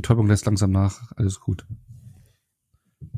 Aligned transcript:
Betäubung 0.00 0.26
lässt 0.28 0.46
langsam 0.46 0.70
nach, 0.70 1.12
alles 1.16 1.40
gut. 1.40 1.66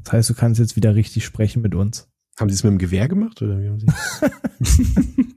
Das 0.02 0.12
heißt, 0.12 0.30
du 0.30 0.34
kannst 0.34 0.58
jetzt 0.58 0.76
wieder 0.76 0.94
richtig 0.94 1.24
sprechen 1.24 1.62
mit 1.62 1.74
uns. 1.74 2.08
Haben 2.38 2.48
sie 2.48 2.54
es 2.54 2.64
mit 2.64 2.72
dem 2.72 2.78
Gewehr 2.78 3.08
gemacht 3.08 3.40
oder 3.40 3.60
wie 3.60 3.68
haben 3.68 3.78
sie? 3.78 3.86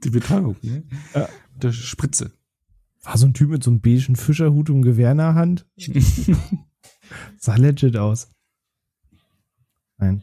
Die 0.04 0.10
Betäubung, 0.10 0.56
ne? 0.62 0.82
Ja. 1.14 1.28
Der 1.62 1.72
Spritze. 1.72 2.32
War 3.02 3.16
so 3.16 3.26
ein 3.26 3.34
Typ 3.34 3.50
mit 3.50 3.62
so 3.62 3.70
einem 3.70 3.80
beigen 3.80 4.16
Fischerhut 4.16 4.70
und 4.70 4.82
Gewehr 4.82 5.12
in 5.12 5.18
der 5.18 5.34
Hand? 5.34 5.66
Sah 7.38 7.54
legit 7.56 7.96
aus. 7.96 8.28
Nein. 9.98 10.22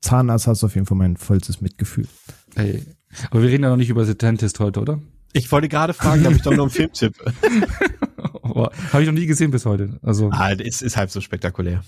Zahnarzt 0.00 0.46
hast 0.46 0.62
du 0.62 0.66
auf 0.66 0.74
jeden 0.74 0.86
Fall 0.86 0.96
mein 0.96 1.16
vollstes 1.16 1.60
Mitgefühl. 1.60 2.08
Ey. 2.54 2.82
Aber 3.30 3.42
wir 3.42 3.50
reden 3.50 3.64
ja 3.64 3.70
noch 3.70 3.76
nicht 3.76 3.90
über 3.90 4.04
The 4.04 4.16
Dentist 4.16 4.60
heute, 4.60 4.80
oder? 4.80 5.00
Ich 5.32 5.50
wollte 5.50 5.68
gerade 5.68 5.92
fragen, 5.94 6.24
habe 6.24 6.36
ich 6.36 6.42
doch 6.42 6.52
noch 6.52 6.64
einen 6.64 6.70
Filmtipp. 6.70 7.14
habe 8.44 9.02
ich 9.02 9.06
noch 9.06 9.14
nie 9.14 9.26
gesehen 9.26 9.50
bis 9.50 9.66
heute. 9.66 9.98
Also 10.02 10.30
ah, 10.30 10.52
es 10.52 10.82
ist 10.82 10.96
halb 10.96 11.10
so 11.10 11.20
spektakulär. 11.20 11.82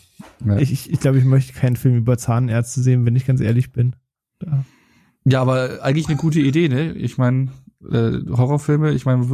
Ja. 0.44 0.58
Ich, 0.58 0.72
ich, 0.72 0.90
ich 0.90 1.00
glaube, 1.00 1.18
ich 1.18 1.24
möchte 1.24 1.52
keinen 1.52 1.76
Film 1.76 1.96
über 1.96 2.18
Zahnärzte 2.18 2.80
sehen, 2.80 3.04
wenn 3.04 3.16
ich 3.16 3.26
ganz 3.26 3.40
ehrlich 3.40 3.72
bin. 3.72 3.94
Da. 4.38 4.64
Ja, 5.24 5.42
aber 5.42 5.82
eigentlich 5.82 6.08
eine 6.08 6.16
gute 6.16 6.40
Idee, 6.40 6.68
ne? 6.68 6.92
Ich 6.92 7.18
meine, 7.18 7.50
äh, 7.90 8.12
Horrorfilme, 8.28 8.92
ich 8.92 9.04
meine, 9.06 9.26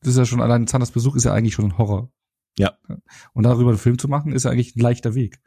das 0.00 0.10
ist 0.10 0.18
ja 0.18 0.24
schon 0.24 0.40
allein 0.40 0.66
Zahnarztbesuch 0.66 1.14
ist 1.14 1.24
ja 1.24 1.32
eigentlich 1.32 1.54
schon 1.54 1.66
ein 1.66 1.78
Horror. 1.78 2.10
Ja. 2.58 2.72
Und 3.32 3.42
darüber 3.44 3.70
einen 3.70 3.78
Film 3.78 3.98
zu 3.98 4.08
machen, 4.08 4.32
ist 4.32 4.44
ja 4.44 4.50
eigentlich 4.50 4.76
ein 4.76 4.80
leichter 4.80 5.14
Weg. 5.14 5.40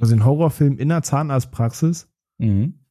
Also 0.00 0.14
ein 0.14 0.24
Horrorfilm 0.24 0.78
in 0.78 0.88
der 0.88 1.02
Zahnarztpraxis. 1.02 2.08
Mhm. 2.38 2.83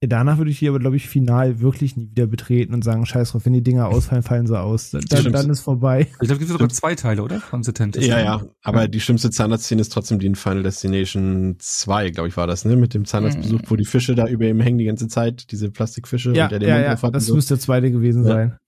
Danach 0.00 0.38
würde 0.38 0.52
ich 0.52 0.58
hier 0.60 0.70
aber, 0.70 0.78
glaube 0.78 0.94
ich, 0.94 1.08
final 1.08 1.58
wirklich 1.58 1.96
nie 1.96 2.08
wieder 2.10 2.28
betreten 2.28 2.72
und 2.72 2.84
sagen, 2.84 3.04
scheiß 3.04 3.32
drauf, 3.32 3.44
wenn 3.44 3.52
die 3.52 3.64
Dinger 3.64 3.88
ausfallen, 3.88 4.22
fallen 4.22 4.46
sie 4.46 4.58
aus. 4.58 4.90
Dann, 4.90 5.02
dann 5.08 5.50
ist 5.50 5.60
vorbei. 5.60 6.02
Ich 6.02 6.18
glaube, 6.18 6.34
es 6.34 6.38
gibt 6.38 6.50
sogar 6.50 6.68
zwei 6.68 6.94
Teile, 6.94 7.20
oder? 7.20 7.40
Von 7.40 7.64
The 7.64 7.72
Tentest. 7.72 8.06
Ja, 8.06 8.20
ja. 8.20 8.42
Aber 8.62 8.82
ja. 8.82 8.88
die 8.88 9.00
schlimmste 9.00 9.30
Zahnarztszene 9.30 9.80
ist 9.80 9.92
trotzdem 9.92 10.20
die 10.20 10.26
in 10.26 10.36
Final 10.36 10.62
Destination 10.62 11.56
2, 11.58 12.10
glaube 12.10 12.28
ich, 12.28 12.36
war 12.36 12.46
das, 12.46 12.64
ne? 12.64 12.76
Mit 12.76 12.94
dem 12.94 13.06
Zahnarztbesuch, 13.06 13.62
mhm. 13.62 13.70
wo 13.70 13.74
die 13.74 13.84
Fische 13.84 14.14
da 14.14 14.28
über 14.28 14.46
ihm 14.46 14.60
hängen 14.60 14.78
die 14.78 14.84
ganze 14.84 15.08
Zeit, 15.08 15.50
diese 15.50 15.68
Plastikfische. 15.70 16.32
Ja, 16.32 16.44
und 16.44 16.52
der 16.52 16.60
den 16.60 16.68
ja, 16.68 16.74
Mund 16.76 17.02
ja. 17.02 17.10
das 17.10 17.26
so. 17.26 17.34
müsste 17.34 17.54
der 17.54 17.60
zweite 17.60 17.90
gewesen 17.90 18.22
ja. 18.22 18.28
sein. 18.28 18.58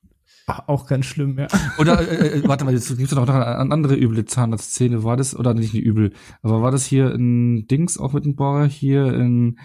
Ach, 0.49 0.67
auch 0.67 0.87
ganz 0.89 1.07
schlimm, 1.07 1.39
ja. 1.39 1.47
Oder, 1.79 2.01
äh, 2.01 2.41
äh 2.41 2.49
warte 2.49 2.65
mal, 2.65 2.75
jetzt 2.75 2.89
gibt 2.89 3.13
es 3.13 3.15
noch 3.15 3.29
eine, 3.29 3.47
eine 3.47 3.73
andere 3.73 3.95
üble 3.95 4.25
Zahnarztszene. 4.25 5.05
War 5.05 5.17
das, 5.17 5.37
oder 5.37 5.55
nicht 5.55 5.75
eine 5.75 5.83
übel, 5.83 6.13
aber 6.43 6.61
war 6.61 6.73
das 6.73 6.87
hier 6.87 7.15
in 7.15 7.69
Dings 7.69 7.99
auch 7.99 8.15
mit 8.15 8.25
dem 8.25 8.35
Bohrer, 8.35 8.67
hier 8.67 9.15
in 9.15 9.59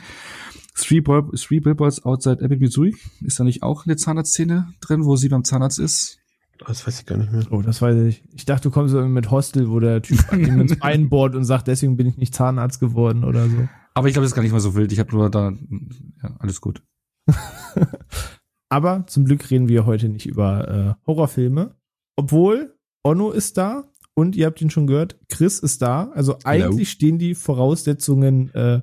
Three, 0.76 1.00
Bil 1.00 1.24
Three 1.36 1.60
Billboards 1.60 2.04
Outside 2.04 2.42
Epic, 2.42 2.60
Missouri. 2.60 2.96
Ist 3.22 3.40
da 3.40 3.44
nicht 3.44 3.64
auch 3.64 3.86
eine 3.86 3.96
Zahnarztszene 3.96 4.74
drin, 4.82 5.06
wo 5.06 5.16
sie 5.16 5.30
beim 5.30 5.44
Zahnarzt 5.44 5.80
ist? 5.80 6.20
Das 6.66 6.86
weiß 6.86 7.02
ich 7.02 7.06
gar 7.06 7.18
nicht 7.18 7.32
mehr. 7.32 7.46
Oh, 7.52 7.62
das 7.62 7.82
weiß 7.82 7.96
ich. 8.04 8.24
Ich 8.34 8.46
dachte, 8.46 8.70
du 8.70 8.72
kommst 8.72 8.94
irgendwie 8.94 9.14
mit 9.14 9.32
Hostel, 9.32 9.70
wo 9.70 9.80
der 9.80 10.02
Typ 10.02 10.20
ihm 10.34 10.62
ins 10.62 10.76
Bein 10.80 11.10
bohrt 11.10 11.36
und 11.36 11.44
sagt, 11.44 11.68
deswegen 11.68 11.98
bin 11.98 12.08
ich 12.08 12.18
nicht 12.18 12.34
Zahnarzt 12.34 12.80
geworden 12.80 13.24
oder 13.24 13.48
so. 13.50 13.68
Aber 13.94 14.08
ich 14.08 14.14
glaube, 14.14 14.24
das 14.24 14.32
ist 14.32 14.36
gar 14.36 14.42
nicht 14.42 14.52
mal 14.52 14.60
so 14.60 14.76
wild. 14.76 14.92
Ich 14.92 15.00
habe 15.00 15.12
nur 15.12 15.30
da, 15.30 15.52
ja, 16.24 16.36
alles 16.40 16.62
gut. 16.62 16.82
Aber 18.70 19.06
zum 19.08 19.26
Glück 19.26 19.50
reden 19.52 19.70
wir 19.70 19.86
heute 19.86 20.10
nicht 20.10 20.26
über 20.26 20.68
äh, 20.68 21.08
Horrorfilme. 21.08 21.76
Obwohl, 22.16 22.78
Onno 23.04 23.32
ist 23.32 23.58
da 23.58 23.90
und 24.14 24.36
ihr 24.36 24.46
habt 24.48 24.62
ihn 24.62 24.70
schon 24.70 24.88
gehört, 24.88 25.18
Chris 25.30 25.60
ist 25.60 25.82
da. 25.82 26.10
Also 26.14 26.38
eigentlich 26.44 26.64
Hello. 26.66 26.86
stehen 26.86 27.20
die 27.20 27.36
Voraussetzungen 27.36 28.54
äh, 28.54 28.82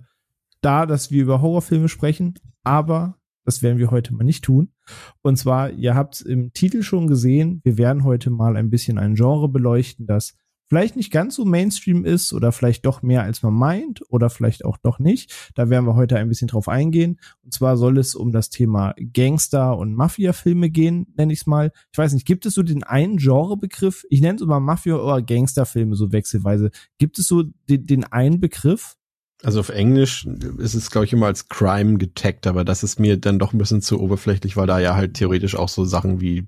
da, 0.62 0.86
dass 0.86 1.10
wir 1.10 1.22
über 1.22 1.41
Horrorfilme 1.41 1.88
sprechen, 1.88 2.34
aber 2.64 3.18
das 3.44 3.62
werden 3.62 3.78
wir 3.78 3.91
heute 3.91 4.14
mal 4.14 4.24
nicht 4.24 4.44
tun. 4.44 4.72
Und 5.20 5.36
zwar, 5.36 5.70
ihr 5.70 5.94
habt 5.94 6.14
es 6.14 6.20
im 6.22 6.52
Titel 6.52 6.82
schon 6.82 7.06
gesehen, 7.06 7.60
wir 7.64 7.77
werden 7.77 8.05
heute 8.05 8.30
mal 8.30 8.56
ein 8.56 8.70
bisschen 8.70 8.98
ein 8.98 9.14
Genre 9.14 9.48
beleuchten, 9.48 10.06
das 10.06 10.36
vielleicht 10.72 10.96
nicht 10.96 11.12
ganz 11.12 11.34
so 11.34 11.44
Mainstream 11.44 12.06
ist 12.06 12.33
oder 12.33 12.50
vielleicht 12.50 12.86
doch 12.86 13.02
mehr 13.02 13.24
als 13.24 13.42
man 13.42 13.52
meint 13.52 14.00
oder 14.08 14.30
vielleicht 14.30 14.64
auch 14.64 14.78
doch 14.78 14.98
nicht. 14.98 15.52
Da 15.55 15.68
werden 15.68 15.84
wir 15.84 15.96
heute 15.96 16.16
ein 16.16 16.30
bisschen 16.30 16.48
drauf 16.48 16.66
eingehen. 16.66 17.20
Und 17.44 17.52
zwar 17.52 17.77
soll 17.77 17.98
es 17.98 18.14
um 18.14 18.33
das 18.33 18.48
Thema 18.48 18.94
Gangster- 19.12 19.77
und 19.77 19.94
Mafia-Filme 19.94 20.70
gehen, 20.70 21.12
nenne 21.14 21.34
ich 21.34 21.40
es 21.40 21.46
mal. 21.46 21.72
Ich 21.92 21.98
weiß 21.98 22.14
nicht, 22.14 22.27
gibt 22.27 22.46
es 22.46 22.55
so 22.55 22.62
den 22.62 22.84
einen 22.84 23.18
Genrebegriff? 23.18 24.06
Ich 24.08 24.22
nenne 24.22 24.36
es 24.36 24.40
immer 24.40 24.61
Mafia- 24.61 24.96
oder 24.96 25.20
Gangsterfilme 25.20 25.95
so 25.95 26.11
wechselweise. 26.11 26.70
Gibt 26.96 27.18
es 27.18 27.27
so 27.27 27.42
den, 27.68 27.84
den 27.84 28.05
einen 28.05 28.40
Begriff? 28.40 28.96
Also 29.42 29.61
auf 29.61 29.70
Englisch 29.70 30.25
ist 30.58 30.75
es, 30.75 30.91
glaube 30.91 31.05
ich, 31.07 31.13
immer 31.13 31.27
als 31.27 31.48
Crime 31.48 31.98
getaggt, 31.98 32.47
aber 32.47 32.64
das 32.64 32.83
ist 32.83 33.01
mir 33.01 33.17
dann 33.17 33.39
doch 33.39 33.53
ein 33.53 33.58
bisschen 33.58 33.83
zu 33.83 34.01
oberflächlich, 34.01 34.57
weil 34.57 34.67
da 34.67 34.79
ja 34.79 34.95
halt 34.95 35.14
theoretisch 35.14 35.57
auch 35.57 35.69
so 35.69 35.85
Sachen 35.85 36.20
wie 36.20 36.47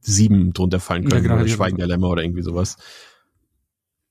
sieben 0.00 0.52
drunter 0.52 0.80
fallen 0.80 1.04
können, 1.04 1.24
ja, 1.24 1.28
genau, 1.28 1.40
oder 1.40 1.48
Schweigen 1.48 1.76
der 1.76 1.86
Lämmer 1.86 2.08
oder 2.08 2.22
irgendwie 2.22 2.42
sowas. 2.42 2.76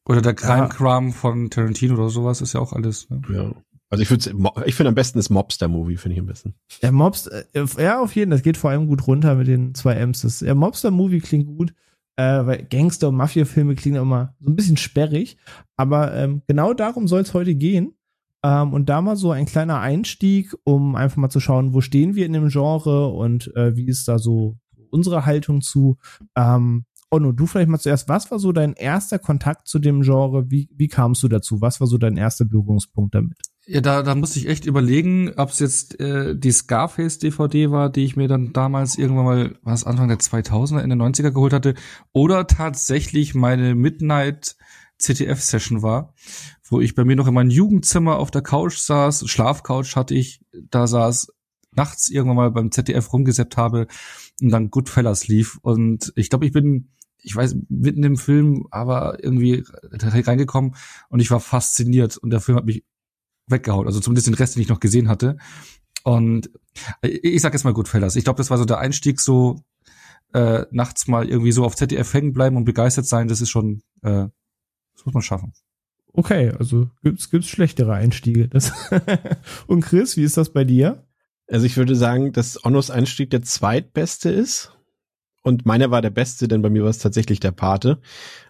Oder 0.05 0.21
der 0.21 0.33
Crime 0.33 0.69
Crime 0.69 1.11
von 1.11 1.49
Tarantino 1.49 1.95
oder 1.95 2.09
sowas 2.09 2.41
ist 2.41 2.53
ja 2.53 2.61
auch 2.61 2.73
alles. 2.73 3.09
Ne? 3.09 3.21
Ja. 3.33 3.51
Also 3.89 4.03
ich 4.03 4.09
würde, 4.09 4.31
ich 4.65 4.75
finde 4.75 4.89
am 4.89 4.95
besten 4.95 5.17
das 5.17 5.29
Mobster-Movie, 5.29 5.97
finde 5.97 6.13
ich 6.13 6.19
am 6.19 6.27
besten. 6.27 6.53
Der 6.81 6.91
Mobster, 6.91 7.43
äh, 7.53 7.65
ja, 7.77 7.99
auf 7.99 8.15
jeden, 8.15 8.31
das 8.31 8.43
geht 8.43 8.57
vor 8.57 8.69
allem 8.69 8.87
gut 8.87 9.07
runter 9.07 9.35
mit 9.35 9.47
den 9.47 9.73
zwei 9.73 9.95
M's. 9.95 10.21
Das, 10.21 10.39
der 10.39 10.55
Mobster-Movie 10.55 11.19
klingt 11.19 11.47
gut 11.47 11.73
äh, 12.19 12.45
weil 12.45 12.65
Gangster- 12.65 13.07
und 13.07 13.15
Mafia-Filme 13.15 13.75
klingen 13.75 14.01
immer 14.01 14.35
so 14.41 14.51
ein 14.51 14.55
bisschen 14.57 14.75
sperrig. 14.75 15.37
Aber 15.77 16.13
ähm, 16.13 16.41
genau 16.47 16.73
darum 16.73 17.07
soll 17.07 17.21
es 17.21 17.33
heute 17.33 17.55
gehen. 17.55 17.93
Ähm, 18.43 18.73
und 18.73 18.89
da 18.89 19.01
mal 19.01 19.15
so 19.15 19.31
ein 19.31 19.45
kleiner 19.45 19.79
Einstieg, 19.79 20.53
um 20.65 20.97
einfach 20.97 21.15
mal 21.15 21.29
zu 21.29 21.39
schauen, 21.39 21.73
wo 21.73 21.79
stehen 21.79 22.15
wir 22.15 22.25
in 22.25 22.33
dem 22.33 22.49
Genre 22.49 23.07
und 23.07 23.55
äh, 23.55 23.75
wie 23.77 23.87
ist 23.87 24.07
da 24.09 24.19
so 24.19 24.57
unsere 24.91 25.25
Haltung 25.25 25.61
zu. 25.61 25.97
Ähm, 26.35 26.83
Onno, 27.11 27.31
du 27.31 27.47
vielleicht 27.47 27.69
mal 27.69 27.79
zuerst, 27.79 28.07
was 28.07 28.29
war 28.29 28.37
so 28.37 28.51
dein 28.51 28.73
erster 28.73 29.17
Kontakt 29.17 29.67
zu 29.67 29.79
dem 29.79 30.01
Genre? 30.01 30.51
Wie, 30.51 30.69
wie 30.75 30.87
kamst 30.87 31.23
du 31.23 31.27
dazu? 31.27 31.59
Was 31.59 31.79
war 31.79 31.87
so 31.87 31.97
dein 31.97 32.17
erster 32.17 32.45
Berührungspunkt 32.45 33.15
damit? 33.15 33.37
Ja, 33.65 33.81
da, 33.81 34.03
da 34.03 34.13
musste 34.13 34.39
ich 34.39 34.47
echt 34.47 34.65
überlegen, 34.65 35.31
ob 35.35 35.49
es 35.49 35.59
jetzt 35.59 35.99
äh, 35.99 36.35
die 36.37 36.51
Scarface-DVD 36.51 37.71
war, 37.71 37.89
die 37.89 38.05
ich 38.05 38.15
mir 38.15 38.27
dann 38.27 38.53
damals 38.53 38.97
irgendwann 38.97 39.25
mal, 39.25 39.55
was 39.63 39.85
Anfang 39.85 40.07
der 40.07 40.19
2000er, 40.19 40.81
in 40.81 40.89
den 40.89 41.01
90er 41.01 41.31
geholt 41.31 41.53
hatte, 41.53 41.73
oder 42.13 42.45
tatsächlich 42.45 43.33
meine 43.33 43.73
Midnight 43.73 44.55
CTF-Session 44.99 45.81
war, 45.81 46.13
wo 46.67 46.79
ich 46.79 46.93
bei 46.93 47.05
mir 47.05 47.15
noch 47.15 47.27
in 47.27 47.33
meinem 47.33 47.49
Jugendzimmer 47.49 48.17
auf 48.17 48.31
der 48.31 48.41
Couch 48.41 48.77
saß, 48.77 49.27
Schlafcouch 49.27 49.95
hatte 49.95 50.13
ich, 50.13 50.41
da 50.69 50.85
saß, 50.85 51.33
nachts 51.75 52.09
irgendwann 52.09 52.37
mal 52.37 52.51
beim 52.51 52.71
ZDF 52.71 53.13
rumgesäppt 53.13 53.57
habe 53.57 53.87
und 54.41 54.49
dann 54.49 54.69
Goodfellas 54.69 55.27
lief. 55.27 55.59
Und 55.61 56.11
ich 56.15 56.29
glaube, 56.29 56.45
ich 56.45 56.51
bin 56.51 56.89
ich 57.21 57.35
weiß, 57.35 57.55
mitten 57.69 58.03
im 58.03 58.17
Film, 58.17 58.67
aber 58.71 59.23
irgendwie 59.23 59.63
reingekommen 59.91 60.75
und 61.09 61.19
ich 61.19 61.31
war 61.31 61.39
fasziniert 61.39 62.17
und 62.17 62.29
der 62.29 62.39
Film 62.39 62.57
hat 62.57 62.65
mich 62.65 62.83
weggehauen. 63.47 63.87
Also 63.87 63.99
zumindest 63.99 64.27
den 64.27 64.33
Rest, 64.35 64.55
den 64.55 64.61
ich 64.61 64.69
noch 64.69 64.79
gesehen 64.79 65.09
hatte. 65.09 65.37
Und 66.03 66.49
ich 67.01 67.41
sag 67.41 67.53
jetzt 67.53 67.63
mal 67.63 67.73
Goodfellas. 67.73 68.15
Ich 68.15 68.23
glaube, 68.23 68.37
das 68.37 68.49
war 68.49 68.57
so 68.57 68.65
der 68.65 68.79
Einstieg, 68.79 69.19
so 69.19 69.63
äh, 70.33 70.65
nachts 70.71 71.07
mal 71.07 71.27
irgendwie 71.27 71.51
so 71.51 71.65
auf 71.65 71.75
ZDF 71.75 72.13
hängen 72.13 72.33
bleiben 72.33 72.55
und 72.55 72.65
begeistert 72.65 73.05
sein. 73.05 73.27
Das 73.27 73.41
ist 73.41 73.49
schon, 73.49 73.81
äh, 74.01 74.27
das 74.95 75.05
muss 75.05 75.13
man 75.13 75.23
schaffen. 75.23 75.53
Okay, 76.13 76.51
also 76.57 76.89
gibt's 77.03 77.29
gibt's 77.29 77.49
schlechtere 77.49 77.93
Einstiege. 77.93 78.47
Das 78.47 78.71
und 79.67 79.81
Chris, 79.81 80.17
wie 80.17 80.23
ist 80.23 80.37
das 80.37 80.51
bei 80.51 80.63
dir? 80.63 81.05
Also 81.47 81.65
ich 81.65 81.77
würde 81.77 81.95
sagen, 81.95 82.31
dass 82.31 82.63
Onnos 82.63 82.91
Einstieg 82.91 83.29
der 83.31 83.41
zweitbeste 83.41 84.29
ist 84.29 84.78
und 85.41 85.65
meiner 85.65 85.89
war 85.91 86.01
der 86.01 86.09
beste, 86.09 86.47
denn 86.47 86.61
bei 86.61 86.69
mir 86.69 86.83
war 86.83 86.89
es 86.89 86.99
tatsächlich 86.99 87.39
der 87.39 87.51
Pate. 87.51 87.99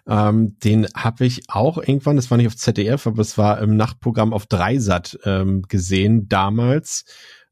Ähm, 0.08 0.58
den 0.58 0.86
habe 0.94 1.24
ich 1.24 1.42
auch 1.48 1.78
irgendwann, 1.78 2.16
das 2.16 2.30
war 2.30 2.38
nicht 2.38 2.48
auf 2.48 2.56
ZDF, 2.56 3.06
aber 3.06 3.20
es 3.20 3.38
war 3.38 3.60
im 3.60 3.76
Nachtprogramm 3.76 4.32
auf 4.32 4.46
Dreisat 4.46 5.18
ähm, 5.24 5.62
gesehen 5.62 6.28
damals, 6.28 7.04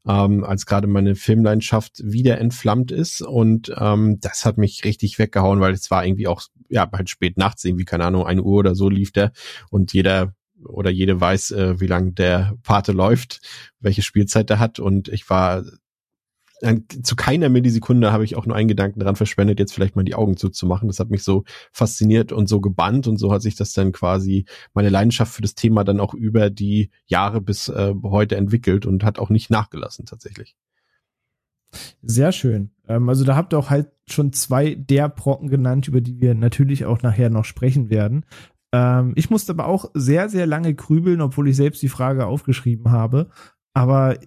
ähm, 0.07 0.43
als 0.43 0.65
gerade 0.65 0.87
meine 0.87 1.15
Filmleidenschaft 1.15 2.01
wieder 2.03 2.37
entflammt 2.37 2.91
ist. 2.91 3.21
Und 3.21 3.71
ähm, 3.77 4.19
das 4.19 4.45
hat 4.45 4.57
mich 4.57 4.83
richtig 4.83 5.19
weggehauen, 5.19 5.61
weil 5.61 5.73
es 5.73 5.89
war 5.89 6.05
irgendwie 6.05 6.27
auch 6.27 6.43
ja 6.67 6.89
halt 6.91 7.09
spät 7.09 7.37
nachts 7.37 7.63
irgendwie 7.63 7.85
keine 7.85 8.05
Ahnung 8.05 8.25
eine 8.25 8.43
Uhr 8.43 8.59
oder 8.59 8.75
so 8.75 8.89
lief 8.89 9.11
der. 9.11 9.31
Und 9.69 9.93
jeder 9.93 10.33
oder 10.65 10.89
jede 10.89 11.19
weiß, 11.19 11.51
äh, 11.51 11.79
wie 11.79 11.87
lang 11.87 12.15
der 12.15 12.53
Pate 12.63 12.91
läuft, 12.91 13.39
welche 13.79 14.01
Spielzeit 14.01 14.49
er 14.49 14.59
hat. 14.59 14.79
Und 14.79 15.07
ich 15.07 15.29
war 15.29 15.63
zu 17.03 17.15
keiner 17.15 17.49
Millisekunde 17.49 18.11
habe 18.11 18.25
ich 18.25 18.35
auch 18.35 18.45
nur 18.45 18.55
einen 18.55 18.67
Gedanken 18.67 18.99
daran 18.99 19.15
verschwendet, 19.15 19.59
jetzt 19.59 19.73
vielleicht 19.73 19.95
mal 19.95 20.03
die 20.03 20.15
Augen 20.15 20.35
zuzumachen. 20.35 20.87
Das 20.87 20.99
hat 20.99 21.09
mich 21.09 21.23
so 21.23 21.43
fasziniert 21.71 22.31
und 22.31 22.47
so 22.47 22.59
gebannt 22.59 23.07
und 23.07 23.17
so 23.17 23.31
hat 23.31 23.41
sich 23.41 23.55
das 23.55 23.73
dann 23.73 23.91
quasi 23.91 24.45
meine 24.73 24.89
Leidenschaft 24.89 25.33
für 25.33 25.41
das 25.41 25.55
Thema 25.55 25.83
dann 25.83 25.99
auch 25.99 26.13
über 26.13 26.49
die 26.49 26.91
Jahre 27.05 27.39
bis 27.41 27.69
äh, 27.69 27.93
heute 28.03 28.35
entwickelt 28.35 28.85
und 28.85 29.03
hat 29.03 29.19
auch 29.19 29.29
nicht 29.29 29.49
nachgelassen 29.49 30.05
tatsächlich. 30.05 30.55
Sehr 32.01 32.31
schön. 32.31 32.71
Ähm, 32.87 33.07
also 33.09 33.23
da 33.23 33.35
habt 33.35 33.53
ihr 33.53 33.59
auch 33.59 33.69
halt 33.69 33.87
schon 34.07 34.33
zwei 34.33 34.75
der 34.75 35.07
Brocken 35.07 35.49
genannt, 35.49 35.87
über 35.87 36.01
die 36.01 36.19
wir 36.19 36.35
natürlich 36.35 36.85
auch 36.85 37.01
nachher 37.01 37.29
noch 37.29 37.45
sprechen 37.45 37.89
werden. 37.89 38.25
Ähm, 38.73 39.13
ich 39.15 39.29
musste 39.29 39.51
aber 39.51 39.67
auch 39.67 39.91
sehr, 39.93 40.29
sehr 40.29 40.45
lange 40.45 40.73
grübeln, 40.73 41.21
obwohl 41.21 41.47
ich 41.47 41.55
selbst 41.55 41.81
die 41.81 41.89
Frage 41.89 42.25
aufgeschrieben 42.25 42.91
habe. 42.91 43.29
Aber 43.73 44.17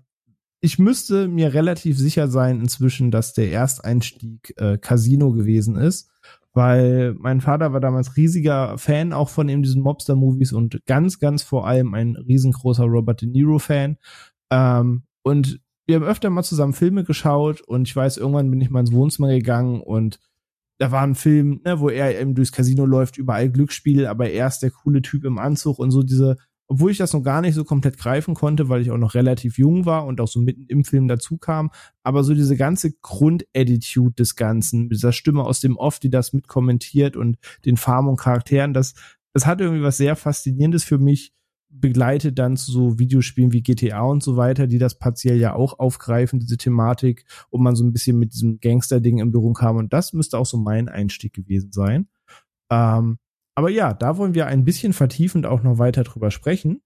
ich 0.65 0.79
müsste 0.79 1.29
mir 1.29 1.55
relativ 1.55 1.99
sicher 1.99 2.29
sein 2.29 2.61
inzwischen, 2.61 3.11
dass 3.11 3.35
der 3.35 3.51
Ersteinstieg 3.53 4.55
äh, 4.57 4.79
Casino 4.79 5.33
gewesen 5.33 5.77
ist. 5.77 6.11
weil 6.55 7.15
mein 7.19 7.41
Vater 7.41 7.73
war 7.73 7.81
damals 7.81 8.17
riesiger 8.17 8.77
Fan 8.79 9.13
auch 9.13 9.29
von 9.31 9.49
eben 9.49 9.63
diesen 9.63 9.83
Mobster-Movies 9.83 10.53
und 10.53 10.81
ganz, 10.87 11.19
ganz 11.19 11.43
vor 11.43 11.67
allem 11.67 11.95
ein 11.95 12.17
riesengroßer 12.17 12.85
Robert 12.85 13.23
De 13.23 13.29
Niro-Fan. 13.29 13.97
Ähm, 14.51 15.05
und 15.23 15.61
wir 15.87 15.97
haben 15.97 16.05
öfter 16.05 16.31
mal 16.31 16.43
zusammen 16.43 16.75
Filme 16.75 17.05
geschaut 17.05 17.61
und 17.63 17.89
ich 17.89 17.97
weiß, 17.97 18.19
irgendwann 18.19 18.51
bin 18.51 18.61
ich 18.61 18.71
mal 18.71 18.81
ins 18.81 18.93
Wohnzimmer 18.93 19.29
gegangen 19.29 19.81
und 19.81 20.21
da 20.79 20.91
war 20.91 21.03
ein 21.03 21.15
Film, 21.15 21.61
ne, 21.65 21.81
wo 21.81 21.89
er 21.89 22.21
eben 22.21 22.35
durchs 22.35 22.53
Casino 22.53 22.85
läuft, 22.85 23.17
überall 23.17 23.51
Glücksspiel, 23.51 24.07
aber 24.07 24.31
er 24.31 24.49
ist 24.49 24.61
der 24.61 24.71
coole 24.71 25.01
Typ 25.01 25.25
im 25.25 25.39
Anzug 25.39 25.79
und 25.79 25.91
so 25.91 26.03
diese 26.03 26.37
obwohl 26.73 26.91
ich 26.91 26.97
das 26.97 27.13
noch 27.13 27.23
gar 27.23 27.43
nicht 27.43 27.55
so 27.55 27.65
komplett 27.65 27.99
greifen 27.99 28.33
konnte, 28.33 28.71
weil 28.71 28.81
ich 28.81 28.91
auch 28.91 28.97
noch 28.97 29.13
relativ 29.13 29.59
jung 29.59 29.85
war 29.85 30.07
und 30.07 30.23
auch 30.23 30.27
so 30.29 30.41
mitten 30.41 30.65
im 30.69 30.85
Film 30.87 31.07
dazu 31.07 31.37
kam, 31.37 31.71
aber 32.03 32.25
so 32.25 32.33
diese 32.33 32.57
ganze 32.57 32.93
Grundattitude 33.03 34.15
des 34.15 34.37
Ganzen, 34.37 34.85
mit 34.85 34.93
dieser 34.93 35.13
Stimme 35.13 35.45
aus 35.45 35.61
dem 35.61 35.77
Off, 35.77 35.99
die 35.99 36.09
das 36.09 36.33
mitkommentiert 36.33 37.15
und 37.15 37.37
den 37.67 37.77
Farben 37.77 38.09
und 38.09 38.17
Charakteren, 38.17 38.73
das, 38.73 38.95
das 39.35 39.45
hat 39.45 39.61
irgendwie 39.61 39.83
was 39.83 39.99
sehr 39.99 40.17
Faszinierendes 40.17 40.83
für 40.83 40.97
mich, 40.97 41.35
begleitet 41.69 42.39
dann 42.39 42.57
zu 42.57 42.73
so 42.73 42.99
Videospielen 42.99 43.53
wie 43.53 43.63
GTA 43.63 44.01
und 44.01 44.23
so 44.23 44.39
weiter, 44.39 44.67
die 44.67 44.79
das 44.79 44.99
partiell 44.99 45.39
ja 45.39 45.55
auch 45.55 45.79
aufgreifen, 45.79 46.41
diese 46.41 46.57
Thematik, 46.57 47.27
und 47.51 47.63
man 47.63 47.77
so 47.77 47.85
ein 47.85 47.93
bisschen 47.93 48.19
mit 48.19 48.33
diesem 48.33 48.61
Gangster-Ding 48.61 49.19
in 49.19 49.31
Berührung 49.31 49.53
kam. 49.53 49.77
Und 49.77 49.93
das 49.93 50.15
müsste 50.15 50.39
auch 50.39 50.47
so 50.47 50.57
mein 50.57 50.89
Einstieg 50.89 51.35
gewesen 51.35 51.71
sein. 51.71 52.09
Ähm, 52.71 53.19
aber 53.55 53.71
ja, 53.71 53.93
da 53.93 54.17
wollen 54.17 54.35
wir 54.35 54.47
ein 54.47 54.65
bisschen 54.65 54.93
vertiefend 54.93 55.47
auch 55.47 55.63
noch 55.63 55.79
weiter 55.79 56.05
drüber 56.05 56.31
sprechen. 56.31 56.81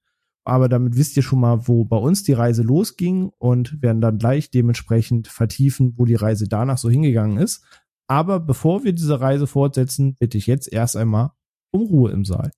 Aber 0.45 0.69
damit 0.69 0.97
wisst 0.97 1.17
ihr 1.17 1.25
schon 1.25 1.41
mal, 1.41 1.67
wo 1.67 1.85
bei 1.85 1.97
uns 1.97 2.23
die 2.23 2.33
Reise 2.33 2.63
losging 2.63 3.33
und 3.39 3.83
werden 3.83 4.01
dann 4.01 4.19
gleich 4.19 4.51
dementsprechend 4.51 5.27
vertiefen, 5.27 5.95
wo 5.97 6.05
die 6.05 6.15
Reise 6.15 6.49
danach 6.49 6.79
so 6.79 6.89
hingegangen 6.89 7.39
ist. 7.39 7.65
Aber 8.09 8.39
bevor 8.39 8.85
wir 8.85 8.93
diese 8.93 9.21
Reise 9.21 9.49
fortsetzen, 9.49 10.17
bitte 10.17 10.39
ich 10.39 10.47
jetzt 10.47 10.73
erst 10.73 10.97
einmal 10.97 11.33
um 11.73 11.83
Ruhe 11.83 12.13
im 12.13 12.25
Saal. 12.25 12.53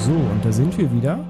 So, 0.00 0.12
und 0.12 0.42
da 0.42 0.50
sind 0.50 0.76
wir 0.78 0.90
wieder. 0.94 1.22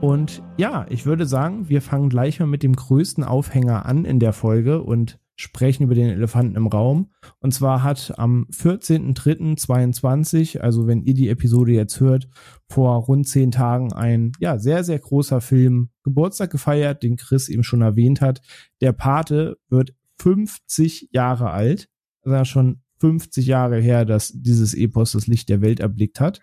Und 0.00 0.42
ja, 0.56 0.84
ich 0.90 1.06
würde 1.06 1.26
sagen, 1.26 1.68
wir 1.68 1.80
fangen 1.80 2.08
gleich 2.08 2.40
mal 2.40 2.46
mit 2.46 2.64
dem 2.64 2.74
größten 2.74 3.22
Aufhänger 3.22 3.86
an 3.86 4.04
in 4.04 4.18
der 4.18 4.32
Folge 4.32 4.82
und 4.82 5.20
sprechen 5.36 5.84
über 5.84 5.94
den 5.94 6.08
Elefanten 6.08 6.56
im 6.56 6.66
Raum. 6.66 7.12
Und 7.38 7.54
zwar 7.54 7.84
hat 7.84 8.18
am 8.18 8.48
14.03.22, 8.50 10.58
also 10.58 10.88
wenn 10.88 11.02
ihr 11.02 11.14
die 11.14 11.28
Episode 11.28 11.70
jetzt 11.70 12.00
hört, 12.00 12.28
vor 12.68 12.96
rund 12.96 13.28
zehn 13.28 13.52
Tagen 13.52 13.92
ein 13.92 14.32
ja 14.40 14.58
sehr, 14.58 14.82
sehr 14.82 14.98
großer 14.98 15.40
Film 15.40 15.90
Geburtstag 16.02 16.50
gefeiert, 16.50 17.04
den 17.04 17.14
Chris 17.16 17.48
eben 17.48 17.62
schon 17.62 17.82
erwähnt 17.82 18.20
hat. 18.20 18.40
Der 18.80 18.90
Pate 18.92 19.56
wird 19.68 19.94
50 20.18 21.10
Jahre 21.12 21.52
alt. 21.52 21.88
Das 22.24 22.42
ist 22.42 22.48
schon 22.48 22.80
50 22.98 23.46
Jahre 23.46 23.78
her, 23.78 24.04
dass 24.04 24.32
dieses 24.34 24.74
Epos 24.74 25.12
das 25.12 25.28
Licht 25.28 25.48
der 25.48 25.60
Welt 25.60 25.78
erblickt 25.80 26.18
hat. 26.18 26.40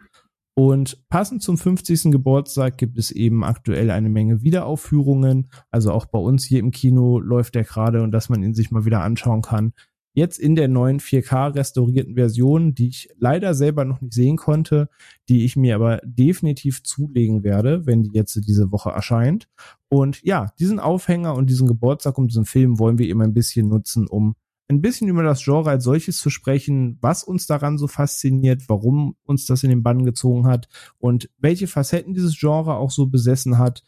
Und 0.56 1.08
passend 1.10 1.42
zum 1.42 1.58
50. 1.58 2.12
Geburtstag 2.12 2.78
gibt 2.78 2.98
es 3.00 3.10
eben 3.10 3.44
aktuell 3.44 3.90
eine 3.90 4.10
Menge 4.10 4.44
Wiederaufführungen. 4.44 5.50
Also 5.72 5.92
auch 5.92 6.06
bei 6.06 6.20
uns 6.20 6.46
hier 6.46 6.60
im 6.60 6.70
Kino 6.72 7.20
läuft 7.20 7.56
der 7.56 7.64
gerade 7.64 8.04
und 8.04 8.12
dass 8.12 8.30
man 8.30 8.44
ihn 8.44 8.54
sich 8.54 8.70
mal 8.70 8.86
wieder 8.86 9.02
anschauen 9.02 9.42
kann. 9.42 9.74
Jetzt 10.16 10.38
in 10.38 10.56
der 10.56 10.68
neuen 10.68 11.00
4K 11.00 11.56
restaurierten 11.56 12.14
Version, 12.14 12.76
die 12.76 12.90
ich 12.90 13.10
leider 13.18 13.56
selber 13.56 13.84
noch 13.84 14.00
nicht 14.00 14.14
sehen 14.14 14.38
konnte, 14.38 14.90
die 15.28 15.44
ich 15.44 15.56
mir 15.56 15.74
aber 15.74 16.02
definitiv 16.04 16.84
zulegen 16.84 17.44
werde, 17.44 17.88
wenn 17.88 18.04
die 18.04 18.12
jetzt 18.14 18.40
diese 18.48 18.72
Woche 18.72 18.92
erscheint. 18.92 19.50
Und 19.90 20.22
ja, 20.22 20.52
diesen 20.60 20.80
Aufhänger 20.80 21.34
und 21.34 21.50
diesen 21.50 21.68
Geburtstag 21.68 22.20
und 22.20 22.28
diesen 22.28 22.46
Film 22.46 22.78
wollen 22.78 23.00
wir 23.00 23.08
eben 23.08 23.24
ein 23.24 23.34
bisschen 23.34 23.68
nutzen, 23.70 24.06
um 24.06 24.36
ein 24.69 24.81
bisschen 24.81 25.07
über 25.07 25.24
das 25.24 25.44
Genre 25.44 25.69
als 25.69 25.83
solches 25.83 26.19
zu 26.19 26.30
sprechen, 26.30 26.98
was 27.01 27.24
uns 27.24 27.48
daran 27.48 27.77
so 27.77 27.88
fasziniert, 27.88 28.63
warum 28.68 29.15
uns 29.24 29.45
das 29.45 29.63
in 29.63 29.69
den 29.69 29.83
Bann 29.83 30.06
gezogen 30.06 30.48
hat 30.48 30.68
und 30.98 31.30
welche 31.38 31.68
Facetten 31.68 32.13
dieses 32.13 32.39
Genre 32.39 32.75
auch 32.75 32.92
so 32.92 33.07
besessen 33.07 33.57
hat. 33.57 33.83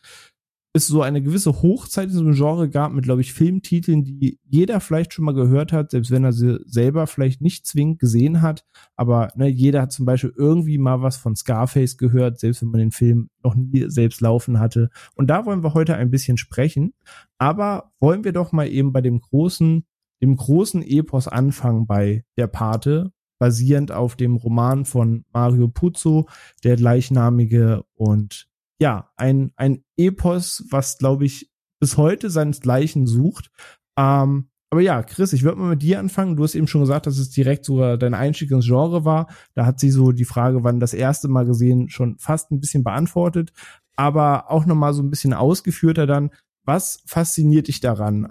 Es 0.74 0.88
so 0.88 1.02
eine 1.02 1.22
gewisse 1.22 1.62
Hochzeit 1.62 2.12
in 2.12 2.18
einem 2.18 2.34
Genre 2.34 2.70
gab 2.70 2.92
mit, 2.92 3.06
glaube 3.06 3.22
ich, 3.22 3.32
Filmtiteln, 3.32 4.04
die 4.04 4.40
jeder 4.44 4.82
vielleicht 4.82 5.14
schon 5.14 5.24
mal 5.24 5.34
gehört 5.34 5.72
hat, 5.72 5.92
selbst 5.92 6.12
wenn 6.12 6.26
er 6.26 6.34
sie 6.34 6.60
selber 6.66 7.08
vielleicht 7.08 7.40
nicht 7.40 7.66
zwingend 7.66 7.98
gesehen 7.98 8.42
hat. 8.42 8.66
Aber 8.98 9.30
ne, 9.36 9.48
jeder 9.48 9.84
hat 9.84 9.94
zum 9.94 10.06
Beispiel 10.06 10.34
irgendwie 10.36 10.78
mal 10.78 11.02
was 11.02 11.16
von 11.16 11.38
Scarface 11.38 11.98
gehört, 11.98 12.42
selbst 12.42 12.62
wenn 12.62 12.72
man 12.72 12.80
den 12.80 12.92
Film 12.92 13.30
noch 13.42 13.56
nie 13.56 13.86
selbst 13.88 14.20
laufen 14.20 14.60
hatte. 14.60 14.90
Und 15.16 15.28
da 15.28 15.46
wollen 15.46 15.64
wir 15.64 15.74
heute 15.76 15.96
ein 15.96 16.12
bisschen 16.12 16.36
sprechen. 16.36 16.94
Aber 17.38 17.94
wollen 18.02 18.26
wir 18.26 18.34
doch 18.34 18.52
mal 18.52 18.68
eben 18.68 18.92
bei 18.92 19.00
dem 19.00 19.22
großen 19.22 19.86
dem 20.26 20.36
großen 20.36 20.82
Epos 20.82 21.28
anfangen 21.28 21.86
bei 21.86 22.24
Der 22.38 22.48
Pate, 22.48 23.12
basierend 23.40 23.92
auf 23.92 24.16
dem 24.16 24.36
Roman 24.36 24.86
von 24.86 25.24
Mario 25.32 25.68
Puzo, 25.68 26.28
der 26.64 26.78
gleichnamige 26.78 27.84
und 27.94 28.48
ja, 28.80 29.10
ein, 29.16 29.52
ein 29.56 29.84
Epos, 29.98 30.66
was 30.70 30.98
glaube 30.98 31.26
ich 31.26 31.52
bis 31.80 31.98
heute 31.98 32.30
seinesgleichen 32.30 33.06
sucht. 33.08 33.52
Ähm, 33.98 34.50
aber 34.72 34.82
ja, 34.82 35.04
Chris, 35.04 35.32
ich 35.32 35.44
würde 35.44 35.60
mal 35.60 35.70
mit 35.70 35.84
dir 35.84 36.00
anfangen. 36.00 36.36
Du 36.36 36.44
hast 36.44 36.56
eben 36.56 36.68
schon 36.68 36.82
gesagt, 36.82 37.06
dass 37.06 37.18
es 37.18 37.30
direkt 37.30 37.64
sogar 37.64 37.98
dein 37.98 38.14
Einstieg 38.14 38.52
ins 38.52 38.66
Genre 38.66 39.06
war. 39.06 39.28
Da 39.54 39.66
hat 39.66 39.80
sie 39.80 39.92
so 39.92 40.12
die 40.12 40.26
Frage, 40.26 40.64
wann 40.64 40.80
das 40.80 40.94
erste 40.94 41.28
Mal 41.28 41.46
gesehen, 41.46 41.90
schon 41.90 42.18
fast 42.18 42.52
ein 42.52 42.60
bisschen 42.60 42.84
beantwortet. 42.84 43.54
Aber 43.96 44.52
auch 44.52 44.66
nochmal 44.66 44.94
so 44.94 45.02
ein 45.02 45.10
bisschen 45.10 45.34
ausgeführter 45.34 46.08
dann, 46.08 46.32
was 46.66 47.02
fasziniert 47.06 47.68
dich 47.68 47.80
daran? 47.80 48.28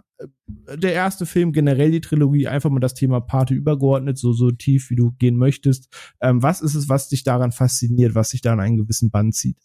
Der 0.48 0.92
erste 0.92 1.26
Film, 1.26 1.52
generell 1.52 1.90
die 1.90 2.00
Trilogie, 2.00 2.48
einfach 2.48 2.70
mal 2.70 2.80
das 2.80 2.94
Thema 2.94 3.20
Party 3.20 3.54
übergeordnet, 3.54 4.18
so, 4.18 4.32
so 4.32 4.50
tief 4.50 4.90
wie 4.90 4.96
du 4.96 5.12
gehen 5.12 5.36
möchtest. 5.36 5.88
Ähm, 6.20 6.42
was 6.42 6.60
ist 6.60 6.74
es, 6.74 6.88
was 6.88 7.08
dich 7.08 7.24
daran 7.24 7.52
fasziniert, 7.52 8.14
was 8.14 8.30
dich 8.30 8.40
da 8.40 8.52
an 8.52 8.60
einen 8.60 8.76
gewissen 8.76 9.10
Band 9.10 9.34
zieht? 9.34 9.58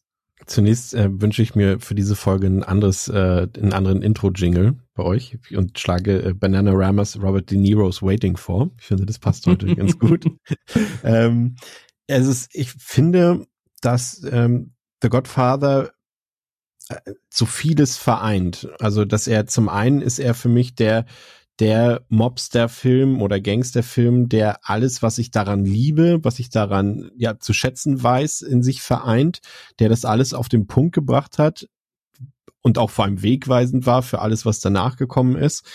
Zunächst 0.46 0.94
äh, 0.94 1.10
wünsche 1.12 1.42
ich 1.42 1.54
mir 1.54 1.80
für 1.80 1.96
diese 1.96 2.16
Folge 2.16 2.48
ein 2.48 2.64
anderes, 2.64 3.10
äh, 3.10 3.48
einen 3.58 3.74
anderen 3.74 4.02
Intro-Jingle 4.02 4.80
bei 4.96 5.04
euch 5.04 5.38
und 5.56 5.78
schlage 5.78 6.24
äh, 6.24 6.34
Banana 6.34 6.72
Ramas 6.72 7.22
Robert 7.22 7.52
De 7.52 7.58
Niro's 7.58 8.02
Waiting 8.02 8.38
vor. 8.38 8.70
Ich 8.80 8.86
finde, 8.86 9.06
das 9.06 9.20
passt 9.20 9.46
heute 9.48 9.68
ganz 9.76 10.00
gut. 10.00 10.26
Ähm, 11.04 11.56
es 12.08 12.26
ist, 12.26 12.50
ich 12.54 12.72
finde, 12.72 13.46
dass 13.82 14.24
ähm, 14.32 14.74
The 15.02 15.10
Godfather 15.10 15.92
so 17.30 17.46
vieles 17.46 17.98
vereint. 17.98 18.70
Also, 18.80 19.06
dass 19.06 19.28
er 19.28 19.48
zum 19.48 19.70
einen 19.70 20.02
ist 20.02 20.20
er 20.20 20.34
für 20.34 20.50
mich 20.50 20.76
der 20.76 21.06
der 21.60 22.06
Mobster-Film 22.08 23.22
oder 23.22 23.42
Gangster-Film, 23.42 24.30
der 24.30 24.60
alles, 24.64 25.04
was 25.04 25.18
ich 25.18 25.30
daran 25.30 25.66
liebe, 25.66 26.20
was 26.24 26.40
ich 26.40 26.50
daran 26.50 27.12
ja 27.18 27.38
zu 27.38 27.52
schätzen 27.54 28.02
weiß, 28.02 28.42
in 28.42 28.64
sich 28.64 28.82
vereint, 28.82 29.42
der 29.80 29.90
das 29.90 30.06
alles 30.06 30.34
auf 30.34 30.48
den 30.48 30.68
Punkt 30.68 30.96
gebracht 30.96 31.38
hat 31.38 31.68
und 32.62 32.78
auch 32.78 32.90
vor 32.90 33.06
allem 33.06 33.22
wegweisend 33.22 33.86
war 33.86 34.04
für 34.04 34.20
alles, 34.20 34.46
was 34.46 34.60
danach 34.62 34.96
gekommen 34.96 35.36
ist, 35.36 35.66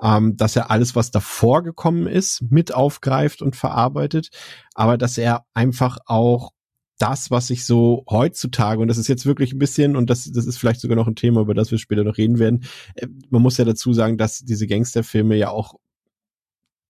ähm, 0.00 0.36
dass 0.36 0.56
er 0.56 0.70
alles, 0.70 0.94
was 0.94 1.10
davor 1.10 1.62
gekommen 1.62 2.06
ist, 2.06 2.42
mit 2.50 2.72
aufgreift 2.72 3.42
und 3.42 3.56
verarbeitet, 3.56 4.30
aber 4.74 4.96
dass 4.96 5.18
er 5.18 5.44
einfach 5.54 5.98
auch 6.06 6.52
das, 6.98 7.30
was 7.30 7.50
ich 7.50 7.64
so 7.64 8.04
heutzutage, 8.08 8.80
und 8.80 8.88
das 8.88 8.98
ist 8.98 9.08
jetzt 9.08 9.26
wirklich 9.26 9.52
ein 9.52 9.58
bisschen, 9.58 9.96
und 9.96 10.08
das, 10.10 10.30
das 10.30 10.46
ist 10.46 10.58
vielleicht 10.58 10.80
sogar 10.80 10.96
noch 10.96 11.08
ein 11.08 11.16
Thema, 11.16 11.40
über 11.40 11.54
das 11.54 11.70
wir 11.70 11.78
später 11.78 12.04
noch 12.04 12.16
reden 12.16 12.38
werden, 12.38 12.64
äh, 12.94 13.06
man 13.30 13.42
muss 13.42 13.56
ja 13.56 13.64
dazu 13.64 13.92
sagen, 13.92 14.18
dass 14.18 14.40
diese 14.40 14.66
Gangsterfilme 14.66 15.36
ja 15.36 15.50
auch 15.50 15.74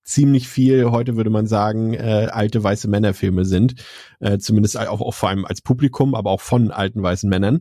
ziemlich 0.04 0.48
viel, 0.48 0.90
heute 0.90 1.16
würde 1.16 1.30
man 1.30 1.46
sagen, 1.46 1.94
äh, 1.94 2.28
alte 2.30 2.62
weiße 2.62 2.88
Männerfilme 2.88 3.44
sind, 3.44 3.74
äh, 4.20 4.38
zumindest 4.38 4.76
auch, 4.76 5.00
auch 5.00 5.14
vor 5.14 5.28
allem 5.28 5.44
als 5.44 5.60
Publikum, 5.60 6.14
aber 6.14 6.30
auch 6.30 6.40
von 6.40 6.70
alten 6.70 7.02
weißen 7.02 7.30
Männern. 7.30 7.60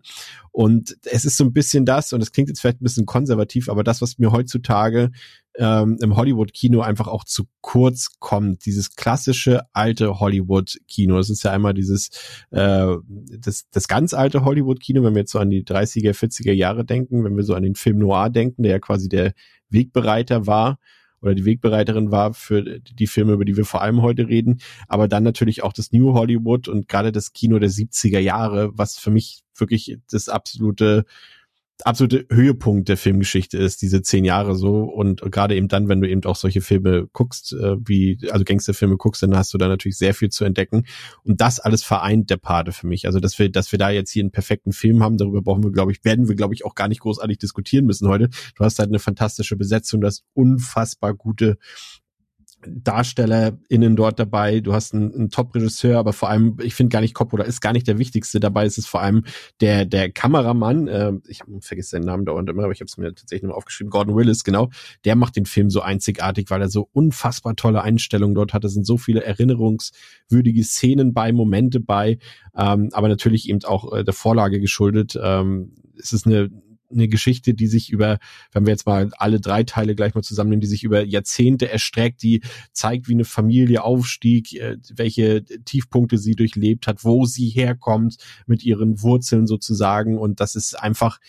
Und 0.51 0.97
es 1.03 1.23
ist 1.23 1.37
so 1.37 1.43
ein 1.43 1.53
bisschen 1.53 1.85
das, 1.85 2.13
und 2.13 2.21
es 2.21 2.31
klingt 2.31 2.49
jetzt 2.49 2.59
vielleicht 2.59 2.81
ein 2.81 2.83
bisschen 2.83 3.05
konservativ, 3.05 3.69
aber 3.69 3.83
das, 3.83 4.01
was 4.01 4.17
mir 4.17 4.31
heutzutage 4.31 5.11
ähm, 5.61 5.99
im 6.01 6.15
Hollywood-Kino 6.15 6.81
einfach 6.81 7.07
auch 7.07 7.23
zu 7.23 7.43
kurz 7.61 8.17
kommt. 8.19 8.65
Dieses 8.65 8.95
klassische 8.95 9.61
alte 9.73 10.19
Hollywood-Kino. 10.19 11.15
Das 11.17 11.29
ist 11.29 11.43
ja 11.43 11.51
einmal 11.51 11.75
dieses, 11.75 12.09
äh, 12.49 12.95
das, 13.37 13.69
das 13.69 13.87
ganz 13.87 14.15
alte 14.15 14.43
Hollywood-Kino, 14.43 15.03
wenn 15.03 15.13
wir 15.13 15.21
jetzt 15.21 15.31
so 15.31 15.37
an 15.37 15.51
die 15.51 15.63
30er, 15.63 16.13
40er 16.13 16.51
Jahre 16.51 16.83
denken, 16.83 17.23
wenn 17.23 17.37
wir 17.37 17.43
so 17.43 17.53
an 17.53 17.61
den 17.61 17.75
Film 17.75 17.99
Noir 17.99 18.31
denken, 18.31 18.63
der 18.63 18.71
ja 18.71 18.79
quasi 18.79 19.07
der 19.07 19.33
Wegbereiter 19.69 20.47
war 20.47 20.79
oder 21.21 21.35
die 21.35 21.45
Wegbereiterin 21.45 22.09
war 22.09 22.33
für 22.33 22.79
die 22.79 23.05
Filme, 23.05 23.33
über 23.33 23.45
die 23.45 23.55
wir 23.55 23.65
vor 23.65 23.83
allem 23.83 24.01
heute 24.01 24.27
reden, 24.27 24.61
aber 24.87 25.07
dann 25.07 25.21
natürlich 25.21 25.61
auch 25.61 25.73
das 25.73 25.91
New 25.91 26.13
Hollywood 26.13 26.69
und 26.69 26.87
gerade 26.87 27.11
das 27.11 27.33
Kino 27.33 27.59
der 27.59 27.69
70er 27.69 28.17
Jahre, 28.17 28.71
was 28.73 28.97
für 28.97 29.11
mich 29.11 29.43
wirklich 29.55 29.99
das 30.09 30.27
absolute 30.27 31.05
absolute 31.85 32.25
Höhepunkt 32.29 32.89
der 32.89 32.97
Filmgeschichte 32.97 33.57
ist, 33.57 33.81
diese 33.81 34.01
zehn 34.01 34.25
Jahre 34.25 34.55
so. 34.55 34.83
Und 34.83 35.21
gerade 35.31 35.55
eben 35.55 35.67
dann, 35.67 35.87
wenn 35.87 36.01
du 36.01 36.09
eben 36.09 36.23
auch 36.25 36.35
solche 36.35 36.61
Filme 36.61 37.07
guckst, 37.13 37.53
äh, 37.53 37.75
wie, 37.85 38.17
also 38.29 38.43
Gangsterfilme 38.43 38.97
guckst, 38.97 39.23
dann 39.23 39.35
hast 39.35 39.53
du 39.53 39.57
da 39.57 39.67
natürlich 39.67 39.97
sehr 39.97 40.13
viel 40.13 40.29
zu 40.29 40.45
entdecken. 40.45 40.85
Und 41.23 41.41
das 41.41 41.59
alles 41.59 41.83
vereint 41.83 42.29
der 42.29 42.37
Pate 42.37 42.71
für 42.71 42.87
mich. 42.87 43.05
Also, 43.05 43.19
dass 43.19 43.37
wir, 43.39 43.51
dass 43.51 43.71
wir 43.71 43.79
da 43.79 43.89
jetzt 43.89 44.11
hier 44.11 44.23
einen 44.23 44.31
perfekten 44.31 44.71
Film 44.71 45.03
haben, 45.03 45.17
darüber 45.17 45.41
brauchen 45.41 45.63
wir, 45.63 45.71
glaube 45.71 45.91
ich, 45.91 46.03
werden 46.03 46.27
wir, 46.27 46.35
glaube 46.35 46.53
ich, 46.53 46.65
auch 46.65 46.75
gar 46.75 46.87
nicht 46.87 47.01
großartig 47.01 47.37
diskutieren 47.37 47.85
müssen 47.85 48.07
heute. 48.07 48.29
Du 48.55 48.63
hast 48.63 48.79
halt 48.79 48.89
eine 48.89 48.99
fantastische 48.99 49.55
Besetzung, 49.55 50.01
du 50.01 50.07
hast 50.07 50.23
unfassbar 50.33 51.13
gute 51.13 51.57
DarstellerInnen 52.67 53.95
dort 53.95 54.19
dabei, 54.19 54.59
du 54.59 54.73
hast 54.73 54.93
einen, 54.93 55.13
einen 55.13 55.29
Top-Regisseur, 55.29 55.97
aber 55.97 56.13
vor 56.13 56.29
allem, 56.29 56.57
ich 56.61 56.75
finde 56.75 56.93
gar 56.93 57.01
nicht 57.01 57.13
Coppola 57.13 57.43
ist 57.43 57.61
gar 57.61 57.73
nicht 57.73 57.87
der 57.87 57.97
wichtigste 57.97 58.39
dabei, 58.39 58.65
es 58.65 58.77
ist 58.77 58.87
vor 58.87 59.01
allem 59.01 59.23
der, 59.59 59.85
der 59.85 60.11
Kameramann, 60.11 60.87
äh, 60.87 61.13
ich 61.27 61.41
vergesse 61.61 61.97
den 61.97 62.05
Namen 62.05 62.25
dauernd 62.25 62.49
immer, 62.49 62.63
aber 62.63 62.73
ich 62.73 62.79
habe 62.79 62.87
es 62.87 62.97
mir 62.97 63.13
tatsächlich 63.13 63.43
nur 63.43 63.55
aufgeschrieben, 63.55 63.89
Gordon 63.89 64.15
Willis, 64.15 64.43
genau, 64.43 64.69
der 65.05 65.15
macht 65.15 65.35
den 65.35 65.45
Film 65.45 65.69
so 65.69 65.81
einzigartig, 65.81 66.49
weil 66.49 66.61
er 66.61 66.69
so 66.69 66.89
unfassbar 66.93 67.55
tolle 67.55 67.81
Einstellungen 67.81 68.35
dort 68.35 68.53
hat, 68.53 68.63
es 68.63 68.73
sind 68.73 68.85
so 68.85 68.97
viele 68.97 69.23
erinnerungswürdige 69.23 70.63
Szenen 70.63 71.13
bei, 71.13 71.31
Momente 71.31 71.79
bei, 71.79 72.17
ähm, 72.55 72.89
aber 72.93 73.07
natürlich 73.07 73.49
eben 73.49 73.63
auch 73.63 73.93
äh, 73.93 74.03
der 74.03 74.13
Vorlage 74.13 74.59
geschuldet, 74.59 75.17
ähm, 75.21 75.73
es 75.97 76.13
ist 76.13 76.25
eine 76.25 76.49
eine 76.91 77.07
Geschichte, 77.07 77.53
die 77.53 77.67
sich 77.67 77.89
über, 77.89 78.19
wenn 78.51 78.65
wir 78.65 78.71
jetzt 78.71 78.85
mal 78.85 79.09
alle 79.17 79.39
drei 79.39 79.63
Teile 79.63 79.95
gleich 79.95 80.13
mal 80.13 80.23
zusammennehmen, 80.23 80.61
die 80.61 80.67
sich 80.67 80.83
über 80.83 81.03
Jahrzehnte 81.03 81.69
erstreckt, 81.69 82.23
die 82.23 82.41
zeigt, 82.73 83.07
wie 83.07 83.13
eine 83.13 83.25
Familie 83.25 83.83
aufstieg, 83.83 84.53
äh, 84.53 84.77
welche 84.93 85.43
Tiefpunkte 85.43 86.17
sie 86.17 86.35
durchlebt 86.35 86.87
hat, 86.87 87.03
wo 87.03 87.25
sie 87.25 87.49
herkommt 87.49 88.17
mit 88.45 88.63
ihren 88.63 89.01
Wurzeln 89.01 89.47
sozusagen. 89.47 90.17
Und 90.17 90.39
das 90.39 90.55
ist 90.55 90.75
einfach, 90.79 91.19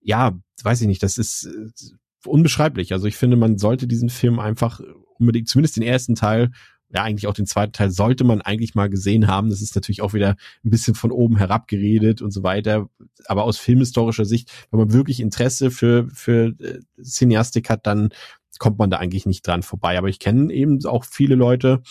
ja, 0.00 0.38
weiß 0.62 0.80
ich 0.82 0.86
nicht, 0.86 1.02
das 1.02 1.18
ist 1.18 1.46
äh, 1.46 2.28
unbeschreiblich. 2.28 2.92
Also 2.92 3.06
ich 3.06 3.16
finde, 3.16 3.36
man 3.36 3.58
sollte 3.58 3.86
diesen 3.86 4.08
Film 4.08 4.38
einfach 4.38 4.80
unbedingt, 5.18 5.48
zumindest 5.48 5.76
den 5.76 5.82
ersten 5.82 6.14
Teil, 6.14 6.50
ja, 6.94 7.02
eigentlich 7.02 7.26
auch 7.26 7.34
den 7.34 7.46
zweiten 7.46 7.72
Teil 7.72 7.90
sollte 7.90 8.24
man 8.24 8.42
eigentlich 8.42 8.74
mal 8.74 8.90
gesehen 8.90 9.26
haben. 9.26 9.50
Das 9.50 9.62
ist 9.62 9.74
natürlich 9.74 10.02
auch 10.02 10.12
wieder 10.12 10.36
ein 10.64 10.70
bisschen 10.70 10.94
von 10.94 11.10
oben 11.10 11.36
herab 11.38 11.68
geredet 11.68 12.20
und 12.20 12.30
so 12.32 12.42
weiter. 12.42 12.88
Aber 13.26 13.44
aus 13.44 13.58
filmhistorischer 13.58 14.24
Sicht, 14.24 14.52
wenn 14.70 14.80
man 14.80 14.92
wirklich 14.92 15.20
Interesse 15.20 15.70
für, 15.70 16.08
für 16.10 16.54
äh, 16.60 16.80
Cineastik 17.02 17.70
hat, 17.70 17.86
dann 17.86 18.10
kommt 18.58 18.78
man 18.78 18.90
da 18.90 18.98
eigentlich 18.98 19.26
nicht 19.26 19.46
dran 19.46 19.62
vorbei. 19.62 19.96
Aber 19.96 20.08
ich 20.08 20.18
kenne 20.18 20.52
eben 20.52 20.84
auch 20.84 21.04
viele 21.04 21.34
Leute, 21.34 21.82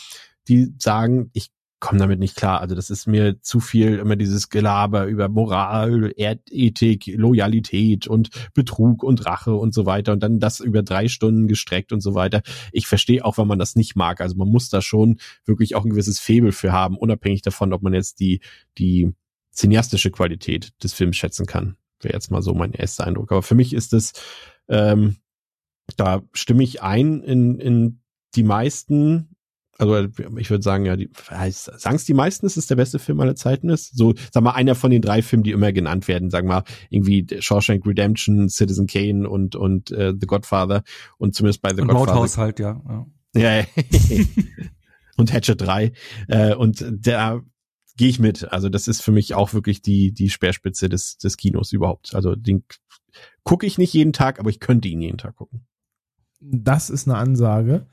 die 0.48 0.74
sagen, 0.78 1.30
ich 1.34 1.50
komme 1.82 2.00
damit 2.00 2.20
nicht 2.20 2.38
klar. 2.38 2.62
Also 2.62 2.76
das 2.76 2.90
ist 2.90 3.08
mir 3.08 3.42
zu 3.42 3.60
viel 3.60 3.98
immer 3.98 4.16
dieses 4.16 4.50
Gelaber 4.50 5.08
über 5.08 5.28
Moral, 5.28 6.14
Erdethik, 6.16 7.08
Loyalität 7.08 8.08
und 8.08 8.30
Betrug 8.54 9.04
und 9.04 9.26
Rache 9.26 9.54
und 9.56 9.74
so 9.74 9.86
weiter 9.86 10.14
und 10.14 10.22
dann 10.22 10.40
das 10.40 10.60
über 10.60 10.84
drei 10.84 11.08
Stunden 11.10 11.48
gestreckt 11.48 11.92
und 11.92 12.00
so 12.00 12.14
weiter. 12.14 12.44
Ich 12.72 12.88
verstehe 12.88 13.26
auch, 13.26 13.40
wenn 13.40 13.48
man 13.48 13.60
das 13.60 13.76
nicht 13.76 13.96
mag. 13.96 14.22
Also 14.22 14.36
man 14.38 14.48
muss 14.48 14.70
da 14.70 14.82
schon 14.82 15.20
wirklich 15.44 15.76
auch 15.76 15.84
ein 15.84 15.90
gewisses 15.90 16.20
Febel 16.20 16.52
für 16.52 16.72
haben, 16.72 16.98
unabhängig 16.98 17.42
davon, 17.42 17.74
ob 17.74 17.82
man 17.82 17.94
jetzt 17.94 18.20
die, 18.20 18.42
die 18.78 19.12
cineastische 19.52 20.12
Qualität 20.12 20.72
des 20.84 20.94
Films 20.94 21.18
schätzen 21.18 21.48
kann. 21.48 21.78
Wäre 22.00 22.14
jetzt 22.14 22.30
mal 22.30 22.44
so 22.44 22.54
mein 22.54 22.74
erster 22.74 23.08
Eindruck. 23.08 23.32
Aber 23.32 23.42
für 23.42 23.56
mich 23.56 23.74
ist 23.74 23.94
es, 23.94 24.14
ähm, 24.70 25.18
da 25.98 26.22
stimme 26.34 26.64
ich 26.64 26.84
ein 26.84 27.22
in, 27.24 27.60
in 27.60 28.02
die 28.36 28.44
meisten 28.44 29.31
also 29.78 30.08
ich 30.38 30.50
würde 30.50 30.64
sagen, 30.64 30.86
ja, 30.86 30.96
die, 30.96 31.10
sagen 31.50 31.96
es 31.96 32.06
die 32.06 32.14
meisten, 32.14 32.46
dass 32.46 32.58
es 32.58 32.68
der 32.68 32.76
beste 32.76 33.00
Film 33.00 33.20
aller 33.20 33.36
Zeiten 33.36 33.70
ist. 33.70 33.98
So, 33.98 34.14
sag 34.32 34.44
mal, 34.44 34.52
einer 34.52 34.76
von 34.76 34.92
den 34.92 35.02
drei 35.02 35.22
Filmen, 35.22 35.44
die 35.44 35.52
immer 35.52 35.72
genannt 35.72 36.08
werden, 36.08 36.30
sagen 36.30 36.48
wir 36.48 36.56
mal, 36.58 36.64
irgendwie 36.90 37.26
Shawshank 37.40 37.86
Redemption, 37.86 38.50
Citizen 38.50 38.86
Kane 38.86 39.28
und 39.28 39.56
und 39.56 39.92
äh, 39.92 40.14
The 40.20 40.28
Godfather 40.28 40.84
und 41.18 41.34
zumindest 41.34 41.62
bei 41.62 41.74
The 41.74 41.82
und 41.82 41.88
Godfather. 41.88 42.12
Roadhouse 42.12 42.38
halt, 42.38 42.60
ja. 42.60 43.08
Ja. 43.34 43.60
ja. 43.60 43.66
und 45.18 45.34
Hatchet 45.34 45.62
3. 45.62 45.92
Äh, 46.28 46.54
und 46.54 46.86
da 46.92 47.42
gehe 47.98 48.10
ich 48.10 48.20
mit. 48.20 48.52
Also 48.52 48.70
das 48.70 48.88
ist 48.88 49.02
für 49.02 49.12
mich 49.12 49.34
auch 49.34 49.54
wirklich 49.54 49.82
die 49.82 50.12
die 50.14 50.30
Speerspitze 50.30 50.90
des 50.90 51.18
des 51.18 51.38
Kinos 51.38 51.74
überhaupt. 51.74 52.14
Also 52.14 52.36
den 52.36 52.66
gucke 53.44 53.66
ich 53.66 53.78
nicht 53.78 53.94
jeden 53.94 54.14
Tag, 54.14 54.40
aber 54.40 54.50
ich 54.50 54.60
könnte 54.60 54.88
ihn 54.88 55.02
jeden 55.02 55.18
Tag 55.18 55.36
gucken. 55.36 55.66
Das 56.40 56.90
ist 56.90 57.08
eine 57.08 57.18
Ansage. 57.18 57.88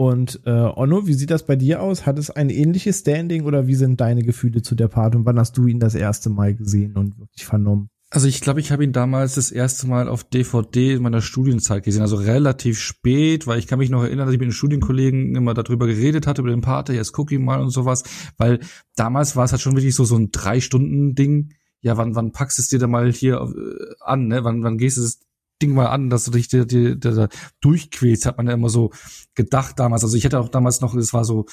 Und 0.00 0.42
äh, 0.46 0.50
Onno, 0.50 1.08
wie 1.08 1.14
sieht 1.14 1.32
das 1.32 1.44
bei 1.44 1.56
dir 1.56 1.82
aus? 1.82 2.06
Hat 2.06 2.20
es 2.20 2.30
ein 2.30 2.50
ähnliches 2.50 3.00
Standing 3.00 3.42
oder 3.42 3.66
wie 3.66 3.74
sind 3.74 4.00
deine 4.00 4.22
Gefühle 4.22 4.62
zu 4.62 4.76
der 4.76 4.86
Part 4.86 5.16
und 5.16 5.26
wann 5.26 5.40
hast 5.40 5.58
du 5.58 5.66
ihn 5.66 5.80
das 5.80 5.96
erste 5.96 6.30
Mal 6.30 6.54
gesehen 6.54 6.96
und 6.96 7.18
wirklich 7.18 7.44
vernommen? 7.44 7.90
Also 8.08 8.28
ich 8.28 8.40
glaube, 8.40 8.60
ich 8.60 8.70
habe 8.70 8.84
ihn 8.84 8.92
damals 8.92 9.34
das 9.34 9.50
erste 9.50 9.88
Mal 9.88 10.08
auf 10.08 10.22
DVD 10.22 10.94
in 10.94 11.02
meiner 11.02 11.20
Studienzeit 11.20 11.82
gesehen, 11.82 12.02
also 12.02 12.14
relativ 12.14 12.78
spät, 12.78 13.48
weil 13.48 13.58
ich 13.58 13.66
kann 13.66 13.80
mich 13.80 13.90
noch 13.90 14.04
erinnern, 14.04 14.26
dass 14.26 14.34
ich 14.34 14.38
mit 14.40 14.46
den 14.46 14.52
Studienkollegen 14.52 15.34
immer 15.34 15.52
darüber 15.52 15.88
geredet 15.88 16.28
hatte, 16.28 16.42
über 16.42 16.50
den 16.50 16.60
Pater, 16.60 16.94
jetzt 16.94 17.12
guck 17.12 17.32
ihn 17.32 17.44
mal 17.44 17.60
und 17.60 17.70
sowas, 17.70 18.04
weil 18.38 18.60
damals 18.94 19.34
war 19.34 19.46
es 19.46 19.52
halt 19.52 19.60
schon 19.60 19.74
wirklich 19.74 19.96
so 19.96 20.04
so 20.04 20.16
ein 20.16 20.30
drei 20.30 20.60
Stunden 20.60 21.16
Ding. 21.16 21.54
Ja, 21.80 21.96
wann 21.96 22.14
wann 22.14 22.30
packst 22.30 22.58
du 22.58 22.62
es 22.62 22.68
dir 22.68 22.78
da 22.78 22.86
mal 22.86 23.12
hier 23.12 23.40
äh, 23.40 23.94
an, 24.00 24.28
ne? 24.28 24.44
Wann 24.44 24.62
wann 24.62 24.78
gehst 24.78 24.96
du 24.96 25.02
es 25.02 25.20
Ding 25.60 25.74
mal 25.74 25.86
an, 25.86 26.10
dass 26.10 26.24
du 26.24 26.30
dich 26.30 26.48
da, 26.48 26.64
da, 26.64 26.94
da 26.94 27.28
durchquälst, 27.60 28.26
hat 28.26 28.36
man 28.36 28.46
ja 28.46 28.54
immer 28.54 28.68
so 28.68 28.90
gedacht 29.34 29.78
damals. 29.78 30.04
Also 30.04 30.16
ich 30.16 30.24
hätte 30.24 30.38
auch 30.40 30.48
damals 30.48 30.80
noch, 30.80 30.94
es 30.94 31.12
war 31.12 31.24
so 31.24 31.46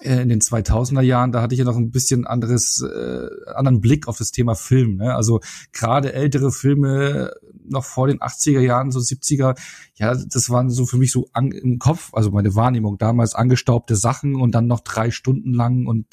äh, 0.00 0.20
in 0.22 0.28
den 0.28 0.40
2000er 0.40 1.02
Jahren, 1.02 1.32
da 1.32 1.42
hatte 1.42 1.54
ich 1.54 1.58
ja 1.58 1.64
noch 1.64 1.76
ein 1.76 1.90
bisschen 1.90 2.26
anderes, 2.26 2.82
äh, 2.82 3.28
anderen 3.54 3.80
Blick 3.80 4.08
auf 4.08 4.18
das 4.18 4.30
Thema 4.30 4.54
Film. 4.54 4.96
Ne? 4.96 5.14
Also 5.14 5.40
gerade 5.72 6.12
ältere 6.12 6.52
Filme 6.52 7.32
noch 7.68 7.84
vor 7.84 8.06
den 8.06 8.20
80er 8.20 8.60
Jahren, 8.60 8.90
so 8.90 9.00
70er, 9.00 9.58
ja, 9.96 10.14
das 10.14 10.50
waren 10.50 10.70
so 10.70 10.86
für 10.86 10.98
mich 10.98 11.10
so 11.10 11.28
an, 11.32 11.50
im 11.50 11.78
Kopf, 11.78 12.10
also 12.12 12.30
meine 12.30 12.54
Wahrnehmung 12.54 12.98
damals 12.98 13.34
angestaubte 13.34 13.96
Sachen 13.96 14.34
und 14.34 14.54
dann 14.54 14.66
noch 14.66 14.80
drei 14.80 15.10
Stunden 15.10 15.52
lang 15.52 15.86
und 15.86 16.06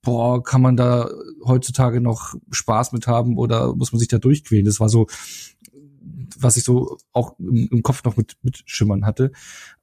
boah, 0.00 0.42
kann 0.42 0.62
man 0.62 0.76
da 0.76 1.08
heutzutage 1.44 2.00
noch 2.00 2.34
Spaß 2.50 2.92
mit 2.92 3.06
haben 3.06 3.36
oder 3.36 3.74
muss 3.74 3.92
man 3.92 3.98
sich 3.98 4.08
da 4.08 4.18
durchquälen? 4.18 4.66
Das 4.66 4.78
war 4.78 4.88
so, 4.88 5.06
was 6.40 6.56
ich 6.56 6.64
so 6.64 6.98
auch 7.12 7.38
im, 7.38 7.68
im 7.70 7.82
Kopf 7.82 8.04
noch 8.04 8.16
mit, 8.16 8.36
mit 8.42 8.62
schimmern 8.66 9.06
hatte. 9.06 9.32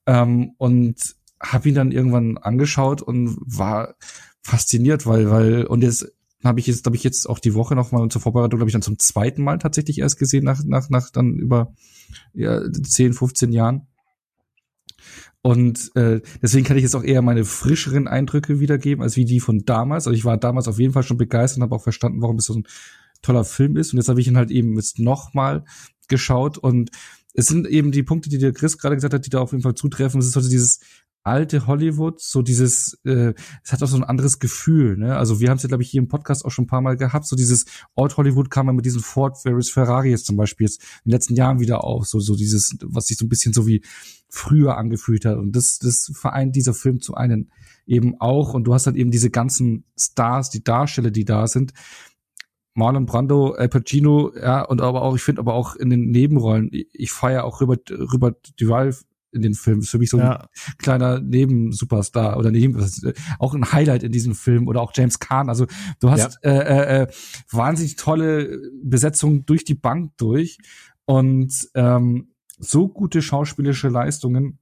Ähm, 0.06 0.54
und 0.58 1.16
habe 1.40 1.70
ihn 1.70 1.76
dann 1.76 1.92
irgendwann 1.92 2.38
angeschaut 2.38 3.02
und 3.02 3.38
war 3.42 3.96
fasziniert, 4.42 5.06
weil, 5.06 5.30
weil, 5.30 5.66
und 5.66 5.82
jetzt 5.82 6.12
habe 6.44 6.60
ich 6.60 6.68
jetzt, 6.68 6.84
glaube 6.84 6.96
ich, 6.96 7.04
jetzt 7.04 7.30
auch 7.30 7.40
die 7.40 7.54
Woche 7.54 7.76
nochmal 7.76 8.08
zur 8.10 8.22
Vorbereitung, 8.22 8.58
glaube 8.58 8.70
ich, 8.70 8.74
dann 8.74 8.82
zum 8.82 8.98
zweiten 8.98 9.44
Mal 9.44 9.60
tatsächlich 9.60 10.00
erst 10.00 10.18
gesehen, 10.18 10.44
nach, 10.44 10.64
nach, 10.64 10.90
nach 10.90 11.10
dann 11.12 11.36
über 11.36 11.74
ja, 12.34 12.62
10, 12.72 13.14
15 13.14 13.52
Jahren. 13.52 13.88
Und 15.44 15.96
äh, 15.96 16.22
deswegen 16.42 16.66
kann 16.66 16.78
ich 16.78 16.84
jetzt 16.84 16.96
auch 16.96 17.04
eher 17.04 17.22
meine 17.22 17.46
frischeren 17.46 18.08
Eindrücke 18.08 18.60
wiedergeben, 18.60 19.04
als 19.04 19.18
wie 19.18 19.26
die 19.26 19.40
von 19.40 19.66
damals. 19.66 20.06
Also 20.06 20.16
ich 20.16 20.26
war 20.26 20.38
damals 20.38 20.68
auf 20.68 20.80
jeden 20.80 20.94
Fall 20.94 21.04
schon 21.04 21.18
begeistert 21.18 21.58
und 21.58 21.64
habe 21.64 21.76
auch 21.76 21.84
verstanden, 21.84 22.22
warum 22.22 22.38
es 22.38 22.46
so 22.46 22.56
ein 22.56 22.68
toller 23.22 23.44
Film 23.44 23.76
ist. 23.76 23.94
Und 23.94 23.98
jetzt 23.98 24.10
habe 24.10 24.22
ich 24.22 24.28
ihn 24.28 24.38
halt 24.38 24.52
eben 24.52 24.76
jetzt 24.76 25.00
nochmal 25.00 25.64
geschaut 26.12 26.60
und 26.60 26.92
es 27.34 27.48
sind 27.48 27.66
eben 27.66 27.92
die 27.92 28.04
Punkte, 28.04 28.30
die 28.30 28.38
der 28.38 28.54
Chris 28.54 28.78
gerade 28.78 28.96
gesagt 28.96 29.14
hat, 29.14 29.26
die 29.26 29.30
da 29.30 29.40
auf 29.40 29.52
jeden 29.52 29.64
Fall 29.64 29.74
zutreffen. 29.74 30.20
Es 30.20 30.28
ist 30.28 30.38
also 30.38 30.50
dieses 30.50 30.80
alte 31.24 31.68
Hollywood, 31.68 32.20
so 32.20 32.42
dieses, 32.42 33.00
äh, 33.04 33.34
es 33.64 33.72
hat 33.72 33.84
auch 33.84 33.88
so 33.88 33.96
ein 33.96 34.04
anderes 34.04 34.40
Gefühl, 34.40 34.98
ne? 34.98 35.18
Also 35.18 35.40
wir 35.40 35.50
haben 35.50 35.58
es 35.58 35.64
ja, 35.64 35.68
glaube 35.68 35.84
ich, 35.84 35.92
hier 35.92 36.02
im 36.02 36.08
Podcast 36.08 36.44
auch 36.44 36.50
schon 36.50 36.66
ein 36.66 36.68
paar 36.68 36.82
Mal 36.82 36.98
gehabt, 36.98 37.26
so 37.26 37.36
dieses 37.36 37.66
Old 37.96 38.18
Hollywood 38.18 38.50
kam 38.50 38.68
ja 38.68 38.74
mit 38.74 38.86
diesen 38.86 39.02
Ford 39.02 39.38
versus 39.40 39.70
Ferrari 39.70 40.10
jetzt 40.10 40.26
zum 40.26 40.36
Beispiel 40.36 40.66
jetzt 40.66 40.82
in 40.82 41.10
den 41.10 41.12
letzten 41.12 41.36
Jahren 41.36 41.60
wieder 41.60 41.84
auf, 41.84 42.08
so, 42.08 42.20
so 42.20 42.36
dieses, 42.36 42.76
was 42.84 43.06
sich 43.08 43.18
so 43.18 43.26
ein 43.26 43.30
bisschen 43.30 43.54
so 43.54 43.68
wie 43.68 43.84
früher 44.30 44.78
angefühlt 44.78 45.26
hat. 45.26 45.38
Und 45.38 45.56
das, 45.56 45.78
das 45.78 46.12
vereint 46.14 46.56
dieser 46.56 46.74
Film 46.74 47.02
zu 47.02 47.14
einen 47.14 47.52
eben 47.86 48.20
auch. 48.20 48.54
Und 48.54 48.64
du 48.64 48.74
hast 48.74 48.88
halt 48.88 48.96
eben 48.96 49.12
diese 49.12 49.30
ganzen 49.30 49.86
Stars, 49.98 50.50
die 50.50 50.64
Darsteller, 50.64 51.12
die 51.12 51.26
da 51.26 51.48
sind, 51.48 51.74
Marlon 52.74 53.06
Brando, 53.06 53.52
Al 53.52 53.70
Pacino, 53.70 54.32
ja, 54.36 54.62
und 54.62 54.82
aber 54.82 55.02
auch, 55.02 55.16
ich 55.16 55.24
finde 55.24 55.42
aber 55.42 55.54
auch 55.54 55.76
in 55.76 55.90
den 55.90 56.10
Nebenrollen, 56.12 56.70
ich, 56.72 56.88
ich 56.94 57.12
feiere 57.12 57.44
auch 57.44 57.62
Robert, 57.62 57.92
Robert 57.92 58.60
Duval 58.60 58.96
in 59.32 59.42
den 59.42 59.54
Filmen. 59.54 59.82
Ist 59.82 59.90
für 59.90 59.98
mich 59.98 60.10
so 60.10 60.18
ja. 60.18 60.42
ein 60.42 60.48
kleiner 60.78 61.20
Nebensuperstar 61.20 62.38
oder 62.38 62.52
neben, 62.52 62.82
auch 63.40 63.54
ein 63.54 63.72
Highlight 63.72 64.04
in 64.04 64.12
diesem 64.12 64.36
Film 64.36 64.68
oder 64.68 64.82
auch 64.82 64.92
James 64.94 65.20
Caan. 65.20 65.50
Also 65.50 65.68
du 66.00 66.12
hast 66.12 66.40
ja. 66.44 66.52
äh, 66.52 67.02
äh, 67.04 67.08
wahnsinnig 67.50 67.96
tolle 67.96 68.60
Besetzung 68.84 69.46
durch 69.46 69.64
die 69.64 69.76
Bank 69.76 70.12
durch 70.18 70.58
und 71.06 71.70
ähm, 71.76 72.32
so 72.58 72.88
gute 72.88 73.22
schauspielische 73.22 73.90
Leistungen, 73.90 74.60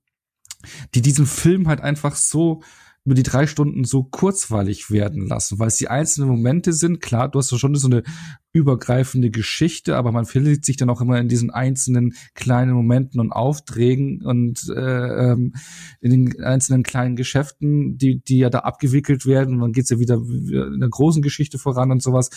die 0.93 1.01
diesen 1.01 1.25
Film 1.25 1.67
halt 1.67 1.81
einfach 1.81 2.15
so 2.15 2.61
über 3.05 3.15
die 3.15 3.23
drei 3.23 3.47
Stunden 3.47 3.85
so 3.85 4.03
kurzweilig 4.03 4.91
werden 4.91 5.27
lassen, 5.27 5.57
weil 5.57 5.67
es 5.67 5.77
die 5.77 5.87
einzelnen 5.87 6.29
Momente 6.29 6.73
sind. 6.73 7.01
Klar, 7.01 7.29
du 7.29 7.39
hast 7.39 7.51
ja 7.51 7.57
schon 7.57 7.73
so 7.75 7.87
eine 7.87 8.03
übergreifende 8.51 9.29
Geschichte, 9.29 9.95
aber 9.95 10.11
man 10.11 10.25
verliert 10.25 10.65
sich 10.65 10.77
dann 10.77 10.89
auch 10.89 11.01
immer 11.01 11.19
in 11.19 11.27
diesen 11.27 11.49
einzelnen 11.49 12.13
kleinen 12.33 12.73
Momenten 12.73 13.19
und 13.19 13.31
Aufträgen 13.31 14.21
und 14.23 14.67
äh, 14.75 15.31
ähm, 15.31 15.53
in 16.01 16.11
den 16.11 16.43
einzelnen 16.43 16.83
kleinen 16.83 17.15
Geschäften, 17.15 17.97
die, 17.97 18.21
die 18.21 18.39
ja 18.39 18.49
da 18.49 18.59
abgewickelt 18.59 19.25
werden. 19.25 19.55
Und 19.55 19.61
dann 19.61 19.71
geht's 19.71 19.89
ja 19.89 19.99
wieder 19.99 20.15
in 20.15 20.79
der 20.79 20.89
großen 20.89 21.21
Geschichte 21.21 21.57
voran 21.57 21.91
und 21.91 22.03
sowas. 22.03 22.29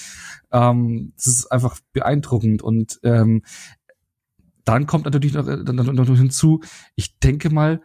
Ähm, 0.53 1.13
das 1.17 1.27
ist 1.27 1.53
einfach 1.53 1.81
beeindruckend 1.93 2.63
und 2.63 3.01
ähm, 3.03 3.43
dann 4.65 4.87
kommt 4.87 5.07
natürlich 5.07 5.35
noch, 5.35 5.47
noch, 5.47 5.93
noch 5.93 6.17
hinzu, 6.17 6.61
ich 6.95 7.19
denke 7.19 7.51
mal, 7.51 7.83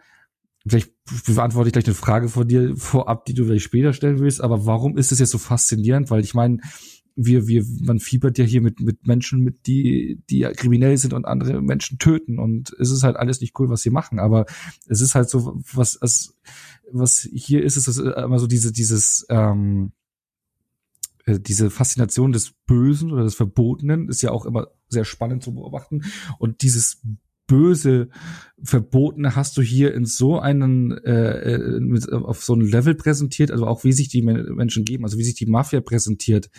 vielleicht 0.66 0.92
beantworte 1.26 1.68
ich 1.68 1.72
gleich 1.72 1.86
eine 1.86 1.94
Frage 1.94 2.28
von 2.28 2.46
dir 2.46 2.76
vorab, 2.76 3.24
die 3.24 3.34
du 3.34 3.44
vielleicht 3.44 3.64
später 3.64 3.92
stellen 3.92 4.18
willst, 4.18 4.40
aber 4.40 4.66
warum 4.66 4.96
ist 4.96 5.12
es 5.12 5.18
jetzt 5.18 5.30
so 5.30 5.38
faszinierend? 5.38 6.10
Weil 6.10 6.20
ich 6.20 6.34
meine, 6.34 6.58
wir, 7.20 7.48
wir, 7.48 7.64
man 7.80 7.98
fiebert 7.98 8.38
ja 8.38 8.44
hier 8.44 8.62
mit, 8.62 8.80
mit 8.80 9.06
Menschen 9.06 9.42
mit, 9.42 9.66
die, 9.66 10.22
die 10.30 10.42
kriminell 10.56 10.96
sind 10.96 11.12
und 11.12 11.24
andere 11.24 11.60
Menschen 11.60 11.98
töten 11.98 12.38
und 12.38 12.72
es 12.78 12.92
ist 12.92 13.02
halt 13.02 13.16
alles 13.16 13.40
nicht 13.40 13.58
cool, 13.58 13.68
was 13.68 13.82
sie 13.82 13.90
machen, 13.90 14.20
aber 14.20 14.46
es 14.86 15.00
ist 15.00 15.16
halt 15.16 15.28
so, 15.28 15.60
was, 15.72 15.98
was, 16.00 16.36
was 16.92 17.28
hier 17.32 17.64
ist, 17.64 17.76
ist 17.76 17.88
es 17.88 17.98
immer 17.98 18.38
so 18.38 18.46
diese, 18.46 18.72
dieses, 18.72 19.26
ähm, 19.30 19.92
äh, 21.24 21.40
diese 21.40 21.70
Faszination 21.70 22.30
des 22.30 22.52
Bösen 22.66 23.10
oder 23.10 23.24
des 23.24 23.34
Verbotenen 23.34 24.08
ist 24.08 24.22
ja 24.22 24.30
auch 24.30 24.46
immer 24.46 24.68
sehr 24.88 25.04
spannend 25.04 25.42
zu 25.42 25.52
beobachten 25.54 26.02
und 26.38 26.62
dieses 26.62 27.02
böse 27.48 28.10
Verbotene 28.62 29.34
hast 29.34 29.56
du 29.56 29.62
hier 29.62 29.92
in 29.94 30.04
so 30.04 30.38
einen 30.38 30.92
äh, 30.98 31.54
äh 31.54 31.80
mit, 31.80 32.12
auf 32.12 32.44
so 32.44 32.54
ein 32.54 32.60
Level 32.60 32.94
präsentiert, 32.94 33.50
also 33.50 33.66
auch 33.66 33.82
wie 33.82 33.92
sich 33.92 34.08
die 34.08 34.22
Menschen 34.22 34.84
geben, 34.84 35.04
also 35.04 35.18
wie 35.18 35.24
sich 35.24 35.34
die 35.34 35.46
Mafia 35.46 35.80
präsentiert. 35.80 36.50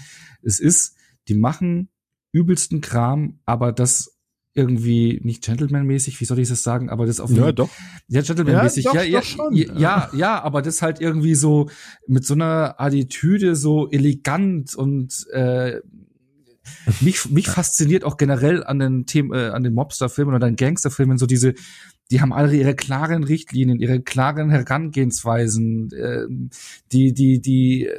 Es 0.41 0.59
ist, 0.59 0.95
die 1.29 1.35
machen 1.35 1.89
übelsten 2.33 2.81
Kram, 2.81 3.39
aber 3.45 3.71
das 3.71 4.17
irgendwie 4.55 5.21
nicht 5.23 5.43
Gentleman-mäßig, 5.43 6.19
wie 6.19 6.25
soll 6.25 6.39
ich 6.39 6.49
das 6.49 6.63
sagen, 6.63 6.89
aber 6.89 7.05
das 7.05 7.19
auf 7.19 7.31
ja 7.31 7.51
doch. 7.51 7.69
Ja 8.07 8.21
Gentleman-mäßig. 8.21 8.85
Ja, 8.85 9.03
ja, 9.03 9.03
ja, 9.03 9.21
ja, 9.51 9.73
ja, 9.77 10.09
ja, 10.13 10.41
aber 10.43 10.61
das 10.61 10.81
halt 10.81 10.99
irgendwie 10.99 11.35
so 11.35 11.69
mit 12.07 12.25
so 12.25 12.33
einer 12.33 12.79
Attitüde 12.79 13.55
so 13.55 13.89
elegant 13.89 14.75
und 14.75 15.27
äh, 15.31 15.79
mich, 17.01 17.29
mich 17.29 17.47
fasziniert 17.47 18.03
auch 18.03 18.17
generell 18.17 18.63
an 18.63 18.79
den 18.79 19.05
Themen, 19.05 19.33
äh, 19.33 19.49
an 19.49 19.63
den 19.63 19.73
Mobster-Filmen 19.73 20.35
oder 20.35 20.47
den 20.47 20.55
Gangster-Filmen 20.55 21.17
so 21.17 21.25
diese, 21.25 21.53
die 22.11 22.21
haben 22.21 22.33
alle 22.33 22.55
ihre 22.55 22.75
klaren 22.75 23.23
Richtlinien, 23.23 23.79
ihre 23.79 24.01
klaren 24.01 24.49
Herangehensweisen, 24.49 25.91
äh, 25.93 26.25
die, 26.91 27.13
die, 27.13 27.41
die 27.41 27.89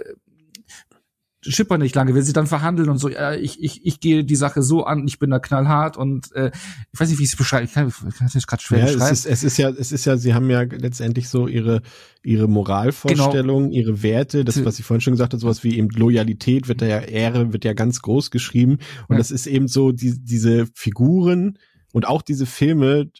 äh, 1.44 1.50
schippern 1.50 1.80
nicht 1.80 1.94
lange, 1.94 2.14
wenn 2.14 2.22
sie 2.22 2.32
dann 2.32 2.46
verhandeln 2.46 2.88
und 2.88 2.98
so, 2.98 3.08
ja, 3.08 3.34
ich, 3.34 3.62
ich, 3.62 3.84
ich 3.84 4.00
gehe 4.00 4.24
die 4.24 4.36
Sache 4.36 4.62
so 4.62 4.84
an, 4.84 5.06
ich 5.06 5.18
bin 5.18 5.30
da 5.30 5.38
knallhart 5.38 5.96
und 5.96 6.32
äh, 6.34 6.50
ich 6.92 7.00
weiß 7.00 7.08
nicht, 7.08 7.18
wie 7.18 7.24
ich 7.24 7.30
es 7.30 7.36
beschreibe, 7.36 7.64
ich 7.64 7.72
kann, 7.72 7.88
ich 7.88 8.16
kann 8.16 8.30
das 8.32 8.46
gerade 8.46 8.62
schwer 8.62 8.78
ja, 8.80 8.84
beschreiben. 8.86 9.12
Es 9.12 9.20
ist, 9.20 9.26
es 9.26 9.44
ist 9.44 9.56
ja, 9.56 9.70
es 9.70 9.92
ist 9.92 10.04
ja, 10.04 10.16
sie 10.16 10.34
haben 10.34 10.50
ja 10.50 10.62
letztendlich 10.62 11.28
so 11.28 11.46
ihre 11.46 11.82
ihre 12.22 12.48
Moralvorstellungen, 12.48 13.70
genau. 13.70 13.80
ihre 13.80 14.02
Werte, 14.02 14.44
das, 14.44 14.62
was 14.64 14.78
ich 14.78 14.84
vorhin 14.84 15.00
schon 15.00 15.14
gesagt 15.14 15.32
habe, 15.32 15.40
sowas 15.40 15.64
wie 15.64 15.78
eben 15.78 15.88
Loyalität 15.88 16.68
wird 16.68 16.82
da 16.82 16.86
ja, 16.86 16.98
Ehre 16.98 17.52
wird 17.52 17.64
ja 17.64 17.72
ganz 17.72 18.02
groß 18.02 18.30
geschrieben 18.30 18.78
und 19.08 19.14
ja. 19.14 19.18
das 19.18 19.30
ist 19.30 19.46
eben 19.46 19.68
so, 19.68 19.92
die, 19.92 20.22
diese 20.22 20.66
Figuren 20.74 21.58
und 21.92 22.06
auch 22.06 22.22
diese 22.22 22.46
Filme, 22.46 23.10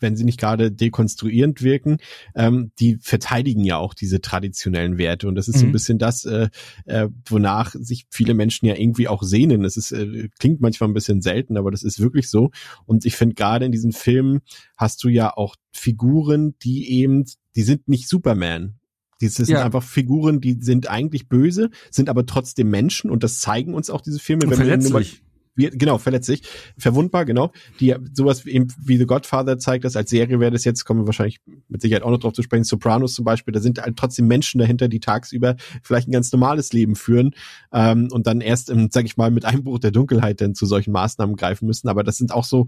wenn 0.00 0.16
sie 0.16 0.24
nicht 0.24 0.40
gerade 0.40 0.70
dekonstruierend 0.70 1.62
wirken, 1.62 1.98
ähm, 2.34 2.72
die 2.78 2.98
verteidigen 3.00 3.64
ja 3.64 3.76
auch 3.76 3.94
diese 3.94 4.20
traditionellen 4.20 4.98
Werte. 4.98 5.28
Und 5.28 5.34
das 5.34 5.48
ist 5.48 5.56
mhm. 5.56 5.60
so 5.60 5.64
ein 5.66 5.68
mhm. 5.68 5.72
bisschen 5.72 5.98
das, 5.98 6.24
äh, 6.24 6.48
äh, 6.84 7.08
wonach 7.26 7.74
sich 7.74 8.06
viele 8.10 8.34
Menschen 8.34 8.66
ja 8.66 8.74
irgendwie 8.74 9.08
auch 9.08 9.22
sehnen. 9.22 9.64
Es 9.64 9.76
ist, 9.76 9.92
äh, 9.92 10.28
klingt 10.38 10.60
manchmal 10.60 10.88
ein 10.88 10.94
bisschen 10.94 11.22
selten, 11.22 11.56
aber 11.56 11.70
das 11.70 11.82
ist 11.82 12.00
wirklich 12.00 12.28
so. 12.28 12.50
Und 12.86 13.04
ich 13.04 13.16
finde, 13.16 13.34
gerade 13.34 13.66
in 13.66 13.72
diesen 13.72 13.92
Filmen 13.92 14.40
hast 14.76 15.02
du 15.04 15.08
ja 15.08 15.36
auch 15.36 15.56
Figuren, 15.72 16.54
die 16.62 16.90
eben, 16.90 17.24
die 17.54 17.62
sind 17.62 17.88
nicht 17.88 18.08
Superman. 18.08 18.74
Das 19.20 19.34
sind 19.34 19.48
ja. 19.48 19.64
einfach 19.64 19.82
Figuren, 19.82 20.40
die 20.40 20.58
sind 20.60 20.88
eigentlich 20.88 21.28
böse, 21.28 21.70
sind 21.90 22.08
aber 22.08 22.24
trotzdem 22.24 22.70
Menschen 22.70 23.10
und 23.10 23.24
das 23.24 23.40
zeigen 23.40 23.74
uns 23.74 23.90
auch 23.90 24.00
diese 24.00 24.20
Filme. 24.20 24.44
Und 24.44 24.50
wenn 24.50 24.58
verletzlich 24.58 25.22
genau, 25.66 25.98
verletzlich, 25.98 26.42
verwundbar, 26.78 27.24
genau, 27.24 27.52
die 27.80 27.94
sowas 28.12 28.46
wie, 28.46 28.50
eben 28.50 28.68
wie 28.82 28.96
The 28.96 29.06
Godfather 29.06 29.58
zeigt 29.58 29.84
das 29.84 29.96
als 29.96 30.10
Serie 30.10 30.40
wäre 30.40 30.50
das 30.50 30.64
jetzt, 30.64 30.84
kommen 30.84 31.00
wir 31.00 31.06
wahrscheinlich 31.06 31.40
mit 31.68 31.82
Sicherheit 31.82 32.02
auch 32.02 32.10
noch 32.10 32.18
drauf 32.18 32.32
zu 32.32 32.42
sprechen, 32.42 32.64
Sopranos 32.64 33.14
zum 33.14 33.24
Beispiel, 33.24 33.52
da 33.52 33.60
sind 33.60 33.80
halt 33.80 33.96
trotzdem 33.96 34.26
Menschen 34.26 34.58
dahinter, 34.58 34.88
die 34.88 35.00
tagsüber 35.00 35.56
vielleicht 35.82 36.08
ein 36.08 36.12
ganz 36.12 36.32
normales 36.32 36.72
Leben 36.72 36.96
führen 36.96 37.32
ähm, 37.72 38.08
und 38.12 38.26
dann 38.26 38.40
erst, 38.40 38.70
im, 38.70 38.88
sag 38.90 39.04
ich 39.04 39.16
mal, 39.16 39.30
mit 39.30 39.44
Einbruch 39.44 39.78
der 39.78 39.90
Dunkelheit 39.90 40.40
dann 40.40 40.54
zu 40.54 40.66
solchen 40.66 40.92
Maßnahmen 40.92 41.36
greifen 41.36 41.66
müssen, 41.66 41.88
aber 41.88 42.04
das 42.04 42.16
sind 42.16 42.32
auch 42.32 42.44
so, 42.44 42.66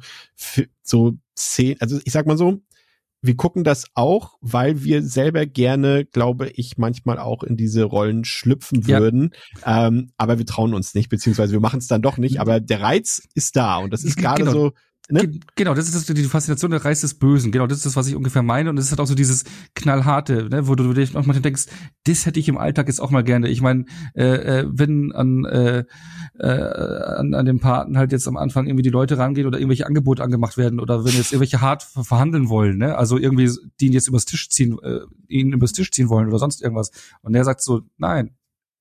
so 0.82 1.14
Szenen, 1.36 1.80
also 1.80 1.98
ich 2.04 2.12
sag 2.12 2.26
mal 2.26 2.36
so, 2.36 2.60
wir 3.22 3.36
gucken 3.36 3.64
das 3.64 3.86
auch, 3.94 4.34
weil 4.40 4.82
wir 4.82 5.02
selber 5.02 5.46
gerne, 5.46 6.06
glaube 6.06 6.48
ich, 6.48 6.78
manchmal 6.78 7.18
auch 7.18 7.42
in 7.42 7.56
diese 7.56 7.84
Rollen 7.84 8.24
schlüpfen 8.24 8.86
würden. 8.86 9.30
Ja. 9.64 9.88
Ähm, 9.88 10.12
aber 10.16 10.38
wir 10.38 10.46
trauen 10.46 10.74
uns 10.74 10.94
nicht, 10.94 11.08
beziehungsweise 11.08 11.52
wir 11.52 11.60
machen 11.60 11.80
es 11.80 11.86
dann 11.86 12.02
doch 12.02 12.16
nicht. 12.16 12.40
Aber 12.40 12.60
der 12.60 12.80
Reiz 12.80 13.22
ist 13.34 13.56
da 13.56 13.78
und 13.78 13.92
das 13.92 14.04
ist 14.04 14.16
gerade 14.18 14.44
genau. 14.44 14.52
so 14.52 14.72
Ne? 15.10 15.40
Genau, 15.56 15.74
das 15.74 15.88
ist 15.88 15.94
das, 15.94 16.14
die 16.14 16.24
Faszination 16.24 16.70
der 16.70 16.84
Reiz 16.84 17.00
des 17.00 17.14
Bösen. 17.14 17.50
Genau, 17.50 17.66
das 17.66 17.78
ist 17.78 17.86
das, 17.86 17.96
was 17.96 18.06
ich 18.06 18.14
ungefähr 18.14 18.42
meine. 18.42 18.70
Und 18.70 18.78
es 18.78 18.86
ist 18.86 18.90
halt 18.92 19.00
auch 19.00 19.06
so 19.06 19.14
dieses 19.14 19.44
knallharte, 19.74 20.48
ne, 20.48 20.68
wo 20.68 20.74
du, 20.74 20.84
du 20.84 20.92
dich 20.92 21.12
manchmal 21.14 21.40
denkst, 21.40 21.66
das 22.04 22.26
hätte 22.26 22.38
ich 22.38 22.48
im 22.48 22.58
Alltag 22.58 22.86
jetzt 22.88 23.00
auch 23.00 23.10
mal 23.10 23.24
gerne. 23.24 23.48
Ich 23.48 23.60
meine, 23.60 23.86
äh, 24.14 24.60
äh, 24.60 24.66
wenn 24.70 25.12
an, 25.12 25.44
äh, 25.44 25.84
äh, 26.38 26.46
an, 26.46 27.34
an 27.34 27.44
den 27.44 27.60
Paten 27.60 27.98
halt 27.98 28.12
jetzt 28.12 28.28
am 28.28 28.36
Anfang 28.36 28.66
irgendwie 28.66 28.82
die 28.82 28.90
Leute 28.90 29.18
rangehen 29.18 29.46
oder 29.46 29.58
irgendwelche 29.58 29.86
Angebote 29.86 30.22
angemacht 30.22 30.56
werden 30.56 30.80
oder 30.80 31.04
wenn 31.04 31.12
jetzt 31.12 31.32
irgendwelche 31.32 31.60
hart 31.60 31.82
verhandeln 31.82 32.48
wollen, 32.48 32.78
ne, 32.78 32.96
also 32.96 33.18
irgendwie 33.18 33.50
die 33.80 33.86
ihn 33.86 33.92
jetzt 33.92 34.08
übers 34.08 34.24
Tisch 34.24 34.48
ziehen, 34.48 34.78
äh, 34.82 35.00
ihn 35.28 35.52
übers 35.52 35.72
Tisch 35.72 35.90
ziehen 35.90 36.08
wollen 36.08 36.28
oder 36.28 36.38
sonst 36.38 36.62
irgendwas. 36.62 36.90
Und 37.22 37.32
der 37.32 37.44
sagt 37.44 37.62
so, 37.62 37.82
nein, 37.98 38.30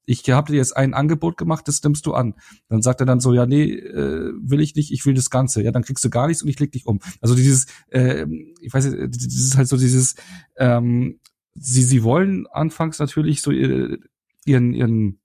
ich 0.10 0.28
habe 0.28 0.52
dir 0.52 0.58
jetzt 0.58 0.76
ein 0.76 0.96
Angebot 0.96 1.38
gemacht, 1.38 1.68
das 1.68 1.84
nimmst 1.84 2.04
du 2.08 2.14
an. 2.14 2.34
Dann 2.68 2.82
sagt 2.82 3.00
er 3.00 3.06
dann 3.06 3.20
so, 3.20 3.32
ja, 3.32 3.46
nee, 3.46 3.74
äh, 3.74 4.34
will 4.42 4.60
ich 4.60 4.74
nicht, 4.76 4.92
ich 4.92 5.06
will 5.06 5.14
das 5.14 5.30
Ganze. 5.30 5.62
Ja, 5.62 5.72
dann 5.72 5.84
kriegst 5.84 6.04
du 6.04 6.10
gar 6.10 6.28
nichts 6.28 6.42
und 6.42 6.50
ich 6.50 6.60
leg 6.60 6.72
dich 6.72 6.88
um. 6.88 7.00
Also 7.22 7.36
dieses, 7.36 7.68
äh, 7.90 8.26
ich 8.60 8.74
weiß, 8.74 8.86
nicht, 8.86 9.16
das 9.16 9.34
ist 9.36 9.56
halt 9.58 9.68
so 9.68 9.78
dieses, 9.78 10.16
ähm, 10.58 11.20
sie, 11.54 11.84
sie 11.84 12.02
wollen 12.02 12.48
anfangs 12.48 12.98
natürlich 12.98 13.42
so 13.42 13.52
ihren, 13.52 14.74
ihren 14.74 15.20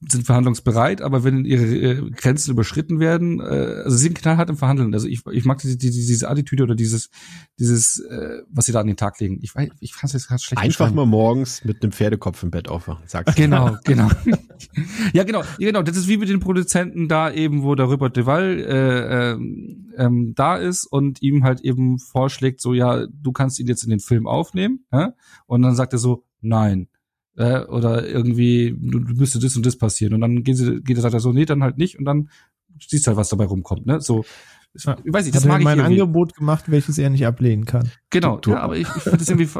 sind 0.00 0.26
verhandlungsbereit, 0.26 1.02
aber 1.02 1.24
wenn 1.24 1.44
ihre 1.44 1.64
äh, 1.64 2.10
Grenzen 2.10 2.52
überschritten 2.52 3.00
werden, 3.00 3.40
äh, 3.40 3.82
also 3.84 3.96
sie 3.96 4.04
sind 4.04 4.14
knallhart 4.14 4.48
im 4.48 4.56
Verhandeln. 4.56 4.94
Also 4.94 5.08
ich, 5.08 5.26
ich 5.26 5.44
mag 5.44 5.58
diese, 5.58 5.76
diese, 5.76 5.98
diese 5.98 6.28
Attitüde 6.28 6.62
oder 6.62 6.76
dieses, 6.76 7.10
dieses, 7.58 7.98
äh, 8.08 8.42
was 8.48 8.66
sie 8.66 8.72
da 8.72 8.80
an 8.80 8.86
den 8.86 8.96
Tag 8.96 9.18
legen. 9.18 9.40
Ich 9.42 9.56
weiß, 9.56 9.70
ich 9.80 9.92
kann 9.92 10.06
es 10.06 10.12
jetzt 10.12 10.28
gerade 10.28 10.40
schlecht 10.40 10.62
Einfach 10.62 10.92
mal 10.92 11.04
morgens 11.04 11.64
mit 11.64 11.82
einem 11.82 11.90
Pferdekopf 11.90 12.44
im 12.44 12.52
Bett 12.52 12.68
aufwachen, 12.68 13.02
sagst 13.08 13.36
du. 13.36 13.42
Genau, 13.42 13.76
genau. 13.84 14.08
ja, 15.12 15.24
genau, 15.24 15.42
genau. 15.58 15.82
Das 15.82 15.96
ist 15.96 16.06
wie 16.06 16.16
mit 16.16 16.28
den 16.28 16.38
Produzenten 16.38 17.08
da 17.08 17.32
eben, 17.32 17.64
wo 17.64 17.74
der 17.74 17.86
Rupert 17.86 18.16
Deval 18.16 18.60
äh, 18.60 19.32
ähm, 19.32 19.92
ähm, 19.96 20.32
da 20.36 20.56
ist 20.56 20.84
und 20.84 21.22
ihm 21.22 21.42
halt 21.42 21.62
eben 21.62 21.98
vorschlägt, 21.98 22.60
so 22.60 22.72
ja, 22.72 23.04
du 23.08 23.32
kannst 23.32 23.58
ihn 23.58 23.66
jetzt 23.66 23.82
in 23.82 23.90
den 23.90 24.00
Film 24.00 24.28
aufnehmen, 24.28 24.84
hä? 24.92 25.08
und 25.46 25.62
dann 25.62 25.74
sagt 25.74 25.92
er 25.92 25.98
so, 25.98 26.24
nein 26.40 26.88
äh, 27.38 27.64
oder 27.66 28.06
irgendwie 28.06 28.74
du, 28.76 28.98
müsste 28.98 29.38
das 29.38 29.56
und 29.56 29.64
das 29.64 29.76
passieren. 29.76 30.12
Und 30.14 30.20
dann 30.20 30.42
geht, 30.42 30.56
sie, 30.56 30.80
geht 30.82 30.98
er 30.98 31.02
sagt 31.02 31.14
er 31.14 31.20
so 31.20 31.32
nee 31.32 31.46
dann 31.46 31.62
halt 31.62 31.78
nicht. 31.78 31.98
Und 31.98 32.04
dann 32.04 32.28
siehst 32.80 33.06
du 33.06 33.08
halt 33.08 33.16
was 33.16 33.28
dabei 33.28 33.46
rumkommt 33.46 33.86
ne? 33.86 34.00
So. 34.00 34.24
Ich 34.74 34.84
weiß 34.86 35.24
nicht, 35.24 35.34
das 35.34 35.44
Hat 35.44 35.48
mag 35.48 35.62
mein 35.62 35.78
ich 35.78 35.82
mein 35.82 35.92
Angebot 35.92 36.36
gemacht, 36.36 36.70
welches 36.70 36.98
er 36.98 37.08
nicht 37.08 37.26
ablehnen 37.26 37.64
kann. 37.64 37.90
Genau, 38.10 38.38
ja, 38.46 38.60
aber 38.60 38.76
ich, 38.76 38.86
ich 38.96 39.02
finde 39.02 39.18
das 39.18 39.28
irgendwie 39.28 39.50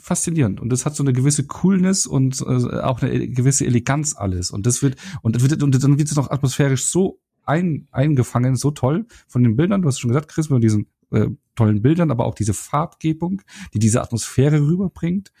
faszinierend. 0.00 0.60
Und 0.60 0.70
das 0.70 0.84
hat 0.84 0.96
so 0.96 1.04
eine 1.04 1.12
gewisse 1.12 1.46
Coolness 1.46 2.04
und 2.04 2.40
äh, 2.40 2.80
auch 2.80 3.00
eine 3.00 3.28
gewisse 3.28 3.64
Eleganz 3.64 4.16
alles. 4.16 4.50
Und 4.50 4.66
das 4.66 4.82
wird 4.82 4.96
und 5.22 5.36
das 5.36 5.42
wird 5.42 5.62
und 5.62 5.82
dann 5.82 5.98
wird 5.98 6.10
es 6.10 6.16
noch 6.16 6.30
atmosphärisch 6.30 6.84
so 6.84 7.20
ein, 7.44 7.86
eingefangen, 7.92 8.56
so 8.56 8.70
toll 8.72 9.06
von 9.28 9.42
den 9.42 9.56
Bildern. 9.56 9.82
Du 9.82 9.88
hast 9.88 10.00
schon 10.00 10.08
gesagt, 10.08 10.28
Chris, 10.28 10.50
mit 10.50 10.62
diesen 10.62 10.88
äh, 11.10 11.28
tollen 11.54 11.80
Bildern, 11.80 12.10
aber 12.10 12.26
auch 12.26 12.34
diese 12.34 12.52
Farbgebung, 12.52 13.42
die 13.72 13.78
diese 13.78 14.02
Atmosphäre 14.02 14.60
rüberbringt. 14.60 15.32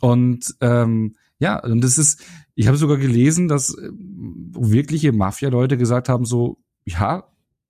Und 0.00 0.54
ähm, 0.60 1.16
ja, 1.38 1.62
und 1.62 1.82
das 1.82 1.98
ist, 1.98 2.22
ich 2.54 2.66
habe 2.66 2.76
sogar 2.76 2.96
gelesen, 2.96 3.48
dass 3.48 3.74
äh, 3.76 3.90
wirkliche 3.92 5.12
Mafia-Leute 5.12 5.76
gesagt 5.76 6.08
haben, 6.08 6.24
so, 6.24 6.58
ja, 6.84 7.24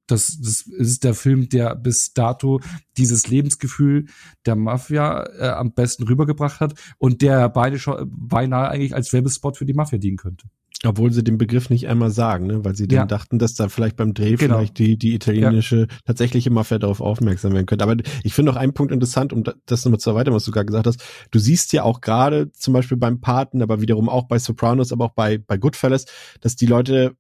das, 0.07 0.39
das 0.41 0.63
ist 0.63 1.05
der 1.05 1.15
Film, 1.15 1.49
der 1.49 1.75
bis 1.75 2.13
dato 2.13 2.61
dieses 2.97 3.27
Lebensgefühl 3.29 4.07
der 4.45 4.55
Mafia 4.55 5.25
äh, 5.39 5.49
am 5.49 5.73
besten 5.73 6.05
rübergebracht 6.05 6.61
hat 6.61 6.75
und 6.99 7.23
der 7.23 7.49
beide 7.49 7.79
schon 7.79 8.09
beinahe 8.09 8.69
eigentlich 8.69 8.95
als 8.95 9.13
Werbespot 9.13 9.57
für 9.57 9.67
die 9.67 9.75
Mafia 9.75 9.99
dienen 9.99 10.17
könnte. 10.17 10.47
Obwohl 10.85 11.13
sie 11.13 11.25
den 11.25 11.39
Begriff 11.39 11.71
nicht 11.71 11.89
einmal 11.89 12.11
sagen, 12.11 12.47
ne? 12.47 12.65
weil 12.65 12.77
sie 12.77 12.87
dann 12.87 12.97
ja. 12.97 13.07
dachten, 13.07 13.39
dass 13.39 13.55
da 13.55 13.69
vielleicht 13.69 13.97
beim 13.97 14.13
Dreh 14.13 14.35
genau. 14.35 14.57
vielleicht 14.57 14.79
die, 14.79 14.99
die 14.99 15.15
italienische 15.15 15.81
ja. 15.81 15.87
tatsächliche 16.05 16.51
Mafia 16.51 16.79
darauf 16.79 17.01
aufmerksam 17.01 17.53
werden 17.53 17.67
könnte. 17.67 17.85
Aber 17.85 17.97
ich 18.23 18.35
finde 18.35 18.53
noch 18.53 18.59
einen 18.59 18.75
Punkt 18.75 18.93
interessant, 18.93 19.33
um 19.33 19.43
das 19.65 19.85
nochmal 19.85 20.01
zu 20.01 20.11
erweitern, 20.11 20.35
was 20.35 20.45
du 20.45 20.51
gerade 20.51 20.67
gesagt 20.67 20.87
hast. 20.87 21.03
Du 21.31 21.39
siehst 21.39 21.73
ja 21.73 21.83
auch 21.83 22.01
gerade 22.01 22.53
zum 22.53 22.75
Beispiel 22.75 22.99
beim 22.99 23.21
Paten, 23.21 23.63
aber 23.63 23.81
wiederum 23.81 24.09
auch 24.09 24.29
bei 24.29 24.39
Sopranos, 24.39 24.93
aber 24.93 25.07
auch 25.07 25.15
bei, 25.15 25.39
bei 25.39 25.57
Goodfellas, 25.57 26.05
dass 26.41 26.57
die 26.57 26.67
Leute 26.67 27.17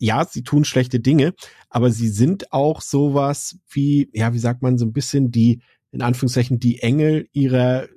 ja, 0.00 0.24
sie 0.24 0.42
tun 0.42 0.64
schlechte 0.64 1.00
Dinge, 1.00 1.34
aber 1.68 1.90
sie 1.90 2.08
sind 2.08 2.52
auch 2.52 2.80
sowas 2.80 3.58
wie, 3.68 4.08
ja, 4.12 4.32
wie 4.32 4.38
sagt 4.38 4.62
man, 4.62 4.78
so 4.78 4.86
ein 4.86 4.92
bisschen 4.92 5.32
die, 5.32 5.60
in 5.90 6.02
Anführungszeichen, 6.02 6.60
die 6.60 6.78
Engel 6.80 7.28
ihrer 7.32 7.88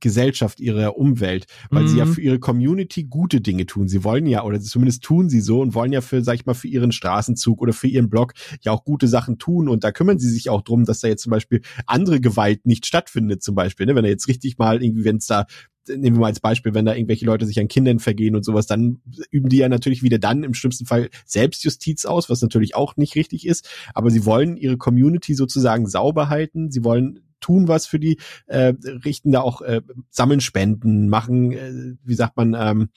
Gesellschaft, 0.00 0.60
ihrer 0.60 0.96
Umwelt, 0.96 1.46
weil 1.70 1.84
mhm. 1.84 1.88
sie 1.88 1.98
ja 1.98 2.04
mhm. 2.04 2.12
für 2.12 2.20
ihre 2.20 2.38
Community 2.38 3.04
gute 3.04 3.40
Dinge 3.40 3.66
tun. 3.66 3.88
Sie 3.88 4.04
wollen 4.04 4.26
ja, 4.26 4.44
oder 4.44 4.60
zumindest 4.60 5.02
tun 5.02 5.28
sie 5.28 5.40
so 5.40 5.60
und 5.60 5.74
wollen 5.74 5.92
ja 5.92 6.00
für, 6.00 6.22
sag 6.22 6.34
ich 6.34 6.46
mal, 6.46 6.54
für 6.54 6.68
ihren 6.68 6.92
Straßenzug 6.92 7.60
oder 7.60 7.72
für 7.72 7.88
ihren 7.88 8.10
Blog 8.10 8.34
ja 8.60 8.72
auch 8.72 8.84
gute 8.84 9.08
Sachen 9.08 9.38
tun 9.38 9.68
und 9.68 9.84
da 9.84 9.92
kümmern 9.92 10.18
sie 10.18 10.30
sich 10.30 10.50
auch 10.50 10.62
drum, 10.62 10.84
dass 10.84 11.00
da 11.00 11.08
jetzt 11.08 11.22
zum 11.22 11.30
Beispiel 11.30 11.62
andere 11.86 12.20
Gewalt 12.20 12.66
nicht 12.66 12.86
stattfindet, 12.86 13.42
zum 13.42 13.54
Beispiel, 13.54 13.86
ne? 13.86 13.94
wenn 13.94 14.04
er 14.04 14.10
jetzt 14.10 14.28
richtig 14.28 14.58
mal 14.58 14.82
irgendwie, 14.82 15.04
wenn 15.04 15.16
es 15.16 15.26
da 15.26 15.46
nehmen 15.88 16.16
wir 16.16 16.20
mal 16.20 16.26
als 16.26 16.40
Beispiel, 16.40 16.74
wenn 16.74 16.84
da 16.84 16.94
irgendwelche 16.94 17.26
Leute 17.26 17.46
sich 17.46 17.60
an 17.60 17.68
Kindern 17.68 17.98
vergehen 17.98 18.34
und 18.34 18.44
sowas, 18.44 18.66
dann 18.66 19.00
üben 19.30 19.48
die 19.48 19.58
ja 19.58 19.68
natürlich 19.68 20.02
wieder 20.02 20.18
dann 20.18 20.42
im 20.42 20.54
schlimmsten 20.54 20.86
Fall 20.86 21.10
Selbstjustiz 21.24 22.04
aus, 22.04 22.28
was 22.28 22.42
natürlich 22.42 22.74
auch 22.74 22.96
nicht 22.96 23.14
richtig 23.14 23.46
ist. 23.46 23.68
Aber 23.94 24.10
sie 24.10 24.24
wollen 24.24 24.56
ihre 24.56 24.78
Community 24.78 25.34
sozusagen 25.34 25.86
sauber 25.86 26.28
halten. 26.28 26.70
Sie 26.70 26.84
wollen 26.84 27.20
tun 27.46 27.68
was 27.68 27.86
für 27.86 28.00
die, 28.00 28.18
äh, 28.46 28.74
richten 29.04 29.32
da 29.32 29.40
auch, 29.40 29.60
äh, 29.62 29.82
sammeln 30.10 30.40
Spenden, 30.40 31.08
machen, 31.08 31.52
äh, 31.52 31.94
wie 32.04 32.14
sagt 32.14 32.36
man, 32.36 32.56
ähm, 32.58 32.88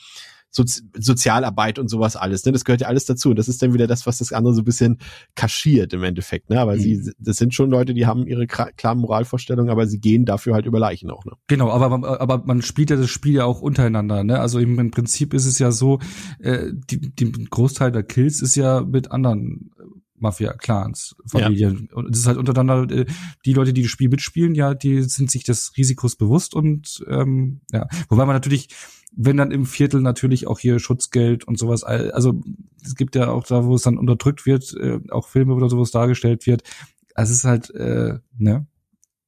Sozi 0.52 0.82
Sozialarbeit 0.98 1.78
und 1.78 1.90
sowas 1.90 2.16
alles. 2.16 2.44
Ne? 2.44 2.52
Das 2.52 2.66
gehört 2.66 2.82
ja 2.82 2.88
alles 2.88 3.06
dazu. 3.06 3.30
Und 3.30 3.36
das 3.38 3.48
ist 3.48 3.62
dann 3.62 3.72
wieder 3.76 3.86
das, 3.86 4.08
was 4.08 4.18
das 4.18 4.34
andere 4.34 4.56
so 4.56 4.62
ein 4.62 4.66
bisschen 4.66 4.98
kaschiert 5.36 5.94
im 5.94 6.04
Endeffekt. 6.04 6.50
Ne? 6.50 6.60
Aber 6.60 6.76
mhm. 6.76 6.80
sie, 6.80 7.12
das 7.20 7.38
sind 7.38 7.54
schon 7.54 7.70
Leute, 7.70 7.94
die 7.94 8.08
haben 8.08 8.26
ihre 8.26 8.48
klaren 8.48 8.98
Moralvorstellungen, 8.98 9.70
aber 9.70 9.86
sie 9.86 10.00
gehen 10.00 10.26
dafür 10.26 10.56
halt 10.56 10.66
über 10.66 10.80
Leichen 10.80 11.12
auch. 11.12 11.24
Ne? 11.24 11.34
Genau, 11.46 11.70
aber, 11.70 12.20
aber 12.20 12.44
man 12.46 12.64
spielt 12.64 12.90
ja 12.90 12.96
das 12.96 13.12
Spiel 13.12 13.36
ja 13.36 13.46
auch 13.46 13.62
untereinander. 13.62 14.24
Ne? 14.24 14.40
Also 14.40 14.58
im, 14.58 14.80
im 14.80 14.90
Prinzip 14.90 15.36
ist 15.36 15.46
es 15.46 15.60
ja 15.60 15.72
so, 15.72 16.00
äh, 16.40 16.72
die, 16.90 17.14
die 17.14 17.32
Großteil 17.32 17.92
der 17.92 18.02
Kills 18.02 18.42
ist 18.42 18.56
ja 18.56 18.82
mit 18.82 19.12
anderen 19.12 19.70
Mafia-Clans, 20.22 21.16
Familien. 21.26 21.88
Ja. 21.90 21.98
Und 21.98 22.14
es 22.14 22.20
ist 22.20 22.28
halt 22.28 22.38
untereinander, 22.38 22.90
äh, 22.96 23.06
die 23.46 23.54
Leute, 23.54 23.74
die 23.74 23.84
das 23.84 23.92
Spiel 23.92 24.10
mitspielen, 24.10 24.56
ja, 24.56 24.74
die 24.74 25.04
sind 25.04 25.32
sich 25.32 25.44
des 25.44 25.74
Risikos 25.78 26.16
bewusst 26.16 26.54
und 26.56 27.04
ähm, 27.08 27.62
ja, 27.72 27.88
wobei 28.10 28.26
man 28.26 28.36
natürlich, 28.36 28.70
wenn 29.16 29.38
dann 29.38 29.52
im 29.52 29.66
Viertel 29.66 30.02
natürlich 30.02 30.48
auch 30.48 30.60
hier 30.60 30.80
Schutzgeld 30.80 31.46
und 31.46 31.58
sowas, 31.58 31.84
also 31.84 32.42
es 32.84 32.96
gibt 32.96 33.16
ja 33.16 33.30
auch 33.30 33.46
da, 33.46 33.66
wo 33.66 33.76
es 33.76 33.82
dann 33.82 33.98
unterdrückt 33.98 34.46
wird, 34.46 34.74
äh, 34.76 35.00
auch 35.10 35.28
Filme 35.28 35.54
oder 35.54 35.70
sowas 35.70 35.92
dargestellt 35.92 36.46
wird. 36.46 36.64
Also 37.16 37.32
es 37.32 37.40
ist 37.40 37.46
halt, 37.46 37.70
äh, 37.72 38.20
ne, 38.38 38.68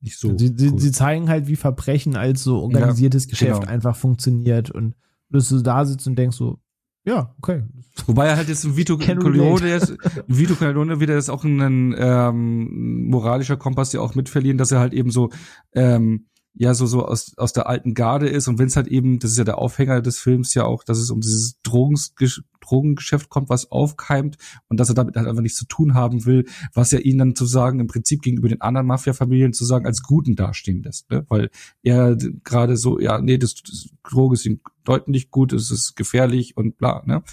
nicht 0.01 0.17
so. 0.17 0.37
Sie, 0.37 0.55
cool. 0.59 0.79
sie 0.79 0.91
zeigen 0.91 1.29
halt, 1.29 1.47
wie 1.47 1.55
Verbrechen 1.55 2.15
als 2.15 2.43
so 2.43 2.59
organisiertes 2.59 3.25
ja, 3.25 3.29
Geschäft 3.29 3.61
genau. 3.61 3.71
einfach 3.71 3.95
funktioniert 3.95 4.71
und 4.71 4.95
dass 5.29 5.49
du 5.49 5.61
da 5.61 5.85
sitzt 5.85 6.07
und 6.07 6.17
denkst 6.17 6.37
so, 6.37 6.59
ja, 7.03 7.33
okay. 7.39 7.63
Wobei 8.05 8.27
er 8.27 8.37
halt 8.37 8.47
jetzt 8.47 8.63
ein 8.63 8.77
Vito 8.77 8.97
Corleone 8.97 9.75
ist, 9.75 9.97
Vito 10.27 10.55
Corleone 10.55 10.99
wieder 10.99 11.17
ist 11.17 11.29
auch 11.29 11.43
ein 11.43 11.95
ähm, 11.97 13.09
moralischer 13.09 13.57
Kompass, 13.57 13.89
der 13.89 14.01
auch 14.01 14.15
mitverlieren, 14.15 14.57
dass 14.57 14.71
er 14.71 14.79
halt 14.79 14.93
eben 14.93 15.11
so 15.11 15.29
ähm, 15.73 16.27
ja 16.53 16.73
so 16.73 16.85
so 16.85 17.05
aus 17.05 17.37
aus 17.37 17.53
der 17.53 17.67
alten 17.67 17.93
Garde 17.93 18.27
ist 18.27 18.47
und 18.47 18.59
wenn 18.59 18.67
es 18.67 18.75
halt 18.75 18.87
eben, 18.87 19.19
das 19.19 19.31
ist 19.31 19.37
ja 19.37 19.43
der 19.43 19.57
Aufhänger 19.57 20.01
des 20.01 20.19
Films 20.19 20.53
ja 20.53 20.65
auch, 20.65 20.83
dass 20.83 20.97
es 20.97 21.09
um 21.09 21.21
dieses 21.21 21.61
Drogens 21.61 22.13
Drogengeschäft 22.59 23.29
kommt, 23.29 23.49
was 23.49 23.71
aufkeimt 23.71 24.37
und 24.67 24.79
dass 24.79 24.89
er 24.89 24.95
damit 24.95 25.15
halt 25.15 25.27
einfach 25.27 25.41
nichts 25.41 25.57
zu 25.57 25.65
tun 25.65 25.93
haben 25.93 26.25
will, 26.25 26.45
was 26.73 26.91
ja 26.91 26.99
ihn 26.99 27.17
dann 27.17 27.35
zu 27.35 27.45
sagen 27.45 27.79
im 27.79 27.87
Prinzip 27.87 28.21
gegenüber 28.21 28.49
den 28.49 28.61
anderen 28.61 28.87
Mafia-Familien 28.87 29.53
zu 29.53 29.65
sagen 29.65 29.85
als 29.85 30.03
Guten 30.03 30.35
dastehen 30.35 30.83
lässt, 30.83 31.09
ne? 31.09 31.25
weil 31.29 31.49
er 31.83 32.15
gerade 32.43 32.77
so 32.77 32.99
ja 32.99 33.19
nee 33.19 33.37
das, 33.37 33.55
das 33.55 33.89
Droge 34.03 34.35
ist 34.35 34.45
ihm 34.45 34.59
deutlich 34.83 35.31
gut, 35.31 35.53
es 35.53 35.71
ist 35.71 35.95
gefährlich 35.95 36.57
und 36.57 36.77
bla 36.77 37.01
ne. 37.05 37.23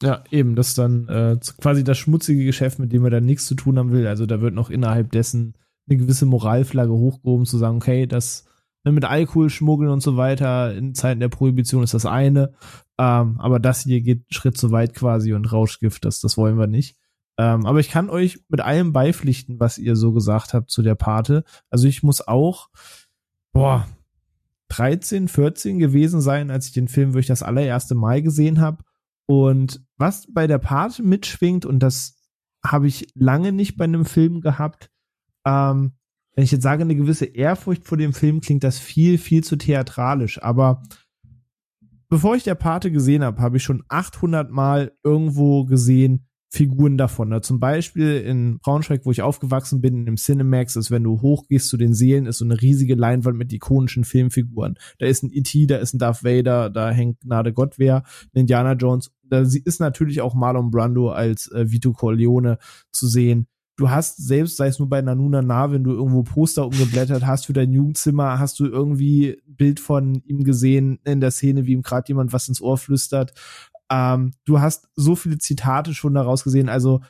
Ja, 0.00 0.22
eben, 0.30 0.54
das 0.54 0.68
ist 0.68 0.78
dann 0.78 1.08
äh, 1.08 1.38
quasi 1.60 1.82
das 1.82 1.98
schmutzige 1.98 2.44
Geschäft, 2.44 2.78
mit 2.78 2.92
dem 2.92 3.02
er 3.02 3.10
dann 3.10 3.24
nichts 3.24 3.46
zu 3.46 3.56
tun 3.56 3.78
haben 3.78 3.90
will. 3.90 4.06
Also 4.06 4.26
da 4.26 4.40
wird 4.40 4.54
noch 4.54 4.70
innerhalb 4.70 5.10
dessen 5.10 5.54
eine 5.88 5.98
gewisse 5.98 6.26
Moralflagge 6.26 6.92
hochgehoben, 6.92 7.46
zu 7.46 7.58
sagen, 7.58 7.76
okay, 7.76 8.06
das 8.06 8.44
ne, 8.84 8.92
mit 8.92 9.04
Alkohol 9.04 9.50
schmuggeln 9.50 9.90
und 9.90 10.02
so 10.02 10.16
weiter 10.16 10.74
in 10.74 10.94
Zeiten 10.94 11.20
der 11.20 11.28
Prohibition 11.28 11.82
ist 11.82 11.94
das 11.94 12.06
eine, 12.06 12.52
ähm, 12.98 13.38
aber 13.40 13.60
das 13.60 13.82
hier 13.82 14.00
geht 14.00 14.18
einen 14.18 14.32
Schritt 14.32 14.56
zu 14.56 14.70
weit 14.70 14.94
quasi 14.94 15.32
und 15.32 15.50
Rauschgift, 15.50 16.04
das, 16.04 16.20
das 16.20 16.36
wollen 16.36 16.58
wir 16.58 16.66
nicht. 16.66 16.96
Ähm, 17.38 17.66
aber 17.66 17.78
ich 17.78 17.90
kann 17.90 18.10
euch 18.10 18.40
mit 18.48 18.60
allem 18.60 18.92
beipflichten, 18.92 19.60
was 19.60 19.78
ihr 19.78 19.94
so 19.94 20.12
gesagt 20.12 20.54
habt 20.54 20.70
zu 20.70 20.82
der 20.82 20.96
Pate. 20.96 21.44
Also 21.70 21.86
ich 21.86 22.02
muss 22.02 22.26
auch, 22.26 22.68
boah, 23.52 23.86
13, 24.68 25.28
14 25.28 25.78
gewesen 25.78 26.20
sein, 26.20 26.50
als 26.50 26.66
ich 26.66 26.72
den 26.72 26.88
Film 26.88 27.14
wirklich 27.14 27.26
das 27.26 27.44
allererste 27.44 27.94
Mal 27.94 28.22
gesehen 28.22 28.60
habe. 28.60 28.84
Und 29.26 29.84
was 29.96 30.26
bei 30.32 30.46
der 30.46 30.58
Pate 30.58 31.02
mitschwingt, 31.02 31.64
und 31.64 31.78
das 31.80 32.16
habe 32.64 32.88
ich 32.88 33.08
lange 33.14 33.52
nicht 33.52 33.76
bei 33.76 33.84
einem 33.84 34.04
Film 34.04 34.40
gehabt, 34.40 34.90
ähm, 35.48 35.92
wenn 36.34 36.44
ich 36.44 36.52
jetzt 36.52 36.62
sage, 36.62 36.82
eine 36.82 36.94
gewisse 36.94 37.24
Ehrfurcht 37.24 37.84
vor 37.84 37.98
dem 37.98 38.12
Film, 38.12 38.40
klingt 38.40 38.62
das 38.62 38.78
viel, 38.78 39.18
viel 39.18 39.42
zu 39.42 39.56
theatralisch. 39.56 40.40
Aber 40.42 40.82
bevor 42.08 42.36
ich 42.36 42.44
der 42.44 42.54
Pate 42.54 42.92
gesehen 42.92 43.24
habe, 43.24 43.40
habe 43.40 43.56
ich 43.56 43.62
schon 43.62 43.82
800 43.88 44.50
Mal 44.50 44.92
irgendwo 45.02 45.64
gesehen, 45.64 46.28
Figuren 46.50 46.96
davon. 46.96 47.28
Ne? 47.28 47.42
Zum 47.42 47.60
Beispiel 47.60 48.20
in 48.20 48.58
Braunschweig, 48.60 49.04
wo 49.04 49.10
ich 49.10 49.20
aufgewachsen 49.20 49.82
bin, 49.82 50.06
im 50.06 50.16
Cinemax, 50.16 50.76
ist, 50.76 50.90
wenn 50.90 51.04
du 51.04 51.20
hochgehst 51.20 51.68
zu 51.68 51.76
den 51.76 51.92
Seelen, 51.92 52.24
ist 52.24 52.38
so 52.38 52.44
eine 52.44 52.60
riesige 52.60 52.94
Leinwand 52.94 53.36
mit 53.36 53.52
ikonischen 53.52 54.04
Filmfiguren. 54.04 54.78
Da 54.98 55.06
ist 55.06 55.22
ein 55.22 55.30
E.T., 55.32 55.66
da 55.66 55.76
ist 55.76 55.92
ein 55.92 55.98
Darth 55.98 56.24
Vader, 56.24 56.70
da 56.70 56.90
hängt 56.90 57.20
Gnade 57.20 57.52
Gott 57.52 57.78
wer, 57.78 58.04
ein 58.32 58.40
Indiana 58.40 58.72
Jones. 58.72 59.10
Da 59.24 59.40
ist 59.40 59.80
natürlich 59.80 60.22
auch 60.22 60.34
Marlon 60.34 60.70
Brando 60.70 61.10
als 61.10 61.52
äh, 61.52 61.70
Vito 61.70 61.92
Corleone 61.92 62.58
zu 62.92 63.08
sehen 63.08 63.48
du 63.78 63.88
hast 63.88 64.16
selbst, 64.18 64.56
sei 64.56 64.66
es 64.66 64.78
nur 64.78 64.88
bei 64.88 65.00
Nanuna 65.00 65.40
Na, 65.40 65.70
wenn 65.70 65.84
du 65.84 65.92
irgendwo 65.92 66.24
Poster 66.24 66.66
umgeblättert 66.66 67.24
hast 67.24 67.46
für 67.46 67.52
dein 67.52 67.72
Jugendzimmer, 67.72 68.38
hast 68.38 68.58
du 68.60 68.66
irgendwie 68.66 69.40
Bild 69.46 69.80
von 69.80 70.20
ihm 70.26 70.44
gesehen 70.44 70.98
in 71.04 71.20
der 71.20 71.30
Szene, 71.30 71.64
wie 71.64 71.72
ihm 71.72 71.82
gerade 71.82 72.08
jemand 72.08 72.32
was 72.32 72.48
ins 72.48 72.60
Ohr 72.60 72.76
flüstert. 72.76 73.32
Ähm, 73.90 74.32
du 74.44 74.60
hast 74.60 74.88
so 74.96 75.14
viele 75.14 75.38
Zitate 75.38 75.94
schon 75.94 76.12
daraus 76.12 76.44
gesehen, 76.44 76.68
also 76.68 77.00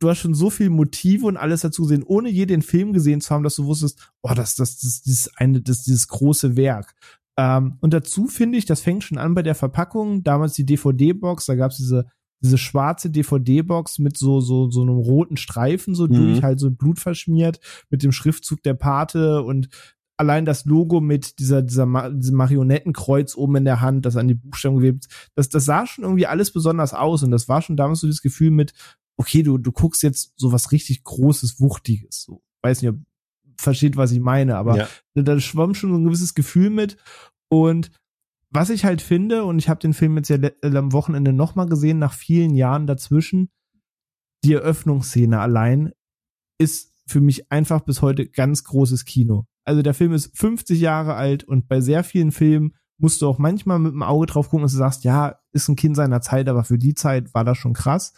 du 0.00 0.10
hast 0.10 0.18
schon 0.18 0.34
so 0.34 0.50
viel 0.50 0.68
Motive 0.68 1.26
und 1.26 1.36
alles 1.36 1.60
dazu 1.60 1.82
gesehen, 1.82 2.02
ohne 2.02 2.28
je 2.28 2.44
den 2.44 2.60
Film 2.60 2.92
gesehen 2.92 3.20
zu 3.20 3.32
haben, 3.32 3.44
dass 3.44 3.56
du 3.56 3.64
wusstest, 3.64 4.10
oh, 4.22 4.34
das, 4.34 4.56
das, 4.56 4.78
das, 4.78 5.02
dieses 5.02 5.34
eine, 5.36 5.62
das, 5.62 5.84
dieses 5.84 6.08
große 6.08 6.56
Werk. 6.56 6.94
Ähm, 7.38 7.78
und 7.80 7.94
dazu 7.94 8.26
finde 8.26 8.58
ich, 8.58 8.64
das 8.64 8.80
fängt 8.80 9.04
schon 9.04 9.18
an 9.18 9.34
bei 9.34 9.42
der 9.42 9.54
Verpackung. 9.54 10.24
Damals 10.24 10.54
die 10.54 10.66
DVD-Box, 10.66 11.46
da 11.46 11.54
gab 11.54 11.70
es 11.70 11.76
diese 11.76 12.06
diese 12.46 12.58
schwarze 12.58 13.10
DVD-Box 13.10 13.98
mit 13.98 14.16
so, 14.16 14.40
so, 14.40 14.70
so 14.70 14.82
einem 14.82 14.96
roten 14.96 15.36
Streifen 15.36 15.94
so 15.94 16.06
mhm. 16.06 16.14
durch, 16.14 16.42
halt 16.42 16.60
so 16.60 16.70
blutverschmiert, 16.70 17.60
mit 17.90 18.02
dem 18.02 18.12
Schriftzug 18.12 18.62
der 18.62 18.74
Pate 18.74 19.42
und 19.42 19.68
allein 20.16 20.46
das 20.46 20.64
Logo 20.64 21.00
mit 21.00 21.38
dieser, 21.38 21.62
dieser 21.62 21.84
Ma 21.84 22.08
diesem 22.08 22.36
Marionettenkreuz 22.36 23.36
oben 23.36 23.56
in 23.56 23.64
der 23.64 23.80
Hand, 23.80 24.06
das 24.06 24.16
an 24.16 24.28
die 24.28 24.34
Buchstaben 24.34 24.76
gewebt, 24.76 25.06
das, 25.34 25.48
das 25.48 25.64
sah 25.64 25.86
schon 25.86 26.04
irgendwie 26.04 26.26
alles 26.26 26.52
besonders 26.52 26.94
aus 26.94 27.22
und 27.22 27.30
das 27.30 27.48
war 27.48 27.60
schon 27.60 27.76
damals 27.76 28.00
so 28.00 28.06
das 28.06 28.22
Gefühl 28.22 28.50
mit, 28.50 28.72
okay, 29.18 29.42
du, 29.42 29.58
du 29.58 29.72
guckst 29.72 30.02
jetzt 30.02 30.32
so 30.36 30.52
was 30.52 30.72
richtig 30.72 31.04
Großes, 31.04 31.60
Wuchtiges, 31.60 32.22
so. 32.22 32.42
Weiß 32.62 32.80
nicht, 32.82 32.90
ob 32.90 32.98
versteht, 33.58 33.96
was 33.96 34.12
ich 34.12 34.20
meine, 34.20 34.56
aber 34.56 34.76
ja. 34.76 34.88
da, 35.14 35.22
da 35.22 35.40
schwamm 35.40 35.74
schon 35.74 35.90
so 35.90 35.96
ein 35.96 36.04
gewisses 36.04 36.34
Gefühl 36.34 36.70
mit 36.70 36.96
und 37.48 37.90
was 38.50 38.70
ich 38.70 38.84
halt 38.84 39.02
finde, 39.02 39.44
und 39.44 39.58
ich 39.58 39.68
habe 39.68 39.80
den 39.80 39.94
Film 39.94 40.16
jetzt 40.16 40.28
ja 40.28 40.36
äh, 40.36 40.76
am 40.76 40.92
Wochenende 40.92 41.32
nochmal 41.32 41.66
gesehen, 41.66 41.98
nach 41.98 42.12
vielen 42.12 42.54
Jahren 42.54 42.86
dazwischen, 42.86 43.50
die 44.44 44.54
Eröffnungsszene 44.54 45.40
allein 45.40 45.92
ist 46.58 46.94
für 47.06 47.20
mich 47.20 47.50
einfach 47.50 47.80
bis 47.80 48.02
heute 48.02 48.26
ganz 48.26 48.64
großes 48.64 49.04
Kino. 49.04 49.46
Also 49.64 49.82
der 49.82 49.94
Film 49.94 50.12
ist 50.12 50.36
50 50.36 50.80
Jahre 50.80 51.14
alt 51.14 51.44
und 51.44 51.68
bei 51.68 51.80
sehr 51.80 52.04
vielen 52.04 52.32
Filmen 52.32 52.74
musst 52.98 53.20
du 53.20 53.28
auch 53.28 53.38
manchmal 53.38 53.78
mit 53.78 53.92
dem 53.92 54.02
Auge 54.02 54.26
drauf 54.26 54.48
gucken, 54.48 54.62
dass 54.62 54.72
du 54.72 54.78
sagst, 54.78 55.04
ja, 55.04 55.38
ist 55.52 55.68
ein 55.68 55.76
Kind 55.76 55.96
seiner 55.96 56.20
Zeit, 56.20 56.48
aber 56.48 56.64
für 56.64 56.78
die 56.78 56.94
Zeit 56.94 57.34
war 57.34 57.44
das 57.44 57.58
schon 57.58 57.74
krass. 57.74 58.14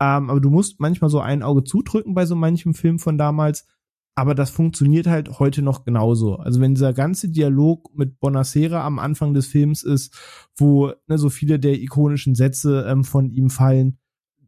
Ähm, 0.00 0.30
aber 0.30 0.40
du 0.40 0.50
musst 0.50 0.80
manchmal 0.80 1.10
so 1.10 1.20
ein 1.20 1.42
Auge 1.42 1.64
zudrücken 1.64 2.14
bei 2.14 2.24
so 2.24 2.34
manchem 2.34 2.74
Film 2.74 2.98
von 2.98 3.18
damals, 3.18 3.66
aber 4.14 4.34
das 4.34 4.50
funktioniert 4.50 5.06
halt 5.06 5.38
heute 5.38 5.62
noch 5.62 5.84
genauso. 5.84 6.36
Also 6.36 6.60
wenn 6.60 6.74
dieser 6.74 6.92
ganze 6.92 7.28
Dialog 7.30 7.96
mit 7.96 8.20
Bonacera 8.20 8.84
am 8.84 8.98
Anfang 8.98 9.32
des 9.32 9.46
Films 9.46 9.82
ist, 9.82 10.14
wo 10.56 10.92
ne, 11.06 11.16
so 11.18 11.30
viele 11.30 11.58
der 11.58 11.80
ikonischen 11.80 12.34
Sätze 12.34 12.84
ähm, 12.88 13.04
von 13.04 13.30
ihm 13.30 13.48
fallen, 13.48 13.98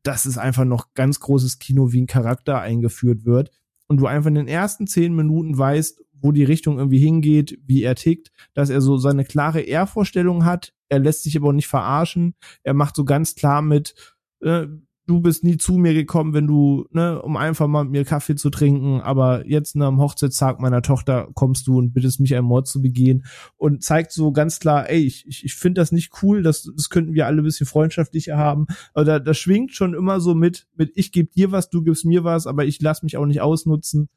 das 0.02 0.26
ist 0.26 0.36
einfach 0.36 0.66
noch 0.66 0.92
ganz 0.92 1.18
großes 1.18 1.58
Kino, 1.58 1.92
wie 1.92 2.02
ein 2.02 2.06
Charakter 2.06 2.60
eingeführt 2.60 3.24
wird. 3.24 3.50
Und 3.86 3.98
du 3.98 4.06
einfach 4.06 4.28
in 4.28 4.34
den 4.34 4.48
ersten 4.48 4.86
zehn 4.86 5.14
Minuten 5.14 5.56
weißt, 5.56 6.04
wo 6.20 6.32
die 6.32 6.44
Richtung 6.44 6.78
irgendwie 6.78 6.98
hingeht, 6.98 7.58
wie 7.66 7.82
er 7.82 7.94
tickt, 7.94 8.32
dass 8.54 8.70
er 8.70 8.80
so 8.80 8.96
seine 8.96 9.24
klare 9.24 9.60
Ehrvorstellung 9.60 10.44
hat. 10.44 10.74
Er 10.88 10.98
lässt 10.98 11.22
sich 11.22 11.36
aber 11.36 11.48
auch 11.48 11.52
nicht 11.52 11.68
verarschen. 11.68 12.34
Er 12.62 12.74
macht 12.74 12.96
so 12.96 13.04
ganz 13.04 13.34
klar 13.34 13.62
mit, 13.62 13.94
äh, 14.40 14.66
du 15.06 15.20
bist 15.20 15.44
nie 15.44 15.58
zu 15.58 15.74
mir 15.74 15.92
gekommen, 15.92 16.32
wenn 16.32 16.46
du, 16.46 16.86
ne, 16.90 17.20
um 17.20 17.36
einfach 17.36 17.66
mal 17.66 17.84
mit 17.84 17.92
mir 17.92 18.04
Kaffee 18.04 18.36
zu 18.36 18.48
trinken, 18.50 19.00
aber 19.00 19.46
jetzt 19.46 19.76
ne, 19.76 19.84
am 19.84 20.00
Hochzeitstag 20.00 20.60
meiner 20.60 20.82
Tochter 20.82 21.28
kommst 21.34 21.66
du 21.66 21.78
und 21.78 21.92
bittest 21.92 22.20
mich 22.20 22.34
einen 22.34 22.46
Mord 22.46 22.66
zu 22.66 22.80
begehen 22.80 23.24
und 23.56 23.82
zeigt 23.82 24.12
so 24.12 24.32
ganz 24.32 24.60
klar, 24.60 24.88
ey, 24.88 25.00
ich, 25.00 25.26
ich, 25.26 25.44
ich 25.44 25.54
finde 25.54 25.80
das 25.80 25.92
nicht 25.92 26.22
cool, 26.22 26.42
das, 26.42 26.70
das 26.74 26.88
könnten 26.88 27.14
wir 27.14 27.26
alle 27.26 27.42
ein 27.42 27.44
bisschen 27.44 27.66
freundschaftlicher 27.66 28.38
haben. 28.38 28.66
Aber 28.94 29.04
da, 29.04 29.18
das 29.18 29.38
schwingt 29.38 29.74
schon 29.74 29.94
immer 29.94 30.20
so 30.20 30.34
mit, 30.34 30.66
mit 30.74 30.92
ich 30.94 31.12
gebe 31.12 31.30
dir 31.30 31.52
was, 31.52 31.68
du 31.68 31.82
gibst 31.82 32.06
mir 32.06 32.24
was, 32.24 32.46
aber 32.46 32.64
ich 32.64 32.80
lass 32.80 33.02
mich 33.02 33.16
auch 33.16 33.26
nicht 33.26 33.42
ausnutzen. 33.42 34.08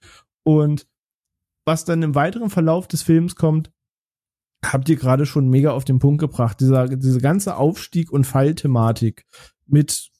Und 0.43 0.87
was 1.65 1.83
dann 1.83 2.01
im 2.01 2.15
weiteren 2.15 2.49
Verlauf 2.49 2.87
des 2.87 3.01
Films 3.01 3.35
kommt, 3.35 3.71
habt 4.63 4.87
ihr 4.87 4.95
gerade 4.95 5.25
schon 5.25 5.49
mega 5.49 5.71
auf 5.71 5.83
den 5.83 5.99
Punkt 5.99 6.21
gebracht. 6.21 6.61
Dieser, 6.61 6.87
diese 6.87 7.19
ganze 7.19 7.57
Aufstieg- 7.57 8.11
und 8.11 8.23
Fallthematik 8.23 9.25
mit 9.65 10.11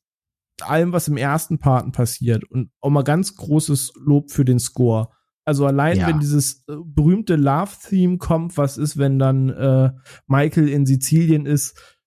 allem, 0.64 0.94
was 0.94 1.08
im 1.08 1.18
ersten 1.18 1.60
Parten 1.60 1.92
passiert 1.92 2.44
und 2.44 2.72
auch 2.82 2.90
mal 2.90 3.04
ganz 3.04 3.36
großes 3.36 3.94
Lob 3.96 4.32
für 4.32 4.46
den 4.46 4.60
Score. 4.60 5.10
Also 5.46 5.66
allein, 5.66 5.98
ja. 5.98 6.08
wenn 6.08 6.20
dieses 6.20 6.66
äh, 6.68 6.76
berühmte 6.84 7.36
Love-Theme 7.36 8.18
kommt, 8.18 8.58
was 8.58 8.78
ist, 8.78 8.98
wenn 8.98 9.18
dann 9.18 9.50
äh, 9.50 9.92
Michael 10.28 10.68
in 10.68 10.86
Sizilien 10.86 11.46
ist, 11.46 11.98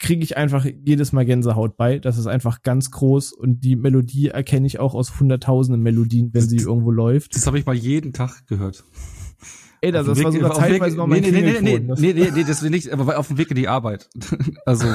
kriege 0.00 0.24
ich 0.24 0.36
einfach 0.36 0.64
jedes 0.64 1.12
Mal 1.12 1.24
Gänsehaut 1.24 1.76
bei. 1.76 2.00
Das 2.00 2.18
ist 2.18 2.26
einfach 2.26 2.62
ganz 2.62 2.90
groß 2.90 3.32
und 3.32 3.60
die 3.60 3.76
Melodie 3.76 4.28
erkenne 4.28 4.66
ich 4.66 4.80
auch 4.80 4.94
aus 4.94 5.20
hunderttausenden 5.20 5.80
Melodien, 5.80 6.30
wenn 6.34 6.42
sie 6.42 6.56
irgendwo 6.56 6.90
läuft. 6.90 7.36
Das 7.36 7.46
habe 7.46 7.58
ich 7.58 7.66
mal 7.66 7.76
jeden 7.76 8.12
Tag 8.12 8.44
gehört. 8.48 8.84
Ey, 9.84 9.90
das, 9.90 10.06
das 10.06 10.22
war 10.22 10.30
sogar 10.30 10.54
zeitweise 10.54 10.96
noch 10.96 11.08
mein 11.08 11.22
nee, 11.22 11.32
nee, 11.32 11.42
nee, 11.42 11.60
nee, 11.60 11.78
nee, 11.80 12.12
nee, 12.12 12.30
nee, 12.32 12.44
das 12.44 12.62
will 12.62 12.70
nicht, 12.70 12.92
aber 12.92 13.18
auf 13.18 13.26
dem 13.26 13.36
Weg 13.36 13.50
in 13.50 13.56
die 13.56 13.66
Arbeit. 13.66 14.08
also 14.64 14.86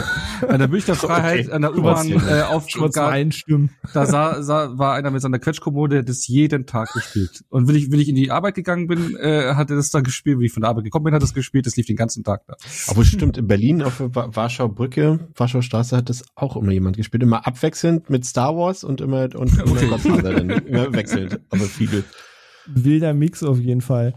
an 0.47 0.59
der 0.59 0.69
Münchner 0.69 0.95
Freiheit, 0.95 1.47
okay. 1.47 1.51
an 1.51 1.61
der 1.61 1.75
U-Bahn 1.75 2.09
äh, 2.09 2.43
auf 2.43 2.65
einstimmen. 2.95 3.71
Da 3.93 4.05
sah, 4.05 4.41
sah, 4.41 4.77
war 4.77 4.93
einer 4.93 5.11
mit 5.11 5.21
seiner 5.21 5.39
Quetschkommode, 5.39 5.95
der 5.95 6.03
das 6.03 6.25
jeden 6.27 6.67
Tag 6.67 6.93
gespielt. 6.93 7.43
Und 7.49 7.67
wenn 7.67 7.75
ich, 7.75 7.91
wenn 7.91 7.99
ich 7.99 8.07
in 8.07 8.15
die 8.15 8.31
Arbeit 8.31 8.55
gegangen 8.55 8.87
bin, 8.87 9.17
äh, 9.17 9.55
hat 9.55 9.69
er 9.69 9.75
das 9.75 9.91
da 9.91 9.99
gespielt. 9.99 10.39
Wie 10.39 10.45
ich 10.45 10.53
von 10.53 10.61
der 10.61 10.69
Arbeit 10.69 10.85
gekommen 10.85 11.03
bin, 11.03 11.13
hat 11.13 11.21
das 11.21 11.33
gespielt. 11.33 11.65
Das 11.65 11.75
lief 11.75 11.87
den 11.87 11.97
ganzen 11.97 12.23
Tag 12.23 12.43
da. 12.47 12.55
Aber 12.87 13.03
stimmt, 13.03 13.37
in 13.37 13.47
Berlin 13.47 13.81
auf 13.81 13.97
der 13.97 14.09
Warschau 14.13 14.69
Brücke, 14.69 15.19
Warschau 15.35 15.61
Straße 15.61 15.97
hat 15.97 16.07
das 16.07 16.23
auch 16.35 16.55
immer 16.55 16.71
jemand 16.71 16.95
gespielt. 16.95 17.23
Immer 17.23 17.45
abwechselnd 17.45 18.09
mit 18.09 18.23
Star 18.23 18.55
Wars 18.55 18.85
und 18.85 19.01
immer, 19.01 19.23
und 19.35 19.51
immer 19.59 19.95
okay. 19.95 20.61
Immer 20.65 20.93
wechselnd, 20.93 21.41
aber 21.49 21.65
viele. 21.65 22.05
Wilder 22.67 23.13
Mix 23.13 23.43
auf 23.43 23.59
jeden 23.59 23.81
Fall. 23.81 24.13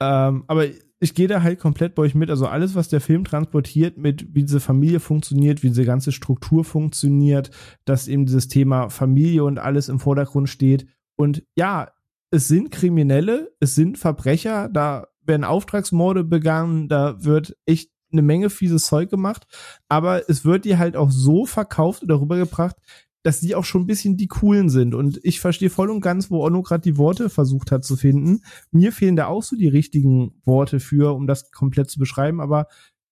Ähm, 0.00 0.44
aber 0.46 0.66
ich 1.02 1.14
gehe 1.14 1.28
da 1.28 1.42
halt 1.42 1.58
komplett 1.58 1.94
bei 1.94 2.02
euch 2.02 2.14
mit. 2.14 2.30
Also 2.30 2.46
alles, 2.46 2.74
was 2.74 2.88
der 2.88 3.00
Film 3.00 3.24
transportiert, 3.24 3.96
mit 3.96 4.34
wie 4.34 4.42
diese 4.42 4.60
Familie 4.60 5.00
funktioniert, 5.00 5.62
wie 5.62 5.68
diese 5.68 5.84
ganze 5.84 6.12
Struktur 6.12 6.64
funktioniert, 6.64 7.50
dass 7.84 8.08
eben 8.08 8.26
dieses 8.26 8.48
Thema 8.48 8.90
Familie 8.90 9.44
und 9.44 9.58
alles 9.58 9.88
im 9.88 9.98
Vordergrund 9.98 10.48
steht. 10.48 10.86
Und 11.16 11.42
ja, 11.56 11.90
es 12.30 12.48
sind 12.48 12.70
Kriminelle, 12.70 13.52
es 13.60 13.74
sind 13.74 13.98
Verbrecher, 13.98 14.68
da 14.68 15.08
werden 15.24 15.44
Auftragsmorde 15.44 16.24
begangen, 16.24 16.88
da 16.88 17.24
wird 17.24 17.56
echt 17.66 17.90
eine 18.12 18.22
Menge 18.22 18.50
fieses 18.50 18.86
Zeug 18.86 19.10
gemacht, 19.10 19.46
aber 19.88 20.28
es 20.28 20.44
wird 20.44 20.64
dir 20.64 20.78
halt 20.78 20.96
auch 20.96 21.10
so 21.10 21.46
verkauft 21.46 22.02
oder 22.02 22.20
rübergebracht, 22.20 22.76
dass 23.22 23.40
die 23.40 23.54
auch 23.54 23.64
schon 23.64 23.82
ein 23.82 23.86
bisschen 23.86 24.16
die 24.16 24.28
coolen 24.28 24.70
sind. 24.70 24.94
Und 24.94 25.20
ich 25.22 25.40
verstehe 25.40 25.70
voll 25.70 25.90
und 25.90 26.00
ganz, 26.00 26.30
wo 26.30 26.44
Onno 26.44 26.62
gerade 26.62 26.82
die 26.82 26.96
Worte 26.96 27.28
versucht 27.28 27.70
hat 27.70 27.84
zu 27.84 27.96
finden. 27.96 28.42
Mir 28.70 28.92
fehlen 28.92 29.16
da 29.16 29.26
auch 29.26 29.42
so 29.42 29.56
die 29.56 29.68
richtigen 29.68 30.40
Worte 30.44 30.80
für, 30.80 31.14
um 31.14 31.26
das 31.26 31.50
komplett 31.50 31.90
zu 31.90 31.98
beschreiben. 31.98 32.40
Aber 32.40 32.66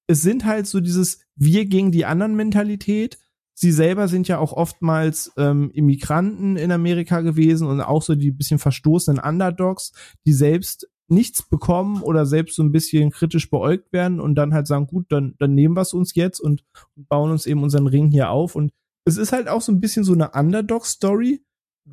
es 0.07 0.23
sind 0.23 0.45
halt 0.45 0.67
so 0.67 0.81
dieses 0.81 1.21
Wir 1.37 1.67
gegen 1.67 1.93
die 1.93 2.07
anderen 2.07 2.35
Mentalität. 2.35 3.19
Sie 3.55 3.73
selber 3.73 4.09
sind 4.09 4.29
ja 4.29 4.39
auch 4.39 4.53
oftmals 4.53 5.33
ähm, 5.37 5.71
Immigranten 5.73 6.57
in 6.57 6.73
Amerika 6.73 7.21
gewesen 7.21 7.67
und 7.67 7.81
auch 7.81 8.03
so 8.03 8.15
die 8.15 8.31
bisschen 8.31 8.59
verstoßenen 8.59 9.21
Underdogs, 9.21 9.93
die 10.25 10.33
selbst 10.33 10.89
nichts 11.09 11.43
bekommen 11.43 12.03
oder 12.03 12.25
selbst 12.25 12.55
so 12.55 12.63
ein 12.63 12.71
bisschen 12.71 13.11
kritisch 13.11 13.51
beäugt 13.51 13.93
werden 13.93 14.21
und 14.21 14.37
dann 14.37 14.55
halt 14.55 14.67
sagen, 14.67 14.87
gut, 14.87 15.07
dann, 15.09 15.35
dann 15.39 15.55
nehmen 15.55 15.75
wir 15.75 15.81
es 15.81 15.93
uns 15.93 16.15
jetzt 16.15 16.39
und 16.39 16.65
bauen 16.97 17.31
uns 17.31 17.47
eben 17.47 17.63
unseren 17.63 17.87
Ring 17.87 18.11
hier 18.11 18.31
auf. 18.31 18.55
Und 18.55 18.73
es 19.09 19.17
ist 19.17 19.33
halt 19.33 19.49
auch 19.49 19.63
so 19.63 19.73
ein 19.73 19.81
bisschen 19.81 20.05
so 20.05 20.13
eine 20.13 20.31
Underdog-Story, 20.31 21.45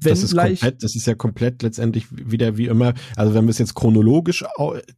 wenn 0.01 0.11
das 0.11 0.23
ist 0.23 0.35
komplett, 0.35 0.83
das 0.83 0.95
ist 0.95 1.07
ja 1.07 1.15
komplett 1.15 1.61
letztendlich 1.61 2.07
wieder 2.11 2.57
wie 2.57 2.65
immer. 2.65 2.93
Also 3.15 3.33
wenn 3.33 3.45
wir 3.45 3.51
es 3.51 3.59
jetzt 3.59 3.75
chronologisch 3.75 4.43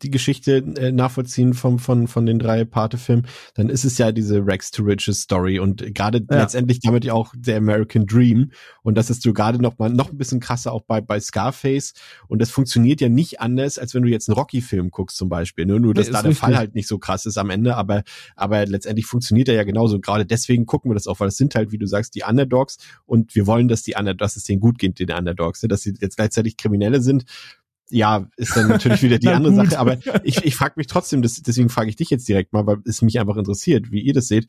die 0.01 0.09
Geschichte 0.11 0.57
äh, 0.57 0.91
nachvollziehen 0.91 1.53
vom 1.53 1.79
von 1.79 2.07
von 2.07 2.25
den 2.25 2.39
drei 2.39 2.65
Pate-Filmen, 2.65 3.27
dann 3.55 3.69
ist 3.69 3.85
es 3.85 3.97
ja 3.97 4.11
diese 4.11 4.45
Rex 4.45 4.71
to 4.71 4.83
Riches 4.83 5.21
Story 5.21 5.59
und 5.59 5.93
gerade 5.93 6.19
ja. 6.19 6.41
letztendlich 6.41 6.79
damit 6.79 7.05
ja 7.05 7.13
auch 7.13 7.33
der 7.37 7.57
American 7.57 8.05
Dream 8.05 8.51
und 8.83 8.97
das 8.97 9.09
ist 9.09 9.21
so 9.21 9.33
gerade 9.33 9.61
noch 9.61 9.77
mal 9.77 9.89
noch 9.89 10.11
ein 10.11 10.17
bisschen 10.17 10.39
krasser 10.39 10.71
auch 10.71 10.83
bei 10.83 11.01
bei 11.01 11.19
Scarface 11.19 11.93
und 12.27 12.41
das 12.41 12.49
funktioniert 12.49 13.01
ja 13.01 13.09
nicht 13.09 13.41
anders, 13.41 13.77
als 13.77 13.93
wenn 13.93 14.03
du 14.03 14.09
jetzt 14.09 14.29
einen 14.29 14.37
Rocky-Film 14.37 14.91
guckst 14.91 15.17
zum 15.17 15.29
Beispiel. 15.29 15.65
Nur, 15.65 15.79
nur 15.79 15.93
dass 15.93 16.07
nee, 16.07 16.13
da 16.13 16.21
der. 16.21 16.37
Fall 16.37 16.57
halt 16.57 16.75
nicht 16.75 16.87
so 16.87 16.97
krass 16.99 17.25
ist 17.25 17.37
am 17.37 17.49
Ende, 17.49 17.75
aber 17.75 18.03
aber 18.35 18.65
letztendlich 18.65 19.05
funktioniert 19.05 19.49
er 19.49 19.55
ja 19.55 19.63
genauso. 19.63 19.99
Gerade 19.99 20.25
deswegen 20.25 20.65
gucken 20.65 20.91
wir 20.91 20.95
das 20.95 21.07
auch, 21.07 21.19
weil 21.19 21.27
es 21.27 21.37
sind 21.37 21.55
halt, 21.55 21.71
wie 21.71 21.77
du 21.77 21.85
sagst, 21.85 22.15
die 22.15 22.23
Underdogs 22.23 22.77
und 23.05 23.35
wir 23.35 23.47
wollen, 23.47 23.67
dass 23.67 23.83
die 23.83 23.95
Underdogs, 23.95 24.17
dass 24.17 24.37
es 24.37 24.43
denen 24.43 24.59
gut 24.59 24.79
geht 24.79 24.86
den 24.95 25.11
Underdogs, 25.11 25.61
ne? 25.63 25.69
dass 25.69 25.81
sie 25.81 25.93
jetzt 25.99 26.17
gleichzeitig 26.17 26.57
Kriminelle 26.57 27.01
sind. 27.01 27.25
Ja, 27.89 28.27
ist 28.35 28.55
dann 28.55 28.67
natürlich 28.67 29.01
wieder 29.01 29.17
die 29.17 29.27
andere 29.29 29.55
Sache, 29.55 29.79
aber 29.79 29.97
ich, 30.23 30.43
ich 30.43 30.55
frage 30.55 30.73
mich 30.75 30.87
trotzdem, 30.87 31.21
das, 31.21 31.41
deswegen 31.41 31.69
frage 31.69 31.89
ich 31.89 31.95
dich 31.95 32.09
jetzt 32.09 32.27
direkt 32.27 32.51
mal, 32.51 32.67
weil 32.67 32.77
es 32.85 33.01
mich 33.01 33.19
einfach 33.19 33.37
interessiert, 33.37 33.91
wie 33.91 34.01
ihr 34.01 34.13
das 34.13 34.27
seht 34.27 34.47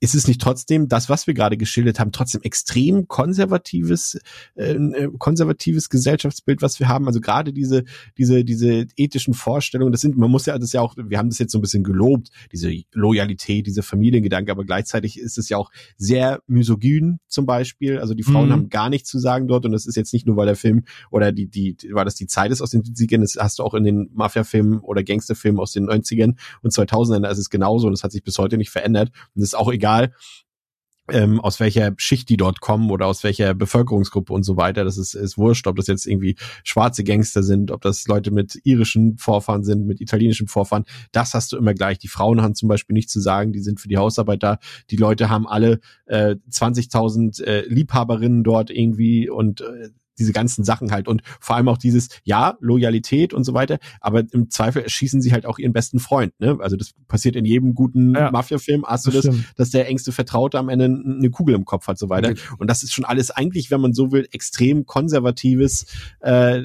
ist 0.00 0.14
es 0.14 0.28
nicht 0.28 0.40
trotzdem 0.40 0.88
das, 0.88 1.08
was 1.08 1.26
wir 1.26 1.34
gerade 1.34 1.56
geschildert 1.56 1.98
haben, 1.98 2.12
trotzdem 2.12 2.42
extrem 2.42 3.08
konservatives, 3.08 4.18
äh, 4.54 4.72
äh, 4.72 5.10
konservatives 5.18 5.88
Gesellschaftsbild, 5.88 6.62
was 6.62 6.78
wir 6.80 6.88
haben? 6.88 7.06
Also 7.06 7.20
gerade 7.20 7.52
diese, 7.52 7.84
diese, 8.18 8.44
diese 8.44 8.86
ethischen 8.96 9.34
Vorstellungen, 9.34 9.92
das 9.92 10.00
sind, 10.00 10.16
man 10.16 10.30
muss 10.30 10.46
ja 10.46 10.58
das 10.58 10.72
ja 10.72 10.80
auch, 10.80 10.94
wir 10.96 11.18
haben 11.18 11.30
das 11.30 11.38
jetzt 11.38 11.52
so 11.52 11.58
ein 11.58 11.62
bisschen 11.62 11.84
gelobt, 11.84 12.30
diese 12.52 12.72
Loyalität, 12.92 13.66
diese 13.66 13.82
Familiengedanke, 13.82 14.50
aber 14.50 14.64
gleichzeitig 14.64 15.18
ist 15.18 15.38
es 15.38 15.48
ja 15.48 15.56
auch 15.56 15.70
sehr 15.96 16.40
misogyn 16.46 17.18
zum 17.28 17.46
Beispiel. 17.46 17.98
Also 17.98 18.14
die 18.14 18.22
Frauen 18.22 18.48
mhm. 18.48 18.52
haben 18.52 18.68
gar 18.68 18.90
nichts 18.90 19.08
zu 19.08 19.18
sagen 19.18 19.48
dort 19.48 19.64
und 19.64 19.72
das 19.72 19.86
ist 19.86 19.96
jetzt 19.96 20.12
nicht 20.12 20.26
nur, 20.26 20.36
weil 20.36 20.46
der 20.46 20.56
Film 20.56 20.84
oder 21.10 21.32
die, 21.32 21.48
die, 21.48 21.76
weil 21.92 22.04
das 22.04 22.14
die 22.14 22.26
Zeit 22.26 22.50
ist 22.50 22.60
aus 22.60 22.70
den 22.70 22.82
70ern, 22.82 23.20
das 23.20 23.36
hast 23.38 23.58
du 23.58 23.62
auch 23.62 23.74
in 23.74 23.84
den 23.84 24.10
Mafia-Filmen 24.12 24.80
oder 24.80 25.02
Gangsterfilmen 25.02 25.60
aus 25.60 25.72
den 25.72 25.88
90ern 25.88 26.34
und 26.62 26.72
2000ern, 26.72 27.20
da 27.20 27.30
ist 27.30 27.38
es 27.38 27.50
genauso 27.50 27.86
und 27.86 27.92
das 27.92 28.04
hat 28.04 28.12
sich 28.12 28.22
bis 28.22 28.38
heute 28.38 28.58
nicht 28.58 28.70
verändert 28.70 29.10
und 29.34 29.40
das 29.40 29.48
ist 29.50 29.54
auch 29.54 29.72
egal, 29.72 29.85
egal, 29.86 30.12
ähm, 31.08 31.40
aus 31.40 31.60
welcher 31.60 31.92
Schicht 31.98 32.28
die 32.28 32.36
dort 32.36 32.60
kommen 32.60 32.90
oder 32.90 33.06
aus 33.06 33.22
welcher 33.22 33.54
Bevölkerungsgruppe 33.54 34.32
und 34.32 34.42
so 34.42 34.56
weiter. 34.56 34.84
Das 34.84 34.98
ist, 34.98 35.14
ist 35.14 35.38
wurscht, 35.38 35.68
ob 35.68 35.76
das 35.76 35.86
jetzt 35.86 36.04
irgendwie 36.04 36.34
schwarze 36.64 37.04
Gangster 37.04 37.44
sind, 37.44 37.70
ob 37.70 37.80
das 37.82 38.08
Leute 38.08 38.32
mit 38.32 38.60
irischen 38.64 39.16
Vorfahren 39.16 39.62
sind, 39.62 39.86
mit 39.86 40.00
italienischen 40.00 40.48
Vorfahren. 40.48 40.84
Das 41.12 41.32
hast 41.34 41.52
du 41.52 41.58
immer 41.58 41.74
gleich. 41.74 41.98
Die 41.98 42.08
Frauen 42.08 42.42
haben 42.42 42.56
zum 42.56 42.68
Beispiel 42.68 42.94
nichts 42.94 43.12
zu 43.12 43.20
sagen, 43.20 43.52
die 43.52 43.60
sind 43.60 43.80
für 43.80 43.88
die 43.88 43.98
Hausarbeit 43.98 44.42
da. 44.42 44.58
Die 44.90 44.96
Leute 44.96 45.30
haben 45.30 45.46
alle 45.46 45.78
äh, 46.06 46.34
20.000 46.50 47.44
äh, 47.44 47.68
Liebhaberinnen 47.68 48.42
dort 48.42 48.70
irgendwie 48.70 49.30
und 49.30 49.60
äh, 49.60 49.90
diese 50.18 50.32
ganzen 50.32 50.64
Sachen 50.64 50.90
halt 50.92 51.08
und 51.08 51.22
vor 51.40 51.56
allem 51.56 51.68
auch 51.68 51.78
dieses, 51.78 52.08
ja, 52.24 52.56
Loyalität 52.60 53.34
und 53.34 53.44
so 53.44 53.54
weiter, 53.54 53.78
aber 54.00 54.24
im 54.32 54.50
Zweifel 54.50 54.82
erschießen 54.82 55.20
sie 55.20 55.32
halt 55.32 55.46
auch 55.46 55.58
ihren 55.58 55.72
besten 55.72 55.98
Freund, 55.98 56.32
ne? 56.38 56.58
Also 56.60 56.76
das 56.76 56.92
passiert 57.08 57.36
in 57.36 57.44
jedem 57.44 57.74
guten 57.74 58.14
ja, 58.14 58.30
Mafia-Film, 58.30 58.84
hast 58.86 59.06
du 59.06 59.10
das, 59.10 59.24
das 59.24 59.36
dass 59.56 59.70
der 59.70 59.88
engste 59.88 60.12
Vertraute 60.12 60.58
am 60.58 60.68
Ende 60.68 60.86
eine 60.86 61.30
Kugel 61.30 61.54
im 61.54 61.64
Kopf 61.64 61.86
hat, 61.86 61.98
so 61.98 62.08
weiter. 62.08 62.30
Okay. 62.30 62.40
Und 62.58 62.68
das 62.68 62.82
ist 62.82 62.92
schon 62.92 63.04
alles 63.04 63.30
eigentlich, 63.30 63.70
wenn 63.70 63.80
man 63.80 63.92
so 63.92 64.12
will, 64.12 64.28
extrem 64.32 64.86
konservatives 64.86 65.86
äh, 66.20 66.62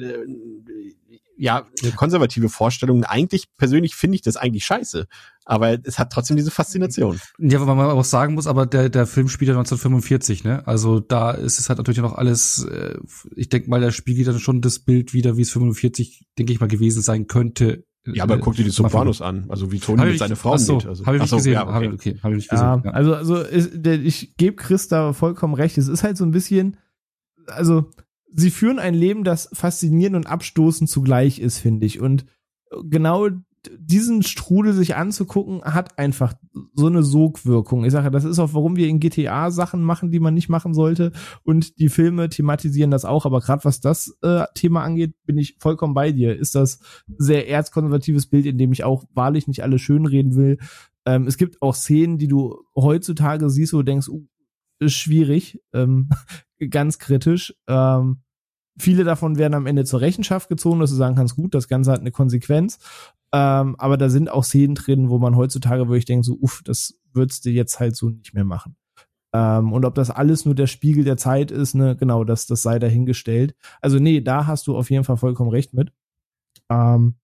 ja, 1.36 1.66
eine 1.82 1.92
konservative 1.92 2.48
Vorstellung. 2.48 3.04
Eigentlich 3.04 3.48
persönlich 3.56 3.96
finde 3.96 4.14
ich 4.14 4.22
das 4.22 4.36
eigentlich 4.36 4.64
scheiße. 4.64 5.06
Aber 5.44 5.76
es 5.84 5.98
hat 5.98 6.12
trotzdem 6.12 6.36
diese 6.36 6.50
Faszination. 6.50 7.18
Ja, 7.38 7.66
weil 7.66 7.74
man 7.74 7.90
auch 7.90 8.04
sagen 8.04 8.34
muss, 8.34 8.46
aber 8.46 8.64
der, 8.66 8.88
der 8.88 9.06
Film 9.06 9.28
spielt 9.28 9.48
ja 9.48 9.54
1945, 9.54 10.44
ne? 10.44 10.66
Also 10.66 11.00
da 11.00 11.32
ist 11.32 11.58
es 11.58 11.68
halt 11.68 11.78
natürlich 11.78 12.00
noch 12.00 12.14
alles, 12.14 12.64
äh, 12.64 12.96
ich 13.34 13.48
denke 13.48 13.68
mal, 13.68 13.80
der 13.80 13.90
spiegelt 13.90 14.28
dann 14.28 14.38
schon 14.38 14.60
das 14.60 14.78
Bild 14.78 15.12
wieder, 15.14 15.36
wie 15.36 15.42
es 15.42 15.50
45, 15.50 16.26
denke 16.38 16.52
ich 16.52 16.60
mal, 16.60 16.68
gewesen 16.68 17.02
sein 17.02 17.26
könnte. 17.26 17.84
Ja, 18.06 18.24
aber 18.24 18.38
guck 18.38 18.56
dir 18.56 18.64
die 18.64 18.70
Sopranos 18.70 19.22
an, 19.22 19.46
also 19.48 19.70
wie 19.70 19.78
Tony 19.78 20.04
mit 20.04 20.18
seine 20.18 20.34
Frau 20.34 20.56
so, 20.56 20.78
Also, 20.78 21.06
hab 21.06 21.14
ich 21.14 21.20
nicht 21.20 21.30
so, 21.30 21.36
gesehen. 21.36 21.52
Ja, 21.52 21.62
okay. 21.62 21.72
Hab, 21.72 21.82
ich, 21.82 21.92
okay, 21.92 22.18
hab 22.20 22.30
ich 22.30 22.36
nicht 22.36 22.50
gesehen. 22.50 22.66
Ja, 22.66 22.82
ja. 22.84 22.90
Also, 22.90 23.14
also 23.14 23.36
ist, 23.38 23.70
der, 23.74 24.00
ich 24.00 24.36
gebe 24.36 24.56
Chris 24.56 24.88
da 24.88 25.12
vollkommen 25.12 25.54
recht. 25.54 25.78
Es 25.78 25.86
ist 25.86 26.02
halt 26.02 26.16
so 26.16 26.24
ein 26.24 26.32
bisschen, 26.32 26.76
also 27.46 27.90
sie 28.34 28.50
führen 28.50 28.80
ein 28.80 28.94
Leben, 28.94 29.22
das 29.22 29.50
faszinierend 29.52 30.16
und 30.16 30.26
abstoßend 30.26 30.90
zugleich 30.90 31.38
ist, 31.38 31.58
finde 31.58 31.86
ich. 31.86 32.00
Und 32.00 32.26
genau 32.84 33.28
diesen 33.70 34.22
Strudel 34.22 34.72
sich 34.72 34.96
anzugucken, 34.96 35.62
hat 35.62 35.98
einfach 35.98 36.34
so 36.74 36.86
eine 36.86 37.02
Sogwirkung. 37.02 37.84
Ich 37.84 37.92
sage, 37.92 38.10
das 38.10 38.24
ist 38.24 38.38
auch, 38.38 38.54
warum 38.54 38.76
wir 38.76 38.88
in 38.88 39.00
GTA 39.00 39.50
Sachen 39.50 39.82
machen, 39.82 40.10
die 40.10 40.20
man 40.20 40.34
nicht 40.34 40.48
machen 40.48 40.74
sollte. 40.74 41.12
Und 41.44 41.78
die 41.78 41.88
Filme 41.88 42.28
thematisieren 42.28 42.90
das 42.90 43.04
auch. 43.04 43.24
Aber 43.24 43.40
gerade 43.40 43.64
was 43.64 43.80
das 43.80 44.18
äh, 44.22 44.44
Thema 44.54 44.82
angeht, 44.82 45.14
bin 45.26 45.38
ich 45.38 45.56
vollkommen 45.60 45.94
bei 45.94 46.12
dir. 46.12 46.36
Ist 46.36 46.54
das 46.54 46.80
sehr 47.16 47.48
erzkonservatives 47.48 48.26
Bild, 48.26 48.46
in 48.46 48.58
dem 48.58 48.72
ich 48.72 48.84
auch 48.84 49.04
wahrlich 49.14 49.46
nicht 49.46 49.62
alles 49.62 49.80
schönreden 49.80 50.34
will. 50.34 50.58
Ähm, 51.06 51.26
es 51.26 51.36
gibt 51.36 51.62
auch 51.62 51.74
Szenen, 51.74 52.18
die 52.18 52.28
du 52.28 52.64
heutzutage 52.76 53.48
siehst, 53.50 53.72
wo 53.72 53.78
du 53.78 53.84
denkst, 53.84 54.08
uh, 54.08 54.26
ist 54.80 54.94
schwierig. 54.94 55.60
Ähm, 55.72 56.08
ganz 56.70 56.98
kritisch. 56.98 57.54
Ähm, 57.68 58.22
viele 58.78 59.04
davon 59.04 59.36
werden 59.38 59.54
am 59.54 59.66
Ende 59.66 59.84
zur 59.84 60.00
Rechenschaft 60.00 60.48
gezogen, 60.48 60.80
dass 60.80 60.90
du 60.90 60.96
sagen 60.96 61.16
kannst, 61.16 61.36
gut, 61.36 61.54
das 61.54 61.68
Ganze 61.68 61.92
hat 61.92 62.00
eine 62.00 62.10
Konsequenz. 62.10 62.78
Ähm, 63.34 63.76
aber 63.78 63.96
da 63.96 64.10
sind 64.10 64.30
auch 64.30 64.44
Szenen 64.44 64.74
drin, 64.74 65.08
wo 65.08 65.18
man 65.18 65.36
heutzutage 65.36 65.88
wirklich 65.88 66.04
denkt, 66.04 66.26
so, 66.26 66.36
uff, 66.40 66.62
das 66.64 66.94
würdest 67.12 67.44
du 67.44 67.50
jetzt 67.50 67.80
halt 67.80 67.96
so 67.96 68.10
nicht 68.10 68.34
mehr 68.34 68.44
machen. 68.44 68.76
Ähm, 69.34 69.72
und 69.72 69.84
ob 69.84 69.94
das 69.94 70.10
alles 70.10 70.44
nur 70.44 70.54
der 70.54 70.66
Spiegel 70.66 71.04
der 71.04 71.16
Zeit 71.16 71.50
ist, 71.50 71.74
ne, 71.74 71.96
genau, 71.96 72.24
das, 72.24 72.46
das 72.46 72.62
sei 72.62 72.78
dahingestellt. 72.78 73.54
Also 73.80 73.98
nee, 73.98 74.20
da 74.20 74.46
hast 74.46 74.66
du 74.66 74.76
auf 74.76 74.90
jeden 74.90 75.04
Fall 75.04 75.16
vollkommen 75.16 75.50
recht 75.50 75.72
mit. 75.72 75.92
Ähm, 76.70 77.14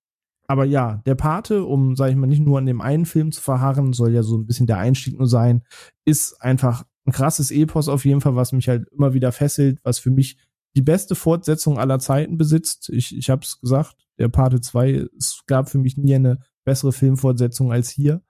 aber 0.47 0.65
ja, 0.65 1.03
der 1.05 1.15
Pate, 1.15 1.65
um, 1.65 1.95
sag 1.95 2.11
ich 2.11 2.17
mal, 2.17 2.27
nicht 2.27 2.41
nur 2.41 2.57
an 2.57 2.65
dem 2.65 2.81
einen 2.81 3.05
Film 3.05 3.33
zu 3.33 3.43
verharren, 3.43 3.93
soll 3.93 4.15
ja 4.15 4.23
so 4.23 4.39
ein 4.39 4.47
bisschen 4.47 4.67
der 4.67 4.79
Einstieg 4.79 5.19
nur 5.19 5.27
sein, 5.27 5.63
ist 6.07 6.41
einfach 6.41 6.85
ein 7.07 7.13
krasses 7.13 7.51
Epos 7.51 7.89
auf 7.89 8.07
jeden 8.07 8.23
Fall, 8.23 8.35
was 8.35 8.53
mich 8.53 8.69
halt 8.69 8.89
immer 8.89 9.13
wieder 9.13 9.31
fesselt, 9.31 9.79
was 9.83 9.99
für 9.99 10.11
mich 10.11 10.39
die 10.75 10.83
beste 10.83 11.15
Fortsetzung 11.15 11.79
aller 11.79 11.99
Zeiten 11.99 12.39
besitzt. 12.39 12.89
Ich, 12.89 13.15
ich 13.17 13.29
habe 13.29 13.43
es 13.43 13.61
gesagt, 13.61 14.08
der 14.19 14.29
Pate 14.29 14.61
2, 14.61 15.07
es 15.17 15.43
gab 15.47 15.69
für 15.69 15.79
mich 15.79 15.97
nie 15.97 16.15
eine 16.15 16.39
bessere 16.65 16.93
Filmfortsetzung 16.93 17.73
als 17.73 17.91
hier. 17.91 18.23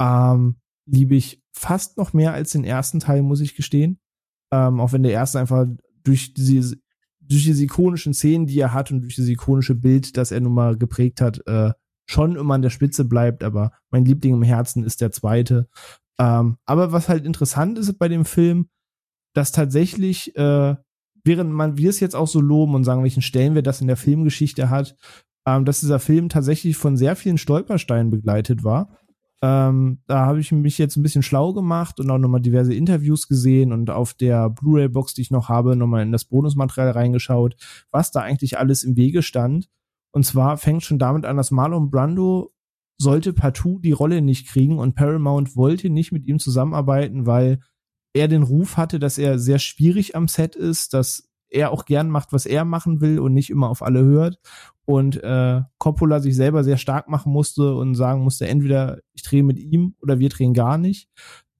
Ähm, 0.00 0.56
liebe 0.86 1.14
ich 1.14 1.42
fast 1.52 1.96
noch 1.96 2.12
mehr 2.12 2.32
als 2.32 2.52
den 2.52 2.64
ersten 2.64 3.00
Teil, 3.00 3.22
muss 3.22 3.40
ich 3.40 3.54
gestehen. 3.54 3.98
Ähm, 4.52 4.80
auch 4.80 4.92
wenn 4.92 5.02
der 5.02 5.12
erste 5.12 5.38
einfach 5.38 5.66
durch 6.04 6.34
diese, 6.34 6.76
durch 7.20 7.44
diese 7.44 7.64
ikonischen 7.64 8.14
Szenen, 8.14 8.46
die 8.46 8.60
er 8.60 8.72
hat 8.72 8.90
und 8.90 9.02
durch 9.02 9.16
dieses 9.16 9.30
ikonische 9.30 9.74
Bild, 9.74 10.16
das 10.16 10.30
er 10.30 10.40
nun 10.40 10.54
mal 10.54 10.76
geprägt 10.76 11.20
hat, 11.20 11.46
äh, 11.46 11.72
schon 12.08 12.36
immer 12.36 12.54
an 12.54 12.62
der 12.62 12.70
Spitze 12.70 13.04
bleibt, 13.04 13.42
aber 13.42 13.72
mein 13.90 14.04
Liebling 14.04 14.34
im 14.34 14.42
Herzen 14.42 14.84
ist 14.84 15.00
der 15.00 15.10
zweite. 15.10 15.68
Ähm, 16.18 16.56
aber 16.64 16.92
was 16.92 17.08
halt 17.08 17.26
interessant 17.26 17.78
ist 17.78 17.98
bei 17.98 18.08
dem 18.08 18.24
Film, 18.24 18.68
dass 19.34 19.52
tatsächlich, 19.52 20.36
äh, 20.36 20.76
während 21.26 21.52
man 21.52 21.76
wir 21.76 21.90
es 21.90 22.00
jetzt 22.00 22.16
auch 22.16 22.28
so 22.28 22.40
loben 22.40 22.74
und 22.74 22.84
sagen, 22.84 23.02
welchen 23.02 23.22
Stellenwert 23.22 23.66
das 23.66 23.80
in 23.80 23.86
der 23.86 23.96
Filmgeschichte 23.96 24.70
hat, 24.70 24.96
ähm, 25.46 25.64
dass 25.64 25.80
dieser 25.80 25.98
Film 25.98 26.28
tatsächlich 26.28 26.76
von 26.76 26.96
sehr 26.96 27.16
vielen 27.16 27.38
Stolpersteinen 27.38 28.10
begleitet 28.10 28.64
war. 28.64 28.96
Ähm, 29.42 29.98
da 30.06 30.24
habe 30.24 30.40
ich 30.40 30.50
mich 30.50 30.78
jetzt 30.78 30.96
ein 30.96 31.02
bisschen 31.02 31.22
schlau 31.22 31.52
gemacht 31.52 32.00
und 32.00 32.10
auch 32.10 32.18
nochmal 32.18 32.40
diverse 32.40 32.74
Interviews 32.74 33.28
gesehen 33.28 33.72
und 33.72 33.90
auf 33.90 34.14
der 34.14 34.48
Blu-ray-Box, 34.48 35.14
die 35.14 35.22
ich 35.22 35.30
noch 35.30 35.48
habe, 35.48 35.76
nochmal 35.76 36.02
in 36.02 36.12
das 36.12 36.24
Bonusmaterial 36.24 36.90
reingeschaut, 36.90 37.56
was 37.90 38.10
da 38.10 38.20
eigentlich 38.20 38.58
alles 38.58 38.82
im 38.82 38.96
Wege 38.96 39.22
stand. 39.22 39.68
Und 40.12 40.24
zwar 40.24 40.56
fängt 40.56 40.84
schon 40.84 40.98
damit 40.98 41.26
an, 41.26 41.36
dass 41.36 41.50
Marlon 41.50 41.90
Brando 41.90 42.54
sollte 42.98 43.34
partout 43.34 43.80
die 43.80 43.92
Rolle 43.92 44.22
nicht 44.22 44.48
kriegen 44.48 44.78
und 44.78 44.94
Paramount 44.94 45.54
wollte 45.54 45.90
nicht 45.90 46.12
mit 46.12 46.26
ihm 46.26 46.38
zusammenarbeiten, 46.38 47.26
weil 47.26 47.60
er 48.16 48.28
den 48.28 48.42
Ruf 48.42 48.76
hatte, 48.76 48.98
dass 48.98 49.18
er 49.18 49.38
sehr 49.38 49.58
schwierig 49.58 50.16
am 50.16 50.28
Set 50.28 50.56
ist, 50.56 50.94
dass 50.94 51.28
er 51.48 51.70
auch 51.70 51.84
gern 51.84 52.10
macht, 52.10 52.32
was 52.32 52.46
er 52.46 52.64
machen 52.64 53.00
will 53.00 53.18
und 53.18 53.32
nicht 53.32 53.50
immer 53.50 53.68
auf 53.68 53.82
alle 53.82 54.02
hört. 54.02 54.38
Und 54.84 55.22
äh, 55.22 55.62
Coppola 55.78 56.20
sich 56.20 56.36
selber 56.36 56.64
sehr 56.64 56.76
stark 56.76 57.08
machen 57.08 57.32
musste 57.32 57.74
und 57.74 57.94
sagen 57.94 58.22
musste, 58.22 58.46
entweder 58.46 59.00
ich 59.12 59.22
drehe 59.22 59.42
mit 59.42 59.58
ihm 59.58 59.94
oder 60.00 60.18
wir 60.18 60.28
drehen 60.28 60.54
gar 60.54 60.78
nicht. 60.78 61.08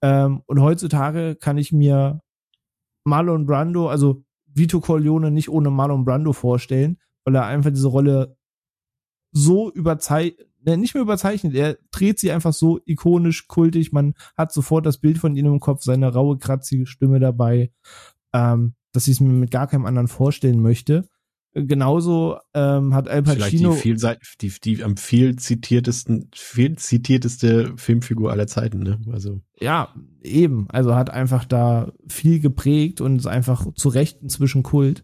Ähm, 0.03 0.43
und 0.47 0.61
heutzutage 0.61 1.37
kann 1.37 1.59
ich 1.59 1.73
mir 1.73 2.21
Marlon 3.05 3.47
Brando, 3.47 3.89
also 3.89 4.25
Vito 4.47 4.81
Corleone 4.81 5.31
nicht 5.31 5.49
ohne 5.49 5.71
Marlon 5.71 6.05
Brando 6.05 6.33
vorstellen, 6.33 6.99
weil 7.25 7.35
er 7.35 7.47
einfach 7.47 7.71
diese 7.71 7.89
Rolle 7.89 8.37
so 9.33 9.71
überzeichnet, 9.71 10.39
ne, 10.39 10.46
nicht 10.75 10.95
mehr 10.95 11.03
überzeichnet, 11.03 11.55
er 11.55 11.79
dreht 11.93 12.19
sie 12.19 12.33
einfach 12.33 12.53
so 12.53 12.81
ikonisch, 12.85 13.47
kultig, 13.47 13.93
man 13.93 14.15
hat 14.37 14.53
sofort 14.53 14.85
das 14.85 14.99
Bild 14.99 15.19
von 15.19 15.37
ihm 15.37 15.47
im 15.47 15.61
Kopf, 15.61 15.83
seine 15.85 16.13
raue, 16.13 16.39
kratzige 16.39 16.87
Stimme 16.87 17.21
dabei, 17.21 17.71
ähm, 18.33 18.75
dass 18.93 19.07
ich 19.07 19.13
es 19.13 19.21
mir 19.21 19.33
mit 19.33 19.51
gar 19.53 19.69
keinem 19.69 19.87
anderen 19.87 20.09
vorstellen 20.09 20.61
möchte. 20.61 21.09
Genauso 21.59 22.39
ähm, 22.53 22.93
hat 22.95 23.09
Al 23.09 23.23
Pacino 23.23 23.73
Vielleicht 23.73 24.43
die, 24.43 24.49
die, 24.49 24.61
die 24.77 24.85
am 24.85 24.99
viel 24.99 25.37
zitiertesten, 25.37 26.29
viel 26.35 26.77
zitierteste 26.77 27.73
Filmfigur 27.77 28.31
aller 28.31 28.47
Zeiten, 28.47 28.81
ne? 28.81 29.01
Also 29.11 29.41
ja, 29.59 29.95
eben. 30.23 30.67
Also 30.69 30.95
hat 30.95 31.09
einfach 31.09 31.47
da 31.47 31.93
viel 32.09 32.41
geprägt 32.41 33.01
und 33.01 33.17
ist 33.17 33.27
einfach 33.27 33.73
zu 33.75 33.89
Recht 33.89 34.21
inzwischen 34.21 34.65
Kult. 34.65 35.03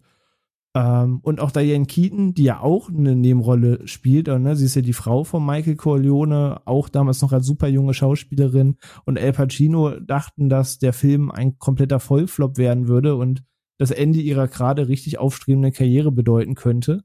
Ähm, 0.74 1.20
und 1.22 1.40
auch 1.40 1.50
Diane 1.50 1.85
Keaton, 1.85 2.32
die 2.35 2.44
ja 2.44 2.61
auch 2.61 2.88
eine 2.88 3.14
Nebenrolle 3.14 3.87
spielt, 3.87 4.28
ne? 4.28 4.56
sie 4.56 4.64
ist 4.64 4.74
ja 4.74 4.82
die 4.82 4.94
Frau 4.94 5.22
von 5.24 5.44
Michael 5.44 5.76
Corleone, 5.76 6.62
auch 6.64 6.88
damals 6.88 7.20
noch 7.20 7.32
als 7.32 7.46
super 7.46 7.68
junge 7.68 7.92
Schauspielerin. 7.92 8.76
Und 9.04 9.18
El 9.18 9.32
Pacino 9.32 10.00
dachten, 10.00 10.48
dass 10.48 10.78
der 10.78 10.92
Film 10.92 11.30
ein 11.30 11.58
kompletter 11.58 12.00
Vollflop 12.00 12.56
werden 12.56 12.88
würde 12.88 13.16
und 13.16 13.44
das 13.78 13.90
Ende 13.90 14.20
ihrer 14.20 14.48
gerade 14.48 14.88
richtig 14.88 15.18
aufstrebenden 15.18 15.72
Karriere 15.72 16.12
bedeuten 16.12 16.54
könnte. 16.54 17.02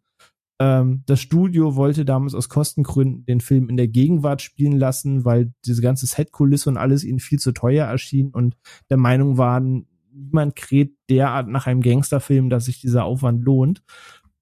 Ähm, 0.59 1.03
das 1.05 1.19
Studio 1.19 1.75
wollte 1.75 2.05
damals 2.05 2.35
aus 2.35 2.49
Kostengründen 2.49 3.25
den 3.25 3.41
Film 3.41 3.69
in 3.69 3.77
der 3.77 3.87
Gegenwart 3.87 4.41
spielen 4.41 4.77
lassen, 4.77 5.25
weil 5.25 5.53
diese 5.65 5.81
ganze 5.81 6.07
Setkulisse 6.07 6.69
und 6.69 6.77
alles 6.77 7.03
ihnen 7.03 7.19
viel 7.19 7.39
zu 7.39 7.51
teuer 7.51 7.85
erschien 7.85 8.29
und 8.29 8.55
der 8.89 8.97
Meinung 8.97 9.37
waren, 9.37 9.87
niemand 10.17 10.55
kräht 10.55 10.95
derart 11.09 11.47
nach 11.47 11.67
einem 11.67 11.81
Gangsterfilm, 11.81 12.49
dass 12.49 12.65
sich 12.65 12.81
dieser 12.81 13.05
Aufwand 13.05 13.43
lohnt. 13.43 13.83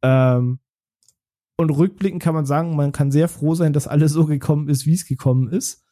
Ähm, 0.01 0.59
und 1.57 1.69
rückblickend 1.69 2.21
kann 2.21 2.35
man 2.35 2.45
sagen, 2.45 2.75
man 2.75 2.91
kann 2.91 3.11
sehr 3.11 3.27
froh 3.27 3.55
sein, 3.55 3.73
dass 3.73 3.87
alles 3.87 4.11
so 4.11 4.25
gekommen 4.25 4.67
ist, 4.67 4.85
wie 4.85 4.93
es 4.93 5.05
gekommen 5.05 5.49
ist. 5.49 5.85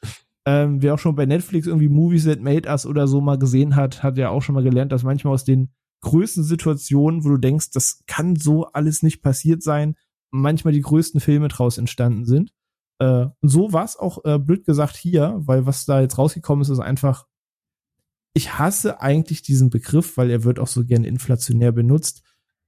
Ähm, 0.45 0.81
wer 0.81 0.93
auch 0.93 0.99
schon 0.99 1.15
bei 1.15 1.25
Netflix 1.25 1.67
irgendwie 1.67 1.87
Movies 1.87 2.25
That 2.25 2.41
Made 2.41 2.67
Us 2.67 2.85
oder 2.85 3.07
so 3.07 3.21
mal 3.21 3.37
gesehen 3.37 3.75
hat, 3.75 4.03
hat 4.03 4.17
ja 4.17 4.29
auch 4.29 4.41
schon 4.41 4.55
mal 4.55 4.63
gelernt, 4.63 4.91
dass 4.91 5.03
manchmal 5.03 5.33
aus 5.33 5.45
den 5.45 5.71
größten 6.01 6.43
Situationen, 6.43 7.23
wo 7.23 7.29
du 7.29 7.37
denkst, 7.37 7.71
das 7.71 8.03
kann 8.07 8.35
so 8.35 8.65
alles 8.65 9.03
nicht 9.03 9.21
passiert 9.21 9.63
sein, 9.63 9.95
manchmal 10.31 10.73
die 10.73 10.81
größten 10.81 11.21
Filme 11.21 11.47
draus 11.47 11.77
entstanden 11.77 12.25
sind. 12.25 12.51
Äh, 12.99 13.27
und 13.41 13.49
so 13.49 13.71
war 13.71 13.85
es 13.85 13.95
auch 13.97 14.25
äh, 14.25 14.37
blöd 14.37 14.65
gesagt 14.65 14.97
hier, 14.97 15.35
weil 15.37 15.65
was 15.65 15.85
da 15.85 16.01
jetzt 16.01 16.17
rausgekommen 16.17 16.61
ist, 16.61 16.69
ist 16.69 16.79
einfach 16.79 17.25
ich 18.33 18.57
hasse 18.57 19.01
eigentlich 19.01 19.41
diesen 19.41 19.69
Begriff, 19.69 20.17
weil 20.17 20.29
er 20.29 20.43
wird 20.43 20.59
auch 20.59 20.67
so 20.67 20.83
gerne 20.83 21.07
inflationär 21.07 21.71
benutzt. 21.71 22.23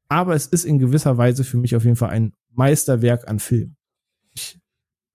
Aber 0.08 0.36
es 0.36 0.46
ist 0.46 0.66
in 0.66 0.78
gewisser 0.78 1.18
Weise 1.18 1.44
für 1.44 1.58
mich 1.58 1.76
auf 1.76 1.84
jeden 1.84 1.96
Fall 1.96 2.10
ein 2.10 2.34
Meisterwerk 2.52 3.28
an 3.28 3.40
Film. 3.40 3.76
Ich 4.36 4.60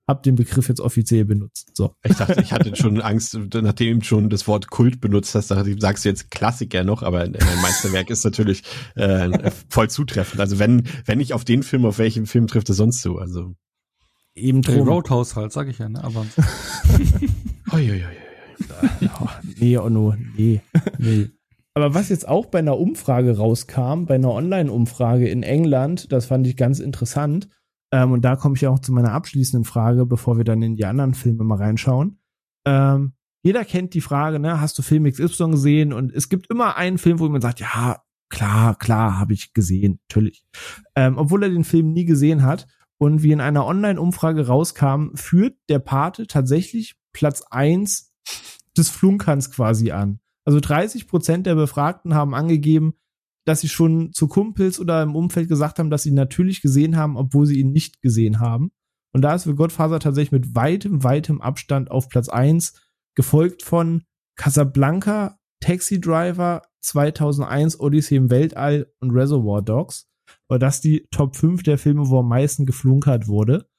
habe 0.08 0.22
den 0.22 0.34
Begriff 0.34 0.68
jetzt 0.68 0.80
offiziell 0.80 1.24
benutzt. 1.24 1.70
So. 1.74 1.94
Ich 2.02 2.16
dachte, 2.16 2.40
ich 2.40 2.52
hatte 2.52 2.74
schon 2.76 3.00
Angst, 3.00 3.38
nachdem 3.54 4.00
du 4.00 4.04
schon 4.04 4.28
das 4.28 4.48
Wort 4.48 4.68
Kult 4.68 5.00
benutzt 5.00 5.36
hast, 5.36 5.52
dachte 5.52 5.70
ich, 5.70 5.80
sagst 5.80 6.04
du 6.04 6.08
jetzt 6.08 6.32
Klassiker 6.32 6.82
noch, 6.82 7.04
aber 7.04 7.20
ein 7.20 7.36
Meisterwerk 7.62 8.10
ist 8.10 8.24
natürlich 8.24 8.64
äh, 8.96 9.52
voll 9.68 9.88
zutreffend. 9.88 10.40
Also 10.40 10.58
wenn, 10.58 10.82
wenn 11.04 11.20
ich 11.20 11.32
auf 11.32 11.44
den 11.44 11.62
Film, 11.62 11.84
auf 11.84 11.98
welchen 11.98 12.26
Film 12.26 12.48
trifft 12.48 12.68
es 12.70 12.78
sonst 12.78 13.02
zu? 13.02 13.18
Also 13.18 13.54
eben 14.34 14.62
drum. 14.62 14.88
Roadhouse 14.88 15.36
halt, 15.36 15.52
sag 15.52 15.68
ich 15.68 15.78
ja, 15.78 15.88
ne? 15.88 16.02
Aber. 16.02 16.26
oi, 17.72 17.90
oi, 17.92 18.04
oi 18.04 18.29
nee, 19.58 19.76
Onno, 19.78 20.14
nee. 20.36 20.60
nee. 20.98 21.30
Aber 21.74 21.94
was 21.94 22.08
jetzt 22.08 22.28
auch 22.28 22.46
bei 22.46 22.58
einer 22.58 22.78
Umfrage 22.78 23.36
rauskam, 23.36 24.04
bei 24.04 24.16
einer 24.16 24.30
Online-Umfrage 24.30 25.28
in 25.28 25.42
England, 25.42 26.12
das 26.12 26.26
fand 26.26 26.46
ich 26.46 26.56
ganz 26.56 26.80
interessant. 26.80 27.48
Ähm, 27.92 28.12
und 28.12 28.24
da 28.24 28.36
komme 28.36 28.56
ich 28.56 28.62
ja 28.62 28.70
auch 28.70 28.80
zu 28.80 28.92
meiner 28.92 29.12
abschließenden 29.12 29.64
Frage, 29.64 30.06
bevor 30.06 30.36
wir 30.36 30.44
dann 30.44 30.62
in 30.62 30.76
die 30.76 30.84
anderen 30.84 31.14
Filme 31.14 31.44
mal 31.44 31.58
reinschauen. 31.58 32.18
Ähm, 32.66 33.12
jeder 33.42 33.64
kennt 33.64 33.94
die 33.94 34.00
Frage, 34.00 34.38
ne, 34.38 34.60
hast 34.60 34.78
du 34.78 34.82
Film 34.82 35.04
XY 35.04 35.50
gesehen? 35.52 35.92
Und 35.92 36.12
es 36.12 36.28
gibt 36.28 36.50
immer 36.50 36.76
einen 36.76 36.98
Film, 36.98 37.18
wo 37.18 37.28
man 37.28 37.40
sagt, 37.40 37.60
ja, 37.60 38.02
klar, 38.28 38.76
klar, 38.76 39.18
habe 39.18 39.32
ich 39.32 39.54
gesehen, 39.54 40.00
natürlich. 40.08 40.44
Ähm, 40.94 41.16
obwohl 41.16 41.42
er 41.42 41.48
den 41.48 41.64
Film 41.64 41.92
nie 41.92 42.04
gesehen 42.04 42.42
hat. 42.42 42.66
Und 42.98 43.22
wie 43.22 43.32
in 43.32 43.40
einer 43.40 43.64
Online-Umfrage 43.64 44.46
rauskam, 44.46 45.14
führt 45.14 45.56
der 45.70 45.78
Pate 45.78 46.26
tatsächlich 46.26 46.96
Platz 47.12 47.42
eins 47.50 48.09
des 48.76 48.88
Flunkerns 48.88 49.50
quasi 49.50 49.90
an. 49.90 50.20
Also 50.44 50.60
30 50.60 51.06
Prozent 51.06 51.46
der 51.46 51.54
Befragten 51.54 52.14
haben 52.14 52.34
angegeben, 52.34 52.94
dass 53.46 53.60
sie 53.60 53.68
schon 53.68 54.12
zu 54.12 54.28
Kumpels 54.28 54.80
oder 54.80 55.02
im 55.02 55.16
Umfeld 55.16 55.48
gesagt 55.48 55.78
haben, 55.78 55.90
dass 55.90 56.04
sie 56.04 56.10
ihn 56.10 56.14
natürlich 56.14 56.62
gesehen 56.62 56.96
haben, 56.96 57.16
obwohl 57.16 57.46
sie 57.46 57.58
ihn 57.58 57.72
nicht 57.72 58.00
gesehen 58.02 58.40
haben. 58.40 58.70
Und 59.12 59.22
da 59.22 59.34
ist 59.34 59.44
für 59.44 59.54
Godfather 59.54 59.98
tatsächlich 59.98 60.32
mit 60.32 60.54
weitem, 60.54 61.02
weitem 61.02 61.40
Abstand 61.40 61.90
auf 61.90 62.08
Platz 62.08 62.28
eins 62.28 62.80
gefolgt 63.16 63.62
von 63.62 64.04
Casablanca, 64.36 65.38
Taxi 65.60 66.00
Driver, 66.00 66.62
2001 66.82 67.80
Odyssey 67.80 68.16
im 68.16 68.30
Weltall 68.30 68.92
und 69.00 69.10
Reservoir 69.10 69.62
Dogs. 69.62 70.08
Weil 70.48 70.58
das 70.58 70.80
die 70.80 71.06
Top 71.10 71.36
5 71.36 71.62
der 71.62 71.76
Filme, 71.76 72.08
wo 72.08 72.20
am 72.20 72.28
meisten 72.28 72.66
geflunkert 72.66 73.26
wurde. 73.26 73.69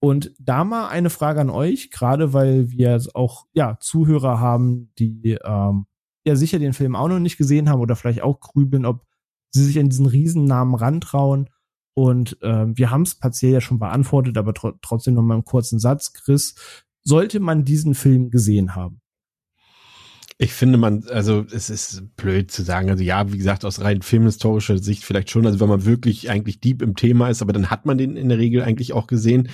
Und 0.00 0.32
da 0.38 0.64
mal 0.64 0.88
eine 0.88 1.10
Frage 1.10 1.42
an 1.42 1.50
euch, 1.50 1.90
gerade 1.90 2.32
weil 2.32 2.70
wir 2.70 3.00
auch 3.14 3.46
ja 3.52 3.78
Zuhörer 3.80 4.40
haben, 4.40 4.92
die 4.98 5.38
ähm, 5.44 5.86
ja 6.24 6.36
sicher 6.36 6.58
den 6.58 6.72
Film 6.72 6.96
auch 6.96 7.08
noch 7.08 7.18
nicht 7.18 7.36
gesehen 7.36 7.68
haben 7.68 7.80
oder 7.80 7.96
vielleicht 7.96 8.22
auch 8.22 8.40
grübeln, 8.40 8.86
ob 8.86 9.04
sie 9.50 9.64
sich 9.64 9.78
an 9.78 9.90
diesen 9.90 10.06
Riesennamen 10.06 10.74
rantrauen. 10.74 11.50
Und 11.94 12.38
ähm, 12.42 12.78
wir 12.78 12.90
haben 12.90 13.02
es 13.02 13.14
partiell 13.14 13.52
ja 13.52 13.60
schon 13.60 13.78
beantwortet, 13.78 14.38
aber 14.38 14.54
tr 14.54 14.72
trotzdem 14.80 15.14
noch 15.14 15.22
mal 15.22 15.34
einen 15.34 15.44
kurzen 15.44 15.78
Satz. 15.78 16.14
Chris, 16.14 16.54
sollte 17.02 17.40
man 17.40 17.64
diesen 17.66 17.94
Film 17.94 18.30
gesehen 18.30 18.74
haben? 18.74 19.02
Ich 20.38 20.54
finde 20.54 20.78
man, 20.78 21.04
also 21.10 21.44
es 21.52 21.68
ist 21.68 22.16
blöd 22.16 22.50
zu 22.50 22.62
sagen. 22.62 22.88
Also 22.88 23.02
ja, 23.02 23.30
wie 23.30 23.36
gesagt, 23.36 23.66
aus 23.66 23.82
rein 23.82 24.00
filmhistorischer 24.00 24.78
Sicht 24.78 25.04
vielleicht 25.04 25.28
schon. 25.28 25.44
Also 25.44 25.60
wenn 25.60 25.68
man 25.68 25.84
wirklich 25.84 26.30
eigentlich 26.30 26.60
deep 26.60 26.80
im 26.80 26.96
Thema 26.96 27.28
ist, 27.28 27.42
aber 27.42 27.52
dann 27.52 27.68
hat 27.68 27.84
man 27.84 27.98
den 27.98 28.16
in 28.16 28.30
der 28.30 28.38
Regel 28.38 28.62
eigentlich 28.62 28.94
auch 28.94 29.06
gesehen. 29.06 29.50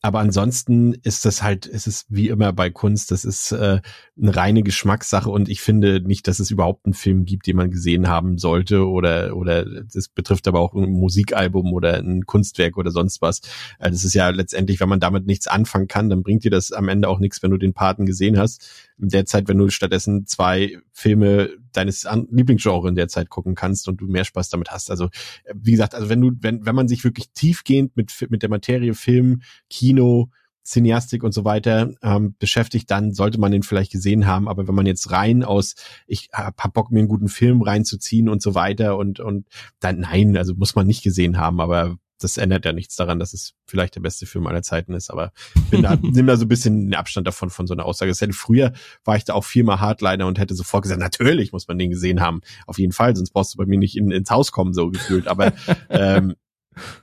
Aber 0.00 0.20
ansonsten 0.20 0.94
ist 1.02 1.24
das 1.24 1.42
halt, 1.42 1.66
es 1.66 1.88
ist 1.88 2.06
wie 2.08 2.28
immer 2.28 2.52
bei 2.52 2.70
Kunst, 2.70 3.10
das 3.10 3.24
ist 3.24 3.50
äh, 3.50 3.80
eine 4.20 4.36
reine 4.36 4.62
Geschmackssache 4.62 5.28
und 5.28 5.48
ich 5.48 5.60
finde 5.60 6.00
nicht, 6.00 6.28
dass 6.28 6.38
es 6.38 6.52
überhaupt 6.52 6.86
einen 6.86 6.94
Film 6.94 7.24
gibt, 7.24 7.48
den 7.48 7.56
man 7.56 7.72
gesehen 7.72 8.06
haben 8.06 8.38
sollte 8.38 8.86
oder 8.86 9.36
oder 9.36 9.64
das 9.64 10.08
betrifft 10.08 10.46
aber 10.46 10.60
auch 10.60 10.72
ein 10.74 10.90
Musikalbum 10.90 11.72
oder 11.72 11.98
ein 11.98 12.26
Kunstwerk 12.26 12.76
oder 12.76 12.92
sonst 12.92 13.20
was. 13.22 13.40
Also 13.80 13.96
das 13.96 14.04
ist 14.04 14.14
ja 14.14 14.28
letztendlich, 14.28 14.78
wenn 14.78 14.88
man 14.88 15.00
damit 15.00 15.26
nichts 15.26 15.48
anfangen 15.48 15.88
kann, 15.88 16.08
dann 16.08 16.22
bringt 16.22 16.44
dir 16.44 16.52
das 16.52 16.70
am 16.70 16.88
Ende 16.88 17.08
auch 17.08 17.18
nichts, 17.18 17.42
wenn 17.42 17.50
du 17.50 17.58
den 17.58 17.74
Paten 17.74 18.06
gesehen 18.06 18.38
hast. 18.38 18.88
In 18.98 19.08
der 19.08 19.26
Zeit, 19.26 19.48
wenn 19.48 19.58
du 19.58 19.68
stattdessen 19.68 20.26
zwei 20.26 20.78
Filme 20.92 21.50
deines 21.78 22.06
Lieblingsgenres 22.30 22.88
in 22.88 22.96
der 22.96 23.08
Zeit 23.08 23.30
gucken 23.30 23.54
kannst 23.54 23.88
und 23.88 24.00
du 24.00 24.06
mehr 24.06 24.24
Spaß 24.24 24.50
damit 24.50 24.70
hast. 24.70 24.90
Also 24.90 25.08
wie 25.54 25.70
gesagt, 25.70 25.94
also 25.94 26.08
wenn 26.08 26.20
du 26.20 26.32
wenn 26.40 26.66
wenn 26.66 26.74
man 26.74 26.88
sich 26.88 27.04
wirklich 27.04 27.30
tiefgehend 27.32 27.96
mit 27.96 28.12
mit 28.30 28.42
der 28.42 28.50
Materie 28.50 28.94
Film, 28.94 29.42
Kino, 29.70 30.30
Cineastik 30.68 31.24
und 31.24 31.32
so 31.32 31.44
weiter 31.44 31.90
ähm, 32.02 32.34
beschäftigt, 32.38 32.90
dann 32.90 33.14
sollte 33.14 33.40
man 33.40 33.52
den 33.52 33.62
vielleicht 33.62 33.90
gesehen 33.90 34.26
haben. 34.26 34.48
Aber 34.48 34.68
wenn 34.68 34.74
man 34.74 34.86
jetzt 34.86 35.10
rein 35.10 35.42
aus, 35.42 35.74
ich 36.06 36.28
hab 36.32 36.74
Bock, 36.74 36.90
mir 36.90 36.98
einen 36.98 37.08
guten 37.08 37.28
Film 37.28 37.62
reinzuziehen 37.62 38.28
und 38.28 38.42
so 38.42 38.54
weiter 38.54 38.98
und, 38.98 39.18
und 39.20 39.46
dann 39.80 40.00
nein, 40.00 40.36
also 40.36 40.54
muss 40.54 40.74
man 40.74 40.86
nicht 40.86 41.02
gesehen 41.02 41.38
haben, 41.38 41.60
aber 41.60 41.96
das 42.18 42.36
ändert 42.36 42.64
ja 42.64 42.72
nichts 42.72 42.96
daran, 42.96 43.18
dass 43.18 43.32
es 43.32 43.54
vielleicht 43.66 43.94
der 43.94 44.00
beste 44.00 44.26
Film 44.26 44.46
aller 44.46 44.62
Zeiten 44.62 44.92
ist, 44.94 45.10
aber 45.10 45.32
bin 45.70 45.82
da, 45.82 45.96
nimm 46.02 46.26
da 46.26 46.36
so 46.36 46.44
ein 46.44 46.48
bisschen 46.48 46.94
Abstand 46.94 47.26
davon, 47.26 47.50
von 47.50 47.66
so 47.66 47.74
einer 47.74 47.86
Aussage. 47.86 48.10
Das 48.10 48.20
hätte, 48.20 48.32
früher 48.32 48.72
war 49.04 49.16
ich 49.16 49.24
da 49.24 49.34
auch 49.34 49.44
viermal 49.44 49.80
Hardliner 49.80 50.26
und 50.26 50.38
hätte 50.38 50.54
sofort 50.54 50.82
gesagt, 50.82 51.00
natürlich 51.00 51.52
muss 51.52 51.68
man 51.68 51.78
den 51.78 51.90
gesehen 51.90 52.20
haben. 52.20 52.40
Auf 52.66 52.78
jeden 52.78 52.92
Fall, 52.92 53.14
sonst 53.16 53.30
brauchst 53.30 53.54
du 53.54 53.58
bei 53.58 53.66
mir 53.66 53.78
nicht 53.78 53.96
in, 53.96 54.10
ins 54.10 54.30
Haus 54.30 54.52
kommen, 54.52 54.72
so 54.72 54.90
gefühlt. 54.90 55.28
Aber 55.28 55.52
ähm, 55.88 56.34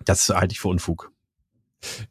das 0.03 0.29
halte 0.29 0.53
ich 0.53 0.59
für 0.59 0.69
Unfug. 0.69 1.11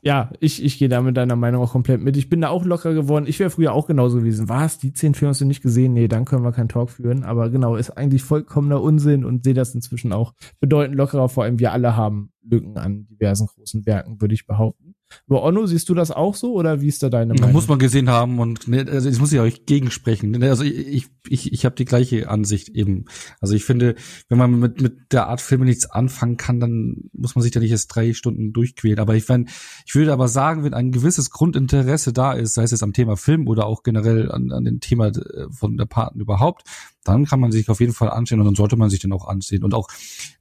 Ja, 0.02 0.30
ich, 0.40 0.62
ich 0.62 0.78
gehe 0.78 0.88
da 0.88 1.00
mit 1.00 1.16
deiner 1.16 1.36
Meinung 1.36 1.62
auch 1.62 1.72
komplett 1.72 2.00
mit. 2.00 2.16
Ich 2.16 2.28
bin 2.28 2.40
da 2.40 2.48
auch 2.48 2.64
locker 2.64 2.94
geworden. 2.94 3.26
Ich 3.26 3.40
wäre 3.40 3.50
früher 3.50 3.72
auch 3.72 3.86
genauso 3.86 4.18
gewesen. 4.18 4.48
Was? 4.48 4.78
Die 4.78 4.92
zehn 4.92 5.14
Filme 5.14 5.30
hast 5.30 5.40
du 5.40 5.46
nicht 5.46 5.62
gesehen? 5.62 5.92
Nee, 5.92 6.08
dann 6.08 6.24
können 6.24 6.44
wir 6.44 6.52
keinen 6.52 6.68
Talk 6.68 6.90
führen. 6.90 7.24
Aber 7.24 7.50
genau, 7.50 7.76
ist 7.76 7.90
eigentlich 7.90 8.22
vollkommener 8.22 8.80
Unsinn 8.80 9.24
und 9.24 9.44
sehe 9.44 9.54
das 9.54 9.74
inzwischen 9.74 10.12
auch 10.12 10.34
bedeutend 10.60 10.96
lockerer. 10.96 11.28
Vor 11.28 11.44
allem 11.44 11.58
wir 11.58 11.72
alle 11.72 11.96
haben 11.96 12.30
Lücken 12.42 12.76
an 12.76 13.06
diversen 13.08 13.46
großen 13.46 13.86
Werken, 13.86 14.20
würde 14.20 14.34
ich 14.34 14.46
behaupten. 14.46 14.83
Aber 15.28 15.42
Onno, 15.42 15.66
siehst 15.66 15.88
du 15.88 15.94
das 15.94 16.10
auch 16.10 16.34
so 16.34 16.52
oder 16.54 16.80
wie 16.80 16.88
ist 16.88 17.02
da 17.02 17.08
deine 17.08 17.34
Meinung? 17.34 17.52
Muss 17.52 17.68
man 17.68 17.78
gesehen 17.78 18.10
haben 18.10 18.38
und 18.38 18.68
ne, 18.68 18.86
also 18.90 19.08
ich 19.08 19.18
muss 19.18 19.32
ja 19.32 19.42
euch 19.42 19.66
gegensprechen. 19.66 20.30
Ne, 20.30 20.48
also 20.48 20.64
ich 20.64 21.08
ich 21.28 21.52
ich 21.52 21.64
habe 21.64 21.74
die 21.74 21.84
gleiche 21.84 22.28
Ansicht 22.28 22.68
eben. 22.70 23.06
Also 23.40 23.54
ich 23.54 23.64
finde, 23.64 23.94
wenn 24.28 24.38
man 24.38 24.58
mit 24.58 24.80
mit 24.80 25.12
der 25.12 25.28
Art 25.28 25.40
Filme 25.40 25.64
nichts 25.64 25.86
anfangen 25.86 26.36
kann, 26.36 26.60
dann 26.60 27.10
muss 27.12 27.34
man 27.34 27.42
sich 27.42 27.52
da 27.52 27.60
nicht 27.60 27.70
erst 27.70 27.94
drei 27.94 28.12
Stunden 28.12 28.52
durchquälen. 28.52 28.98
Aber 28.98 29.14
ich 29.14 29.28
wenn 29.28 29.48
ich 29.86 29.94
würde 29.94 30.12
aber 30.12 30.28
sagen, 30.28 30.64
wenn 30.64 30.74
ein 30.74 30.92
gewisses 30.92 31.30
Grundinteresse 31.30 32.12
da 32.12 32.32
ist, 32.32 32.54
sei 32.54 32.64
es 32.64 32.70
jetzt 32.70 32.82
am 32.82 32.92
Thema 32.92 33.16
Film 33.16 33.48
oder 33.48 33.66
auch 33.66 33.82
generell 33.82 34.30
an, 34.30 34.52
an 34.52 34.64
dem 34.64 34.80
Thema 34.80 35.08
äh, 35.08 35.46
von 35.50 35.76
der 35.76 35.86
Paten 35.86 36.20
überhaupt, 36.20 36.64
dann 37.04 37.26
kann 37.26 37.40
man 37.40 37.52
sich 37.52 37.68
auf 37.68 37.80
jeden 37.80 37.92
Fall 37.92 38.10
ansehen 38.10 38.40
und 38.40 38.46
dann 38.46 38.54
sollte 38.54 38.76
man 38.76 38.90
sich 38.90 39.00
den 39.00 39.12
auch 39.12 39.28
ansehen. 39.28 39.62
Und 39.62 39.74
auch 39.74 39.88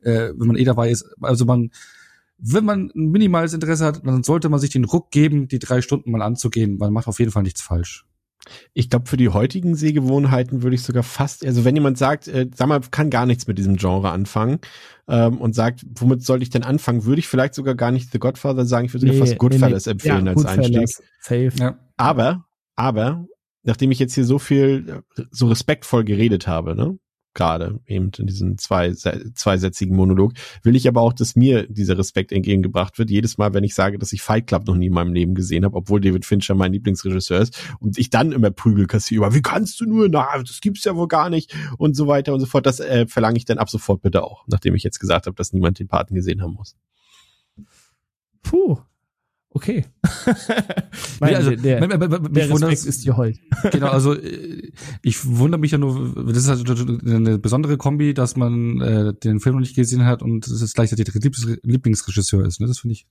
äh, 0.01 0.31
wenn 0.35 0.47
man 0.47 0.55
eh 0.55 0.63
dabei 0.63 0.89
ist, 0.89 1.05
also 1.21 1.45
man 1.45 1.71
wenn 2.45 2.65
man 2.65 2.91
ein 2.93 3.11
minimales 3.11 3.53
Interesse 3.53 3.85
hat, 3.85 4.05
dann 4.05 4.23
sollte 4.23 4.49
man 4.49 4.59
sich 4.59 4.69
den 4.69 4.83
Ruck 4.83 5.11
geben, 5.11 5.47
die 5.47 5.59
drei 5.59 5.81
Stunden 5.81 6.11
mal 6.11 6.21
anzugehen. 6.21 6.77
Man 6.77 6.91
macht 6.91 7.07
auf 7.07 7.19
jeden 7.19 7.31
Fall 7.31 7.43
nichts 7.43 7.61
falsch. 7.61 8.05
Ich 8.73 8.89
glaube, 8.89 9.07
für 9.07 9.15
die 9.15 9.29
heutigen 9.29 9.75
Sehgewohnheiten 9.75 10.63
würde 10.63 10.75
ich 10.75 10.83
sogar 10.83 11.03
fast, 11.03 11.45
also 11.45 11.63
wenn 11.63 11.75
jemand 11.75 11.97
sagt, 11.97 12.27
äh, 12.27 12.49
sag 12.53 12.67
mal, 12.67 12.81
kann 12.91 13.09
gar 13.09 13.25
nichts 13.25 13.47
mit 13.47 13.57
diesem 13.57 13.77
Genre 13.77 14.09
anfangen 14.09 14.59
ähm, 15.07 15.37
und 15.37 15.55
sagt, 15.55 15.85
womit 15.95 16.25
soll 16.25 16.41
ich 16.41 16.49
denn 16.49 16.63
anfangen, 16.63 17.05
würde 17.05 17.19
ich 17.19 17.27
vielleicht 17.29 17.53
sogar 17.53 17.75
gar 17.75 17.91
nicht 17.91 18.11
The 18.11 18.19
Godfather 18.19 18.65
sagen, 18.65 18.87
ich 18.87 18.93
würde 18.93 19.05
nee, 19.05 19.17
fast 19.17 19.37
Goodfellas 19.37 19.85
nee, 19.85 19.89
nee. 19.89 19.93
empfehlen 19.93 20.25
ja, 20.25 20.33
als 20.33 20.45
Einstieg. 20.45 20.89
Safe. 21.21 21.51
Ja. 21.57 21.79
Aber, 21.95 22.45
aber, 22.75 23.25
nachdem 23.63 23.91
ich 23.91 23.99
jetzt 23.99 24.15
hier 24.15 24.25
so 24.25 24.39
viel, 24.39 25.03
so 25.31 25.47
respektvoll 25.47 26.03
geredet 26.03 26.45
habe, 26.45 26.75
ne, 26.75 26.97
gerade 27.33 27.79
eben 27.87 28.11
in 28.17 28.27
diesem 28.27 28.57
zwei, 28.57 28.91
zweisätzigen 28.93 29.95
Monolog, 29.95 30.33
will 30.63 30.75
ich 30.75 30.87
aber 30.87 31.01
auch, 31.01 31.13
dass 31.13 31.35
mir 31.35 31.67
dieser 31.67 31.97
Respekt 31.97 32.31
entgegengebracht 32.31 32.97
wird. 32.99 33.09
Jedes 33.09 33.37
Mal, 33.37 33.53
wenn 33.53 33.63
ich 33.63 33.75
sage, 33.75 33.97
dass 33.97 34.13
ich 34.13 34.21
Fight 34.21 34.47
Club 34.47 34.67
noch 34.67 34.75
nie 34.75 34.87
in 34.87 34.93
meinem 34.93 35.13
Leben 35.13 35.35
gesehen 35.35 35.65
habe, 35.65 35.75
obwohl 35.75 36.01
David 36.01 36.25
Fincher 36.25 36.55
mein 36.55 36.73
Lieblingsregisseur 36.73 37.41
ist 37.41 37.59
und 37.79 37.97
ich 37.97 38.09
dann 38.09 38.31
immer 38.31 38.51
Prügel 38.51 38.87
kassiere, 38.87 39.33
wie 39.33 39.41
kannst 39.41 39.79
du 39.79 39.85
nur, 39.85 40.09
na, 40.09 40.27
das 40.39 40.61
gibt's 40.61 40.83
ja 40.83 40.95
wohl 40.95 41.07
gar 41.07 41.29
nicht 41.29 41.55
und 41.77 41.95
so 41.95 42.07
weiter 42.07 42.33
und 42.33 42.39
so 42.39 42.45
fort. 42.45 42.65
Das 42.65 42.79
äh, 42.79 43.07
verlange 43.07 43.37
ich 43.37 43.45
dann 43.45 43.57
ab 43.57 43.69
sofort 43.69 44.01
bitte 44.01 44.23
auch, 44.23 44.45
nachdem 44.47 44.75
ich 44.75 44.83
jetzt 44.83 44.99
gesagt 44.99 45.25
habe, 45.25 45.35
dass 45.35 45.53
niemand 45.53 45.79
den 45.79 45.87
Paten 45.87 46.15
gesehen 46.15 46.41
haben 46.41 46.53
muss. 46.53 46.75
Puh, 48.41 48.77
Okay. 49.55 49.85
mein, 51.19 51.35
also, 51.35 51.51
der, 51.51 51.87
der, 51.87 51.97
der, 51.97 52.49
Respekt 52.49 52.85
ist 52.85 53.05
dir 53.05 53.15
hold. 53.17 53.39
genau, 53.71 53.87
also 53.89 54.15
äh, 54.15 54.71
ich 55.03 55.25
wundere 55.25 55.59
mich 55.59 55.71
ja 55.71 55.77
nur, 55.77 56.15
das 56.27 56.37
ist 56.37 56.49
halt 56.49 56.67
eine 57.05 57.37
besondere 57.37 57.77
Kombi, 57.77 58.15
dass 58.15 58.35
man 58.35 58.81
äh, 58.81 59.13
den 59.13 59.39
Film 59.39 59.55
noch 59.55 59.61
nicht 59.61 59.75
gesehen 59.75 60.05
hat 60.05 60.23
und 60.23 60.47
es 60.47 60.61
ist 60.61 60.73
gleichzeitig 60.73 61.05
der 61.05 61.59
Lieblingsregisseur 61.61 62.45
ist. 62.45 62.61
Ne? 62.61 62.67
Das 62.67 62.79
finde 62.79 62.93
ich. 62.93 63.05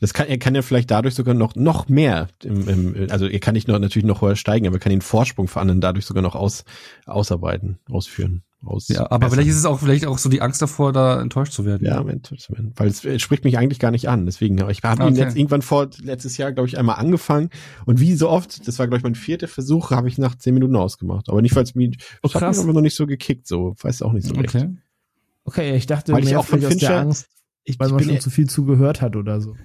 Das 0.00 0.12
kann, 0.12 0.26
er 0.26 0.38
kann 0.38 0.54
ja 0.54 0.62
vielleicht 0.62 0.90
dadurch 0.90 1.14
sogar 1.14 1.34
noch 1.34 1.54
noch 1.54 1.88
mehr, 1.88 2.28
im, 2.42 2.68
im, 2.68 3.10
also 3.10 3.26
er 3.26 3.38
kann 3.38 3.52
nicht 3.52 3.68
nur 3.68 3.78
natürlich 3.78 4.06
noch 4.06 4.22
höher 4.22 4.34
steigen, 4.34 4.66
aber 4.66 4.76
er 4.76 4.80
kann 4.80 4.90
den 4.90 5.02
Vorsprung 5.02 5.46
für 5.46 5.60
anderen 5.60 5.80
dadurch 5.80 6.06
sogar 6.06 6.22
noch 6.22 6.34
aus, 6.34 6.64
ausarbeiten, 7.04 7.78
ausführen 7.88 8.42
aus. 8.64 8.88
Ja, 8.88 9.10
aber 9.10 9.30
vielleicht 9.30 9.48
ist 9.48 9.56
es 9.56 9.64
auch 9.64 9.80
vielleicht 9.80 10.06
auch 10.06 10.18
so 10.18 10.28
die 10.28 10.42
Angst 10.42 10.60
davor, 10.60 10.92
da 10.92 11.20
enttäuscht 11.20 11.52
zu 11.52 11.64
werden. 11.64 11.86
Ja, 11.86 12.00
enttäuscht 12.00 12.42
zu 12.42 12.52
werden. 12.52 12.72
Weil 12.76 12.88
es, 12.88 13.04
es 13.04 13.22
spricht 13.22 13.44
mich 13.44 13.58
eigentlich 13.58 13.78
gar 13.78 13.90
nicht 13.90 14.08
an. 14.08 14.26
Deswegen, 14.26 14.58
ich 14.68 14.82
habe 14.82 15.02
okay. 15.02 15.12
ihn 15.12 15.16
jetzt 15.16 15.36
irgendwann 15.36 15.62
vor 15.62 15.88
letztes 16.02 16.36
Jahr, 16.36 16.52
glaube 16.52 16.68
ich, 16.68 16.78
einmal 16.78 16.96
angefangen 16.96 17.50
und 17.86 18.00
wie 18.00 18.14
so 18.14 18.28
oft, 18.28 18.66
das 18.66 18.78
war 18.78 18.86
glaube 18.86 18.98
ich 18.98 19.04
mein 19.04 19.14
vierter 19.14 19.48
Versuch, 19.48 19.90
habe 19.90 20.08
ich 20.08 20.18
nach 20.18 20.34
zehn 20.34 20.54
Minuten 20.54 20.76
ausgemacht. 20.76 21.28
Aber 21.28 21.42
nicht, 21.42 21.56
weil 21.56 21.64
es 21.64 21.74
mir, 21.74 21.90
oh, 22.22 22.28
das 22.28 22.34
hat 22.34 22.48
mich 22.48 22.58
aber 22.58 22.72
noch 22.72 22.80
nicht 22.80 22.96
so 22.96 23.06
gekickt, 23.06 23.46
so, 23.46 23.74
weiß 23.80 24.02
auch 24.02 24.12
nicht 24.12 24.26
so 24.26 24.34
okay. 24.34 24.58
recht. 24.58 24.68
Okay, 25.44 25.76
ich 25.76 25.86
dachte, 25.86 26.12
weil 26.12 26.24
ich 26.24 26.36
auch 26.36 26.44
von 26.44 26.60
Fincher, 26.60 27.00
Angst, 27.00 27.28
ich, 27.64 27.78
weil 27.78 27.88
man 27.90 28.02
schon 28.02 28.20
zu 28.20 28.30
viel 28.30 28.48
zugehört 28.48 29.00
hat 29.00 29.16
oder 29.16 29.40
so. 29.40 29.56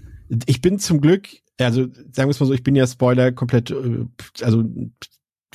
Ich 0.48 0.62
bin 0.62 0.80
zum 0.80 1.02
Glück, 1.02 1.28
also 1.60 1.84
sagen 1.84 2.28
wir 2.28 2.30
es 2.30 2.40
mal 2.40 2.46
so, 2.48 2.54
ich 2.54 2.64
bin 2.64 2.76
ja 2.76 2.88
Spoiler 2.88 3.32
komplett, 3.32 3.72
äh, 3.72 4.06
also 4.42 4.64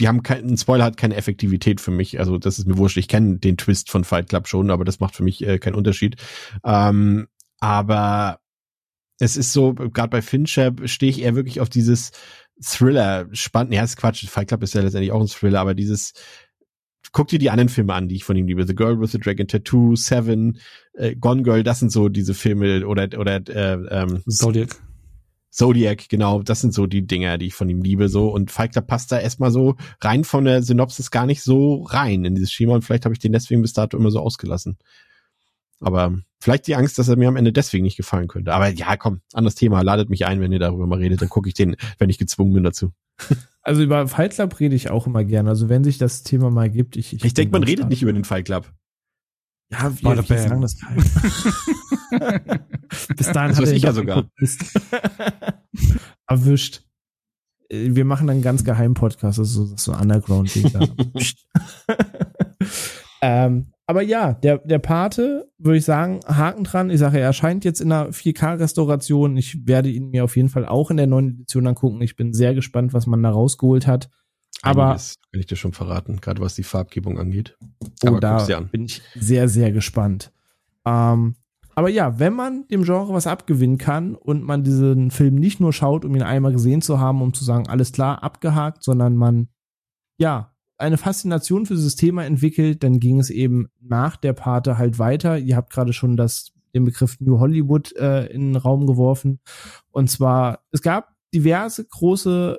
die 0.01 0.09
haben 0.09 0.22
keinen 0.22 0.57
Spoiler 0.57 0.84
hat 0.84 0.96
keine 0.96 1.16
Effektivität 1.16 1.80
für 1.80 1.90
mich. 1.90 2.18
Also 2.18 2.38
das 2.38 2.59
ist 2.59 2.66
mir 2.66 2.78
wurscht. 2.78 2.96
Ich 2.96 3.09
kenne 3.09 3.38
den 3.38 3.57
Twist 3.57 3.90
von 3.90 4.05
Fight 4.05 4.28
Club 4.28 4.48
schon, 4.48 4.70
aber 4.70 4.84
das 4.84 4.98
macht 4.98 5.14
für 5.14 5.22
mich 5.22 5.46
äh, 5.46 5.59
keinen 5.59 5.74
Unterschied. 5.74 6.16
Ähm, 6.64 7.28
aber 7.61 8.40
es 9.18 9.36
ist 9.36 9.53
so, 9.53 9.74
gerade 9.74 10.09
bei 10.09 10.22
Fincher 10.22 10.72
stehe 10.86 11.11
ich 11.11 11.22
eher 11.22 11.36
wirklich 11.36 11.61
auf 11.61 11.68
dieses 11.68 12.12
Thriller, 12.62 13.28
spannend. 13.32 13.74
Ja, 13.74 13.84
ist 13.84 13.96
Quatsch. 13.96 14.26
Fight 14.26 14.48
Club 14.48 14.62
ist 14.62 14.74
ja 14.74 14.80
letztendlich 14.80 15.12
auch 15.12 15.20
ein 15.20 15.28
Thriller, 15.28 15.61
aber 15.61 15.74
dieses 15.74 16.14
guck 17.12 17.28
dir 17.28 17.38
die 17.38 17.51
anderen 17.51 17.68
Filme 17.68 17.94
an, 17.94 18.09
die 18.09 18.16
ich 18.16 18.24
von 18.24 18.36
ihm 18.36 18.46
liebe. 18.46 18.66
The 18.66 18.74
Girl 18.74 19.01
with 19.01 19.12
the 19.12 19.18
Dragon 19.18 19.46
Tattoo, 19.46 19.96
Seven, 19.96 20.59
äh, 20.94 21.14
Gone 21.16 21.42
Girl, 21.42 21.62
das 21.62 21.80
sind 21.80 21.90
so 21.90 22.09
diese 22.09 22.34
Filme 22.34 22.86
oder 22.86 23.09
oder 23.18 23.36
äh, 23.48 23.72
ähm, 23.90 24.22
Zodiac. 24.28 24.76
Zodiac, 25.51 26.09
genau, 26.09 26.42
das 26.42 26.61
sind 26.61 26.72
so 26.72 26.86
die 26.86 27.07
Dinger, 27.07 27.36
die 27.36 27.46
ich 27.46 27.55
von 27.55 27.68
ihm 27.68 27.82
liebe, 27.82 28.09
so. 28.09 28.28
Und 28.32 28.51
Fight 28.51 28.72
Club 28.72 28.86
passt 28.86 29.11
da 29.11 29.18
erstmal 29.18 29.51
so 29.51 29.76
rein 30.01 30.24
von 30.24 30.44
der 30.44 30.62
Synopsis 30.62 31.11
gar 31.11 31.26
nicht 31.26 31.42
so 31.42 31.82
rein 31.82 32.24
in 32.24 32.34
dieses 32.36 32.53
Schema 32.53 32.74
und 32.74 32.82
vielleicht 32.82 33.05
habe 33.05 33.14
ich 33.14 33.18
den 33.18 33.32
deswegen 33.32 33.62
bis 33.62 33.72
dato 33.72 33.96
immer 33.96 34.11
so 34.11 34.20
ausgelassen. 34.20 34.78
Aber 35.80 36.14
vielleicht 36.38 36.66
die 36.66 36.76
Angst, 36.76 36.98
dass 36.98 37.09
er 37.09 37.16
mir 37.16 37.28
am 37.28 37.36
Ende 37.36 37.53
deswegen 37.53 37.84
nicht 37.84 37.96
gefallen 37.96 38.28
könnte. 38.28 38.53
Aber 38.53 38.68
ja, 38.68 38.96
komm, 38.96 39.22
anderes 39.32 39.55
Thema, 39.55 39.82
ladet 39.82 40.11
mich 40.11 40.26
ein, 40.26 40.40
wenn 40.40 40.53
ihr 40.53 40.59
darüber 40.59 40.86
mal 40.86 40.98
redet, 40.98 41.22
dann 41.22 41.30
gucke 41.30 41.48
ich 41.48 41.55
den, 41.55 41.76
wenn 41.98 42.11
ich 42.11 42.18
gezwungen 42.18 42.53
bin 42.55 42.64
dazu. 42.64 42.92
Also 43.62 43.82
über 43.82 44.09
Fight 44.09 44.32
Club 44.32 44.59
rede 44.59 44.74
ich 44.74 44.88
auch 44.88 45.07
immer 45.07 45.22
gerne. 45.22 45.51
Also 45.51 45.68
wenn 45.68 45.84
sich 45.84 45.98
das 45.98 46.22
Thema 46.22 46.51
mal 46.51 46.70
gibt, 46.70 46.96
ich. 46.96 47.12
Ich, 47.12 47.22
ich 47.26 47.34
denke, 47.34 47.53
man 47.53 47.62
redet 47.62 47.90
nicht 47.90 48.01
über 48.01 48.12
den 48.14 48.24
Fight 48.24 48.46
Club. 48.46 48.72
Ja, 49.70 49.92
wir, 50.01 50.28
wir 50.28 50.38
sagen 50.38 50.62
das. 50.62 50.76
Bis 52.11 53.32
dahin 53.32 53.50
das 53.50 53.58
hat 53.58 53.66
er 53.66 53.72
ich 53.72 53.82
ja 53.82 53.92
sogar. 53.92 54.28
Erwischt. 56.26 56.82
Äh, 57.68 57.94
wir 57.94 58.04
machen 58.04 58.28
einen 58.28 58.42
ganz 58.42 58.64
geheimen 58.64 58.94
Podcast, 58.94 59.38
also 59.38 59.66
so 59.76 59.92
Underground-Ding. 59.92 60.72
ähm, 63.22 63.72
aber 63.86 64.02
ja, 64.02 64.34
der, 64.34 64.58
der 64.58 64.78
Pate, 64.78 65.50
würde 65.58 65.78
ich 65.78 65.84
sagen, 65.84 66.20
Haken 66.26 66.62
dran. 66.62 66.90
Ich 66.90 67.00
sage, 67.00 67.18
er 67.18 67.24
erscheint 67.24 67.64
jetzt 67.64 67.80
in 67.80 67.90
einer 67.90 68.11
4K-Restauration. 68.11 69.36
Ich 69.36 69.66
werde 69.66 69.88
ihn 69.88 70.11
mir 70.11 70.22
auf 70.22 70.36
jeden 70.36 70.48
Fall 70.48 70.64
auch 70.64 70.92
in 70.92 70.96
der 70.96 71.08
neuen 71.08 71.30
Edition 71.30 71.66
angucken. 71.66 72.00
Ich 72.00 72.14
bin 72.14 72.32
sehr 72.32 72.54
gespannt, 72.54 72.92
was 72.92 73.08
man 73.08 73.22
da 73.22 73.30
rausgeholt 73.30 73.88
hat. 73.88 74.08
Aber 74.62 74.90
Einiges 74.90 75.16
kann 75.32 75.40
ich 75.40 75.46
dir 75.46 75.56
schon 75.56 75.72
verraten, 75.72 76.20
gerade 76.20 76.40
was 76.40 76.54
die 76.54 76.62
Farbgebung 76.62 77.18
angeht. 77.18 77.56
Oh, 78.04 78.08
aber 78.08 78.20
da 78.20 78.61
bin 78.61 78.84
ich 78.84 79.02
sehr, 79.14 79.48
sehr 79.48 79.72
gespannt. 79.72 80.32
Ähm, 80.86 81.34
aber 81.81 81.89
ja, 81.89 82.18
wenn 82.18 82.35
man 82.35 82.68
dem 82.68 82.83
Genre 82.83 83.14
was 83.14 83.26
abgewinnen 83.26 83.78
kann 83.78 84.14
und 84.14 84.45
man 84.45 84.62
diesen 84.62 85.11
Film 85.11 85.37
nicht 85.37 85.61
nur 85.61 85.72
schaut, 85.72 86.05
um 86.05 86.14
ihn 86.14 86.20
einmal 86.20 86.53
gesehen 86.53 86.83
zu 86.83 87.01
haben, 87.01 87.22
um 87.22 87.33
zu 87.33 87.43
sagen, 87.43 87.68
alles 87.68 87.91
klar, 87.91 88.22
abgehakt, 88.22 88.85
sondern 88.85 89.16
man, 89.16 89.49
ja, 90.18 90.55
eine 90.76 90.99
Faszination 90.99 91.64
für 91.64 91.74
dieses 91.74 91.97
Thema 91.97 92.26
entwickelt, 92.26 92.83
dann 92.83 93.01
ging 93.01 93.18
es 93.18 93.31
eben 93.31 93.68
nach 93.81 94.18
der 94.18 94.35
Pate 94.35 94.76
halt 94.76 94.99
weiter. 94.99 95.39
Ihr 95.39 95.57
habt 95.57 95.72
gerade 95.72 95.95
schon 95.95 96.18
das, 96.18 96.53
den 96.74 96.85
Begriff 96.85 97.18
New 97.18 97.39
Hollywood 97.39 97.97
äh, 97.97 98.26
in 98.26 98.53
den 98.53 98.57
Raum 98.57 98.87
geworfen. 98.87 99.41
Und 99.91 100.11
zwar, 100.11 100.59
es 100.72 100.83
gab 100.83 101.14
diverse 101.33 101.87
große 101.87 102.59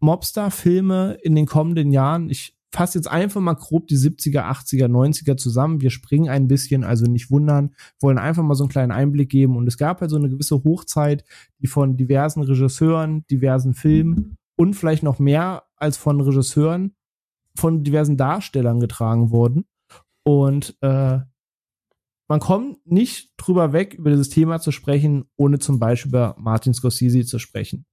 Mobster-Filme 0.00 1.16
in 1.22 1.34
den 1.34 1.46
kommenden 1.46 1.90
Jahren. 1.90 2.28
Ich 2.28 2.54
fasse 2.72 2.98
jetzt 2.98 3.10
einfach 3.10 3.40
mal 3.40 3.54
grob 3.54 3.86
die 3.88 3.96
70er, 3.96 4.42
80er, 4.42 4.86
90er 4.86 5.36
zusammen. 5.36 5.80
Wir 5.80 5.90
springen 5.90 6.28
ein 6.28 6.48
bisschen, 6.48 6.84
also 6.84 7.06
nicht 7.06 7.30
wundern, 7.30 7.74
wollen 8.00 8.18
einfach 8.18 8.42
mal 8.42 8.54
so 8.54 8.64
einen 8.64 8.70
kleinen 8.70 8.92
Einblick 8.92 9.30
geben. 9.30 9.56
Und 9.56 9.66
es 9.66 9.78
gab 9.78 10.00
halt 10.00 10.10
so 10.10 10.16
eine 10.16 10.28
gewisse 10.28 10.62
Hochzeit, 10.64 11.24
die 11.60 11.66
von 11.66 11.96
diversen 11.96 12.42
Regisseuren, 12.42 13.24
diversen 13.30 13.74
Filmen 13.74 14.36
und 14.56 14.74
vielleicht 14.74 15.02
noch 15.02 15.18
mehr 15.18 15.64
als 15.76 15.96
von 15.96 16.20
Regisseuren 16.20 16.94
von 17.56 17.82
diversen 17.84 18.16
Darstellern 18.16 18.80
getragen 18.80 19.30
wurden. 19.30 19.64
Und 20.24 20.76
äh, 20.82 21.18
man 22.28 22.40
kommt 22.40 22.86
nicht 22.86 23.32
drüber 23.38 23.72
weg, 23.72 23.94
über 23.94 24.10
dieses 24.10 24.28
Thema 24.28 24.60
zu 24.60 24.70
sprechen, 24.70 25.24
ohne 25.36 25.58
zum 25.58 25.78
Beispiel 25.78 26.10
über 26.10 26.36
Martin 26.38 26.74
Scorsese 26.74 27.24
zu 27.24 27.38
sprechen 27.38 27.86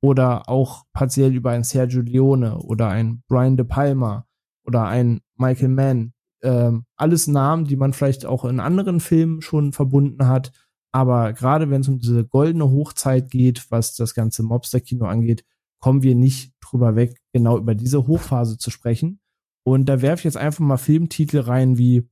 oder 0.00 0.48
auch 0.48 0.84
partiell 0.92 1.34
über 1.34 1.50
ein 1.50 1.64
Sergio 1.64 2.02
Leone 2.02 2.58
oder 2.58 2.88
ein 2.88 3.22
Brian 3.28 3.56
De 3.56 3.66
Palma 3.66 4.26
oder 4.64 4.84
ein 4.84 5.20
Michael 5.36 5.68
Mann. 5.68 6.12
Ähm, 6.42 6.84
alles 6.96 7.26
Namen, 7.26 7.64
die 7.64 7.76
man 7.76 7.92
vielleicht 7.92 8.26
auch 8.26 8.44
in 8.44 8.60
anderen 8.60 9.00
Filmen 9.00 9.40
schon 9.42 9.72
verbunden 9.72 10.28
hat. 10.28 10.52
Aber 10.92 11.32
gerade 11.32 11.70
wenn 11.70 11.80
es 11.80 11.88
um 11.88 11.98
diese 11.98 12.24
goldene 12.24 12.70
Hochzeit 12.70 13.30
geht, 13.30 13.70
was 13.70 13.94
das 13.94 14.14
ganze 14.14 14.42
Mobster-Kino 14.42 15.06
angeht, 15.06 15.44
kommen 15.80 16.02
wir 16.02 16.14
nicht 16.14 16.54
drüber 16.60 16.96
weg, 16.96 17.20
genau 17.32 17.58
über 17.58 17.74
diese 17.74 18.06
Hochphase 18.06 18.58
zu 18.58 18.70
sprechen. 18.70 19.20
Und 19.64 19.88
da 19.88 20.00
werfe 20.00 20.20
ich 20.20 20.24
jetzt 20.24 20.36
einfach 20.36 20.60
mal 20.60 20.76
Filmtitel 20.76 21.40
rein 21.40 21.76
wie 21.78 22.08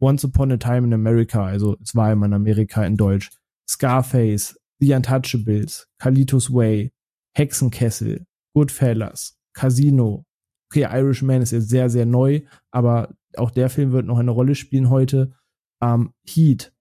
Once 0.00 0.24
Upon 0.24 0.52
a 0.52 0.56
Time 0.56 0.88
in 0.88 0.92
America, 0.92 1.46
also 1.46 1.76
es 1.82 1.94
war 1.94 2.12
immer 2.12 2.26
in 2.26 2.34
Amerika 2.34 2.84
in 2.84 2.96
Deutsch, 2.96 3.30
Scarface, 3.66 4.60
The 4.78 4.92
Untouchables, 4.92 5.88
Kalitos 5.98 6.52
Way, 6.52 6.92
Hexenkessel, 7.36 8.26
Goodfellas, 8.54 9.38
Casino. 9.52 10.24
Okay, 10.70 10.86
Irishman 10.90 11.42
ist 11.42 11.52
jetzt 11.52 11.68
sehr, 11.68 11.90
sehr 11.90 12.06
neu, 12.06 12.40
aber 12.70 13.14
auch 13.36 13.50
der 13.50 13.68
Film 13.68 13.92
wird 13.92 14.06
noch 14.06 14.18
eine 14.18 14.30
Rolle 14.30 14.54
spielen 14.54 14.88
heute. 14.88 15.34
Ähm, 15.82 16.12
Heat, 16.26 16.72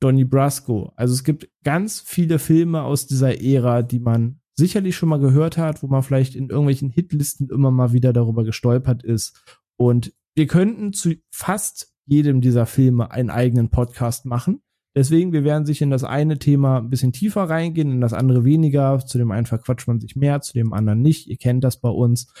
Donnie 0.00 0.24
Brasco. 0.24 0.92
Also 0.96 1.14
es 1.14 1.22
gibt 1.22 1.48
ganz 1.62 2.00
viele 2.00 2.38
Filme 2.38 2.82
aus 2.82 3.06
dieser 3.06 3.40
Ära, 3.40 3.82
die 3.82 4.00
man 4.00 4.40
sicherlich 4.56 4.96
schon 4.96 5.08
mal 5.08 5.20
gehört 5.20 5.56
hat, 5.56 5.82
wo 5.82 5.86
man 5.86 6.02
vielleicht 6.02 6.34
in 6.34 6.50
irgendwelchen 6.50 6.90
Hitlisten 6.90 7.48
immer 7.48 7.70
mal 7.70 7.92
wieder 7.92 8.12
darüber 8.12 8.44
gestolpert 8.44 9.04
ist. 9.04 9.44
Und 9.76 10.12
wir 10.34 10.48
könnten 10.48 10.92
zu 10.92 11.14
fast 11.30 11.94
jedem 12.06 12.40
dieser 12.40 12.66
Filme 12.66 13.12
einen 13.12 13.30
eigenen 13.30 13.70
Podcast 13.70 14.26
machen. 14.26 14.60
Deswegen, 14.94 15.32
wir 15.32 15.42
werden 15.42 15.66
sich 15.66 15.82
in 15.82 15.90
das 15.90 16.04
eine 16.04 16.38
Thema 16.38 16.78
ein 16.78 16.90
bisschen 16.90 17.12
tiefer 17.12 17.42
reingehen, 17.42 17.90
in 17.90 18.00
das 18.00 18.12
andere 18.12 18.44
weniger. 18.44 19.04
Zu 19.04 19.18
dem 19.18 19.32
einen 19.32 19.46
verquatscht 19.46 19.88
man 19.88 20.00
sich 20.00 20.14
mehr, 20.14 20.40
zu 20.40 20.52
dem 20.52 20.72
anderen 20.72 21.02
nicht. 21.02 21.26
Ihr 21.26 21.36
kennt 21.36 21.64
das 21.64 21.80
bei 21.80 21.88
uns. 21.88 22.32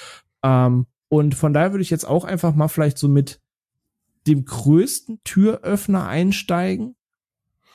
Ähm, 0.44 0.86
und 1.08 1.34
von 1.34 1.52
daher 1.52 1.72
würde 1.72 1.82
ich 1.82 1.90
jetzt 1.90 2.06
auch 2.06 2.24
einfach 2.24 2.54
mal 2.54 2.68
vielleicht 2.68 2.98
so 2.98 3.08
mit 3.08 3.40
dem 4.26 4.44
größten 4.44 5.20
Türöffner 5.24 6.06
einsteigen. 6.06 6.94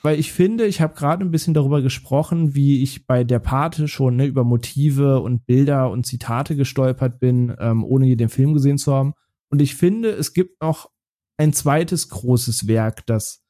Weil 0.02 0.18
ich 0.18 0.32
finde, 0.32 0.66
ich 0.66 0.80
habe 0.80 0.96
gerade 0.96 1.26
ein 1.26 1.32
bisschen 1.32 1.54
darüber 1.54 1.82
gesprochen, 1.82 2.56
wie 2.56 2.82
ich 2.82 3.06
bei 3.06 3.26
der 3.26 3.40
Pate 3.40 3.90
schon 3.90 4.16
ne, 4.16 4.26
über 4.26 4.46
Motive 4.46 5.20
und 5.20 5.46
Bilder 5.46 5.92
und 5.92 6.06
Zitate 6.06 6.56
gestolpert 6.56 7.20
bin, 7.20 7.54
ähm, 7.60 7.84
ohne 7.84 8.16
den 8.16 8.30
Film 8.30 8.54
gesehen 8.54 8.78
zu 8.78 8.94
haben. 8.94 9.14
Und 9.50 9.62
ich 9.62 9.76
finde, 9.76 10.12
es 10.12 10.34
gibt 10.34 10.62
noch 10.62 10.90
ein 11.36 11.52
zweites 11.52 12.08
großes 12.08 12.68
Werk, 12.68 13.06
das 13.08 13.44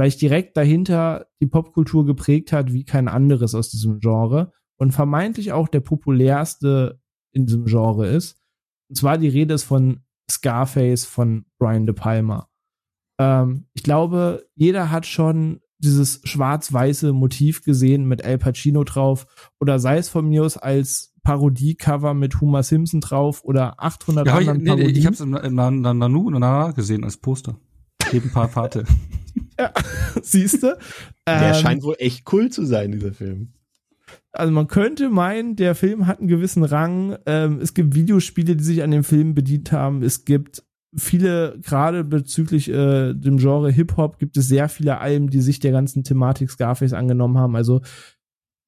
vielleicht 0.00 0.22
direkt 0.22 0.56
dahinter 0.56 1.26
die 1.42 1.46
Popkultur 1.46 2.06
geprägt 2.06 2.52
hat 2.52 2.72
wie 2.72 2.84
kein 2.84 3.06
anderes 3.06 3.54
aus 3.54 3.68
diesem 3.68 3.98
Genre 3.98 4.50
und 4.78 4.92
vermeintlich 4.92 5.52
auch 5.52 5.68
der 5.68 5.80
populärste 5.80 6.98
in 7.32 7.44
diesem 7.44 7.66
Genre 7.66 8.08
ist. 8.08 8.40
Und 8.88 8.96
zwar 8.96 9.18
die 9.18 9.28
Rede 9.28 9.52
ist 9.52 9.64
von 9.64 10.00
Scarface 10.30 11.04
von 11.04 11.44
Brian 11.58 11.84
De 11.84 11.94
Palma. 11.94 12.48
Ähm, 13.20 13.66
ich 13.74 13.82
glaube, 13.82 14.46
jeder 14.54 14.90
hat 14.90 15.04
schon 15.04 15.60
dieses 15.80 16.22
schwarz-weiße 16.24 17.12
Motiv 17.12 17.62
gesehen 17.62 18.06
mit 18.06 18.24
Al 18.24 18.38
Pacino 18.38 18.84
drauf 18.84 19.26
oder 19.60 19.78
sei 19.78 19.98
es 19.98 20.08
von 20.08 20.26
mir 20.26 20.44
aus 20.44 20.56
als 20.56 21.12
Parodie-Cover 21.24 22.14
mit 22.14 22.40
Homer 22.40 22.62
Simpson 22.62 23.02
drauf 23.02 23.44
oder 23.44 23.82
800 23.82 24.26
ja, 24.26 24.34
anderen 24.34 24.56
ich, 24.60 24.62
nee, 24.62 24.70
Parodien. 24.70 24.96
Ich 24.96 25.04
habe 25.04 25.14
es 25.14 25.20
im, 25.20 25.34
im 25.34 25.54
Nanu 25.54 26.26
und 26.28 26.32
Nana 26.32 26.70
gesehen 26.70 27.04
als 27.04 27.18
Poster. 27.18 27.60
Neben 28.12 28.30
paar 28.30 28.48
Pate. 28.48 28.86
ja, 29.60 29.72
siehst 30.22 30.62
du? 30.62 30.76
Der 31.26 31.48
ähm, 31.48 31.54
scheint 31.54 31.82
wohl 31.82 31.96
echt 31.98 32.30
cool 32.32 32.50
zu 32.50 32.64
sein, 32.64 32.92
dieser 32.92 33.12
Film. 33.12 33.52
Also 34.32 34.52
man 34.52 34.68
könnte 34.68 35.10
meinen, 35.10 35.56
der 35.56 35.74
Film 35.74 36.06
hat 36.06 36.18
einen 36.18 36.28
gewissen 36.28 36.64
Rang. 36.64 37.16
Ähm, 37.26 37.60
es 37.60 37.74
gibt 37.74 37.94
Videospiele, 37.94 38.56
die 38.56 38.64
sich 38.64 38.82
an 38.82 38.90
dem 38.90 39.04
Film 39.04 39.34
bedient 39.34 39.72
haben. 39.72 40.02
Es 40.02 40.24
gibt 40.24 40.62
viele, 40.94 41.58
gerade 41.60 42.04
bezüglich 42.04 42.68
äh, 42.68 43.14
dem 43.14 43.38
Genre 43.38 43.70
Hip-Hop, 43.70 44.18
gibt 44.18 44.36
es 44.36 44.48
sehr 44.48 44.68
viele 44.68 44.98
Alben, 44.98 45.30
die 45.30 45.40
sich 45.40 45.60
der 45.60 45.72
ganzen 45.72 46.04
Thematik 46.04 46.50
Scarface 46.50 46.92
angenommen 46.92 47.38
haben. 47.38 47.56
Also 47.56 47.80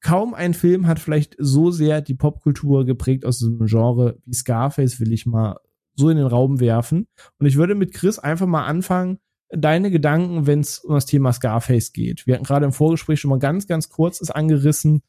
kaum 0.01 0.35
ein 0.35 0.55
Film 0.55 0.87
hat 0.87 0.99
vielleicht 0.99 1.37
so 1.39 1.71
sehr 1.71 2.01
die 2.01 2.15
Popkultur 2.15 2.85
geprägt 2.85 3.25
aus 3.25 3.39
diesem 3.39 3.67
Genre 3.67 4.19
wie 4.25 4.35
Scarface, 4.35 5.01
will 5.01 5.13
ich 5.13 5.27
mal 5.27 5.57
so 5.95 6.11
in 6.11 6.17
den 6.17 6.27
Raum 6.27 6.61
werfen. 6.61 7.07
Und 7.39 7.47
ich 7.47 7.57
würde 7.57 7.75
mit 7.75 7.93
Chris 7.93 8.19
einfach 8.19 8.47
mal 8.47 8.65
anfangen, 8.65 9.19
deine 9.53 9.91
Gedanken, 9.91 10.47
wenn 10.47 10.61
es 10.61 10.79
um 10.81 10.95
das 10.95 11.07
Thema 11.07 11.33
Scarface 11.33 11.93
geht. 11.93 12.27
Wir 12.27 12.35
hatten 12.35 12.45
gerade 12.45 12.65
im 12.65 12.73
Vorgespräch 12.73 13.21
schon 13.21 13.31
mal 13.31 13.39
ganz, 13.39 13.67
ganz 13.67 13.89
kurz 13.89 14.21
es 14.21 14.31
angerissen. 14.31 15.03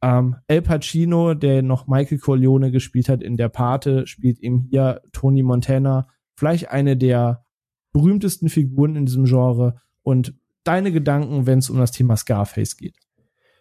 Ähm, 0.00 0.36
El 0.46 0.62
Pacino, 0.62 1.34
der 1.34 1.62
noch 1.62 1.88
Michael 1.88 2.18
Corleone 2.18 2.70
gespielt 2.70 3.08
hat 3.08 3.22
in 3.22 3.36
der 3.36 3.48
Pate, 3.48 4.06
spielt 4.06 4.38
eben 4.38 4.60
hier 4.70 5.02
Tony 5.12 5.42
Montana, 5.42 6.08
vielleicht 6.36 6.70
eine 6.70 6.96
der 6.96 7.44
berühmtesten 7.92 8.48
Figuren 8.48 8.94
in 8.94 9.06
diesem 9.06 9.24
Genre. 9.24 9.80
Und 10.02 10.34
deine 10.62 10.92
Gedanken, 10.92 11.46
wenn 11.46 11.58
es 11.58 11.68
um 11.68 11.78
das 11.78 11.90
Thema 11.90 12.16
Scarface 12.16 12.76
geht. 12.76 12.96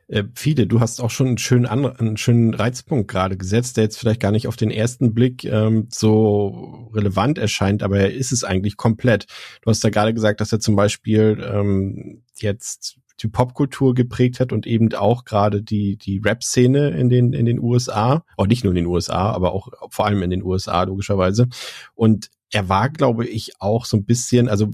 Äh, 0.07 0.23
viele, 0.35 0.67
du 0.67 0.79
hast 0.79 1.01
auch 1.01 1.09
schon 1.09 1.27
einen 1.27 1.37
schönen, 1.37 1.65
einen 1.65 2.17
schönen 2.17 2.53
Reizpunkt 2.53 3.09
gerade 3.09 3.37
gesetzt, 3.37 3.77
der 3.77 3.85
jetzt 3.85 3.97
vielleicht 3.97 4.21
gar 4.21 4.31
nicht 4.31 4.47
auf 4.47 4.55
den 4.55 4.71
ersten 4.71 5.13
Blick 5.13 5.43
ähm, 5.43 5.87
so 5.91 6.89
relevant 6.93 7.37
erscheint, 7.37 7.83
aber 7.83 7.99
er 7.99 8.13
ist 8.13 8.31
es 8.31 8.43
eigentlich 8.43 8.77
komplett. 8.77 9.25
Du 9.61 9.69
hast 9.69 9.83
ja 9.83 9.89
gerade 9.89 10.13
gesagt, 10.13 10.39
dass 10.39 10.51
er 10.51 10.59
zum 10.59 10.75
Beispiel 10.75 11.45
ähm, 11.45 12.23
jetzt 12.35 12.97
die 13.21 13.27
Popkultur 13.27 13.95
geprägt 13.95 14.39
hat 14.39 14.53
und 14.53 14.67
eben 14.67 14.93
auch 14.93 15.25
gerade 15.25 15.63
die 15.63 15.97
die 15.97 16.21
Rap-Szene 16.23 16.89
in 16.91 17.09
den 17.09 17.33
in 17.33 17.45
den 17.45 17.59
USA, 17.59 18.23
auch 18.37 18.47
nicht 18.47 18.63
nur 18.63 18.71
in 18.71 18.75
den 18.75 18.85
USA, 18.85 19.31
aber 19.31 19.53
auch 19.53 19.69
vor 19.89 20.05
allem 20.05 20.21
in 20.21 20.29
den 20.29 20.43
USA 20.43 20.83
logischerweise. 20.83 21.47
Und 21.95 22.29
er 22.51 22.69
war, 22.69 22.89
glaube 22.89 23.25
ich, 23.25 23.59
auch 23.59 23.85
so 23.85 23.97
ein 23.97 24.05
bisschen, 24.05 24.47
also 24.47 24.69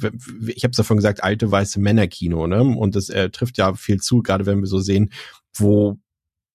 ich 0.47 0.63
habe 0.63 0.71
es 0.71 0.78
davon 0.78 0.97
gesagt, 0.97 1.24
alte 1.24 1.49
weiße 1.49 1.80
Männerkino, 1.80 2.47
ne? 2.47 2.61
Und 2.61 2.95
das 2.95 3.09
äh, 3.09 3.30
trifft 3.30 3.57
ja 3.57 3.74
viel 3.74 3.99
zu, 3.99 4.21
gerade 4.21 4.45
wenn 4.45 4.59
wir 4.59 4.67
so 4.67 4.80
sehen, 4.80 5.11
wo 5.55 5.97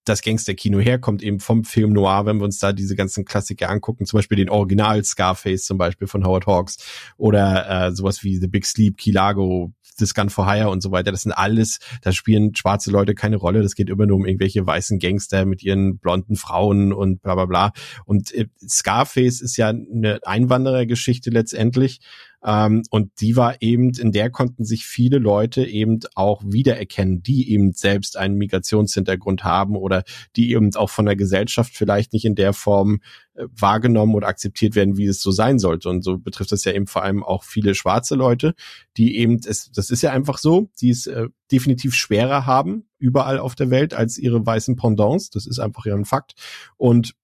das 0.09 0.23
Gangster-Kino 0.23 0.79
herkommt, 0.81 1.23
eben 1.23 1.39
vom 1.41 1.65
Film 1.65 1.93
Noir, 1.93 2.25
wenn 2.25 2.39
wir 2.39 2.45
uns 2.45 2.59
da 2.59 2.73
diese 2.73 2.97
ganzen 2.97 3.25
Klassiker 3.25 3.69
angucken, 3.69 4.07
zum 4.07 4.19
Beispiel 4.19 4.37
den 4.37 4.49
Original 4.49 5.05
Scarface 5.05 5.65
zum 5.65 5.77
Beispiel 5.77 6.07
von 6.09 6.25
Howard 6.25 6.47
Hawks 6.47 6.79
oder 7.17 7.89
äh, 7.89 7.93
sowas 7.93 8.23
wie 8.23 8.37
The 8.37 8.47
Big 8.47 8.65
Sleep, 8.65 8.97
Kilago, 8.97 9.73
das 10.01 10.15
Gun 10.15 10.31
for 10.31 10.51
Hire 10.51 10.71
und 10.71 10.83
so 10.83 10.91
weiter. 10.91 11.13
Das 11.13 11.23
sind 11.23 11.33
alles, 11.33 11.79
da 12.03 12.13
spielen 12.13 12.55
schwarze 12.55 12.91
Leute 12.91 13.15
keine 13.15 13.37
Rolle. 13.37 13.63
Das 13.63 13.75
geht 13.75 13.91
immer 13.91 14.07
nur 14.07 14.17
um 14.17 14.27
irgendwelche 14.27 14.67
weißen 14.67 14.99
Gangster 14.99 15.45
mit 15.45 15.63
ihren 15.63 15.99
blonden 15.99 16.37
Frauen 16.37 16.93
und 16.93 17.23
bla 17.23 17.35
bla 17.35 17.47
bla. 17.47 17.73
Und 18.05 18.33
äh, 18.35 18.47
Scarface 18.67 19.41
ist 19.41 19.57
ja 19.57 19.69
eine 19.69 20.21
Einwanderergeschichte 20.25 21.31
letztendlich. 21.31 22.01
Ähm, 22.45 22.83
und 22.91 23.11
die 23.21 23.37
war 23.37 23.61
eben, 23.61 23.91
in 23.99 24.13
der 24.13 24.31
konnten 24.31 24.65
sich 24.65 24.87
viele 24.87 25.19
Leute 25.19 25.65
eben 25.65 25.99
auch 26.15 26.43
wiedererkennen, 26.45 27.23
die 27.23 27.51
eben 27.53 27.73
selbst 27.73 28.17
einen 28.17 28.37
Migrationshintergrund 28.37 29.45
haben 29.45 29.77
oder 29.77 30.05
die 30.37 30.53
eben 30.53 30.75
auch 30.77 30.91
von 30.91 31.07
der 31.07 31.17
Gesellschaft 31.17 31.75
vielleicht 31.75 32.13
nicht 32.13 32.25
in 32.25 32.37
der 32.37 32.53
Form 32.53 33.01
äh, 33.35 33.45
wahrgenommen 33.51 34.15
oder 34.15 34.29
akzeptiert 34.29 34.77
werden, 34.77 34.97
wie 34.97 35.07
es 35.07 35.21
so 35.21 35.33
sein 35.33 35.59
sollte. 35.59 35.89
Und 35.89 36.03
so 36.03 36.19
betrifft 36.19 36.53
das 36.53 36.65
ja 36.65 36.73
eben 36.73 36.87
vor 36.87 37.03
allem 37.03 37.25
auch 37.25 37.43
viele 37.43 37.75
schwarze 37.75 38.15
Leute, 38.15 38.55
die 38.97 39.17
eben, 39.17 39.41
es, 39.45 39.71
das 39.73 39.91
ist 39.91 40.03
ja 40.03 40.13
einfach 40.13 40.39
so, 40.39 40.71
die 40.81 40.91
es 40.91 41.07
äh, 41.07 41.29
definitiv 41.51 41.95
schwerer 41.95 42.47
haben, 42.47 42.85
überall 42.99 43.39
auf 43.39 43.57
der 43.57 43.71
Welt, 43.71 43.95
als 43.95 44.17
ihre 44.17 44.45
weißen 44.45 44.77
Pendants. 44.77 45.31
Das 45.31 45.47
ist 45.47 45.59
einfach 45.59 45.87
ja 45.87 45.95
ein 45.95 46.05
Fakt. 46.05 46.35
Und 46.77 47.15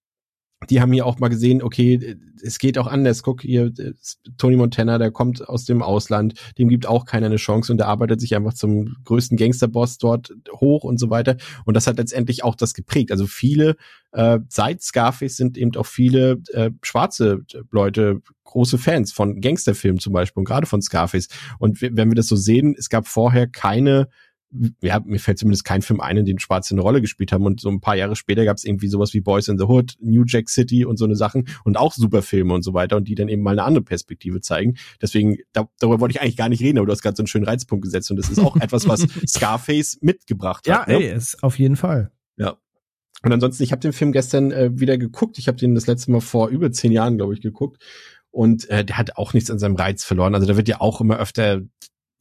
die 0.70 0.80
haben 0.80 0.92
hier 0.92 1.06
auch 1.06 1.18
mal 1.18 1.28
gesehen, 1.28 1.62
okay, 1.62 2.16
es 2.42 2.58
geht 2.58 2.78
auch 2.78 2.86
anders. 2.86 3.22
Guck 3.22 3.42
hier, 3.42 3.72
Tony 4.36 4.56
Montana, 4.56 4.98
der 4.98 5.10
kommt 5.10 5.48
aus 5.48 5.64
dem 5.64 5.82
Ausland, 5.82 6.34
dem 6.58 6.68
gibt 6.68 6.86
auch 6.86 7.04
keiner 7.04 7.26
eine 7.26 7.36
Chance 7.36 7.72
und 7.72 7.78
der 7.78 7.88
arbeitet 7.88 8.20
sich 8.20 8.34
einfach 8.34 8.54
zum 8.54 8.96
größten 9.04 9.36
Gangsterboss 9.36 9.98
dort 9.98 10.34
hoch 10.52 10.84
und 10.84 10.98
so 10.98 11.10
weiter. 11.10 11.36
Und 11.64 11.74
das 11.74 11.86
hat 11.86 11.96
letztendlich 11.96 12.44
auch 12.44 12.54
das 12.54 12.74
geprägt. 12.74 13.10
Also 13.10 13.26
viele, 13.26 13.76
äh, 14.12 14.38
seit 14.48 14.82
Scarface 14.82 15.36
sind 15.36 15.56
eben 15.56 15.74
auch 15.76 15.86
viele 15.86 16.42
äh, 16.52 16.70
schwarze 16.82 17.40
Leute 17.70 18.20
große 18.44 18.78
Fans 18.78 19.12
von 19.12 19.40
Gangsterfilmen 19.40 19.98
zum 19.98 20.12
Beispiel 20.12 20.40
und 20.40 20.44
gerade 20.44 20.66
von 20.66 20.80
Scarface. 20.80 21.28
Und 21.58 21.82
wenn 21.82 22.08
wir 22.08 22.14
das 22.14 22.28
so 22.28 22.36
sehen, 22.36 22.74
es 22.78 22.88
gab 22.88 23.08
vorher 23.08 23.48
keine 23.48 24.08
ja, 24.80 25.00
mir 25.04 25.18
fällt 25.18 25.38
zumindest 25.38 25.64
kein 25.64 25.82
Film 25.82 26.00
ein, 26.00 26.16
in 26.16 26.24
dem 26.24 26.38
Schwarze 26.38 26.74
eine 26.74 26.82
Rolle 26.82 27.00
gespielt 27.00 27.32
haben. 27.32 27.44
Und 27.44 27.60
so 27.60 27.68
ein 27.68 27.80
paar 27.80 27.96
Jahre 27.96 28.16
später 28.16 28.44
gab 28.44 28.56
es 28.56 28.64
irgendwie 28.64 28.88
sowas 28.88 29.12
wie 29.14 29.20
Boys 29.20 29.48
in 29.48 29.58
the 29.58 29.64
Hood, 29.64 29.94
New 30.00 30.24
Jack 30.26 30.48
City 30.48 30.84
und 30.84 30.96
so 30.96 31.04
eine 31.04 31.16
Sachen 31.16 31.48
und 31.64 31.76
auch 31.76 31.92
super 31.92 32.22
Filme 32.22 32.54
und 32.54 32.62
so 32.62 32.74
weiter 32.74 32.96
und 32.96 33.08
die 33.08 33.14
dann 33.14 33.28
eben 33.28 33.42
mal 33.42 33.52
eine 33.52 33.64
andere 33.64 33.84
Perspektive 33.84 34.40
zeigen. 34.40 34.76
Deswegen, 35.02 35.38
da, 35.52 35.68
darüber 35.78 36.00
wollte 36.00 36.12
ich 36.12 36.20
eigentlich 36.20 36.36
gar 36.36 36.48
nicht 36.48 36.62
reden, 36.62 36.78
aber 36.78 36.86
du 36.86 36.92
hast 36.92 37.02
gerade 37.02 37.16
so 37.16 37.22
einen 37.22 37.28
schönen 37.28 37.46
Reizpunkt 37.46 37.84
gesetzt 37.84 38.10
und 38.10 38.16
das 38.16 38.30
ist 38.30 38.38
auch 38.38 38.56
etwas, 38.60 38.88
was 38.88 39.06
Scarface 39.26 39.98
mitgebracht 40.00 40.68
hat. 40.68 40.88
Ja, 40.88 40.98
ne? 40.98 41.04
ey, 41.04 41.14
ist 41.14 41.42
auf 41.42 41.58
jeden 41.58 41.76
Fall. 41.76 42.10
Ja. 42.36 42.56
Und 43.22 43.32
ansonsten, 43.32 43.62
ich 43.62 43.72
habe 43.72 43.80
den 43.80 43.92
Film 43.92 44.12
gestern 44.12 44.52
äh, 44.52 44.78
wieder 44.78 44.98
geguckt. 44.98 45.38
Ich 45.38 45.48
habe 45.48 45.56
den 45.56 45.74
das 45.74 45.86
letzte 45.86 46.10
Mal 46.10 46.20
vor 46.20 46.48
über 46.48 46.70
zehn 46.72 46.92
Jahren, 46.92 47.16
glaube 47.16 47.34
ich, 47.34 47.40
geguckt. 47.40 47.82
Und 48.30 48.68
äh, 48.68 48.84
der 48.84 48.98
hat 48.98 49.16
auch 49.16 49.32
nichts 49.32 49.50
an 49.50 49.58
seinem 49.58 49.76
Reiz 49.76 50.04
verloren. 50.04 50.34
Also 50.34 50.46
da 50.46 50.56
wird 50.56 50.68
ja 50.68 50.80
auch 50.80 51.00
immer 51.00 51.18
öfter 51.18 51.62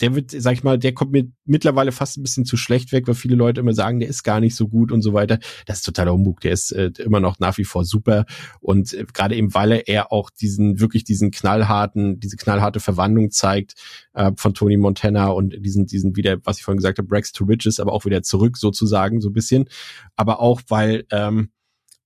der 0.01 0.15
wird, 0.15 0.31
sag 0.31 0.53
ich 0.53 0.63
mal, 0.63 0.79
der 0.79 0.93
kommt 0.93 1.11
mir 1.11 1.31
mittlerweile 1.45 1.91
fast 1.91 2.17
ein 2.17 2.23
bisschen 2.23 2.45
zu 2.45 2.57
schlecht 2.57 2.91
weg, 2.91 3.07
weil 3.07 3.13
viele 3.15 3.35
Leute 3.35 3.61
immer 3.61 3.73
sagen, 3.73 3.99
der 3.99 4.09
ist 4.09 4.23
gar 4.23 4.39
nicht 4.39 4.55
so 4.55 4.67
gut 4.67 4.91
und 4.91 5.01
so 5.01 5.13
weiter. 5.13 5.39
Das 5.65 5.77
ist 5.77 5.83
totaler 5.83 6.13
Humbug. 6.13 6.41
Der 6.41 6.51
ist 6.51 6.71
äh, 6.71 6.91
immer 6.99 7.19
noch 7.19 7.39
nach 7.39 7.57
wie 7.57 7.63
vor 7.63 7.85
super 7.85 8.25
und 8.59 8.93
äh, 8.93 9.05
gerade 9.13 9.35
eben, 9.35 9.53
weil 9.53 9.83
er 9.85 10.11
auch 10.11 10.29
diesen 10.29 10.79
wirklich 10.79 11.03
diesen 11.03 11.31
knallharten, 11.31 12.19
diese 12.19 12.37
knallharte 12.37 12.79
Verwandlung 12.79 13.31
zeigt 13.31 13.75
äh, 14.13 14.31
von 14.35 14.53
Tony 14.53 14.77
Montana 14.77 15.27
und 15.27 15.55
diesen 15.63 15.85
diesen 15.85 16.15
wieder, 16.15 16.37
was 16.43 16.57
ich 16.57 16.63
vorhin 16.63 16.79
gesagt 16.79 16.97
habe, 16.97 17.07
Breaks 17.07 17.31
to 17.31 17.45
Riches, 17.45 17.79
aber 17.79 17.93
auch 17.93 18.05
wieder 18.05 18.23
zurück 18.23 18.57
sozusagen 18.57 19.21
so 19.21 19.29
ein 19.29 19.33
bisschen. 19.33 19.69
Aber 20.15 20.39
auch 20.39 20.61
weil 20.67 21.05
ähm, 21.11 21.49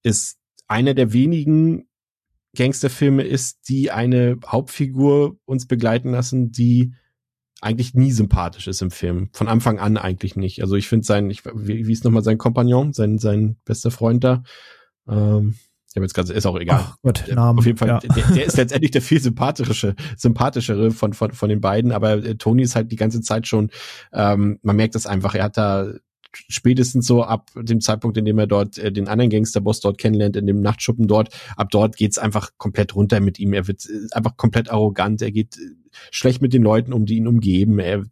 es 0.03 0.38
einer 0.67 0.93
der 0.93 1.13
wenigen 1.13 1.88
Gangsterfilme 2.55 3.23
ist, 3.23 3.69
die 3.69 3.91
eine 3.91 4.38
Hauptfigur 4.45 5.38
uns 5.45 5.67
begleiten 5.67 6.11
lassen, 6.11 6.51
die 6.51 6.93
eigentlich 7.62 7.93
nie 7.93 8.12
sympathisch 8.12 8.68
ist 8.68 8.82
im 8.82 8.91
Film. 8.91 9.30
Von 9.34 9.47
Anfang 9.47 9.80
an 9.80 9.97
eigentlich 9.97 10.36
nicht. 10.36 10.62
Also 10.62 10.76
ich 10.76 10.88
finde 10.88 11.05
sein, 11.05 11.30
ich, 11.30 11.43
wie, 11.45 11.88
wie 11.88 11.93
ist 11.93 12.03
nochmal 12.03 12.24
sein 12.24 12.38
Kompagnon, 12.38 12.93
sein, 12.93 13.18
sein 13.18 13.58
bester 13.66 13.91
Freund 13.91 14.24
da? 14.24 14.43
Ähm, 15.08 15.55
ich 15.89 15.95
habe 15.95 16.05
jetzt 16.05 16.14
gerade, 16.14 16.34
ist 16.34 16.45
auch 16.45 16.60
egal. 16.60 16.80
Ach 16.82 16.97
Gott, 17.01 17.24
Namen. 17.34 17.58
Auf 17.58 17.66
jeden 17.66 17.78
Fall, 17.78 17.88
ja. 17.88 17.99
der, 17.99 18.10
der, 18.10 18.45
ist 18.45 18.58
letztendlich 18.58 18.91
der 18.91 19.01
viel 19.01 19.20
sympathische, 19.20 19.95
sympathischere 20.16 20.91
von, 20.91 21.14
von, 21.14 21.32
von 21.32 21.49
den 21.49 21.62
beiden, 21.62 21.91
aber 21.91 22.24
äh, 22.24 22.36
Tony 22.36 22.62
ist 22.62 22.76
halt 22.76 22.91
die 22.91 22.97
ganze 22.97 23.22
Zeit 23.22 23.47
schon, 23.47 23.72
ähm, 24.14 24.60
man 24.62 24.76
merkt 24.76 24.95
das 24.95 25.08
einfach, 25.08 25.34
er 25.34 25.45
hat 25.45 25.58
da 25.58 25.93
spätestens 26.32 27.08
so 27.08 27.24
ab 27.24 27.49
dem 27.55 27.82
Zeitpunkt, 27.82 28.18
in 28.18 28.26
dem 28.26 28.38
er 28.38 28.47
dort 28.47 28.78
äh, 28.78 28.91
den 28.91 29.08
anderen 29.08 29.32
Gangsterboss 29.32 29.80
dort 29.80 29.97
kennenlernt, 29.97 30.36
in 30.36 30.45
dem 30.45 30.62
Nachtschuppen 30.62 31.08
dort, 31.08 31.30
ab 31.55 31.70
dort 31.72 31.97
geht's 31.97 32.18
einfach 32.18 32.51
komplett 32.58 32.95
runter 32.95 33.20
mit 33.20 33.39
ihm. 33.39 33.53
Er 33.53 33.68
wird 33.68 33.86
äh, 33.86 34.08
einfach 34.12 34.38
komplett 34.38 34.70
arrogant, 34.70 35.22
er 35.22 35.32
geht 35.32 35.58
äh, 35.58 35.86
schlecht 36.12 36.41
mit 36.41 36.54
den 36.54 36.64
Leuten 36.64 36.93
um, 36.93 37.06
die 37.06 37.18
ihn 37.18 37.28
umgeben, 37.28 37.80
er 37.80 38.04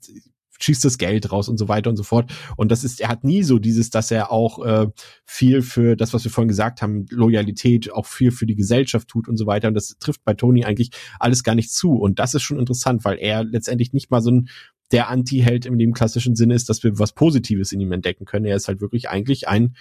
schießt 0.60 0.86
das 0.86 0.98
Geld 0.98 1.32
raus 1.32 1.50
und 1.50 1.58
so 1.58 1.68
weiter 1.68 1.90
und 1.90 1.98
so 1.98 2.04
fort. 2.04 2.32
Und 2.56 2.72
das 2.72 2.84
ist, 2.84 3.02
er 3.02 3.10
hat 3.10 3.24
nie 3.24 3.44
so 3.44 3.60
dieses, 3.60 3.90
dass 3.90 4.12
er 4.12 4.32
auch 4.32 4.64
äh, 4.66 4.88
viel 5.26 5.62
für 5.62 5.96
das, 5.96 6.14
was 6.14 6.24
wir 6.24 6.32
vorhin 6.32 6.48
gesagt 6.48 6.82
haben, 6.82 7.06
Loyalität, 7.10 7.92
auch 7.92 8.06
viel 8.06 8.32
für 8.32 8.46
die 8.46 8.56
Gesellschaft 8.56 9.08
tut 9.08 9.28
und 9.28 9.38
so 9.38 9.46
weiter. 9.46 9.68
Und 9.68 9.74
das 9.74 9.98
trifft 10.00 10.24
bei 10.24 10.34
Tony 10.34 10.64
eigentlich 10.64 10.92
alles 11.20 11.44
gar 11.44 11.56
nicht 11.56 11.72
zu. 11.72 11.94
Und 11.94 12.20
das 12.20 12.34
ist 12.34 12.44
schon 12.44 12.60
interessant, 12.60 13.04
weil 13.04 13.18
er 13.18 13.44
letztendlich 13.44 13.94
nicht 13.94 14.12
mal 14.12 14.22
so 14.22 14.32
ein 14.32 14.50
der 14.92 15.10
Anti-Held 15.10 15.66
in 15.66 15.80
dem 15.80 15.94
klassischen 15.94 16.36
Sinne 16.36 16.54
ist, 16.54 16.70
dass 16.70 16.84
wir 16.84 17.00
was 17.00 17.14
Positives 17.14 17.72
in 17.72 17.82
ihm 17.82 17.92
entdecken 17.92 18.26
können. 18.26 18.46
Er 18.46 18.56
ist 18.56 18.68
halt 18.68 18.82
wirklich 18.82 19.10
eigentlich 19.10 19.48
ein, 19.48 19.76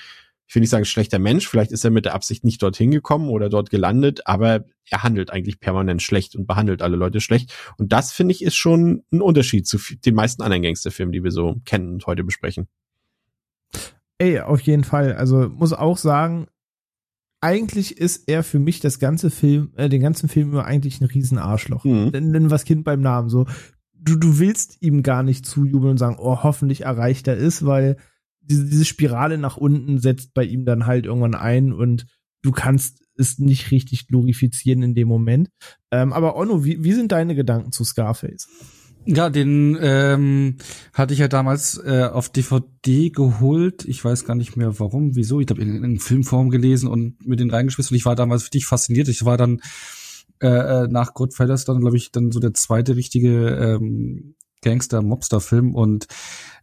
ich 0.46 0.54
will 0.54 0.60
nicht 0.60 0.70
sagen 0.70 0.84
schlechter 0.84 1.18
Mensch, 1.18 1.48
vielleicht 1.48 1.72
ist 1.72 1.84
er 1.84 1.90
mit 1.90 2.04
der 2.04 2.14
Absicht 2.14 2.44
nicht 2.44 2.62
dorthin 2.62 2.90
gekommen 2.90 3.28
oder 3.28 3.48
dort 3.48 3.70
gelandet, 3.70 4.26
aber 4.26 4.64
er 4.90 5.02
handelt 5.02 5.30
eigentlich 5.30 5.60
permanent 5.60 6.02
schlecht 6.02 6.36
und 6.36 6.46
behandelt 6.46 6.82
alle 6.82 6.96
Leute 6.96 7.20
schlecht. 7.20 7.54
Und 7.78 7.92
das, 7.92 8.12
finde 8.12 8.32
ich, 8.32 8.42
ist 8.42 8.56
schon 8.56 9.04
ein 9.10 9.22
Unterschied 9.22 9.66
zu 9.66 9.78
den 10.04 10.14
meisten 10.14 10.42
anderen 10.42 10.62
Gangsterfilmen, 10.62 11.12
die 11.12 11.24
wir 11.24 11.30
so 11.30 11.56
kennen 11.64 11.94
und 11.94 12.06
heute 12.06 12.24
besprechen. 12.24 12.68
Ey, 14.18 14.40
auf 14.40 14.60
jeden 14.60 14.84
Fall. 14.84 15.14
Also 15.14 15.48
muss 15.48 15.72
auch 15.72 15.96
sagen, 15.96 16.46
eigentlich 17.40 17.96
ist 17.96 18.28
er 18.28 18.42
für 18.42 18.58
mich 18.58 18.80
das 18.80 18.98
ganze 18.98 19.30
Film, 19.30 19.72
äh, 19.76 19.88
den 19.88 20.00
ganzen 20.00 20.28
Film 20.28 20.50
über 20.50 20.66
eigentlich 20.66 21.00
ein 21.00 21.06
Riesenarschloch. 21.06 21.84
Mhm. 21.84 22.12
Denn 22.12 22.50
was 22.50 22.64
Kind 22.64 22.84
beim 22.84 23.00
Namen 23.00 23.28
so 23.28 23.46
du, 24.04 24.16
du 24.16 24.38
willst 24.38 24.82
ihm 24.82 25.02
gar 25.02 25.22
nicht 25.22 25.46
zujubeln 25.46 25.92
und 25.92 25.98
sagen, 25.98 26.16
oh, 26.18 26.42
hoffentlich 26.42 26.82
erreicht 26.82 27.26
er 27.26 27.38
es, 27.38 27.64
weil 27.64 27.96
diese, 28.44 28.64
diese 28.66 28.84
Spirale 28.84 29.38
nach 29.38 29.56
unten 29.56 29.98
setzt 29.98 30.34
bei 30.34 30.44
ihm 30.44 30.64
dann 30.64 30.86
halt 30.86 31.06
irgendwann 31.06 31.34
ein 31.34 31.72
und 31.72 32.06
du 32.42 32.52
kannst 32.52 33.02
es 33.16 33.38
nicht 33.38 33.70
richtig 33.70 34.06
glorifizieren 34.06 34.82
in 34.82 34.94
dem 34.94 35.08
Moment. 35.08 35.48
Ähm, 35.90 36.12
aber 36.12 36.36
Onno, 36.36 36.64
wie, 36.64 36.82
wie 36.82 36.92
sind 36.92 37.12
deine 37.12 37.34
Gedanken 37.34 37.72
zu 37.72 37.84
Scarface? 37.84 38.48
Ja, 39.06 39.28
den 39.28 39.76
ähm, 39.80 40.56
hatte 40.94 41.12
ich 41.12 41.20
ja 41.20 41.28
damals 41.28 41.78
äh, 41.84 42.08
auf 42.10 42.30
DVD 42.30 43.10
geholt. 43.10 43.84
Ich 43.84 44.02
weiß 44.02 44.24
gar 44.24 44.34
nicht 44.34 44.56
mehr 44.56 44.78
warum, 44.80 45.14
wieso. 45.14 45.40
Ich 45.40 45.48
habe 45.50 45.60
in, 45.60 45.84
in 45.84 45.98
Filmform 45.98 46.48
gelesen 46.48 46.88
und 46.88 47.26
mit 47.26 47.38
den 47.38 47.50
reingeschmissen. 47.50 47.94
Und 47.94 47.98
ich 47.98 48.06
war 48.06 48.16
damals 48.16 48.44
richtig 48.44 48.64
fasziniert. 48.64 49.08
Ich 49.08 49.26
war 49.26 49.36
dann 49.36 49.60
äh, 50.40 50.48
äh, 50.48 50.88
nach 50.88 51.12
Goodfellas 51.12 51.66
dann, 51.66 51.80
glaube 51.80 51.98
ich, 51.98 52.12
dann 52.12 52.32
so 52.32 52.40
der 52.40 52.54
zweite 52.54 52.96
richtige 52.96 53.48
ähm, 53.50 54.36
Gangster-Mobster-Film 54.62 55.74
und 55.74 56.06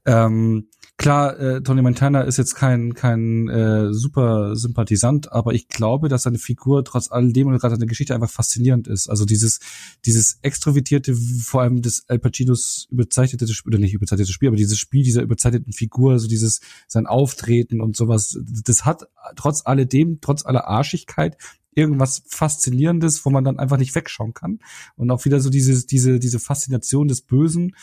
ähm, 0.05 0.69
klar, 0.97 1.39
äh, 1.39 1.61
Tony 1.61 1.81
Montana 1.81 2.21
ist 2.21 2.37
jetzt 2.37 2.55
kein 2.55 2.93
kein 2.93 3.49
äh, 3.49 3.93
super 3.93 4.55
Sympathisant, 4.55 5.31
aber 5.31 5.53
ich 5.53 5.67
glaube, 5.67 6.09
dass 6.09 6.23
seine 6.23 6.37
Figur 6.37 6.85
trotz 6.85 7.11
alledem 7.11 7.47
und 7.47 7.59
gerade 7.59 7.75
seine 7.75 7.87
Geschichte 7.87 8.13
einfach 8.13 8.29
faszinierend 8.29 8.87
ist. 8.87 9.09
Also 9.09 9.25
dieses 9.25 9.59
dieses 10.05 10.39
extrovertierte, 10.41 11.15
vor 11.15 11.61
allem 11.61 11.81
des 11.81 12.07
Al 12.07 12.19
Pacinos 12.19 12.87
überzeichnete 12.91 13.45
oder 13.65 13.77
nicht 13.77 13.93
überzeichnete 13.93 14.31
Spiel, 14.31 14.49
aber 14.49 14.57
dieses 14.57 14.77
Spiel 14.77 15.03
dieser 15.03 15.21
überzeichneten 15.21 15.73
Figur, 15.73 16.19
so 16.19 16.27
dieses 16.27 16.61
sein 16.87 17.07
Auftreten 17.07 17.81
und 17.81 17.95
sowas, 17.95 18.37
das 18.65 18.85
hat 18.85 19.07
trotz 19.35 19.65
alledem, 19.65 20.19
trotz 20.21 20.45
aller 20.45 20.67
Arschigkeit 20.67 21.37
irgendwas 21.73 22.23
Faszinierendes, 22.27 23.25
wo 23.25 23.29
man 23.29 23.43
dann 23.43 23.59
einfach 23.59 23.77
nicht 23.77 23.95
wegschauen 23.95 24.33
kann. 24.33 24.59
Und 24.95 25.09
auch 25.11 25.25
wieder 25.25 25.39
so 25.39 25.49
diese, 25.49 25.85
diese, 25.85 26.19
diese 26.19 26.39
Faszination 26.39 27.07
des 27.07 27.21
Bösen. 27.21 27.75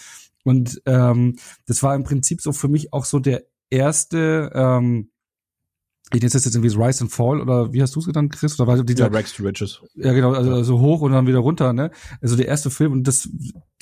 Und 0.44 0.80
ähm, 0.86 1.36
das 1.66 1.82
war 1.82 1.94
im 1.94 2.04
Prinzip 2.04 2.40
so 2.40 2.52
für 2.52 2.68
mich 2.68 2.92
auch 2.92 3.04
so 3.04 3.18
der 3.18 3.44
erste 3.70 4.50
ähm, 4.54 5.10
ich 6.10 6.22
nenne 6.22 6.30
das 6.30 6.44
jetzt 6.46 6.54
irgendwie 6.54 6.74
Rise 6.74 7.02
and 7.02 7.12
Fall 7.12 7.40
oder 7.40 7.72
wie 7.72 7.82
hast 7.82 7.94
du 7.94 8.00
es 8.00 8.06
genannt, 8.06 8.32
Chris? 8.32 8.58
Oder 8.58 8.66
war 8.66 8.82
dieser, 8.82 9.06
ja, 9.06 9.12
Rex 9.12 9.34
to 9.34 9.42
Riches. 9.42 9.82
Ja, 9.94 10.14
genau, 10.14 10.32
also, 10.32 10.54
also 10.54 10.80
hoch 10.80 11.02
und 11.02 11.12
dann 11.12 11.26
wieder 11.26 11.40
runter, 11.40 11.74
ne? 11.74 11.90
Also 12.22 12.34
der 12.34 12.48
erste 12.48 12.70
Film 12.70 12.92
und 12.92 13.06
das, 13.06 13.28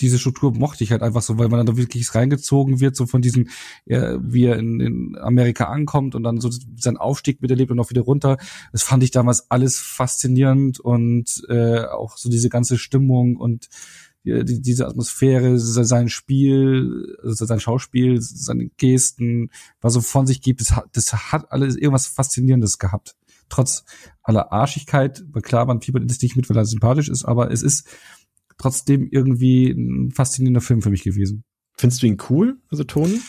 diese 0.01 0.19
Struktur 0.19 0.53
mochte 0.53 0.83
ich 0.83 0.91
halt 0.91 1.03
einfach 1.03 1.23
so, 1.23 1.39
weil 1.39 1.49
man 1.49 1.59
dann 1.59 1.67
da 1.67 1.77
wirklich 1.77 2.13
reingezogen 2.17 2.81
wird, 2.81 2.97
so 2.97 3.07
von 3.07 3.23
diesem, 3.23 3.49
ja, 3.85 4.19
wie 4.21 4.47
er 4.47 4.57
in, 4.57 4.81
in 4.81 5.19
Amerika 5.21 5.67
ankommt 5.67 6.17
und 6.17 6.25
dann 6.25 6.41
so 6.41 6.51
seinen 6.77 6.97
Aufstieg 6.97 7.43
miterlebt 7.43 7.71
und 7.71 7.79
auch 7.79 7.91
wieder 7.91 8.03
runter. 8.03 8.39
Das 8.73 8.83
fand 8.83 9.05
ich 9.05 9.13
damals 9.13 9.49
alles 9.53 9.79
faszinierend 9.79 10.81
und 10.81 11.45
äh, 11.49 11.85
auch 11.85 12.17
so 12.17 12.29
diese 12.29 12.49
ganze 12.49 12.77
Stimmung 12.77 13.37
und 13.37 13.69
die, 14.27 14.61
diese 14.61 14.87
Atmosphäre, 14.87 15.59
sein 15.59 16.09
Spiel, 16.09 17.17
also 17.23 17.47
sein 17.47 17.61
Schauspiel, 17.61 18.21
seine 18.21 18.69
Gesten, 18.77 19.51
was 19.81 19.97
er 19.97 20.03
von 20.03 20.27
sich 20.27 20.43
gibt, 20.43 20.61
das 20.61 20.75
hat, 20.75 20.87
das 20.93 21.13
hat 21.13 21.53
alles 21.53 21.77
irgendwas 21.77 22.07
Faszinierendes 22.07 22.79
gehabt. 22.79 23.17
Trotz 23.49 23.85
aller 24.23 24.53
Arschigkeit, 24.53 25.25
klar, 25.43 25.67
man 25.67 25.81
fiebert 25.81 26.11
es 26.11 26.21
nicht 26.21 26.37
mit, 26.37 26.51
weil 26.51 26.57
er 26.57 26.65
sympathisch 26.65 27.09
ist, 27.09 27.25
aber 27.25 27.51
es 27.53 27.63
ist 27.63 27.89
trotzdem 28.59 29.09
irgendwie 29.11 29.71
ein 29.71 30.11
faszinierender 30.11 30.61
Film 30.61 30.83
für 30.83 30.91
mich 30.91 31.05
gewesen. 31.05 31.45
Findest 31.77 32.03
du 32.03 32.07
ihn 32.07 32.19
cool, 32.29 32.59
also 32.71 32.85
Toni? 32.85 33.21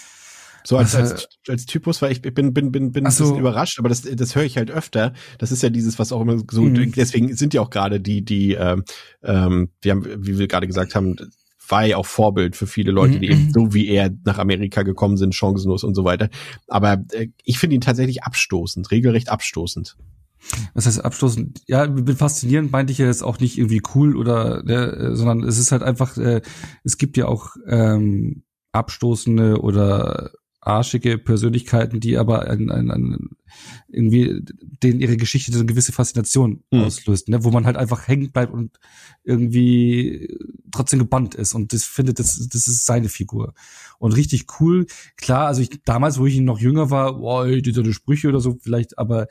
So 0.67 0.75
als, 0.75 0.95
als, 0.95 1.29
als 1.47 1.65
Typus, 1.65 2.01
weil 2.01 2.11
ich 2.11 2.21
bin, 2.21 2.53
bin, 2.53 2.73
bin, 2.73 2.91
bin 2.91 3.09
so. 3.09 3.23
ein 3.23 3.29
bisschen 3.29 3.39
überrascht, 3.39 3.79
aber 3.79 3.87
das, 3.87 4.01
das 4.01 4.35
höre 4.35 4.43
ich 4.43 4.57
halt 4.57 4.69
öfter. 4.69 5.13
Das 5.37 5.53
ist 5.53 5.63
ja 5.63 5.69
dieses, 5.69 5.97
was 5.97 6.11
auch 6.11 6.19
immer 6.19 6.39
so, 6.51 6.63
mhm. 6.63 6.91
deswegen 6.91 7.33
sind 7.37 7.53
ja 7.53 7.61
auch 7.61 7.69
gerade 7.69 8.01
die, 8.01 8.25
die, 8.25 8.55
ähm, 8.55 8.83
ähm, 9.23 9.69
wir 9.81 9.91
haben, 9.93 10.03
wie 10.03 10.37
wir 10.37 10.49
gerade 10.49 10.67
gesagt 10.67 10.93
haben, 10.93 11.15
war 11.69 11.85
ja 11.85 11.95
auch 11.95 12.05
Vorbild 12.05 12.57
für 12.57 12.67
viele 12.67 12.91
Leute, 12.91 13.17
die 13.17 13.27
eben 13.27 13.45
mhm. 13.45 13.51
so 13.51 13.73
wie 13.73 13.87
er 13.87 14.11
nach 14.25 14.39
Amerika 14.39 14.83
gekommen 14.83 15.15
sind, 15.15 15.33
chancenlos 15.33 15.85
und 15.85 15.95
so 15.95 16.03
weiter. 16.03 16.27
Aber 16.67 17.01
äh, 17.13 17.27
ich 17.45 17.59
finde 17.59 17.75
ihn 17.75 17.81
tatsächlich 17.81 18.23
abstoßend, 18.23 18.91
regelrecht 18.91 19.29
abstoßend. 19.29 19.95
Was 20.73 20.85
heißt 20.85 20.99
abstoßend? 20.99 21.61
Ja, 21.67 21.87
mit 21.87 22.17
faszinierend 22.17 22.73
meinte 22.73 22.91
ich 22.91 22.97
ja 22.97 23.05
jetzt 23.05 23.23
auch 23.23 23.39
nicht 23.39 23.57
irgendwie 23.57 23.81
cool 23.95 24.17
oder, 24.17 24.63
ne, 24.63 25.15
sondern 25.15 25.43
es 25.43 25.59
ist 25.59 25.71
halt 25.71 25.83
einfach, 25.83 26.17
äh, 26.17 26.41
es 26.83 26.97
gibt 26.97 27.15
ja 27.15 27.29
auch 27.29 27.55
ähm, 27.69 28.43
abstoßende 28.73 29.61
oder 29.61 30.31
arschige 30.67 31.17
Persönlichkeiten, 31.17 31.99
die 31.99 32.17
aber 32.17 32.49
ein, 32.49 32.69
ein, 32.69 32.91
ein, 32.91 33.29
irgendwie 33.87 34.41
denen 34.83 34.99
ihre 34.99 35.17
Geschichte 35.17 35.51
so 35.51 35.59
eine 35.59 35.65
gewisse 35.65 35.93
Faszination 35.93 36.63
mhm. 36.71 36.81
auslöst, 36.81 37.29
ne? 37.29 37.43
wo 37.43 37.51
man 37.51 37.65
halt 37.65 37.77
einfach 37.77 38.07
hängen 38.07 38.31
bleibt 38.31 38.53
und 38.53 38.77
irgendwie 39.23 40.37
trotzdem 40.71 40.99
gebannt 40.99 41.35
ist 41.35 41.53
und 41.53 41.73
das 41.73 41.85
findet, 41.85 42.19
das, 42.19 42.47
das 42.51 42.67
ist 42.67 42.85
seine 42.85 43.09
Figur. 43.09 43.53
Und 43.97 44.11
richtig 44.11 44.45
cool, 44.59 44.85
klar, 45.15 45.47
also 45.47 45.61
ich 45.61 45.69
damals, 45.85 46.19
wo 46.19 46.25
ich 46.25 46.39
noch 46.39 46.59
jünger 46.59 46.91
war, 46.91 47.17
boah, 47.17 47.47
die 47.47 47.71
so 47.71 47.91
Sprüche 47.91 48.27
oder 48.27 48.41
so 48.41 48.57
vielleicht, 48.61 48.97
aber 48.99 49.27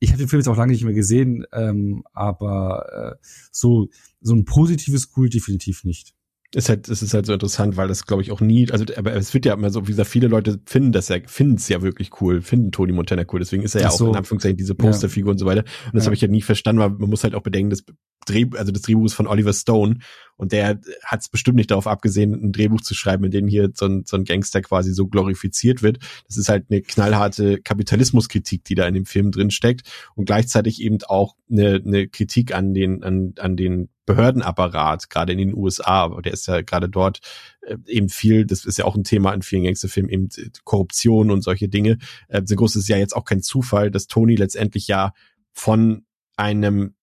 ich 0.00 0.10
habe 0.10 0.18
den 0.18 0.28
Film 0.28 0.40
jetzt 0.40 0.48
auch 0.48 0.56
lange 0.56 0.72
nicht 0.72 0.84
mehr 0.84 0.94
gesehen, 0.94 1.44
ähm, 1.52 2.02
aber 2.12 3.18
äh, 3.20 3.26
so, 3.52 3.88
so 4.20 4.34
ein 4.34 4.44
positives 4.44 5.10
Cool 5.16 5.28
definitiv 5.28 5.84
nicht. 5.84 6.14
Ist 6.54 6.68
halt, 6.70 6.88
es 6.88 7.02
ist 7.02 7.12
halt 7.12 7.26
so 7.26 7.32
interessant, 7.34 7.76
weil 7.76 7.88
das 7.88 8.06
glaube 8.06 8.22
ich 8.22 8.32
auch 8.32 8.40
nie, 8.40 8.70
also 8.70 8.84
aber 8.96 9.12
es 9.14 9.34
wird 9.34 9.44
ja 9.44 9.52
immer 9.52 9.70
so, 9.70 9.86
wie 9.86 9.92
gesagt, 9.92 10.08
viele 10.08 10.28
Leute 10.28 10.58
finden 10.64 10.92
das 10.92 11.08
ja, 11.08 11.18
finden 11.26 11.56
es 11.56 11.68
ja 11.68 11.82
wirklich 11.82 12.20
cool, 12.20 12.40
finden 12.40 12.72
Tony 12.72 12.92
Montana 12.92 13.24
cool, 13.30 13.40
deswegen 13.40 13.62
ist 13.62 13.74
er 13.74 13.82
ja 13.82 13.90
so. 13.90 14.06
auch 14.06 14.10
in 14.10 14.16
Anführungszeichen 14.16 14.56
diese 14.56 14.74
Posterfigur 14.74 15.28
ja. 15.28 15.32
und 15.32 15.38
so 15.38 15.46
weiter. 15.46 15.64
Und 15.86 15.94
das 15.94 16.04
ja. 16.04 16.06
habe 16.06 16.14
ich 16.14 16.22
ja 16.22 16.28
nie 16.28 16.40
verstanden, 16.40 16.80
weil 16.80 16.90
man 16.90 17.10
muss 17.10 17.22
halt 17.22 17.34
auch 17.34 17.42
bedenken, 17.42 17.70
das 17.70 17.84
Dreh, 18.26 18.46
also 18.56 18.72
das 18.72 18.82
Drehbuch 18.82 19.06
ist 19.06 19.14
von 19.14 19.26
Oliver 19.26 19.52
Stone 19.52 19.98
und 20.38 20.52
der 20.52 20.80
hat 21.04 21.20
es 21.20 21.28
bestimmt 21.28 21.56
nicht 21.56 21.70
darauf 21.70 21.86
abgesehen, 21.86 22.32
ein 22.32 22.52
Drehbuch 22.52 22.80
zu 22.80 22.94
schreiben, 22.94 23.24
in 23.24 23.30
dem 23.30 23.48
hier 23.48 23.70
so 23.74 23.86
ein, 23.86 24.04
so 24.06 24.16
ein 24.16 24.24
Gangster 24.24 24.62
quasi 24.62 24.94
so 24.94 25.06
glorifiziert 25.08 25.82
wird. 25.82 25.98
Das 26.26 26.38
ist 26.38 26.48
halt 26.48 26.66
eine 26.70 26.80
knallharte 26.80 27.60
Kapitalismuskritik, 27.60 28.64
die 28.64 28.74
da 28.74 28.86
in 28.86 28.94
dem 28.94 29.04
Film 29.04 29.32
drin 29.32 29.50
steckt 29.50 29.82
und 30.14 30.24
gleichzeitig 30.24 30.80
eben 30.80 30.98
auch 31.06 31.34
eine, 31.50 31.82
eine 31.84 32.08
Kritik 32.08 32.54
an 32.54 32.72
den, 32.72 33.02
an, 33.02 33.34
an 33.38 33.56
den 33.56 33.90
Behördenapparat, 34.06 35.10
gerade 35.10 35.32
in 35.32 35.38
den 35.38 35.54
USA, 35.54 36.04
aber 36.04 36.22
der 36.22 36.32
ist 36.32 36.46
ja 36.46 36.62
gerade 36.62 36.88
dort 36.88 37.20
äh, 37.60 37.76
eben 37.86 38.08
viel, 38.08 38.46
das 38.46 38.64
ist 38.64 38.78
ja 38.78 38.86
auch 38.86 38.96
ein 38.96 39.04
Thema 39.04 39.34
in 39.34 39.42
vielen 39.42 39.64
Gangsterfilmen, 39.64 40.10
eben 40.10 40.28
Korruption 40.64 41.30
und 41.30 41.42
solche 41.42 41.68
Dinge. 41.68 41.98
Äh, 42.28 42.42
so 42.46 42.56
groß 42.56 42.76
ist 42.76 42.88
ja 42.88 42.96
jetzt 42.96 43.14
auch 43.14 43.26
kein 43.26 43.42
Zufall, 43.42 43.90
dass 43.90 44.06
Tony 44.06 44.34
letztendlich 44.34 44.88
ja 44.88 45.12
von 45.52 46.06
einem 46.36 46.94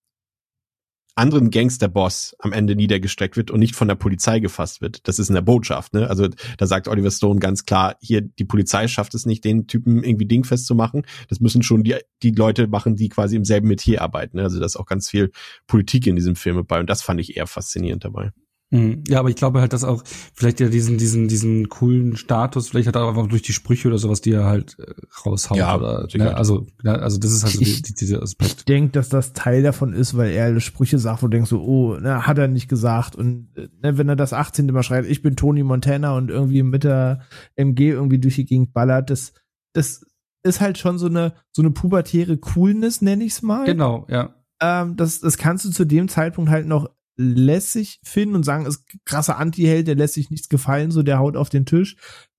anderen 1.15 1.49
Gangsterboss 1.49 2.35
am 2.39 2.51
Ende 2.51 2.75
niedergestreckt 2.75 3.37
wird 3.37 3.49
und 3.49 3.59
nicht 3.59 3.75
von 3.75 3.87
der 3.87 3.95
Polizei 3.95 4.39
gefasst 4.39 4.81
wird. 4.81 5.07
Das 5.07 5.17
ist 5.17 5.29
in 5.29 5.35
der 5.35 5.41
Botschaft, 5.41 5.93
ne? 5.93 6.09
Also 6.09 6.27
da 6.57 6.67
sagt 6.67 6.89
Oliver 6.89 7.09
Stone 7.09 7.39
ganz 7.39 7.65
klar, 7.65 7.95
hier 8.01 8.21
die 8.21 8.43
Polizei 8.43 8.87
schafft 8.87 9.15
es 9.15 9.25
nicht, 9.25 9.45
den 9.45 9.67
Typen 9.67 10.03
irgendwie 10.03 10.25
dingfest 10.25 10.67
zu 10.67 10.75
machen. 10.75 11.03
Das 11.29 11.39
müssen 11.39 11.63
schon 11.63 11.83
die 11.83 11.95
die 12.21 12.31
Leute 12.31 12.67
machen, 12.67 12.95
die 12.95 13.09
quasi 13.09 13.35
im 13.35 13.45
selben 13.45 13.67
Metier 13.67 14.01
arbeiten. 14.01 14.37
Ne? 14.37 14.43
Also 14.43 14.59
da 14.59 14.65
ist 14.65 14.75
auch 14.75 14.85
ganz 14.85 15.09
viel 15.09 15.31
Politik 15.67 16.05
in 16.07 16.15
diesem 16.15 16.35
Film 16.35 16.57
dabei 16.57 16.79
und 16.79 16.89
das 16.89 17.01
fand 17.01 17.19
ich 17.21 17.37
eher 17.37 17.47
faszinierend 17.47 18.03
dabei. 18.03 18.31
Mhm. 18.75 19.03
Ja, 19.07 19.19
aber 19.19 19.29
ich 19.29 19.35
glaube 19.35 19.61
halt, 19.61 19.73
dass 19.73 19.83
auch 19.83 20.03
vielleicht 20.33 20.59
ja 20.59 20.69
diesen, 20.69 20.97
diesen, 20.97 21.27
diesen 21.27 21.69
coolen 21.69 22.15
Status, 22.17 22.69
vielleicht 22.69 22.87
hat 22.87 22.95
er 22.95 23.07
einfach 23.07 23.27
durch 23.27 23.41
die 23.41 23.53
Sprüche 23.53 23.87
oder 23.87 23.97
sowas, 23.97 24.21
die 24.21 24.31
er 24.31 24.45
halt 24.45 24.77
äh, 24.79 24.93
raushaut. 25.25 25.57
Ja, 25.57 25.75
oder, 25.75 26.07
ne? 26.13 26.35
also, 26.35 26.67
ja, 26.83 26.93
also 26.93 27.17
das 27.17 27.31
ist 27.31 27.43
halt 27.43 27.53
so 27.53 27.59
die, 27.59 27.81
die, 27.81 27.93
dieser 27.93 28.21
Aspekt. 28.21 28.55
Ich 28.59 28.65
denke, 28.65 28.91
dass 28.91 29.09
das 29.09 29.33
Teil 29.33 29.63
davon 29.63 29.93
ist, 29.93 30.17
weil 30.17 30.31
er 30.31 30.59
Sprüche 30.59 30.99
sagt, 30.99 31.23
wo 31.23 31.27
du 31.27 31.31
denkst 31.31 31.49
so, 31.49 31.61
oh, 31.61 31.95
ne, 31.95 32.27
hat 32.27 32.37
er 32.37 32.47
nicht 32.47 32.67
gesagt. 32.67 33.15
Und 33.15 33.49
ne, 33.55 33.97
wenn 33.97 34.09
er 34.09 34.15
das 34.15 34.33
18. 34.33 34.67
Mal 34.67 34.83
schreibt, 34.83 35.07
ich 35.07 35.21
bin 35.21 35.35
Tony 35.35 35.63
Montana 35.63 36.15
und 36.15 36.29
irgendwie 36.29 36.63
mit 36.63 36.83
der 36.83 37.21
MG 37.55 37.91
irgendwie 37.91 38.19
durch 38.19 38.35
die 38.35 38.45
Gegend 38.45 38.73
ballert, 38.73 39.09
das, 39.09 39.33
das 39.73 40.05
ist 40.43 40.61
halt 40.61 40.77
schon 40.77 40.97
so 40.97 41.07
eine, 41.07 41.33
so 41.51 41.61
eine 41.61 41.71
pubertäre 41.71 42.37
Coolness, 42.37 43.01
nenne 43.01 43.23
ich's 43.23 43.41
mal. 43.41 43.65
Genau, 43.65 44.05
ja. 44.09 44.35
Ähm, 44.61 44.95
das, 44.95 45.19
das 45.19 45.37
kannst 45.37 45.65
du 45.65 45.71
zu 45.71 45.85
dem 45.85 46.07
Zeitpunkt 46.07 46.49
halt 46.49 46.67
noch 46.67 46.89
lässig 47.17 47.99
finden 48.03 48.35
und 48.35 48.43
sagen, 48.43 48.65
ist 48.65 48.85
krasser 49.05 49.37
Anti-Held, 49.37 49.87
der 49.87 49.95
lässt 49.95 50.15
sich 50.15 50.29
nichts 50.29 50.49
gefallen, 50.49 50.91
so 50.91 51.03
der 51.03 51.19
haut 51.19 51.37
auf 51.37 51.49
den 51.49 51.65
Tisch. 51.65 51.95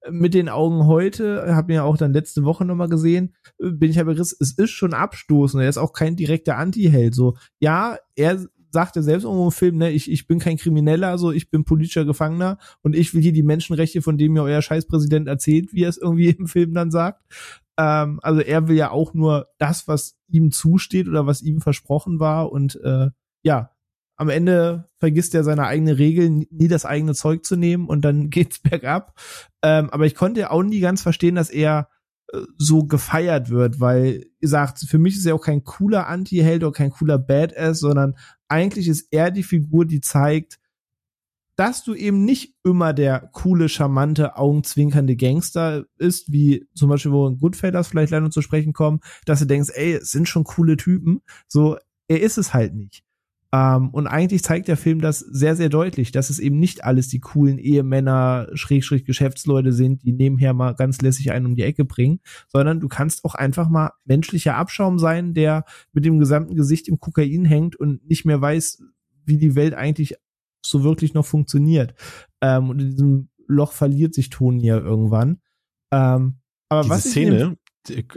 Mit 0.09 0.35
den 0.35 0.49
Augen 0.49 0.87
heute, 0.87 1.55
habe 1.55 1.69
mir 1.69 1.75
ja 1.75 1.83
auch 1.83 1.97
dann 1.97 2.13
letzte 2.13 2.45
Woche 2.45 2.65
nochmal 2.65 2.89
gesehen, 2.89 3.35
bin 3.59 3.91
ich 3.91 3.99
aber 3.99 4.15
gerissen, 4.15 4.37
es 4.41 4.53
ist 4.53 4.71
schon 4.71 4.95
abstoßend, 4.95 5.63
er 5.63 5.69
ist 5.69 5.79
auch 5.79 5.93
kein 5.93 6.17
direkter 6.17 6.57
Anti-Held, 6.59 7.15
so. 7.15 7.37
Ja, 7.59 7.97
er 8.15 8.47
sagt 8.71 8.97
ja 8.97 9.03
selbst 9.03 9.25
irgendwo 9.25 9.47
im 9.47 9.53
Film, 9.53 9.79
ne, 9.79 9.91
ich, 9.91 10.11
ich 10.11 10.27
bin 10.27 10.39
kein 10.39 10.59
Krimineller, 10.59 11.17
so, 11.19 11.33
ich 11.33 11.51
bin 11.51 11.65
politischer 11.65 12.05
Gefangener 12.05 12.59
und 12.83 12.95
ich 12.95 13.15
will 13.15 13.23
hier 13.23 13.33
die 13.33 13.43
Menschenrechte, 13.43 14.03
von 14.03 14.19
denen 14.19 14.35
mir 14.35 14.43
euer 14.43 14.63
Scheißpräsident 14.63 15.29
erzählt, 15.29 15.73
wie 15.73 15.85
er 15.85 15.89
es 15.89 15.97
irgendwie 15.97 16.29
im 16.39 16.47
Film 16.47 16.75
dann 16.75 16.91
sagt. 16.91 17.23
Ähm, 17.79 18.21
also 18.23 18.41
er 18.41 18.69
will 18.69 18.77
ja 18.77 18.91
auch 18.91 19.15
nur 19.15 19.49
das, 19.59 19.89
was 19.89 20.17
ihm 20.29 20.51
zusteht 20.51 21.09
oder 21.09 21.27
was 21.27 21.43
ihm 21.43 21.61
versprochen 21.61 22.21
war 22.21 22.53
und 22.53 22.79
äh, 22.83 23.09
ja, 23.43 23.71
am 24.17 24.29
Ende 24.29 24.89
vergisst 24.99 25.35
er 25.35 25.45
seine 25.45 25.67
eigene 25.67 25.99
Regel, 25.99 26.31
nie 26.31 26.69
das 26.69 26.85
eigene 26.85 27.15
Zeug 27.15 27.45
zu 27.45 27.57
nehmen 27.57 27.87
und 27.87 28.03
dann 28.03 28.31
geht's 28.31 28.61
bergab. 28.61 29.19
Ähm, 29.63 29.91
aber 29.91 30.07
ich 30.07 30.15
konnte 30.15 30.51
auch 30.51 30.63
nie 30.63 30.81
ganz 30.81 31.03
verstehen, 31.03 31.35
dass 31.35 31.51
er 31.51 31.89
äh, 32.33 32.41
so 32.59 32.85
gefeiert 32.85 33.51
wird, 33.51 33.81
weil, 33.81 34.27
ihr 34.41 34.49
sagt, 34.49 34.81
für 34.81 34.99
mich 34.99 35.17
ist 35.17 35.27
er 35.27 35.35
auch 35.35 35.45
kein 35.45 35.65
cooler 35.65 36.07
Anti-Held 36.07 36.65
oder 36.65 36.73
kein 36.73 36.91
cooler 36.91 37.19
Badass, 37.19 37.81
sondern 37.81 38.17
eigentlich 38.49 38.89
ist 38.89 39.09
er 39.11 39.31
die 39.31 39.43
Figur, 39.43 39.85
die 39.85 40.01
zeigt, 40.01 40.59
dass 41.57 41.83
du 41.83 41.95
eben 41.95 42.25
nicht 42.25 42.55
immer 42.65 42.93
der 42.93 43.31
coole, 43.33 43.69
charmante, 43.69 44.37
augenzwinkernde 44.37 45.17
Gangster 45.17 45.87
ist, 45.97 46.31
wie 46.31 46.67
zum 46.75 46.91
Beispiel, 46.91 47.13
wo 47.13 47.31
Goodfellas 47.35 47.89
vielleicht 47.89 48.11
leider 48.11 48.31
zu 48.31 48.43
sprechen 48.43 48.75
kommen, 48.75 49.01
dass 49.25 49.39
du 49.39 49.47
denkst, 49.47 49.71
ey, 49.75 49.95
es 49.95 50.11
sind 50.11 50.29
schon 50.29 50.45
coole 50.45 50.77
Typen. 50.77 51.23
So, 51.49 51.79
er 52.09 52.21
ist 52.21 52.37
es 52.37 52.53
halt 52.53 52.75
nicht. 52.75 53.06
Ähm, 53.57 53.89
und 53.91 54.07
eigentlich 54.07 54.43
zeigt 54.43 54.69
der 54.69 54.77
Film 54.77 55.01
das 55.01 55.21
sehr, 55.21 55.57
sehr 55.57 55.71
deutlich, 55.71 56.13
dass 56.13 56.29
es 56.29 56.39
eben 56.39 56.59
nicht 56.59 56.85
alles 56.85 57.09
die 57.09 57.21
coolen 57.21 57.59
Ehemänner, 57.59 58.49
Schrägstrich 58.53 59.05
Geschäftsleute 59.05 59.73
sind, 59.73 60.03
die 60.03 60.13
nebenher 60.13 60.53
mal 60.53 60.75
ganz 60.75 61.01
lässig 61.01 61.33
einen 61.33 61.47
um 61.47 61.57
die 61.57 61.63
Ecke 61.63 61.87
bringen, 61.87 62.21
sondern 62.49 62.81
du 62.81 62.89
kannst 62.89 63.25
auch 63.25 63.35
einfach 63.35 63.71
mal 63.71 63.93
menschlicher 64.05 64.57
Abschaum 64.57 64.99
sein, 64.99 65.33
der 65.33 65.65
mit 65.93 66.05
dem 66.05 66.19
gesamten 66.19 66.55
Gesicht 66.55 66.87
im 66.89 67.01
Kokain 67.01 67.47
hängt 67.47 67.77
und 67.77 68.07
nicht 68.07 68.27
mehr 68.27 68.41
weiß, 68.41 68.83
wie 69.25 69.39
die 69.39 69.55
Welt 69.55 69.75
eigentlich 69.75 70.17
so 70.65 70.85
wirklich 70.85 71.15
noch 71.15 71.25
funktioniert. 71.25 71.95
Ähm, 72.43 72.69
und 72.69 72.81
in 72.81 72.91
diesem 72.91 73.29
Loch 73.47 73.73
verliert 73.73 74.15
sich 74.15 74.29
Toni 74.29 74.67
ja 74.67 74.79
irgendwann. 74.79 75.41
Ähm, 75.93 76.41
aber 76.69 76.83
Diese 76.83 76.95
was 76.95 77.05
Szene, 77.05 77.57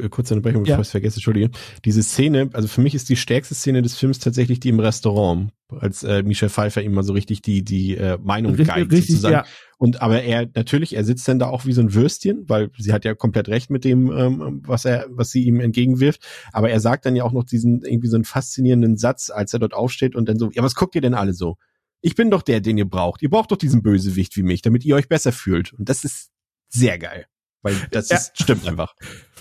kurze 0.09 0.35
Unterbrechung, 0.35 0.63
bevor 0.63 0.75
ja. 0.75 0.81
ich 0.81 0.87
es 0.87 0.91
vergesse, 0.91 1.17
Entschuldige. 1.17 1.51
Diese 1.85 2.03
Szene, 2.03 2.49
also 2.53 2.67
für 2.67 2.81
mich 2.81 2.95
ist 2.95 3.09
die 3.09 3.15
stärkste 3.15 3.55
Szene 3.55 3.81
des 3.81 3.95
Films 3.95 4.19
tatsächlich 4.19 4.59
die 4.59 4.69
im 4.69 4.79
Restaurant, 4.79 5.51
als 5.69 6.03
äh, 6.03 6.23
Michel 6.23 6.49
Pfeiffer 6.49 6.81
ihm 6.81 6.93
mal 6.93 7.03
so 7.03 7.13
richtig 7.13 7.41
die 7.41 7.63
die 7.63 7.95
äh, 7.95 8.17
Meinung 8.21 8.53
richtig, 8.53 8.75
geigt 8.75 8.91
richtig, 8.91 9.09
sozusagen. 9.11 9.33
Ja. 9.33 9.45
Und 9.77 10.01
aber 10.01 10.21
er 10.23 10.49
natürlich, 10.55 10.95
er 10.95 11.05
sitzt 11.05 11.27
dann 11.27 11.39
da 11.39 11.47
auch 11.47 11.65
wie 11.65 11.73
so 11.73 11.81
ein 11.81 11.93
Würstchen, 11.93 12.43
weil 12.47 12.69
sie 12.77 12.91
hat 12.91 13.05
ja 13.05 13.15
komplett 13.15 13.47
recht 13.47 13.69
mit 13.69 13.85
dem, 13.85 14.11
ähm, 14.11 14.61
was 14.65 14.85
er, 14.85 15.07
was 15.09 15.31
sie 15.31 15.45
ihm 15.45 15.59
entgegenwirft. 15.59 16.25
Aber 16.51 16.69
er 16.69 16.79
sagt 16.79 17.05
dann 17.05 17.15
ja 17.15 17.23
auch 17.23 17.31
noch 17.31 17.45
diesen 17.45 17.83
irgendwie 17.83 18.09
so 18.09 18.17
einen 18.17 18.25
faszinierenden 18.25 18.97
Satz, 18.97 19.29
als 19.29 19.53
er 19.53 19.59
dort 19.59 19.73
aufsteht 19.73 20.15
und 20.15 20.27
dann 20.27 20.37
so, 20.37 20.49
ja, 20.51 20.63
was 20.63 20.75
guckt 20.75 20.95
ihr 20.95 21.01
denn 21.01 21.13
alle 21.13 21.33
so? 21.33 21.57
Ich 22.01 22.15
bin 22.15 22.29
doch 22.31 22.41
der, 22.41 22.61
den 22.61 22.77
ihr 22.77 22.89
braucht. 22.89 23.21
Ihr 23.21 23.29
braucht 23.29 23.51
doch 23.51 23.57
diesen 23.57 23.81
Bösewicht 23.81 24.35
wie 24.37 24.43
mich, 24.43 24.61
damit 24.61 24.85
ihr 24.85 24.95
euch 24.95 25.07
besser 25.07 25.31
fühlt. 25.31 25.73
Und 25.73 25.89
das 25.89 26.03
ist 26.03 26.31
sehr 26.69 26.97
geil. 26.97 27.25
Weil 27.61 27.75
das 27.91 28.11
ist, 28.11 28.11
ja. 28.11 28.43
stimmt 28.43 28.67
einfach. 28.67 28.95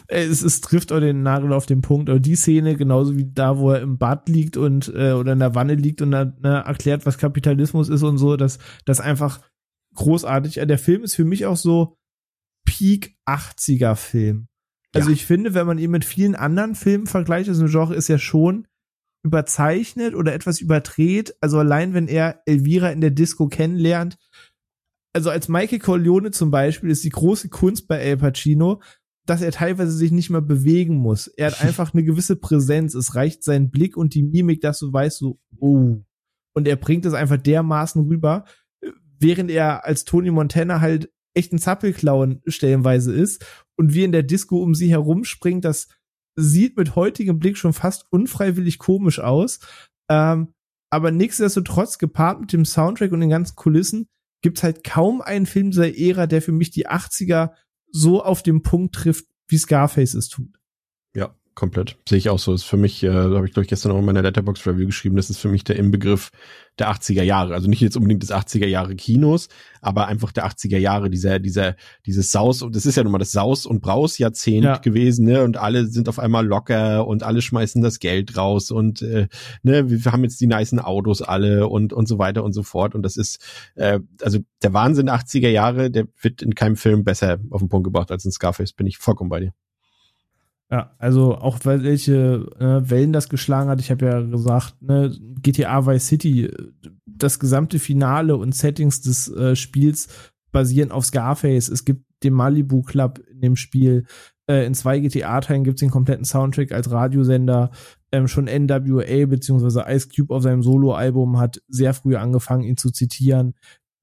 Es, 0.08 0.42
es 0.42 0.60
trifft 0.60 0.90
auch 0.90 1.00
den 1.00 1.22
Nagel 1.22 1.52
auf 1.52 1.66
den 1.66 1.82
Punkt. 1.82 2.08
Aber 2.08 2.20
die 2.20 2.36
Szene, 2.36 2.76
genauso 2.76 3.16
wie 3.16 3.30
da, 3.30 3.58
wo 3.58 3.72
er 3.72 3.82
im 3.82 3.98
Bad 3.98 4.28
liegt 4.28 4.56
und 4.56 4.88
äh, 4.94 5.12
oder 5.12 5.32
in 5.34 5.38
der 5.38 5.54
Wanne 5.54 5.74
liegt 5.74 6.00
und 6.00 6.10
dann 6.10 6.36
ne, 6.40 6.64
erklärt, 6.66 7.04
was 7.04 7.18
Kapitalismus 7.18 7.88
ist 7.88 8.02
und 8.02 8.18
so, 8.18 8.36
dass 8.36 8.58
das 8.84 9.00
einfach 9.00 9.40
großartig. 9.94 10.54
Der 10.54 10.78
Film 10.78 11.02
ist 11.04 11.14
für 11.14 11.24
mich 11.24 11.46
auch 11.46 11.56
so 11.56 11.96
Peak 12.64 13.16
80er 13.26 13.96
Film. 13.96 14.48
Also 14.94 15.10
ja. 15.10 15.14
ich 15.14 15.26
finde, 15.26 15.54
wenn 15.54 15.66
man 15.66 15.78
ihn 15.78 15.90
mit 15.90 16.04
vielen 16.04 16.34
anderen 16.34 16.74
Filmen 16.74 17.06
vergleicht, 17.06 17.48
also 17.48 17.64
ein 17.64 17.70
Genre 17.70 17.94
ist 17.94 18.08
ja 18.08 18.18
schon 18.18 18.66
überzeichnet 19.22 20.14
oder 20.14 20.32
etwas 20.32 20.60
überdreht. 20.60 21.34
Also 21.40 21.58
allein 21.58 21.92
wenn 21.92 22.08
er 22.08 22.42
Elvira 22.46 22.90
in 22.90 23.00
der 23.00 23.10
Disco 23.10 23.48
kennenlernt, 23.48 24.16
also 25.18 25.30
als 25.30 25.48
Michael 25.48 25.80
Corleone 25.80 26.30
zum 26.30 26.52
Beispiel 26.52 26.90
ist 26.90 27.02
die 27.02 27.08
große 27.08 27.48
Kunst 27.48 27.88
bei 27.88 27.96
El 27.96 28.18
Pacino, 28.18 28.80
dass 29.26 29.42
er 29.42 29.50
teilweise 29.50 29.90
sich 29.90 30.12
nicht 30.12 30.30
mehr 30.30 30.40
bewegen 30.40 30.94
muss. 30.94 31.26
Er 31.26 31.48
hat 31.48 31.60
einfach 31.64 31.92
eine 31.92 32.04
gewisse 32.04 32.36
Präsenz. 32.36 32.94
Es 32.94 33.16
reicht 33.16 33.42
sein 33.42 33.68
Blick 33.72 33.96
und 33.96 34.14
die 34.14 34.22
Mimik, 34.22 34.60
dass 34.60 34.78
du 34.78 34.92
weißt, 34.92 35.18
so, 35.18 35.40
oh. 35.58 36.04
Und 36.54 36.68
er 36.68 36.76
bringt 36.76 37.04
es 37.04 37.14
einfach 37.14 37.36
dermaßen 37.36 38.00
rüber, 38.06 38.44
während 39.18 39.50
er 39.50 39.84
als 39.84 40.04
Tony 40.04 40.30
Montana 40.30 40.80
halt 40.80 41.10
echt 41.34 41.52
ein 41.52 41.58
Zappelklauen 41.58 42.40
stellenweise 42.46 43.12
ist 43.12 43.44
und 43.76 43.94
wie 43.94 44.04
in 44.04 44.12
der 44.12 44.22
Disco 44.22 44.62
um 44.62 44.76
sie 44.76 44.88
herumspringt, 44.88 45.64
das 45.64 45.88
sieht 46.36 46.76
mit 46.76 46.94
heutigem 46.94 47.40
Blick 47.40 47.56
schon 47.56 47.72
fast 47.72 48.06
unfreiwillig 48.12 48.78
komisch 48.78 49.18
aus. 49.18 49.58
Ähm, 50.08 50.54
aber 50.90 51.10
nichtsdestotrotz 51.10 51.98
gepaart 51.98 52.40
mit 52.40 52.52
dem 52.52 52.64
Soundtrack 52.64 53.10
und 53.10 53.20
den 53.20 53.30
ganzen 53.30 53.56
Kulissen 53.56 54.08
gibt's 54.40 54.62
halt 54.62 54.84
kaum 54.84 55.20
einen 55.20 55.46
Film 55.46 55.70
dieser 55.70 55.96
Ära, 55.96 56.26
der 56.26 56.42
für 56.42 56.52
mich 56.52 56.70
die 56.70 56.88
80er 56.88 57.50
so 57.90 58.22
auf 58.22 58.42
den 58.42 58.62
Punkt 58.62 58.94
trifft, 58.94 59.26
wie 59.48 59.58
Scarface 59.58 60.14
es 60.14 60.28
tut. 60.28 60.57
Komplett. 61.58 61.96
Sehe 62.08 62.18
ich 62.18 62.28
auch 62.28 62.38
so. 62.38 62.54
Ist 62.54 62.62
für 62.62 62.76
mich, 62.76 63.02
äh, 63.02 63.10
habe 63.10 63.44
ich 63.44 63.52
glaube 63.52 63.64
ich 63.64 63.68
gestern 63.68 63.90
auch 63.90 63.98
in 63.98 64.04
meiner 64.04 64.22
Letterbox 64.22 64.64
Review 64.64 64.86
geschrieben, 64.86 65.16
das 65.16 65.28
ist 65.28 65.40
für 65.40 65.48
mich 65.48 65.64
der 65.64 65.74
Inbegriff 65.74 66.30
der 66.78 66.88
80er 66.88 67.24
Jahre. 67.24 67.52
Also 67.54 67.68
nicht 67.68 67.80
jetzt 67.80 67.96
unbedingt 67.96 68.22
des 68.22 68.30
80er 68.30 68.68
Jahre 68.68 68.94
Kinos, 68.94 69.48
aber 69.80 70.06
einfach 70.06 70.30
der 70.30 70.46
80er 70.46 70.78
Jahre, 70.78 71.10
dieser, 71.10 71.40
dieser, 71.40 71.74
dieses 72.06 72.30
Saus, 72.30 72.62
und 72.62 72.76
das 72.76 72.86
ist 72.86 72.94
ja 72.94 73.02
nun 73.02 73.10
mal 73.10 73.18
das 73.18 73.32
Saus- 73.32 73.66
und 73.66 73.80
Braus-Jahrzehnt 73.80 74.66
ja. 74.66 74.76
gewesen, 74.76 75.26
ne? 75.26 75.42
Und 75.42 75.56
alle 75.56 75.88
sind 75.88 76.08
auf 76.08 76.20
einmal 76.20 76.46
locker 76.46 77.08
und 77.08 77.24
alle 77.24 77.42
schmeißen 77.42 77.82
das 77.82 77.98
Geld 77.98 78.36
raus 78.36 78.70
und 78.70 79.02
äh, 79.02 79.26
ne, 79.64 79.90
wir 79.90 80.12
haben 80.12 80.22
jetzt 80.22 80.40
die 80.40 80.46
nicen 80.46 80.78
Autos 80.78 81.22
alle 81.22 81.66
und, 81.66 81.92
und 81.92 82.06
so 82.06 82.20
weiter 82.20 82.44
und 82.44 82.52
so 82.52 82.62
fort. 82.62 82.94
Und 82.94 83.02
das 83.02 83.16
ist, 83.16 83.44
äh, 83.74 83.98
also 84.22 84.38
der 84.62 84.72
Wahnsinn 84.74 85.06
der 85.06 85.16
80er 85.16 85.48
Jahre, 85.48 85.90
der 85.90 86.06
wird 86.22 86.40
in 86.40 86.54
keinem 86.54 86.76
Film 86.76 87.02
besser 87.02 87.40
auf 87.50 87.60
den 87.60 87.68
Punkt 87.68 87.82
gebracht 87.82 88.12
als 88.12 88.24
in 88.24 88.30
Scarface, 88.30 88.74
bin 88.74 88.86
ich 88.86 88.98
vollkommen 88.98 89.28
bei 89.28 89.40
dir. 89.40 89.52
Ja, 90.70 90.94
also 90.98 91.34
auch 91.34 91.58
welche 91.64 92.46
äh, 92.58 92.90
Wellen 92.90 93.12
das 93.12 93.30
geschlagen 93.30 93.70
hat. 93.70 93.80
Ich 93.80 93.90
habe 93.90 94.04
ja 94.04 94.20
gesagt, 94.20 94.82
ne, 94.82 95.16
GTA 95.40 95.86
Vice 95.86 96.06
City, 96.06 96.50
das 97.06 97.38
gesamte 97.38 97.78
Finale 97.78 98.36
und 98.36 98.54
Settings 98.54 99.00
des 99.00 99.28
äh, 99.28 99.56
Spiels 99.56 100.08
basieren 100.52 100.90
auf 100.92 101.06
Scarface. 101.06 101.68
Es 101.68 101.84
gibt 101.84 102.04
den 102.22 102.34
Malibu 102.34 102.82
Club 102.82 103.20
in 103.30 103.40
dem 103.40 103.56
Spiel. 103.56 104.04
Äh, 104.48 104.66
in 104.66 104.74
zwei 104.74 104.98
GTA-Teilen 104.98 105.64
gibt 105.64 105.76
es 105.76 105.80
den 105.80 105.90
kompletten 105.90 106.24
Soundtrack 106.24 106.72
als 106.72 106.90
Radiosender. 106.90 107.70
Ähm, 108.12 108.28
schon 108.28 108.44
NWA 108.44 109.26
bzw. 109.26 109.90
Ice 109.90 110.08
Cube 110.14 110.34
auf 110.34 110.42
seinem 110.42 110.62
Solo-Album 110.62 111.38
hat 111.38 111.62
sehr 111.68 111.94
früh 111.94 112.16
angefangen, 112.16 112.64
ihn 112.64 112.76
zu 112.76 112.90
zitieren. 112.90 113.54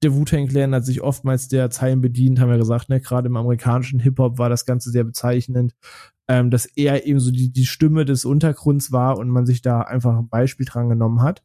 Der 0.03 0.13
Wu-Tang 0.13 0.47
Clan 0.47 0.75
hat 0.75 0.85
sich 0.85 1.01
oftmals 1.01 1.47
der 1.47 1.69
Zeilen 1.69 2.01
bedient, 2.01 2.39
haben 2.39 2.51
wir 2.51 2.57
gesagt, 2.57 2.89
ne? 2.89 3.01
gerade 3.01 3.27
im 3.27 3.37
amerikanischen 3.37 3.99
Hip-Hop 3.99 4.37
war 4.37 4.49
das 4.49 4.65
Ganze 4.65 4.91
sehr 4.91 5.03
bezeichnend, 5.03 5.73
ähm, 6.27 6.49
dass 6.51 6.65
er 6.65 7.05
eben 7.05 7.19
so 7.19 7.31
die, 7.31 7.51
die 7.51 7.65
Stimme 7.65 8.05
des 8.05 8.25
Untergrunds 8.25 8.91
war 8.91 9.17
und 9.17 9.29
man 9.29 9.45
sich 9.45 9.61
da 9.61 9.81
einfach 9.81 10.17
ein 10.17 10.29
Beispiel 10.29 10.65
dran 10.65 10.89
genommen 10.89 11.21
hat. 11.21 11.43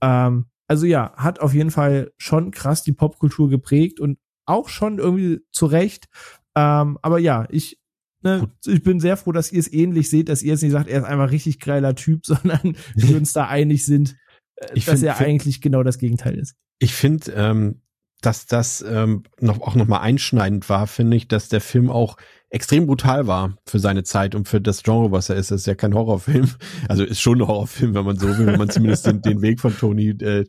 Ähm, 0.00 0.46
also 0.66 0.86
ja, 0.86 1.14
hat 1.16 1.40
auf 1.40 1.54
jeden 1.54 1.70
Fall 1.70 2.12
schon 2.18 2.50
krass 2.50 2.82
die 2.82 2.92
Popkultur 2.92 3.48
geprägt 3.48 4.00
und 4.00 4.18
auch 4.44 4.68
schon 4.68 4.98
irgendwie 4.98 5.40
zu 5.50 5.66
Recht. 5.66 6.08
Ähm, 6.54 6.98
aber 7.02 7.18
ja, 7.18 7.46
ich, 7.50 7.78
ne, 8.22 8.50
ich 8.66 8.82
bin 8.82 9.00
sehr 9.00 9.16
froh, 9.16 9.32
dass 9.32 9.50
ihr 9.50 9.60
es 9.60 9.72
ähnlich 9.72 10.10
seht, 10.10 10.28
dass 10.28 10.42
ihr 10.42 10.52
jetzt 10.52 10.62
nicht 10.62 10.72
sagt, 10.72 10.88
er 10.88 11.00
ist 11.00 11.06
einfach 11.06 11.30
richtig 11.30 11.58
geiler 11.60 11.94
Typ, 11.94 12.26
sondern 12.26 12.76
wir 12.94 13.16
uns 13.16 13.32
da 13.32 13.46
einig 13.46 13.84
sind, 13.84 14.16
äh, 14.56 14.66
ich 14.74 14.84
dass 14.84 15.00
find, 15.00 15.08
er 15.08 15.18
eigentlich 15.18 15.60
genau 15.60 15.82
das 15.82 15.98
Gegenteil 15.98 16.38
ist. 16.38 16.54
Ich 16.78 16.94
finde, 16.94 17.32
ähm, 17.34 17.80
dass 18.20 18.46
das 18.46 18.84
ähm, 18.86 19.22
noch 19.40 19.60
auch 19.60 19.74
noch 19.74 19.86
mal 19.86 20.00
einschneidend 20.00 20.68
war, 20.68 20.86
finde 20.86 21.16
ich, 21.16 21.28
dass 21.28 21.48
der 21.48 21.60
Film 21.60 21.90
auch 21.90 22.16
extrem 22.50 22.86
brutal 22.86 23.26
war 23.26 23.56
für 23.66 23.78
seine 23.78 24.04
Zeit 24.04 24.34
und 24.34 24.48
für 24.48 24.60
das 24.60 24.82
Genre, 24.82 25.12
was 25.12 25.28
er 25.28 25.36
ist. 25.36 25.50
Das 25.50 25.60
ist 25.60 25.66
ja 25.66 25.74
kein 25.74 25.94
Horrorfilm. 25.94 26.50
Also 26.88 27.04
ist 27.04 27.20
schon 27.20 27.40
ein 27.40 27.46
Horrorfilm, 27.46 27.94
wenn 27.94 28.04
man 28.04 28.18
so 28.18 28.26
will, 28.38 28.46
wenn 28.46 28.58
man 28.58 28.70
zumindest 28.70 29.06
den, 29.06 29.20
den 29.20 29.42
Weg 29.42 29.60
von 29.60 29.76
Tony 29.76 30.10
äh, 30.10 30.46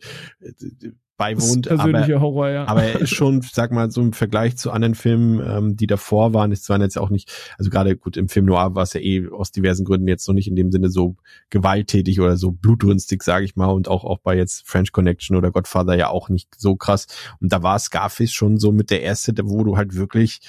beiwohnt. 1.20 1.68
aber, 1.70 2.08
Horror, 2.20 2.50
ja. 2.50 2.66
aber 2.66 2.84
er 2.84 3.02
ist 3.02 3.14
schon, 3.14 3.42
sag 3.42 3.72
mal, 3.72 3.92
so 3.92 4.02
im 4.02 4.14
Vergleich 4.14 4.58
zu 4.58 4.72
anderen 4.72 4.96
Filmen, 4.96 5.40
ähm, 5.46 5.78
die 5.78 5.86
davor 5.86 6.34
waren, 6.34 6.52
es 6.52 6.68
waren 6.70 6.82
jetzt 6.82 6.98
auch 6.98 7.12
nicht, 7.12 7.32
also 7.60 7.70
gerade 7.70 7.96
gut, 7.96 8.18
im 8.18 8.30
Film 8.30 8.48
Noir 8.48 8.74
war 8.74 8.84
es 8.84 8.94
ja 8.94 9.02
eh 9.02 9.28
aus 9.30 9.52
diversen 9.52 9.86
Gründen 9.86 10.08
jetzt 10.08 10.28
noch 10.28 10.34
nicht 10.34 10.48
in 10.48 10.56
dem 10.56 10.72
Sinne 10.72 10.90
so 10.90 11.18
gewalttätig 11.52 12.20
oder 12.22 12.38
so 12.38 12.52
blutrünstig, 12.52 13.22
sage 13.22 13.46
ich 13.46 13.56
mal, 13.56 13.68
und 13.68 13.88
auch, 13.88 14.06
auch 14.06 14.20
bei 14.20 14.36
jetzt 14.36 14.68
French 14.68 14.92
Connection 14.94 15.36
oder 15.36 15.52
Godfather 15.52 15.96
ja 15.96 16.10
auch 16.10 16.30
nicht 16.30 16.56
so 16.58 16.76
krass. 16.76 17.06
Und 17.40 17.52
da 17.52 17.62
war 17.62 17.78
Scarface 17.78 18.32
schon 18.32 18.58
so 18.58 18.72
mit 18.72 18.90
der 18.90 19.02
erste, 19.02 19.34
wo 19.44 19.64
du 19.64 19.78
halt 19.78 19.96
wirklich 19.96 20.40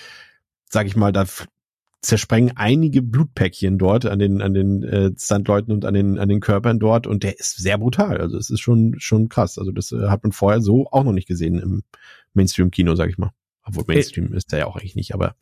sag 0.70 0.86
ich 0.86 0.96
mal, 0.96 1.12
da 1.12 1.24
zersprengen 2.02 2.56
einige 2.56 3.02
Blutpäckchen 3.02 3.78
dort 3.78 4.06
an 4.06 4.18
den 4.18 4.40
an 4.40 4.54
den 4.54 4.82
äh, 4.82 5.10
Standleuten 5.18 5.72
und 5.72 5.84
an 5.84 5.94
den 5.94 6.18
an 6.18 6.28
den 6.28 6.40
Körpern 6.40 6.78
dort 6.78 7.06
und 7.06 7.22
der 7.22 7.38
ist 7.38 7.58
sehr 7.58 7.78
brutal. 7.78 8.20
Also 8.20 8.38
es 8.38 8.50
ist 8.50 8.60
schon 8.60 8.94
schon 8.98 9.28
krass. 9.28 9.58
Also 9.58 9.70
das 9.70 9.92
äh, 9.92 10.08
hat 10.08 10.22
man 10.22 10.32
vorher 10.32 10.60
so 10.60 10.86
auch 10.90 11.04
noch 11.04 11.12
nicht 11.12 11.28
gesehen 11.28 11.58
im 11.58 11.82
Mainstream 12.32 12.70
Kino, 12.70 12.94
sag 12.94 13.10
ich 13.10 13.18
mal. 13.18 13.30
Obwohl 13.64 13.84
Mainstream 13.86 14.32
äh, 14.32 14.36
ist 14.36 14.52
der 14.52 14.60
ja 14.60 14.66
auch 14.66 14.76
eigentlich 14.76 14.96
nicht, 14.96 15.14
aber 15.14 15.34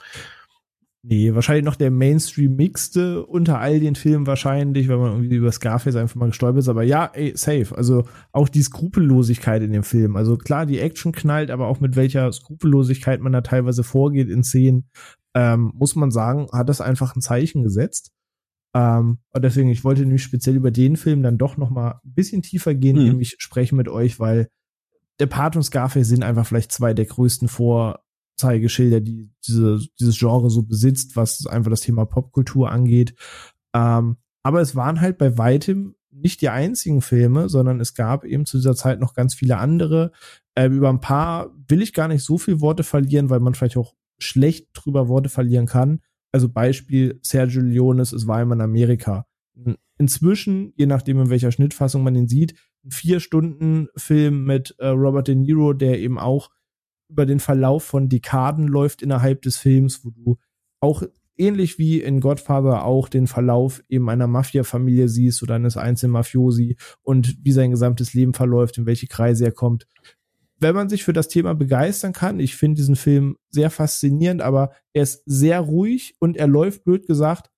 Nee, 1.04 1.32
wahrscheinlich 1.32 1.64
noch 1.64 1.76
der 1.76 1.92
Mainstream-Mixte 1.92 3.24
unter 3.24 3.60
all 3.60 3.78
den 3.78 3.94
Filmen 3.94 4.26
wahrscheinlich, 4.26 4.88
wenn 4.88 4.98
man 4.98 5.12
irgendwie 5.12 5.36
über 5.36 5.52
Scarface 5.52 5.94
einfach 5.94 6.16
mal 6.16 6.26
gestolpert 6.26 6.58
ist. 6.58 6.68
Aber 6.68 6.82
ja, 6.82 7.06
ey, 7.14 7.32
safe. 7.36 7.68
Also 7.76 8.04
auch 8.32 8.48
die 8.48 8.62
Skrupellosigkeit 8.62 9.62
in 9.62 9.70
dem 9.70 9.84
Film. 9.84 10.16
Also 10.16 10.36
klar, 10.36 10.66
die 10.66 10.80
Action 10.80 11.12
knallt, 11.12 11.52
aber 11.52 11.68
auch 11.68 11.78
mit 11.78 11.94
welcher 11.94 12.30
Skrupellosigkeit 12.32 13.20
man 13.20 13.32
da 13.32 13.42
teilweise 13.42 13.84
vorgeht 13.84 14.28
in 14.28 14.42
Szenen, 14.42 14.90
ähm, 15.34 15.72
muss 15.74 15.94
man 15.96 16.10
sagen, 16.10 16.48
hat 16.52 16.68
das 16.68 16.80
einfach 16.80 17.14
ein 17.14 17.22
Zeichen 17.22 17.62
gesetzt. 17.62 18.12
Ähm, 18.74 19.18
und 19.32 19.42
deswegen, 19.42 19.70
ich 19.70 19.84
wollte 19.84 20.02
nämlich 20.02 20.22
speziell 20.22 20.56
über 20.56 20.70
den 20.70 20.96
Film 20.96 21.22
dann 21.22 21.38
doch 21.38 21.56
noch 21.56 21.70
mal 21.70 22.00
ein 22.04 22.14
bisschen 22.14 22.42
tiefer 22.42 22.74
gehen, 22.74 22.98
mhm. 22.98 23.04
nämlich 23.04 23.36
sprechen 23.38 23.76
mit 23.76 23.88
euch, 23.88 24.20
weil 24.20 24.48
der 25.20 25.26
Part 25.26 25.56
und 25.56 25.62
Scarface 25.62 26.08
sind 26.08 26.22
einfach 26.22 26.46
vielleicht 26.46 26.72
zwei 26.72 26.94
der 26.94 27.06
größten 27.06 27.48
Vor 27.48 28.00
Zeigeschilder, 28.36 29.00
die 29.00 29.30
diese, 29.46 29.80
dieses 29.98 30.18
Genre 30.18 30.48
so 30.48 30.62
besitzt, 30.62 31.16
was 31.16 31.46
einfach 31.46 31.70
das 31.70 31.80
Thema 31.80 32.04
Popkultur 32.04 32.70
angeht. 32.70 33.14
Ähm, 33.74 34.16
aber 34.42 34.60
es 34.60 34.76
waren 34.76 35.00
halt 35.00 35.18
bei 35.18 35.36
weitem 35.36 35.96
nicht 36.10 36.40
die 36.40 36.48
einzigen 36.48 37.02
Filme, 37.02 37.48
sondern 37.48 37.80
es 37.80 37.94
gab 37.94 38.24
eben 38.24 38.46
zu 38.46 38.56
dieser 38.56 38.74
Zeit 38.74 39.00
noch 39.00 39.14
ganz 39.14 39.34
viele 39.34 39.58
andere. 39.58 40.12
Ähm, 40.56 40.72
über 40.72 40.88
ein 40.88 41.00
paar 41.00 41.50
will 41.68 41.82
ich 41.82 41.92
gar 41.92 42.08
nicht 42.08 42.24
so 42.24 42.38
viel 42.38 42.60
Worte 42.60 42.82
verlieren, 42.82 43.30
weil 43.30 43.40
man 43.40 43.54
vielleicht 43.54 43.76
auch 43.76 43.94
schlecht 44.18 44.68
drüber 44.74 45.08
Worte 45.08 45.28
verlieren 45.28 45.66
kann. 45.66 46.00
Also 46.32 46.48
Beispiel 46.48 47.18
Sergio 47.22 47.62
Leones, 47.62 48.12
es 48.12 48.26
war 48.26 48.42
immer 48.42 48.54
in 48.54 48.60
Amerika. 48.60 49.26
Inzwischen, 49.98 50.72
je 50.76 50.86
nachdem 50.86 51.20
in 51.20 51.30
welcher 51.30 51.50
Schnittfassung 51.50 52.02
man 52.02 52.14
ihn 52.14 52.28
sieht, 52.28 52.54
ein 52.84 52.90
vier 52.90 53.20
Stunden 53.20 53.88
Film 53.96 54.44
mit 54.44 54.74
äh, 54.78 54.88
Robert 54.88 55.28
De 55.28 55.34
Niro, 55.34 55.72
der 55.72 55.98
eben 55.98 56.18
auch 56.18 56.50
über 57.10 57.26
den 57.26 57.40
Verlauf 57.40 57.84
von 57.84 58.08
Dekaden 58.08 58.68
läuft 58.68 59.02
innerhalb 59.02 59.42
des 59.42 59.56
Films, 59.56 60.04
wo 60.04 60.10
du 60.10 60.36
auch 60.80 61.02
ähnlich 61.36 61.78
wie 61.78 62.00
in 62.00 62.20
Godfather 62.20 62.84
auch 62.84 63.08
den 63.08 63.26
Verlauf 63.26 63.82
eben 63.88 64.10
einer 64.10 64.26
Mafia-Familie 64.26 65.08
siehst 65.08 65.42
oder 65.42 65.54
eines 65.54 65.76
einzelnen 65.76 66.12
Mafiosi 66.12 66.76
und 67.02 67.36
wie 67.42 67.52
sein 67.52 67.70
gesamtes 67.70 68.12
Leben 68.12 68.34
verläuft, 68.34 68.78
in 68.78 68.86
welche 68.86 69.06
Kreise 69.06 69.46
er 69.46 69.52
kommt. 69.52 69.86
Wenn 70.60 70.74
man 70.74 70.88
sich 70.88 71.04
für 71.04 71.12
das 71.12 71.28
Thema 71.28 71.54
begeistern 71.54 72.12
kann, 72.12 72.40
ich 72.40 72.56
finde 72.56 72.76
diesen 72.76 72.96
Film 72.96 73.36
sehr 73.50 73.70
faszinierend, 73.70 74.42
aber 74.42 74.72
er 74.92 75.02
ist 75.02 75.22
sehr 75.26 75.60
ruhig 75.60 76.14
und 76.18 76.36
er 76.36 76.46
läuft, 76.46 76.84
blöd 76.84 77.06
gesagt, 77.06 77.50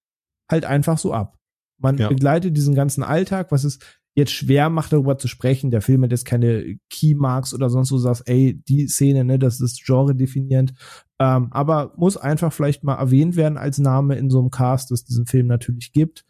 halt 0.51 0.65
einfach 0.65 0.99
so 0.99 1.13
ab. 1.13 1.39
Man 1.79 1.97
ja. 1.97 2.09
begleitet 2.09 2.57
diesen 2.57 2.75
ganzen 2.75 3.03
Alltag, 3.03 3.53
was 3.53 3.65
ist 3.65 3.83
jetzt 4.15 4.33
schwer 4.33 4.71
macht, 4.71 4.93
darüber 4.93 5.19
zu 5.19 5.29
sprechen. 5.29 5.71
Der 5.71 5.83
Film 5.83 6.03
hat 6.03 6.11
jetzt 6.11 6.25
keine 6.25 6.79
Keymarks 6.91 7.55
oder 7.55 7.71
sonst 7.71 7.89
so 7.89 7.99
sagst, 7.99 8.29
ey, 8.29 8.61
die 8.69 8.87
Szene, 8.89 9.25
ne, 9.25 9.39
das 9.39 9.61
ist 9.61 9.85
Genre 9.85 10.15
definierend. 10.15 10.75
Ähm, 11.19 11.49
aber 11.53 11.95
muss 11.97 12.17
einfach 12.17 12.53
vielleicht 12.53 12.83
mal 12.83 12.97
erwähnt 12.97 13.37
werden 13.37 13.57
als 13.57 13.79
Name 13.79 14.17
in 14.17 14.31
so 14.31 14.41
einem 14.41 14.51
Cast, 14.51 14.91
das 14.91 15.05
diesen 15.05 15.27
Film 15.27 15.47
natürlich 15.47 15.93
gibt. 15.93 16.25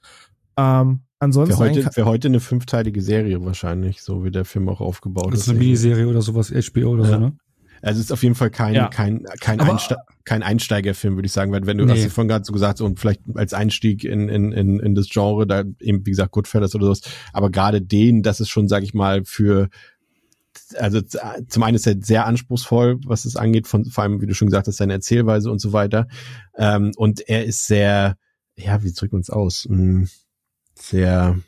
Ähm, 0.57 1.01
ansonsten. 1.21 1.57
Für 1.57 1.63
heute, 1.63 1.93
für 1.93 2.05
heute 2.05 2.29
eine 2.29 2.41
fünfteilige 2.41 3.01
Serie 3.01 3.45
wahrscheinlich, 3.45 4.03
so 4.03 4.25
wie 4.25 4.31
der 4.31 4.45
Film 4.45 4.69
auch 4.69 4.81
aufgebaut 4.81 5.33
ist. 5.33 5.33
Das 5.33 5.41
ist 5.43 5.49
eine 5.51 5.59
Miniserie 5.59 6.07
oder 6.09 6.23
sowas, 6.23 6.51
HBO 6.51 6.89
oder 6.91 7.05
ja. 7.05 7.11
so, 7.11 7.19
ne? 7.19 7.33
Also 7.83 7.99
es 7.99 8.07
ist 8.07 8.13
auf 8.13 8.23
jeden 8.23 8.35
Fall 8.35 8.51
kein, 8.51 8.75
ja. 8.75 8.89
kein, 8.89 9.25
kein, 9.41 9.59
Einste 9.59 9.97
kein 10.25 10.43
Einsteigerfilm, 10.43 11.15
würde 11.15 11.27
ich 11.27 11.33
sagen, 11.33 11.51
weil 11.51 11.65
wenn 11.67 11.79
du 11.79 11.87
nee. 11.87 11.93
hast 11.93 12.05
du 12.05 12.11
vorhin 12.11 12.29
gerade 12.29 12.45
so 12.45 12.53
gesagt, 12.53 12.81
und 12.83 13.01
vielleicht 13.01 13.23
als 13.35 13.55
Einstieg 13.55 14.05
in, 14.05 14.29
in, 14.29 14.53
in, 14.53 14.81
in 14.81 14.95
das 14.95 15.09
Genre, 15.09 15.47
da 15.47 15.65
eben, 15.81 16.05
wie 16.05 16.11
gesagt, 16.11 16.33
Goodfellas 16.33 16.75
oder 16.75 16.87
sowas, 16.87 17.01
aber 17.33 17.51
gerade 17.51 17.81
den, 17.81 18.23
das 18.23 18.41
ist 18.41 18.51
schon, 18.51 18.69
sag 18.69 18.83
ich 18.83 18.93
mal, 18.93 19.25
für 19.25 19.71
also 20.79 21.01
zum 21.01 21.63
einen 21.63 21.77
ist 21.77 21.87
er 21.87 21.97
sehr 22.01 22.27
anspruchsvoll, 22.27 22.99
was 23.05 23.25
es 23.25 23.37
angeht, 23.37 23.67
von 23.67 23.87
vor 23.87 24.05
allem, 24.05 24.21
wie 24.21 24.27
du 24.27 24.35
schon 24.35 24.49
gesagt 24.49 24.69
hast, 24.69 24.77
seine 24.77 24.93
Erzählweise 24.93 25.51
und 25.51 25.61
so 25.61 25.73
weiter. 25.73 26.07
Ähm, 26.57 26.93
und 26.97 27.29
er 27.29 27.45
ist 27.45 27.67
sehr, 27.67 28.17
ja, 28.57 28.83
wie 28.83 28.93
drücken 28.93 29.13
wir 29.13 29.19
uns 29.19 29.31
aus? 29.31 29.67
Hm, 29.69 30.09
sehr 30.81 31.39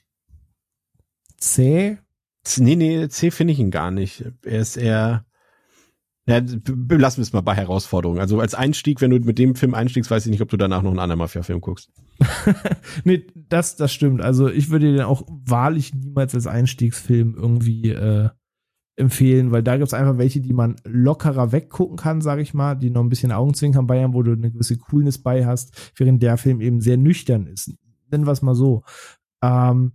zäh? 1.39 1.99
Nee, 2.59 2.77
nee, 2.77 3.09
zäh 3.09 3.31
finde 3.31 3.53
ich 3.53 3.59
ihn 3.59 3.71
gar 3.71 3.91
nicht. 3.91 4.25
Er 4.45 4.61
ist 4.61 4.77
eher 4.77 5.25
ja, 6.25 6.41
belassen 6.41 7.19
wir 7.19 7.23
es 7.23 7.33
mal 7.33 7.41
bei 7.41 7.55
Herausforderungen. 7.55 8.21
Also 8.21 8.39
als 8.39 8.55
Einstieg, 8.55 9.01
wenn 9.01 9.11
du 9.11 9.19
mit 9.19 9.39
dem 9.39 9.57
Film 9.57 9.75
einstiegst, 9.75 10.09
weiß 10.09 10.25
ich 10.25 10.31
nicht, 10.31 10.41
ob 10.41 10.51
du 10.51 10.57
danach 10.57 10.83
noch 10.83 10.91
einen 10.91 11.01
anderen 11.01 11.19
Mafia-Film 11.19 11.61
guckst. 11.61 11.91
nee, 13.05 13.27
das, 13.35 13.75
das 13.75 13.93
stimmt. 13.93 14.21
Also 14.21 14.49
ich 14.49 14.71
würde 14.71 14.93
den 14.93 15.03
auch 15.03 15.25
wahrlich 15.27 15.93
niemals 15.93 16.33
als 16.37 16.47
Einstiegsfilm 16.47 17.35
irgendwie 17.35 17.91
äh, 17.91 18.29
empfehlen, 18.95 19.51
weil 19.51 19.65
da 19.65 19.77
gibt's 19.77 19.95
einfach 19.95 20.17
welche, 20.17 20.41
die 20.41 20.53
man 20.53 20.77
lockerer 20.85 21.51
weggucken 21.51 21.97
kann, 21.97 22.21
sag 22.21 22.39
ich 22.39 22.55
mal, 22.55 22.77
die 22.77 22.91
noch 22.91 23.03
ein 23.03 23.09
bisschen 23.09 23.33
Augenzwinkern 23.33 23.89
bei 23.89 24.01
haben, 24.01 24.15
wo 24.15 24.23
du 24.23 24.33
eine 24.33 24.53
gewisse 24.53 24.79
Coolness 24.79 25.19
bei 25.19 25.45
hast, 25.45 25.93
während 25.97 26.23
der 26.23 26.37
Film 26.37 26.61
eben 26.61 26.81
sehr 26.81 26.99
nüchtern 26.99 27.49
ist. 27.49 27.75
Nennen 28.13 28.27
wir 28.27 28.33
es 28.33 28.43
mal 28.43 28.55
so. 28.55 28.85
Ähm, 29.43 29.93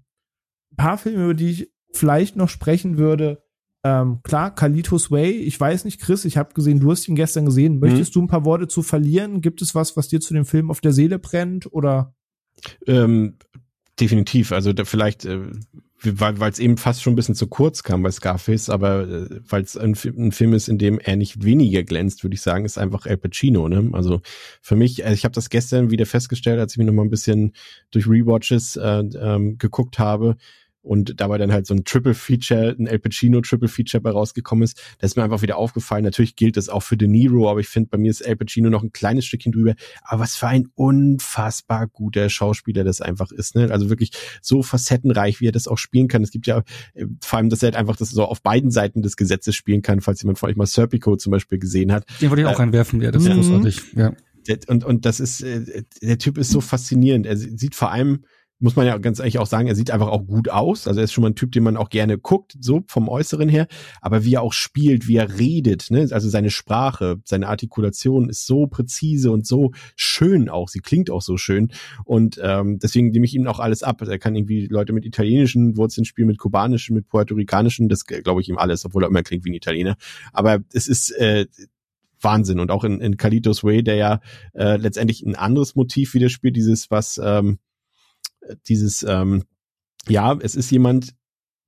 ein 0.72 0.76
paar 0.76 0.98
Filme, 0.98 1.24
über 1.24 1.34
die 1.34 1.50
ich 1.50 1.72
vielleicht 1.94 2.36
noch 2.36 2.50
sprechen 2.50 2.98
würde, 2.98 3.44
ähm, 3.84 4.20
klar, 4.24 4.54
Kalitos 4.54 5.12
Way, 5.12 5.32
ich 5.32 5.60
weiß 5.60 5.86
nicht, 5.86 6.02
Chris, 6.02 6.26
ich 6.26 6.36
habe 6.36 6.54
gesehen, 6.54 6.80
du 6.80 6.92
hast 6.92 7.08
ihn 7.08 7.16
gestern 7.16 7.46
gesehen. 7.46 7.80
Möchtest 7.80 8.12
mhm. 8.12 8.20
du 8.20 8.26
ein 8.26 8.28
paar 8.28 8.46
Worte 8.46 8.68
zu 8.68 8.82
verlieren? 8.82 9.42
Gibt 9.42 9.62
es 9.62 9.76
was, 9.76 9.96
was 9.96 10.08
dir 10.08 10.20
zu 10.20 10.34
dem 10.34 10.46
Film 10.46 10.70
auf 10.70 10.82
der 10.82 10.92
Seele 10.94 11.20
brennt 11.20 11.72
oder? 11.72 12.16
Ähm, 12.86 13.38
definitiv. 14.00 14.52
Also 14.52 14.74
da 14.74 14.84
vielleicht, 14.84 15.26
äh, 15.26 15.52
weil 16.04 16.52
es 16.52 16.60
eben 16.60 16.78
fast 16.78 17.02
schon 17.02 17.14
ein 17.14 17.16
bisschen 17.16 17.36
zu 17.36 17.48
kurz 17.48 17.82
kam 17.82 18.04
bei 18.04 18.12
Scarface, 18.12 18.70
aber 18.70 19.08
äh, 19.08 19.40
weil 19.48 19.64
es 19.64 19.76
ein, 19.76 19.96
ein, 20.06 20.32
Film 20.32 20.54
ist, 20.54 20.70
in 20.70 20.78
dem 20.78 21.00
er 21.00 21.16
nicht 21.16 21.44
weniger 21.44 21.84
glänzt, 21.84 22.24
würde 22.24 22.36
ich 22.36 22.42
sagen, 22.42 22.66
ist 22.66 22.78
einfach 22.78 23.06
El 23.06 23.18
Pacino. 23.18 23.68
Ne? 23.68 23.90
Also 23.94 24.22
für 24.62 24.76
mich, 24.76 25.04
also 25.04 25.16
ich 25.16 25.24
habe 25.24 25.34
das 25.34 25.50
gestern 25.50 25.90
wieder 25.90 26.06
festgestellt, 26.06 26.60
als 26.60 26.74
ich 26.74 26.78
mir 26.78 26.86
noch 26.86 26.94
mal 26.94 27.04
ein 27.04 27.10
bisschen 27.10 27.54
durch 27.92 28.08
Rewatches 28.08 28.76
äh, 28.76 29.00
ähm, 29.00 29.58
geguckt 29.58 29.98
habe 29.98 30.38
und 30.88 31.20
dabei 31.20 31.38
dann 31.38 31.52
halt 31.52 31.68
so 31.68 31.74
ein 31.74 31.84
Triple 31.84 32.14
Feature, 32.14 32.76
ein 32.80 32.88
El 32.88 33.00
Pacino 33.00 33.42
Triple 33.42 33.68
Feature 33.68 34.02
bei 34.02 34.10
rausgekommen 34.10 34.64
ist, 34.64 34.82
da 35.00 35.06
ist 35.06 35.18
mir 35.18 35.24
einfach 35.24 35.42
wieder 35.42 35.58
aufgefallen. 35.58 36.04
Natürlich 36.04 36.36
gilt 36.36 36.58
das 36.58 36.70
auch 36.70 36.82
für 36.82 36.96
De 36.96 37.08
Niro, 37.08 37.50
aber 37.50 37.60
ich 37.60 37.68
finde, 37.68 37.90
bei 37.90 37.98
mir 37.98 38.10
ist 38.10 38.22
El 38.22 38.38
Pacino 38.38 38.70
noch 38.70 38.84
ein 38.84 38.94
kleines 38.94 39.26
Stückchen 39.26 39.52
drüber. 39.52 39.76
Aber 40.02 40.22
was 40.22 40.36
für 40.36 40.48
ein 40.48 40.68
unfassbar 40.76 41.88
guter 41.88 42.30
Schauspieler 42.30 42.84
das 42.84 43.02
einfach 43.02 43.32
ist, 43.32 43.56
ne? 43.56 43.70
Also 43.72 43.90
wirklich 43.90 44.12
so 44.42 44.64
facettenreich, 44.64 45.42
wie 45.42 45.48
er 45.48 45.52
das 45.52 45.68
auch 45.68 45.78
spielen 45.78 46.08
kann. 46.08 46.24
Es 46.24 46.32
gibt 46.32 46.48
ja 46.48 46.64
äh, 46.94 47.06
vor 47.22 47.38
allem, 47.38 47.50
dass 47.50 47.62
er 47.62 47.68
halt 47.68 47.76
einfach 47.76 47.98
das 47.98 48.10
so 48.10 48.24
auf 48.24 48.42
beiden 48.42 48.72
Seiten 48.72 49.02
des 49.02 49.18
Gesetzes 49.18 49.56
spielen 49.56 49.82
kann, 49.82 50.00
falls 50.00 50.22
jemand 50.22 50.40
von 50.40 50.50
euch 50.50 50.56
mal 50.56 50.66
Serpico 50.66 51.18
zum 51.18 51.32
Beispiel 51.32 51.60
gesehen 51.60 51.92
hat. 51.92 52.06
Den 52.22 52.30
wollte 52.30 52.44
ich 52.44 52.48
auch 52.48 52.60
äh, 52.60 52.64
einwerfen, 52.64 53.02
ja, 53.02 53.12
das 53.12 53.26
ist 53.26 53.32
großartig, 53.32 53.82
ja. 53.96 54.14
Und, 54.68 54.86
und 54.86 55.06
das 55.06 55.20
ist, 55.20 55.42
äh, 55.42 55.84
der 56.02 56.18
Typ 56.18 56.38
ist 56.38 56.52
so 56.52 56.62
faszinierend. 56.62 57.26
Er 57.26 57.36
sieht 57.36 57.76
vor 57.76 57.92
allem 57.92 58.24
muss 58.60 58.76
man 58.76 58.88
ja 58.88 58.98
ganz 58.98 59.20
ehrlich 59.20 59.38
auch 59.38 59.46
sagen, 59.46 59.68
er 59.68 59.76
sieht 59.76 59.92
einfach 59.92 60.08
auch 60.08 60.26
gut 60.26 60.50
aus. 60.50 60.88
Also 60.88 61.00
er 61.00 61.04
ist 61.04 61.14
schon 61.14 61.22
mal 61.22 61.30
ein 61.30 61.36
Typ, 61.36 61.52
den 61.52 61.64
man 61.64 61.78
auch 61.78 61.90
gerne 61.90 62.18
guckt, 62.18 62.56
so 62.60 62.84
vom 62.88 63.08
Äußeren 63.08 63.50
her. 63.50 63.68
Aber 64.02 64.24
wie 64.24 64.36
er 64.36 64.42
auch 64.42 64.54
spielt, 64.54 65.08
wie 65.08 65.18
er 65.18 65.38
redet, 65.38 65.92
ne? 65.92 66.08
also 66.12 66.30
seine 66.30 66.50
Sprache, 66.50 67.18
seine 67.24 67.48
Artikulation 67.48 68.30
ist 68.30 68.48
so 68.48 68.68
präzise 68.68 69.32
und 69.32 69.46
so 69.46 69.72
schön 69.96 70.50
auch. 70.50 70.70
Sie 70.70 70.80
klingt 70.80 71.12
auch 71.12 71.22
so 71.22 71.38
schön. 71.38 71.72
Und 72.04 72.40
ähm, 72.42 72.80
deswegen 72.80 73.12
nehme 73.12 73.26
ich 73.26 73.36
ihm 73.36 73.48
auch 73.48 73.60
alles 73.60 73.84
ab. 73.84 74.02
Er 74.02 74.20
kann 74.20 74.36
irgendwie 74.36 74.68
Leute 74.68 74.94
mit 74.94 75.06
italienischen 75.06 75.78
Wurzeln 75.78 76.06
spielen, 76.06 76.28
mit 76.28 76.40
kubanischen, 76.40 76.96
mit 76.96 77.08
puerto-ricanischen. 77.10 77.90
Das 77.90 78.06
glaube 78.06 78.42
ich 78.42 78.50
ihm 78.50 78.58
alles, 78.58 78.86
obwohl 78.86 79.04
er 79.04 79.10
immer 79.10 79.24
klingt 79.24 79.46
wie 79.46 79.52
ein 79.52 79.56
Italiener. 79.56 79.96
Aber 80.34 80.60
es 80.74 80.88
ist 80.88 81.12
äh, 81.12 81.46
Wahnsinn. 82.22 82.60
Und 82.60 82.72
auch 82.72 82.84
in, 82.84 83.02
in 83.02 83.18
Kalitos 83.18 83.64
Way, 83.64 83.84
der 83.84 83.96
ja 83.96 84.20
äh, 84.54 84.78
letztendlich 84.78 85.22
ein 85.24 85.36
anderes 85.36 85.76
Motiv 85.76 86.14
widerspielt, 86.14 86.56
dieses, 86.56 86.90
was 86.90 87.20
ähm, 87.24 87.60
dieses, 88.68 89.04
ähm, 89.04 89.44
ja, 90.08 90.38
es 90.40 90.56
ist 90.56 90.72
jemand 90.72 91.16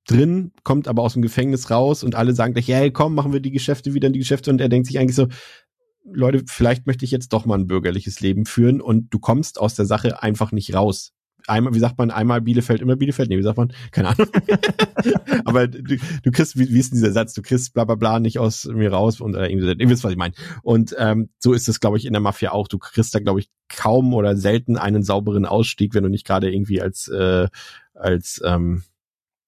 drin, 0.06 0.52
kommt 0.64 0.88
aber 0.88 1.02
aus 1.02 1.12
dem 1.12 1.22
Gefängnis 1.22 1.70
raus 1.70 2.02
und 2.02 2.14
alle 2.14 2.34
sagen 2.34 2.54
gleich, 2.54 2.68
hey, 2.68 2.90
komm, 2.90 3.14
machen 3.14 3.32
wir 3.32 3.40
die 3.40 3.50
Geschäfte 3.50 3.94
wieder 3.94 4.06
in 4.06 4.12
die 4.12 4.18
Geschäfte. 4.18 4.50
Und 4.50 4.60
er 4.60 4.68
denkt 4.68 4.86
sich 4.86 4.98
eigentlich 4.98 5.16
so, 5.16 5.28
Leute, 6.04 6.42
vielleicht 6.46 6.86
möchte 6.86 7.04
ich 7.04 7.10
jetzt 7.10 7.32
doch 7.32 7.44
mal 7.44 7.58
ein 7.58 7.66
bürgerliches 7.66 8.20
Leben 8.20 8.46
führen 8.46 8.80
und 8.80 9.12
du 9.12 9.18
kommst 9.18 9.60
aus 9.60 9.74
der 9.74 9.84
Sache 9.84 10.22
einfach 10.22 10.52
nicht 10.52 10.74
raus 10.74 11.12
einmal, 11.46 11.74
wie 11.74 11.78
sagt 11.78 11.98
man, 11.98 12.10
einmal 12.10 12.40
Bielefeld, 12.40 12.80
immer 12.80 12.96
Bielefeld? 12.96 13.28
Nee, 13.28 13.38
wie 13.38 13.42
sagt 13.42 13.58
man? 13.58 13.72
Keine 13.90 14.08
Ahnung. 14.08 14.28
Aber 15.44 15.68
du, 15.68 15.96
du 16.22 16.30
kriegst, 16.30 16.58
wie, 16.58 16.68
wie 16.68 16.78
ist 16.78 16.92
denn 16.92 16.98
dieser 16.98 17.12
Satz? 17.12 17.34
Du 17.34 17.42
kriegst 17.42 17.74
bla 17.74 17.84
bla 17.84 17.94
bla 17.94 18.20
nicht 18.20 18.38
aus 18.38 18.66
mir 18.66 18.92
raus 18.92 19.20
und 19.20 19.34
äh, 19.34 19.48
ihr 19.48 19.88
wisst, 19.88 20.04
was 20.04 20.12
ich 20.12 20.18
meine. 20.18 20.34
Und 20.62 20.94
ähm, 20.98 21.30
so 21.38 21.52
ist 21.52 21.68
es, 21.68 21.80
glaube 21.80 21.96
ich, 21.96 22.06
in 22.06 22.12
der 22.12 22.20
Mafia 22.20 22.52
auch. 22.52 22.68
Du 22.68 22.78
kriegst 22.78 23.14
da, 23.14 23.20
glaube 23.20 23.40
ich, 23.40 23.48
kaum 23.68 24.14
oder 24.14 24.36
selten 24.36 24.76
einen 24.76 25.02
sauberen 25.02 25.46
Ausstieg, 25.46 25.94
wenn 25.94 26.02
du 26.02 26.10
nicht 26.10 26.26
gerade 26.26 26.52
irgendwie 26.52 26.80
als 26.80 27.08
äh, 27.08 27.48
als 27.94 28.40
ähm, 28.44 28.82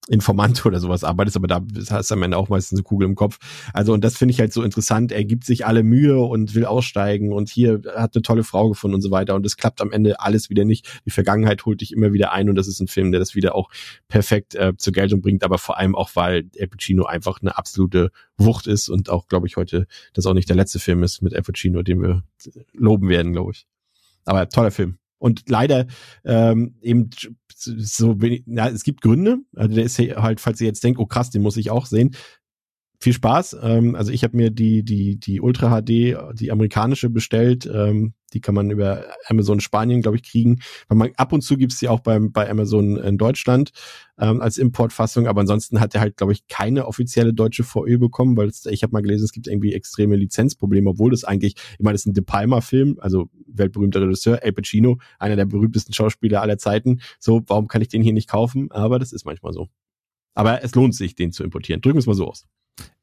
Informant 0.08 0.66
oder 0.66 0.80
sowas 0.80 1.04
arbeitest, 1.04 1.36
aber 1.36 1.46
da 1.46 1.62
hast 1.90 2.10
du 2.10 2.14
am 2.14 2.22
Ende 2.24 2.36
auch 2.36 2.48
meistens 2.48 2.78
eine 2.78 2.82
Kugel 2.82 3.06
im 3.06 3.14
Kopf. 3.14 3.38
Also 3.72 3.92
und 3.92 4.02
das 4.02 4.16
finde 4.16 4.32
ich 4.32 4.40
halt 4.40 4.52
so 4.52 4.62
interessant. 4.62 5.12
Er 5.12 5.24
gibt 5.24 5.44
sich 5.44 5.64
alle 5.64 5.84
Mühe 5.84 6.18
und 6.18 6.56
will 6.56 6.64
aussteigen 6.64 7.32
und 7.32 7.48
hier 7.48 7.82
hat 7.94 8.16
eine 8.16 8.22
tolle 8.22 8.42
Frau 8.42 8.68
gefunden 8.68 8.96
und 8.96 9.00
so 9.00 9.12
weiter 9.12 9.36
und 9.36 9.46
es 9.46 9.56
klappt 9.56 9.80
am 9.80 9.92
Ende 9.92 10.18
alles 10.18 10.50
wieder 10.50 10.64
nicht. 10.64 11.00
Die 11.06 11.10
Vergangenheit 11.10 11.64
holt 11.66 11.80
dich 11.80 11.92
immer 11.92 12.12
wieder 12.12 12.32
ein 12.32 12.48
und 12.48 12.56
das 12.56 12.66
ist 12.66 12.80
ein 12.80 12.88
Film, 12.88 13.12
der 13.12 13.20
das 13.20 13.36
wieder 13.36 13.54
auch 13.54 13.70
perfekt 14.08 14.56
äh, 14.56 14.72
zur 14.76 14.92
Geltung 14.92 15.22
bringt, 15.22 15.44
aber 15.44 15.58
vor 15.58 15.78
allem 15.78 15.94
auch, 15.94 16.10
weil 16.14 16.50
El 16.56 16.66
Pacino 16.66 17.04
einfach 17.04 17.40
eine 17.40 17.56
absolute 17.56 18.10
Wucht 18.36 18.66
ist 18.66 18.88
und 18.88 19.08
auch, 19.08 19.28
glaube 19.28 19.46
ich, 19.46 19.56
heute 19.56 19.86
das 20.14 20.26
auch 20.26 20.34
nicht 20.34 20.48
der 20.48 20.56
letzte 20.56 20.80
Film 20.80 21.04
ist 21.04 21.22
mit 21.22 21.32
El 21.32 21.42
Pacino, 21.42 21.82
den 21.82 22.02
wir 22.02 22.24
loben 22.72 23.08
werden, 23.08 23.32
glaube 23.32 23.52
ich. 23.52 23.66
Aber 24.24 24.48
toller 24.48 24.70
Film. 24.70 24.98
Und 25.22 25.48
leider 25.48 25.86
ähm, 26.24 26.74
eben 26.82 27.10
so 27.54 28.20
wenig, 28.20 28.42
ja, 28.46 28.68
es 28.68 28.82
gibt 28.82 29.02
Gründe. 29.02 29.38
Also 29.54 29.76
der 29.76 29.84
ist 29.84 29.96
halt, 29.96 30.40
falls 30.40 30.60
ihr 30.60 30.66
jetzt 30.66 30.82
denkt, 30.82 30.98
oh 30.98 31.06
krass, 31.06 31.30
den 31.30 31.42
muss 31.42 31.56
ich 31.56 31.70
auch 31.70 31.86
sehen. 31.86 32.16
Viel 33.02 33.14
Spaß. 33.14 33.56
Ähm, 33.60 33.96
also 33.96 34.12
ich 34.12 34.22
habe 34.22 34.36
mir 34.36 34.50
die 34.50 34.84
die 34.84 35.18
die 35.18 35.40
Ultra 35.40 35.80
HD, 35.80 36.16
die 36.38 36.52
amerikanische 36.52 37.10
bestellt. 37.10 37.66
Ähm, 37.66 38.14
die 38.32 38.40
kann 38.40 38.54
man 38.54 38.70
über 38.70 39.06
Amazon 39.26 39.58
Spanien, 39.58 40.02
glaube 40.02 40.18
ich, 40.18 40.22
kriegen. 40.22 40.60
Weil 40.86 40.98
man 40.98 41.10
ab 41.16 41.32
und 41.32 41.40
zu 41.40 41.56
gibt's 41.56 41.80
die 41.80 41.88
auch 41.88 41.98
beim 41.98 42.30
bei 42.30 42.48
Amazon 42.48 42.96
in 42.98 43.18
Deutschland 43.18 43.72
ähm, 44.20 44.40
als 44.40 44.56
Importfassung. 44.56 45.26
Aber 45.26 45.40
ansonsten 45.40 45.80
hat 45.80 45.96
er 45.96 46.00
halt, 46.00 46.16
glaube 46.16 46.32
ich, 46.32 46.46
keine 46.46 46.86
offizielle 46.86 47.34
deutsche 47.34 47.64
VÖ 47.64 47.98
bekommen, 47.98 48.36
weil 48.36 48.52
ich 48.70 48.84
habe 48.84 48.92
mal 48.92 49.02
gelesen, 49.02 49.24
es 49.24 49.32
gibt 49.32 49.48
irgendwie 49.48 49.72
extreme 49.72 50.14
Lizenzprobleme, 50.14 50.90
obwohl 50.90 51.10
das 51.10 51.24
eigentlich, 51.24 51.56
ich 51.56 51.80
meine, 51.80 51.94
das 51.94 52.02
ist 52.02 52.06
ein 52.06 52.14
De 52.14 52.22
Palma-Film, 52.22 52.98
also 53.00 53.30
weltberühmter 53.48 54.00
Regisseur, 54.00 54.44
El 54.44 54.52
Pacino, 54.52 55.00
einer 55.18 55.34
der 55.34 55.46
berühmtesten 55.46 55.92
Schauspieler 55.92 56.40
aller 56.40 56.58
Zeiten. 56.58 57.00
So, 57.18 57.42
warum 57.48 57.66
kann 57.66 57.82
ich 57.82 57.88
den 57.88 58.00
hier 58.04 58.12
nicht 58.12 58.30
kaufen? 58.30 58.70
Aber 58.70 59.00
das 59.00 59.12
ist 59.12 59.24
manchmal 59.24 59.52
so. 59.52 59.66
Aber 60.34 60.62
es 60.62 60.76
lohnt 60.76 60.94
sich, 60.94 61.16
den 61.16 61.32
zu 61.32 61.42
importieren. 61.42 61.80
Drücken 61.80 61.96
wir 61.96 62.00
es 62.00 62.06
mal 62.06 62.14
so 62.14 62.28
aus. 62.28 62.46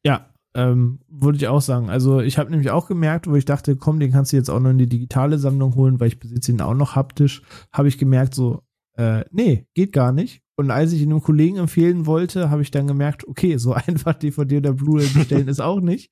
Ja, 0.03 0.29
ähm, 0.55 0.99
würde 1.07 1.37
ich 1.37 1.47
auch 1.47 1.61
sagen. 1.61 1.89
Also 1.89 2.21
ich 2.21 2.37
habe 2.37 2.49
nämlich 2.49 2.71
auch 2.71 2.87
gemerkt, 2.87 3.27
wo 3.27 3.35
ich 3.35 3.45
dachte, 3.45 3.75
komm, 3.75 3.99
den 3.99 4.11
kannst 4.11 4.31
du 4.31 4.37
jetzt 4.37 4.49
auch 4.49 4.59
noch 4.59 4.71
in 4.71 4.77
die 4.77 4.89
digitale 4.89 5.37
Sammlung 5.37 5.75
holen, 5.75 5.99
weil 5.99 6.07
ich 6.07 6.19
besitze 6.19 6.51
ihn 6.51 6.61
auch 6.61 6.73
noch 6.73 6.95
haptisch, 6.95 7.43
habe 7.71 7.87
ich 7.87 7.97
gemerkt, 7.97 8.33
so, 8.33 8.63
äh, 8.97 9.23
nee, 9.31 9.67
geht 9.73 9.93
gar 9.93 10.11
nicht. 10.11 10.41
Und 10.59 10.71
als 10.71 10.91
ich 10.91 11.01
ihn 11.01 11.11
einem 11.11 11.21
Kollegen 11.21 11.55
empfehlen 11.55 12.05
wollte, 12.05 12.49
habe 12.49 12.61
ich 12.61 12.69
dann 12.69 12.85
gemerkt, 12.85 13.25
okay, 13.25 13.55
so 13.55 13.71
einfach 13.87 14.13
DVD 14.15 14.57
oder 14.57 14.73
Blu-ray 14.73 15.07
bestellen 15.07 15.47
ist 15.47 15.61
auch 15.61 15.79
nicht. 15.79 16.11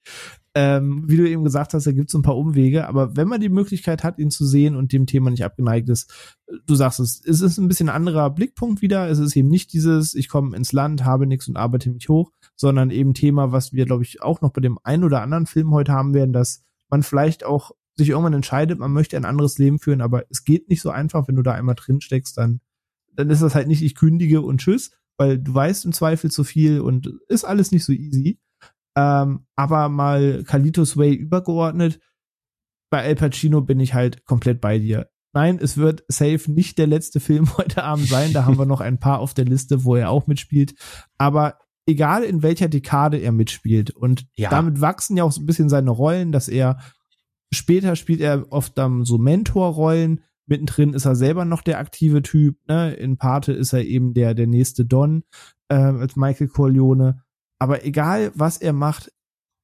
Ähm, 0.55 1.03
wie 1.05 1.17
du 1.17 1.29
eben 1.29 1.43
gesagt 1.43 1.73
hast, 1.73 1.85
da 1.85 1.91
gibt 1.91 2.09
es 2.09 2.15
ein 2.15 2.21
paar 2.21 2.37
Umwege. 2.37 2.87
Aber 2.87 3.17
wenn 3.17 3.27
man 3.27 3.41
die 3.41 3.49
Möglichkeit 3.49 4.05
hat, 4.05 4.19
ihn 4.19 4.31
zu 4.31 4.45
sehen 4.45 4.77
und 4.77 4.93
dem 4.93 5.05
Thema 5.05 5.31
nicht 5.31 5.43
abgeneigt 5.43 5.89
ist, 5.89 6.37
du 6.65 6.75
sagst 6.75 7.01
es, 7.01 7.21
es 7.25 7.41
ist 7.41 7.57
ein 7.57 7.67
bisschen 7.67 7.89
anderer 7.89 8.29
Blickpunkt 8.29 8.81
wieder. 8.81 9.09
Es 9.09 9.19
ist 9.19 9.35
eben 9.35 9.49
nicht 9.49 9.73
dieses, 9.73 10.13
ich 10.13 10.29
komme 10.29 10.55
ins 10.55 10.71
Land, 10.71 11.03
habe 11.03 11.27
nichts 11.27 11.49
und 11.49 11.57
arbeite 11.57 11.89
mich 11.89 12.07
hoch, 12.07 12.31
sondern 12.57 12.91
eben 12.91 13.13
Thema, 13.13 13.51
was 13.53 13.71
wir, 13.71 13.85
glaube 13.85 14.03
ich, 14.03 14.21
auch 14.21 14.41
noch 14.41 14.51
bei 14.51 14.61
dem 14.61 14.77
einen 14.83 15.05
oder 15.05 15.21
anderen 15.21 15.45
Film 15.45 15.71
heute 15.71 15.93
haben 15.93 16.13
werden, 16.13 16.33
dass 16.33 16.63
man 16.89 17.03
vielleicht 17.03 17.45
auch 17.45 17.71
sich 17.95 18.09
irgendwann 18.09 18.33
entscheidet, 18.33 18.79
man 18.79 18.91
möchte 18.91 19.15
ein 19.15 19.25
anderes 19.25 19.57
Leben 19.57 19.79
führen, 19.79 20.01
aber 20.01 20.25
es 20.29 20.43
geht 20.43 20.69
nicht 20.69 20.81
so 20.81 20.89
einfach, 20.89 21.27
wenn 21.27 21.35
du 21.35 21.41
da 21.41 21.53
einmal 21.53 21.75
drin 21.75 22.01
steckst, 22.01 22.37
dann 22.37 22.59
dann 23.17 23.29
ist 23.29 23.41
das 23.41 23.55
halt 23.55 23.67
nicht, 23.67 23.81
ich 23.81 23.95
kündige 23.95 24.41
und 24.41 24.61
tschüss, 24.61 24.91
weil 25.17 25.39
du 25.39 25.53
weißt 25.53 25.85
im 25.85 25.91
Zweifel 25.91 26.31
zu 26.31 26.43
viel 26.43 26.79
und 26.79 27.11
ist 27.27 27.43
alles 27.43 27.71
nicht 27.71 27.83
so 27.83 27.91
easy. 27.91 28.39
Ähm, 28.95 29.45
aber 29.55 29.89
mal 29.89 30.43
Kalitos 30.43 30.95
Way 30.95 31.13
übergeordnet, 31.13 31.99
bei 32.89 33.01
El 33.01 33.15
Pacino 33.15 33.61
bin 33.61 33.79
ich 33.79 33.93
halt 33.93 34.23
komplett 34.25 34.61
bei 34.61 34.79
dir. 34.79 35.09
Nein, 35.33 35.59
es 35.61 35.77
wird 35.77 36.03
safe 36.07 36.51
nicht 36.51 36.77
der 36.77 36.87
letzte 36.87 37.19
Film 37.19 37.49
heute 37.57 37.83
Abend 37.83 38.07
sein. 38.07 38.33
Da 38.33 38.45
haben 38.45 38.57
wir 38.57 38.65
noch 38.65 38.81
ein 38.81 38.99
paar 38.99 39.19
auf 39.19 39.33
der 39.33 39.45
Liste, 39.45 39.83
wo 39.83 39.95
er 39.95 40.09
auch 40.09 40.27
mitspielt. 40.27 40.73
Aber 41.17 41.57
egal 41.87 42.23
in 42.23 42.43
welcher 42.43 42.67
Dekade 42.67 43.17
er 43.17 43.31
mitspielt 43.31 43.91
und 43.91 44.27
ja. 44.35 44.49
damit 44.49 44.81
wachsen 44.81 45.17
ja 45.17 45.23
auch 45.23 45.31
so 45.31 45.41
ein 45.41 45.45
bisschen 45.45 45.69
seine 45.69 45.91
Rollen, 45.91 46.31
dass 46.31 46.47
er 46.47 46.77
später 47.51 47.95
spielt 47.95 48.21
er 48.21 48.45
oft 48.51 48.77
dann 48.77 49.05
so 49.05 49.17
Mentorrollen, 49.17 50.21
Mittendrin 50.47 50.93
ist 50.93 51.05
er 51.05 51.15
selber 51.15 51.45
noch 51.45 51.61
der 51.61 51.77
aktive 51.77 52.21
Typ. 52.21 52.57
Ne? 52.67 52.93
In 52.93 53.17
Pate 53.17 53.51
ist 53.51 53.73
er 53.73 53.85
eben 53.85 54.13
der, 54.13 54.33
der 54.33 54.47
nächste 54.47 54.85
Don 54.85 55.23
äh, 55.67 55.75
als 55.75 56.15
Michael 56.15 56.47
Corleone. 56.47 57.21
Aber 57.59 57.85
egal, 57.85 58.31
was 58.33 58.57
er 58.57 58.73
macht, 58.73 59.11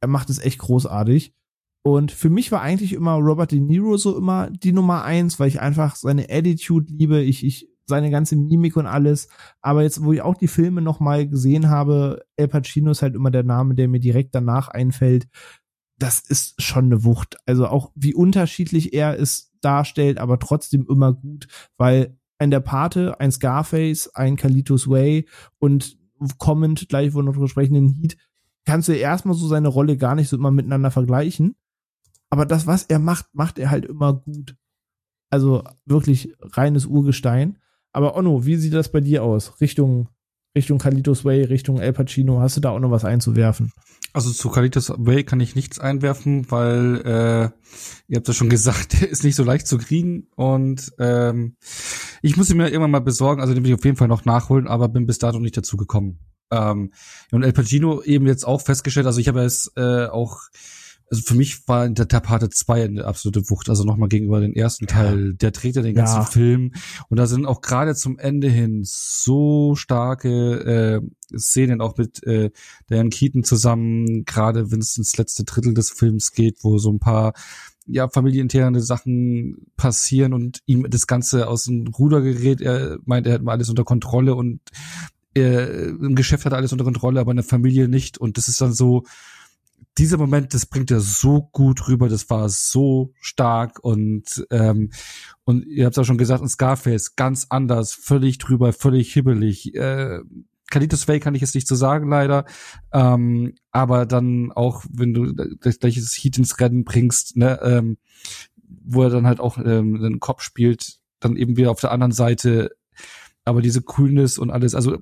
er 0.01 0.09
macht 0.09 0.29
es 0.29 0.39
echt 0.39 0.59
großartig. 0.59 1.33
Und 1.85 2.11
für 2.11 2.29
mich 2.29 2.51
war 2.51 2.61
eigentlich 2.61 2.93
immer 2.93 3.13
Robert 3.15 3.51
De 3.51 3.59
Niro 3.59 3.97
so 3.97 4.17
immer 4.17 4.49
die 4.49 4.71
Nummer 4.71 5.03
eins, 5.03 5.39
weil 5.39 5.47
ich 5.47 5.61
einfach 5.61 5.95
seine 5.95 6.29
Attitude 6.29 6.91
liebe, 6.93 7.21
ich, 7.21 7.45
ich 7.45 7.69
seine 7.85 8.09
ganze 8.11 8.35
Mimik 8.35 8.77
und 8.77 8.85
alles. 8.85 9.27
Aber 9.61 9.83
jetzt, 9.83 10.03
wo 10.03 10.13
ich 10.13 10.21
auch 10.21 10.35
die 10.35 10.47
Filme 10.47 10.81
nochmal 10.81 11.27
gesehen 11.27 11.69
habe, 11.69 12.23
El 12.35 12.47
Pacino 12.47 12.91
ist 12.91 13.01
halt 13.01 13.15
immer 13.15 13.31
der 13.31 13.43
Name, 13.43 13.75
der 13.75 13.87
mir 13.87 13.99
direkt 13.99 14.35
danach 14.35 14.69
einfällt. 14.69 15.27
Das 15.97 16.19
ist 16.19 16.61
schon 16.61 16.85
eine 16.85 17.03
Wucht. 17.03 17.37
Also 17.45 17.67
auch 17.67 17.91
wie 17.95 18.13
unterschiedlich 18.13 18.93
er 18.93 19.15
ist 19.15 19.51
darstellt, 19.61 20.17
aber 20.17 20.39
trotzdem 20.39 20.85
immer 20.89 21.13
gut, 21.13 21.47
weil 21.77 22.17
ein 22.39 22.51
Der 22.51 22.59
Pate, 22.59 23.19
ein 23.19 23.31
Scarface, 23.31 24.13
ein 24.15 24.35
Kalitos 24.35 24.89
Way 24.89 25.27
und 25.59 25.97
kommend, 26.37 26.89
gleich 26.89 27.13
wo 27.13 27.19
wir 27.19 27.23
noch 27.23 27.47
sprechen, 27.47 27.73
den 27.73 27.89
Heat, 27.89 28.17
kannst 28.65 28.87
du 28.87 28.93
erstmal 28.93 29.35
so 29.35 29.47
seine 29.47 29.67
Rolle 29.67 29.97
gar 29.97 30.15
nicht 30.15 30.29
so 30.29 30.37
immer 30.37 30.51
miteinander 30.51 30.91
vergleichen. 30.91 31.55
Aber 32.29 32.45
das, 32.45 32.65
was 32.65 32.83
er 32.83 32.99
macht, 32.99 33.27
macht 33.33 33.59
er 33.59 33.69
halt 33.69 33.85
immer 33.85 34.13
gut. 34.13 34.55
Also 35.29 35.63
wirklich 35.85 36.35
reines 36.41 36.85
Urgestein. 36.85 37.57
Aber 37.93 38.15
Onno, 38.15 38.45
wie 38.45 38.57
sieht 38.57 38.73
das 38.73 38.91
bei 38.91 38.99
dir 38.99 39.23
aus? 39.23 39.61
Richtung 39.61 40.09
Richtung 40.55 40.77
Kalitos 40.77 41.25
Way, 41.25 41.45
Richtung 41.45 41.79
El 41.79 41.93
Pacino. 41.93 42.39
Hast 42.39 42.57
du 42.57 42.61
da 42.61 42.69
auch 42.69 42.79
noch 42.79 42.91
was 42.91 43.05
einzuwerfen? 43.05 43.71
Also 44.13 44.31
zu 44.31 44.49
Kalitos 44.49 44.93
Way 44.95 45.23
kann 45.23 45.39
ich 45.39 45.55
nichts 45.55 45.79
einwerfen, 45.79 46.51
weil 46.51 47.01
äh, 47.03 47.49
ihr 48.07 48.17
habt 48.17 48.27
ja 48.27 48.33
schon 48.33 48.49
gesagt, 48.51 49.01
der 49.01 49.09
ist 49.09 49.23
nicht 49.23 49.35
so 49.35 49.43
leicht 49.43 49.65
zu 49.65 49.79
kriegen 49.79 50.27
und 50.35 50.91
ähm, 50.99 51.55
ich 52.21 52.37
muss 52.37 52.49
ihn 52.51 52.57
mir 52.57 52.67
irgendwann 52.67 52.91
mal 52.91 52.99
besorgen, 52.99 53.41
also 53.41 53.55
den 53.55 53.63
will 53.63 53.71
ich 53.71 53.77
auf 53.77 53.85
jeden 53.85 53.97
Fall 53.97 54.07
noch 54.07 54.25
nachholen, 54.25 54.67
aber 54.67 54.89
bin 54.89 55.07
bis 55.07 55.17
dato 55.17 55.39
nicht 55.39 55.57
dazu 55.57 55.77
gekommen. 55.77 56.19
Ähm, 56.51 56.91
und 57.31 57.41
El 57.41 57.53
Pacino 57.53 58.03
eben 58.03 58.27
jetzt 58.27 58.45
auch 58.45 58.61
festgestellt, 58.61 59.07
also 59.07 59.19
ich 59.19 59.27
habe 59.27 59.41
es 59.41 59.71
äh, 59.75 60.05
auch 60.05 60.41
also 61.13 61.21
für 61.21 61.35
mich 61.35 61.67
war 61.67 61.87
der, 61.87 62.05
der 62.05 62.19
Pate 62.21 62.49
2 62.49 62.85
eine 62.85 63.05
absolute 63.05 63.47
Wucht, 63.47 63.69
also 63.69 63.83
nochmal 63.83 64.09
gegenüber 64.09 64.39
den 64.39 64.55
ersten 64.55 64.87
Teil, 64.87 65.27
ja. 65.27 65.33
der 65.33 65.51
trägt 65.51 65.75
ja 65.75 65.83
den 65.83 65.93
ganzen 65.93 66.21
ja. 66.21 66.25
Film 66.25 66.71
und 67.07 67.17
da 67.17 67.27
sind 67.27 67.45
auch 67.45 67.61
gerade 67.61 67.93
zum 67.93 68.17
Ende 68.17 68.49
hin 68.49 68.81
so 68.83 69.75
starke 69.75 71.01
äh, 71.31 71.37
Szenen 71.37 71.81
auch 71.81 71.97
mit 71.97 72.23
äh, 72.23 72.49
Diane 72.89 73.09
Keaton 73.11 73.43
zusammen, 73.43 74.25
gerade 74.25 74.71
wenn 74.71 74.79
es 74.79 74.97
ins 74.97 75.15
letzte 75.15 75.43
Drittel 75.43 75.75
des 75.75 75.91
Films 75.91 76.31
geht, 76.31 76.63
wo 76.63 76.79
so 76.79 76.91
ein 76.91 76.99
paar 76.99 77.33
ja, 77.85 78.09
familieninterne 78.09 78.81
Sachen 78.81 79.67
passieren 79.77 80.33
und 80.33 80.63
ihm 80.65 80.89
das 80.89 81.05
Ganze 81.05 81.47
aus 81.47 81.65
dem 81.65 81.85
Ruder 81.85 82.21
gerät. 82.21 82.59
Er 82.59 82.97
meint, 83.05 83.27
er 83.27 83.33
hat 83.33 83.43
mal 83.43 83.51
alles 83.51 83.69
unter 83.69 83.83
Kontrolle 83.83 84.33
und 84.33 84.61
er, 85.35 85.89
im 85.89 86.15
Geschäft 86.15 86.45
hat 86.45 86.53
er 86.53 86.57
alles 86.57 86.71
unter 86.71 86.85
Kontrolle, 86.85 87.19
aber 87.19 87.31
in 87.31 87.37
der 87.37 87.45
Familie 87.45 87.87
nicht. 87.87 88.17
Und 88.17 88.37
das 88.37 88.47
ist 88.47 88.61
dann 88.61 88.73
so, 88.73 89.03
dieser 89.97 90.17
Moment, 90.17 90.53
das 90.53 90.65
bringt 90.65 90.91
er 90.91 90.99
so 90.99 91.49
gut 91.51 91.87
rüber, 91.87 92.09
das 92.09 92.29
war 92.29 92.49
so 92.49 93.13
stark 93.19 93.79
und 93.83 94.45
ähm, 94.49 94.91
und 95.43 95.65
ihr 95.65 95.85
habt 95.85 95.95
es 95.95 95.99
auch 95.99 96.05
schon 96.05 96.17
gesagt, 96.17 96.41
in 96.41 96.49
Scarface 96.49 97.15
ganz 97.15 97.47
anders, 97.49 97.93
völlig 97.93 98.37
drüber, 98.37 98.73
völlig 98.73 99.13
hibbelig. 99.13 99.75
Äh, 99.75 100.19
Kalitos 100.71 101.07
Way 101.07 101.19
kann 101.19 101.35
ich 101.35 101.41
jetzt 101.41 101.53
nicht 101.53 101.67
so 101.67 101.75
sagen, 101.75 102.09
leider. 102.09 102.45
Ähm, 102.91 103.53
aber 103.71 104.07
dann 104.07 104.51
auch, 104.51 104.83
wenn 104.89 105.13
du 105.13 105.31
das 105.61 105.77
gleiche 105.79 106.01
Heat 106.01 106.39
ins 106.39 106.59
Rennen 106.59 106.83
bringst, 106.83 107.37
ne, 107.37 107.59
ähm, 107.61 107.97
wo 108.65 109.03
er 109.03 109.11
dann 109.11 109.27
halt 109.27 109.39
auch 109.39 109.59
ähm, 109.59 110.01
den 110.01 110.19
Kopf 110.19 110.41
spielt, 110.41 110.97
dann 111.19 111.35
eben 111.35 111.57
wieder 111.57 111.69
auf 111.69 111.79
der 111.79 111.91
anderen 111.91 112.11
Seite, 112.11 112.71
aber 113.45 113.61
diese 113.61 113.81
Coolness 113.83 114.39
und 114.39 114.49
alles, 114.49 114.73
also 114.73 114.97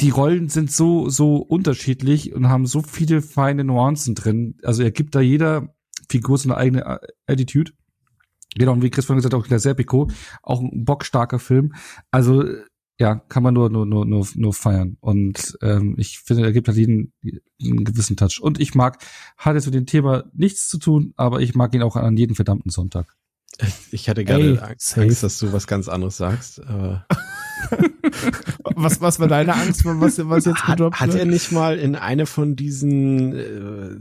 die 0.00 0.10
Rollen 0.10 0.48
sind 0.48 0.70
so, 0.70 1.08
so 1.08 1.36
unterschiedlich 1.36 2.34
und 2.34 2.48
haben 2.48 2.66
so 2.66 2.82
viele 2.82 3.22
feine 3.22 3.64
Nuancen 3.64 4.14
drin. 4.14 4.58
Also 4.62 4.82
er 4.82 4.90
gibt 4.90 5.14
da 5.14 5.20
jeder 5.20 5.74
Figur 6.08 6.36
so 6.38 6.48
eine 6.48 6.58
eigene 6.58 7.00
Attitude. 7.26 7.72
Genau, 8.54 8.80
wie 8.80 8.90
Chris 8.90 9.06
vorhin 9.06 9.18
gesagt 9.18 9.34
hat, 9.34 9.40
auch 9.40 9.46
der 9.46 9.58
Serpico, 9.58 10.10
auch 10.42 10.60
ein 10.60 10.84
bockstarker 10.84 11.38
Film. 11.38 11.74
Also 12.10 12.44
ja, 12.98 13.16
kann 13.16 13.42
man 13.42 13.52
nur, 13.52 13.68
nur, 13.68 13.84
nur, 13.84 14.06
nur, 14.06 14.26
nur 14.34 14.54
feiern. 14.54 14.96
Und 15.00 15.58
ähm, 15.62 15.94
ich 15.98 16.20
finde, 16.20 16.44
er 16.44 16.52
gibt 16.52 16.68
halt 16.68 16.78
jeden 16.78 17.12
einen 17.60 17.84
gewissen 17.84 18.16
Touch. 18.16 18.40
Und 18.40 18.58
ich 18.58 18.74
mag, 18.74 19.02
hat 19.36 19.54
jetzt 19.54 19.66
mit 19.66 19.74
dem 19.74 19.86
Thema 19.86 20.24
nichts 20.32 20.68
zu 20.68 20.78
tun, 20.78 21.12
aber 21.16 21.40
ich 21.40 21.54
mag 21.54 21.74
ihn 21.74 21.82
auch 21.82 21.96
an 21.96 22.16
jedem 22.16 22.36
verdammten 22.36 22.70
Sonntag. 22.70 23.16
Ich 23.90 24.08
hatte 24.08 24.24
gerade 24.24 24.62
Angst, 24.62 24.98
Angst, 24.98 25.22
dass 25.22 25.38
du 25.38 25.52
was 25.52 25.66
ganz 25.66 25.88
anderes 25.88 26.16
sagst. 26.18 26.60
Aber 26.66 27.06
was, 28.74 29.00
was 29.00 29.18
war 29.18 29.28
deine 29.28 29.54
Angst, 29.54 29.84
was, 29.84 30.18
was 30.28 30.44
jetzt 30.44 30.66
gedroppt 30.66 31.00
hat, 31.00 31.08
hat 31.08 31.14
er 31.14 31.24
nicht 31.24 31.52
mal 31.52 31.78
in 31.78 31.96
eine 31.96 32.26
von 32.26 32.56
diesen 32.56 33.34
äh, 33.34 33.96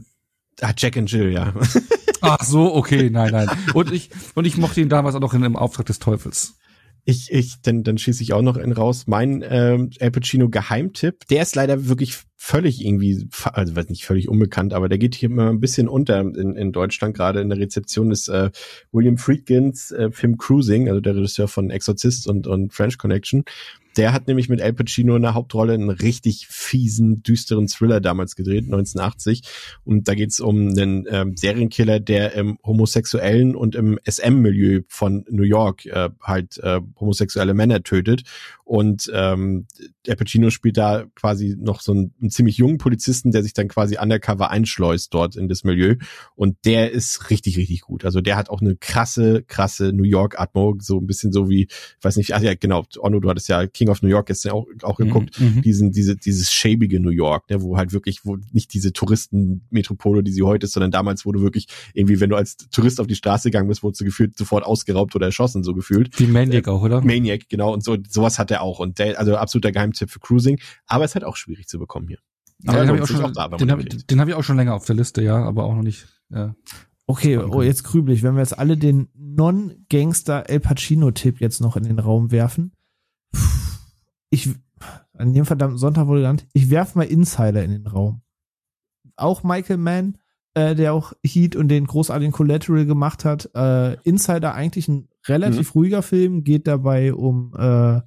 Ah, 0.61 0.73
Jack 0.75 0.97
and 0.97 1.11
Jill, 1.11 1.31
ja. 1.31 1.53
Ach 2.21 2.43
so, 2.43 2.73
okay, 2.73 3.09
nein, 3.09 3.31
nein. 3.31 3.49
Und 3.73 3.91
ich, 3.91 4.09
und 4.35 4.45
ich 4.45 4.57
mochte 4.57 4.81
ihn 4.81 4.89
damals 4.89 5.15
auch 5.15 5.19
noch 5.19 5.33
in 5.33 5.41
dem 5.41 5.55
Auftrag 5.55 5.85
des 5.85 5.99
Teufels. 5.99 6.55
Ich, 7.03 7.31
ich, 7.31 7.61
dann, 7.61 7.83
dann 7.83 7.97
schieße 7.97 8.23
ich 8.23 8.33
auch 8.33 8.41
noch 8.41 8.57
in 8.57 8.71
raus. 8.71 9.03
Mein 9.05 9.43
ähm, 9.47 9.91
Al 9.99 10.11
Pacino 10.11 10.49
Geheimtipp, 10.49 11.27
der 11.27 11.43
ist 11.43 11.55
leider 11.55 11.87
wirklich 11.87 12.17
völlig 12.45 12.85
irgendwie, 12.85 13.27
also 13.53 13.75
weiß 13.75 13.89
nicht 13.89 14.05
völlig 14.05 14.29
unbekannt, 14.29 14.71
aber 14.73 14.87
der 14.87 14.99
geht 14.99 15.15
hier 15.15 15.31
immer 15.31 15.49
ein 15.49 15.59
bisschen 15.59 15.87
unter 15.87 16.19
in, 16.19 16.55
in 16.55 16.71
Deutschland, 16.71 17.15
gerade 17.15 17.41
in 17.41 17.49
der 17.49 17.57
Rezeption 17.57 18.11
des 18.11 18.27
äh, 18.27 18.51
William 18.91 19.17
Friedkins 19.17 19.89
äh, 19.89 20.11
Film 20.11 20.37
Cruising, 20.37 20.87
also 20.87 21.01
der 21.01 21.15
Regisseur 21.15 21.47
von 21.47 21.71
Exorcist 21.71 22.27
und, 22.27 22.45
und 22.45 22.71
French 22.71 22.99
Connection. 22.99 23.45
Der 23.97 24.13
hat 24.13 24.27
nämlich 24.27 24.49
mit 24.49 24.61
Al 24.61 24.73
Pacino 24.73 25.15
in 25.15 25.21
der 25.21 25.33
Hauptrolle 25.33 25.73
einen 25.73 25.89
richtig 25.89 26.47
fiesen, 26.47 27.23
düsteren 27.23 27.67
Thriller 27.67 28.01
damals 28.01 28.35
gedreht, 28.35 28.65
1980. 28.65 29.41
Und 29.83 30.07
da 30.07 30.15
geht's 30.15 30.39
um 30.39 30.69
einen 30.69 31.05
ähm, 31.09 31.37
Serienkiller, 31.37 31.99
der 31.99 32.33
im 32.33 32.57
homosexuellen 32.65 33.55
und 33.55 33.75
im 33.75 33.99
SM-Milieu 34.05 34.81
von 34.87 35.25
New 35.29 35.43
York 35.43 35.85
äh, 35.85 36.09
halt 36.21 36.57
äh, 36.59 36.81
homosexuelle 36.99 37.53
Männer 37.53 37.83
tötet. 37.83 38.23
Und 38.65 39.11
ähm, 39.13 39.67
Al 40.07 40.15
Pacino 40.15 40.49
spielt 40.49 40.77
da 40.77 41.05
quasi 41.13 41.55
noch 41.57 41.81
so 41.81 41.91
einen, 41.91 42.15
einen 42.19 42.31
ziemlich 42.31 42.57
jungen 42.57 42.79
Polizisten, 42.79 43.31
der 43.31 43.43
sich 43.43 43.53
dann 43.53 43.67
quasi 43.67 43.97
undercover 44.01 44.49
einschleust 44.49 45.13
dort 45.13 45.35
in 45.35 45.47
das 45.47 45.63
Milieu. 45.63 45.95
Und 46.35 46.57
der 46.65 46.91
ist 46.91 47.29
richtig, 47.29 47.57
richtig 47.57 47.81
gut. 47.81 48.05
Also 48.05 48.21
der 48.21 48.35
hat 48.35 48.49
auch 48.49 48.61
eine 48.61 48.75
krasse, 48.75 49.43
krasse 49.43 49.93
New 49.93 50.03
York-Atmo, 50.03 50.77
so 50.79 50.97
ein 50.99 51.05
bisschen 51.05 51.31
so 51.31 51.47
wie, 51.47 51.63
ich 51.63 52.03
weiß 52.03 52.17
nicht, 52.17 52.33
ach 52.33 52.41
ja, 52.41 52.55
genau, 52.55 52.85
Onno, 52.97 53.19
du 53.19 53.29
hattest 53.29 53.49
ja 53.49 53.67
King 53.67 53.84
of 53.89 54.01
New 54.01 54.09
York 54.09 54.27
gestern 54.27 54.53
auch, 54.53 54.65
auch 54.81 54.97
mhm, 54.99 55.05
geguckt, 55.05 55.39
mhm, 55.39 55.61
diesen, 55.61 55.91
diese, 55.91 56.15
dieses 56.15 56.51
schäbige 56.51 56.99
New 56.99 57.11
York, 57.11 57.49
ne, 57.49 57.61
wo 57.61 57.77
halt 57.77 57.93
wirklich, 57.93 58.25
wo 58.25 58.37
nicht 58.51 58.73
diese 58.73 58.93
Touristenmetropole, 58.93 60.23
die 60.23 60.31
sie 60.31 60.41
heute 60.41 60.65
ist, 60.65 60.73
sondern 60.73 60.91
damals, 60.91 61.23
du 61.35 61.41
wirklich 61.41 61.67
irgendwie, 61.93 62.19
wenn 62.19 62.29
du 62.29 62.35
als 62.35 62.57
Tourist 62.57 62.99
auf 62.99 63.07
die 63.07 63.15
Straße 63.15 63.49
gegangen 63.49 63.67
bist, 63.67 63.83
wurdest 63.83 64.01
du 64.01 64.05
gefühlt 64.05 64.37
sofort 64.37 64.65
ausgeraubt 64.65 65.15
oder 65.15 65.27
erschossen, 65.27 65.63
so 65.63 65.73
gefühlt. 65.73 66.19
Wie 66.19 66.27
Maniac 66.27 66.67
äh, 66.67 66.69
auch, 66.69 66.81
oder? 66.81 67.01
Maniac, 67.01 67.47
genau, 67.49 67.73
und 67.73 67.83
so, 67.83 67.97
sowas 68.07 68.39
hat 68.39 68.51
er 68.51 68.61
auch. 68.61 68.79
Und 68.79 68.99
der, 68.99 69.19
also 69.19 69.35
absoluter 69.35 69.71
Geheimtipp 69.71 70.09
für 70.09 70.19
Cruising, 70.19 70.59
aber 70.87 71.05
es 71.05 71.11
ist 71.11 71.15
halt 71.15 71.25
auch 71.25 71.35
schwierig 71.35 71.67
zu 71.67 71.77
bekommen 71.77 72.07
hier. 72.07 72.19
Aber 72.65 72.77
ja, 72.77 72.83
den 72.83 72.87
habe 72.89 72.97
ich, 72.97 73.03
auch 73.03 73.07
schon, 73.07 73.33
da, 73.33 73.47
den 73.49 73.71
hab, 73.71 73.79
den 74.07 74.19
hab 74.19 74.27
ich 74.27 74.33
auch 74.33 74.43
schon 74.43 74.57
länger 74.57 74.73
auf 74.73 74.85
der 74.85 74.95
Liste, 74.95 75.21
ja, 75.21 75.37
aber 75.37 75.65
auch 75.65 75.75
noch 75.75 75.83
nicht. 75.83 76.07
Ja. 76.31 76.55
Okay, 77.07 77.37
oh, 77.37 77.61
jetzt 77.61 77.83
grübelig, 77.83 78.23
wenn 78.23 78.33
wir 78.33 78.41
jetzt 78.41 78.57
alle 78.57 78.77
den 78.77 79.09
Non-Gangster 79.13 80.49
El 80.49 80.59
Pacino-Tipp 80.59 81.39
jetzt 81.39 81.61
noch 81.61 81.77
in 81.77 81.83
den 81.83 81.99
Raum 81.99 82.31
werfen. 82.31 82.71
Puh 83.31 83.74
ich, 84.35 84.49
an 85.13 85.33
dem 85.33 85.45
verdammten 85.45 85.77
Sonntag 85.77 86.07
wurde 86.07 86.21
genannt, 86.21 86.45
ich 86.53 86.69
werf 86.69 86.95
mal 86.95 87.03
Insider 87.03 87.63
in 87.63 87.71
den 87.71 87.87
Raum. 87.87 88.21
Auch 89.15 89.43
Michael 89.43 89.77
Mann, 89.77 90.17
äh, 90.53 90.75
der 90.75 90.93
auch 90.93 91.13
Heat 91.25 91.55
und 91.55 91.69
den 91.69 91.87
großartigen 91.87 92.33
Collateral 92.33 92.85
gemacht 92.85 93.25
hat. 93.25 93.49
Äh, 93.55 93.95
Insider 94.03 94.53
eigentlich 94.53 94.87
ein 94.87 95.07
relativ 95.27 95.73
mhm. 95.73 95.79
ruhiger 95.79 96.01
Film, 96.01 96.43
geht 96.43 96.67
dabei 96.67 97.13
um 97.13 97.53
äh, 97.57 98.01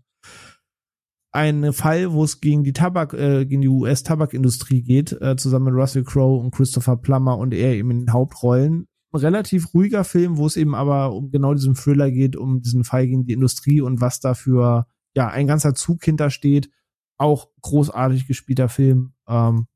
einen 1.33 1.73
Fall, 1.73 2.13
wo 2.13 2.25
es 2.25 2.41
gegen 2.41 2.65
die 2.65 2.73
Tabak, 2.73 3.15
äh, 3.15 3.47
gegen 3.47 3.63
die 3.63 3.69
US-Tabakindustrie 3.69 4.83
geht, 4.83 5.13
äh, 5.21 5.37
zusammen 5.37 5.67
mit 5.67 5.75
Russell 5.75 6.05
Crowe 6.05 6.39
und 6.39 6.55
Christopher 6.55 6.97
Plummer 6.97 7.39
und 7.39 7.55
er 7.55 7.75
eben 7.75 7.91
in 7.91 8.01
den 8.01 8.13
Hauptrollen. 8.13 8.87
Ein 9.13 9.21
relativ 9.21 9.73
ruhiger 9.73 10.05
Film, 10.05 10.37
wo 10.37 10.47
es 10.47 10.57
eben 10.57 10.75
aber 10.75 11.15
um 11.15 11.31
genau 11.31 11.55
diesen 11.55 11.75
Thriller 11.75 12.11
geht, 12.11 12.37
um 12.37 12.61
diesen 12.61 12.85
Fall 12.85 13.07
gegen 13.07 13.25
die 13.25 13.33
Industrie 13.33 13.81
und 13.81 14.01
was 14.01 14.21
dafür 14.21 14.87
ja, 15.19 15.29
ein 15.29 15.49
ganzer 15.49 15.75
Zug 15.75 16.05
hintersteht. 16.05 16.71
Auch 17.17 17.49
großartig 17.63 18.29
gespielter 18.29 18.69
Film. 18.69 19.15
Ähm, 19.27 19.67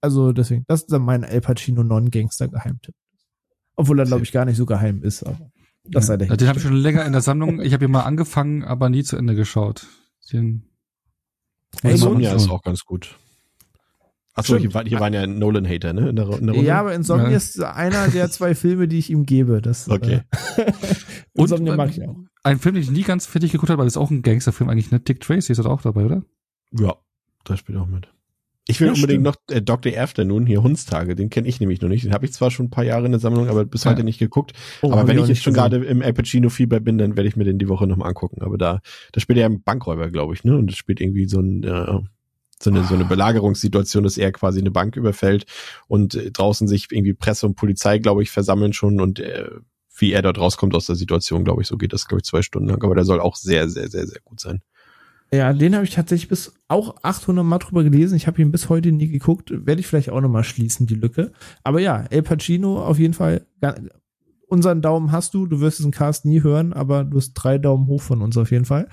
also 0.00 0.32
deswegen, 0.32 0.64
das 0.68 0.80
ist 0.80 0.92
dann 0.92 1.02
mein 1.02 1.22
El 1.22 1.42
Pacino 1.42 1.84
Non-Gangster-Geheimtipp. 1.84 2.94
Obwohl 3.76 3.98
er, 3.98 4.06
glaube 4.06 4.22
ich, 4.22 4.32
gar 4.32 4.46
nicht 4.46 4.56
so 4.56 4.64
geheim 4.64 5.02
ist, 5.02 5.22
aber 5.22 5.50
das 5.84 6.04
ja. 6.04 6.06
sei 6.06 6.16
der 6.16 6.34
Den 6.34 6.48
habe 6.48 6.58
ich 6.58 6.64
schon 6.64 6.76
länger 6.76 7.04
in 7.04 7.12
der 7.12 7.20
Sammlung. 7.20 7.60
Ich 7.60 7.74
habe 7.74 7.84
ihn 7.84 7.90
mal 7.90 8.04
angefangen, 8.04 8.64
aber 8.64 8.88
nie 8.88 9.04
zu 9.04 9.18
Ende 9.18 9.34
geschaut. 9.34 9.86
Den 10.32 10.64
Insomnia 11.82 12.32
ist 12.34 12.48
auch 12.48 12.62
ganz 12.62 12.86
gut. 12.86 13.18
Achso, 14.36 14.58
hier, 14.58 14.70
hier 14.84 15.00
waren 15.00 15.14
ja 15.14 15.26
Nolan-Hater, 15.26 15.94
ne? 15.94 16.10
In 16.10 16.16
der, 16.16 16.28
in 16.38 16.46
der 16.46 16.56
Ja, 16.56 16.80
aber 16.80 16.94
Insomnia 16.94 17.30
ja. 17.30 17.36
ist 17.36 17.60
einer 17.62 18.08
der 18.08 18.30
zwei 18.30 18.54
Filme, 18.54 18.86
die 18.86 18.98
ich 18.98 19.10
ihm 19.10 19.24
gebe. 19.24 19.62
Das, 19.62 19.88
okay. 19.88 20.20
Äh, 20.58 21.42
Insomnia 21.42 21.76
mag 21.76 21.90
ich 21.90 22.02
auch. 22.02 22.16
Ein 22.42 22.58
Film, 22.58 22.76
den 22.76 22.82
ich 22.82 22.90
nie 22.90 23.02
ganz 23.02 23.26
fertig 23.26 23.52
geguckt 23.52 23.68
habe, 23.68 23.80
weil 23.80 23.86
das 23.86 23.94
ist 23.94 23.98
auch 23.98 24.10
ein 24.10 24.22
Gangsterfilm 24.22 24.70
eigentlich, 24.70 24.90
ne? 24.90 25.00
Dick 25.00 25.20
Tracy 25.20 25.52
ist 25.52 25.60
auch 25.60 25.82
dabei, 25.82 26.04
oder? 26.04 26.22
Ja, 26.70 26.94
da 27.44 27.56
spielt 27.56 27.78
auch 27.78 27.86
mit. 27.86 28.08
Ich 28.68 28.80
will 28.80 28.88
ja, 28.88 28.94
unbedingt 28.94 29.26
stimmt. 29.26 29.38
noch 29.48 29.56
äh, 29.56 29.62
Dr. 29.62 29.92
Afternoon, 29.96 30.44
hier 30.44 30.62
Hundstage, 30.62 31.14
den 31.14 31.30
kenne 31.30 31.46
ich 31.46 31.60
nämlich 31.60 31.80
noch 31.80 31.88
nicht. 31.88 32.04
Den 32.04 32.12
habe 32.12 32.26
ich 32.26 32.32
zwar 32.32 32.50
schon 32.50 32.66
ein 32.66 32.70
paar 32.70 32.84
Jahre 32.84 33.06
in 33.06 33.12
der 33.12 33.20
Sammlung, 33.20 33.48
aber 33.48 33.64
bis 33.64 33.84
ja. 33.84 33.92
heute 33.92 34.02
nicht 34.02 34.18
geguckt. 34.18 34.52
Oh, 34.82 34.90
aber 34.90 35.06
wenn 35.06 35.18
ich 35.18 35.28
jetzt 35.28 35.42
schon 35.42 35.54
gerade 35.54 35.76
im 35.76 36.02
Al 36.02 36.12
Pacino-Fieber 36.12 36.80
bin, 36.80 36.98
dann 36.98 37.16
werde 37.16 37.28
ich 37.28 37.36
mir 37.36 37.44
den 37.44 37.58
die 37.58 37.68
Woche 37.68 37.86
nochmal 37.86 38.08
angucken. 38.08 38.42
Aber 38.42 38.58
da, 38.58 38.80
da 39.12 39.20
spielt 39.20 39.38
er 39.38 39.46
einen 39.46 39.62
Bankräuber, 39.62 40.10
glaube 40.10 40.34
ich, 40.34 40.42
ne? 40.42 40.56
Und 40.56 40.70
es 40.70 40.76
spielt 40.76 41.00
irgendwie 41.00 41.28
so 41.28 41.40
ein, 41.40 41.62
äh, 41.62 42.00
so 42.60 42.70
eine, 42.70 42.84
so 42.84 42.94
eine 42.94 43.04
Belagerungssituation, 43.04 44.04
dass 44.04 44.18
er 44.18 44.32
quasi 44.32 44.60
eine 44.60 44.70
Bank 44.70 44.96
überfällt 44.96 45.46
und 45.88 46.14
äh, 46.14 46.30
draußen 46.30 46.68
sich 46.68 46.88
irgendwie 46.90 47.14
Presse 47.14 47.46
und 47.46 47.54
Polizei, 47.54 47.98
glaube 47.98 48.22
ich, 48.22 48.30
versammeln 48.30 48.72
schon 48.72 49.00
und 49.00 49.20
äh, 49.20 49.50
wie 49.98 50.12
er 50.12 50.22
dort 50.22 50.38
rauskommt 50.38 50.74
aus 50.74 50.86
der 50.86 50.96
Situation, 50.96 51.44
glaube 51.44 51.62
ich, 51.62 51.68
so 51.68 51.76
geht 51.76 51.92
das, 51.92 52.06
glaube 52.06 52.20
ich, 52.20 52.24
zwei 52.24 52.42
Stunden 52.42 52.68
lang. 52.68 52.82
Aber 52.82 52.94
der 52.94 53.04
soll 53.04 53.20
auch 53.20 53.36
sehr, 53.36 53.68
sehr, 53.68 53.88
sehr, 53.88 54.06
sehr 54.06 54.20
gut 54.24 54.40
sein. 54.40 54.62
Ja, 55.32 55.52
den 55.52 55.74
habe 55.74 55.84
ich 55.84 55.94
tatsächlich 55.94 56.28
bis 56.28 56.54
auch 56.68 56.96
800 57.02 57.44
Mal 57.44 57.58
drüber 57.58 57.82
gelesen. 57.82 58.14
Ich 58.16 58.26
habe 58.26 58.40
ihn 58.40 58.52
bis 58.52 58.68
heute 58.68 58.92
nie 58.92 59.08
geguckt. 59.08 59.50
Werde 59.52 59.80
ich 59.80 59.86
vielleicht 59.86 60.10
auch 60.10 60.20
noch 60.20 60.28
mal 60.28 60.44
schließen, 60.44 60.86
die 60.86 60.94
Lücke. 60.94 61.32
Aber 61.64 61.80
ja, 61.80 62.04
El 62.10 62.22
Pacino 62.22 62.84
auf 62.84 62.98
jeden 62.98 63.14
Fall. 63.14 63.46
Unseren 64.48 64.82
Daumen 64.82 65.10
hast 65.10 65.34
du. 65.34 65.46
Du 65.46 65.60
wirst 65.60 65.78
diesen 65.78 65.90
Cast 65.90 66.26
nie 66.26 66.42
hören, 66.42 66.72
aber 66.72 67.02
du 67.02 67.16
hast 67.16 67.32
drei 67.34 67.58
Daumen 67.58 67.88
hoch 67.88 68.02
von 68.02 68.22
uns 68.22 68.36
auf 68.36 68.52
jeden 68.52 68.66
Fall. 68.66 68.88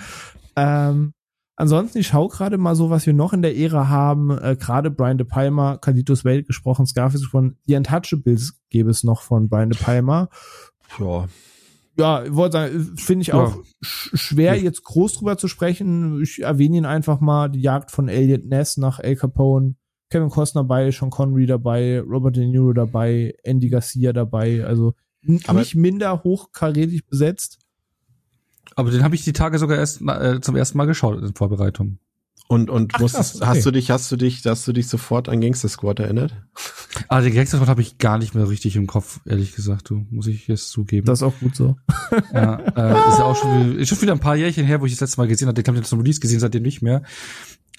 Ähm, 0.55 1.13
Ansonsten, 1.55 1.99
ich 1.99 2.07
schaue 2.07 2.29
gerade 2.29 2.57
mal 2.57 2.75
so, 2.75 2.89
was 2.89 3.05
wir 3.05 3.13
noch 3.13 3.31
in 3.31 3.43
der 3.43 3.55
Ära 3.55 3.87
haben. 3.87 4.31
Äh, 4.31 4.55
gerade 4.59 4.89
Brian 4.89 5.17
De 5.19 5.27
Palma, 5.27 5.77
Carlitos 5.77 6.25
Wade 6.25 6.43
gesprochen, 6.43 6.87
Scarface 6.87 7.25
von 7.25 7.57
The 7.67 7.75
Untouchables 7.75 8.59
gäbe 8.69 8.89
es 8.89 9.03
noch 9.03 9.21
von 9.21 9.49
Brian 9.49 9.69
De 9.69 9.79
Palma. 9.79 10.29
Ja. 10.99 11.27
Ja, 11.95 12.23
ich 12.23 12.33
wollte 12.33 12.53
sagen, 12.53 12.97
finde 12.97 13.21
ich 13.21 13.33
auch 13.33 13.55
ja. 13.55 13.61
schwer, 13.81 14.59
jetzt 14.59 14.83
groß 14.83 15.13
drüber 15.13 15.37
zu 15.37 15.47
sprechen. 15.47 16.23
Ich 16.23 16.41
erwähne 16.41 16.77
ihn 16.77 16.85
einfach 16.85 17.19
mal, 17.19 17.49
die 17.49 17.61
Jagd 17.61 17.91
von 17.91 18.09
Elliot 18.09 18.45
Ness 18.45 18.77
nach 18.77 18.99
El 18.99 19.15
Capone. 19.15 19.75
Kevin 20.09 20.29
Costner 20.29 20.61
dabei, 20.61 20.91
Sean 20.91 21.11
Connery 21.11 21.45
dabei, 21.45 21.99
Robert 21.99 22.35
De 22.35 22.45
Niro 22.45 22.73
dabei, 22.73 23.35
Andy 23.43 23.69
Garcia 23.69 24.11
dabei, 24.11 24.65
also 24.65 24.93
aber 25.45 25.59
nicht 25.59 25.75
minder 25.75 26.23
hochkarätig 26.23 27.07
besetzt. 27.07 27.59
Aber 28.75 28.91
den 28.91 29.03
habe 29.03 29.15
ich 29.15 29.23
die 29.23 29.33
Tage 29.33 29.59
sogar 29.59 29.77
erst 29.77 30.01
äh, 30.01 30.41
zum 30.41 30.55
ersten 30.55 30.77
Mal 30.77 30.85
geschaut 30.85 31.21
in 31.21 31.33
Vorbereitung. 31.33 31.99
Und, 32.47 32.69
und 32.69 32.91
Ach, 32.95 32.99
musstest, 32.99 33.37
okay. 33.37 33.45
hast 33.45 33.65
du 33.65 33.71
dich, 33.71 33.89
hast 33.89 34.11
du 34.11 34.15
dich, 34.15 34.45
hast 34.45 34.67
du 34.67 34.73
dich 34.73 34.87
sofort 34.87 35.29
an 35.29 35.39
Gangster 35.39 35.69
Squad 35.69 35.99
erinnert? 35.99 36.35
Ah, 37.07 37.21
den 37.21 37.33
Gangster 37.33 37.57
Squad 37.57 37.69
habe 37.69 37.81
ich 37.81 37.97
gar 37.97 38.17
nicht 38.17 38.35
mehr 38.35 38.47
richtig 38.49 38.75
im 38.75 38.85
Kopf, 38.85 39.21
ehrlich 39.25 39.55
gesagt, 39.55 39.89
du, 39.89 40.05
muss 40.11 40.27
ich 40.27 40.47
jetzt 40.47 40.69
zugeben. 40.69 41.05
Das 41.05 41.19
ist 41.19 41.23
auch 41.23 41.39
gut 41.39 41.55
so. 41.55 41.77
ja, 42.33 42.55
äh, 42.55 43.09
ist 43.09 43.19
ja 43.19 43.23
auch 43.23 43.35
schon, 43.35 43.79
ist 43.79 43.89
schon 43.89 44.01
wieder 44.01 44.11
ein 44.11 44.19
paar 44.19 44.35
Jährchen 44.35 44.65
her, 44.65 44.81
wo 44.81 44.85
ich 44.85 44.91
das 44.91 44.99
letzte 44.99 45.21
Mal 45.21 45.27
gesehen 45.27 45.47
habe. 45.47 45.61
Den 45.61 45.65
habe 45.65 45.79
ich 45.79 45.85
zum 45.85 45.99
Release 45.99 46.19
gesehen, 46.19 46.39
seitdem 46.39 46.63
nicht 46.63 46.81
mehr. 46.81 47.01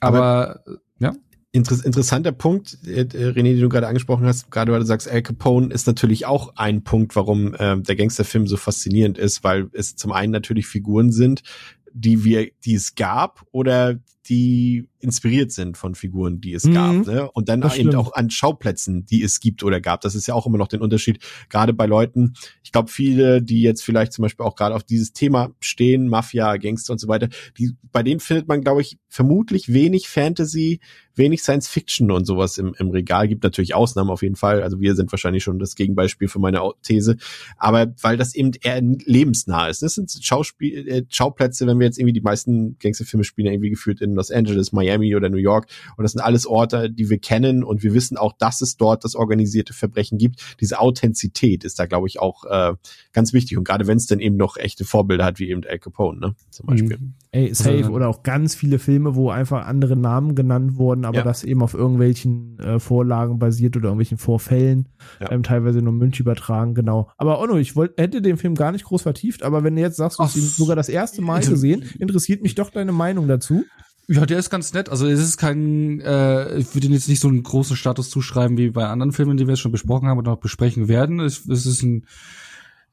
Aber, 0.00 0.18
Aber 0.18 0.64
ja. 0.98 1.12
Inter 1.54 1.84
interessanter 1.84 2.32
Punkt, 2.32 2.78
äh, 2.84 3.02
äh, 3.02 3.28
René, 3.30 3.52
den 3.54 3.60
du 3.60 3.68
gerade 3.68 3.86
angesprochen 3.86 4.26
hast, 4.26 4.50
gerade 4.50 4.72
weil 4.72 4.80
du 4.80 4.86
sagst, 4.86 5.08
Al 5.08 5.22
Capone 5.22 5.72
ist 5.72 5.86
natürlich 5.86 6.26
auch 6.26 6.56
ein 6.56 6.82
Punkt, 6.82 7.14
warum 7.14 7.54
äh, 7.54 7.80
der 7.80 7.94
Gangsterfilm 7.94 8.48
so 8.48 8.56
faszinierend 8.56 9.18
ist, 9.18 9.44
weil 9.44 9.68
es 9.72 9.94
zum 9.94 10.10
einen 10.10 10.32
natürlich 10.32 10.66
Figuren 10.66 11.12
sind, 11.12 11.44
die 11.92 12.24
wir, 12.24 12.50
die 12.64 12.74
es 12.74 12.96
gab 12.96 13.46
oder 13.52 14.00
die 14.28 14.88
inspiriert 15.00 15.52
sind 15.52 15.76
von 15.76 15.94
Figuren, 15.94 16.40
die 16.40 16.54
es 16.54 16.64
mhm. 16.64 16.74
gab, 16.74 17.06
ne? 17.06 17.30
Und 17.32 17.48
dann 17.48 17.60
das 17.60 17.74
eben 17.76 17.90
stimmt. 17.90 17.96
auch 17.96 18.14
an 18.14 18.30
Schauplätzen, 18.30 19.04
die 19.04 19.22
es 19.22 19.40
gibt 19.40 19.62
oder 19.62 19.80
gab. 19.80 20.00
Das 20.00 20.14
ist 20.14 20.26
ja 20.26 20.34
auch 20.34 20.46
immer 20.46 20.56
noch 20.56 20.68
den 20.68 20.80
Unterschied. 20.80 21.18
Gerade 21.50 21.74
bei 21.74 21.86
Leuten, 21.86 22.34
ich 22.62 22.72
glaube, 22.72 22.90
viele, 22.90 23.42
die 23.42 23.60
jetzt 23.60 23.82
vielleicht 23.82 24.12
zum 24.12 24.22
Beispiel 24.22 24.46
auch 24.46 24.56
gerade 24.56 24.74
auf 24.74 24.82
dieses 24.82 25.12
Thema 25.12 25.50
stehen, 25.60 26.08
Mafia, 26.08 26.56
Gangster 26.56 26.92
und 26.92 26.98
so 26.98 27.08
weiter, 27.08 27.28
die, 27.58 27.72
bei 27.92 28.02
denen 28.02 28.20
findet 28.20 28.48
man, 28.48 28.62
glaube 28.62 28.80
ich, 28.80 28.98
vermutlich 29.08 29.72
wenig 29.72 30.08
Fantasy, 30.08 30.80
wenig 31.14 31.42
Science 31.42 31.68
Fiction 31.68 32.10
und 32.10 32.24
sowas 32.24 32.58
im, 32.58 32.74
im 32.78 32.90
Regal. 32.90 33.28
Gibt 33.28 33.44
natürlich 33.44 33.74
Ausnahmen 33.74 34.10
auf 34.10 34.22
jeden 34.22 34.36
Fall. 34.36 34.62
Also 34.62 34.80
wir 34.80 34.94
sind 34.94 35.12
wahrscheinlich 35.12 35.44
schon 35.44 35.58
das 35.58 35.74
Gegenbeispiel 35.74 36.28
für 36.28 36.38
meine 36.38 36.62
These. 36.82 37.16
Aber 37.56 37.94
weil 38.00 38.16
das 38.16 38.34
eben 38.34 38.52
eher 38.62 38.80
lebensnah 38.80 39.68
ist. 39.68 39.82
Das 39.82 39.94
sind 39.94 40.10
Schauspiel, 40.20 40.88
äh, 40.88 41.02
Schauplätze, 41.10 41.66
wenn 41.66 41.78
wir 41.78 41.86
jetzt 41.86 41.98
irgendwie 41.98 42.14
die 42.14 42.20
meisten 42.20 42.78
Gangsterfilme 42.78 43.24
spielen, 43.24 43.52
irgendwie 43.52 43.70
geführt 43.70 44.00
in 44.00 44.13
Los 44.14 44.30
Angeles, 44.30 44.72
Miami 44.72 45.14
oder 45.14 45.28
New 45.28 45.36
York. 45.36 45.66
Und 45.96 46.02
das 46.02 46.12
sind 46.12 46.20
alles 46.20 46.46
Orte, 46.46 46.90
die 46.90 47.10
wir 47.10 47.18
kennen 47.18 47.64
und 47.64 47.82
wir 47.82 47.94
wissen 47.94 48.16
auch, 48.16 48.32
dass 48.38 48.60
es 48.60 48.76
dort 48.76 49.04
das 49.04 49.14
organisierte 49.14 49.72
Verbrechen 49.72 50.18
gibt. 50.18 50.40
Diese 50.60 50.80
Authentizität 50.80 51.64
ist 51.64 51.78
da, 51.78 51.86
glaube 51.86 52.08
ich, 52.08 52.20
auch 52.20 52.44
äh, 52.44 52.74
ganz 53.12 53.32
wichtig. 53.32 53.58
Und 53.58 53.64
gerade 53.64 53.86
wenn 53.86 53.96
es 53.96 54.06
dann 54.06 54.20
eben 54.20 54.36
noch 54.36 54.56
echte 54.56 54.84
Vorbilder 54.84 55.24
hat, 55.24 55.38
wie 55.38 55.48
eben 55.48 55.62
Al 55.64 55.78
Capone, 55.78 56.18
ne? 56.18 56.34
Zum 56.50 56.66
Beispiel. 56.66 56.98
Mhm. 56.98 57.14
Ey, 57.30 57.52
safe. 57.54 57.78
Also, 57.78 57.90
oder 57.90 58.08
auch 58.08 58.22
ganz 58.22 58.54
viele 58.54 58.78
Filme, 58.78 59.16
wo 59.16 59.30
einfach 59.30 59.66
andere 59.66 59.96
Namen 59.96 60.34
genannt 60.34 60.76
wurden, 60.76 61.04
aber 61.04 61.18
ja. 61.18 61.24
das 61.24 61.42
eben 61.44 61.62
auf 61.62 61.74
irgendwelchen 61.74 62.58
äh, 62.60 62.78
Vorlagen 62.78 63.38
basiert 63.38 63.76
oder 63.76 63.86
irgendwelchen 63.86 64.18
Vorfällen, 64.18 64.88
ja. 65.20 65.32
ähm, 65.32 65.42
teilweise 65.42 65.82
nur 65.82 65.92
Münch 65.92 66.20
übertragen, 66.20 66.74
genau. 66.74 67.10
Aber 67.16 67.40
Onno, 67.40 67.56
ich 67.56 67.74
wollte, 67.76 68.00
hätte 68.00 68.22
den 68.22 68.36
Film 68.36 68.54
gar 68.54 68.72
nicht 68.72 68.84
groß 68.84 69.02
vertieft, 69.02 69.42
aber 69.42 69.64
wenn 69.64 69.74
du 69.74 69.82
jetzt 69.82 69.96
sagst, 69.96 70.18
du 70.18 70.22
hast 70.22 70.36
ihn 70.36 70.42
sogar 70.42 70.76
das 70.76 70.88
erste 70.88 71.22
Mal 71.22 71.40
gesehen, 71.40 71.84
interessiert 71.98 72.42
mich 72.42 72.54
doch 72.54 72.70
deine 72.70 72.92
Meinung 72.92 73.28
dazu. 73.28 73.64
Ja, 74.08 74.26
der 74.26 74.38
ist 74.38 74.50
ganz 74.50 74.72
nett. 74.74 74.90
Also 74.90 75.06
es 75.06 75.20
ist 75.20 75.38
kein, 75.38 76.00
äh, 76.00 76.58
ich 76.58 76.74
würde 76.74 76.88
jetzt 76.88 77.08
nicht 77.08 77.20
so 77.20 77.28
einen 77.28 77.42
großen 77.42 77.76
Status 77.76 78.10
zuschreiben 78.10 78.58
wie 78.58 78.70
bei 78.70 78.86
anderen 78.86 79.12
Filmen, 79.12 79.36
die 79.36 79.46
wir 79.46 79.52
jetzt 79.52 79.60
schon 79.60 79.72
besprochen 79.72 80.08
haben 80.08 80.18
und 80.18 80.26
noch 80.26 80.38
besprechen 80.38 80.88
werden. 80.88 81.20
Es, 81.20 81.46
es 81.46 81.64
ist 81.64 81.82
ein 81.82 82.06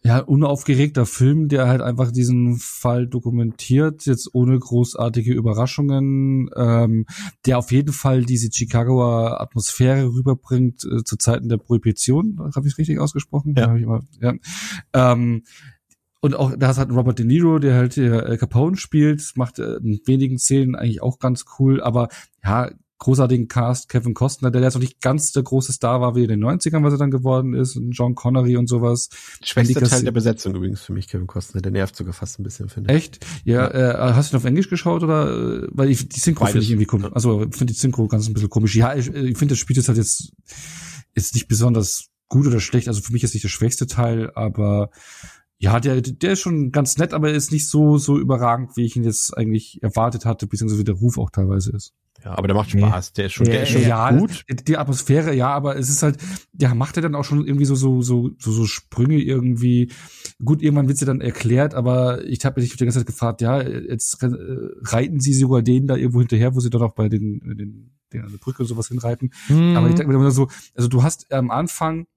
ja, 0.03 0.19
unaufgeregter 0.19 1.05
Film, 1.05 1.47
der 1.47 1.67
halt 1.67 1.81
einfach 1.81 2.11
diesen 2.11 2.57
Fall 2.57 3.05
dokumentiert, 3.05 4.05
jetzt 4.07 4.33
ohne 4.33 4.57
großartige 4.57 5.31
Überraschungen, 5.31 6.49
ähm, 6.55 7.05
der 7.45 7.59
auf 7.59 7.71
jeden 7.71 7.93
Fall 7.93 8.25
diese 8.25 8.49
Chicagoer 8.51 9.39
Atmosphäre 9.39 10.07
rüberbringt 10.07 10.83
äh, 10.85 11.03
zu 11.03 11.17
Zeiten 11.17 11.49
der 11.49 11.57
Prohibition. 11.57 12.39
Habe 12.55 12.67
ich 12.67 12.73
es 12.73 12.79
richtig 12.79 12.99
ausgesprochen? 12.99 13.53
Ja. 13.55 13.75
Ich 13.75 13.83
immer, 13.83 14.01
ja. 14.19 14.33
Ähm, 14.93 15.43
und 16.21 16.35
auch 16.35 16.55
da 16.55 16.75
halt 16.75 16.91
Robert 16.91 17.19
De 17.19 17.25
Niro, 17.25 17.59
der 17.59 17.75
halt 17.75 17.95
hier 17.95 18.25
Al 18.25 18.37
Capone 18.37 18.77
spielt, 18.77 19.33
macht 19.35 19.59
äh, 19.59 19.77
in 19.77 19.99
wenigen 20.05 20.37
Szenen 20.37 20.75
eigentlich 20.75 21.01
auch 21.01 21.19
ganz 21.19 21.45
cool, 21.59 21.81
aber 21.81 22.09
ja, 22.43 22.71
großartigen 22.99 23.47
Cast, 23.47 23.89
Kevin 23.89 24.13
Costner, 24.13 24.51
der 24.51 24.61
jetzt 24.61 24.75
noch 24.75 24.81
nicht 24.81 25.01
ganz 25.01 25.31
der 25.31 25.41
große 25.41 25.73
Star 25.73 26.01
war 26.01 26.15
wie 26.15 26.21
in 26.21 26.29
den 26.29 26.43
90ern, 26.43 26.83
was 26.83 26.93
er 26.93 26.99
dann 26.99 27.09
geworden 27.09 27.55
ist, 27.55 27.75
und 27.75 27.91
John 27.91 28.13
Connery 28.13 28.57
und 28.57 28.67
sowas. 28.67 29.09
Schwächster 29.43 29.81
Teil 29.81 30.03
der 30.03 30.11
Besetzung 30.11 30.53
übrigens 30.53 30.81
für 30.81 30.93
mich, 30.93 31.07
Kevin 31.07 31.25
Costner, 31.25 31.61
der 31.61 31.71
nervt 31.71 31.95
sogar 31.95 32.13
fast 32.13 32.39
ein 32.39 32.43
bisschen, 32.43 32.69
finde 32.69 32.93
ich. 32.93 32.97
Echt? 32.97 33.25
Ja, 33.43 33.75
ja. 33.75 34.09
Äh, 34.09 34.13
hast 34.13 34.31
du 34.31 34.37
ihn 34.37 34.39
auf 34.39 34.45
Englisch 34.45 34.69
geschaut 34.69 35.01
oder, 35.01 35.67
weil 35.71 35.89
ich, 35.89 36.07
die 36.07 36.19
Synchro 36.19 36.45
finde 36.45 36.59
ich 36.59 36.69
irgendwie 36.69 36.85
komisch, 36.85 37.09
also 37.11 37.41
ich 37.41 37.55
finde 37.55 37.73
die 37.73 37.79
Synchro 37.79 38.07
ganz 38.07 38.27
ein 38.27 38.33
bisschen 38.33 38.51
komisch. 38.51 38.75
Ja, 38.75 38.93
ich, 38.93 39.07
ich 39.07 39.37
finde, 39.37 39.53
das 39.53 39.59
Spiel 39.59 39.77
ist 39.79 39.87
halt 39.87 39.97
jetzt, 39.97 40.31
ist 41.15 41.33
nicht 41.33 41.47
besonders 41.47 42.09
gut 42.27 42.45
oder 42.45 42.59
schlecht, 42.59 42.87
also 42.87 43.01
für 43.01 43.13
mich 43.13 43.23
ist 43.23 43.33
nicht 43.33 43.43
der 43.43 43.49
schwächste 43.49 43.87
Teil, 43.87 44.31
aber 44.35 44.91
ja, 45.61 45.79
der, 45.79 46.01
der 46.01 46.31
ist 46.31 46.39
schon 46.39 46.71
ganz 46.71 46.97
nett, 46.97 47.13
aber 47.13 47.29
er 47.29 47.35
ist 47.35 47.51
nicht 47.51 47.69
so, 47.69 47.99
so 47.99 48.17
überragend, 48.17 48.75
wie 48.77 48.83
ich 48.83 48.95
ihn 48.95 49.03
jetzt 49.03 49.37
eigentlich 49.37 49.77
erwartet 49.83 50.25
hatte, 50.25 50.47
beziehungsweise 50.47 50.79
wie 50.79 50.85
der 50.85 50.95
Ruf 50.95 51.19
auch 51.19 51.29
teilweise 51.29 51.71
ist. 51.71 51.93
Ja, 52.25 52.35
aber 52.35 52.47
der 52.47 52.55
macht 52.55 52.71
Spaß. 52.71 53.13
Der 53.13 53.27
ist 53.27 53.33
schon, 53.33 53.45
ja, 53.45 53.53
der 53.53 53.63
ist 53.63 53.69
schon 53.69 53.83
ja, 53.83 54.11
gut. 54.11 54.43
Die 54.67 54.77
Atmosphäre, 54.77 55.35
ja, 55.35 55.49
aber 55.49 55.77
es 55.77 55.87
ist 55.87 56.01
halt, 56.01 56.17
der 56.51 56.73
macht 56.73 56.95
er 56.95 57.03
dann 57.03 57.13
auch 57.13 57.23
schon 57.23 57.45
irgendwie 57.45 57.65
so, 57.65 57.75
so, 57.75 58.01
so, 58.01 58.31
so, 58.39 58.51
so 58.51 58.65
Sprünge 58.65 59.19
irgendwie. 59.21 59.91
Gut, 60.43 60.63
irgendwann 60.63 60.87
wird's 60.87 61.01
ja 61.01 61.05
dann 61.05 61.21
erklärt, 61.21 61.75
aber 61.75 62.25
ich 62.25 62.43
habe 62.43 62.59
mich 62.59 62.75
die 62.75 62.83
ganze 62.83 62.99
Zeit 62.99 63.07
gefragt, 63.07 63.41
ja, 63.41 63.61
jetzt 63.61 64.21
äh, 64.23 64.29
reiten 64.81 65.19
sie 65.19 65.33
sogar 65.33 65.61
denen 65.61 65.85
da 65.85 65.95
irgendwo 65.95 66.21
hinterher, 66.21 66.55
wo 66.55 66.59
sie 66.59 66.71
dann 66.71 66.81
auch 66.81 66.95
bei 66.95 67.07
den, 67.07 67.39
den, 67.39 67.91
den 68.11 68.21
an 68.23 68.31
der 68.31 68.39
Brücke 68.39 68.65
sowas 68.65 68.87
hinreiten. 68.87 69.31
Mhm. 69.47 69.77
Aber 69.77 69.89
ich 69.89 69.93
denke 69.93 70.11
mir 70.11 70.17
immer 70.17 70.31
so, 70.31 70.47
also 70.73 70.87
du 70.87 71.03
hast 71.03 71.31
am 71.31 71.51
Anfang 71.51 72.07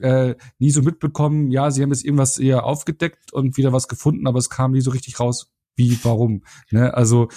äh, 0.00 0.34
nie 0.58 0.70
so 0.70 0.82
mitbekommen, 0.82 1.50
ja, 1.50 1.70
sie 1.70 1.82
haben 1.82 1.90
jetzt 1.90 2.04
irgendwas 2.04 2.38
eher 2.38 2.64
aufgedeckt 2.64 3.32
und 3.32 3.56
wieder 3.56 3.72
was 3.72 3.88
gefunden, 3.88 4.26
aber 4.26 4.38
es 4.38 4.50
kam 4.50 4.72
nie 4.72 4.80
so 4.80 4.90
richtig 4.90 5.20
raus, 5.20 5.52
wie, 5.78 5.96
warum. 6.02 6.42
Ne? 6.70 6.92
Also 6.92 7.28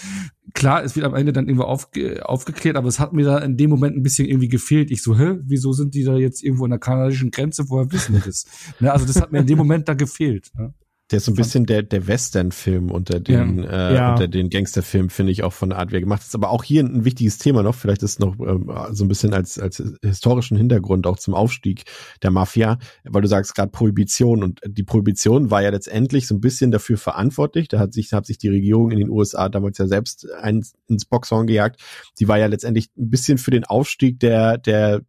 klar, 0.53 0.83
es 0.83 0.95
wird 0.95 1.05
am 1.05 1.15
Ende 1.15 1.31
dann 1.31 1.47
irgendwo 1.47 1.63
aufge 1.63 2.27
aufgeklärt, 2.27 2.75
aber 2.75 2.87
es 2.87 2.99
hat 2.99 3.13
mir 3.13 3.23
da 3.23 3.37
in 3.37 3.55
dem 3.55 3.69
Moment 3.69 3.95
ein 3.95 4.03
bisschen 4.03 4.27
irgendwie 4.27 4.49
gefehlt. 4.49 4.91
Ich 4.91 5.03
so, 5.03 5.17
hä, 5.17 5.37
wieso 5.43 5.71
sind 5.73 5.93
die 5.93 6.03
da 6.03 6.17
jetzt 6.17 6.43
irgendwo 6.43 6.65
an 6.65 6.71
der 6.71 6.79
kanadischen 6.79 7.31
Grenze? 7.31 7.69
Woher 7.69 7.91
wissen 7.91 8.15
die 8.15 8.21
das? 8.21 8.45
ne? 8.79 8.91
Also 8.91 9.05
das 9.05 9.21
hat 9.21 9.31
mir 9.31 9.39
in 9.39 9.47
dem 9.47 9.57
Moment 9.57 9.87
da 9.87 9.93
gefehlt. 9.93 10.51
Ne? 10.57 10.73
Der 11.11 11.17
ist 11.17 11.25
so 11.25 11.31
ein 11.33 11.35
bisschen 11.35 11.65
der, 11.65 11.83
der 11.83 12.07
Western-Film 12.07 12.89
unter 12.89 13.19
den, 13.19 13.63
ja. 13.63 13.89
Äh, 13.89 13.95
ja. 13.95 14.11
unter 14.11 14.29
den 14.29 14.49
Gangster-Filmen, 14.49 15.09
finde 15.09 15.33
ich 15.33 15.43
auch 15.43 15.51
von 15.51 15.69
der 15.69 15.79
Art, 15.79 15.91
wie 15.91 15.97
er 15.97 16.01
gemacht 16.01 16.21
ist. 16.21 16.35
Aber 16.35 16.49
auch 16.51 16.63
hier 16.63 16.83
ein, 16.83 17.03
wichtiges 17.03 17.37
Thema 17.37 17.63
noch, 17.63 17.75
vielleicht 17.75 18.01
ist 18.01 18.21
noch 18.21 18.39
ähm, 18.39 18.71
so 18.91 19.03
ein 19.03 19.07
bisschen 19.09 19.33
als, 19.33 19.59
als 19.59 19.83
historischen 20.01 20.55
Hintergrund 20.55 21.05
auch 21.05 21.17
zum 21.17 21.33
Aufstieg 21.33 21.83
der 22.23 22.31
Mafia, 22.31 22.79
weil 23.03 23.21
du 23.21 23.27
sagst 23.27 23.55
gerade 23.55 23.71
Prohibition 23.71 24.41
und 24.41 24.61
die 24.65 24.83
Prohibition 24.83 25.51
war 25.51 25.61
ja 25.61 25.69
letztendlich 25.69 26.27
so 26.27 26.35
ein 26.35 26.41
bisschen 26.41 26.71
dafür 26.71 26.97
verantwortlich. 26.97 27.67
Da 27.67 27.79
hat 27.79 27.93
sich, 27.93 28.13
hat 28.13 28.25
sich 28.25 28.37
die 28.37 28.49
Regierung 28.49 28.91
in 28.91 28.99
den 28.99 29.09
USA 29.09 29.49
damals 29.49 29.77
ja 29.79 29.87
selbst 29.87 30.31
ein, 30.31 30.63
ins 30.87 31.05
Boxhorn 31.05 31.47
gejagt. 31.47 31.81
Die 32.19 32.27
war 32.29 32.39
ja 32.39 32.45
letztendlich 32.45 32.89
ein 32.97 33.09
bisschen 33.09 33.37
für 33.37 33.51
den 33.51 33.65
Aufstieg 33.65 34.19
der, 34.21 34.57
der, 34.57 35.01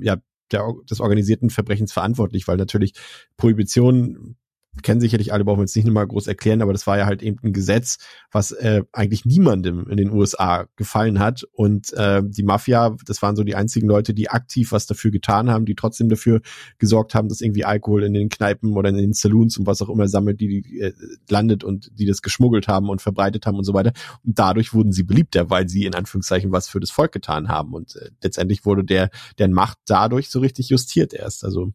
ja, 0.00 0.16
der, 0.52 0.72
des 0.88 1.00
organisierten 1.00 1.50
Verbrechens 1.50 1.92
verantwortlich, 1.92 2.46
weil 2.48 2.56
natürlich 2.56 2.94
Prohibition 3.36 4.36
kennen 4.82 5.00
sicherlich 5.00 5.32
alle, 5.32 5.44
brauchen 5.44 5.58
wir 5.58 5.64
jetzt 5.64 5.76
nicht 5.76 5.84
nochmal 5.84 6.06
groß 6.06 6.26
erklären, 6.26 6.62
aber 6.62 6.72
das 6.72 6.86
war 6.86 6.96
ja 6.96 7.06
halt 7.06 7.22
eben 7.22 7.38
ein 7.42 7.52
Gesetz, 7.52 7.98
was 8.30 8.52
äh, 8.52 8.82
eigentlich 8.92 9.24
niemandem 9.24 9.86
in 9.88 9.96
den 9.96 10.10
USA 10.10 10.66
gefallen 10.76 11.18
hat. 11.18 11.44
Und 11.52 11.92
äh, 11.94 12.22
die 12.24 12.44
Mafia, 12.44 12.96
das 13.04 13.20
waren 13.20 13.34
so 13.34 13.42
die 13.42 13.56
einzigen 13.56 13.88
Leute, 13.88 14.14
die 14.14 14.30
aktiv 14.30 14.72
was 14.72 14.86
dafür 14.86 15.10
getan 15.10 15.50
haben, 15.50 15.66
die 15.66 15.74
trotzdem 15.74 16.08
dafür 16.08 16.40
gesorgt 16.78 17.14
haben, 17.14 17.28
dass 17.28 17.40
irgendwie 17.40 17.64
Alkohol 17.64 18.04
in 18.04 18.14
den 18.14 18.28
Kneipen 18.28 18.76
oder 18.76 18.90
in 18.90 18.96
den 18.96 19.12
Saloons 19.12 19.58
und 19.58 19.66
was 19.66 19.82
auch 19.82 19.88
immer 19.88 20.08
sammelt, 20.08 20.40
die, 20.40 20.62
die 20.62 20.80
äh, 20.80 20.92
landet 21.28 21.64
und 21.64 21.90
die 21.98 22.06
das 22.06 22.22
geschmuggelt 22.22 22.68
haben 22.68 22.88
und 22.88 23.02
verbreitet 23.02 23.46
haben 23.46 23.56
und 23.56 23.64
so 23.64 23.74
weiter. 23.74 23.92
Und 24.24 24.38
dadurch 24.38 24.72
wurden 24.72 24.92
sie 24.92 25.02
beliebter, 25.02 25.50
weil 25.50 25.68
sie 25.68 25.84
in 25.84 25.94
Anführungszeichen 25.94 26.52
was 26.52 26.68
für 26.68 26.80
das 26.80 26.90
Volk 26.90 27.12
getan 27.12 27.48
haben. 27.48 27.74
Und 27.74 27.96
äh, 27.96 28.10
letztendlich 28.22 28.64
wurde 28.64 28.84
der, 28.84 29.10
deren 29.38 29.52
Macht 29.52 29.78
dadurch 29.86 30.30
so 30.30 30.38
richtig 30.38 30.68
justiert 30.68 31.12
erst. 31.12 31.44
Also 31.44 31.72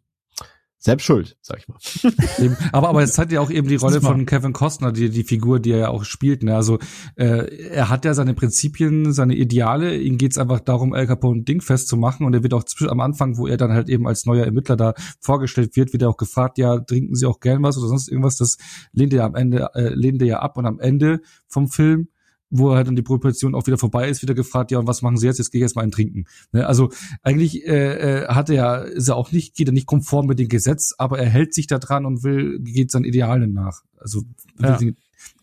selbst 0.78 1.06
schuld, 1.06 1.38
sag 1.42 1.60
ich 1.60 1.68
mal. 1.68 2.58
aber 2.72 2.90
aber 2.90 3.02
es 3.02 3.18
hat 3.18 3.32
ja 3.32 3.42
auch 3.42 3.50
eben 3.50 3.68
die 3.68 3.76
Rolle 3.76 4.02
von 4.02 4.26
Kevin 4.26 4.54
Costner, 4.54 4.92
die 4.92 5.10
die 5.10 5.24
Figur, 5.24 5.60
die 5.60 5.72
er 5.72 5.78
ja 5.80 5.90
auch 5.90 6.04
spielt. 6.04 6.44
Ne? 6.44 6.56
Also 6.56 6.78
äh, 7.16 7.70
er 7.70 7.90
hat 7.90 8.06
ja 8.06 8.14
seine 8.14 8.34
Prinzipien, 8.34 9.12
seine 9.12 9.36
Ideale. 9.36 9.98
Ihm 9.98 10.18
geht's 10.18 10.38
einfach 10.38 10.60
darum, 10.60 10.94
Al 10.94 11.08
Capone 11.08 11.44
Ding 11.44 11.62
festzumachen. 11.62 12.26
Und 12.26 12.34
er 12.34 12.44
wird 12.44 12.54
auch 12.54 12.64
am 12.88 13.00
Anfang, 13.00 13.38
wo 13.38 13.48
er 13.48 13.58
dann 13.58 13.72
halt 13.72 13.90
eben 13.90 14.08
als 14.08 14.26
neuer 14.26 14.46
Ermittler 14.46 14.76
da 14.76 14.94
vorgestellt 15.20 15.76
wird, 15.76 15.92
wird 15.94 16.04
er 16.04 16.10
auch 16.10 16.18
gefragt, 16.18 16.58
ja, 16.58 16.80
trinken 16.80 17.16
Sie 17.16 17.26
auch 17.26 17.40
gern 17.40 17.64
was 17.64 17.78
oder 17.78 17.88
sonst 17.88 18.08
irgendwas. 18.08 18.38
Das 18.38 18.58
lehnt 18.92 19.14
er 19.14 19.24
am 19.24 19.36
Ende 19.36 19.70
äh, 19.74 19.90
lehnt 19.90 20.22
er 20.22 20.28
ja 20.28 20.40
ab. 20.40 20.58
Und 20.58 20.66
am 20.66 20.80
Ende 20.80 21.22
vom 21.48 21.68
Film 21.68 22.10
wo 22.50 22.76
halt 22.76 22.88
dann 22.88 22.96
die 22.96 23.02
Prohibition 23.02 23.56
auch 23.56 23.68
wieder 23.68 23.78
vorbei 23.78 24.10
ist, 24.10 24.22
wieder 24.22 24.34
gefragt, 24.34 24.72
ja, 24.72 24.80
und 24.80 24.88
was 24.88 25.02
machen 25.02 25.18
Sie 25.18 25.26
jetzt? 25.26 25.40
Jetzt 25.40 25.52
gehe 25.52 25.60
ich 25.60 25.64
jetzt 25.64 25.76
mal 25.76 25.84
ein 25.84 25.92
Trinken. 25.92 26.26
Ne? 26.52 26.66
Also 26.66 26.92
eigentlich 27.22 27.66
äh, 27.66 28.24
äh, 28.24 28.28
hat 28.28 28.50
er, 28.50 28.86
ist 28.86 29.08
er 29.08 29.16
auch 29.16 29.32
nicht, 29.32 29.56
geht 29.56 29.68
er 29.68 29.74
nicht 29.74 29.88
konform 29.88 30.28
mit 30.28 30.40
dem 30.40 30.48
Gesetz, 30.48 30.94
aber 30.98 31.20
er 31.20 31.30
hält 31.30 31.54
sich 31.54 31.68
da 31.68 31.80
dran 31.80 32.06
und 32.06 32.24
will, 32.24 32.60
geht 32.60 32.92
seinen 32.92 33.06
Idealen 33.06 33.54
nach. 33.54 33.82
Also 33.98 34.24
ja, 34.60 34.80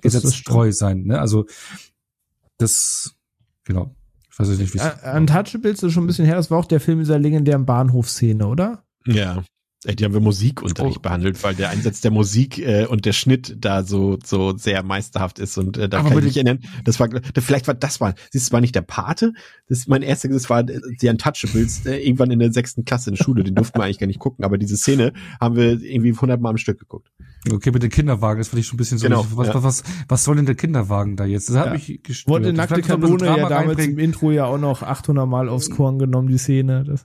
gesetztreu 0.01 0.73
sein. 0.73 1.05
Ne? 1.05 1.19
Also 1.19 1.47
das, 2.59 3.15
genau. 3.65 3.95
Ich 4.31 4.39
weiß 4.39 4.49
nicht, 4.49 4.73
wie 4.73 4.79
es. 4.79 4.85
Uh, 4.85 5.17
Untouchables 5.17 5.83
ist 5.83 5.93
schon 5.93 6.05
ein 6.05 6.07
bisschen 6.07 6.25
her, 6.25 6.37
das 6.37 6.51
war 6.51 6.59
auch 6.59 6.65
der 6.65 6.81
Film 6.81 7.01
dieser 7.01 7.19
legendären 7.19 7.67
Bahnhofszene, 7.67 8.47
oder? 8.47 8.85
Ja. 9.05 9.45
Ey, 9.85 9.97
die 9.97 10.05
haben 10.05 10.15
wir 10.15 10.21
Musikunterricht 10.21 10.99
oh. 10.99 11.01
behandelt, 11.01 11.43
weil 11.43 11.57
der 11.57 11.71
Einsatz 11.71 12.01
der 12.01 12.13
Musik 12.13 12.59
äh, 12.59 12.87
und 12.87 13.05
der 13.05 13.13
Schnitt 13.13 13.57
da 13.59 13.83
so 13.83 14.17
so 14.25 14.57
sehr 14.57 14.85
meisterhaft 14.85 15.41
ist 15.41 15.59
und 15.59 15.77
äh, 15.77 15.89
da 15.89 15.99
Aber 15.99 16.11
kann 16.11 16.19
ich 16.19 16.25
mich 16.25 16.37
erinnern. 16.37 16.61
Das 16.85 17.01
war 17.01 17.09
vielleicht 17.41 17.67
war 17.67 17.75
das 17.75 17.99
mal, 17.99 18.15
siehst 18.31 18.51
du, 18.51 18.53
war 18.53 18.61
nicht 18.61 18.77
der 18.77 18.83
Pate. 18.83 19.33
Das 19.69 19.79
ist 19.79 19.89
mein 19.89 20.03
erster, 20.03 20.29
das 20.29 20.49
war 20.49 20.61
äh, 20.61 20.81
die 21.01 21.09
Untouchables 21.09 21.85
äh, 21.87 21.97
irgendwann 21.97 22.31
in 22.31 22.39
der 22.39 22.53
sechsten 22.53 22.85
Klasse 22.85 23.11
in 23.11 23.17
der 23.17 23.25
Schule. 23.25 23.43
Den 23.43 23.57
durften 23.57 23.77
wir 23.79 23.85
eigentlich 23.85 23.99
gar 23.99 24.07
nicht 24.07 24.21
gucken, 24.21 24.45
aber 24.45 24.57
diese 24.57 24.77
Szene 24.77 25.15
haben 25.41 25.57
wir 25.57 25.83
irgendwie 25.83 26.13
hundertmal 26.13 26.51
am 26.51 26.59
Stück 26.59 26.79
geguckt. 26.79 27.11
Okay, 27.51 27.73
mit 27.73 27.83
dem 27.83 27.91
Kinderwagen, 27.91 28.39
das 28.39 28.49
fand 28.49 28.61
ich 28.61 28.69
schon 28.69 28.77
ein 28.77 28.79
bisschen 28.79 28.99
so. 28.99 29.09
Genau, 29.09 29.27
was, 29.35 29.49
ja. 29.49 29.63
was, 29.65 29.83
was 30.07 30.23
soll 30.23 30.37
denn 30.37 30.47
der 30.47 30.55
Kinderwagen 30.55 31.17
da 31.17 31.25
jetzt? 31.25 31.49
Das 31.49 31.57
hat 31.57 31.67
ja. 31.67 31.73
mich 31.73 32.03
gestört. 32.05 32.29
Wurde 32.29 32.53
nackte 32.53 32.83
Kanone 32.83 33.27
ja 33.27 33.49
damals 33.49 33.85
im 33.85 33.99
Intro 33.99 34.31
ja 34.31 34.45
auch 34.45 34.59
noch 34.59 34.83
800 34.83 35.27
Mal 35.27 35.49
aufs 35.49 35.71
Korn 35.71 35.99
genommen, 35.99 36.29
die 36.29 36.39
Szene. 36.39 36.85
Das 36.85 37.05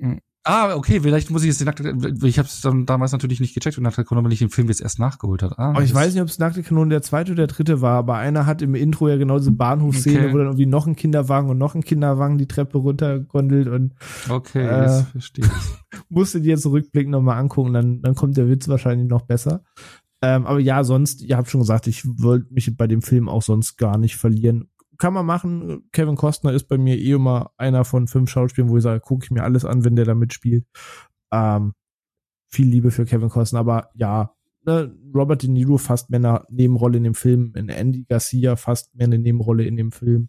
Ah, 0.46 0.74
okay, 0.76 1.00
vielleicht 1.00 1.30
muss 1.30 1.42
ich 1.42 1.48
jetzt 1.48 1.60
die 1.60 1.64
nackte, 1.64 1.96
ich 2.22 2.38
habe 2.38 2.46
es 2.46 2.60
dann 2.60 2.84
damals 2.84 3.12
natürlich 3.12 3.40
nicht 3.40 3.54
gecheckt 3.54 3.78
und 3.78 3.84
nackte 3.84 4.04
Kanone, 4.04 4.26
weil 4.26 4.32
ich 4.34 4.40
den 4.40 4.50
Film 4.50 4.68
jetzt 4.68 4.82
erst 4.82 4.98
nachgeholt 4.98 5.42
habe. 5.42 5.58
Ah, 5.58 5.70
aber 5.70 5.82
ich 5.82 5.94
weiß 5.94 6.12
nicht, 6.12 6.22
ob 6.22 6.28
es 6.28 6.38
nackte 6.38 6.62
Kanone 6.62 6.90
der 6.90 7.00
zweite 7.00 7.32
oder 7.32 7.46
der 7.46 7.54
dritte 7.54 7.80
war, 7.80 7.96
aber 7.96 8.16
einer 8.16 8.44
hat 8.44 8.60
im 8.60 8.74
Intro 8.74 9.08
ja 9.08 9.16
genau 9.16 9.38
diese 9.38 9.52
Bahnhofszene, 9.52 10.18
okay. 10.18 10.32
wo 10.34 10.38
dann 10.38 10.48
irgendwie 10.48 10.66
noch 10.66 10.86
ein 10.86 10.96
Kinderwagen 10.96 11.48
und 11.48 11.56
noch 11.56 11.74
ein 11.74 11.82
Kinderwagen 11.82 12.36
die 12.36 12.46
Treppe 12.46 12.76
runtergondelt 12.76 13.68
und 13.68 13.94
Okay, 14.28 14.66
äh, 14.66 14.82
jetzt 14.82 15.08
verstehe 15.08 15.46
ich. 15.46 16.00
musste 16.10 16.42
die 16.42 16.50
jetzt 16.50 16.66
rückblickend 16.66 17.12
nochmal 17.12 17.38
angucken, 17.38 17.72
dann, 17.72 18.02
dann 18.02 18.14
kommt 18.14 18.36
der 18.36 18.48
Witz 18.48 18.68
wahrscheinlich 18.68 19.08
noch 19.08 19.22
besser. 19.22 19.62
Ähm, 20.20 20.46
aber 20.46 20.58
ja, 20.58 20.84
sonst, 20.84 21.22
ihr 21.22 21.38
habt 21.38 21.50
schon 21.50 21.60
gesagt, 21.60 21.86
ich 21.86 22.04
wollte 22.04 22.52
mich 22.52 22.74
bei 22.76 22.86
dem 22.86 23.02
Film 23.02 23.28
auch 23.28 23.42
sonst 23.42 23.76
gar 23.76 23.96
nicht 23.98 24.16
verlieren 24.16 24.68
kann 24.98 25.14
man 25.14 25.26
machen. 25.26 25.88
Kevin 25.92 26.16
Costner 26.16 26.52
ist 26.52 26.68
bei 26.68 26.78
mir 26.78 26.96
eh 26.96 27.12
immer 27.12 27.52
einer 27.56 27.84
von 27.84 28.06
fünf 28.06 28.30
Schauspielern, 28.30 28.70
wo 28.70 28.76
ich 28.76 28.82
sage, 28.82 29.00
gucke 29.00 29.24
ich 29.24 29.30
mir 29.30 29.42
alles 29.42 29.64
an, 29.64 29.84
wenn 29.84 29.96
der 29.96 30.04
da 30.04 30.14
mitspielt. 30.14 30.66
Ähm, 31.32 31.74
viel 32.48 32.68
Liebe 32.68 32.90
für 32.90 33.04
Kevin 33.04 33.28
Costner, 33.28 33.60
aber 33.60 33.90
ja, 33.94 34.34
ne, 34.64 34.94
Robert 35.14 35.42
De 35.42 35.50
Niro 35.50 35.78
fast 35.78 36.10
mehr 36.10 36.18
eine 36.18 36.44
Nebenrolle 36.50 36.98
in 36.98 37.04
dem 37.04 37.14
Film, 37.14 37.52
in 37.56 37.68
Andy 37.68 38.04
Garcia 38.04 38.56
fast 38.56 38.94
mehr 38.94 39.06
eine 39.06 39.18
Nebenrolle 39.18 39.64
in 39.64 39.76
dem 39.76 39.92
Film. 39.92 40.28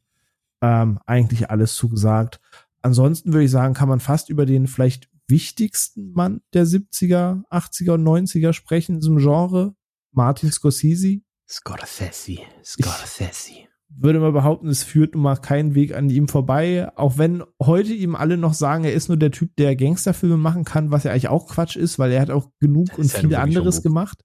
Ähm, 0.62 1.00
eigentlich 1.06 1.50
alles 1.50 1.76
zugesagt. 1.76 2.40
Ansonsten 2.82 3.34
würde 3.34 3.46
ich 3.46 3.52
sagen, 3.52 3.74
kann 3.74 3.90
man 3.90 4.00
fast 4.00 4.30
über 4.30 4.46
den 4.46 4.68
vielleicht 4.68 5.10
wichtigsten 5.28 6.12
Mann 6.12 6.42
der 6.54 6.66
70er, 6.66 7.44
80er 7.50 7.94
und 7.94 8.04
90er 8.04 8.54
sprechen 8.54 8.96
in 8.96 9.02
diesem 9.02 9.18
Genre, 9.18 9.76
Martin 10.12 10.52
Scorsese. 10.52 11.22
Scorsese, 11.48 12.40
Scorsese 12.64 13.68
würde 13.98 14.20
mal 14.20 14.32
behaupten, 14.32 14.68
es 14.68 14.84
führt 14.84 15.14
nun 15.14 15.24
mal 15.24 15.38
keinen 15.38 15.76
Weg 15.76 15.96
an 15.96 16.10
ihm 16.10 16.28
vorbei. 16.28 16.90
Auch 16.96 17.18
wenn 17.18 17.44
heute 17.62 17.94
ihm 17.94 18.16
alle 18.16 18.38
noch 18.38 18.54
sagen, 18.54 18.84
er 18.84 18.94
ist 18.94 19.08
nur 19.08 19.18
der 19.18 19.32
Typ, 19.32 19.56
der 19.56 19.76
Gangsterfilme 19.76 20.38
machen 20.38 20.64
kann, 20.66 20.92
was 20.92 21.04
ja 21.04 21.12
eigentlich 21.12 21.30
auch 21.30 21.48
Quatsch 21.48 21.76
ist, 21.76 21.98
weil 21.98 22.12
er 22.12 22.22
hat 22.22 22.30
auch 22.30 22.50
genug 22.60 22.98
und 22.98 23.12
viel 23.12 23.36
anderes 23.36 23.82
gemacht. 23.82 24.22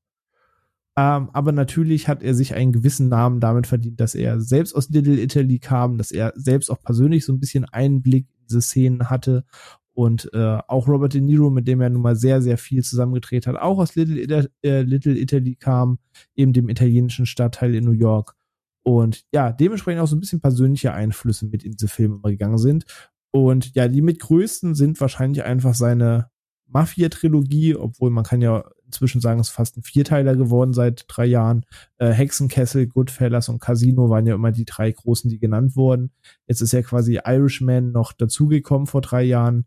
Ähm, 0.96 1.30
aber 1.32 1.52
natürlich 1.52 2.08
hat 2.08 2.22
er 2.22 2.34
sich 2.34 2.54
einen 2.54 2.72
gewissen 2.72 3.08
Namen 3.08 3.40
damit 3.40 3.66
verdient, 3.66 4.00
dass 4.00 4.14
er 4.14 4.40
selbst 4.40 4.74
aus 4.74 4.88
Little 4.90 5.20
Italy 5.20 5.60
kam, 5.60 5.98
dass 5.98 6.10
er 6.10 6.32
selbst 6.34 6.68
auch 6.70 6.82
persönlich 6.82 7.24
so 7.24 7.32
ein 7.32 7.40
bisschen 7.40 7.64
Einblick 7.64 8.26
in 8.28 8.46
diese 8.48 8.60
Szenen 8.60 9.08
hatte 9.08 9.44
und 9.92 10.30
äh, 10.32 10.58
auch 10.66 10.88
Robert 10.88 11.14
De 11.14 11.20
Niro, 11.20 11.50
mit 11.50 11.68
dem 11.68 11.80
er 11.80 11.90
nun 11.90 12.02
mal 12.02 12.16
sehr, 12.16 12.42
sehr 12.42 12.58
viel 12.58 12.82
zusammengedreht 12.82 13.46
hat, 13.46 13.56
auch 13.56 13.78
aus 13.78 13.94
Little, 13.94 14.20
Ita 14.20 14.44
äh, 14.62 14.82
Little 14.82 15.16
Italy 15.16 15.56
kam, 15.56 15.98
eben 16.34 16.52
dem 16.52 16.68
italienischen 16.68 17.26
Stadtteil 17.26 17.74
in 17.74 17.84
New 17.84 17.92
York. 17.92 18.34
Und 18.82 19.24
ja, 19.32 19.52
dementsprechend 19.52 20.02
auch 20.02 20.06
so 20.06 20.16
ein 20.16 20.20
bisschen 20.20 20.40
persönliche 20.40 20.92
Einflüsse 20.92 21.46
mit 21.46 21.64
in 21.64 21.72
diese 21.72 21.88
Filme 21.88 22.20
gegangen 22.22 22.58
sind. 22.58 22.86
Und 23.30 23.74
ja, 23.74 23.88
die 23.88 24.02
mit 24.02 24.18
größten 24.18 24.74
sind 24.74 25.00
wahrscheinlich 25.00 25.44
einfach 25.44 25.74
seine 25.74 26.30
Mafia-Trilogie, 26.66 27.76
obwohl 27.76 28.10
man 28.10 28.24
kann 28.24 28.40
ja 28.40 28.64
inzwischen 28.86 29.20
sagen, 29.20 29.40
es 29.40 29.48
ist 29.48 29.54
fast 29.54 29.76
ein 29.76 29.82
Vierteiler 29.82 30.34
geworden 30.34 30.72
seit 30.72 31.04
drei 31.08 31.26
Jahren. 31.26 31.64
Äh, 31.98 32.10
Hexenkessel, 32.10 32.88
Goodfellas 32.88 33.48
und 33.48 33.60
Casino 33.60 34.10
waren 34.10 34.26
ja 34.26 34.34
immer 34.34 34.50
die 34.50 34.64
drei 34.64 34.90
großen, 34.90 35.30
die 35.30 35.38
genannt 35.38 35.76
wurden. 35.76 36.10
Jetzt 36.46 36.60
ist 36.60 36.72
ja 36.72 36.82
quasi 36.82 37.20
Irishman 37.24 37.92
noch 37.92 38.12
dazugekommen 38.12 38.86
vor 38.86 39.00
drei 39.00 39.22
Jahren. 39.22 39.66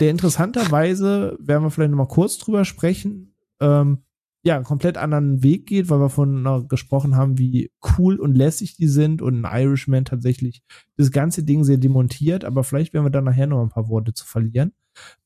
Der 0.00 0.10
interessanterweise, 0.10 1.36
werden 1.40 1.62
wir 1.62 1.70
vielleicht 1.70 1.92
noch 1.92 1.98
mal 1.98 2.08
kurz 2.08 2.38
drüber 2.38 2.64
sprechen, 2.64 3.34
ähm, 3.60 4.02
ja, 4.44 4.56
einen 4.56 4.64
komplett 4.64 4.98
anderen 4.98 5.42
Weg 5.42 5.66
geht, 5.66 5.88
weil 5.88 6.00
wir 6.00 6.10
von 6.10 6.44
äh, 6.44 6.64
gesprochen 6.68 7.16
haben, 7.16 7.38
wie 7.38 7.70
cool 7.96 8.16
und 8.16 8.34
lässig 8.34 8.76
die 8.76 8.88
sind 8.88 9.22
und 9.22 9.44
ein 9.44 9.62
Irishman 9.62 10.04
tatsächlich 10.04 10.62
das 10.96 11.12
ganze 11.12 11.44
Ding 11.44 11.62
sehr 11.62 11.76
demontiert, 11.76 12.44
aber 12.44 12.64
vielleicht 12.64 12.92
werden 12.92 13.06
wir 13.06 13.10
dann 13.10 13.24
nachher 13.24 13.46
noch 13.46 13.62
ein 13.62 13.68
paar 13.68 13.88
Worte 13.88 14.14
zu 14.14 14.26
verlieren. 14.26 14.72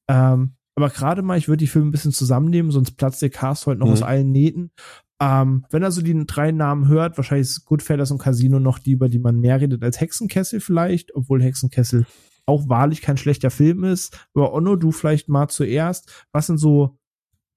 Ähm, 0.09 0.57
aber 0.75 0.91
gerade 0.91 1.23
mal, 1.23 1.39
ich 1.39 1.49
würde 1.49 1.59
die 1.59 1.67
Filme 1.67 1.89
ein 1.89 1.93
bisschen 1.93 2.13
zusammennehmen, 2.13 2.71
sonst 2.71 2.93
platzt 2.93 3.23
der 3.23 3.31
Cast 3.31 3.67
heute 3.67 3.81
noch 3.81 3.87
mhm. 3.87 3.93
aus 3.95 4.03
allen 4.03 4.31
Nähten. 4.31 4.71
Ähm, 5.19 5.65
wenn 5.71 5.83
er 5.83 5.91
so 5.91 6.03
die 6.03 6.27
drei 6.27 6.53
Namen 6.53 6.89
hört, 6.89 7.17
wahrscheinlich 7.17 7.49
ist 7.49 7.65
Goodfellas 7.65 8.11
und 8.11 8.19
Casino 8.19 8.61
noch 8.61 8.79
die, 8.79 8.93
über 8.93 9.09
die 9.09 9.19
man 9.19 9.41
mehr 9.41 9.59
redet 9.59 9.83
als 9.83 9.99
Hexenkessel 9.99 10.61
vielleicht, 10.61 11.15
obwohl 11.15 11.43
Hexenkessel 11.43 12.05
auch 12.45 12.69
wahrlich 12.69 13.01
kein 13.01 13.17
schlechter 13.17 13.51
Film 13.51 13.85
ist. 13.85 14.29
Aber 14.35 14.53
Onno, 14.53 14.77
du 14.77 14.93
vielleicht 14.93 15.31
mal 15.31 15.49
zuerst. 15.49 16.27
Was 16.33 16.47
sind 16.47 16.59
so 16.59 16.99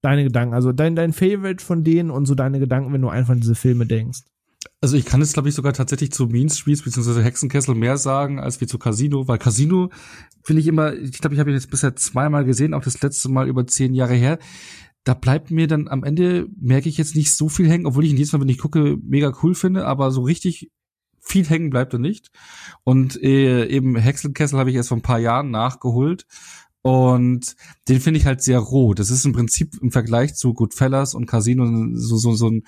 deine 0.02 0.24
Gedanken? 0.24 0.54
Also 0.54 0.72
dein, 0.72 0.96
dein 0.96 1.12
Favorite 1.12 1.64
von 1.64 1.84
denen 1.84 2.10
und 2.10 2.26
so 2.26 2.34
deine 2.34 2.58
Gedanken, 2.58 2.92
wenn 2.92 3.02
du 3.02 3.08
einfach 3.08 3.32
an 3.32 3.40
diese 3.40 3.54
Filme 3.54 3.86
denkst. 3.86 4.20
Also 4.80 4.96
ich 4.96 5.04
kann 5.04 5.20
jetzt, 5.20 5.34
glaube 5.34 5.48
ich, 5.48 5.54
sogar 5.54 5.72
tatsächlich 5.72 6.12
zu 6.12 6.26
Mean 6.26 6.48
Streets 6.48 6.82
bzw. 6.82 7.22
Hexenkessel 7.22 7.74
mehr 7.74 7.96
sagen, 7.96 8.38
als 8.38 8.60
wie 8.60 8.66
zu 8.66 8.78
Casino, 8.78 9.28
weil 9.28 9.38
Casino 9.38 9.90
finde 10.42 10.60
ich 10.60 10.66
immer, 10.66 10.94
ich 10.94 11.20
glaube, 11.20 11.34
ich 11.34 11.40
habe 11.40 11.50
ihn 11.50 11.56
jetzt 11.56 11.70
bisher 11.70 11.96
zweimal 11.96 12.44
gesehen, 12.44 12.74
auch 12.74 12.82
das 12.82 13.00
letzte 13.02 13.28
Mal 13.28 13.48
über 13.48 13.66
zehn 13.66 13.94
Jahre 13.94 14.14
her. 14.14 14.38
Da 15.04 15.14
bleibt 15.14 15.50
mir 15.50 15.66
dann 15.66 15.88
am 15.88 16.04
Ende, 16.04 16.48
merke 16.58 16.88
ich 16.88 16.98
jetzt 16.98 17.16
nicht 17.16 17.32
so 17.32 17.48
viel 17.48 17.68
hängen, 17.68 17.86
obwohl 17.86 18.04
ich 18.04 18.10
ihn 18.10 18.16
jedes 18.16 18.32
Mal, 18.32 18.40
wenn 18.40 18.48
ich 18.48 18.58
gucke, 18.58 18.98
mega 19.02 19.32
cool 19.42 19.54
finde, 19.54 19.86
aber 19.86 20.10
so 20.10 20.22
richtig 20.22 20.70
viel 21.20 21.46
hängen 21.46 21.70
bleibt 21.70 21.92
er 21.92 21.98
nicht. 21.98 22.30
Und 22.84 23.22
äh, 23.22 23.66
eben 23.66 23.96
Hexenkessel 23.96 24.58
habe 24.58 24.70
ich 24.70 24.76
erst 24.76 24.88
vor 24.88 24.98
ein 24.98 25.02
paar 25.02 25.18
Jahren 25.18 25.50
nachgeholt 25.50 26.26
und 26.82 27.56
den 27.88 28.00
finde 28.00 28.18
ich 28.18 28.26
halt 28.26 28.42
sehr 28.42 28.58
roh. 28.58 28.94
Das 28.94 29.10
ist 29.10 29.24
im 29.24 29.32
Prinzip 29.32 29.76
im 29.80 29.90
Vergleich 29.90 30.34
zu 30.34 30.54
Goodfellas 30.54 31.14
und 31.14 31.26
Casino 31.26 31.66
so, 31.94 32.16
so, 32.16 32.34
so 32.34 32.48
ein 32.48 32.64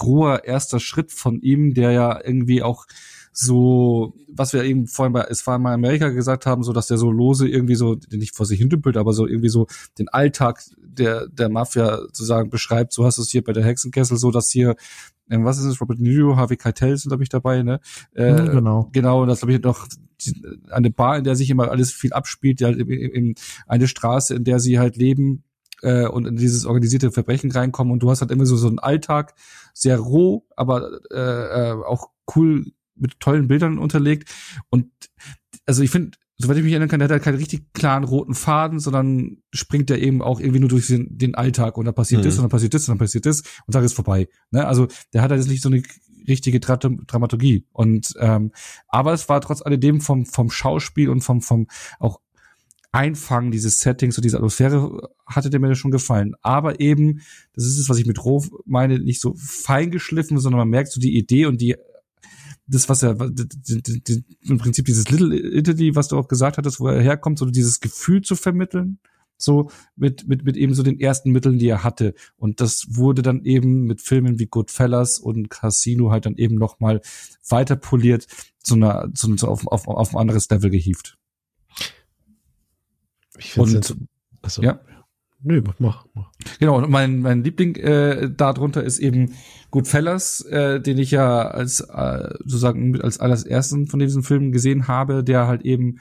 roher 0.00 0.44
erster 0.44 0.80
Schritt 0.80 1.12
von 1.12 1.40
ihm, 1.40 1.74
der 1.74 1.90
ja 1.90 2.20
irgendwie 2.24 2.62
auch 2.62 2.86
so, 3.32 4.14
was 4.28 4.52
wir 4.52 4.64
eben 4.64 4.86
vorhin 4.86 5.12
bei 5.12 5.22
Es 5.22 5.46
war 5.46 5.58
mal 5.58 5.74
Amerika 5.74 6.08
gesagt 6.08 6.46
haben, 6.46 6.62
so 6.62 6.72
dass 6.72 6.88
der 6.88 6.98
so 6.98 7.10
lose 7.10 7.48
irgendwie 7.48 7.76
so, 7.76 7.96
nicht 8.10 8.34
vor 8.34 8.46
sich 8.46 8.58
hindüppelt, 8.58 8.96
aber 8.96 9.12
so 9.12 9.26
irgendwie 9.26 9.48
so 9.48 9.66
den 9.98 10.08
Alltag 10.08 10.62
der, 10.78 11.28
der 11.28 11.48
Mafia 11.48 11.98
sozusagen 11.98 12.50
beschreibt. 12.50 12.92
So 12.92 13.04
hast 13.04 13.18
du 13.18 13.22
es 13.22 13.30
hier 13.30 13.44
bei 13.44 13.52
der 13.52 13.64
Hexenkessel, 13.64 14.16
so 14.16 14.30
dass 14.30 14.50
hier 14.50 14.74
ähm, 15.30 15.44
was 15.44 15.58
ist 15.58 15.64
es, 15.64 15.80
Robert 15.80 16.00
Niro, 16.00 16.36
Harvey 16.36 16.56
Keitel 16.56 16.96
sind, 16.96 17.10
glaube 17.10 17.22
ich, 17.22 17.28
dabei, 17.28 17.62
ne? 17.62 17.80
Äh, 18.14 18.34
genau. 18.34 18.88
Genau, 18.92 19.22
und 19.22 19.28
das 19.28 19.38
glaube 19.38 19.52
ich 19.52 19.62
noch 19.62 19.86
eine 20.70 20.90
Bar, 20.90 21.18
in 21.18 21.24
der 21.24 21.36
sich 21.36 21.50
immer 21.50 21.70
alles 21.70 21.92
viel 21.92 22.12
abspielt, 22.12 22.60
ja, 22.60 22.68
halt 22.68 22.78
in, 22.78 22.88
in 22.88 23.34
eine 23.66 23.88
Straße, 23.88 24.34
in 24.34 24.44
der 24.44 24.60
sie 24.60 24.78
halt 24.78 24.96
leben 24.96 25.44
äh, 25.82 26.06
und 26.06 26.26
in 26.26 26.36
dieses 26.36 26.66
organisierte 26.66 27.10
Verbrechen 27.10 27.50
reinkommen 27.50 27.92
und 27.92 28.02
du 28.02 28.10
hast 28.10 28.20
halt 28.20 28.30
immer 28.30 28.46
so 28.46 28.56
so 28.56 28.68
einen 28.68 28.78
Alltag, 28.78 29.34
sehr 29.74 29.98
roh, 29.98 30.46
aber 30.56 31.00
äh, 31.10 31.70
äh, 31.70 31.72
auch 31.72 32.10
cool 32.34 32.66
mit 32.94 33.18
tollen 33.20 33.48
Bildern 33.48 33.78
unterlegt 33.78 34.30
und 34.70 34.90
also 35.66 35.82
ich 35.82 35.90
finde 35.90 36.18
soweit 36.40 36.56
ich 36.56 36.62
mich 36.64 36.72
erinnern 36.72 36.88
kann, 36.88 37.00
der 37.00 37.04
hat 37.04 37.12
halt 37.12 37.22
keinen 37.22 37.36
richtig 37.36 37.72
klaren 37.74 38.04
roten 38.04 38.34
Faden, 38.34 38.80
sondern 38.80 39.38
springt 39.52 39.90
er 39.90 39.98
eben 39.98 40.22
auch 40.22 40.40
irgendwie 40.40 40.60
nur 40.60 40.70
durch 40.70 40.86
den, 40.86 41.18
den 41.18 41.34
Alltag 41.34 41.76
und 41.76 41.84
da 41.84 41.92
passiert 41.92 42.22
mhm. 42.22 42.24
das 42.24 42.36
und 42.36 42.42
dann 42.42 42.50
passiert 42.50 42.72
das 42.72 42.88
und 42.88 42.92
dann 42.92 42.98
passiert 42.98 43.26
das 43.26 43.42
und 43.66 43.74
dann 43.74 43.84
ist 43.84 43.92
vorbei. 43.92 44.26
Ne? 44.50 44.66
Also 44.66 44.88
der 45.12 45.20
hat 45.20 45.30
halt 45.30 45.40
jetzt 45.40 45.50
nicht 45.50 45.62
so 45.62 45.68
eine 45.68 45.82
richtige 46.28 46.60
Dra 46.60 46.76
Dramaturgie. 46.76 47.66
Und 47.72 48.14
ähm, 48.18 48.52
aber 48.88 49.12
es 49.12 49.28
war 49.28 49.40
trotz 49.40 49.62
alledem 49.62 50.00
vom 50.00 50.26
vom 50.26 50.50
Schauspiel 50.50 51.08
und 51.08 51.22
vom 51.22 51.40
vom 51.40 51.66
auch 51.98 52.20
Einfangen 52.92 53.52
dieses 53.52 53.78
Settings 53.80 54.18
und 54.18 54.24
diese 54.24 54.36
Atmosphäre 54.36 55.10
hatte 55.24 55.48
der 55.48 55.60
mir 55.60 55.74
schon 55.76 55.92
gefallen. 55.92 56.34
Aber 56.42 56.80
eben, 56.80 57.20
das 57.54 57.64
ist 57.64 57.78
es, 57.78 57.88
was 57.88 57.98
ich 57.98 58.06
mit 58.06 58.24
Roh 58.24 58.44
meine, 58.66 58.98
nicht 58.98 59.20
so 59.20 59.34
fein 59.36 59.92
geschliffen, 59.92 60.38
sondern 60.38 60.58
man 60.58 60.68
merkt 60.68 60.90
so 60.90 61.00
die 61.00 61.16
Idee 61.16 61.46
und 61.46 61.60
die 61.60 61.76
das, 62.66 62.88
was 62.88 63.02
er, 63.02 63.16
im 63.18 64.58
Prinzip 64.58 64.86
dieses 64.86 65.10
Little 65.10 65.36
Italy, 65.36 65.96
was 65.96 66.08
du 66.08 66.16
auch 66.16 66.28
gesagt 66.28 66.56
hattest, 66.56 66.78
wo 66.78 66.86
er 66.86 67.02
herkommt, 67.02 67.38
so 67.38 67.46
dieses 67.46 67.80
Gefühl 67.80 68.22
zu 68.22 68.36
vermitteln, 68.36 68.98
so 69.42 69.70
mit, 69.96 70.28
mit, 70.28 70.44
mit 70.44 70.56
eben 70.56 70.74
so 70.74 70.82
den 70.82 71.00
ersten 71.00 71.30
Mitteln, 71.30 71.58
die 71.58 71.68
er 71.68 71.84
hatte. 71.84 72.14
Und 72.36 72.60
das 72.60 72.86
wurde 72.90 73.22
dann 73.22 73.44
eben 73.44 73.84
mit 73.84 74.00
Filmen 74.00 74.38
wie 74.38 74.46
Goodfellas 74.46 75.18
und 75.18 75.50
Casino 75.50 76.10
halt 76.10 76.26
dann 76.26 76.36
eben 76.36 76.56
nochmal 76.56 77.00
weiter 77.48 77.76
poliert, 77.76 78.26
zu 78.62 78.74
einer, 78.74 79.08
zu, 79.14 79.34
zu 79.36 79.48
auf, 79.48 79.66
auf, 79.66 79.88
auf 79.88 80.14
ein 80.14 80.20
anderes 80.20 80.48
Level 80.50 80.70
gehievt. 80.70 81.16
Ich 83.38 83.52
finde 83.52 83.78
es, 83.78 83.96
also, 84.42 84.62
ja. 84.62 84.80
Nö, 85.42 85.62
mach, 85.78 86.04
mach. 86.12 86.30
Genau, 86.58 86.76
und 86.76 86.90
mein, 86.90 87.20
mein 87.20 87.42
Liebling 87.42 87.74
äh, 87.76 88.30
darunter 88.30 88.84
ist 88.84 88.98
eben 88.98 89.32
Goodfellas, 89.70 90.42
äh, 90.42 90.80
den 90.82 90.98
ich 90.98 91.12
ja 91.12 91.48
als 91.48 91.80
äh, 91.80 92.34
sozusagen 92.40 93.00
als 93.00 93.20
allerersten 93.20 93.86
von 93.86 94.00
diesen 94.00 94.22
Filmen 94.22 94.52
gesehen 94.52 94.86
habe, 94.86 95.24
der 95.24 95.46
halt 95.46 95.62
eben 95.62 95.98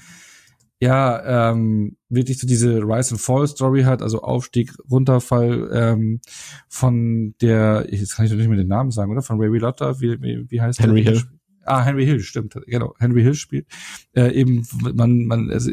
ja 0.80 1.52
ähm, 1.52 1.98
wirklich 2.08 2.40
so 2.40 2.48
diese 2.48 2.80
Rise 2.80 3.12
and 3.12 3.22
Fall 3.22 3.48
Story 3.48 3.84
hat, 3.84 4.02
also 4.02 4.22
Aufstieg, 4.22 4.74
Runterfall 4.90 5.70
ähm, 5.74 6.22
von 6.68 7.36
der, 7.42 7.88
jetzt 7.90 8.16
kann 8.16 8.26
ich 8.26 8.32
doch 8.32 8.38
nicht 8.38 8.48
mehr 8.48 8.58
den 8.58 8.68
Namen 8.68 8.92
sagen, 8.92 9.12
oder? 9.12 9.22
Von 9.22 9.40
Ray 9.40 9.58
Liotta, 9.58 10.00
wie, 10.00 10.22
wie, 10.22 10.46
wie 10.50 10.62
heißt 10.62 10.80
Henry 10.80 11.04
der? 11.04 11.14
Hill. 11.14 11.24
Ah, 11.66 11.84
Henry 11.84 12.06
Hill, 12.06 12.22
stimmt, 12.22 12.60
genau. 12.66 12.96
Henry 13.00 13.22
Hill 13.22 13.36
spielt. 13.36 13.68
Äh, 14.14 14.34
eben, 14.34 14.66
man, 14.94 15.26
man 15.26 15.52
also, 15.52 15.72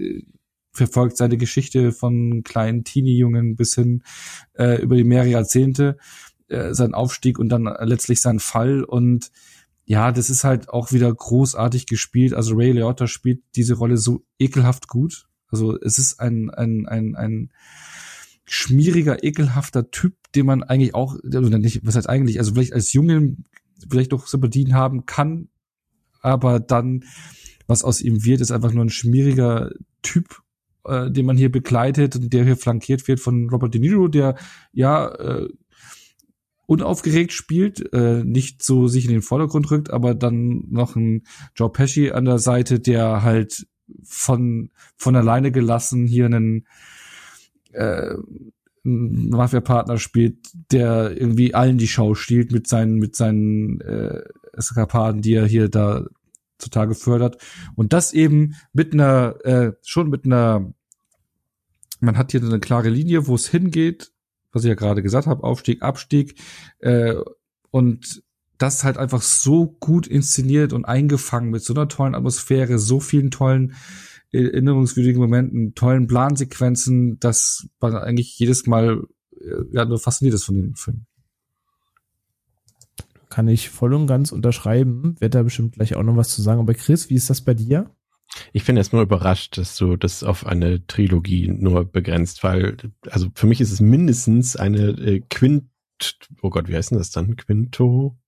verfolgt 0.73 1.17
seine 1.17 1.39
Geschichte 1.39 1.93
von 1.93 2.43
kleinen 2.43 2.85
Teenie-Jungen 2.85 3.57
bis 3.57 3.75
hin 3.75 4.03
äh, 4.55 4.83
über 4.83 4.97
die 4.97 5.05
mehrere 5.05 5.31
Jahrzehnte, 5.31 5.97
äh, 6.49 6.75
sein 6.75 6.95
Aufstieg 6.95 7.39
und 7.39 7.49
dann 7.49 7.65
letztlich 7.81 8.21
sein 8.21 8.41
Fall 8.41 8.85
und 8.85 9.31
ja, 9.87 10.11
das 10.11 10.31
ist 10.31 10.45
halt 10.45 10.69
auch 10.69 10.93
wieder 10.93 11.13
großartig 11.15 11.87
gespielt. 11.87 12.35
Also 12.35 12.55
Ray 12.57 12.73
Liotta 12.73 13.07
spielt 13.07 13.43
diese 13.55 13.75
Rolle 13.75 13.97
so 13.97 14.25
ekelhaft 14.39 14.89
gut. 14.89 15.29
Also 15.49 15.79
es 15.81 15.99
ist 15.99 16.19
ein, 16.19 16.51
ein, 16.51 16.87
ein, 16.87 17.15
ein 17.15 17.51
schmieriger, 18.45 19.23
ekelhafter 19.23 19.91
Typ, 19.91 20.15
den 20.35 20.47
man 20.47 20.65
eigentlich 20.65 20.95
auch, 20.95 21.17
oder 21.23 21.59
nicht, 21.59 21.87
was 21.87 21.95
heißt 21.95 22.09
eigentlich, 22.09 22.39
also 22.39 22.53
vielleicht 22.53 22.73
als 22.73 22.93
Jungen 22.93 23.45
vielleicht 23.89 24.13
doch 24.13 24.27
Sympathien 24.27 24.75
haben 24.75 25.07
kann, 25.07 25.49
aber 26.21 26.59
dann, 26.59 27.05
was 27.69 27.85
aus 27.85 28.01
ihm 28.01 28.25
wird, 28.25 28.41
ist 28.41 28.51
einfach 28.51 28.73
nur 28.73 28.85
ein 28.85 28.91
schmieriger 28.91 29.71
Typ, 30.03 30.43
äh, 30.85 31.11
den 31.11 31.27
man 31.27 31.37
hier 31.37 31.51
begleitet 31.51 32.17
und 32.17 32.33
der 32.33 32.45
hier 32.45 32.57
flankiert 32.57 33.07
wird 33.07 33.21
von 33.21 33.49
Robert 33.51 33.75
De 33.75 33.81
Niro, 33.81 34.09
der 34.09 34.37
ja 34.73 35.09
äh, 35.15 35.49
unaufgeregt 36.67 37.33
spielt, 37.33 37.93
äh, 37.93 38.25
nicht 38.25 38.63
so 38.63 38.89
sich 38.89 39.05
in 39.07 39.13
den 39.13 39.23
Vordergrund 39.23 39.71
rückt, 39.71 39.91
aber 39.91 40.15
dann 40.15 40.65
noch 40.69 40.97
ein 40.97 41.23
Joe 41.55 41.71
Pesci 41.71 42.11
an 42.11 42.25
der 42.25 42.39
Seite, 42.39 42.81
der 42.81 43.23
halt 43.23 43.67
von 44.03 44.71
von 44.97 45.15
alleine 45.15 45.53
gelassen 45.53 46.07
hier 46.07 46.27
einen 46.27 46.67
äh, 47.73 48.15
Mafia-Partner 48.83 49.99
spielt, 49.99 50.49
der 50.73 51.17
irgendwie 51.17 51.55
allen 51.55 51.79
die 51.79 51.89
Schau 51.89 52.15
stiehlt 52.15 52.53
mit 52.53 52.67
seinen 52.67 52.97
mit 52.97 53.15
seinen 53.15 53.81
äh, 53.81 54.23
Eskapaden, 54.53 55.23
die 55.23 55.35
er 55.35 55.47
hier 55.47 55.69
da 55.69 56.05
zutage 56.59 56.95
fördert. 56.95 57.37
Und 57.77 57.93
das 57.93 58.13
eben 58.13 58.55
mit 58.73 58.93
einer 58.93 59.37
äh, 59.45 59.73
schon 59.83 60.11
mit 60.11 60.25
einer 60.25 60.73
man 62.01 62.19
hat 62.19 62.33
hier 62.33 62.43
eine 62.43 62.61
klare 62.61 62.89
Linie, 62.89 63.27
wo 63.27 63.35
es 63.35 63.49
hingeht, 63.49 64.13
was 64.57 64.65
ich 64.65 64.69
ja 64.69 64.75
gerade 64.75 65.03
gesagt 65.03 65.27
habe, 65.27 65.45
Aufstieg, 65.45 65.83
Abstieg 65.83 66.41
äh, 66.81 67.15
und 67.71 68.23
das 68.59 68.85
halt 68.85 68.97
einfach 68.97 69.23
so 69.23 69.67
gut 69.67 70.07
inszeniert 70.07 70.73
und 70.73 70.85
eingefangen 70.87 71.51
mit 71.51 71.63
so 71.63 71.75
einer 71.75 71.89
tollen 71.89 72.15
Atmosphäre, 72.15 72.79
so 72.79 73.01
vielen 73.01 73.31
tollen 73.31 73.75
erinnerungswürdigen 74.33 75.21
Momenten, 75.21 75.75
tollen 75.75 76.07
Plansequenzen, 76.07 77.19
dass 77.21 77.69
man 77.81 77.95
eigentlich 77.97 78.39
jedes 78.39 78.67
Mal 78.67 79.05
äh, 79.39 79.63
ja, 79.73 79.85
nur 79.85 79.99
fasziniert 79.99 80.35
ist 80.35 80.45
von 80.45 80.57
den 80.57 80.75
Filmen. 80.75 81.07
Kann 83.29 83.49
ich 83.49 83.69
voll 83.71 83.93
und 83.93 84.07
ganz 84.07 84.33
unterschreiben. 84.33 85.17
Werde 85.21 85.39
da 85.39 85.43
bestimmt 85.43 85.75
gleich 85.75 85.95
auch 85.95 86.03
noch 86.03 86.17
was 86.17 86.31
zu 86.31 86.43
sagen. 86.43 86.61
Aber 86.61 86.75
Chris, 86.75 87.11
wie 87.11 87.15
ist 87.15 87.29
das 87.29 87.43
bei 87.43 87.55
dir? 87.55 87.91
Ich 88.53 88.65
bin 88.65 88.77
erstmal 88.77 89.03
überrascht, 89.03 89.59
dass 89.59 89.77
du 89.77 89.97
das 89.97 90.23
auf 90.23 90.47
eine 90.47 90.87
Trilogie 90.87 91.49
nur 91.49 91.85
begrenzt, 91.85 92.43
weil, 92.45 92.77
also 93.09 93.29
für 93.35 93.47
mich 93.47 93.61
ist 93.61 93.73
es 93.73 93.81
mindestens 93.81 94.57
eine 94.57 94.89
äh, 94.91 95.21
Quint, 95.21 95.65
oh 96.43 96.51
Gott, 96.51 96.69
wie 96.69 96.75
heißt 96.75 96.91
denn 96.91 96.99
das 96.99 97.11
dann? 97.11 97.37
Quinto? 97.37 98.19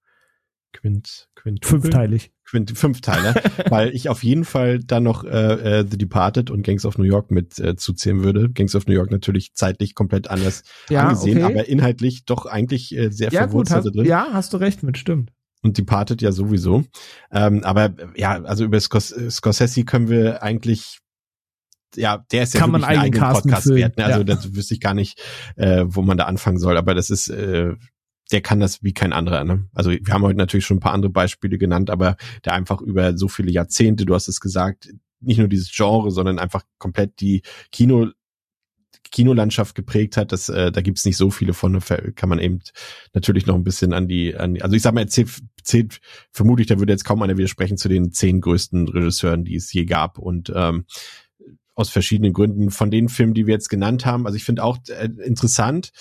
Quint, 0.72 1.28
Quint 1.34 1.64
Fünfteilig. 1.64 2.30
Quint, 2.44 2.76
Fünfteiler, 2.76 3.34
weil 3.70 3.94
ich 3.94 4.08
auf 4.08 4.22
jeden 4.22 4.44
Fall 4.44 4.78
dann 4.78 5.02
noch 5.02 5.24
äh, 5.24 5.80
äh, 5.80 5.86
The 5.90 5.96
Departed 5.96 6.50
und 6.50 6.62
Gangs 6.62 6.84
of 6.84 6.98
New 6.98 7.04
York 7.04 7.30
mit 7.30 7.58
äh, 7.58 7.76
zuzählen 7.76 8.22
würde. 8.22 8.50
Gangs 8.50 8.74
of 8.74 8.86
New 8.86 8.94
York 8.94 9.10
natürlich 9.10 9.54
zeitlich 9.54 9.94
komplett 9.94 10.28
anders 10.28 10.62
ja, 10.90 11.04
angesehen, 11.04 11.42
okay. 11.42 11.52
aber 11.52 11.68
inhaltlich 11.68 12.26
doch 12.26 12.46
eigentlich 12.46 12.96
äh, 12.96 13.10
sehr 13.10 13.30
ja, 13.30 13.44
verwurzelt 13.44 13.82
gut, 13.82 13.86
hast, 13.86 13.96
drin. 13.96 14.06
Ja, 14.06 14.28
hast 14.32 14.52
du 14.52 14.58
recht 14.58 14.82
mit, 14.82 14.98
stimmt 14.98 15.32
und 15.62 15.78
Departed 15.78 16.22
ja 16.22 16.32
sowieso. 16.32 16.84
Ähm, 17.30 17.64
aber 17.64 17.94
ja, 18.16 18.42
also 18.42 18.64
über 18.64 18.80
Scors 18.80 19.14
Scorsese 19.30 19.84
können 19.84 20.08
wir 20.08 20.42
eigentlich 20.42 21.00
ja, 21.96 22.24
der 22.32 22.42
ist 22.42 22.54
ja 22.54 22.60
Kann 22.60 22.70
man 22.70 22.84
einen 22.84 23.00
eigenen 23.00 23.32
Podcast 23.32 23.68
wert. 23.74 23.96
Ne? 23.96 24.04
Also 24.04 24.18
ja. 24.18 24.24
das 24.24 24.54
wüsste 24.54 24.74
ich 24.74 24.80
gar 24.80 24.94
nicht, 24.94 25.22
äh, 25.56 25.84
wo 25.86 26.02
man 26.02 26.18
da 26.18 26.24
anfangen 26.24 26.58
soll. 26.58 26.76
Aber 26.76 26.94
das 26.94 27.08
ist, 27.08 27.28
äh, 27.28 27.74
der 28.30 28.40
kann 28.42 28.60
das 28.60 28.82
wie 28.82 28.92
kein 28.92 29.12
anderer. 29.12 29.44
Ne? 29.44 29.68
Also 29.72 29.90
wir 29.90 30.12
haben 30.12 30.22
heute 30.22 30.36
natürlich 30.36 30.66
schon 30.66 30.78
ein 30.78 30.80
paar 30.80 30.92
andere 30.92 31.10
Beispiele 31.10 31.58
genannt, 31.58 31.90
aber 31.90 32.16
der 32.44 32.52
einfach 32.52 32.80
über 32.80 33.16
so 33.16 33.28
viele 33.28 33.50
Jahrzehnte, 33.50 34.04
du 34.04 34.14
hast 34.14 34.28
es 34.28 34.40
gesagt, 34.40 34.90
nicht 35.20 35.38
nur 35.38 35.48
dieses 35.48 35.72
Genre, 35.74 36.10
sondern 36.10 36.38
einfach 36.38 36.62
komplett 36.78 37.20
die 37.20 37.42
Kino 37.72 38.08
Kinolandschaft 39.10 39.74
geprägt 39.74 40.16
hat, 40.16 40.32
das, 40.32 40.48
äh, 40.48 40.70
da 40.70 40.80
gibt's 40.80 41.04
nicht 41.04 41.16
so 41.16 41.30
viele 41.30 41.54
von, 41.54 41.80
kann 42.14 42.28
man 42.28 42.38
eben 42.38 42.60
natürlich 43.14 43.46
noch 43.46 43.54
ein 43.54 43.64
bisschen 43.64 43.92
an 43.92 44.08
die, 44.08 44.36
an 44.36 44.54
die 44.54 44.62
also 44.62 44.76
ich 44.76 44.82
sag 44.82 44.94
mal, 44.94 45.08
zählt, 45.08 45.30
zählt 45.62 46.00
vermutlich, 46.30 46.66
da 46.66 46.78
würde 46.78 46.92
jetzt 46.92 47.04
kaum 47.04 47.22
einer 47.22 47.36
widersprechen 47.36 47.76
zu 47.76 47.88
den 47.88 48.12
zehn 48.12 48.40
größten 48.40 48.88
Regisseuren, 48.88 49.44
die 49.44 49.56
es 49.56 49.72
je 49.72 49.84
gab 49.84 50.18
und 50.18 50.52
ähm, 50.54 50.84
aus 51.74 51.90
verschiedenen 51.90 52.32
Gründen 52.32 52.70
von 52.70 52.90
den 52.90 53.08
Filmen, 53.08 53.34
die 53.34 53.46
wir 53.46 53.54
jetzt 53.54 53.68
genannt 53.68 54.04
haben. 54.04 54.26
Also 54.26 54.36
ich 54.36 54.44
finde 54.44 54.64
auch 54.64 54.78
äh, 54.88 55.08
interessant 55.24 55.92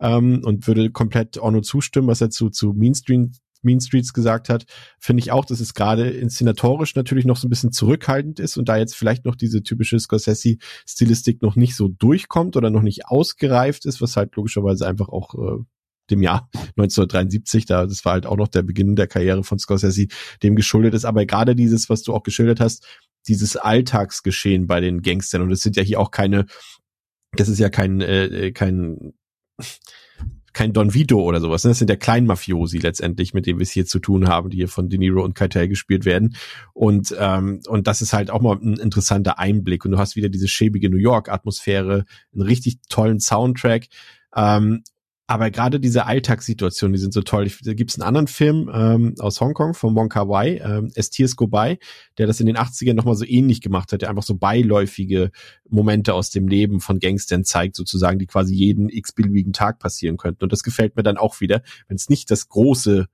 ähm, 0.00 0.40
und 0.44 0.66
würde 0.66 0.90
komplett 0.90 1.36
nur 1.36 1.62
zustimmen, 1.62 2.08
was 2.08 2.20
er 2.20 2.30
zu, 2.30 2.50
zu 2.50 2.72
Mainstream 2.72 3.32
Mean 3.66 3.80
Streets 3.80 4.14
gesagt 4.14 4.48
hat, 4.48 4.64
finde 4.98 5.20
ich 5.20 5.32
auch, 5.32 5.44
dass 5.44 5.60
es 5.60 5.74
gerade 5.74 6.08
inszenatorisch 6.08 6.94
natürlich 6.94 7.26
noch 7.26 7.36
so 7.36 7.46
ein 7.46 7.50
bisschen 7.50 7.72
zurückhaltend 7.72 8.40
ist 8.40 8.56
und 8.56 8.68
da 8.68 8.78
jetzt 8.78 8.96
vielleicht 8.96 9.26
noch 9.26 9.36
diese 9.36 9.62
typische 9.62 9.98
Scorsese-Stilistik 9.98 11.42
noch 11.42 11.56
nicht 11.56 11.76
so 11.76 11.88
durchkommt 11.88 12.56
oder 12.56 12.70
noch 12.70 12.82
nicht 12.82 13.06
ausgereift 13.06 13.84
ist, 13.84 14.00
was 14.00 14.16
halt 14.16 14.34
logischerweise 14.36 14.86
einfach 14.86 15.10
auch 15.10 15.34
äh, 15.34 15.62
dem 16.10 16.22
Jahr 16.22 16.48
1973, 16.54 17.66
da 17.66 17.86
das 17.86 18.04
war 18.04 18.12
halt 18.12 18.26
auch 18.26 18.36
noch 18.36 18.48
der 18.48 18.62
Beginn 18.62 18.96
der 18.96 19.06
Karriere 19.06 19.44
von 19.44 19.58
Scorsese, 19.58 20.06
dem 20.42 20.56
geschuldet 20.56 20.94
ist. 20.94 21.04
Aber 21.04 21.26
gerade 21.26 21.54
dieses, 21.54 21.90
was 21.90 22.02
du 22.02 22.14
auch 22.14 22.22
geschildert 22.22 22.60
hast, 22.60 22.86
dieses 23.28 23.56
Alltagsgeschehen 23.56 24.66
bei 24.66 24.80
den 24.80 25.02
Gangstern 25.02 25.42
und 25.42 25.50
es 25.50 25.62
sind 25.62 25.76
ja 25.76 25.82
hier 25.82 26.00
auch 26.00 26.10
keine, 26.10 26.46
das 27.32 27.48
ist 27.48 27.58
ja 27.58 27.68
kein 27.68 28.00
äh, 28.00 28.52
kein 28.52 29.14
kein 30.56 30.72
Don 30.72 30.94
Vito 30.94 31.20
oder 31.20 31.38
sowas. 31.38 31.64
Ne? 31.64 31.72
Das 31.72 31.78
sind 31.80 31.90
ja 31.90 31.96
Kleinmafiosi 31.96 32.78
letztendlich, 32.78 33.34
mit 33.34 33.44
denen 33.44 33.58
wir 33.58 33.62
es 33.64 33.72
hier 33.72 33.84
zu 33.84 33.98
tun 33.98 34.26
haben, 34.26 34.48
die 34.48 34.56
hier 34.56 34.68
von 34.68 34.88
De 34.88 34.98
Niro 34.98 35.22
und 35.22 35.34
Keitel 35.34 35.68
gespielt 35.68 36.06
werden. 36.06 36.34
Und, 36.72 37.14
ähm, 37.18 37.60
und 37.68 37.86
das 37.86 38.00
ist 38.00 38.14
halt 38.14 38.30
auch 38.30 38.40
mal 38.40 38.56
ein 38.56 38.78
interessanter 38.78 39.38
Einblick. 39.38 39.84
Und 39.84 39.90
du 39.90 39.98
hast 39.98 40.16
wieder 40.16 40.30
diese 40.30 40.48
schäbige 40.48 40.88
New 40.88 40.96
York-Atmosphäre, 40.96 42.06
einen 42.32 42.42
richtig 42.42 42.78
tollen 42.88 43.20
Soundtrack. 43.20 43.88
Ähm, 44.34 44.82
aber 45.28 45.50
gerade 45.50 45.80
diese 45.80 46.06
Alltagssituationen, 46.06 46.92
die 46.92 47.00
sind 47.00 47.12
so 47.12 47.22
toll. 47.22 47.50
Da 47.64 47.74
gibt 47.74 47.90
es 47.90 47.98
einen 47.98 48.06
anderen 48.06 48.28
Film 48.28 48.70
ähm, 48.72 49.14
aus 49.18 49.40
Hongkong 49.40 49.74
von 49.74 49.96
Wong 49.96 50.08
Kar 50.08 50.28
Wai, 50.28 50.58
ähm, 50.58 50.92
Es 50.94 51.10
Tears 51.10 51.34
Go 51.34 51.48
By, 51.48 51.78
der 52.18 52.28
das 52.28 52.38
in 52.38 52.46
den 52.46 52.56
80ern 52.56 52.94
nochmal 52.94 53.16
so 53.16 53.24
ähnlich 53.24 53.60
gemacht 53.60 53.92
hat, 53.92 54.02
der 54.02 54.10
einfach 54.10 54.22
so 54.22 54.36
beiläufige 54.36 55.32
Momente 55.68 56.14
aus 56.14 56.30
dem 56.30 56.46
Leben 56.46 56.80
von 56.80 57.00
Gangstern 57.00 57.44
zeigt, 57.44 57.74
sozusagen, 57.74 58.20
die 58.20 58.26
quasi 58.26 58.54
jeden 58.54 58.88
x-beliebigen 58.88 59.52
Tag 59.52 59.80
passieren 59.80 60.16
könnten. 60.16 60.44
Und 60.44 60.52
das 60.52 60.62
gefällt 60.62 60.96
mir 60.96 61.02
dann 61.02 61.16
auch 61.16 61.40
wieder, 61.40 61.62
wenn 61.88 61.96
es 61.96 62.08
nicht 62.08 62.30
das 62.30 62.48
große 62.48 63.06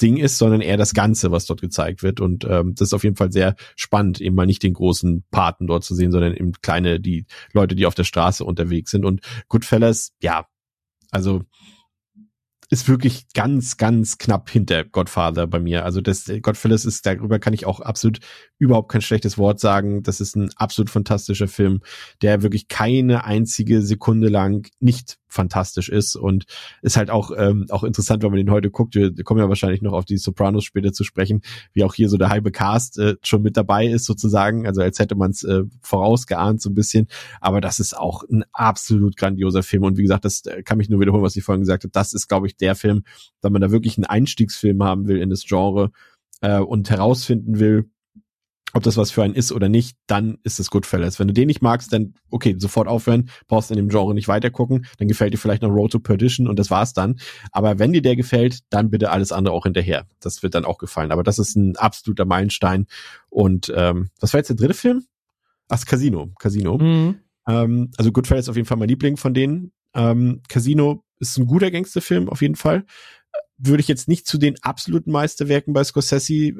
Ding 0.00 0.18
ist, 0.18 0.38
sondern 0.38 0.60
eher 0.60 0.76
das 0.76 0.94
Ganze, 0.94 1.32
was 1.32 1.46
dort 1.46 1.60
gezeigt 1.60 2.02
wird. 2.02 2.20
Und 2.20 2.44
ähm, 2.44 2.74
das 2.76 2.88
ist 2.88 2.94
auf 2.94 3.02
jeden 3.02 3.16
Fall 3.16 3.32
sehr 3.32 3.56
spannend, 3.74 4.20
eben 4.20 4.36
mal 4.36 4.46
nicht 4.46 4.62
den 4.62 4.74
großen 4.74 5.24
Paten 5.30 5.66
dort 5.66 5.84
zu 5.84 5.94
sehen, 5.94 6.12
sondern 6.12 6.34
eben 6.34 6.52
kleine, 6.62 7.00
die 7.00 7.26
Leute, 7.52 7.74
die 7.74 7.86
auf 7.86 7.94
der 7.94 8.04
Straße 8.04 8.44
unterwegs 8.44 8.90
sind. 8.90 9.04
Und 9.04 9.22
Goodfellas, 9.48 10.12
ja, 10.20 10.46
also 11.10 11.42
ist 12.68 12.88
wirklich 12.88 13.26
ganz, 13.32 13.76
ganz 13.76 14.18
knapp 14.18 14.50
hinter 14.50 14.84
Godfather 14.84 15.46
bei 15.46 15.60
mir. 15.60 15.84
Also 15.84 16.00
das 16.00 16.30
Godfellas 16.42 16.84
ist, 16.84 17.06
darüber 17.06 17.38
kann 17.38 17.52
ich 17.52 17.64
auch 17.64 17.80
absolut 17.80 18.18
überhaupt 18.58 18.90
kein 18.90 19.02
schlechtes 19.02 19.38
Wort 19.38 19.60
sagen. 19.60 20.02
Das 20.02 20.20
ist 20.20 20.34
ein 20.36 20.50
absolut 20.56 20.90
fantastischer 20.90 21.48
Film, 21.48 21.80
der 22.22 22.42
wirklich 22.42 22.66
keine 22.68 23.24
einzige 23.24 23.82
Sekunde 23.82 24.28
lang 24.28 24.68
nicht 24.80 25.18
fantastisch 25.28 25.88
ist 25.88 26.16
und 26.16 26.44
ist 26.82 26.96
halt 26.96 27.10
auch 27.10 27.30
ähm, 27.36 27.66
auch 27.70 27.84
interessant, 27.84 28.22
wenn 28.22 28.30
man 28.30 28.38
den 28.38 28.50
heute 28.50 28.70
guckt. 28.70 28.94
Wir 28.94 29.12
kommen 29.24 29.40
ja 29.40 29.48
wahrscheinlich 29.48 29.82
noch 29.82 29.92
auf 29.92 30.04
die 30.04 30.18
Sopranos 30.18 30.64
später 30.64 30.92
zu 30.92 31.04
sprechen, 31.04 31.42
wie 31.72 31.84
auch 31.84 31.94
hier 31.94 32.08
so 32.08 32.16
der 32.16 32.28
halbe 32.28 32.52
Cast 32.52 32.98
äh, 32.98 33.16
schon 33.22 33.42
mit 33.42 33.56
dabei 33.56 33.86
ist 33.86 34.04
sozusagen, 34.04 34.66
also 34.66 34.82
als 34.82 34.98
hätte 34.98 35.14
man 35.14 35.30
es 35.30 35.42
äh, 35.44 35.64
vorausgeahnt 35.82 36.60
so 36.60 36.70
ein 36.70 36.74
bisschen. 36.74 37.08
Aber 37.40 37.60
das 37.60 37.80
ist 37.80 37.96
auch 37.96 38.22
ein 38.24 38.44
absolut 38.52 39.16
grandioser 39.16 39.62
Film 39.62 39.82
und 39.84 39.98
wie 39.98 40.02
gesagt, 40.02 40.24
das 40.24 40.44
äh, 40.46 40.62
kann 40.62 40.78
mich 40.78 40.88
nur 40.88 41.00
wiederholen, 41.00 41.22
was 41.22 41.36
ich 41.36 41.44
vorhin 41.44 41.62
gesagt 41.62 41.84
habe. 41.84 41.92
Das 41.92 42.14
ist, 42.14 42.28
glaube 42.28 42.46
ich, 42.46 42.56
der 42.56 42.74
Film, 42.74 43.02
wenn 43.42 43.52
man 43.52 43.62
da 43.62 43.70
wirklich 43.70 43.98
einen 43.98 44.04
Einstiegsfilm 44.04 44.82
haben 44.82 45.08
will 45.08 45.18
in 45.18 45.30
das 45.30 45.44
Genre 45.44 45.90
äh, 46.40 46.58
und 46.58 46.90
herausfinden 46.90 47.58
will, 47.58 47.90
ob 48.72 48.82
das 48.82 48.96
was 48.96 49.10
für 49.10 49.22
einen 49.22 49.34
ist 49.34 49.52
oder 49.52 49.68
nicht, 49.68 49.96
dann 50.06 50.38
ist 50.42 50.60
es 50.60 50.70
Goodfellas. 50.70 51.18
Wenn 51.18 51.28
du 51.28 51.34
den 51.34 51.46
nicht 51.46 51.62
magst, 51.62 51.92
dann 51.92 52.14
okay, 52.30 52.56
sofort 52.58 52.88
aufhören, 52.88 53.30
brauchst 53.48 53.70
in 53.70 53.76
dem 53.76 53.88
Genre 53.88 54.14
nicht 54.14 54.28
weitergucken, 54.28 54.86
dann 54.98 55.08
gefällt 55.08 55.32
dir 55.32 55.38
vielleicht 55.38 55.62
noch 55.62 55.70
Road 55.70 55.92
to 55.92 55.98
Perdition 55.98 56.48
und 56.48 56.58
das 56.58 56.70
war's 56.70 56.92
dann. 56.92 57.18
Aber 57.52 57.78
wenn 57.78 57.92
dir 57.92 58.02
der 58.02 58.16
gefällt, 58.16 58.60
dann 58.70 58.90
bitte 58.90 59.10
alles 59.10 59.32
andere 59.32 59.54
auch 59.54 59.64
hinterher. 59.64 60.06
Das 60.20 60.42
wird 60.42 60.54
dann 60.54 60.64
auch 60.64 60.78
gefallen. 60.78 61.12
Aber 61.12 61.22
das 61.22 61.38
ist 61.38 61.56
ein 61.56 61.76
absoluter 61.76 62.24
Meilenstein. 62.24 62.86
Und 63.30 63.72
ähm, 63.74 64.10
was 64.20 64.32
war 64.32 64.40
jetzt 64.40 64.48
der 64.48 64.56
dritte 64.56 64.74
Film? 64.74 65.04
Ach, 65.68 65.84
Casino. 65.84 66.30
Casino. 66.38 66.78
Mhm. 66.78 67.20
Ähm, 67.48 67.90
also 67.96 68.12
Goodfellas 68.12 68.44
ist 68.44 68.48
auf 68.48 68.56
jeden 68.56 68.66
Fall 68.66 68.76
mein 68.76 68.88
Liebling 68.88 69.16
von 69.16 69.32
denen. 69.32 69.72
Ähm, 69.94 70.42
Casino 70.48 71.02
ist 71.18 71.38
ein 71.38 71.46
guter 71.46 71.70
Gangsterfilm 71.70 72.28
auf 72.28 72.42
jeden 72.42 72.56
Fall 72.56 72.84
würde 73.58 73.80
ich 73.80 73.88
jetzt 73.88 74.08
nicht 74.08 74.26
zu 74.26 74.38
den 74.38 74.62
absoluten 74.62 75.10
Meisterwerken 75.10 75.72
bei 75.72 75.82
Scorsese 75.82 76.34
äh, 76.34 76.54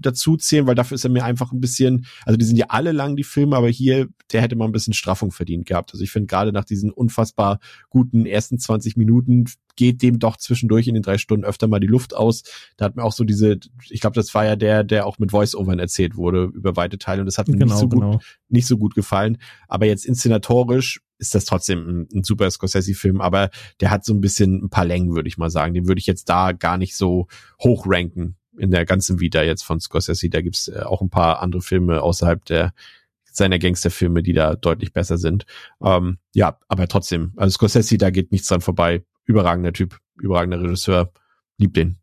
dazu 0.00 0.36
zählen, 0.36 0.66
weil 0.66 0.74
dafür 0.74 0.94
ist 0.94 1.04
er 1.04 1.10
mir 1.10 1.24
einfach 1.24 1.52
ein 1.52 1.60
bisschen, 1.60 2.06
also 2.24 2.36
die 2.36 2.44
sind 2.44 2.56
ja 2.56 2.66
alle 2.68 2.92
lang, 2.92 3.16
die 3.16 3.24
Filme, 3.24 3.56
aber 3.56 3.68
hier, 3.68 4.08
der 4.32 4.42
hätte 4.42 4.56
mal 4.56 4.66
ein 4.66 4.72
bisschen 4.72 4.94
Straffung 4.94 5.32
verdient 5.32 5.66
gehabt. 5.66 5.92
Also 5.92 6.04
ich 6.04 6.10
finde 6.10 6.26
gerade 6.26 6.52
nach 6.52 6.64
diesen 6.64 6.90
unfassbar 6.90 7.58
guten 7.90 8.26
ersten 8.26 8.58
20 8.58 8.96
Minuten 8.96 9.46
geht 9.76 10.02
dem 10.02 10.18
doch 10.18 10.36
zwischendurch 10.36 10.86
in 10.86 10.94
den 10.94 11.02
drei 11.02 11.18
Stunden 11.18 11.44
öfter 11.44 11.66
mal 11.66 11.80
die 11.80 11.86
Luft 11.86 12.14
aus. 12.14 12.42
Da 12.76 12.84
hat 12.84 12.96
mir 12.96 13.04
auch 13.04 13.12
so 13.12 13.24
diese, 13.24 13.58
ich 13.88 14.00
glaube, 14.00 14.14
das 14.14 14.34
war 14.34 14.44
ja 14.44 14.56
der, 14.56 14.84
der 14.84 15.06
auch 15.06 15.18
mit 15.18 15.30
Voice-Overn 15.30 15.78
erzählt 15.78 16.16
wurde 16.16 16.44
über 16.44 16.76
weite 16.76 16.98
Teile 16.98 17.22
und 17.22 17.26
das 17.26 17.38
hat 17.38 17.48
mir 17.48 17.56
genau, 17.56 17.72
nicht 17.72 17.80
so 17.80 17.88
genau. 17.88 18.12
gut, 18.12 18.38
nicht 18.48 18.66
so 18.66 18.76
gut 18.76 18.94
gefallen. 18.94 19.38
Aber 19.68 19.86
jetzt 19.86 20.04
inszenatorisch 20.04 21.00
ist 21.22 21.34
das 21.34 21.44
trotzdem 21.44 21.88
ein, 21.88 22.08
ein 22.12 22.24
super 22.24 22.50
Scorsese-Film, 22.50 23.20
aber 23.20 23.50
der 23.80 23.90
hat 23.90 24.04
so 24.04 24.12
ein 24.12 24.20
bisschen 24.20 24.64
ein 24.64 24.70
paar 24.70 24.84
Längen, 24.84 25.14
würde 25.14 25.28
ich 25.28 25.38
mal 25.38 25.50
sagen. 25.50 25.72
Den 25.72 25.86
würde 25.86 26.00
ich 26.00 26.06
jetzt 26.06 26.28
da 26.28 26.52
gar 26.52 26.76
nicht 26.76 26.96
so 26.96 27.28
hoch 27.62 27.84
ranken 27.86 28.36
in 28.58 28.70
der 28.70 28.84
ganzen 28.84 29.20
Vita 29.20 29.42
jetzt 29.42 29.62
von 29.62 29.80
Scorsese. 29.80 30.28
Da 30.28 30.42
gibt's 30.42 30.68
äh, 30.68 30.82
auch 30.84 31.00
ein 31.00 31.10
paar 31.10 31.40
andere 31.40 31.62
Filme 31.62 32.02
außerhalb 32.02 32.44
der 32.44 32.74
seiner 33.24 33.58
Gangsterfilme, 33.58 34.22
die 34.22 34.34
da 34.34 34.56
deutlich 34.56 34.92
besser 34.92 35.16
sind. 35.16 35.46
Ähm, 35.82 36.18
ja, 36.34 36.58
aber 36.68 36.86
trotzdem, 36.86 37.32
also 37.36 37.54
Scorsese, 37.54 37.96
da 37.96 38.10
geht 38.10 38.30
nichts 38.30 38.48
dran 38.48 38.60
vorbei. 38.60 39.04
Überragender 39.24 39.72
Typ, 39.72 39.98
überragender 40.20 40.60
Regisseur, 40.60 41.12
lieb 41.56 41.72
den. 41.72 41.96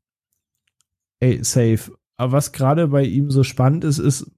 Ey, 1.19 1.43
safe. 1.43 1.91
Aber 2.17 2.31
was 2.31 2.51
gerade 2.51 2.87
bei 2.87 3.03
ihm 3.03 3.29
so 3.29 3.43
spannend 3.43 3.83
ist, 3.83 3.99
ist, 3.99 4.31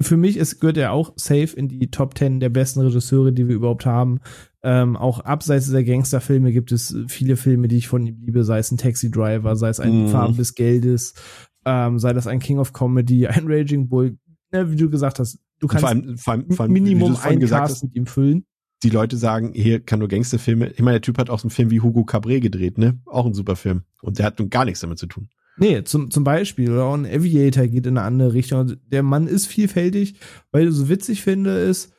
für 0.00 0.16
mich 0.16 0.36
ist, 0.36 0.60
gehört 0.60 0.76
er 0.76 0.92
auch 0.92 1.12
safe 1.16 1.56
in 1.56 1.68
die 1.68 1.90
Top 1.90 2.18
10 2.18 2.40
der 2.40 2.48
besten 2.48 2.80
Regisseure, 2.80 3.32
die 3.32 3.48
wir 3.48 3.54
überhaupt 3.54 3.86
haben. 3.86 4.20
Ähm, 4.62 4.96
auch 4.96 5.20
abseits 5.20 5.70
der 5.70 5.84
Gangsterfilme 5.84 6.52
gibt 6.52 6.72
es 6.72 6.96
viele 7.06 7.36
Filme, 7.36 7.68
die 7.68 7.76
ich 7.76 7.88
von 7.88 8.06
ihm 8.06 8.18
liebe, 8.20 8.44
sei 8.44 8.58
es 8.58 8.70
ein 8.70 8.78
Taxi 8.78 9.10
Driver, 9.10 9.56
sei 9.56 9.68
es 9.68 9.78
ein 9.78 10.06
mm. 10.06 10.08
Farben 10.08 10.36
des 10.36 10.54
Geldes, 10.54 11.14
ähm, 11.64 11.98
sei 11.98 12.12
das 12.12 12.26
ein 12.26 12.40
King 12.40 12.58
of 12.58 12.72
Comedy, 12.72 13.26
ein 13.26 13.44
Raging 13.46 13.88
Bull. 13.88 14.18
Ne, 14.52 14.70
wie 14.70 14.76
du 14.76 14.90
gesagt 14.90 15.18
hast, 15.18 15.38
du 15.60 15.66
kannst 15.66 15.82
vor 15.82 15.90
allem, 15.90 16.16
vor 16.16 16.32
allem, 16.32 16.50
vor 16.50 16.64
allem, 16.64 16.72
Minimum 16.72 17.16
einen 17.16 17.46
Cast 17.46 17.84
mit 17.84 17.94
ihm 17.94 18.06
füllen. 18.06 18.46
Die 18.82 18.90
Leute 18.90 19.16
sagen, 19.16 19.52
hier 19.54 19.80
kann 19.80 20.00
nur 20.00 20.08
Gangsterfilme. 20.08 20.68
Ich 20.70 20.80
meine, 20.80 20.96
der 20.96 21.02
Typ 21.02 21.18
hat 21.18 21.30
auch 21.30 21.38
so 21.38 21.44
einen 21.44 21.50
Film 21.50 21.70
wie 21.70 21.80
Hugo 21.80 22.02
Cabré 22.02 22.40
gedreht, 22.40 22.78
ne? 22.78 23.00
Auch 23.06 23.26
ein 23.26 23.32
super 23.32 23.56
Film. 23.56 23.82
Und 24.02 24.18
der 24.18 24.26
hat 24.26 24.38
nun 24.38 24.50
gar 24.50 24.64
nichts 24.64 24.80
damit 24.80 24.98
zu 24.98 25.06
tun. 25.06 25.28
Nee, 25.56 25.84
zum, 25.84 26.10
zum 26.10 26.24
Beispiel. 26.24 26.70
Oder 26.72 26.84
auch 26.84 26.94
ein 26.94 27.06
Aviator 27.06 27.66
geht 27.66 27.86
in 27.86 27.96
eine 27.96 28.06
andere 28.06 28.32
Richtung. 28.32 28.58
Also 28.58 28.74
der 28.86 29.02
Mann 29.02 29.26
ist 29.26 29.46
vielfältig, 29.46 30.18
weil 30.50 30.68
ich 30.68 30.74
so 30.74 30.88
witzig 30.88 31.22
finde, 31.22 31.58
ist, 31.58 31.92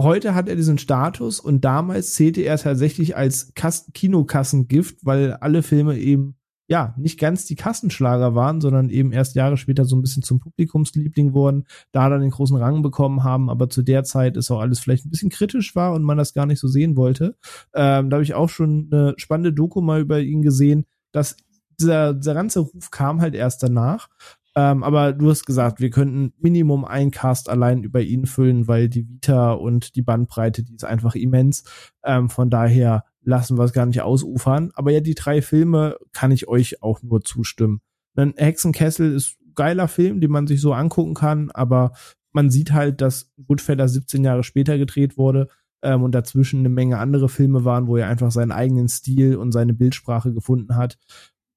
heute 0.00 0.34
hat 0.34 0.48
er 0.48 0.56
diesen 0.56 0.78
Status 0.78 1.40
und 1.40 1.64
damals 1.64 2.14
zählte 2.14 2.42
er 2.42 2.58
tatsächlich 2.58 3.16
als 3.16 3.54
Kas 3.54 3.90
Kinokassengift, 3.94 5.04
weil 5.04 5.34
alle 5.34 5.62
Filme 5.62 5.98
eben 5.98 6.36
ja, 6.68 6.94
nicht 6.96 7.18
ganz 7.18 7.44
die 7.44 7.54
Kassenschlager 7.54 8.34
waren, 8.34 8.62
sondern 8.62 8.88
eben 8.88 9.12
erst 9.12 9.34
Jahre 9.34 9.58
später 9.58 9.84
so 9.84 9.94
ein 9.94 10.00
bisschen 10.00 10.22
zum 10.22 10.40
Publikumsliebling 10.40 11.34
wurden, 11.34 11.66
da 11.90 12.08
dann 12.08 12.22
den 12.22 12.30
großen 12.30 12.56
Rang 12.56 12.80
bekommen 12.80 13.24
haben, 13.24 13.50
aber 13.50 13.68
zu 13.68 13.82
der 13.82 14.04
Zeit 14.04 14.38
ist 14.38 14.50
auch 14.50 14.60
alles 14.60 14.80
vielleicht 14.80 15.04
ein 15.04 15.10
bisschen 15.10 15.28
kritisch 15.28 15.74
war 15.74 15.92
und 15.92 16.02
man 16.02 16.16
das 16.16 16.32
gar 16.32 16.46
nicht 16.46 16.60
so 16.60 16.68
sehen 16.68 16.96
wollte. 16.96 17.36
Ähm, 17.74 18.08
da 18.08 18.14
habe 18.14 18.22
ich 18.22 18.32
auch 18.32 18.48
schon 18.48 18.88
eine 18.90 19.12
spannende 19.18 19.52
Doku 19.52 19.82
mal 19.82 20.00
über 20.00 20.20
ihn 20.20 20.40
gesehen, 20.40 20.86
dass 21.12 21.36
dieser, 21.82 22.14
dieser 22.14 22.34
ganze 22.34 22.60
Ruf 22.60 22.90
kam 22.90 23.20
halt 23.20 23.34
erst 23.34 23.62
danach. 23.62 24.08
Ähm, 24.54 24.82
aber 24.82 25.12
du 25.12 25.30
hast 25.30 25.46
gesagt, 25.46 25.80
wir 25.80 25.90
könnten 25.90 26.34
Minimum 26.38 26.84
ein 26.84 27.10
Cast 27.10 27.48
allein 27.48 27.82
über 27.82 28.02
ihn 28.02 28.26
füllen, 28.26 28.68
weil 28.68 28.88
die 28.88 29.08
Vita 29.08 29.52
und 29.52 29.96
die 29.96 30.02
Bandbreite, 30.02 30.62
die 30.62 30.74
ist 30.74 30.84
einfach 30.84 31.14
immens. 31.14 31.64
Ähm, 32.04 32.28
von 32.28 32.50
daher 32.50 33.04
lassen 33.22 33.56
wir 33.56 33.64
es 33.64 33.72
gar 33.72 33.86
nicht 33.86 34.02
ausufern. 34.02 34.70
Aber 34.74 34.90
ja, 34.90 35.00
die 35.00 35.14
drei 35.14 35.40
Filme 35.40 35.96
kann 36.12 36.32
ich 36.32 36.48
euch 36.48 36.82
auch 36.82 37.02
nur 37.02 37.22
zustimmen. 37.22 37.80
Ein 38.14 38.34
Hexenkessel 38.36 39.14
ist 39.14 39.38
geiler 39.54 39.88
Film, 39.88 40.20
den 40.20 40.30
man 40.30 40.46
sich 40.46 40.60
so 40.60 40.74
angucken 40.74 41.14
kann, 41.14 41.50
aber 41.50 41.92
man 42.32 42.50
sieht 42.50 42.72
halt, 42.72 43.00
dass 43.00 43.30
Goodfellas 43.46 43.92
17 43.92 44.24
Jahre 44.24 44.42
später 44.42 44.78
gedreht 44.78 45.18
wurde 45.18 45.48
ähm, 45.82 46.02
und 46.02 46.14
dazwischen 46.14 46.60
eine 46.60 46.70
Menge 46.70 46.98
andere 46.98 47.28
Filme 47.28 47.64
waren, 47.64 47.86
wo 47.86 47.96
er 47.96 48.08
einfach 48.08 48.30
seinen 48.30 48.52
eigenen 48.52 48.88
Stil 48.88 49.36
und 49.36 49.52
seine 49.52 49.74
Bildsprache 49.74 50.32
gefunden 50.32 50.76
hat 50.76 50.98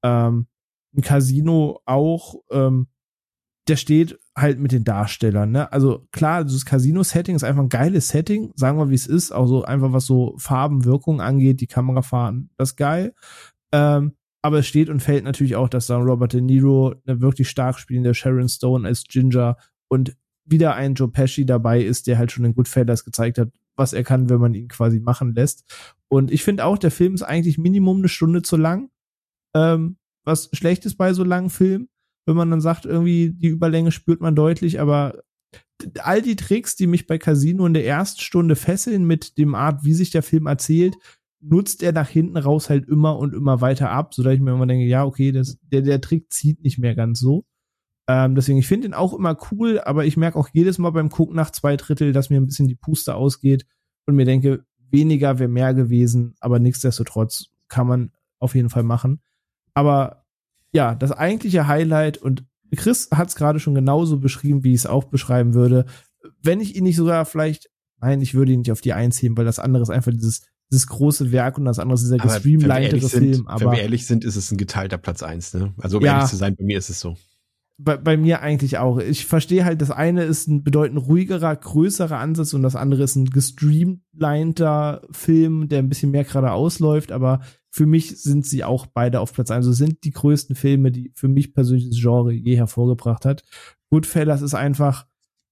ähm, 0.06 0.45
ein 0.95 1.02
Casino 1.02 1.82
auch, 1.86 2.36
ähm, 2.52 2.88
der 3.68 3.76
steht 3.76 4.19
halt 4.38 4.60
mit 4.60 4.72
den 4.72 4.84
Darstellern, 4.84 5.52
ne? 5.52 5.72
Also 5.73 6.07
klar, 6.11 6.44
dieses 6.44 6.65
Casino-Setting 6.65 7.36
ist 7.36 7.44
einfach 7.44 7.64
ein 7.64 7.69
geiles 7.69 8.10
Setting, 8.10 8.53
sagen 8.56 8.77
wir, 8.77 8.91
wie 8.91 8.95
es 8.95 9.07
ist, 9.07 9.32
auch 9.32 9.48
so 9.48 9.64
einfach 9.64 9.91
was 9.91 10.06
so 10.06 10.36
Farbenwirkung 10.38 11.19
angeht, 11.22 11.61
die 11.61 11.68
Kamerafahren, 11.68 12.52
das 12.57 12.72
ist 12.72 12.76
geil. 12.76 13.15
Ähm, 13.72 14.14
aber 14.44 14.60
es 14.60 14.68
steht 14.68 14.90
und 14.90 15.02
fällt 15.02 15.23
natürlich 15.23 15.56
auch, 15.56 15.68
dass 15.68 15.88
da 15.88 15.98
Robert 15.98 16.34
De 16.34 16.41
Niro 16.41 16.94
eine 17.07 17.22
wirklich 17.22 17.49
stark 17.49 17.80
spielende 17.80 18.14
Sharon 18.14 18.48
Stone 18.48 18.88
als 18.88 19.06
Ginger 19.06 19.57
und 19.88 20.15
wieder 20.45 20.76
ein 20.76 20.94
Joe 20.94 21.07
Pesci 21.07 21.48
dabei 21.48 21.82
ist, 21.82 22.06
der 22.06 22.19
halt 22.19 22.32
schon 22.32 22.45
in 22.45 22.53
Goodfellas 22.53 23.03
gezeigt 23.03 23.40
hat, 23.40 23.49
was 23.76 23.94
er 23.94 24.03
kann, 24.03 24.30
wenn 24.30 24.40
man 24.40 24.53
ihn 24.53 24.68
quasi 24.68 24.99
machen 24.99 25.34
lässt. 25.34 25.64
Und 26.07 26.30
ich 26.30 26.44
finde 26.44 26.65
auch, 26.65 26.77
der 26.77 26.91
Film 26.91 27.15
ist 27.15 27.23
eigentlich 27.23 27.57
Minimum 27.57 27.98
eine 27.98 28.10
Stunde 28.10 28.44
zu 28.44 28.56
lang 28.56 28.91
ähm, 29.56 29.98
was 30.23 30.49
Schlechtes 30.53 30.95
bei 30.95 31.14
so 31.14 31.23
langen 31.23 31.49
Filmen, 31.49 31.90
wenn 32.27 32.36
man 32.36 32.52
dann 32.52 32.61
sagt, 32.61 32.86
irgendwie 32.86 33.32
die 33.32 33.48
Überlänge 33.48 33.91
spürt 33.91 34.22
man 34.22 34.36
deutlich, 34.36 34.80
aber 34.80 35.23
all 35.99 36.22
die 36.22 36.36
Tricks, 36.36 36.76
die 36.76 36.88
mich 36.88 37.07
bei 37.07 37.18
Casino 37.18 37.65
in 37.65 37.73
der 37.73 37.86
ersten 37.86 38.22
Stunde 38.22 38.56
fesseln 38.56 39.06
mit 39.06 39.38
dem 39.38 39.56
Art, 39.56 39.84
wie 39.84 39.94
sich 39.94 40.10
der 40.10 40.23
Film 40.23 40.48
erzählt, 40.48 40.95
nutzt 41.41 41.84
er 41.84 41.91
nach 41.91 42.10
hinten 42.10 42.38
raus 42.38 42.69
halt 42.69 42.88
immer 42.88 43.18
und 43.18 43.34
immer 43.34 43.61
weiter 43.61 43.91
ab, 43.91 44.14
so 44.14 44.23
dass 44.23 44.34
ich 44.34 44.41
mir 44.41 44.53
immer 44.53 44.68
denke, 44.68 44.86
ja, 44.86 45.06
okay, 45.06 45.32
das, 45.32 45.60
der, 45.61 45.82
der 45.82 46.02
Trick 46.02 46.32
zieht 46.32 46.64
nicht 46.64 46.80
mehr 46.80 46.95
ganz 46.95 47.19
so. 47.19 47.45
Ähm, 48.07 48.36
deswegen, 48.36 48.60
ich 48.60 48.68
finde 48.68 48.88
ihn 48.88 48.94
auch 48.94 49.14
immer 49.14 49.38
cool, 49.52 49.80
aber 49.80 50.06
ich 50.06 50.18
merke 50.18 50.38
auch 50.38 50.49
jedes 50.53 50.77
Mal 50.77 50.91
beim 50.91 51.10
Gucken 51.10 51.36
nach 51.36 51.52
zwei 51.52 51.76
Drittel, 51.76 52.14
dass 52.14 52.30
mir 52.30 52.38
ein 52.38 52.45
bisschen 52.45 52.68
die 52.68 52.76
Puste 52.76 53.15
ausgeht 53.15 53.65
und 54.06 54.15
mir 54.15 54.26
denke, 54.26 54.65
weniger 54.91 55.40
wäre 55.40 55.49
mehr 55.49 55.73
gewesen, 55.73 56.36
aber 56.40 56.60
nichtsdestotrotz 56.60 57.48
kann 57.68 57.88
man 57.88 58.11
auf 58.40 58.56
jeden 58.56 58.69
Fall 58.69 58.84
machen. 58.84 59.22
Aber 59.76 60.26
ja, 60.72 60.95
das 60.95 61.11
eigentliche 61.11 61.68
Highlight 61.68 62.18
und 62.18 62.43
Chris 62.76 63.10
hat 63.14 63.30
es 63.30 63.35
gerade 63.35 63.60
schon 63.60 63.76
genauso 63.76 64.19
beschrieben, 64.19 64.64
wie 64.64 64.73
ich 64.73 64.81
es 64.81 64.85
auch 64.85 65.06
beschreiben 65.06 65.53
würde. 65.53 65.85
Wenn 66.41 66.60
ich 66.60 66.76
ihn 66.76 66.84
nicht 66.84 66.95
sogar 66.95 67.26
vielleicht, 67.26 67.69
nein, 68.02 68.22
ich 68.22 68.34
würde 68.34 68.52
ihn 68.52 68.60
nicht 68.60 68.72
auf 68.72 68.81
die 68.81 68.93
Eins 68.93 69.22
heben, 69.22 69.38
weil 69.38 69.45
das 69.45 69.60
andere 69.60 69.84
ist 69.84 69.89
einfach 69.89 70.11
dieses, 70.11 70.41
dieses 70.72 70.88
große 70.88 71.31
Werk 71.31 71.57
und 71.57 71.65
das 71.65 71.80
andere 71.80 71.95
ist 71.95 72.02
dieser 72.02 72.18
gestreamlinetere 72.18 73.07
Film. 73.07 73.47
Aber 73.47 73.65
wenn 73.65 73.72
wir 73.73 73.81
ehrlich 73.84 74.07
sind, 74.07 74.26
ist 74.26 74.35
es 74.35 74.52
ein 74.52 74.57
geteilter 74.57 74.97
Platz 74.97 75.23
eins. 75.23 75.53
Ne? 75.53 75.73
Also 75.77 75.99
um 75.99 76.03
ja, 76.03 76.15
ehrlich 76.15 76.30
zu 76.30 76.35
sein, 76.35 76.56
bei 76.56 76.64
mir 76.64 76.77
ist 76.77 76.89
es 76.89 76.99
so 76.99 77.15
bei, 77.77 77.97
bei 77.97 78.18
mir 78.18 78.41
eigentlich 78.41 78.77
auch. 78.77 78.99
Ich 78.99 79.26
verstehe 79.26 79.65
halt, 79.65 79.81
das 79.81 79.91
eine 79.91 80.23
ist 80.23 80.47
ein 80.47 80.64
bedeutend 80.64 81.07
ruhigerer, 81.07 81.56
größerer 81.56 82.18
Ansatz 82.18 82.53
und 82.53 82.64
das 82.64 82.76
andere 82.76 83.03
ist 83.03 83.15
ein 83.15 83.26
gestreamliner 83.26 85.02
Film, 85.11 85.68
der 85.68 85.80
ein 85.80 85.89
bisschen 85.89 86.11
mehr 86.11 86.23
gerade 86.23 86.52
ausläuft, 86.52 87.11
aber 87.11 87.41
für 87.72 87.85
mich 87.85 88.22
sind 88.22 88.45
sie 88.45 88.64
auch 88.64 88.85
beide 88.85 89.19
auf 89.19 89.34
Platz 89.34 89.52
1. 89.52 89.65
Also 89.65 89.73
sind 89.73 90.06
die 90.06 90.11
größten 90.11 90.56
Filme, 90.56 90.91
die 90.91 91.11
für 91.14 91.27
mich 91.27 91.53
persönlich 91.53 91.89
das 91.89 91.99
Genre 91.99 92.31
je 92.31 92.56
hervorgebracht 92.56 93.26
hat. 93.26 93.43
Goodfellas 93.89 94.41
ist 94.41 94.53
einfach 94.53 95.06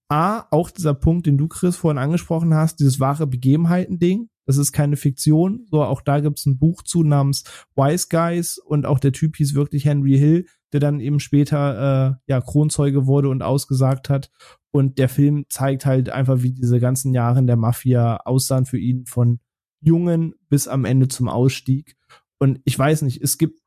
A, 0.07 0.47
auch 0.51 0.69
dieser 0.69 0.93
Punkt, 0.93 1.25
den 1.25 1.37
du, 1.37 1.47
Chris, 1.47 1.75
vorhin 1.75 1.97
angesprochen 1.97 2.53
hast, 2.53 2.79
dieses 2.79 2.99
wahre 2.99 3.27
Begebenheiten-Ding. 3.27 4.29
Das 4.45 4.57
ist 4.57 4.71
keine 4.71 4.95
Fiktion. 4.95 5.65
So, 5.69 5.83
auch 5.83 6.01
da 6.01 6.19
gibt's 6.19 6.45
ein 6.45 6.59
Buch 6.59 6.83
zu 6.83 7.03
namens 7.03 7.43
Wise 7.75 8.07
Guys 8.09 8.57
und 8.57 8.85
auch 8.85 8.99
der 8.99 9.11
Typ 9.11 9.35
hieß 9.35 9.53
wirklich 9.55 9.85
Henry 9.85 10.17
Hill 10.17 10.45
der 10.73 10.79
dann 10.79 10.99
eben 10.99 11.19
später 11.19 12.17
äh, 12.27 12.31
ja 12.31 12.41
Kronzeuge 12.41 13.05
wurde 13.05 13.29
und 13.29 13.43
ausgesagt 13.43 14.09
hat. 14.09 14.31
Und 14.71 14.97
der 14.97 15.07
Film 15.07 15.45
zeigt 15.49 15.85
halt 15.85 16.09
einfach, 16.09 16.41
wie 16.41 16.51
diese 16.51 16.79
ganzen 16.79 17.13
Jahre 17.13 17.39
in 17.39 17.47
der 17.47 17.57
Mafia 17.57 18.17
aussahen 18.17 18.65
für 18.65 18.79
ihn 18.79 19.05
von 19.05 19.39
Jungen 19.81 20.33
bis 20.49 20.67
am 20.67 20.83
Ende 20.83 21.07
zum 21.07 21.29
Ausstieg. 21.29 21.95
Und 22.39 22.59
ich 22.65 22.77
weiß 22.77 23.03
nicht, 23.03 23.21
es 23.21 23.37
gibt 23.37 23.61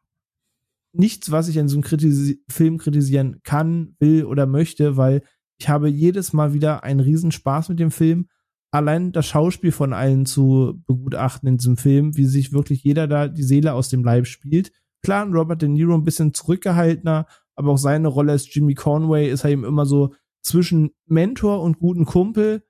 nichts, 0.92 1.30
was 1.30 1.48
ich 1.48 1.56
in 1.56 1.68
so 1.68 1.76
einem 1.76 1.84
Kritisi 1.84 2.42
Film 2.48 2.78
kritisieren 2.78 3.40
kann, 3.44 3.94
will 4.00 4.24
oder 4.24 4.46
möchte, 4.46 4.96
weil 4.96 5.22
ich 5.58 5.68
habe 5.68 5.88
jedes 5.88 6.32
Mal 6.32 6.54
wieder 6.54 6.82
einen 6.82 7.00
Riesenspaß 7.00 7.68
mit 7.68 7.78
dem 7.78 7.90
Film. 7.90 8.28
Allein 8.72 9.12
das 9.12 9.26
Schauspiel 9.26 9.72
von 9.72 9.92
allen 9.92 10.26
zu 10.26 10.82
begutachten 10.86 11.48
in 11.48 11.58
diesem 11.58 11.76
Film, 11.76 12.16
wie 12.16 12.24
sich 12.24 12.52
wirklich 12.52 12.82
jeder 12.82 13.06
da 13.06 13.28
die 13.28 13.44
Seele 13.44 13.74
aus 13.74 13.88
dem 13.88 14.02
Leib 14.02 14.26
spielt 14.26 14.72
Klar, 15.06 15.28
Robert 15.28 15.62
De 15.62 15.68
Niro 15.68 15.94
ein 15.94 16.02
bisschen 16.02 16.34
zurückgehaltener, 16.34 17.28
aber 17.54 17.70
auch 17.70 17.78
seine 17.78 18.08
Rolle 18.08 18.32
als 18.32 18.52
Jimmy 18.52 18.74
Conway 18.74 19.30
ist 19.30 19.44
halt 19.44 19.52
eben 19.52 19.62
immer 19.62 19.86
so 19.86 20.12
zwischen 20.42 20.90
Mentor 21.06 21.62
und 21.62 21.78
guten 21.78 22.06
Kumpel 22.06 22.64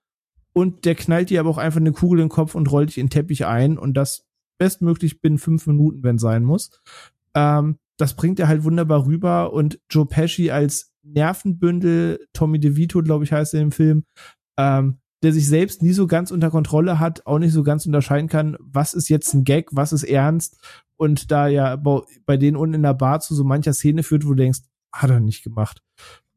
und 0.53 0.85
der 0.85 0.97
knallt 0.97 1.31
dir 1.31 1.41
aber 1.41 1.49
auch 1.49 1.57
einfach 1.57 1.81
eine 1.81 1.93
Kugel 1.93 2.19
in 2.19 2.27
den 2.27 2.31
Kopf 2.31 2.55
und 2.55 2.71
rollt 2.71 2.91
dich 2.91 2.99
in 2.99 3.07
den 3.07 3.11
Teppich 3.11 3.47
ein 3.47 3.79
und 3.79 3.95
das 3.95 4.27
bestmöglich 4.59 5.23
binnen 5.23 5.39
fünf 5.39 5.67
Minuten, 5.67 6.03
wenn 6.03 6.19
sein 6.19 6.45
muss. 6.45 6.83
Ähm, 7.35 7.79
das 7.97 8.13
bringt 8.13 8.39
er 8.39 8.49
halt 8.49 8.65
wunderbar 8.65 9.07
rüber 9.07 9.55
und 9.55 9.81
Joe 9.89 10.05
Pesci 10.05 10.51
als 10.51 10.93
Nervenbündel, 11.05 12.21
Tommy 12.35 12.61
DeVito, 12.61 13.01
glaube 13.03 13.25
ich, 13.25 13.33
heißt 13.33 13.55
er 13.55 13.63
im 13.63 13.73
Film, 13.73 14.05
ähm, 14.59 14.99
der 15.23 15.33
sich 15.33 15.49
selbst 15.49 15.83
nie 15.83 15.95
so 15.95 16.07
ganz 16.07 16.31
unter 16.31 16.51
Kontrolle 16.51 17.01
hat, 17.01 17.27
auch 17.27 17.39
nicht 17.39 17.53
so 17.53 17.63
ganz 17.63 17.87
unterscheiden 17.87 18.29
kann, 18.29 18.59
was 18.61 18.93
ist 18.93 19.09
jetzt 19.09 19.33
ein 19.33 19.45
Gag, 19.45 19.71
was 19.73 19.95
ist 19.95 20.05
ernst 20.05 20.59
und 20.97 21.31
da 21.31 21.48
ja 21.48 21.77
bei 21.77 22.36
denen 22.36 22.56
unten 22.56 22.74
in 22.74 22.82
der 22.82 22.94
Bar 22.94 23.20
zu 23.20 23.35
so 23.35 23.44
mancher 23.44 23.74
Szene 23.74 24.02
führt, 24.02 24.24
wo 24.24 24.31
du 24.31 24.36
denkst, 24.36 24.60
hat 24.93 25.10
er 25.10 25.20
nicht 25.20 25.43
gemacht. 25.43 25.82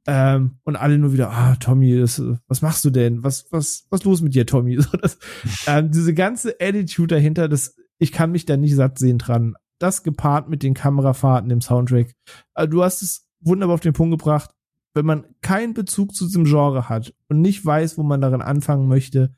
Ähm, 0.08 0.58
und 0.64 0.76
alle 0.76 0.98
nur 0.98 1.14
wieder, 1.14 1.32
ah, 1.32 1.56
Tommy, 1.58 2.00
das, 2.00 2.22
was 2.48 2.62
machst 2.62 2.84
du 2.84 2.90
denn? 2.90 3.24
Was, 3.24 3.52
was, 3.52 3.86
was 3.90 4.04
los 4.04 4.22
mit 4.22 4.34
dir, 4.34 4.46
Tommy? 4.46 4.78
So, 4.82 4.98
das, 4.98 5.20
ähm, 5.68 5.92
diese 5.92 6.14
ganze 6.14 6.56
Attitude 6.60 7.16
dahinter, 7.16 7.48
das, 7.48 7.76
ich 7.98 8.12
kann 8.12 8.32
mich 8.32 8.46
da 8.46 8.58
nicht 8.58 8.76
satt 8.76 8.98
sehen 8.98 9.18
dran. 9.18 9.56
Das 9.78 10.04
gepaart 10.04 10.50
mit 10.50 10.64
den 10.64 10.74
Kamerafahrten 10.74 11.52
im 11.52 11.62
Soundtrack. 11.62 12.16
Also, 12.54 12.70
du 12.70 12.84
hast 12.84 13.02
es 13.02 13.28
wunderbar 13.40 13.76
auf 13.76 13.82
den 13.82 13.94
Punkt 13.94 14.18
gebracht 14.18 14.52
wenn 14.94 15.06
man 15.06 15.26
keinen 15.42 15.74
Bezug 15.74 16.16
zu 16.16 16.26
diesem 16.26 16.46
Genre 16.46 16.90
hat 16.90 17.14
und 17.28 17.42
nicht 17.42 17.66
weiß, 17.66 17.98
wo 17.98 18.04
man 18.04 18.22
darin 18.22 18.42
anfangen 18.42 18.88
möchte, 18.88 19.34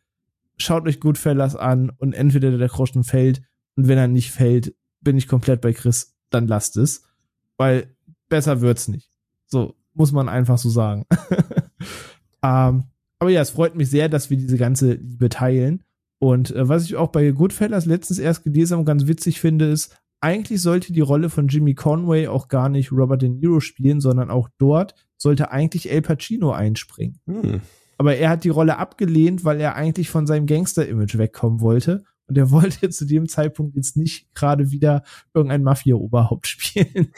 schaut 0.57 0.88
euch 0.88 0.99
Goodfellas 0.99 1.56
an 1.56 1.91
und 1.98 2.14
entweder 2.14 2.57
der 2.57 2.68
Groschen 2.68 3.03
fällt 3.03 3.41
und 3.76 3.88
wenn 3.88 3.98
er 3.98 4.07
nicht 4.07 4.31
fällt, 4.31 4.76
bin 5.02 5.18
ich 5.18 5.28
komplett 5.28 5.61
bei 5.61 5.73
Chris, 5.73 6.15
dann 6.30 6.48
lasst 6.48 6.78
es, 6.78 7.03
weil 7.57 7.95
besser 8.30 8.61
wird's 8.61 8.88
nicht. 8.88 9.10
So 9.48 9.76
muss 9.94 10.11
man 10.11 10.30
einfach 10.30 10.57
so 10.57 10.69
sagen. 10.69 11.06
ähm, 12.44 12.86
aber 13.19 13.30
ja, 13.30 13.41
es 13.41 13.52
freut 13.52 13.76
mich 13.76 13.90
sehr, 13.90 14.10
dass 14.10 14.30
wir 14.30 14.38
diese 14.38 14.57
ganze 14.57 14.94
Liebe 14.94 15.30
teilen. 15.30 15.84
Und 16.19 16.56
äh, 16.56 16.68
was 16.68 16.86
ich 16.86 16.95
auch 16.95 17.10
bei 17.10 17.30
Goodfellas 17.32 17.86
letztens 17.86 18.19
erst 18.19 18.44
gelesen 18.44 18.73
habe 18.73 18.82
und 18.82 18.86
ganz 18.86 19.07
witzig 19.07 19.40
finde, 19.40 19.65
ist, 19.65 19.95
eigentlich 20.22 20.61
sollte 20.61 20.94
die 20.94 21.02
Rolle 21.02 21.30
von 21.30 21.48
Jimmy 21.48 21.73
Conway 21.73 22.28
auch 22.28 22.48
gar 22.48 22.69
nicht 22.69 22.91
Robert 22.91 23.23
De 23.23 23.30
Niro 23.30 23.60
spielen, 23.60 23.99
sondern 23.99 24.30
auch 24.30 24.49
dort 24.60 24.95
sollte 25.18 25.52
eigentlich 25.52 25.91
El 25.91 26.03
Pacino 26.03 26.52
einspringen. 26.52 27.19
Hm. 27.26 27.61
Aber 27.98 28.15
er 28.15 28.30
hat 28.30 28.44
die 28.44 28.49
Rolle 28.49 28.78
abgelehnt, 28.78 29.45
weil 29.45 29.60
er 29.60 29.76
eigentlich 29.76 30.10
von 30.10 30.26
seinem 30.26 30.45
Gangster-Image 30.45 31.18
wegkommen 31.18 31.60
wollte. 31.60 32.03
Und 32.27 32.38
er 32.38 32.52
wollte 32.52 32.89
zu 32.89 33.06
dem 33.06 33.27
Zeitpunkt 33.27 33.76
jetzt 33.76 33.98
nicht 33.98 34.34
gerade 34.34 34.72
wieder 34.72 35.03
irgendein 35.34 35.64
Mafia-Oberhaupt 35.64 36.48
spielen. 36.48 37.11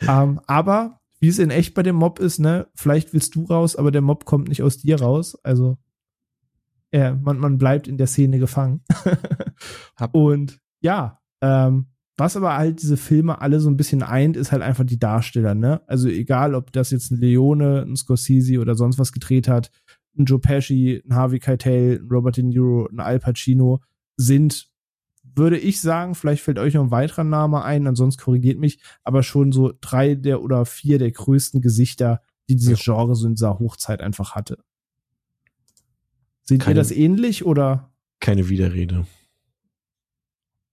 ähm, 0.00 0.40
aber 0.46 1.00
wie 1.20 1.28
es 1.28 1.38
in 1.38 1.50
echt 1.50 1.74
bei 1.74 1.82
dem 1.82 1.96
Mob 1.96 2.18
ist, 2.18 2.38
ne, 2.38 2.68
vielleicht 2.74 3.12
willst 3.12 3.34
du 3.34 3.44
raus, 3.44 3.76
aber 3.76 3.90
der 3.90 4.00
Mob 4.00 4.24
kommt 4.24 4.48
nicht 4.48 4.62
aus 4.62 4.78
dir 4.78 5.00
raus. 5.00 5.36
Also 5.44 5.76
ja, 6.92 7.14
man, 7.14 7.38
man 7.38 7.58
bleibt 7.58 7.86
in 7.86 7.98
der 7.98 8.06
Szene 8.06 8.38
gefangen. 8.38 8.82
Und 10.12 10.60
ja, 10.80 11.20
ähm, 11.40 11.86
was 12.16 12.36
aber 12.36 12.56
halt 12.56 12.82
diese 12.82 12.96
Filme 12.96 13.40
alle 13.40 13.60
so 13.60 13.70
ein 13.70 13.76
bisschen 13.76 14.02
eint, 14.02 14.36
ist 14.36 14.52
halt 14.52 14.62
einfach 14.62 14.84
die 14.84 14.98
Darsteller, 14.98 15.54
ne? 15.54 15.80
Also 15.86 16.08
egal, 16.08 16.54
ob 16.54 16.72
das 16.72 16.90
jetzt 16.90 17.10
ein 17.10 17.18
Leone, 17.18 17.82
ein 17.82 17.96
Scorsese 17.96 18.58
oder 18.60 18.74
sonst 18.74 18.98
was 18.98 19.12
gedreht 19.12 19.48
hat, 19.48 19.70
ein 20.18 20.24
Joe 20.24 20.38
Pesci, 20.38 21.02
ein 21.04 21.14
Harvey 21.14 21.38
Keitel, 21.38 22.00
ein 22.00 22.08
Robert 22.08 22.36
De 22.36 22.44
Niro, 22.44 22.88
ein 22.90 23.00
Al 23.00 23.18
Pacino, 23.18 23.80
sind, 24.16 24.68
würde 25.22 25.58
ich 25.58 25.80
sagen, 25.80 26.14
vielleicht 26.14 26.42
fällt 26.42 26.58
euch 26.58 26.74
noch 26.74 26.84
ein 26.84 26.90
weiterer 26.90 27.24
Name 27.24 27.62
ein, 27.62 27.86
ansonsten 27.86 28.22
korrigiert 28.22 28.58
mich, 28.58 28.80
aber 29.04 29.22
schon 29.22 29.52
so 29.52 29.72
drei 29.80 30.14
der 30.14 30.42
oder 30.42 30.66
vier 30.66 30.98
der 30.98 31.10
größten 31.10 31.60
Gesichter, 31.60 32.22
die 32.48 32.56
dieses. 32.56 32.82
Genre 32.82 33.14
so 33.14 33.26
in 33.26 33.34
dieser 33.34 33.58
Hochzeit 33.58 34.00
einfach 34.00 34.34
hatte. 34.34 34.58
Seht 36.42 36.66
ihr 36.66 36.74
das 36.74 36.90
ähnlich 36.90 37.44
oder? 37.44 37.92
Keine 38.18 38.48
Widerrede. 38.48 39.06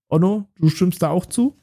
Onno, 0.10 0.48
du 0.56 0.70
stimmst 0.70 1.04
da 1.04 1.10
auch 1.10 1.26
zu? 1.26 1.56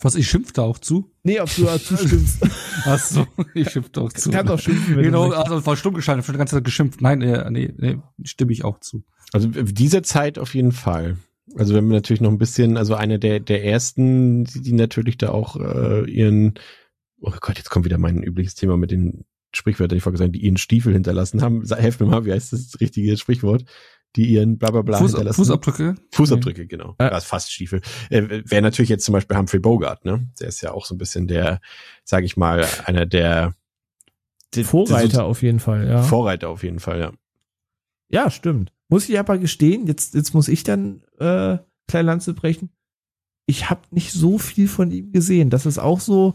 Was, 0.00 0.14
ich 0.14 0.28
schimpf 0.28 0.52
da 0.52 0.62
auch 0.62 0.78
zu? 0.78 1.10
Nee, 1.22 1.40
ob 1.40 1.54
du 1.54 1.64
da 1.64 1.78
zustimmst. 1.78 2.42
Ach 2.84 2.98
so, 2.98 3.26
ich 3.54 3.70
schimpf 3.70 3.90
da 3.90 4.02
auch 4.02 4.12
zu. 4.12 4.30
Kann 4.30 4.46
doch 4.46 4.58
schimpfen, 4.58 4.96
wenn 4.96 5.04
Genau, 5.04 5.30
also 5.30 5.64
war 5.64 5.76
stumm 5.76 5.94
geschaltet, 5.94 6.26
für 6.26 6.32
die 6.32 6.38
ganze 6.38 6.56
Zeit 6.56 6.64
geschimpft. 6.64 7.00
Nein, 7.00 7.22
äh, 7.22 7.50
nee, 7.50 7.72
nee, 7.76 7.98
stimme 8.22 8.52
ich 8.52 8.64
auch 8.64 8.80
zu. 8.80 9.04
Also 9.32 9.48
dieser 9.48 10.02
Zeit 10.02 10.38
auf 10.38 10.54
jeden 10.54 10.72
Fall. 10.72 11.16
Also 11.56 11.74
wenn 11.74 11.86
wir 11.88 11.94
natürlich 11.94 12.20
noch 12.20 12.30
ein 12.30 12.38
bisschen, 12.38 12.76
also 12.76 12.94
eine 12.94 13.18
der 13.18 13.40
der 13.40 13.64
ersten, 13.64 14.44
die, 14.44 14.60
die 14.60 14.72
natürlich 14.72 15.16
da 15.16 15.30
auch 15.30 15.56
äh, 15.56 16.10
ihren, 16.10 16.54
oh 17.20 17.32
Gott, 17.40 17.56
jetzt 17.56 17.70
kommt 17.70 17.86
wieder 17.86 17.98
mein 17.98 18.22
übliches 18.22 18.54
Thema 18.54 18.76
mit 18.76 18.90
den 18.90 19.24
Sprichwörtern, 19.54 19.94
die 19.94 19.98
ich 19.98 20.02
vorher 20.02 20.18
gesagt, 20.18 20.34
die 20.34 20.44
ihren 20.44 20.58
Stiefel 20.58 20.92
hinterlassen 20.92 21.40
haben. 21.40 21.64
Helf 21.66 22.00
mir 22.00 22.06
mal, 22.06 22.26
wie 22.26 22.32
heißt 22.32 22.52
das 22.52 22.78
richtige 22.80 23.16
Sprichwort? 23.16 23.64
Die 24.16 24.26
ihren 24.26 24.58
bla 24.58 24.70
bla 24.70 24.82
bla 24.82 24.98
Fuß, 24.98 25.12
hinterlassen. 25.12 25.36
Fußabdrücke? 25.36 25.94
Fußabdrücke, 26.12 26.62
nee. 26.62 26.66
genau. 26.66 26.96
Ja. 26.98 27.10
Das 27.10 27.24
fast 27.24 27.52
Stiefel. 27.52 27.82
Äh, 28.08 28.42
Wäre 28.44 28.62
natürlich 28.62 28.88
jetzt 28.88 29.04
zum 29.04 29.12
Beispiel 29.12 29.36
Humphrey 29.36 29.60
Bogart, 29.60 30.04
ne? 30.04 30.26
Der 30.40 30.48
ist 30.48 30.62
ja 30.62 30.72
auch 30.72 30.86
so 30.86 30.94
ein 30.94 30.98
bisschen 30.98 31.26
der, 31.26 31.60
sag 32.04 32.24
ich 32.24 32.36
mal, 32.36 32.66
einer 32.86 33.04
der 33.04 33.54
die, 34.54 34.64
Vorreiter 34.64 35.08
die 35.08 35.14
so, 35.16 35.22
auf 35.22 35.42
jeden 35.42 35.60
Fall, 35.60 35.86
ja. 35.86 36.02
Vorreiter 36.02 36.48
auf 36.48 36.62
jeden 36.62 36.80
Fall, 36.80 36.98
ja. 36.98 37.12
Ja, 38.08 38.30
stimmt. 38.30 38.72
Muss 38.88 39.08
ich 39.08 39.18
aber 39.18 39.36
gestehen, 39.38 39.86
jetzt, 39.86 40.14
jetzt 40.14 40.32
muss 40.32 40.48
ich 40.48 40.64
dann 40.64 41.02
äh, 41.18 41.58
kleine 41.86 42.06
Lanze 42.06 42.32
brechen. 42.32 42.70
Ich 43.46 43.68
habe 43.68 43.82
nicht 43.90 44.12
so 44.12 44.38
viel 44.38 44.68
von 44.68 44.90
ihm 44.90 45.12
gesehen. 45.12 45.50
Das 45.50 45.66
ist 45.66 45.78
auch 45.78 46.00
so, 46.00 46.34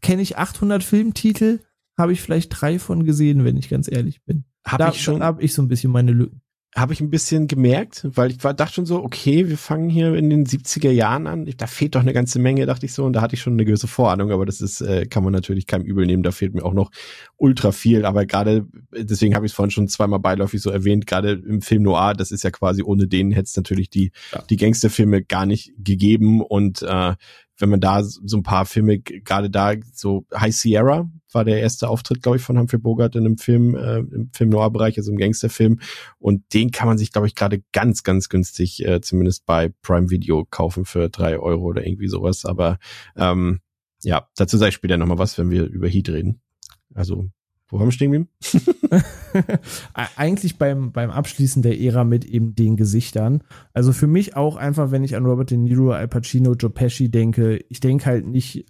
kenne 0.00 0.22
ich 0.22 0.38
800 0.38 0.82
Filmtitel, 0.82 1.60
habe 1.98 2.12
ich 2.12 2.22
vielleicht 2.22 2.50
drei 2.60 2.78
von 2.78 3.04
gesehen, 3.04 3.44
wenn 3.44 3.56
ich 3.56 3.68
ganz 3.68 3.90
ehrlich 3.90 4.22
bin. 4.24 4.44
Hab 4.64 4.78
da, 4.78 4.90
ich 4.90 5.02
schon. 5.02 5.22
habe 5.22 5.42
ich 5.42 5.52
so 5.52 5.62
ein 5.62 5.68
bisschen 5.68 5.92
meine 5.92 6.12
Lücken 6.12 6.40
habe 6.76 6.92
ich 6.92 7.00
ein 7.00 7.10
bisschen 7.10 7.48
gemerkt, 7.48 8.06
weil 8.14 8.30
ich 8.30 8.44
war, 8.44 8.52
dachte 8.52 8.74
schon 8.74 8.86
so, 8.86 9.02
okay, 9.02 9.48
wir 9.48 9.56
fangen 9.56 9.88
hier 9.88 10.14
in 10.14 10.28
den 10.28 10.44
70er 10.44 10.90
Jahren 10.90 11.26
an. 11.26 11.50
Da 11.56 11.66
fehlt 11.66 11.94
doch 11.94 12.02
eine 12.02 12.12
ganze 12.12 12.38
Menge, 12.38 12.66
dachte 12.66 12.84
ich 12.84 12.92
so. 12.92 13.04
Und 13.04 13.14
da 13.14 13.22
hatte 13.22 13.34
ich 13.34 13.40
schon 13.40 13.54
eine 13.54 13.64
gewisse 13.64 13.88
Vorahnung, 13.88 14.30
aber 14.30 14.44
das 14.44 14.60
ist, 14.60 14.82
äh, 14.82 15.06
kann 15.06 15.24
man 15.24 15.32
natürlich 15.32 15.66
keinem 15.66 15.86
übel 15.86 16.06
nehmen. 16.06 16.22
Da 16.22 16.30
fehlt 16.30 16.54
mir 16.54 16.64
auch 16.64 16.74
noch 16.74 16.90
ultra 17.36 17.72
viel. 17.72 18.04
Aber 18.04 18.26
gerade, 18.26 18.66
deswegen 18.92 19.34
habe 19.34 19.46
ich 19.46 19.52
es 19.52 19.56
vorhin 19.56 19.70
schon 19.70 19.88
zweimal 19.88 20.20
beiläufig 20.20 20.60
so 20.60 20.70
erwähnt, 20.70 21.06
gerade 21.06 21.32
im 21.32 21.62
Film 21.62 21.82
Noir, 21.82 22.12
das 22.12 22.30
ist 22.30 22.44
ja 22.44 22.50
quasi 22.50 22.82
ohne 22.82 23.08
den 23.08 23.30
hätte 23.30 23.46
es 23.46 23.56
natürlich 23.56 23.88
die, 23.88 24.12
ja. 24.32 24.42
die 24.48 24.56
Gangsterfilme 24.56 25.22
gar 25.22 25.46
nicht 25.46 25.72
gegeben. 25.78 26.42
Und 26.42 26.82
äh, 26.82 27.14
wenn 27.58 27.68
man 27.68 27.80
da 27.80 28.02
so 28.02 28.36
ein 28.36 28.42
paar 28.42 28.66
Filme, 28.66 29.00
gerade 29.00 29.50
da 29.50 29.74
so 29.92 30.24
High 30.34 30.54
Sierra 30.54 31.10
war 31.32 31.44
der 31.44 31.60
erste 31.60 31.88
Auftritt, 31.88 32.22
glaube 32.22 32.38
ich, 32.38 32.42
von 32.42 32.58
Humphrey 32.58 32.78
Bogart 32.78 33.14
in 33.16 33.26
einem 33.26 33.36
Film, 33.36 33.74
äh, 33.74 33.98
im 33.98 34.30
Film 34.32 34.50
Noir-Bereich, 34.50 34.96
also 34.96 35.10
im 35.10 35.18
Gangsterfilm. 35.18 35.80
Und 36.18 36.54
den 36.54 36.70
kann 36.70 36.88
man 36.88 36.96
sich, 36.98 37.12
glaube 37.12 37.26
ich, 37.26 37.34
gerade 37.34 37.62
ganz, 37.72 38.02
ganz 38.02 38.28
günstig, 38.28 38.84
äh, 38.86 39.00
zumindest 39.00 39.44
bei 39.44 39.72
Prime 39.82 40.10
Video 40.10 40.46
kaufen 40.48 40.84
für 40.84 41.10
drei 41.10 41.38
Euro 41.38 41.64
oder 41.64 41.86
irgendwie 41.86 42.08
sowas. 42.08 42.44
Aber 42.44 42.78
ähm, 43.16 43.60
ja, 44.02 44.28
dazu 44.36 44.56
sage 44.56 44.70
ich 44.70 44.74
später 44.76 44.96
nochmal 44.96 45.18
was, 45.18 45.36
wenn 45.36 45.50
wir 45.50 45.64
über 45.64 45.88
Heat 45.88 46.08
reden. 46.08 46.40
Also 46.94 47.28
wo 47.68 47.78
haben 47.78 47.88
wir 47.88 47.92
stehen 47.92 48.12
geblieben? 48.12 48.30
Eigentlich 50.16 50.56
beim, 50.58 50.92
beim 50.92 51.10
Abschließen 51.10 51.62
der 51.62 51.80
Ära 51.80 52.04
mit 52.04 52.24
eben 52.24 52.54
den 52.54 52.76
Gesichtern. 52.76 53.42
Also 53.72 53.92
für 53.92 54.06
mich 54.06 54.36
auch 54.36 54.56
einfach, 54.56 54.90
wenn 54.90 55.04
ich 55.04 55.16
an 55.16 55.26
Robert 55.26 55.50
De 55.50 55.58
Niro, 55.58 55.92
Al 55.92 56.08
Pacino, 56.08 56.54
Joe 56.54 56.70
Pesci 56.70 57.10
denke, 57.10 57.64
ich 57.68 57.80
denke 57.80 58.06
halt 58.06 58.26
nicht 58.26 58.66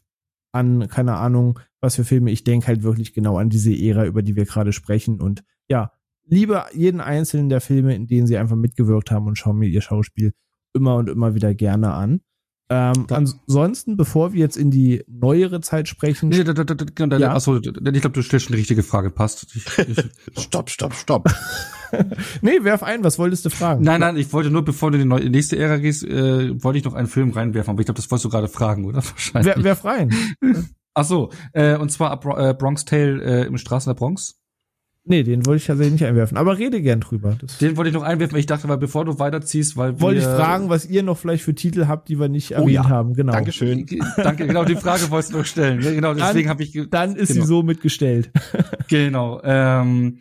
an, 0.53 0.89
keine 0.89 1.17
Ahnung, 1.17 1.61
was 1.81 1.97
für 1.97 2.05
Filme, 2.05 2.31
ich 2.31 2.45
denke 2.45 2.67
halt 2.67 2.83
wirklich 2.83 3.13
genau 3.13 3.39
an 3.39 3.51
diese 3.51 3.73
Ära, 3.73 4.07
über 4.07 4.23
die 4.23 4.35
wir 4.35 4.47
gerade 4.47 4.73
sprechen. 4.73 5.21
Und 5.21 5.45
ja, 5.69 5.93
liebe 6.25 6.65
jeden 6.75 7.01
einzelnen 7.01 7.49
der 7.49 7.61
Filme, 7.61 7.95
in 7.95 8.07
denen 8.07 8.27
sie 8.27 8.37
einfach 8.37 8.57
mitgewirkt 8.57 9.11
haben 9.11 9.27
und 9.27 9.37
schauen 9.37 9.59
mir 9.59 9.69
ihr 9.69 9.83
Schauspiel 9.83 10.33
immer 10.75 10.97
und 10.97 11.09
immer 11.09 11.35
wieder 11.35 11.55
gerne 11.55 11.93
an. 11.93 12.21
Ähm, 12.71 13.07
ansonsten, 13.09 13.97
bevor 13.97 14.35
wir 14.35 14.41
jetzt 14.41 14.57
in 14.57 14.71
die 14.71 15.03
neuere 15.09 15.63
Zeit 15.63 15.89
sprechen. 15.89 16.29
Nee, 16.29 16.45
da, 16.45 16.53
da, 16.53 16.65
da, 16.65 16.75
da, 16.75 17.17
ja? 17.17 17.35
Achso, 17.35 17.57
ich 17.57 17.63
glaube, 17.63 18.11
du 18.11 18.23
stellst 18.23 18.47
schon 18.47 18.53
die 18.53 18.59
richtige 18.59 18.83
Frage, 18.83 19.11
passt. 19.11 19.47
Ich, 19.55 19.67
ich, 19.79 20.05
stopp, 20.43 20.69
stopp, 20.69 20.93
stopp. 20.93 21.31
nee, 22.43 22.63
werf 22.63 22.83
ein, 22.83 23.03
was 23.05 23.19
wolltest 23.19 23.47
du 23.47 23.51
fragen? 23.51 23.83
Nein, 23.85 24.01
nein, 24.01 24.19
ich 24.19 24.31
wollte 24.35 24.51
nur, 24.51 24.65
bevor 24.65 24.91
du 24.91 24.99
in 24.99 25.09
die 25.09 25.31
nächste 25.31 25.57
Ära 25.57 25.79
gehst, 25.79 26.05
äh, 26.05 26.63
wollte 26.63 26.79
ich 26.79 26.85
noch 26.85 26.93
einen 26.93 27.09
Film 27.09 27.31
reinwerfen, 27.31 27.71
aber 27.71 27.81
ich 27.81 27.87
glaube, 27.87 27.97
das 27.97 28.11
wolltest 28.11 28.27
du 28.27 28.29
gerade 28.29 28.49
fragen, 28.49 28.85
oder? 28.85 28.99
Wahrscheinlich. 29.05 29.57
Wer, 29.57 29.65
werf 29.65 29.85
rein. 29.87 30.13
Ach 30.93 31.05
so, 31.05 31.31
äh, 31.55 31.77
und 31.77 31.91
zwar 31.91 32.21
äh, 32.39 32.53
Bronx 32.53 32.85
Tale 32.85 33.23
äh, 33.23 33.47
im 33.47 33.57
Straßen 33.57 33.89
der 33.89 33.99
Bronx. 33.99 34.39
Nee, 35.09 35.23
den 35.23 35.47
wollte 35.47 35.57
ich 35.57 35.67
tatsächlich 35.67 35.95
nicht 35.95 36.05
einwerfen, 36.05 36.37
aber 36.37 36.59
rede 36.59 36.83
gern 36.83 37.01
drüber. 37.01 37.37
Das 37.41 37.59
den 37.59 37.77
wollte 37.77 37.89
ich 37.89 37.95
noch 37.95 38.03
einwerfen, 38.03 38.35
weil 38.35 38.41
ich 38.41 38.47
dachte, 38.47 38.69
weil 38.69 38.77
bevor 38.77 39.07
du 39.07 39.19
weiterziehst, 39.19 39.77
weil 39.77 40.01
Wollte 40.01 40.21
ich 40.21 40.27
fragen, 40.27 40.69
was 40.69 40.87
ihr 40.87 41.03
noch 41.03 41.17
vielleicht 41.17 41.43
für 41.43 41.55
Titel 41.55 41.87
habt, 41.87 42.09
die 42.09 42.21
wir 42.21 42.29
nicht 42.29 42.53
oh, 42.53 42.61
erwähnt 42.61 42.73
ja. 42.73 42.89
haben, 42.89 43.15
genau. 43.15 43.33
Dankeschön. 43.33 43.87
Danke, 44.17 44.47
genau, 44.47 44.65
die 44.65 44.77
Frage 44.77 45.11
wolltest 45.11 45.33
du 45.33 45.39
noch 45.39 45.47
stellen. 45.47 45.81
Genau, 45.81 46.15
deswegen 46.15 46.49
habe 46.49 46.63
ich 46.63 46.79
Dann 46.91 47.17
ist 47.17 47.29
genau. 47.29 47.41
sie 47.41 47.47
so 47.49 47.63
mitgestellt. 47.63 48.31
genau. 48.89 49.41
Ähm, 49.43 50.19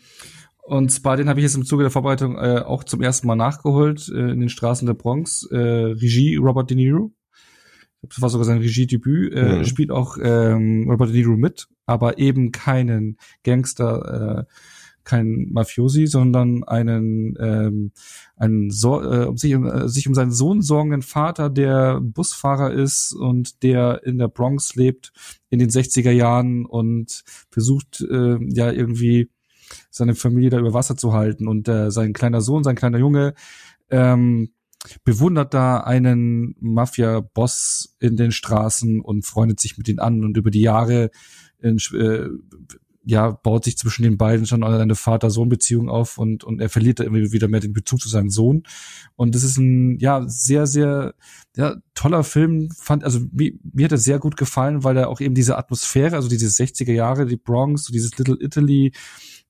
und 0.68 0.91
zwar 0.91 1.15
den 1.15 1.30
habe 1.30 1.39
ich 1.39 1.43
jetzt 1.43 1.55
im 1.55 1.65
Zuge 1.65 1.84
der 1.84 1.91
Vorbereitung 1.91 2.38
äh, 2.38 2.61
auch 2.65 2.84
zum 2.84 3.01
ersten 3.01 3.26
Mal 3.27 3.35
nachgeholt 3.35 4.09
äh, 4.09 4.31
in 4.31 4.41
den 4.41 4.49
Straßen 4.49 4.85
der 4.85 4.95
Bronx. 4.95 5.47
Äh, 5.49 5.57
Regie 5.57 6.35
Robert 6.35 6.69
De 6.69 6.76
Niro. 6.76 7.14
das 8.01 8.22
war 8.22 8.30
sogar 8.30 8.43
sein 8.45 8.57
Regiedebüt, 8.57 9.34
äh, 9.34 9.59
mhm. 9.59 9.64
spielt 9.65 9.91
auch 9.91 10.18
ähm, 10.22 10.89
Robert 10.89 11.09
De 11.09 11.15
Niro 11.15 11.38
mit, 11.38 11.68
aber 11.85 12.18
eben 12.18 12.51
keinen 12.51 13.18
Gangster, 13.43 14.45
äh, 14.45 14.53
kein 15.07 15.47
Mafiosi, 15.51 16.05
sondern 16.05 16.65
einen, 16.65 17.35
ähm, 17.39 17.91
einen 18.35 18.69
so 18.69 19.01
äh, 19.01 19.25
um 19.25 19.38
sich, 19.38 19.55
um 19.55 19.65
äh, 19.65 19.88
sich 19.88 20.05
um 20.07 20.13
seinen 20.13 20.34
Sohn 20.34 20.61
sorgenden 20.61 21.01
Vater, 21.01 21.49
der 21.49 22.01
Busfahrer 22.01 22.73
ist 22.73 23.13
und 23.13 23.63
der 23.63 24.01
in 24.03 24.17
der 24.17 24.27
Bronx 24.27 24.75
lebt 24.75 25.13
in 25.49 25.59
den 25.59 25.69
60er 25.69 26.11
Jahren 26.11 26.65
und 26.65 27.23
versucht 27.49 28.01
äh, 28.01 28.38
ja 28.49 28.69
irgendwie 28.69 29.29
seine 29.89 30.13
Familie 30.13 30.49
da 30.49 30.59
über 30.59 30.73
Wasser 30.73 30.97
zu 30.97 31.13
halten. 31.13 31.47
Und 31.47 31.69
äh, 31.69 31.89
sein 31.89 32.11
kleiner 32.11 32.41
Sohn, 32.41 32.65
sein 32.65 32.75
kleiner 32.75 32.97
Junge 32.97 33.34
ähm, 33.89 34.49
bewundert 35.05 35.53
da 35.53 35.79
einen 35.79 36.55
Mafia-Boss 36.59 37.95
in 37.99 38.17
den 38.17 38.34
Straßen 38.34 38.99
und 38.99 39.25
freundet 39.25 39.61
sich 39.61 39.77
mit 39.77 39.88
ihm 39.88 39.99
an 39.99 40.25
und 40.25 40.35
über 40.35 40.51
die 40.51 40.61
Jahre 40.61 41.11
in, 41.59 41.77
äh, 41.93 42.27
ja, 43.09 43.31
baut 43.31 43.63
sich 43.63 43.77
zwischen 43.77 44.03
den 44.03 44.17
beiden 44.17 44.45
schon 44.45 44.65
eine 44.65 44.95
Vater-Sohn-Beziehung 44.95 45.89
auf 45.89 46.17
und, 46.17 46.43
und 46.43 46.59
er 46.59 46.67
verliert 46.67 46.99
da 46.99 47.05
immer 47.05 47.19
wieder 47.31 47.47
mehr 47.47 47.61
den 47.61 47.71
Bezug 47.71 48.01
zu 48.01 48.09
seinem 48.09 48.29
Sohn. 48.29 48.63
Und 49.15 49.34
das 49.34 49.43
ist 49.43 49.57
ein, 49.57 49.97
ja, 49.99 50.25
sehr, 50.27 50.67
sehr, 50.67 51.13
ja, 51.55 51.77
toller 51.93 52.25
Film. 52.25 52.69
Fand, 52.77 53.05
also 53.05 53.21
mir, 53.31 53.53
mir 53.63 53.85
hat 53.85 53.93
er 53.93 53.97
sehr 53.97 54.19
gut 54.19 54.35
gefallen, 54.35 54.84
weil 54.84 54.97
er 54.97 55.07
auch 55.07 55.21
eben 55.21 55.35
diese 55.35 55.57
Atmosphäre, 55.57 56.17
also 56.17 56.27
diese 56.27 56.47
60er 56.47 56.91
Jahre, 56.91 57.25
die 57.25 57.38
Bronx, 57.38 57.85
so 57.85 57.93
dieses 57.93 58.17
Little 58.17 58.35
Italy, 58.41 58.91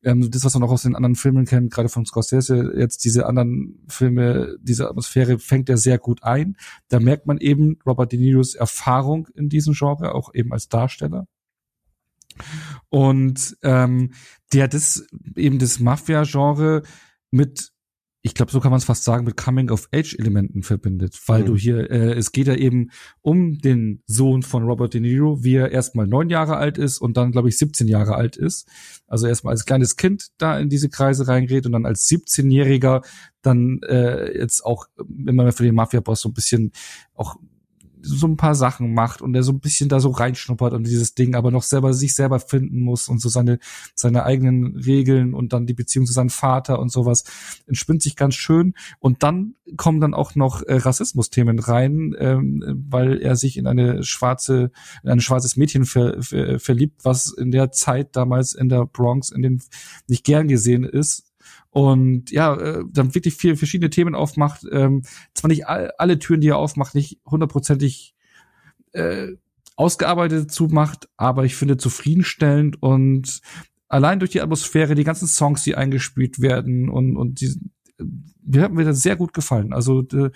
ähm, 0.04 0.30
das, 0.30 0.46
was 0.46 0.54
man 0.54 0.62
auch 0.62 0.72
aus 0.72 0.84
den 0.84 0.96
anderen 0.96 1.16
Filmen 1.16 1.46
kennt, 1.46 1.74
gerade 1.74 1.90
von 1.90 2.06
Scorsese, 2.06 2.74
jetzt 2.78 3.06
diese 3.06 3.26
anderen 3.26 3.84
Filme, 3.88 4.58
diese 4.62 4.88
Atmosphäre 4.88 5.40
fängt 5.40 5.68
er 5.68 5.78
sehr 5.78 5.98
gut 5.98 6.22
ein. 6.22 6.58
Da 6.90 7.00
merkt 7.00 7.26
man 7.26 7.40
eben 7.40 7.80
Robert 7.88 8.12
De 8.12 8.20
Niros 8.20 8.54
Erfahrung 8.54 9.28
in 9.34 9.50
diesem 9.50 9.74
Genre, 9.74 10.14
auch 10.14 10.32
eben 10.36 10.54
als 10.54 10.70
Darsteller. 10.70 11.26
Und 12.90 13.58
ähm, 13.64 14.14
der 14.54 14.68
das 14.68 15.06
eben 15.36 15.60
das 15.60 15.80
Mafia-Genre 15.80 16.84
mit 17.32 17.72
ich 18.28 18.34
glaube, 18.34 18.52
so 18.52 18.60
kann 18.60 18.72
man 18.72 18.80
es 18.80 18.84
fast 18.84 19.06
sagen, 19.06 19.24
mit 19.24 19.38
Coming-of-Age-Elementen 19.38 20.62
verbindet, 20.62 21.18
weil 21.28 21.44
mhm. 21.44 21.46
du 21.46 21.56
hier, 21.56 21.90
äh, 21.90 22.14
es 22.14 22.34
geht 22.34 22.48
ja 22.48 22.56
eben 22.56 22.90
um 23.22 23.60
den 23.60 24.04
Sohn 24.06 24.44
von 24.44 24.64
Robert 24.64 24.94
De 24.94 25.00
Niro, 25.00 25.44
wie 25.44 25.56
er 25.56 25.72
erstmal 25.72 26.08
neun 26.08 26.30
Jahre 26.30 26.58
alt 26.58 26.78
ist 26.78 27.00
und 27.00 27.16
dann, 27.16 27.32
glaube 27.32 27.48
ich, 27.48 27.58
17 27.58 27.88
Jahre 27.88 28.16
alt 28.16 28.36
ist. 28.36 28.68
Also 29.08 29.28
erstmal 29.28 29.54
als 29.54 29.66
kleines 29.66 29.96
Kind 29.96 30.28
da 30.38 30.60
in 30.60 30.68
diese 30.68 30.90
Kreise 30.90 31.28
reingerät 31.28 31.66
und 31.66 31.72
dann 31.72 31.86
als 31.86 32.08
17-Jähriger 32.10 33.06
dann 33.42 33.80
äh, 33.84 34.38
jetzt 34.38 34.66
auch 34.66 34.88
immer 35.08 35.44
mehr 35.44 35.54
für 35.54 35.64
den 35.64 35.76
Mafia-Boss 35.76 36.20
so 36.20 36.30
ein 36.30 36.34
bisschen 36.34 36.74
auch 37.14 37.38
so 38.02 38.28
ein 38.28 38.38
paar 38.38 38.56
Sachen 38.56 38.94
macht 38.94 39.22
und 39.22 39.36
er 39.36 39.44
so 39.44 39.52
ein 39.52 39.60
bisschen 39.60 39.90
da 39.90 40.00
so 40.00 40.10
reinschnuppert 40.10 40.74
und 40.74 40.86
dieses 40.86 41.16
Ding 41.16 41.36
aber 41.36 41.52
noch 41.52 41.64
selber 41.64 41.94
sich 41.94 42.16
selber 42.16 42.40
finden 42.40 42.80
muss 42.80 43.10
und 43.10 43.22
so 43.22 43.30
seine 43.30 43.60
seine 43.96 44.24
eigenen 44.24 44.76
Regeln 44.78 45.34
und 45.34 45.54
dann 45.54 45.66
die 45.66 45.74
Beziehung 45.74 46.06
zu 46.06 46.14
seinem 46.14 46.30
Vater 46.30 46.80
und 46.80 46.92
sowas 46.92 47.24
entspinnt 47.68 48.02
sich 48.02 48.16
ganz 48.16 48.36
schön. 48.36 48.74
Und 49.00 49.24
dann 49.24 49.56
kommen 49.76 50.00
dann 50.00 50.14
auch 50.14 50.36
noch 50.36 50.62
äh, 50.64 50.76
Rassismus-Themen 50.76 51.60
rein, 51.60 52.16
ähm, 52.18 52.64
weil 52.90 53.22
er 53.22 53.36
sich 53.36 53.58
in 53.58 53.68
eine 53.68 54.04
schwarze 54.04 54.72
in 55.04 55.10
ein 55.10 55.22
schwarzes 55.22 55.58
Mädchen 55.58 55.86
ver, 55.86 56.22
ver, 56.22 56.60
verliebt, 56.60 57.04
was 57.04 57.32
in 57.32 57.52
der 57.52 57.72
Zeit 57.72 58.16
damals 58.16 58.54
in 58.54 58.70
der 58.70 58.86
Bronx 58.86 59.30
in 59.30 59.42
den 59.42 59.62
nicht 60.08 60.24
gern 60.24 60.48
gesehen 60.48 60.84
ist 60.84 61.27
und 61.78 62.32
ja, 62.32 62.56
äh, 62.56 62.84
dann 62.92 63.14
wirklich 63.14 63.36
viele 63.36 63.56
verschiedene 63.56 63.92
Themen 63.92 64.16
aufmacht. 64.16 64.66
Ähm, 64.72 65.04
zwar 65.36 65.50
nicht 65.50 65.68
all, 65.68 65.92
alle 66.00 66.18
Türen, 66.18 66.42
die 66.42 66.48
er 66.48 66.58
aufmacht, 66.58 66.96
nicht 66.96 67.20
hundertprozentig 67.24 68.16
äh, 68.94 69.34
ausgearbeitet 69.76 70.52
zumacht, 70.52 71.08
aber 71.18 71.46
ich 71.46 71.56
finde 71.56 71.78
zufriedenstellend 71.78 72.82
und 72.82 73.42
allein 73.90 74.18
durch 74.18 74.32
die 74.32 74.42
Atmosphäre, 74.42 74.96
die 74.96 75.04
ganzen 75.04 75.28
Songs, 75.28 75.64
die 75.66 75.76
eingespielt 75.76 76.42
werden 76.42 76.90
und 76.90 77.16
und 77.16 77.42
die, 77.42 77.54
mir 78.44 78.64
hat 78.64 78.74
mir 78.74 78.84
das 78.84 79.04
sehr 79.04 79.16
gut 79.16 79.34
gefallen. 79.34 79.72
Also 79.72 80.02
de, 80.02 80.32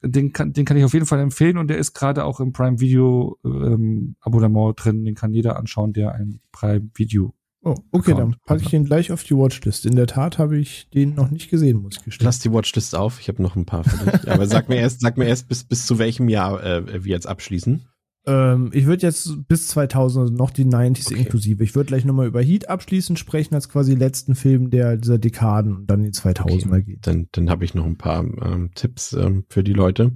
den 0.00 0.32
kann, 0.32 0.52
den 0.52 0.64
kann 0.64 0.76
ich 0.76 0.84
auf 0.84 0.94
jeden 0.94 1.06
Fall 1.06 1.18
empfehlen 1.18 1.58
und 1.58 1.66
der 1.66 1.78
ist 1.78 1.92
gerade 1.92 2.24
auch 2.24 2.38
im 2.38 2.52
Prime 2.52 2.78
Video 2.78 3.36
ähm, 3.44 4.14
Abonnement 4.20 4.76
drin. 4.76 5.04
Den 5.04 5.16
kann 5.16 5.34
jeder 5.34 5.56
anschauen, 5.56 5.92
der 5.92 6.12
ein 6.12 6.38
Prime 6.52 6.88
Video 6.94 7.34
Oh, 7.64 7.74
okay, 7.90 8.12
Account. 8.12 8.34
dann 8.34 8.40
packe 8.46 8.62
ich 8.62 8.70
den 8.70 8.84
gleich 8.84 9.10
auf 9.10 9.24
die 9.24 9.34
Watchlist. 9.34 9.84
In 9.84 9.96
der 9.96 10.06
Tat 10.06 10.38
habe 10.38 10.58
ich 10.58 10.88
den 10.90 11.14
noch 11.14 11.30
nicht 11.30 11.50
gesehen, 11.50 11.78
muss 11.78 11.96
ich 11.96 12.04
gestehen. 12.04 12.24
Lass 12.24 12.38
die 12.38 12.52
Watchlist 12.52 12.94
auf, 12.94 13.20
ich 13.20 13.28
habe 13.28 13.42
noch 13.42 13.56
ein 13.56 13.66
paar 13.66 13.84
für 13.84 14.10
dich. 14.10 14.28
Aber 14.30 14.46
sag 14.46 14.68
mir 14.68 14.76
erst, 14.76 15.00
sag 15.00 15.16
mir 15.16 15.26
erst 15.26 15.48
bis, 15.48 15.64
bis 15.64 15.84
zu 15.84 15.98
welchem 15.98 16.28
Jahr 16.28 16.62
äh, 16.62 17.04
wir 17.04 17.10
jetzt 17.10 17.26
abschließen. 17.26 17.84
Ähm, 18.26 18.70
ich 18.72 18.86
würde 18.86 19.06
jetzt 19.06 19.48
bis 19.48 19.68
2000 19.68 20.22
also 20.22 20.34
noch 20.34 20.50
die 20.50 20.66
90s 20.66 21.10
okay. 21.10 21.22
inklusive. 21.22 21.64
Ich 21.64 21.74
würde 21.74 21.88
gleich 21.88 22.04
nochmal 22.04 22.26
über 22.26 22.42
Heat 22.42 22.68
abschließen 22.68 23.16
sprechen 23.16 23.54
als 23.54 23.68
quasi 23.68 23.94
letzten 23.94 24.34
Film 24.34 24.70
der 24.70 24.96
dieser 24.96 25.18
Dekaden 25.18 25.74
und 25.74 25.86
dann 25.86 26.02
die 26.02 26.10
2000er 26.10 26.68
okay. 26.68 26.82
geht. 26.82 27.06
Dann, 27.06 27.28
dann 27.32 27.48
habe 27.48 27.64
ich 27.64 27.74
noch 27.74 27.86
ein 27.86 27.96
paar 27.96 28.20
ähm, 28.20 28.70
Tipps 28.74 29.14
ähm, 29.14 29.44
für 29.48 29.64
die 29.64 29.72
Leute. 29.72 30.12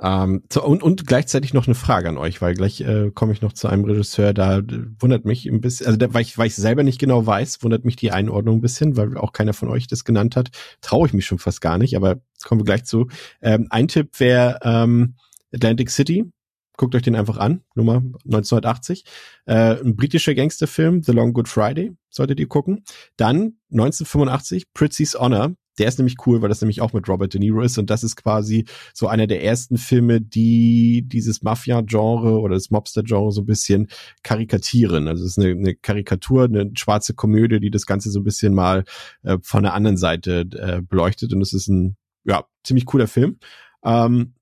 Ähm, 0.00 0.44
so, 0.52 0.64
und, 0.64 0.82
und 0.82 1.06
gleichzeitig 1.06 1.54
noch 1.54 1.66
eine 1.66 1.74
Frage 1.74 2.08
an 2.08 2.18
euch, 2.18 2.40
weil 2.40 2.54
gleich 2.54 2.80
äh, 2.82 3.10
komme 3.12 3.32
ich 3.32 3.42
noch 3.42 3.52
zu 3.52 3.66
einem 3.68 3.84
Regisseur, 3.84 4.32
da 4.32 4.60
wundert 5.00 5.24
mich 5.24 5.46
ein 5.46 5.60
bisschen, 5.60 5.86
also 5.86 5.98
da, 5.98 6.14
weil, 6.14 6.22
ich, 6.22 6.38
weil 6.38 6.46
ich 6.46 6.54
selber 6.54 6.84
nicht 6.84 7.00
genau 7.00 7.26
weiß, 7.26 7.62
wundert 7.62 7.84
mich 7.84 7.96
die 7.96 8.12
Einordnung 8.12 8.58
ein 8.58 8.60
bisschen, 8.60 8.96
weil 8.96 9.16
auch 9.18 9.32
keiner 9.32 9.54
von 9.54 9.68
euch 9.68 9.88
das 9.88 10.04
genannt 10.04 10.36
hat, 10.36 10.50
traue 10.82 11.08
ich 11.08 11.14
mich 11.14 11.26
schon 11.26 11.38
fast 11.38 11.60
gar 11.60 11.78
nicht, 11.78 11.96
aber 11.96 12.20
kommen 12.44 12.60
wir 12.60 12.64
gleich 12.64 12.84
zu. 12.84 13.08
Ähm, 13.42 13.66
ein 13.70 13.88
Tipp 13.88 14.20
wäre 14.20 14.60
ähm, 14.62 15.16
Atlantic 15.52 15.90
City, 15.90 16.30
guckt 16.76 16.94
euch 16.94 17.02
den 17.02 17.16
einfach 17.16 17.36
an, 17.36 17.62
Nummer 17.74 17.96
1980. 18.24 19.04
Äh, 19.46 19.80
ein 19.80 19.96
britischer 19.96 20.34
Gangsterfilm, 20.34 21.02
The 21.02 21.12
Long 21.12 21.32
Good 21.32 21.48
Friday, 21.48 21.92
solltet 22.08 22.38
ihr 22.38 22.46
gucken. 22.46 22.84
Dann 23.16 23.58
1985, 23.72 24.72
Pritzy's 24.72 25.18
Honor, 25.18 25.54
der 25.78 25.88
ist 25.88 25.98
nämlich 25.98 26.16
cool, 26.26 26.42
weil 26.42 26.48
das 26.48 26.60
nämlich 26.60 26.80
auch 26.80 26.92
mit 26.92 27.08
Robert 27.08 27.34
De 27.34 27.40
Niro 27.40 27.62
ist 27.62 27.78
und 27.78 27.90
das 27.90 28.02
ist 28.02 28.16
quasi 28.16 28.64
so 28.92 29.08
einer 29.08 29.26
der 29.26 29.42
ersten 29.44 29.76
Filme, 29.76 30.20
die 30.20 31.02
dieses 31.06 31.42
Mafia-Genre 31.42 32.40
oder 32.40 32.54
das 32.54 32.70
Mobster-Genre 32.70 33.32
so 33.32 33.42
ein 33.42 33.46
bisschen 33.46 33.88
karikatieren. 34.22 35.08
Also 35.08 35.24
es 35.24 35.36
ist 35.36 35.44
eine, 35.44 35.52
eine, 35.52 35.74
Karikatur, 35.74 36.44
eine 36.44 36.70
schwarze 36.76 37.14
Komödie, 37.14 37.60
die 37.60 37.70
das 37.70 37.86
Ganze 37.86 38.10
so 38.10 38.20
ein 38.20 38.24
bisschen 38.24 38.54
mal 38.54 38.84
äh, 39.22 39.38
von 39.42 39.62
der 39.62 39.74
anderen 39.74 39.96
Seite 39.96 40.40
äh, 40.52 40.82
beleuchtet 40.82 41.32
und 41.32 41.40
es 41.40 41.52
ist 41.52 41.68
ein 41.68 41.96
ja 42.24 42.44
ziemlich 42.64 42.86
cooler 42.86 43.06
Film. 43.06 43.38
Ähm, 43.84 44.34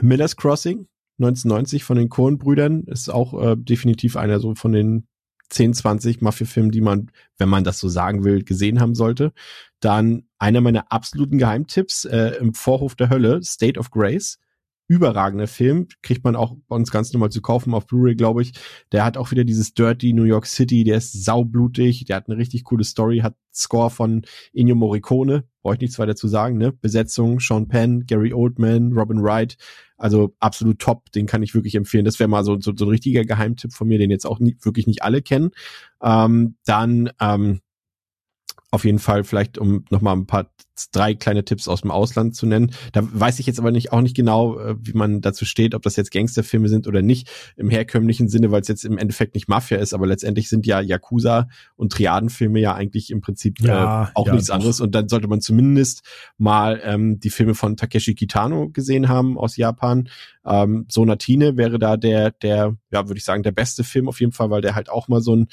Miller's 0.00 0.36
Crossing 0.36 0.86
1990 1.18 1.84
von 1.84 1.96
den 1.96 2.08
Coen-Brüdern 2.08 2.84
ist 2.84 3.08
auch 3.08 3.40
äh, 3.40 3.56
definitiv 3.56 4.16
einer 4.16 4.40
so 4.40 4.54
von 4.54 4.72
den 4.72 5.06
10, 5.50 5.74
20 5.74 6.20
Mafia-Filmen, 6.20 6.70
die 6.70 6.80
man, 6.80 7.10
wenn 7.38 7.48
man 7.48 7.64
das 7.64 7.78
so 7.78 7.88
sagen 7.88 8.24
will, 8.24 8.42
gesehen 8.42 8.80
haben 8.80 8.94
sollte. 8.94 9.32
Dann 9.84 10.22
einer 10.38 10.62
meiner 10.62 10.90
absoluten 10.90 11.36
Geheimtipps 11.36 12.06
äh, 12.06 12.36
im 12.40 12.54
Vorhof 12.54 12.94
der 12.94 13.10
Hölle, 13.10 13.42
State 13.42 13.78
of 13.78 13.90
Grace. 13.90 14.38
Überragender 14.86 15.46
Film, 15.46 15.88
kriegt 16.02 16.24
man 16.24 16.36
auch 16.36 16.56
bei 16.68 16.76
uns 16.76 16.90
ganz 16.90 17.12
normal 17.12 17.30
zu 17.30 17.42
kaufen 17.42 17.74
auf 17.74 17.86
Blu-ray, 17.86 18.14
glaube 18.14 18.42
ich. 18.42 18.52
Der 18.92 19.04
hat 19.04 19.16
auch 19.18 19.30
wieder 19.30 19.44
dieses 19.44 19.74
Dirty 19.74 20.14
New 20.14 20.24
York 20.24 20.46
City, 20.46 20.84
der 20.84 20.98
ist 20.98 21.24
saublutig, 21.24 22.04
der 22.04 22.16
hat 22.16 22.28
eine 22.28 22.38
richtig 22.38 22.64
coole 22.64 22.84
Story, 22.84 23.18
hat 23.18 23.34
Score 23.54 23.90
von 23.90 24.22
Ennio 24.54 24.74
Morricone, 24.74 25.44
brauche 25.62 25.74
ich 25.74 25.80
nichts 25.80 25.98
weiter 25.98 26.16
zu 26.16 26.28
sagen, 26.28 26.58
ne? 26.58 26.72
Besetzung, 26.72 27.40
Sean 27.40 27.68
Penn, 27.68 28.06
Gary 28.06 28.32
Oldman, 28.32 28.92
Robin 28.92 29.22
Wright, 29.22 29.56
also 29.96 30.34
absolut 30.38 30.78
top, 30.78 31.12
den 31.12 31.26
kann 31.26 31.42
ich 31.42 31.54
wirklich 31.54 31.74
empfehlen. 31.74 32.04
Das 32.04 32.18
wäre 32.18 32.28
mal 32.28 32.44
so, 32.44 32.58
so, 32.60 32.72
so 32.76 32.84
ein 32.84 32.90
richtiger 32.90 33.24
Geheimtipp 33.24 33.72
von 33.72 33.88
mir, 33.88 33.98
den 33.98 34.10
jetzt 34.10 34.26
auch 34.26 34.38
nie, 34.38 34.56
wirklich 34.62 34.86
nicht 34.86 35.02
alle 35.02 35.22
kennen. 35.22 35.50
Ähm, 36.02 36.56
dann 36.64 37.10
ähm, 37.20 37.60
auf 38.74 38.84
jeden 38.84 38.98
Fall 38.98 39.24
vielleicht, 39.24 39.58
um 39.58 39.84
nochmal 39.90 40.16
ein 40.16 40.26
paar, 40.26 40.50
drei 40.92 41.14
kleine 41.14 41.44
Tipps 41.44 41.68
aus 41.68 41.82
dem 41.82 41.90
Ausland 41.90 42.34
zu 42.34 42.46
nennen. 42.46 42.72
Da 42.92 43.02
weiß 43.04 43.38
ich 43.38 43.46
jetzt 43.46 43.60
aber 43.60 43.70
nicht, 43.70 43.92
auch 43.92 44.00
nicht 44.00 44.16
genau, 44.16 44.58
äh, 44.58 44.74
wie 44.80 44.92
man 44.92 45.20
dazu 45.20 45.44
steht, 45.44 45.74
ob 45.74 45.82
das 45.82 45.96
jetzt 45.96 46.10
Gangsterfilme 46.10 46.68
sind 46.68 46.88
oder 46.88 47.02
nicht, 47.02 47.30
im 47.56 47.70
herkömmlichen 47.70 48.28
Sinne, 48.28 48.50
weil 48.50 48.60
es 48.60 48.68
jetzt 48.68 48.84
im 48.84 48.98
Endeffekt 48.98 49.34
nicht 49.34 49.48
Mafia 49.48 49.78
ist, 49.78 49.94
aber 49.94 50.06
letztendlich 50.06 50.48
sind 50.48 50.66
ja 50.66 50.80
Yakuza 50.80 51.48
und 51.76 51.92
Triadenfilme 51.92 52.58
ja 52.58 52.74
eigentlich 52.74 53.10
im 53.10 53.20
Prinzip 53.20 53.60
ja, 53.60 54.06
äh, 54.06 54.10
auch 54.14 54.26
ja, 54.26 54.32
nichts 54.32 54.48
doch. 54.48 54.54
anderes. 54.54 54.80
Und 54.80 54.94
dann 54.94 55.08
sollte 55.08 55.28
man 55.28 55.40
zumindest 55.40 56.02
mal 56.38 56.80
ähm, 56.82 57.20
die 57.20 57.30
Filme 57.30 57.54
von 57.54 57.76
Takeshi 57.76 58.14
Kitano 58.14 58.68
gesehen 58.70 59.08
haben 59.08 59.38
aus 59.38 59.56
Japan. 59.56 60.08
Ähm, 60.44 60.86
Sonatine 60.90 61.56
wäre 61.56 61.78
da 61.78 61.96
der, 61.96 62.32
der, 62.32 62.76
ja, 62.90 63.08
würde 63.08 63.18
ich 63.18 63.24
sagen, 63.24 63.44
der 63.44 63.52
beste 63.52 63.84
Film 63.84 64.08
auf 64.08 64.20
jeden 64.20 64.32
Fall, 64.32 64.50
weil 64.50 64.60
der 64.60 64.74
halt 64.74 64.90
auch 64.90 65.08
mal 65.08 65.20
so 65.22 65.36
ein 65.36 65.46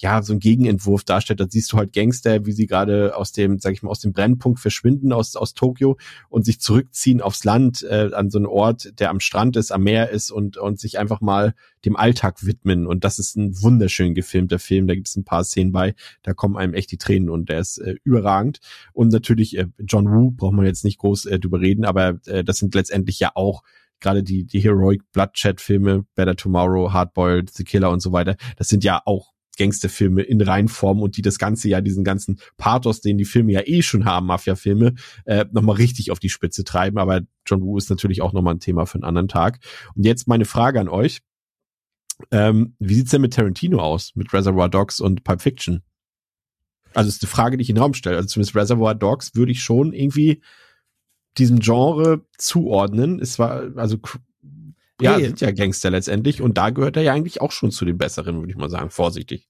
ja, 0.00 0.22
so 0.22 0.32
ein 0.32 0.38
Gegenentwurf 0.38 1.02
darstellt. 1.02 1.40
Da 1.40 1.46
siehst 1.48 1.72
du 1.72 1.76
halt 1.76 1.92
Gangster, 1.92 2.46
wie 2.46 2.52
sie 2.52 2.66
gerade 2.66 3.16
aus 3.16 3.32
dem, 3.32 3.58
sag 3.58 3.72
ich 3.72 3.82
mal, 3.82 3.90
aus 3.90 3.98
dem 3.98 4.12
Brennpunkt 4.12 4.60
verschwinden 4.60 5.12
aus, 5.12 5.34
aus 5.34 5.54
Tokio 5.54 5.98
und 6.28 6.44
sich 6.44 6.60
zurückziehen 6.60 7.20
aufs 7.20 7.42
Land, 7.44 7.82
äh, 7.82 8.10
an 8.12 8.30
so 8.30 8.38
einen 8.38 8.46
Ort, 8.46 9.00
der 9.00 9.10
am 9.10 9.18
Strand 9.18 9.56
ist, 9.56 9.72
am 9.72 9.82
Meer 9.82 10.10
ist 10.10 10.30
und, 10.30 10.56
und 10.56 10.78
sich 10.78 10.98
einfach 10.98 11.20
mal 11.20 11.54
dem 11.84 11.96
Alltag 11.96 12.46
widmen. 12.46 12.86
Und 12.86 13.02
das 13.02 13.18
ist 13.18 13.36
ein 13.36 13.60
wunderschön 13.60 14.14
gefilmter 14.14 14.60
Film. 14.60 14.86
Da 14.86 14.94
gibt 14.94 15.08
es 15.08 15.16
ein 15.16 15.24
paar 15.24 15.42
Szenen 15.42 15.72
bei, 15.72 15.94
da 16.22 16.32
kommen 16.32 16.56
einem 16.56 16.74
echt 16.74 16.92
die 16.92 16.98
Tränen 16.98 17.28
und 17.28 17.48
der 17.48 17.58
ist 17.58 17.78
äh, 17.78 17.96
überragend. 18.04 18.60
Und 18.92 19.12
natürlich 19.12 19.58
äh, 19.58 19.66
John 19.80 20.06
Woo 20.06 20.30
braucht 20.30 20.54
man 20.54 20.64
jetzt 20.64 20.84
nicht 20.84 20.98
groß 20.98 21.26
äh, 21.26 21.40
drüber 21.40 21.60
reden, 21.60 21.84
aber 21.84 22.20
äh, 22.26 22.44
das 22.44 22.58
sind 22.58 22.72
letztendlich 22.74 23.18
ja 23.18 23.32
auch 23.34 23.62
gerade 24.00 24.22
die, 24.22 24.44
die 24.44 24.60
Heroic 24.60 25.02
Bloodshed-Filme, 25.10 26.06
Better 26.14 26.36
Tomorrow, 26.36 26.92
Hardboiled, 26.92 27.50
The 27.50 27.64
Killer 27.64 27.90
und 27.90 27.98
so 27.98 28.12
weiter, 28.12 28.36
das 28.56 28.68
sind 28.68 28.84
ja 28.84 29.02
auch 29.04 29.32
Gangsterfilme 29.58 30.22
in 30.22 30.40
Reinform 30.40 31.02
und 31.02 31.16
die 31.16 31.22
das 31.22 31.38
Ganze 31.38 31.68
ja, 31.68 31.80
diesen 31.80 32.04
ganzen 32.04 32.40
Pathos, 32.56 33.00
den 33.00 33.18
die 33.18 33.24
Filme 33.24 33.52
ja 33.52 33.62
eh 33.64 33.82
schon 33.82 34.04
haben, 34.04 34.26
Mafia-Filme, 34.26 34.94
äh, 35.26 35.44
nochmal 35.52 35.76
richtig 35.76 36.10
auf 36.10 36.18
die 36.18 36.30
Spitze 36.30 36.64
treiben. 36.64 36.98
Aber 36.98 37.20
John 37.46 37.62
Woo 37.62 37.76
ist 37.76 37.90
natürlich 37.90 38.22
auch 38.22 38.32
nochmal 38.32 38.54
ein 38.54 38.60
Thema 38.60 38.86
für 38.86 38.94
einen 38.94 39.04
anderen 39.04 39.28
Tag. 39.28 39.58
Und 39.94 40.06
jetzt 40.06 40.28
meine 40.28 40.44
Frage 40.44 40.80
an 40.80 40.88
euch. 40.88 41.20
Ähm, 42.32 42.74
wie 42.80 42.94
sieht's 42.94 43.12
denn 43.12 43.20
mit 43.20 43.34
Tarantino 43.34 43.78
aus, 43.78 44.12
mit 44.16 44.32
Reservoir 44.32 44.68
Dogs 44.68 44.98
und 44.98 45.22
Pulp 45.22 45.40
Fiction? 45.40 45.82
Also 46.94 47.08
ist 47.08 47.22
eine 47.22 47.30
Frage, 47.30 47.56
die 47.56 47.62
ich 47.62 47.70
in 47.70 47.76
den 47.76 47.82
Raum 47.82 47.94
stelle. 47.94 48.16
Also 48.16 48.28
zumindest 48.28 48.56
Reservoir 48.56 48.94
Dogs 48.94 49.34
würde 49.34 49.52
ich 49.52 49.62
schon 49.62 49.92
irgendwie 49.92 50.42
diesem 51.36 51.60
Genre 51.60 52.24
zuordnen. 52.36 53.20
Es 53.20 53.38
war, 53.38 53.76
also 53.76 53.98
ja, 55.00 55.18
sind 55.18 55.40
ja 55.40 55.50
Gangster 55.52 55.90
letztendlich 55.90 56.42
und 56.42 56.58
da 56.58 56.70
gehört 56.70 56.96
er 56.96 57.02
ja 57.02 57.12
eigentlich 57.12 57.40
auch 57.40 57.52
schon 57.52 57.70
zu 57.70 57.84
den 57.84 57.98
besseren, 57.98 58.38
würde 58.38 58.50
ich 58.50 58.56
mal 58.56 58.70
sagen, 58.70 58.90
vorsichtig. 58.90 59.48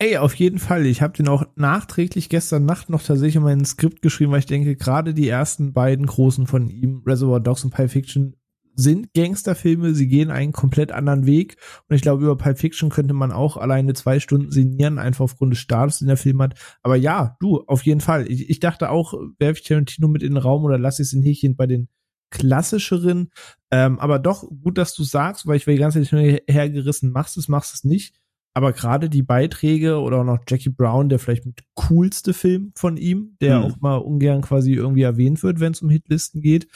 Ey, 0.00 0.16
auf 0.16 0.34
jeden 0.36 0.60
Fall. 0.60 0.86
Ich 0.86 1.02
habe 1.02 1.16
den 1.16 1.26
auch 1.26 1.44
nachträglich 1.56 2.28
gestern 2.28 2.64
Nacht 2.64 2.88
noch 2.88 3.02
tatsächlich 3.02 3.34
in 3.34 3.42
mein 3.42 3.64
Skript 3.64 4.00
geschrieben, 4.00 4.30
weil 4.30 4.38
ich 4.38 4.46
denke, 4.46 4.76
gerade 4.76 5.12
die 5.12 5.28
ersten 5.28 5.72
beiden 5.72 6.06
großen 6.06 6.46
von 6.46 6.68
ihm, 6.68 7.02
Reservoir 7.04 7.40
Dogs 7.40 7.64
und 7.64 7.70
Pulp 7.74 7.90
Fiction, 7.90 8.36
sind 8.76 9.12
Gangsterfilme. 9.12 9.94
Sie 9.94 10.06
gehen 10.06 10.30
einen 10.30 10.52
komplett 10.52 10.92
anderen 10.92 11.26
Weg. 11.26 11.56
Und 11.88 11.96
ich 11.96 12.02
glaube, 12.02 12.22
über 12.22 12.36
Pulp 12.36 12.58
Fiction 12.58 12.90
könnte 12.90 13.12
man 13.12 13.32
auch 13.32 13.56
alleine 13.56 13.92
zwei 13.94 14.20
Stunden 14.20 14.52
sinnieren, 14.52 15.00
einfach 15.00 15.24
aufgrund 15.24 15.54
des 15.54 15.58
Status, 15.58 15.98
den 15.98 16.06
der 16.06 16.16
Film 16.16 16.40
hat. 16.40 16.54
Aber 16.84 16.94
ja, 16.94 17.36
du, 17.40 17.64
auf 17.66 17.84
jeden 17.84 18.00
Fall. 18.00 18.30
Ich, 18.30 18.48
ich 18.48 18.60
dachte 18.60 18.90
auch, 18.90 19.14
werfe 19.40 19.60
ich 19.60 19.66
Tarantino 19.66 20.06
mit 20.06 20.22
in 20.22 20.34
den 20.34 20.42
Raum 20.42 20.62
oder 20.62 20.78
lasse 20.78 21.02
ich 21.02 21.08
es 21.08 21.12
in 21.12 21.24
Häkchen 21.24 21.56
bei 21.56 21.66
den 21.66 21.88
klassischeren. 22.30 23.30
Ähm, 23.70 23.98
aber 23.98 24.18
doch 24.18 24.44
gut, 24.62 24.78
dass 24.78 24.94
du 24.94 25.04
sagst, 25.04 25.46
weil 25.46 25.56
ich 25.56 25.66
will 25.66 25.74
die 25.74 25.80
ganze 25.80 26.02
Zeit 26.02 26.42
hergerissen, 26.48 27.10
machst 27.10 27.36
es, 27.36 27.48
machst 27.48 27.74
es 27.74 27.84
nicht. 27.84 28.16
Aber 28.54 28.72
gerade 28.72 29.08
die 29.08 29.22
Beiträge 29.22 30.00
oder 30.00 30.18
auch 30.20 30.24
noch 30.24 30.40
Jackie 30.48 30.70
Brown, 30.70 31.08
der 31.08 31.18
vielleicht 31.18 31.46
mit 31.46 31.60
coolste 31.74 32.34
Film 32.34 32.72
von 32.74 32.96
ihm, 32.96 33.36
der 33.40 33.58
mhm. 33.58 33.64
auch 33.64 33.80
mal 33.80 33.96
ungern 33.96 34.42
quasi 34.42 34.72
irgendwie 34.72 35.02
erwähnt 35.02 35.42
wird, 35.42 35.60
wenn 35.60 35.72
es 35.72 35.82
um 35.82 35.90
Hitlisten 35.90 36.40
geht. 36.40 36.66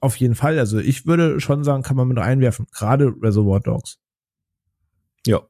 Auf 0.00 0.16
jeden 0.16 0.34
Fall. 0.34 0.58
Also 0.58 0.78
ich 0.78 1.06
würde 1.06 1.40
schon 1.40 1.64
sagen, 1.64 1.84
kann 1.84 1.96
man 1.96 2.08
mit 2.08 2.18
reinwerfen. 2.18 2.66
Gerade 2.72 3.14
Reservoir 3.22 3.60
Dogs. 3.60 3.98
Ja, 5.26 5.40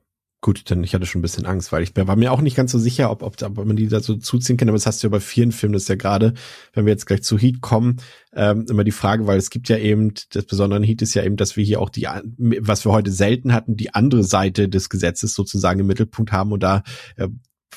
Gut, 0.44 0.68
dann 0.72 0.82
ich 0.82 0.92
hatte 0.92 1.06
schon 1.06 1.20
ein 1.20 1.22
bisschen 1.22 1.46
Angst, 1.46 1.70
weil 1.70 1.84
ich 1.84 1.92
war 1.94 2.16
mir 2.16 2.32
auch 2.32 2.40
nicht 2.40 2.56
ganz 2.56 2.72
so 2.72 2.78
sicher, 2.80 3.12
ob, 3.12 3.22
ob, 3.22 3.40
ob 3.40 3.64
man 3.64 3.76
die 3.76 3.86
da 3.86 4.00
so 4.00 4.16
zuziehen 4.16 4.56
kann. 4.56 4.68
Aber 4.68 4.76
das 4.76 4.86
hast 4.86 5.00
du 5.00 5.06
ja 5.06 5.10
bei 5.12 5.20
vielen 5.20 5.52
Filmen, 5.52 5.72
das 5.72 5.82
ist 5.82 5.88
ja 5.88 5.94
gerade, 5.94 6.34
wenn 6.72 6.84
wir 6.84 6.92
jetzt 6.92 7.06
gleich 7.06 7.22
zu 7.22 7.38
Heat 7.38 7.60
kommen, 7.60 7.98
ähm, 8.34 8.66
immer 8.68 8.82
die 8.82 8.90
Frage, 8.90 9.28
weil 9.28 9.38
es 9.38 9.50
gibt 9.50 9.68
ja 9.68 9.78
eben, 9.78 10.14
das 10.30 10.44
Besondere 10.46 10.78
an 10.78 10.82
Heat 10.82 11.00
ist 11.00 11.14
ja 11.14 11.22
eben, 11.22 11.36
dass 11.36 11.56
wir 11.56 11.62
hier 11.62 11.80
auch 11.80 11.90
die, 11.90 12.08
was 12.36 12.84
wir 12.84 12.90
heute 12.90 13.12
selten 13.12 13.54
hatten, 13.54 13.76
die 13.76 13.94
andere 13.94 14.24
Seite 14.24 14.68
des 14.68 14.88
Gesetzes 14.88 15.32
sozusagen 15.34 15.78
im 15.78 15.86
Mittelpunkt 15.86 16.32
haben. 16.32 16.50
Und 16.50 16.64
da 16.64 16.82
äh, 17.14 17.28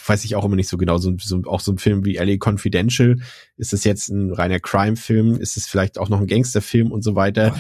weiß 0.08 0.26
ich 0.26 0.36
auch 0.36 0.46
immer 0.46 0.56
nicht 0.56 0.70
so 0.70 0.78
genau, 0.78 0.98
so, 0.98 1.16
so, 1.20 1.42
auch 1.46 1.60
so 1.60 1.72
ein 1.72 1.78
Film 1.78 2.04
wie 2.04 2.18
LA 2.18 2.38
Confidential, 2.44 3.18
ist 3.58 3.74
es 3.74 3.84
jetzt 3.84 4.10
ein 4.10 4.32
reiner 4.32 4.60
Crime-Film, 4.60 5.40
ist 5.40 5.58
es 5.58 5.68
vielleicht 5.68 5.98
auch 5.98 6.10
noch 6.10 6.20
ein 6.20 6.28
Gangster-Film 6.28 6.92
und 6.92 7.04
so 7.04 7.16
weiter 7.16 7.56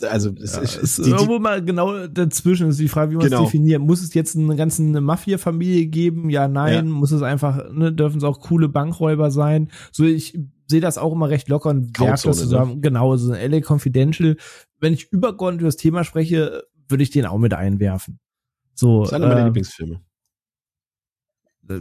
also 0.00 0.30
es, 0.40 0.56
ja, 0.56 0.62
es 0.62 0.76
ist 0.76 1.04
die, 1.04 1.10
irgendwo 1.10 1.38
mal 1.38 1.64
genau 1.64 2.06
dazwischen 2.06 2.68
ist 2.68 2.80
die 2.80 2.88
Frage, 2.88 3.12
wie 3.12 3.16
man 3.16 3.26
es 3.26 3.30
genau. 3.30 3.44
definiert. 3.44 3.80
Muss 3.80 4.02
es 4.02 4.14
jetzt 4.14 4.36
eine 4.36 4.56
ganze 4.56 4.82
Mafia-Familie 4.82 5.86
geben? 5.86 6.30
Ja, 6.30 6.48
nein. 6.48 6.86
Ja. 6.86 6.92
Muss 6.92 7.12
es 7.12 7.22
einfach, 7.22 7.70
ne, 7.72 7.92
dürfen 7.92 8.18
es 8.18 8.24
auch 8.24 8.40
coole 8.40 8.68
Bankräuber 8.68 9.30
sein? 9.30 9.70
So, 9.90 10.04
ich 10.04 10.38
sehe 10.66 10.80
das 10.80 10.98
auch 10.98 11.12
immer 11.12 11.28
recht 11.28 11.48
locker 11.48 11.70
und 11.70 11.98
werfe 12.00 12.28
das 12.28 12.38
zusammen. 12.38 12.74
Ne? 12.74 12.80
Genau, 12.80 13.16
so 13.16 13.32
ein 13.32 13.50
LA 13.50 13.60
Confidential. 13.60 14.36
Wenn 14.80 14.92
ich 14.92 15.12
übergeordnet 15.12 15.60
über 15.60 15.68
das 15.68 15.76
Thema 15.76 16.04
spreche, 16.04 16.64
würde 16.88 17.02
ich 17.02 17.10
den 17.10 17.26
auch 17.26 17.38
mit 17.38 17.54
einwerfen. 17.54 18.18
So. 18.74 19.00
Das 19.00 19.10
ist 19.10 19.14
einer 19.14 19.28
meiner 19.28 19.42
äh, 19.42 19.44
Lieblingsfilme. 19.46 20.00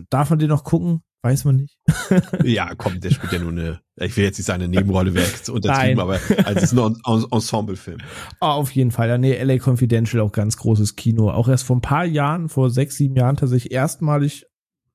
Darf 0.09 0.29
man 0.29 0.39
den 0.39 0.49
noch 0.49 0.63
gucken? 0.63 1.01
Weiß 1.23 1.45
man 1.45 1.57
nicht. 1.57 1.77
ja, 2.43 2.73
komm, 2.75 2.99
der 2.99 3.11
spielt 3.11 3.31
ja 3.31 3.39
nur 3.39 3.51
eine, 3.51 3.79
ich 3.97 4.17
will 4.17 4.23
jetzt 4.23 4.39
nicht 4.39 4.47
sagen, 4.47 4.63
eine 4.63 4.71
Nebenrolle 4.71 5.13
wäre 5.13 5.27
untertrieben, 5.51 5.97
Nein. 5.97 5.99
aber 5.99 6.19
also 6.45 6.57
es 6.57 6.63
ist 6.63 6.73
nur 6.73 6.87
ein 6.87 7.25
Ensemble-Film. 7.31 7.99
Oh, 8.39 8.45
auf 8.45 8.71
jeden 8.71 8.89
Fall. 8.89 9.07
Ja, 9.07 9.17
nee, 9.19 9.41
LA 9.41 9.59
Confidential 9.63 10.23
auch 10.23 10.31
ganz 10.31 10.57
großes 10.57 10.95
Kino. 10.95 11.29
Auch 11.29 11.47
erst 11.47 11.65
vor 11.65 11.75
ein 11.75 11.81
paar 11.81 12.05
Jahren, 12.05 12.49
vor 12.49 12.71
sechs, 12.71 12.95
sieben 12.95 13.15
Jahren 13.15 13.37
tatsächlich 13.37 13.71
erstmalig 13.71 14.47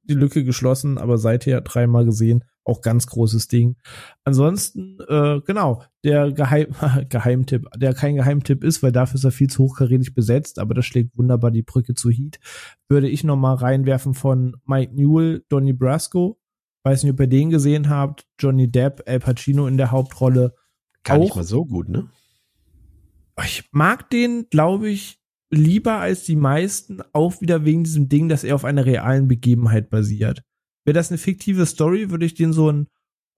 die 0.02 0.14
Lücke 0.14 0.42
geschlossen, 0.42 0.98
aber 0.98 1.16
seither 1.16 1.60
dreimal 1.60 2.04
gesehen 2.04 2.42
auch 2.66 2.82
ganz 2.82 3.06
großes 3.06 3.48
Ding. 3.48 3.76
Ansonsten, 4.24 4.98
äh, 5.08 5.40
genau, 5.46 5.82
der 6.04 6.32
Geheim 6.32 6.68
Geheimtipp, 7.08 7.66
der 7.76 7.94
kein 7.94 8.16
Geheimtipp 8.16 8.64
ist, 8.64 8.82
weil 8.82 8.92
dafür 8.92 9.16
ist 9.16 9.24
er 9.24 9.30
viel 9.30 9.48
zu 9.48 9.64
hochkarätig 9.64 10.14
besetzt, 10.14 10.58
aber 10.58 10.74
das 10.74 10.84
schlägt 10.84 11.16
wunderbar 11.16 11.50
die 11.50 11.62
Brücke 11.62 11.94
zu 11.94 12.10
Heat, 12.10 12.38
würde 12.88 13.08
ich 13.08 13.24
noch 13.24 13.36
mal 13.36 13.54
reinwerfen 13.54 14.14
von 14.14 14.56
Mike 14.66 14.94
Newell, 14.94 15.44
Donny 15.48 15.72
Brasco. 15.72 16.38
Weiß 16.82 17.02
nicht, 17.02 17.12
ob 17.12 17.20
ihr 17.20 17.26
den 17.26 17.50
gesehen 17.50 17.88
habt. 17.88 18.26
Johnny 18.38 18.70
Depp, 18.70 19.02
Al 19.06 19.18
Pacino 19.18 19.66
in 19.66 19.76
der 19.76 19.90
Hauptrolle. 19.90 20.54
Gar 21.02 21.16
auch. 21.16 21.22
nicht 21.22 21.36
mal 21.36 21.42
so 21.44 21.64
gut, 21.64 21.88
ne? 21.88 22.08
Ich 23.44 23.68
mag 23.72 24.08
den, 24.10 24.46
glaube 24.50 24.88
ich, 24.88 25.20
lieber 25.50 25.98
als 25.98 26.24
die 26.24 26.36
meisten, 26.36 27.00
auch 27.12 27.40
wieder 27.40 27.64
wegen 27.64 27.84
diesem 27.84 28.08
Ding, 28.08 28.28
dass 28.28 28.44
er 28.44 28.54
auf 28.54 28.64
einer 28.64 28.86
realen 28.86 29.28
Begebenheit 29.28 29.90
basiert. 29.90 30.42
Wäre 30.86 30.94
das 30.94 31.10
eine 31.10 31.18
fiktive 31.18 31.66
Story, 31.66 32.10
würde 32.10 32.24
ich 32.24 32.34
den 32.34 32.52
so 32.52 32.68
einen 32.68 32.86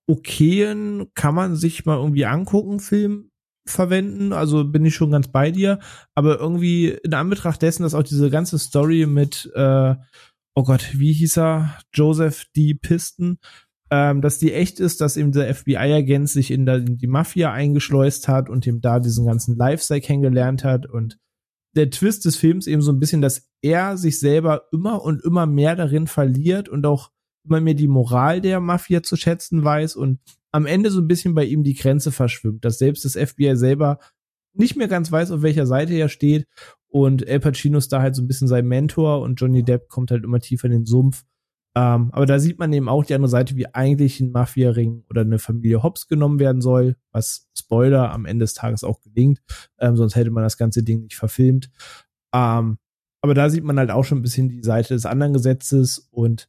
okayen, 0.07 1.09
kann 1.15 1.35
man 1.35 1.57
sich 1.57 1.85
mal 1.85 1.97
irgendwie 1.97 2.27
angucken, 2.27 2.79
Film 2.79 3.31
verwenden. 3.67 4.33
Also 4.33 4.65
bin 4.65 4.85
ich 4.85 4.95
schon 4.95 5.11
ganz 5.11 5.29
bei 5.29 5.51
dir. 5.51 5.79
Aber 6.15 6.39
irgendwie 6.39 6.89
in 6.89 7.15
Anbetracht 7.15 7.61
dessen, 7.63 7.83
dass 7.83 7.95
auch 7.95 8.03
diese 8.03 8.31
ganze 8.31 8.59
Story 8.59 9.07
mit, 9.07 9.51
äh, 9.55 9.95
oh 10.55 10.63
Gott, 10.63 10.91
wie 10.95 11.13
hieß 11.13 11.39
er? 11.39 11.79
Joseph 11.93 12.47
D. 12.55 12.75
Pisten, 12.75 13.39
ähm, 13.91 14.21
dass 14.21 14.39
die 14.39 14.53
echt 14.53 14.81
ist, 14.81 15.01
dass 15.01 15.17
eben 15.17 15.33
der 15.33 15.55
FBI-Agent 15.55 16.29
sich 16.29 16.51
in, 16.51 16.67
der, 16.67 16.77
in 16.77 16.99
die 16.99 17.07
Mafia 17.07 17.53
eingeschleust 17.53 18.29
hat 18.29 18.51
und 18.51 18.67
ihm 18.67 18.81
da 18.81 19.01
diesen 19.01 19.27
ganzen 19.27 19.57
Lifestyle 19.57 20.01
kennengelernt 20.01 20.65
hat 20.65 20.87
und 20.87 21.19
der 21.77 21.91
Twist 21.91 22.25
des 22.25 22.37
Films 22.37 22.67
eben 22.67 22.83
so 22.83 22.93
ein 22.93 22.99
bisschen, 22.99 23.23
dass 23.23 23.51
er 23.63 23.97
sich 23.97 24.19
selber 24.19 24.65
immer 24.73 25.03
und 25.03 25.23
immer 25.25 25.47
mehr 25.47 25.77
darin 25.77 26.07
verliert 26.07 26.69
und 26.69 26.85
auch 26.87 27.11
immer 27.49 27.61
mehr 27.61 27.75
die 27.75 27.89
Moral 27.89 28.41
der 28.41 28.61
Mafia 28.61 29.03
zu 29.03 29.17
schätzen 29.17 29.65
weiß 29.65 29.97
und 29.97 30.21
am 30.51 30.67
Ende 30.67 30.91
so 30.91 31.01
ein 31.01 31.09
bisschen 31.09 31.35
bei 31.35 31.45
ihm 31.45 31.63
die 31.63 31.75
Grenze 31.75 32.13
verschwimmt, 32.13 32.65
dass 32.65 32.79
selbst 32.79 33.05
das 33.05 33.17
FBI 33.17 33.57
selber 33.57 33.99
nicht 34.55 34.77
mehr 34.77 34.89
ganz 34.89 35.13
weiß, 35.13 35.31
auf 35.31 35.43
welcher 35.43 35.67
Seite 35.67 35.95
er 35.95 36.09
steht 36.09 36.47
und 36.89 37.27
El 37.27 37.41
Pacino 37.41 37.79
ist 37.79 37.93
da 37.93 38.01
halt 38.01 38.15
so 38.17 38.23
ein 38.23 38.29
bisschen 38.29 38.49
sein 38.49 38.67
Mentor 38.67 39.21
und 39.21 39.41
Johnny 39.41 39.63
Depp 39.63 39.89
kommt 39.89 40.11
halt 40.11 40.25
immer 40.25 40.41
tiefer 40.41 40.67
in 40.67 40.73
den 40.73 40.87
Sumpf. 40.87 41.25
Ähm, 41.77 42.11
aber 42.13 42.27
da 42.27 42.39
sieht 42.39 42.59
man 42.59 42.73
eben 42.73 42.89
auch 42.89 43.05
die 43.05 43.15
andere 43.15 43.29
Seite, 43.29 43.55
wie 43.57 43.73
eigentlich 43.73 44.21
ein 44.21 44.33
Mafia-Ring 44.33 45.05
oder 45.11 45.21
eine 45.21 45.39
Familie 45.39 45.83
Hobbs 45.83 46.09
genommen 46.09 46.41
werden 46.41 46.63
soll, 46.63 46.97
was 47.13 47.49
Spoiler 47.57 48.11
am 48.11 48.25
Ende 48.25 48.45
des 48.45 48.55
Tages 48.55 48.85
auch 48.85 49.01
gelingt, 49.03 49.41
ähm, 49.79 49.97
sonst 49.97 50.17
hätte 50.17 50.31
man 50.31 50.43
das 50.43 50.57
ganze 50.57 50.83
Ding 50.83 51.03
nicht 51.03 51.17
verfilmt. 51.17 51.71
Ähm, 52.35 52.79
aber 53.21 53.35
da 53.35 53.51
sieht 53.51 53.65
man 53.65 53.79
halt 53.79 53.91
auch 53.91 54.05
schon 54.05 54.19
ein 54.19 54.23
bisschen 54.23 54.49
die 54.49 54.63
Seite 54.63 54.95
des 54.95 55.07
anderen 55.07 55.35
Gesetzes 55.35 56.09
und 56.11 56.49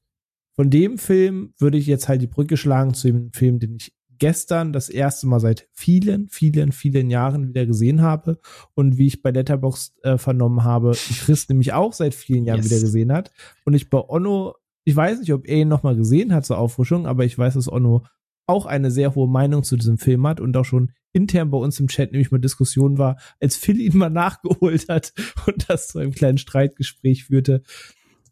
von 0.59 0.69
dem 0.69 0.97
Film 0.97 1.53
würde 1.57 1.77
ich 1.77 1.87
jetzt 1.87 2.09
halt 2.09 2.21
die 2.21 2.27
Brücke 2.27 2.57
schlagen 2.57 2.93
zu 2.93 3.07
dem 3.07 3.31
Film, 3.31 3.59
den 3.59 3.77
ich 3.77 3.93
gestern 4.17 4.73
das 4.73 4.89
erste 4.89 5.25
Mal 5.25 5.39
seit 5.39 5.69
vielen, 5.71 6.27
vielen, 6.27 6.73
vielen 6.73 7.09
Jahren 7.09 7.47
wieder 7.47 7.65
gesehen 7.65 8.01
habe 8.01 8.39
und 8.73 8.97
wie 8.97 9.07
ich 9.07 9.21
bei 9.21 9.31
Letterboxd 9.31 10.03
äh, 10.03 10.17
vernommen 10.17 10.65
habe, 10.65 10.91
Chris 10.91 11.47
nämlich 11.47 11.71
auch 11.71 11.93
seit 11.93 12.13
vielen 12.13 12.43
Jahren 12.43 12.57
yes. 12.57 12.65
wieder 12.69 12.81
gesehen 12.81 13.13
hat 13.13 13.31
und 13.63 13.73
ich 13.73 13.89
bei 13.89 14.03
Onno, 14.05 14.53
ich 14.83 14.97
weiß 14.97 15.21
nicht, 15.21 15.31
ob 15.31 15.47
er 15.47 15.61
ihn 15.61 15.69
nochmal 15.69 15.95
gesehen 15.95 16.33
hat 16.33 16.45
zur 16.45 16.57
Auffrischung, 16.57 17.07
aber 17.07 17.23
ich 17.23 17.37
weiß, 17.37 17.53
dass 17.53 17.71
Onno 17.71 18.03
auch 18.45 18.65
eine 18.65 18.91
sehr 18.91 19.15
hohe 19.15 19.29
Meinung 19.29 19.63
zu 19.63 19.77
diesem 19.77 19.97
Film 19.97 20.27
hat 20.27 20.41
und 20.41 20.57
auch 20.57 20.65
schon 20.65 20.91
intern 21.13 21.51
bei 21.51 21.57
uns 21.57 21.79
im 21.79 21.87
Chat 21.87 22.11
nämlich 22.11 22.31
mal 22.31 22.39
Diskussion 22.39 22.97
war, 22.97 23.17
als 23.39 23.55
Phil 23.55 23.79
ihn 23.79 23.97
mal 23.97 24.09
nachgeholt 24.09 24.89
hat 24.89 25.13
und 25.47 25.69
das 25.69 25.87
zu 25.87 25.99
einem 25.99 26.11
kleinen 26.11 26.37
Streitgespräch 26.37 27.25
führte. 27.25 27.63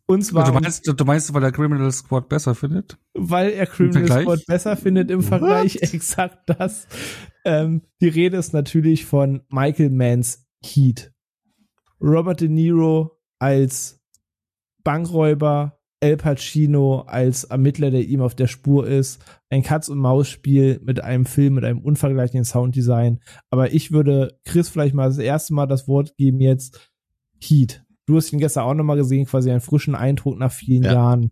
Und 0.07 0.23
zwar. 0.23 0.45
Du 0.45 0.53
meinst, 0.53 0.87
du 0.87 1.05
meinst, 1.05 1.33
weil 1.33 1.43
er 1.43 1.51
Criminal 1.51 1.91
Squad 1.91 2.29
besser 2.29 2.55
findet? 2.55 2.97
Weil 3.13 3.51
er 3.51 3.65
Criminal 3.67 4.21
Squad 4.21 4.45
besser 4.47 4.77
findet 4.77 5.11
im 5.11 5.21
Vergleich, 5.21 5.75
What? 5.75 5.83
exakt 5.93 6.49
das. 6.49 6.87
Ähm, 7.45 7.81
die 8.01 8.07
Rede 8.07 8.37
ist 8.37 8.53
natürlich 8.53 9.05
von 9.05 9.41
Michael 9.49 9.89
Manns 9.89 10.47
Heat. 10.63 11.11
Robert 12.01 12.41
De 12.41 12.47
Niro 12.47 13.19
als 13.39 13.99
Bankräuber, 14.83 15.77
El 15.99 16.15
Pacino 16.15 17.01
als 17.01 17.43
Ermittler, 17.43 17.91
der 17.91 18.05
ihm 18.05 18.21
auf 18.21 18.35
der 18.35 18.47
Spur 18.47 18.87
ist, 18.87 19.21
ein 19.49 19.63
Katz-und-Maus-Spiel 19.63 20.79
mit 20.83 21.03
einem 21.03 21.25
Film, 21.25 21.55
mit 21.55 21.65
einem 21.65 21.79
unvergleichlichen 21.79 22.45
Sounddesign. 22.45 23.19
Aber 23.49 23.73
ich 23.73 23.91
würde 23.91 24.39
Chris 24.45 24.69
vielleicht 24.69 24.93
mal 24.93 25.07
das 25.07 25.17
erste 25.17 25.53
Mal 25.53 25.65
das 25.65 25.87
Wort 25.87 26.15
geben 26.15 26.39
jetzt. 26.39 26.91
Heat. 27.39 27.83
Du 28.07 28.15
hast 28.15 28.31
ihn 28.33 28.39
gestern 28.39 28.63
auch 28.63 28.73
nochmal 28.73 28.97
gesehen, 28.97 29.25
quasi 29.25 29.51
einen 29.51 29.61
frischen 29.61 29.93
Eindruck 29.93 30.39
nach 30.39 30.51
vielen 30.51 30.83
ja. 30.83 30.93
Jahren. 30.93 31.31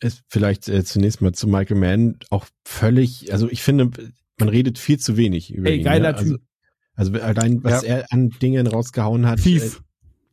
Ist 0.00 0.24
vielleicht 0.28 0.68
äh, 0.68 0.84
zunächst 0.84 1.22
mal 1.22 1.32
zu 1.32 1.48
Michael 1.48 1.78
Mann 1.78 2.18
auch 2.28 2.44
völlig, 2.66 3.32
also 3.32 3.48
ich 3.48 3.62
finde, 3.62 3.90
man 4.38 4.48
redet 4.50 4.78
viel 4.78 4.98
zu 4.98 5.16
wenig 5.16 5.54
über 5.54 5.70
Ey, 5.70 5.76
ihn. 5.76 5.80
Ey, 5.80 5.84
geiler 5.84 6.16
also, 6.16 6.34
Typ. 6.34 6.42
Also 6.94 7.12
allein, 7.14 7.62
was 7.64 7.82
ja. 7.82 7.96
er 7.96 8.06
an 8.10 8.30
Dingen 8.30 8.66
rausgehauen 8.66 9.26
hat. 9.26 9.40
Thief. 9.40 9.82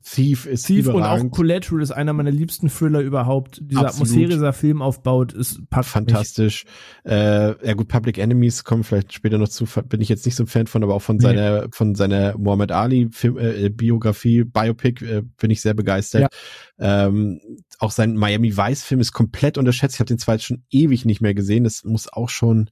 Äh, 0.04 0.16
Thief 0.16 0.46
ist 0.46 0.68
Thief 0.68 0.88
und 0.88 1.04
auch 1.04 1.32
Collateral 1.32 1.82
ist 1.82 1.92
einer 1.92 2.14
meiner 2.14 2.32
liebsten 2.32 2.70
Thriller 2.70 3.00
überhaupt. 3.00 3.60
Diese 3.62 3.80
Absolut. 3.82 4.08
Atmosphäre, 4.08 4.30
dieser 4.30 4.54
Film 4.54 4.82
aufbaut, 4.82 5.34
ist 5.34 5.70
packt 5.70 5.86
fantastisch. 5.86 6.66
Äh, 7.06 7.66
ja 7.66 7.74
gut, 7.74 7.88
Public 7.88 8.18
Enemies 8.18 8.64
kommen 8.64 8.84
vielleicht 8.84 9.14
später 9.14 9.38
noch 9.38 9.50
zu. 9.50 9.66
Bin 9.66 10.02
ich 10.02 10.10
jetzt 10.10 10.26
nicht 10.26 10.36
so 10.36 10.44
ein 10.44 10.48
Fan 10.48 10.68
von, 10.68 10.84
aber 10.84 10.96
auch 10.96 11.02
von 11.02 11.18
nee. 11.18 11.24
seiner 11.24 11.68
von 11.72 11.96
seiner 11.96 12.38
Muhammad 12.38 12.72
Ali 12.72 13.10
Film, 13.12 13.38
äh, 13.38 13.70
Biografie 13.70 14.44
Biopic 14.44 15.06
äh, 15.06 15.24
bin 15.38 15.52
ich 15.52 15.62
sehr 15.62 15.74
begeistert. 15.74 16.34
Ja. 16.78 17.08
Ähm, 17.08 17.40
auch 17.80 17.92
sein 17.92 18.16
Miami 18.16 18.58
Vice 18.58 18.84
Film 18.84 19.02
ist 19.02 19.14
komplett 19.14 19.58
unterschätzt. 19.58 19.96
Ich 19.96 20.00
habe 20.00 20.08
den 20.08 20.20
zweiten 20.20 20.42
schon 20.42 20.64
ewig 20.70 21.06
nicht 21.06 21.22
mehr 21.22 21.34
gesehen. 21.34 21.64
Das 21.64 21.84
muss 21.84 22.12
auch 22.12 22.30
schon 22.30 22.70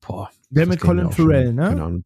boah. 0.00 0.30
Der 0.50 0.66
mit 0.66 0.80
Colin 0.80 1.10
Farrell, 1.10 1.52
ne? 1.52 1.70
Genau, 1.70 1.98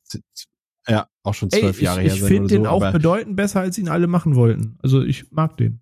ja, 0.88 1.08
auch 1.22 1.34
schon 1.34 1.50
zwölf 1.50 1.80
Jahre 1.80 2.02
ich, 2.02 2.14
her. 2.14 2.14
Ich 2.14 2.22
finde 2.22 2.48
den 2.48 2.64
so, 2.64 2.70
auch 2.70 2.92
bedeutend 2.92 3.36
besser, 3.36 3.60
als 3.60 3.78
ihn 3.78 3.88
alle 3.88 4.06
machen 4.06 4.36
wollten. 4.36 4.78
Also 4.82 5.02
ich 5.02 5.30
mag 5.30 5.56
den. 5.56 5.80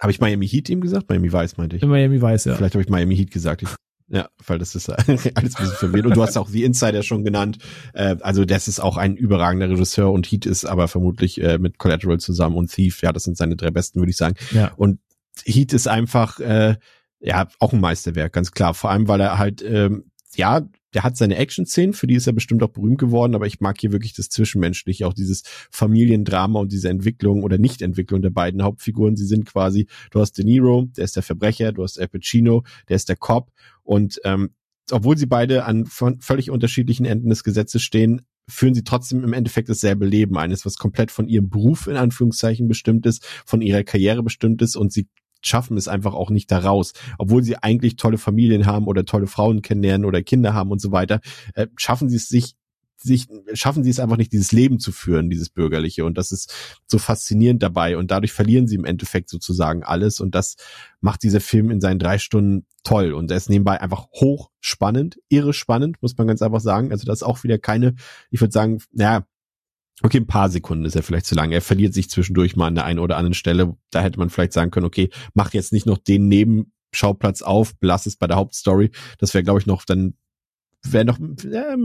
Habe 0.00 0.10
ich 0.10 0.20
Miami 0.20 0.48
Heat 0.48 0.68
ihm 0.68 0.80
gesagt? 0.80 1.08
Miami 1.08 1.32
Vice 1.32 1.56
meinte 1.58 1.76
ich. 1.76 1.84
Miami 1.84 2.20
Vice, 2.20 2.46
ja. 2.46 2.54
Vielleicht 2.56 2.74
habe 2.74 2.82
ich 2.82 2.88
Miami 2.88 3.16
Heat 3.16 3.30
gesagt. 3.30 3.62
Ich, 3.62 3.68
ja, 4.08 4.28
weil 4.44 4.58
das 4.58 4.74
ist 4.74 4.90
alles 4.90 5.26
ein 5.26 5.34
bisschen 5.34 5.66
verwirrt. 5.68 6.06
Und 6.06 6.16
du 6.16 6.22
hast 6.22 6.36
auch 6.36 6.48
The 6.48 6.64
Insider 6.64 7.04
schon 7.04 7.24
genannt. 7.24 7.58
Äh, 7.94 8.16
also 8.20 8.44
das 8.44 8.66
ist 8.66 8.80
auch 8.80 8.96
ein 8.96 9.16
überragender 9.16 9.70
Regisseur 9.70 10.10
und 10.10 10.26
Heat 10.26 10.44
ist 10.44 10.64
aber 10.64 10.88
vermutlich 10.88 11.40
äh, 11.40 11.58
mit 11.58 11.78
Collateral 11.78 12.18
zusammen 12.18 12.56
und 12.56 12.72
Thief. 12.72 13.02
Ja, 13.02 13.12
das 13.12 13.22
sind 13.22 13.36
seine 13.36 13.54
drei 13.54 13.70
besten, 13.70 14.00
würde 14.00 14.10
ich 14.10 14.16
sagen. 14.16 14.34
Ja. 14.50 14.72
Und 14.76 14.98
Heat 15.44 15.72
ist 15.72 15.86
einfach 15.86 16.40
äh, 16.40 16.76
ja 17.20 17.46
auch 17.60 17.72
ein 17.72 17.80
Meisterwerk, 17.80 18.32
ganz 18.32 18.50
klar. 18.50 18.74
Vor 18.74 18.90
allem, 18.90 19.06
weil 19.06 19.20
er 19.20 19.38
halt 19.38 19.62
ähm, 19.62 20.10
ja 20.34 20.62
der 20.94 21.02
hat 21.02 21.16
seine 21.16 21.36
Action-Szenen, 21.36 21.94
für 21.94 22.06
die 22.06 22.14
ist 22.14 22.26
er 22.26 22.32
bestimmt 22.32 22.62
auch 22.62 22.68
berühmt 22.68 22.98
geworden, 22.98 23.34
aber 23.34 23.46
ich 23.46 23.60
mag 23.60 23.80
hier 23.80 23.92
wirklich 23.92 24.12
das 24.14 24.28
Zwischenmenschliche, 24.28 25.06
auch 25.06 25.14
dieses 25.14 25.42
Familiendrama 25.70 26.60
und 26.60 26.72
diese 26.72 26.88
Entwicklung 26.88 27.42
oder 27.42 27.58
Nichtentwicklung 27.58 28.22
der 28.22 28.30
beiden 28.30 28.62
Hauptfiguren. 28.62 29.16
Sie 29.16 29.26
sind 29.26 29.46
quasi, 29.46 29.86
du 30.10 30.20
hast 30.20 30.38
De 30.38 30.44
Niro, 30.44 30.88
der 30.96 31.04
ist 31.04 31.16
der 31.16 31.22
Verbrecher, 31.22 31.72
du 31.72 31.82
hast 31.82 31.98
Al 32.00 32.08
Pacino, 32.08 32.64
der 32.88 32.96
ist 32.96 33.08
der 33.08 33.16
Cop 33.16 33.50
und 33.82 34.20
ähm, 34.24 34.50
obwohl 34.90 35.16
sie 35.16 35.26
beide 35.26 35.64
an 35.64 35.86
völlig 35.86 36.50
unterschiedlichen 36.50 37.06
Enden 37.06 37.30
des 37.30 37.44
Gesetzes 37.44 37.82
stehen, 37.82 38.22
führen 38.48 38.74
sie 38.74 38.84
trotzdem 38.84 39.22
im 39.22 39.32
Endeffekt 39.32 39.68
dasselbe 39.68 40.04
Leben 40.04 40.36
eines, 40.36 40.66
was 40.66 40.76
komplett 40.76 41.10
von 41.10 41.28
ihrem 41.28 41.48
Beruf 41.48 41.86
in 41.86 41.96
Anführungszeichen 41.96 42.68
bestimmt 42.68 43.06
ist, 43.06 43.24
von 43.46 43.62
ihrer 43.62 43.84
Karriere 43.84 44.22
bestimmt 44.22 44.60
ist 44.60 44.76
und 44.76 44.92
sie 44.92 45.08
schaffen 45.42 45.76
es 45.76 45.88
einfach 45.88 46.14
auch 46.14 46.30
nicht 46.30 46.50
da 46.50 46.58
raus. 46.58 46.92
Obwohl 47.18 47.42
sie 47.42 47.56
eigentlich 47.56 47.96
tolle 47.96 48.18
Familien 48.18 48.66
haben 48.66 48.86
oder 48.86 49.04
tolle 49.04 49.26
Frauen 49.26 49.62
kennenlernen 49.62 50.04
oder 50.04 50.22
Kinder 50.22 50.54
haben 50.54 50.70
und 50.70 50.80
so 50.80 50.92
weiter, 50.92 51.20
äh, 51.54 51.66
schaffen 51.76 52.08
sie 52.08 52.16
es 52.16 52.28
sich 52.28 52.56
sich 53.04 53.28
schaffen 53.52 53.84
sie 53.84 53.90
es 53.90 54.00
einfach 54.00 54.16
nicht, 54.16 54.32
dieses 54.32 54.52
Leben 54.52 54.78
zu 54.78 54.92
führen, 54.92 55.30
dieses 55.30 55.50
bürgerliche. 55.50 56.04
Und 56.04 56.16
das 56.18 56.32
ist 56.32 56.54
so 56.86 56.98
faszinierend 56.98 57.62
dabei. 57.62 57.96
Und 57.96 58.10
dadurch 58.10 58.32
verlieren 58.32 58.66
sie 58.66 58.76
im 58.76 58.84
Endeffekt 58.84 59.28
sozusagen 59.28 59.82
alles. 59.82 60.20
Und 60.20 60.34
das 60.34 60.56
macht 61.00 61.22
dieser 61.22 61.40
Film 61.40 61.70
in 61.70 61.80
seinen 61.80 61.98
drei 61.98 62.18
Stunden 62.18 62.66
toll. 62.84 63.12
Und 63.12 63.30
er 63.30 63.36
ist 63.36 63.50
nebenbei 63.50 63.80
einfach 63.80 64.08
hoch 64.12 64.50
spannend, 64.60 65.18
irre 65.28 65.52
spannend, 65.52 66.00
muss 66.00 66.16
man 66.16 66.26
ganz 66.26 66.42
einfach 66.42 66.60
sagen. 66.60 66.92
Also 66.92 67.04
das 67.04 67.18
ist 67.18 67.22
auch 67.22 67.42
wieder 67.42 67.58
keine, 67.58 67.94
ich 68.30 68.40
würde 68.40 68.52
sagen, 68.52 68.80
naja, 68.92 69.26
Okay, 70.04 70.18
ein 70.18 70.26
paar 70.26 70.48
Sekunden 70.48 70.84
ist 70.84 70.96
er 70.96 71.02
vielleicht 71.02 71.26
zu 71.26 71.34
lang. 71.34 71.52
Er 71.52 71.60
verliert 71.60 71.94
sich 71.94 72.10
zwischendurch 72.10 72.56
mal 72.56 72.66
an 72.66 72.74
der 72.74 72.84
einen 72.84 72.98
oder 72.98 73.16
anderen 73.16 73.34
Stelle. 73.34 73.76
Da 73.90 74.00
hätte 74.00 74.18
man 74.18 74.30
vielleicht 74.30 74.52
sagen 74.52 74.70
können, 74.70 74.86
okay, 74.86 75.10
mach 75.34 75.52
jetzt 75.52 75.72
nicht 75.72 75.86
noch 75.86 75.98
den 75.98 76.28
Nebenschauplatz 76.28 77.42
auf, 77.42 77.72
lass 77.80 78.06
es 78.06 78.16
bei 78.16 78.26
der 78.26 78.36
Hauptstory. 78.36 78.90
Das 79.18 79.32
wäre, 79.32 79.44
glaube 79.44 79.60
ich, 79.60 79.66
noch 79.66 79.84
dann 79.84 80.14
wäre 80.84 81.04
noch, 81.04 81.18
ja, 81.18 81.76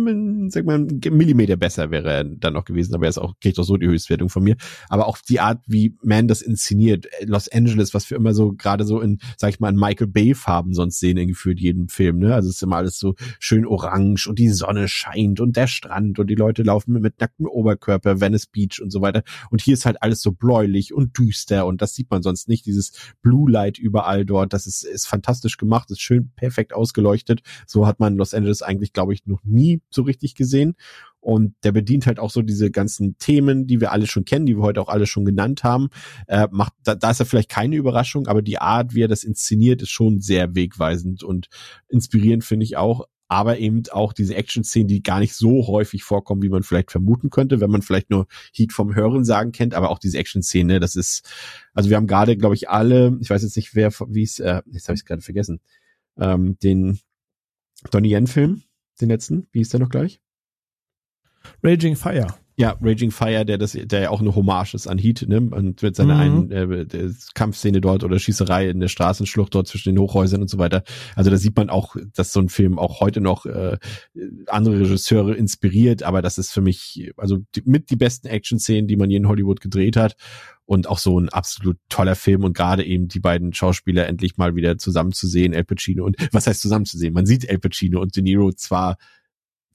sag 0.50 0.66
mal, 0.66 0.80
ein 0.80 1.00
Millimeter 1.12 1.56
besser 1.56 1.92
wäre 1.92 2.12
er 2.12 2.24
dann 2.24 2.54
noch 2.54 2.66
gewesen, 2.66 2.96
aber 2.96 3.06
er 3.06 3.10
ist 3.10 3.18
auch, 3.18 3.36
kriegt 3.40 3.60
auch 3.60 3.64
so 3.64 3.78
die 3.78 3.88
Höchstwertung 3.88 4.30
von 4.30 4.44
mir. 4.44 4.56
Aber 4.90 5.08
auch 5.08 5.18
die 5.20 5.40
Art, 5.40 5.62
wie 5.68 5.96
Man 6.02 6.28
das 6.28 6.42
inszeniert, 6.42 7.08
Los 7.24 7.48
Angeles, 7.48 7.94
was 7.94 8.10
wir 8.10 8.18
immer 8.18 8.34
so, 8.34 8.54
gerade 8.54 8.86
so 8.86 9.00
in, 9.00 9.20
sag 9.38 9.52
ich 9.52 9.60
mal, 9.60 9.70
in 9.70 9.80
Michael 9.80 10.08
Bay-Farben 10.08 10.74
sonst 10.74 11.00
sehen 11.00 11.18
in 11.18 11.28
gefühlt 11.28 11.60
jedem 11.60 11.90
Film, 11.90 12.20
ne? 12.20 12.34
Also 12.34 12.50
es 12.50 12.56
ist 12.56 12.64
immer 12.64 12.78
alles 12.78 12.98
so 12.98 13.16
schön 13.40 13.66
orange 13.66 14.28
und 14.28 14.40
die 14.40 14.50
Sonne 14.50 14.88
scheint 14.88 15.40
und 15.40 15.56
der 15.56 15.68
Strand 15.68 16.20
und 16.20 16.28
die 16.28 16.36
Leute 16.36 16.64
laufen 16.64 16.94
mit 16.94 17.20
nacktem 17.20 17.46
Oberkörper, 17.46 18.20
Venice 18.20 18.48
Beach 18.48 18.82
und 18.82 18.92
so 18.92 19.02
weiter. 19.02 19.24
Und 19.52 19.62
hier 19.62 19.74
ist 19.74 19.86
halt 19.86 20.02
alles 20.02 20.22
so 20.22 20.32
bläulich 20.32 20.94
und 20.94 21.18
düster 21.18 21.66
und 21.66 21.82
das 21.82 21.94
sieht 21.94 22.10
man 22.10 22.24
sonst 22.24 22.48
nicht, 22.48 22.66
dieses 22.66 22.92
Blue 23.22 23.50
Light 23.50 23.78
überall 23.78 24.26
dort. 24.26 24.54
Das 24.54 24.68
ist, 24.68 24.84
ist 24.84 25.08
fantastisch 25.08 25.58
gemacht, 25.58 25.92
ist 25.92 26.02
schön 26.02 26.32
perfekt 26.36 26.74
ausgeleuchtet. 26.74 27.42
So 27.66 27.86
hat 27.86 28.00
man 28.00 28.18
Los 28.18 28.34
Angeles 28.34 28.62
eigentlich 28.62 28.87
ich, 28.88 28.94
glaube 28.94 29.14
ich, 29.14 29.26
noch 29.26 29.44
nie 29.44 29.82
so 29.90 30.02
richtig 30.02 30.36
gesehen. 30.36 30.76
Und 31.20 31.56
der 31.64 31.72
bedient 31.72 32.08
halt 32.08 32.20
auch 32.20 32.32
so 32.32 32.42
diese 32.42 32.72
ganzen 32.72 33.18
Themen, 33.18 33.68
die 33.68 33.82
wir 33.82 33.92
alle 33.92 34.08
schon 34.08 34.26
kennen, 34.26 34.46
die 34.46 34.56
wir 34.56 34.64
heute 34.64 34.82
auch 34.82 34.88
alle 34.88 35.08
schon 35.08 35.26
genannt 35.26 35.64
haben. 35.64 35.90
Äh, 36.28 36.48
macht, 36.52 36.74
da, 36.84 36.96
da 36.96 37.12
ist 37.12 37.20
er 37.20 37.26
vielleicht 37.26 37.50
keine 37.50 37.76
Überraschung, 37.76 38.28
aber 38.28 38.42
die 38.42 38.60
Art, 38.60 38.94
wie 38.94 39.04
er 39.04 39.08
das 39.08 39.24
inszeniert, 39.24 39.82
ist 39.82 39.90
schon 39.90 40.22
sehr 40.22 40.56
wegweisend 40.56 41.24
und 41.24 41.50
inspirierend, 41.90 42.44
finde 42.44 42.64
ich 42.64 42.78
auch 42.78 43.08
aber 43.28 43.60
eben 43.60 43.84
auch 43.92 44.14
diese 44.14 44.36
Action-Szenen, 44.36 44.88
die 44.88 45.04
gar 45.04 45.20
nicht 45.20 45.36
so 45.36 45.68
häufig 45.68 46.04
vorkommen, 46.04 46.42
wie 46.42 46.50
man 46.50 46.64
vielleicht 46.64 46.92
vermuten 46.92 47.30
könnte, 47.30 47.60
wenn 47.60 47.70
man 47.70 47.82
vielleicht 47.82 48.10
nur 48.10 48.28
Heat 48.54 48.72
vom 48.72 48.96
Hören 48.96 49.26
sagen 49.26 49.52
kennt, 49.52 49.74
aber 49.74 49.90
auch 49.90 50.00
diese 50.00 50.18
Action-Szene, 50.18 50.76
ne, 50.76 50.80
das 50.80 50.96
ist, 50.96 51.30
also 51.74 51.90
wir 51.90 51.98
haben 51.98 52.08
gerade, 52.08 52.38
glaube 52.38 52.56
ich, 52.56 52.70
alle, 52.70 53.18
ich 53.20 53.30
weiß 53.30 53.44
jetzt 53.44 53.58
nicht, 53.58 53.76
wer, 53.76 53.92
wie 54.08 54.24
es, 54.24 54.40
äh, 54.40 54.62
jetzt 54.72 54.88
habe 54.88 54.96
ich 54.96 55.02
es 55.02 55.06
gerade 55.06 55.22
vergessen, 55.22 55.60
ähm, 56.18 56.58
den 56.60 57.00
Donnie 57.92 58.14
Yen-Film, 58.14 58.64
den 59.02 59.10
letzten, 59.10 59.48
wie 59.52 59.62
ist 59.62 59.74
der 59.74 59.80
noch 59.80 59.90
gleich? 59.90 60.22
Raging 61.64 61.96
Fire. 61.96 62.28
Ja, 62.60 62.76
Raging 62.82 63.12
Fire, 63.12 63.46
der 63.46 63.60
das, 63.60 63.74
der 63.74 64.02
ja 64.02 64.10
auch 64.10 64.20
eine 64.20 64.34
Hommage 64.34 64.74
ist 64.74 64.88
an 64.88 64.98
Heat, 64.98 65.26
ne? 65.28 65.42
Und 65.42 65.84
mit 65.84 65.96
seiner 65.96 66.16
mhm. 66.16 66.52
einen 66.52 66.52
äh, 66.52 67.12
Kampfszene 67.36 67.82
dort 67.82 68.04
oder 68.04 68.18
Schießerei 68.18 68.70
in 68.70 68.80
der 68.80 68.88
Straßenschlucht 68.88 69.54
dort 69.54 69.68
zwischen 69.68 69.94
den 69.94 70.00
Hochhäusern 70.02 70.42
und 70.42 70.50
so 70.50 70.58
weiter. 70.58 70.84
Also 71.16 71.30
da 71.30 71.38
sieht 71.38 71.56
man 71.56 71.70
auch, 71.70 71.96
dass 72.16 72.34
so 72.34 72.40
ein 72.40 72.50
Film 72.50 72.80
auch 72.80 73.00
heute 73.00 73.22
noch 73.22 73.46
äh, 73.46 73.78
andere 74.48 74.80
Regisseure 74.80 75.36
inspiriert, 75.36 76.02
aber 76.02 76.24
das 76.24 76.40
ist 76.40 76.52
für 76.52 76.62
mich 76.62 77.12
also 77.16 77.38
die, 77.54 77.62
mit 77.64 77.92
die 77.92 77.96
besten 77.96 78.26
Action-Szenen, 78.26 78.88
die 78.88 78.96
man 78.96 79.12
hier 79.12 79.20
in 79.20 79.28
Hollywood 79.28 79.62
gedreht 79.62 79.96
hat 79.96 80.16
und 80.66 80.88
auch 80.88 80.98
so 80.98 81.20
ein 81.20 81.30
absolut 81.30 81.78
toller 81.90 82.16
Film 82.16 82.44
und 82.44 82.58
gerade 82.58 82.84
eben 82.84 83.08
die 83.08 83.20
beiden 83.20 83.54
Schauspieler 83.54 84.08
endlich 84.08 84.38
mal 84.38 84.56
wieder 84.56 84.80
zusammenzusehen, 84.80 85.54
El 85.54 85.64
Pacino 85.64 86.06
und 86.06 86.18
was 86.32 86.48
heißt 86.48 86.62
zusammenzusehen? 86.62 87.14
Man 87.14 87.28
sieht 87.28 87.48
El 87.48 87.60
Pacino 87.60 88.02
und 88.02 88.16
De 88.16 88.24
Niro 88.24 88.52
zwar 88.52 88.98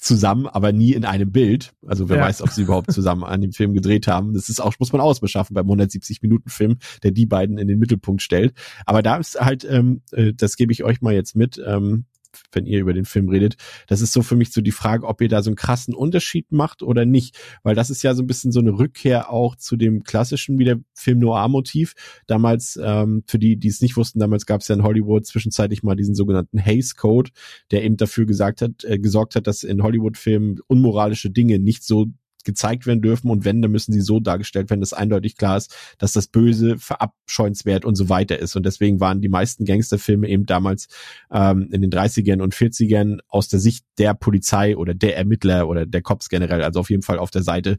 zusammen, 0.03 0.47
aber 0.49 0.73
nie 0.73 0.93
in 0.93 1.05
einem 1.05 1.31
Bild. 1.31 1.75
Also 1.87 2.09
wer 2.09 2.17
ja. 2.17 2.25
weiß, 2.25 2.43
ob 2.43 2.51
sie 2.51 2.63
überhaupt 2.63 2.91
zusammen 2.93 3.23
an 3.23 3.41
dem 3.41 3.53
Film 3.53 3.73
gedreht 3.73 4.09
haben. 4.09 4.35
Das 4.35 4.49
ist 4.49 4.61
auch, 4.61 4.75
muss 4.81 4.93
man 4.93 5.01
ausbeschaffen 5.01 5.55
beim 5.55 5.67
170 5.67 6.23
Minuten 6.23 6.51
Film, 6.51 6.79
der 7.05 7.13
die 7.13 7.27
beiden 7.27 7.57
in 7.57 7.69
den 7.69 7.79
Mittelpunkt 7.79 8.21
stellt. 8.21 8.53
Aber 8.85 9.03
da 9.03 9.17
ist 9.17 9.41
halt, 9.41 9.65
ähm, 9.65 10.03
äh, 10.11 10.33
das 10.35 10.57
gebe 10.57 10.73
ich 10.73 10.83
euch 10.83 11.03
mal 11.03 11.15
jetzt 11.15 11.37
mit, 11.37 11.63
ähm, 11.65 12.07
wenn 12.53 12.67
ihr 12.67 12.81
über 12.81 12.93
den 12.93 13.05
Film 13.05 13.29
redet. 13.29 13.57
Das 13.87 14.01
ist 14.01 14.13
so 14.13 14.23
für 14.23 14.37
mich 14.37 14.53
so 14.53 14.61
die 14.61 14.73
Frage, 14.73 15.07
ob 15.07 15.21
ihr 15.21 15.29
da 15.29 15.43
so 15.43 15.51
einen 15.51 15.57
krassen 15.57 15.95
Unterschied 15.95 16.53
macht 16.53 16.83
oder 16.83 17.05
nicht. 17.05 17.39
Weil 17.63 17.75
das 17.75 17.91
ist 17.91 18.03
ja 18.03 18.15
so 18.15 18.23
ein 18.23 18.27
bisschen 18.27 18.53
so 18.53 18.61
eine 18.61 18.79
Rückkehr 18.79 19.31
auch 19.31 19.57
zu 19.57 19.77
dem 19.77 20.03
klassischen 20.03 20.59
wieder 20.59 20.77
Film 20.95 21.19
Noir-Motiv. 21.19 21.95
Damals, 22.27 22.79
ähm, 22.83 23.23
für 23.27 23.39
die, 23.39 23.57
die 23.57 23.69
es 23.69 23.81
nicht 23.81 23.97
wussten, 23.97 24.19
damals 24.19 24.47
gab 24.47 24.61
es 24.61 24.69
ja 24.69 24.75
in 24.75 24.83
Hollywood 24.83 25.27
zwischenzeitlich 25.27 25.83
mal 25.83 25.97
diesen 25.97 26.15
sogenannten 26.15 26.59
Hays 26.59 26.97
Code, 26.97 27.31
der 27.71 27.85
eben 27.85 27.97
dafür 27.97 28.27
gesagt 28.27 28.63
hat, 28.63 28.85
äh, 28.85 28.99
gesorgt 28.99 29.37
hat, 29.37 29.47
dass 29.47 29.63
in 29.63 29.83
Hollywood-Filmen 29.83 30.61
unmoralische 30.67 31.31
Dinge 31.31 31.59
nicht 31.59 31.85
so 31.85 32.07
gezeigt 32.45 32.87
werden 32.87 33.03
dürfen 33.03 33.31
und 33.31 33.45
wenn, 33.45 33.63
dann 33.63 33.71
müssen 33.71 33.93
sie 33.93 34.01
so 34.01 34.21
dargestellt 34.21 34.71
werden, 34.71 34.81
dass 34.81 34.93
eindeutig 34.93 35.37
klar 35.37 35.57
ist, 35.57 35.75
dass 35.99 36.13
das 36.13 36.27
Böse 36.27 36.79
verabscheuenswert 36.79 37.85
und 37.85 37.95
so 37.95 38.09
weiter 38.09 38.39
ist. 38.39 38.57
Und 38.57 38.67
deswegen 38.67 39.01
waren 39.01 39.21
die 39.21 39.29
meisten 39.29 39.65
Gangsterfilme 39.65 40.29
eben 40.29 40.47
damals 40.47 40.89
ähm, 41.33 41.69
in 41.71 41.83
den 41.83 41.91
30ern 41.91 42.41
und 42.41 42.55
40ern 42.55 43.19
aus 43.29 43.49
der 43.49 43.61
Sicht 43.61 43.85
der 43.99 44.15
Polizei 44.15 44.77
oder 44.77 44.95
der 44.95 45.17
Ermittler 45.17 45.69
oder 45.69 45.87
der 45.87 46.03
Cops 46.03 46.29
generell, 46.29 46.63
also 46.63 46.81
auf 46.81 46.91
jeden 46.91 47.03
Fall 47.03 47.19
auf 47.19 47.31
der 47.31 47.43
Seite 47.43 47.79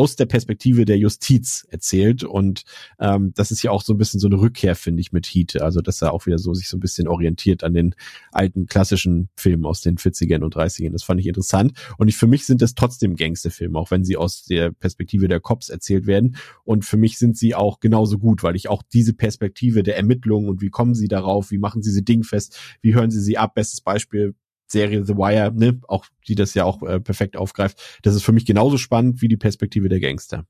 aus 0.00 0.16
der 0.16 0.24
Perspektive 0.24 0.86
der 0.86 0.96
Justiz 0.96 1.66
erzählt 1.68 2.24
und 2.24 2.62
ähm, 2.98 3.34
das 3.34 3.50
ist 3.50 3.62
ja 3.62 3.70
auch 3.70 3.82
so 3.82 3.92
ein 3.92 3.98
bisschen 3.98 4.18
so 4.18 4.28
eine 4.28 4.40
Rückkehr, 4.40 4.74
finde 4.74 5.02
ich, 5.02 5.12
mit 5.12 5.26
Heat. 5.26 5.60
Also 5.60 5.82
dass 5.82 6.00
er 6.00 6.14
auch 6.14 6.24
wieder 6.24 6.38
so 6.38 6.54
sich 6.54 6.70
so 6.70 6.78
ein 6.78 6.80
bisschen 6.80 7.06
orientiert 7.06 7.62
an 7.62 7.74
den 7.74 7.94
alten 8.32 8.64
klassischen 8.64 9.28
Filmen 9.36 9.66
aus 9.66 9.82
den 9.82 9.98
40ern 9.98 10.42
und 10.42 10.56
30ern. 10.56 10.92
Das 10.92 11.02
fand 11.02 11.20
ich 11.20 11.26
interessant 11.26 11.74
und 11.98 12.08
ich, 12.08 12.16
für 12.16 12.26
mich 12.26 12.46
sind 12.46 12.62
das 12.62 12.74
trotzdem 12.74 13.14
Gangsterfilme, 13.14 13.78
auch 13.78 13.90
wenn 13.90 14.02
sie 14.02 14.16
aus 14.16 14.44
der 14.44 14.70
Perspektive 14.70 15.28
der 15.28 15.40
Cops 15.40 15.68
erzählt 15.68 16.06
werden 16.06 16.36
und 16.64 16.86
für 16.86 16.96
mich 16.96 17.18
sind 17.18 17.36
sie 17.36 17.54
auch 17.54 17.78
genauso 17.78 18.16
gut, 18.16 18.42
weil 18.42 18.56
ich 18.56 18.70
auch 18.70 18.82
diese 18.82 19.12
Perspektive 19.12 19.82
der 19.82 19.98
Ermittlungen 19.98 20.48
und 20.48 20.62
wie 20.62 20.70
kommen 20.70 20.94
sie 20.94 21.08
darauf, 21.08 21.50
wie 21.50 21.58
machen 21.58 21.82
sie 21.82 21.90
sie 21.90 22.06
dingfest, 22.06 22.58
wie 22.80 22.94
hören 22.94 23.10
sie 23.10 23.20
sie 23.20 23.36
ab, 23.36 23.52
bestes 23.52 23.82
Beispiel 23.82 24.34
Serie 24.70 25.04
The 25.04 25.16
Wire, 25.16 25.52
ne, 25.52 25.80
auch 25.88 26.06
die 26.28 26.34
das 26.34 26.54
ja 26.54 26.64
auch 26.64 26.82
äh, 26.82 27.00
perfekt 27.00 27.36
aufgreift. 27.36 28.00
Das 28.02 28.14
ist 28.14 28.22
für 28.22 28.32
mich 28.32 28.46
genauso 28.46 28.78
spannend 28.78 29.20
wie 29.22 29.28
die 29.28 29.36
Perspektive 29.36 29.88
der 29.88 30.00
Gangster. 30.00 30.46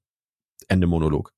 Ende 0.68 0.86
Monolog. 0.86 1.32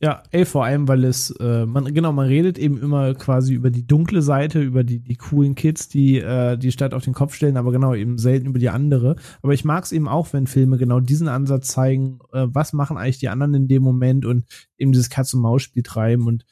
Ja, 0.00 0.22
ey, 0.30 0.44
vor 0.44 0.64
allem, 0.64 0.88
weil 0.88 1.04
es, 1.04 1.30
äh, 1.38 1.66
man, 1.66 1.94
genau, 1.94 2.12
man 2.12 2.26
redet 2.26 2.58
eben 2.58 2.78
immer 2.78 3.14
quasi 3.14 3.54
über 3.54 3.70
die 3.70 3.86
dunkle 3.86 4.20
Seite, 4.20 4.60
über 4.60 4.84
die, 4.84 5.00
die 5.00 5.16
coolen 5.16 5.54
Kids, 5.54 5.88
die 5.88 6.18
äh, 6.18 6.58
die 6.58 6.72
Stadt 6.72 6.94
auf 6.94 7.04
den 7.04 7.14
Kopf 7.14 7.34
stellen, 7.34 7.56
aber 7.56 7.72
genau, 7.72 7.94
eben 7.94 8.18
selten 8.18 8.48
über 8.48 8.58
die 8.58 8.68
andere. 8.68 9.16
Aber 9.40 9.54
ich 9.54 9.64
mag 9.64 9.84
es 9.84 9.92
eben 9.92 10.08
auch, 10.08 10.32
wenn 10.32 10.46
Filme 10.46 10.78
genau 10.78 11.00
diesen 11.00 11.28
Ansatz 11.28 11.68
zeigen, 11.68 12.18
äh, 12.32 12.46
was 12.48 12.72
machen 12.72 12.96
eigentlich 12.96 13.18
die 13.18 13.28
anderen 13.28 13.54
in 13.54 13.68
dem 13.68 13.82
Moment 13.82 14.26
und 14.26 14.44
eben 14.78 14.92
dieses 14.92 15.10
Katz-und-Maus-Spiel 15.10 15.82
treiben 15.82 16.26
und 16.26 16.44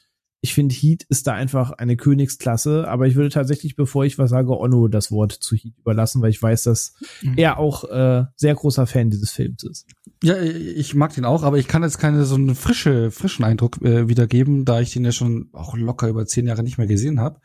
ich 0.43 0.55
finde, 0.55 0.73
Heat 0.73 1.03
ist 1.03 1.27
da 1.27 1.33
einfach 1.33 1.71
eine 1.71 1.95
Königsklasse, 1.95 2.87
aber 2.87 3.05
ich 3.05 3.15
würde 3.15 3.29
tatsächlich, 3.29 3.75
bevor 3.75 4.05
ich 4.05 4.17
was 4.17 4.31
sage, 4.31 4.57
Onno 4.59 4.87
das 4.87 5.11
Wort 5.11 5.31
zu 5.31 5.55
Heat 5.55 5.77
überlassen, 5.77 6.21
weil 6.21 6.31
ich 6.31 6.41
weiß, 6.41 6.63
dass 6.63 6.93
mhm. 7.21 7.37
er 7.37 7.59
auch 7.59 7.83
äh, 7.83 8.25
sehr 8.35 8.55
großer 8.55 8.87
Fan 8.87 9.11
dieses 9.11 9.31
Films 9.31 9.63
ist. 9.63 9.85
Ja, 10.23 10.41
ich 10.41 10.95
mag 10.95 11.13
den 11.13 11.25
auch, 11.25 11.43
aber 11.43 11.59
ich 11.59 11.67
kann 11.67 11.83
jetzt 11.83 11.99
keine 11.99 12.25
so 12.25 12.35
einen 12.35 12.55
frische, 12.55 13.11
frischen 13.11 13.45
Eindruck 13.45 13.81
äh, 13.83 14.07
wiedergeben, 14.07 14.65
da 14.65 14.81
ich 14.81 14.93
den 14.93 15.05
ja 15.05 15.11
schon 15.11 15.49
auch 15.53 15.77
locker 15.77 16.07
über 16.07 16.25
zehn 16.25 16.47
Jahre 16.47 16.63
nicht 16.63 16.79
mehr 16.79 16.87
gesehen 16.87 17.19
habe. 17.19 17.39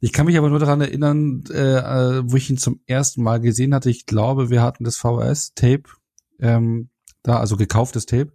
Ich 0.00 0.14
kann 0.14 0.26
mich 0.26 0.38
aber 0.38 0.48
nur 0.48 0.58
daran 0.58 0.80
erinnern, 0.80 1.44
äh, 1.50 1.58
äh 1.58 2.22
wo 2.24 2.36
ich 2.36 2.48
ihn 2.48 2.58
zum 2.58 2.80
ersten 2.86 3.22
Mal 3.22 3.40
gesehen 3.40 3.74
hatte. 3.74 3.90
Ich 3.90 4.06
glaube, 4.06 4.48
wir 4.48 4.62
hatten 4.62 4.84
das 4.84 4.96
VHS-Tape 4.96 5.84
ähm, 6.40 6.88
da, 7.22 7.38
also 7.38 7.56
gekauftes 7.56 8.06
Tape. 8.06 8.32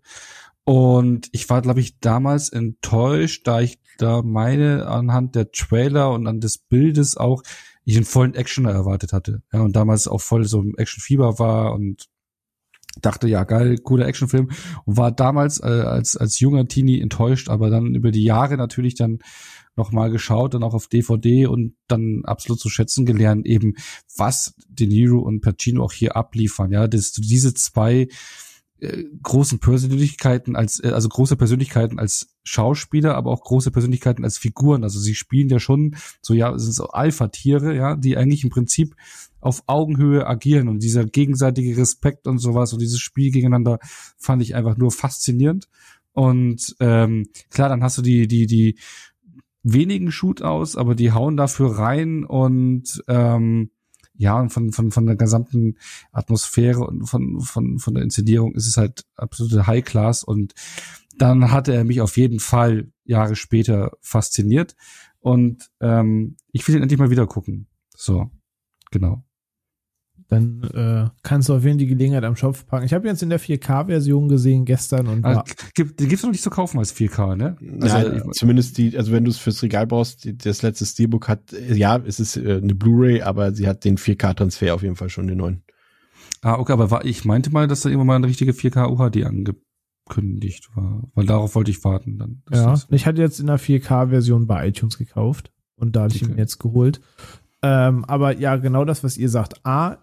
Und 0.65 1.29
ich 1.31 1.49
war, 1.49 1.61
glaube 1.61 1.81
ich, 1.81 1.99
damals 1.99 2.49
enttäuscht, 2.49 3.47
da 3.47 3.61
ich 3.61 3.79
da 3.97 4.21
meine 4.21 4.87
anhand 4.87 5.35
der 5.35 5.51
Trailer 5.51 6.11
und 6.11 6.27
an 6.27 6.39
des 6.39 6.57
Bildes 6.57 7.17
auch 7.17 7.43
ich 7.85 7.95
einen 7.95 8.05
vollen 8.05 8.33
Actioner 8.33 8.71
erwartet 8.71 9.13
hatte. 9.13 9.41
Ja, 9.51 9.61
und 9.61 9.75
damals 9.75 10.07
auch 10.07 10.21
voll 10.21 10.45
so 10.45 10.61
im 10.61 10.75
Actionfieber 10.77 11.37
war 11.37 11.73
und 11.73 12.07
dachte, 13.01 13.27
ja, 13.27 13.43
geil, 13.43 13.77
cooler 13.79 14.07
Actionfilm 14.07 14.51
und 14.85 14.97
war 14.97 15.11
damals 15.11 15.59
äh, 15.59 15.65
als, 15.65 16.15
als 16.15 16.39
junger 16.39 16.67
Teenie 16.67 17.01
enttäuscht, 17.01 17.49
aber 17.49 17.69
dann 17.69 17.95
über 17.95 18.11
die 18.11 18.23
Jahre 18.23 18.55
natürlich 18.55 18.95
dann 18.95 19.19
nochmal 19.75 20.11
geschaut, 20.11 20.53
dann 20.53 20.63
auch 20.63 20.75
auf 20.75 20.87
DVD 20.87 21.47
und 21.47 21.75
dann 21.87 22.21
absolut 22.25 22.59
zu 22.59 22.69
schätzen 22.69 23.05
gelernt, 23.05 23.47
eben 23.47 23.73
was 24.15 24.53
De 24.67 24.85
Niro 24.85 25.19
und 25.19 25.41
Pacino 25.41 25.83
auch 25.83 25.91
hier 25.91 26.15
abliefern, 26.15 26.71
ja, 26.71 26.87
dass 26.87 27.11
du 27.11 27.21
diese 27.21 27.53
zwei 27.55 28.07
äh, 28.79 29.03
großen 29.21 29.59
Persönlichkeiten 29.59 30.55
als, 30.55 30.83
äh, 30.83 30.89
also 30.89 31.09
große 31.09 31.35
Persönlichkeiten 31.35 31.99
als 31.99 32.35
Schauspieler, 32.43 33.15
aber 33.15 33.31
auch 33.31 33.41
große 33.41 33.71
Persönlichkeiten 33.71 34.23
als 34.23 34.37
Figuren. 34.37 34.83
Also 34.83 34.99
sie 34.99 35.15
spielen 35.15 35.49
ja 35.49 35.59
schon 35.59 35.95
so, 36.21 36.33
ja, 36.33 36.57
sind 36.57 36.73
so 36.73 36.87
Alpha-Tiere, 36.87 37.75
ja, 37.75 37.95
die 37.95 38.17
eigentlich 38.17 38.43
im 38.43 38.49
Prinzip 38.49 38.95
auf 39.39 39.63
Augenhöhe 39.67 40.25
agieren 40.25 40.67
und 40.69 40.81
dieser 40.81 41.05
gegenseitige 41.05 41.77
Respekt 41.77 42.27
und 42.27 42.39
sowas 42.39 42.73
und 42.73 42.81
dieses 42.81 42.99
Spiel 42.99 43.31
gegeneinander 43.31 43.79
fand 44.17 44.41
ich 44.41 44.55
einfach 44.55 44.77
nur 44.77 44.91
faszinierend. 44.91 45.67
Und 46.13 46.75
ähm, 46.79 47.27
klar, 47.49 47.69
dann 47.69 47.83
hast 47.83 47.97
du 47.97 48.01
die, 48.01 48.27
die, 48.27 48.45
die 48.45 48.77
wenigen 49.63 50.11
Shootouts, 50.11 50.75
aber 50.75 50.95
die 50.95 51.11
hauen 51.11 51.37
dafür 51.37 51.77
rein 51.77 52.23
und 52.23 53.03
ähm, 53.07 53.71
ja, 54.23 54.39
und 54.39 54.49
von, 54.49 54.71
von, 54.71 54.91
von 54.91 55.05
der 55.05 55.15
gesamten 55.15 55.77
Atmosphäre 56.11 56.79
und 56.79 57.05
von, 57.05 57.41
von, 57.41 57.77
von 57.79 57.93
der 57.93 58.03
Inszenierung 58.03 58.55
ist 58.55 58.67
es 58.67 58.77
halt 58.77 59.05
absolute 59.15 59.67
High 59.67 59.83
Class. 59.83 60.23
Und 60.23 60.53
dann 61.17 61.51
hatte 61.51 61.73
er 61.73 61.83
mich 61.83 62.01
auf 62.01 62.17
jeden 62.17 62.39
Fall 62.39 62.91
Jahre 63.03 63.35
später 63.35 63.91
fasziniert. 64.01 64.75
Und 65.19 65.69
ähm, 65.79 66.37
ich 66.51 66.67
will 66.67 66.75
ihn 66.75 66.81
endlich 66.81 66.99
mal 66.99 67.11
wieder 67.11 67.27
gucken. 67.27 67.67
So, 67.95 68.31
genau 68.91 69.23
dann 70.27 70.63
äh, 70.73 71.09
kannst 71.23 71.49
du 71.49 71.53
auf 71.53 71.63
jeden 71.63 71.77
Fall 71.77 71.85
die 71.85 71.87
Gelegenheit 71.87 72.23
am 72.23 72.35
Schopf 72.35 72.65
packen. 72.65 72.85
Ich 72.85 72.93
habe 72.93 73.07
jetzt 73.07 73.23
in 73.23 73.29
der 73.29 73.39
4K-Version 73.39 74.29
gesehen 74.29 74.65
gestern 74.65 75.07
und 75.07 75.25
also, 75.25 75.41
gibt, 75.75 75.99
die 75.99 76.07
gibt's 76.07 76.23
noch 76.23 76.31
nicht 76.31 76.43
zu 76.43 76.49
kaufen 76.49 76.79
als 76.79 76.95
4K, 76.95 77.35
ne? 77.35 77.55
Also, 77.81 77.97
ja, 77.97 78.31
zumindest 78.31 78.77
die, 78.77 78.97
also 78.97 79.11
wenn 79.11 79.25
du 79.25 79.31
es 79.31 79.37
fürs 79.37 79.61
Regal 79.61 79.87
brauchst, 79.87 80.23
die, 80.23 80.37
das 80.37 80.61
letzte 80.61 80.85
Steelbook 80.85 81.27
hat, 81.27 81.51
ja, 81.51 81.97
es 81.97 82.19
ist 82.19 82.37
äh, 82.37 82.59
eine 82.61 82.75
Blu-ray, 82.75 83.21
aber 83.21 83.53
sie 83.53 83.67
hat 83.67 83.83
den 83.83 83.97
4K-Transfer 83.97 84.73
auf 84.73 84.83
jeden 84.83 84.95
Fall 84.95 85.09
schon, 85.09 85.27
den 85.27 85.37
neuen. 85.37 85.63
Ah, 86.41 86.59
okay, 86.59 86.73
aber 86.73 86.91
war, 86.91 87.05
ich 87.05 87.25
meinte 87.25 87.51
mal, 87.51 87.67
dass 87.67 87.81
da 87.81 87.89
immer 87.89 88.03
mal 88.03 88.15
eine 88.15 88.27
richtige 88.27 88.51
4K 88.51 88.89
UHD 88.89 89.25
angekündigt 89.25 90.69
war, 90.75 91.03
weil 91.13 91.25
darauf 91.25 91.55
wollte 91.55 91.71
ich 91.71 91.83
warten 91.83 92.17
dann. 92.17 92.43
Ja, 92.51 92.79
ich 92.89 93.05
hatte 93.05 93.21
jetzt 93.21 93.39
in 93.39 93.47
der 93.47 93.59
4K-Version 93.59 94.47
bei 94.47 94.67
iTunes 94.67 94.97
gekauft 94.97 95.51
und 95.75 95.95
da 95.95 96.03
hatte 96.03 96.15
okay. 96.15 96.25
ich 96.25 96.31
ihn 96.31 96.37
jetzt 96.37 96.59
geholt. 96.59 97.01
Ähm, 97.61 98.03
aber 98.05 98.37
ja, 98.37 98.57
genau 98.57 98.83
das, 98.83 99.05
was 99.05 99.17
ihr 99.17 99.29
sagt. 99.29 99.65
A, 99.65 100.02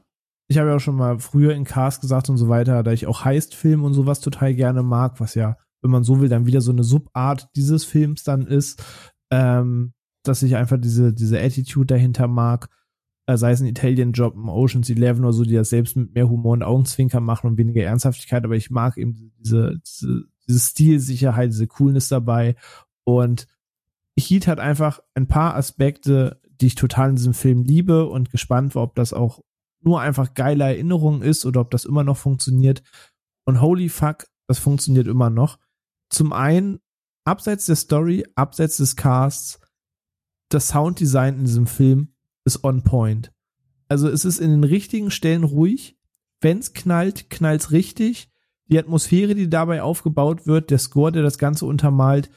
ich 0.51 0.59
habe 0.59 0.69
ja 0.69 0.77
auch 0.77 0.81
schon 0.81 0.97
mal 0.97 1.21
früher 1.21 1.55
in 1.55 1.63
Cars 1.63 2.01
gesagt 2.01 2.29
und 2.29 2.37
so 2.37 2.49
weiter, 2.49 2.83
da 2.83 2.91
ich 2.91 3.07
auch 3.07 3.25
Heist-Film 3.25 3.85
und 3.85 3.95
sowas 3.95 4.19
total 4.19 4.53
gerne 4.53 4.83
mag, 4.83 5.21
was 5.21 5.37
ja, 5.37 5.57
wenn 5.81 5.93
man 5.93 6.03
so 6.03 6.21
will, 6.21 6.29
dann 6.29 6.45
wieder 6.45 6.61
so 6.61 6.73
eine 6.73 6.83
Subart 6.83 7.49
dieses 7.55 7.85
Films 7.85 8.25
dann 8.25 8.49
ist, 8.49 8.83
ähm, 9.31 9.93
dass 10.25 10.43
ich 10.43 10.57
einfach 10.57 10.79
diese, 10.81 11.13
diese 11.13 11.41
Attitude 11.41 11.87
dahinter 11.87 12.27
mag, 12.27 12.69
äh, 13.27 13.37
sei 13.37 13.53
es 13.53 13.61
ein 13.61 13.69
Italian 13.69 14.11
Job, 14.11 14.35
ein 14.35 14.49
Ocean's 14.49 14.91
Eleven 14.91 15.23
oder 15.23 15.33
so, 15.33 15.45
die 15.45 15.55
das 15.55 15.71
selbst 15.71 15.97
mit 15.97 16.15
mehr 16.17 16.29
Humor 16.29 16.55
und 16.55 16.65
Augenzwinkern 16.65 17.23
machen 17.23 17.47
und 17.47 17.57
weniger 17.57 17.85
Ernsthaftigkeit, 17.85 18.45
aber 18.45 18.57
ich 18.57 18.71
mag 18.71 18.99
eben 18.99 19.33
diese, 19.39 19.79
diese, 19.87 20.25
diese 20.49 20.59
Stilsicherheit, 20.59 21.53
diese 21.53 21.69
Coolness 21.69 22.09
dabei. 22.09 22.57
Und 23.05 23.47
Heat 24.19 24.49
hat 24.49 24.59
einfach 24.59 24.99
ein 25.15 25.29
paar 25.29 25.55
Aspekte, 25.55 26.41
die 26.61 26.67
ich 26.67 26.75
total 26.75 27.11
in 27.11 27.17
diesem 27.17 27.35
Film 27.35 27.63
liebe 27.63 28.09
und 28.09 28.33
gespannt 28.33 28.75
war, 28.75 28.83
ob 28.83 28.97
das 28.97 29.13
auch 29.13 29.45
nur 29.83 30.01
einfach 30.01 30.35
geile 30.35 30.65
Erinnerung 30.65 31.23
ist 31.23 31.45
oder 31.47 31.61
ob 31.61 31.71
das 31.71 31.85
immer 31.85 32.05
noch 32.05 32.17
funktioniert. 32.17 32.83
Und 33.45 33.61
holy 33.61 33.89
fuck, 33.89 34.27
das 34.47 34.59
funktioniert 34.59 35.07
immer 35.07 35.31
noch. 35.31 35.59
Zum 36.11 36.33
einen, 36.33 36.81
abseits 37.25 37.67
der 37.67 37.77
Story, 37.77 38.27
abseits 38.35 38.77
des 38.79 38.97
Casts, 38.97 39.61
das 40.51 40.69
Sounddesign 40.69 41.39
in 41.39 41.45
diesem 41.45 41.67
Film 41.67 42.15
ist 42.45 42.65
on 42.65 42.83
point. 42.83 43.33
Also 43.89 44.09
es 44.09 44.25
ist 44.25 44.39
in 44.39 44.51
den 44.51 44.65
richtigen 44.65 45.11
Stellen 45.11 45.45
ruhig. 45.45 45.99
Wenn's 46.41 46.73
knallt, 46.73 47.31
knallt's 47.31 47.71
richtig. 47.71 48.31
Die 48.67 48.79
Atmosphäre, 48.79 49.35
die 49.35 49.51
dabei 49.51 49.83
aufgebaut 49.83 50.47
wird, 50.47 50.71
der 50.71 50.79
Score, 50.79 51.13
der 51.13 51.23
das 51.23 51.39
Ganze 51.39 51.67
untermalt, 51.67 52.31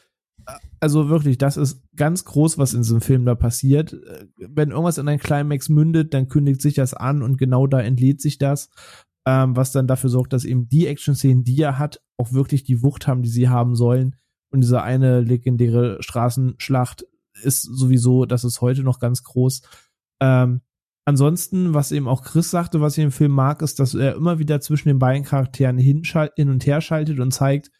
also 0.79 1.09
wirklich, 1.09 1.37
das 1.37 1.57
ist 1.57 1.81
ganz 1.95 2.25
groß, 2.25 2.57
was 2.57 2.73
in 2.73 2.81
diesem 2.81 3.01
Film 3.01 3.25
da 3.25 3.35
passiert. 3.35 3.95
Wenn 4.37 4.71
irgendwas 4.71 4.97
in 4.97 5.07
ein 5.07 5.19
Climax 5.19 5.69
mündet, 5.69 6.13
dann 6.13 6.27
kündigt 6.27 6.61
sich 6.61 6.73
das 6.73 6.93
an 6.93 7.21
und 7.21 7.37
genau 7.37 7.67
da 7.67 7.79
entlädt 7.79 8.21
sich 8.21 8.37
das, 8.37 8.69
ähm, 9.25 9.55
was 9.55 9.71
dann 9.71 9.87
dafür 9.87 10.09
sorgt, 10.09 10.33
dass 10.33 10.45
eben 10.45 10.67
die 10.67 10.87
Action-Szenen, 10.87 11.43
die 11.43 11.61
er 11.61 11.79
hat, 11.79 12.01
auch 12.17 12.33
wirklich 12.33 12.63
die 12.63 12.83
Wucht 12.83 13.07
haben, 13.07 13.21
die 13.21 13.29
sie 13.29 13.49
haben 13.49 13.75
sollen. 13.75 14.15
Und 14.51 14.61
diese 14.61 14.81
eine 14.81 15.21
legendäre 15.21 15.97
Straßenschlacht 16.01 17.05
ist 17.41 17.63
sowieso, 17.63 18.25
das 18.25 18.43
ist 18.43 18.61
heute 18.61 18.83
noch 18.83 18.99
ganz 18.99 19.23
groß. 19.23 19.61
Ähm, 20.21 20.61
ansonsten, 21.05 21.73
was 21.73 21.91
eben 21.91 22.07
auch 22.07 22.21
Chris 22.21 22.51
sagte, 22.51 22.81
was 22.81 22.97
ich 22.97 23.03
im 23.03 23.11
Film 23.11 23.31
mag, 23.31 23.61
ist, 23.61 23.79
dass 23.79 23.95
er 23.95 24.15
immer 24.15 24.39
wieder 24.39 24.61
zwischen 24.61 24.89
den 24.89 24.99
beiden 24.99 25.23
Charakteren 25.23 25.77
hin 25.77 26.03
und 26.37 26.65
her 26.65 26.81
schaltet 26.81 27.19
und 27.19 27.31
zeigt, 27.31 27.71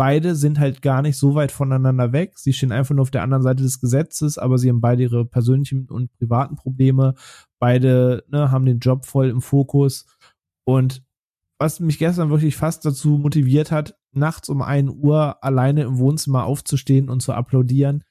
beide 0.00 0.34
sind 0.34 0.58
halt 0.58 0.80
gar 0.80 1.02
nicht 1.02 1.18
so 1.18 1.34
weit 1.34 1.52
voneinander 1.52 2.10
weg. 2.10 2.38
Sie 2.38 2.54
stehen 2.54 2.72
einfach 2.72 2.94
nur 2.94 3.02
auf 3.02 3.10
der 3.10 3.22
anderen 3.22 3.42
Seite 3.42 3.62
des 3.62 3.80
Gesetzes, 3.80 4.38
aber 4.38 4.56
sie 4.56 4.70
haben 4.70 4.80
beide 4.80 5.02
ihre 5.02 5.26
persönlichen 5.26 5.90
und 5.90 6.10
privaten 6.14 6.56
Probleme. 6.56 7.12
Beide 7.58 8.24
ne, 8.28 8.50
haben 8.50 8.64
den 8.64 8.78
Job 8.78 9.04
voll 9.04 9.28
im 9.28 9.42
Fokus. 9.42 10.06
Und 10.64 11.04
was 11.58 11.80
mich 11.80 11.98
gestern 11.98 12.30
wirklich 12.30 12.56
fast 12.56 12.86
dazu 12.86 13.18
motiviert 13.18 13.70
hat, 13.70 13.94
nachts 14.12 14.48
um 14.48 14.62
ein 14.62 14.88
Uhr 14.88 15.44
alleine 15.44 15.82
im 15.82 15.98
Wohnzimmer 15.98 16.44
aufzustehen 16.46 17.10
und 17.10 17.20
zu 17.20 17.34
applaudieren. 17.34 18.02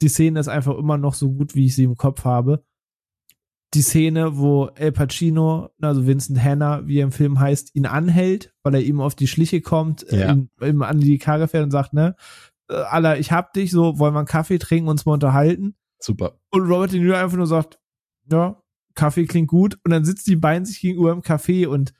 Die 0.00 0.08
Szene 0.08 0.40
ist 0.40 0.48
einfach 0.48 0.78
immer 0.78 0.96
noch 0.96 1.12
so 1.12 1.30
gut, 1.32 1.54
wie 1.54 1.66
ich 1.66 1.76
sie 1.76 1.84
im 1.84 1.96
Kopf 1.96 2.24
habe 2.24 2.64
die 3.74 3.82
Szene, 3.82 4.36
wo 4.36 4.66
El 4.74 4.92
Pacino, 4.92 5.70
also 5.80 6.06
Vincent 6.06 6.42
Hanna, 6.42 6.86
wie 6.86 6.98
er 6.98 7.04
im 7.04 7.12
Film 7.12 7.38
heißt, 7.38 7.74
ihn 7.74 7.86
anhält, 7.86 8.52
weil 8.62 8.74
er 8.74 8.82
ihm 8.82 9.00
auf 9.00 9.14
die 9.14 9.28
Schliche 9.28 9.60
kommt, 9.60 10.10
äh, 10.12 10.20
ja. 10.20 10.32
ihm, 10.32 10.50
ihm 10.60 10.82
an 10.82 11.00
die 11.00 11.18
Karre 11.18 11.46
fährt 11.46 11.64
und 11.64 11.70
sagt, 11.70 11.92
ne, 11.92 12.16
äh, 12.68 12.74
Alter, 12.74 13.18
ich 13.18 13.30
hab 13.30 13.52
dich, 13.52 13.70
so, 13.70 13.98
wollen 13.98 14.14
wir 14.14 14.18
einen 14.18 14.26
Kaffee 14.26 14.58
trinken, 14.58 14.88
uns 14.88 15.06
mal 15.06 15.12
unterhalten. 15.12 15.76
Super. 16.00 16.40
Und 16.50 16.62
Robert 16.62 16.92
De 16.92 17.00
Niro 17.00 17.16
einfach 17.16 17.36
nur 17.36 17.46
sagt, 17.46 17.78
ja, 18.30 18.60
Kaffee 18.94 19.26
klingt 19.26 19.48
gut. 19.48 19.78
Und 19.84 19.92
dann 19.92 20.04
sitzen 20.04 20.30
die 20.30 20.36
beiden 20.36 20.64
sich 20.64 20.80
gegenüber 20.80 21.12
im 21.12 21.22
Café 21.22 21.66
und 21.66 21.92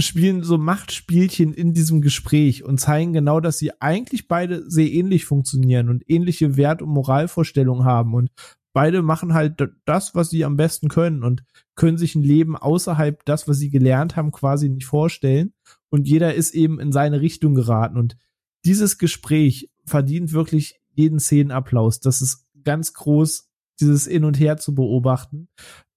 spielen 0.00 0.42
so 0.42 0.58
Machtspielchen 0.58 1.52
in 1.52 1.74
diesem 1.74 2.00
Gespräch 2.00 2.64
und 2.64 2.78
zeigen 2.78 3.12
genau, 3.12 3.40
dass 3.40 3.58
sie 3.58 3.72
eigentlich 3.80 4.28
beide 4.28 4.68
sehr 4.68 4.90
ähnlich 4.90 5.26
funktionieren 5.26 5.88
und 5.88 6.08
ähnliche 6.08 6.56
Wert- 6.56 6.82
und 6.82 6.88
Moralvorstellungen 6.88 7.84
haben 7.84 8.14
und 8.14 8.30
beide 8.72 9.02
machen 9.02 9.34
halt 9.34 9.62
das, 9.84 10.14
was 10.14 10.30
sie 10.30 10.44
am 10.44 10.56
besten 10.56 10.88
können 10.88 11.22
und 11.22 11.44
können 11.74 11.98
sich 11.98 12.14
ein 12.14 12.22
Leben 12.22 12.56
außerhalb 12.56 13.24
das, 13.24 13.48
was 13.48 13.58
sie 13.58 13.70
gelernt 13.70 14.16
haben, 14.16 14.32
quasi 14.32 14.68
nicht 14.68 14.86
vorstellen. 14.86 15.52
Und 15.90 16.08
jeder 16.08 16.34
ist 16.34 16.54
eben 16.54 16.80
in 16.80 16.92
seine 16.92 17.20
Richtung 17.20 17.54
geraten. 17.54 17.98
Und 17.98 18.16
dieses 18.64 18.98
Gespräch 18.98 19.70
verdient 19.84 20.32
wirklich 20.32 20.80
jeden 20.94 21.20
Szenenapplaus. 21.20 22.00
Das 22.00 22.22
ist 22.22 22.46
ganz 22.64 22.94
groß, 22.94 23.50
dieses 23.80 24.06
In 24.06 24.24
und 24.24 24.38
Her 24.38 24.56
zu 24.56 24.74
beobachten. 24.74 25.48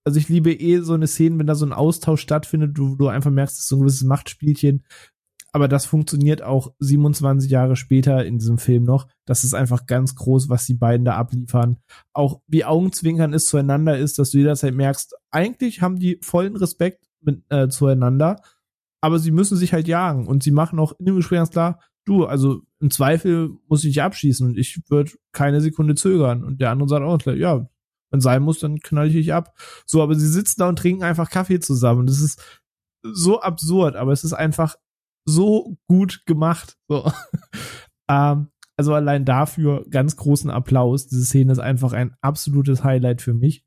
Also 0.03 0.19
ich 0.19 0.29
liebe 0.29 0.53
eh 0.53 0.81
so 0.81 0.93
eine 0.93 1.07
Szene, 1.07 1.39
wenn 1.39 1.47
da 1.47 1.55
so 1.55 1.65
ein 1.65 1.73
Austausch 1.73 2.21
stattfindet, 2.21 2.77
wo 2.79 2.95
du 2.95 3.07
einfach 3.07 3.31
merkst, 3.31 3.55
es 3.55 3.63
ist 3.63 3.67
so 3.69 3.77
ein 3.77 3.79
gewisses 3.79 4.03
Machtspielchen. 4.03 4.83
Aber 5.55 5.69
das 5.69 5.85
funktioniert 5.85 6.41
auch 6.41 6.73
27 6.79 7.49
Jahre 7.49 7.77
später 7.77 8.25
in 8.25 8.39
diesem 8.39 8.57
Film 8.57 8.83
noch. 8.83 9.07
Das 9.23 9.45
ist 9.45 9.53
einfach 9.53 9.85
ganz 9.85 10.13
groß, 10.13 10.49
was 10.49 10.65
die 10.65 10.73
beiden 10.73 11.05
da 11.05 11.15
abliefern. 11.15 11.77
Auch 12.11 12.41
wie 12.45 12.65
Augenzwinkern 12.65 13.33
es 13.33 13.47
zueinander 13.47 13.97
ist, 13.97 14.19
dass 14.19 14.31
du 14.31 14.39
jederzeit 14.39 14.73
merkst, 14.73 15.15
eigentlich 15.31 15.81
haben 15.81 15.97
die 15.97 16.19
vollen 16.21 16.57
Respekt 16.57 17.07
mit, 17.21 17.41
äh, 17.47 17.69
zueinander, 17.69 18.41
aber 18.99 19.17
sie 19.17 19.31
müssen 19.31 19.55
sich 19.55 19.71
halt 19.71 19.87
jagen 19.87 20.27
und 20.27 20.43
sie 20.43 20.51
machen 20.51 20.77
auch 20.77 20.91
in 20.99 21.05
dem 21.05 21.15
Gespräch 21.15 21.37
ganz 21.37 21.51
klar, 21.51 21.79
du, 22.03 22.25
also 22.25 22.59
im 22.81 22.91
Zweifel 22.91 23.51
muss 23.69 23.85
ich 23.85 23.91
dich 23.91 24.03
abschießen 24.03 24.45
und 24.45 24.57
ich 24.57 24.81
würde 24.89 25.13
keine 25.31 25.61
Sekunde 25.61 25.95
zögern. 25.95 26.43
Und 26.43 26.59
der 26.59 26.71
andere 26.71 26.89
sagt 26.89 27.05
auch 27.05 27.17
gleich, 27.17 27.39
ja, 27.39 27.65
wenn 28.11 28.19
sein 28.19 28.43
muss, 28.43 28.59
dann 28.59 28.81
knall 28.81 29.07
ich 29.07 29.13
dich 29.13 29.33
ab. 29.33 29.57
So, 29.85 30.03
aber 30.03 30.15
sie 30.15 30.27
sitzen 30.27 30.59
da 30.59 30.67
und 30.67 30.79
trinken 30.79 31.03
einfach 31.03 31.29
Kaffee 31.29 31.61
zusammen. 31.61 32.01
Und 32.01 32.09
das 32.09 32.19
ist 32.19 32.41
so 33.03 33.39
absurd, 33.39 33.95
aber 33.95 34.11
es 34.11 34.25
ist 34.25 34.33
einfach 34.33 34.75
so 35.25 35.77
gut 35.87 36.25
gemacht. 36.25 36.77
So. 36.87 37.11
ähm, 38.09 38.49
also 38.77 38.93
allein 38.93 39.25
dafür 39.25 39.85
ganz 39.89 40.15
großen 40.15 40.49
Applaus. 40.49 41.07
Diese 41.07 41.25
Szene 41.25 41.51
ist 41.51 41.59
einfach 41.59 41.93
ein 41.93 42.15
absolutes 42.21 42.83
Highlight 42.83 43.21
für 43.21 43.33
mich. 43.33 43.65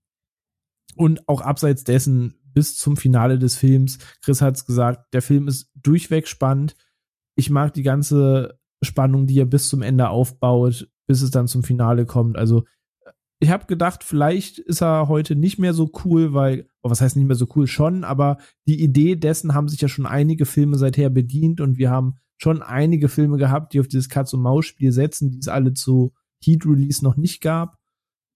Und 0.97 1.29
auch 1.29 1.41
abseits 1.41 1.85
dessen 1.85 2.35
bis 2.43 2.77
zum 2.77 2.97
Finale 2.97 3.39
des 3.39 3.57
Films. 3.57 3.99
Chris 4.23 4.43
hat's 4.43 4.67
gesagt, 4.67 5.13
der 5.13 5.23
Film 5.23 5.49
ist 5.49 5.71
durchweg 5.75 6.27
spannend. 6.27 6.75
Ich 7.37 7.51
mag 7.51 7.73
die 7.73 7.83
ganze 7.83 8.59
Spannung, 8.83 9.27
die 9.27 9.39
er 9.39 9.47
bis 9.47 9.69
zum 9.69 9.83
Ende 9.83 10.09
aufbaut, 10.09 10.89
bis 11.07 11.23
es 11.23 11.31
dann 11.31 11.47
zum 11.47 11.63
Finale 11.63 12.05
kommt. 12.05 12.37
Also 12.37 12.65
ich 13.41 13.51
habe 13.51 13.67
gedacht, 13.67 14.03
vielleicht 14.03 14.59
ist 14.59 14.83
er 14.83 15.09
heute 15.09 15.37
nicht 15.37 15.59
mehr 15.59 15.73
so 15.73 15.91
cool, 16.05 16.35
weil, 16.35 16.69
oh, 16.83 16.91
was 16.91 17.01
heißt 17.01 17.17
nicht 17.17 17.27
mehr 17.27 17.37
so 17.37 17.47
cool 17.55 17.67
schon, 17.67 18.03
aber 18.05 18.39
die 18.67 18.83
Idee 18.83 19.15
dessen 19.17 19.55
haben 19.55 19.69
sich 19.69 19.81
ja 19.81 19.89
schon 19.89 20.07
einige 20.07 20.45
Filme 20.45 20.77
seither 20.77 21.09
bedient 21.11 21.61
und 21.61 21.79
wir 21.79 21.91
haben 21.91 22.17
schon 22.37 22.63
einige 22.63 23.09
Filme 23.09 23.37
gehabt, 23.37 23.73
die 23.73 23.81
auf 23.81 23.89
dieses 23.89 24.09
Katz-und-Maus-Spiel 24.09 24.93
setzen, 24.93 25.31
die 25.31 25.39
es 25.39 25.49
alle 25.49 25.73
zu 25.75 26.13
Heat-Release 26.43 27.05
noch 27.05 27.17
nicht 27.17 27.41
gab. 27.41 27.79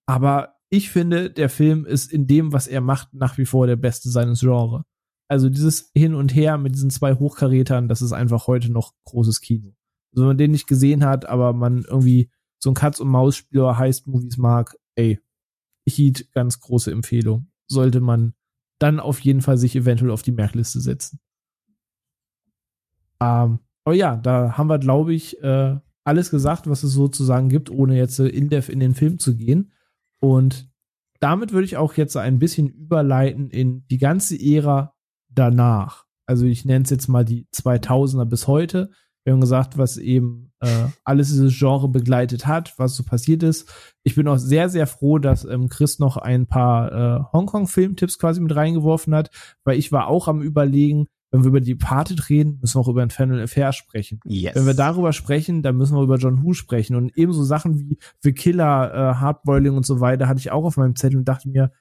Aber 0.07 0.55
ich 0.71 0.91
finde, 0.91 1.31
der 1.31 1.49
Film 1.49 1.85
ist 1.85 2.13
in 2.13 2.27
dem, 2.27 2.53
was 2.53 2.67
er 2.67 2.81
macht, 2.81 3.15
nach 3.15 3.39
wie 3.39 3.45
vor 3.45 3.67
der 3.67 3.77
beste 3.77 4.09
seines 4.09 4.41
Genres. 4.41 4.83
Also 5.29 5.49
dieses 5.49 5.91
Hin 5.95 6.15
und 6.15 6.35
Her 6.35 6.59
mit 6.59 6.75
diesen 6.75 6.91
zwei 6.91 7.15
Hochkarätern, 7.15 7.89
das 7.89 8.03
ist 8.03 8.13
einfach 8.13 8.47
heute 8.47 8.71
noch 8.71 8.93
großes 9.05 9.41
Kino. 9.41 9.75
Also 10.13 10.23
wenn 10.23 10.29
man 10.29 10.39
den 10.39 10.51
nicht 10.51 10.67
gesehen 10.67 11.05
hat, 11.05 11.27
aber 11.27 11.53
man 11.53 11.85
irgendwie 11.85 12.31
so 12.59 12.71
ein 12.71 12.75
Katz-und-Maus-Spiel 12.75 13.61
oder 13.61 13.79
Heist-Movies 13.79 14.37
mag, 14.37 14.77
ey, 14.97 15.19
Heat, 15.89 16.33
ganz 16.33 16.61
große 16.61 16.91
Empfehlung. 16.91 17.51
Sollte 17.67 18.01
man 18.01 18.35
dann 18.79 19.01
auf 19.01 19.21
jeden 19.21 19.43
Fall 19.43 19.59
sich 19.59 19.77
eventuell 19.77 20.11
auf 20.11 20.23
die 20.23 20.33
Merkliste 20.33 20.81
setzen. 20.81 21.21
Ähm, 23.21 23.61
aber 23.85 23.95
ja, 23.95 24.17
da 24.17 24.57
haben 24.57 24.69
wir, 24.69 24.79
glaube 24.79 25.15
ich, 25.15 25.41
äh, 25.43 25.77
alles 26.05 26.31
gesagt, 26.31 26.69
was 26.69 26.83
es 26.83 26.93
sozusagen 26.93 27.49
gibt, 27.49 27.71
ohne 27.71 27.97
jetzt 27.97 28.19
äh, 28.19 28.27
in-depth 28.27 28.69
in 28.69 28.81
den 28.81 28.95
Film 28.95 29.19
zu 29.19 29.37
gehen. 29.37 29.73
Und 30.21 30.71
damit 31.21 31.53
würde 31.53 31.65
ich 31.65 31.77
auch 31.77 31.95
jetzt 31.95 32.17
ein 32.17 32.39
bisschen 32.39 32.69
überleiten 32.69 33.51
in 33.51 33.87
die 33.87 33.99
ganze 33.99 34.37
Ära 34.37 34.95
danach. 35.29 36.05
Also 36.27 36.47
ich 36.47 36.65
nenne 36.65 36.85
es 36.85 36.91
jetzt 36.91 37.09
mal 37.09 37.25
die 37.25 37.47
2000er 37.55 38.25
bis 38.25 38.49
heute. 38.49 38.91
Wir 39.25 39.33
haben 39.33 39.41
gesagt, 39.41 39.79
was 39.79 39.97
eben 39.97 40.52
äh, 40.63 40.87
alles 41.05 41.29
dieses 41.29 41.59
Genre 41.59 41.89
begleitet 41.89 42.47
hat, 42.47 42.75
was 42.79 42.97
so 42.97 43.03
passiert 43.03 43.43
ist. 43.43 43.73
Ich 44.03 44.15
bin 44.15 44.29
auch 44.29 44.39
sehr, 44.39 44.69
sehr 44.69 44.87
froh, 44.87 45.19
dass 45.19 45.45
ähm, 45.45 45.69
Chris 45.69 45.99
noch 45.99 46.17
ein 46.17 46.47
paar 46.47 46.93
äh, 46.93 47.23
Hongkong-Filmtipps 47.33 48.19
quasi 48.19 48.41
mit 48.41 48.55
reingeworfen 48.55 49.15
hat, 49.15 49.31
weil 49.65 49.79
ich 49.79 49.93
war 49.93 50.07
auch 50.07 50.29
am 50.29 50.41
überlegen, 50.41 51.09
wenn 51.33 51.45
wir 51.45 51.49
über 51.49 51.61
die 51.61 51.77
Departed 51.77 52.29
reden, 52.29 52.59
müssen 52.61 52.77
wir 52.77 52.81
auch 52.81 52.89
über 52.89 53.03
Infernal 53.03 53.43
Affair 53.43 53.73
sprechen. 53.73 54.21
Yes. 54.25 54.55
Wenn 54.55 54.67
wir 54.67 54.75
darüber 54.75 55.15
sprechen, 55.15 55.63
dann 55.63 55.77
müssen 55.77 55.97
wir 55.97 56.03
über 56.03 56.19
John 56.19 56.45
Who 56.45 56.53
sprechen. 56.53 56.95
Und 56.95 57.17
ebenso 57.17 57.43
Sachen 57.43 57.79
wie 57.79 57.99
The 58.21 58.33
Killer, 58.33 58.93
äh, 58.93 59.15
Hardboiling 59.15 59.75
und 59.75 59.87
so 59.87 60.01
weiter 60.01 60.29
hatte 60.29 60.41
ich 60.41 60.51
auch 60.51 60.65
auf 60.65 60.77
meinem 60.77 60.95
Zettel 60.95 61.19
und 61.19 61.25
dachte 61.25 61.49
mir, 61.49 61.73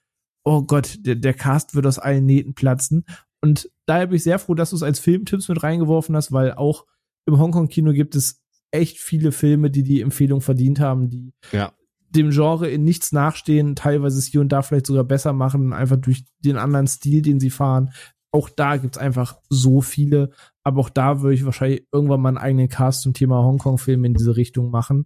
oh 0.46 0.64
Gott, 0.64 1.00
der, 1.02 1.16
der 1.16 1.34
Cast 1.34 1.76
wird 1.76 1.86
aus 1.86 2.00
allen 2.00 2.26
Nähten 2.26 2.54
platzen. 2.54 3.04
Und 3.42 3.70
daher 3.86 4.08
bin 4.08 4.16
ich 4.16 4.24
sehr 4.24 4.40
froh, 4.40 4.56
dass 4.56 4.70
du 4.70 4.78
es 4.78 4.84
als 4.84 5.00
Filmtipps 5.00 5.50
mit 5.50 5.62
reingeworfen 5.62 6.16
hast, 6.16 6.32
weil 6.32 6.54
auch 6.54 6.86
im 7.26 7.38
Hongkong-Kino 7.38 7.92
gibt 7.92 8.16
es 8.16 8.41
echt 8.72 9.00
viele 9.00 9.32
Filme, 9.32 9.70
die 9.70 9.84
die 9.84 10.02
Empfehlung 10.02 10.42
verdient 10.42 10.80
haben, 10.80 11.10
die 11.10 11.34
ja. 11.52 11.74
dem 12.10 12.32
Genre 12.32 12.70
in 12.70 12.84
nichts 12.84 13.12
nachstehen, 13.12 13.76
teilweise 13.76 14.18
es 14.18 14.26
hier 14.26 14.42
und 14.42 14.50
da 14.50 14.62
vielleicht 14.62 14.88
sogar 14.88 15.04
besser 15.04 15.34
machen, 15.34 15.74
einfach 15.74 15.98
durch 15.98 16.26
den 16.40 16.58
anderen 16.58 16.88
Stil, 16.88 17.22
den 17.22 17.40
sie 17.40 17.50
fahren. 17.50 17.92
Auch 18.34 18.50
da 18.50 18.78
gibt's 18.78 18.98
einfach 18.98 19.38
so 19.50 19.82
viele, 19.82 20.32
aber 20.64 20.80
auch 20.80 20.90
da 20.90 21.22
würde 21.22 21.36
ich 21.36 21.46
wahrscheinlich 21.46 21.86
irgendwann 21.92 22.22
mal 22.22 22.30
einen 22.30 22.38
eigenen 22.38 22.70
Cast 22.70 23.02
zum 23.02 23.14
Thema 23.14 23.44
Hongkong-Filme 23.44 24.08
in 24.08 24.14
diese 24.14 24.38
Richtung 24.38 24.72
machen, 24.72 25.06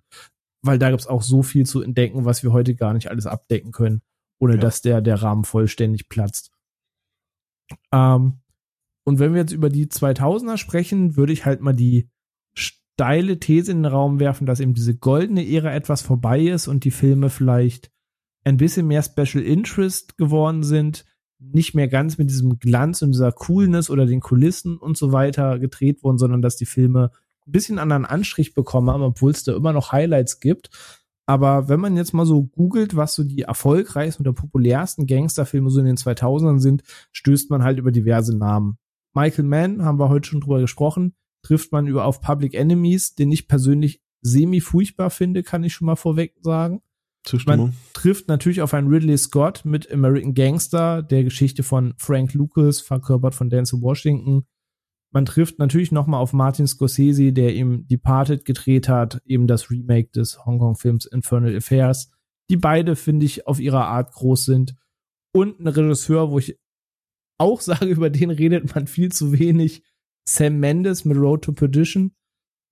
weil 0.61 0.77
da 0.77 0.91
gibt's 0.91 1.07
auch 1.07 1.23
so 1.23 1.41
viel 1.41 1.65
zu 1.65 1.81
entdecken, 1.81 2.25
was 2.25 2.43
wir 2.43 2.51
heute 2.51 2.75
gar 2.75 2.93
nicht 2.93 3.09
alles 3.09 3.25
abdecken 3.25 3.71
können, 3.71 4.01
ohne 4.39 4.53
ja. 4.53 4.59
dass 4.59 4.81
der, 4.81 5.01
der 5.01 5.21
Rahmen 5.23 5.43
vollständig 5.43 6.07
platzt. 6.07 6.51
Ähm, 7.91 8.41
und 9.07 9.19
wenn 9.19 9.33
wir 9.33 9.41
jetzt 9.41 9.53
über 9.53 9.69
die 9.69 9.87
2000er 9.87 10.57
sprechen, 10.57 11.15
würde 11.15 11.33
ich 11.33 11.45
halt 11.45 11.61
mal 11.61 11.73
die 11.73 12.09
steile 12.95 13.39
These 13.39 13.71
in 13.73 13.83
den 13.83 13.91
Raum 13.91 14.21
werfen, 14.21 14.47
dass 14.47 14.61
eben 14.61 14.73
diese 14.73 14.95
goldene 14.95 15.45
Ära 15.45 15.73
etwas 15.73 16.01
vorbei 16.01 16.41
ist 16.41 16.69
und 16.69 16.85
die 16.85 16.91
Filme 16.91 17.29
vielleicht 17.29 17.91
ein 18.45 18.55
bisschen 18.55 18.87
mehr 18.87 19.03
Special 19.03 19.43
Interest 19.43 20.17
geworden 20.17 20.63
sind, 20.63 21.03
nicht 21.37 21.75
mehr 21.75 21.89
ganz 21.89 22.17
mit 22.17 22.29
diesem 22.29 22.57
Glanz 22.57 23.01
und 23.01 23.11
dieser 23.11 23.33
Coolness 23.33 23.89
oder 23.89 24.05
den 24.05 24.21
Kulissen 24.21 24.77
und 24.77 24.97
so 24.97 25.11
weiter 25.11 25.59
gedreht 25.59 26.03
wurden, 26.03 26.17
sondern 26.17 26.41
dass 26.41 26.55
die 26.55 26.65
Filme 26.65 27.11
ein 27.45 27.51
bisschen 27.51 27.79
anderen 27.79 28.05
Anstrich 28.05 28.53
bekommen 28.53 28.89
haben, 28.89 29.03
obwohl 29.03 29.31
es 29.31 29.43
da 29.43 29.53
immer 29.53 29.73
noch 29.73 29.91
Highlights 29.91 30.39
gibt. 30.39 30.69
Aber 31.25 31.67
wenn 31.67 31.81
man 31.81 31.97
jetzt 31.97 32.13
mal 32.13 32.25
so 32.25 32.43
googelt, 32.43 32.95
was 32.95 33.13
so 33.13 33.25
die 33.25 33.41
erfolgreichsten 33.41 34.23
oder 34.23 34.31
populärsten 34.31 35.05
Gangsterfilme 35.05 35.69
so 35.69 35.81
in 35.81 35.85
den 35.85 35.97
2000ern 35.97 36.59
sind, 36.59 36.83
stößt 37.11 37.49
man 37.49 37.63
halt 37.63 37.77
über 37.77 37.91
diverse 37.91 38.37
Namen. 38.37 38.77
Michael 39.13 39.45
Mann, 39.45 39.83
haben 39.83 39.99
wir 39.99 40.07
heute 40.07 40.29
schon 40.29 40.39
drüber 40.39 40.61
gesprochen, 40.61 41.13
trifft 41.45 41.71
man 41.71 41.85
über 41.85 42.05
auf 42.05 42.21
Public 42.21 42.55
Enemies, 42.55 43.13
den 43.13 43.31
ich 43.31 43.47
persönlich 43.47 44.01
semi 44.21 44.61
furchtbar 44.61 45.11
finde, 45.11 45.43
kann 45.43 45.63
ich 45.63 45.73
schon 45.73 45.85
mal 45.85 45.95
vorweg 45.95 46.33
sagen. 46.41 46.81
Zustimmung. 47.23 47.67
Man 47.67 47.75
trifft 47.93 48.27
natürlich 48.27 48.61
auf 48.61 48.73
einen 48.73 48.87
Ridley 48.87 49.17
Scott 49.17 49.63
mit 49.63 49.91
American 49.91 50.33
Gangster, 50.33 51.03
der 51.03 51.23
Geschichte 51.23 51.61
von 51.61 51.93
Frank 51.97 52.33
Lucas, 52.33 52.81
verkörpert 52.81 53.35
von 53.35 53.49
Denzel 53.49 53.81
Washington. 53.81 54.45
Man 55.11 55.25
trifft 55.25 55.59
natürlich 55.59 55.91
nochmal 55.91 56.19
auf 56.19 56.33
Martin 56.33 56.67
Scorsese, 56.67 57.31
der 57.31 57.53
ihm 57.53 57.87
Departed 57.87 58.43
gedreht 58.43 58.89
hat, 58.89 59.21
eben 59.25 59.47
das 59.47 59.69
Remake 59.69 60.09
des 60.11 60.45
Hongkong-Films 60.45 61.05
Infernal 61.05 61.55
Affairs, 61.55 62.11
die 62.49 62.57
beide, 62.57 62.95
finde 62.95 63.25
ich, 63.25 63.45
auf 63.45 63.59
ihrer 63.59 63.85
Art 63.85 64.11
groß 64.13 64.45
sind. 64.45 64.75
Und 65.31 65.59
ein 65.59 65.67
Regisseur, 65.67 66.31
wo 66.31 66.39
ich 66.39 66.59
auch 67.37 67.61
sage, 67.61 67.85
über 67.85 68.09
den 68.09 68.31
redet 68.31 68.73
man 68.73 68.87
viel 68.87 69.11
zu 69.11 69.37
wenig. 69.37 69.83
Sam 70.27 70.59
Mendes 70.59 71.05
mit 71.05 71.17
Road 71.17 71.43
to 71.43 71.53
Perdition. 71.53 72.15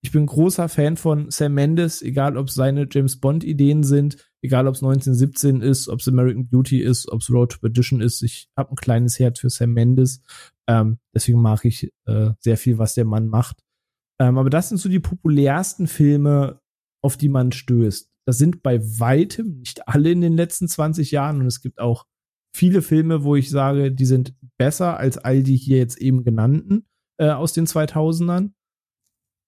Ich 0.02 0.12
bin 0.12 0.26
großer 0.26 0.68
Fan 0.68 0.98
von 0.98 1.32
Sam 1.32 1.54
Mendes, 1.54 2.02
egal 2.02 2.36
ob 2.36 2.50
es 2.50 2.56
seine 2.56 2.88
James 2.92 3.20
Bond 3.22 3.44
Ideen 3.44 3.84
sind, 3.84 4.18
egal 4.42 4.68
ob 4.68 4.76
es 4.76 4.84
1917 4.84 5.62
ist, 5.62 5.88
ob 5.88 6.02
es 6.02 6.08
American 6.10 6.50
Beauty 6.50 6.82
ist, 6.82 7.10
ob 7.10 7.22
es 7.22 7.30
Road 7.30 7.54
to 7.54 7.60
Perdition 7.60 8.02
ist. 8.02 8.22
Ich 8.22 8.50
habe 8.58 8.72
ein 8.72 8.76
kleines 8.76 9.18
Herz 9.18 9.40
für 9.40 9.50
Sam 9.50 9.72
Mendes. 9.72 10.22
Ähm, 10.68 11.00
deswegen 11.16 11.42
mag 11.42 11.64
ich 11.64 11.94
äh, 12.06 12.32
sehr 12.40 12.58
viel, 12.58 12.78
was 12.80 12.96
der 12.96 13.06
Mann 13.06 13.28
macht. 13.28 13.64
Ähm, 14.20 14.38
aber 14.38 14.50
das 14.50 14.70
sind 14.70 14.80
so 14.80 14.90
die 14.90 15.00
populärsten 15.00 15.88
Filme, 15.88 16.60
auf 17.02 17.16
die 17.16 17.30
man 17.30 17.54
stößt. 17.54 18.10
Das 18.26 18.38
sind 18.38 18.62
bei 18.62 18.82
weitem 19.00 19.60
nicht 19.60 19.88
alle 19.88 20.12
in 20.12 20.22
den 20.22 20.34
letzten 20.34 20.68
20 20.68 21.12
Jahren 21.12 21.42
und 21.42 21.48
es 21.48 21.62
gibt 21.62 21.80
auch 21.80 22.06
viele 22.56 22.82
Filme, 22.82 23.24
wo 23.24 23.36
ich 23.36 23.50
sage, 23.50 23.92
die 23.92 24.06
sind 24.06 24.34
besser 24.58 24.98
als 24.98 25.18
all 25.18 25.44
die 25.44 25.58
hier 25.58 25.78
jetzt 25.78 25.98
eben 25.98 26.24
genannten 26.24 26.86
äh, 27.18 27.30
aus 27.30 27.54
den 27.54 27.66
2000ern. 27.66 28.52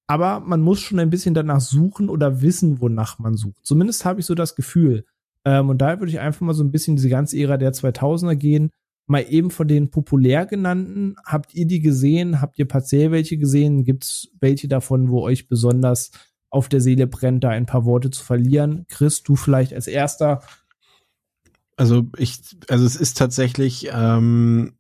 Aber 0.07 0.39
man 0.39 0.61
muss 0.61 0.79
schon 0.79 0.99
ein 0.99 1.09
bisschen 1.09 1.33
danach 1.33 1.61
suchen 1.61 2.09
oder 2.09 2.41
wissen, 2.41 2.79
wonach 2.79 3.17
man 3.17 3.35
sucht. 3.35 3.65
Zumindest 3.65 4.05
habe 4.05 4.19
ich 4.19 4.25
so 4.25 4.35
das 4.35 4.55
Gefühl. 4.55 5.05
Ähm, 5.45 5.69
und 5.69 5.79
daher 5.79 5.99
würde 5.99 6.11
ich 6.11 6.19
einfach 6.19 6.41
mal 6.41 6.53
so 6.53 6.63
ein 6.63 6.71
bisschen 6.71 6.95
diese 6.95 7.09
ganze 7.09 7.37
Ära 7.37 7.57
der 7.57 7.73
2000er 7.73 8.35
gehen. 8.35 8.71
Mal 9.07 9.25
eben 9.29 9.51
von 9.51 9.67
den 9.67 9.89
populär 9.89 10.45
genannten. 10.45 11.15
Habt 11.25 11.53
ihr 11.53 11.65
die 11.65 11.79
gesehen? 11.79 12.41
Habt 12.41 12.57
ihr 12.59 12.67
partiell 12.67 13.11
welche 13.11 13.37
gesehen? 13.37 13.83
Gibt 13.83 14.03
es 14.03 14.29
welche 14.39 14.67
davon, 14.67 15.09
wo 15.09 15.21
euch 15.21 15.47
besonders 15.47 16.11
auf 16.49 16.69
der 16.69 16.81
Seele 16.81 17.07
brennt, 17.07 17.43
da 17.43 17.49
ein 17.49 17.65
paar 17.65 17.85
Worte 17.85 18.09
zu 18.09 18.23
verlieren? 18.23 18.85
Chris, 18.87 19.23
du 19.23 19.35
vielleicht 19.35 19.73
als 19.73 19.87
erster 19.87 20.41
also 21.77 22.05
ich, 22.17 22.39
also 22.69 22.85
es 22.85 22.95
ist 22.95 23.17
tatsächlich, 23.17 23.89
ähm, 23.91 24.77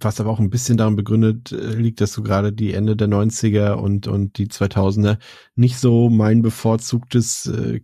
was 0.00 0.20
aber 0.20 0.30
auch 0.30 0.38
ein 0.38 0.50
bisschen 0.50 0.76
daran 0.76 0.96
begründet 0.96 1.52
äh, 1.52 1.74
liegt, 1.74 2.00
dass 2.00 2.12
du 2.12 2.22
gerade 2.22 2.52
die 2.52 2.74
Ende 2.74 2.94
der 2.96 3.08
90er 3.08 3.72
und, 3.72 4.06
und 4.06 4.38
die 4.38 4.46
2000er 4.46 5.18
nicht 5.56 5.78
so 5.78 6.10
mein 6.10 6.42
bevorzugtes, 6.42 7.46
äh, 7.46 7.80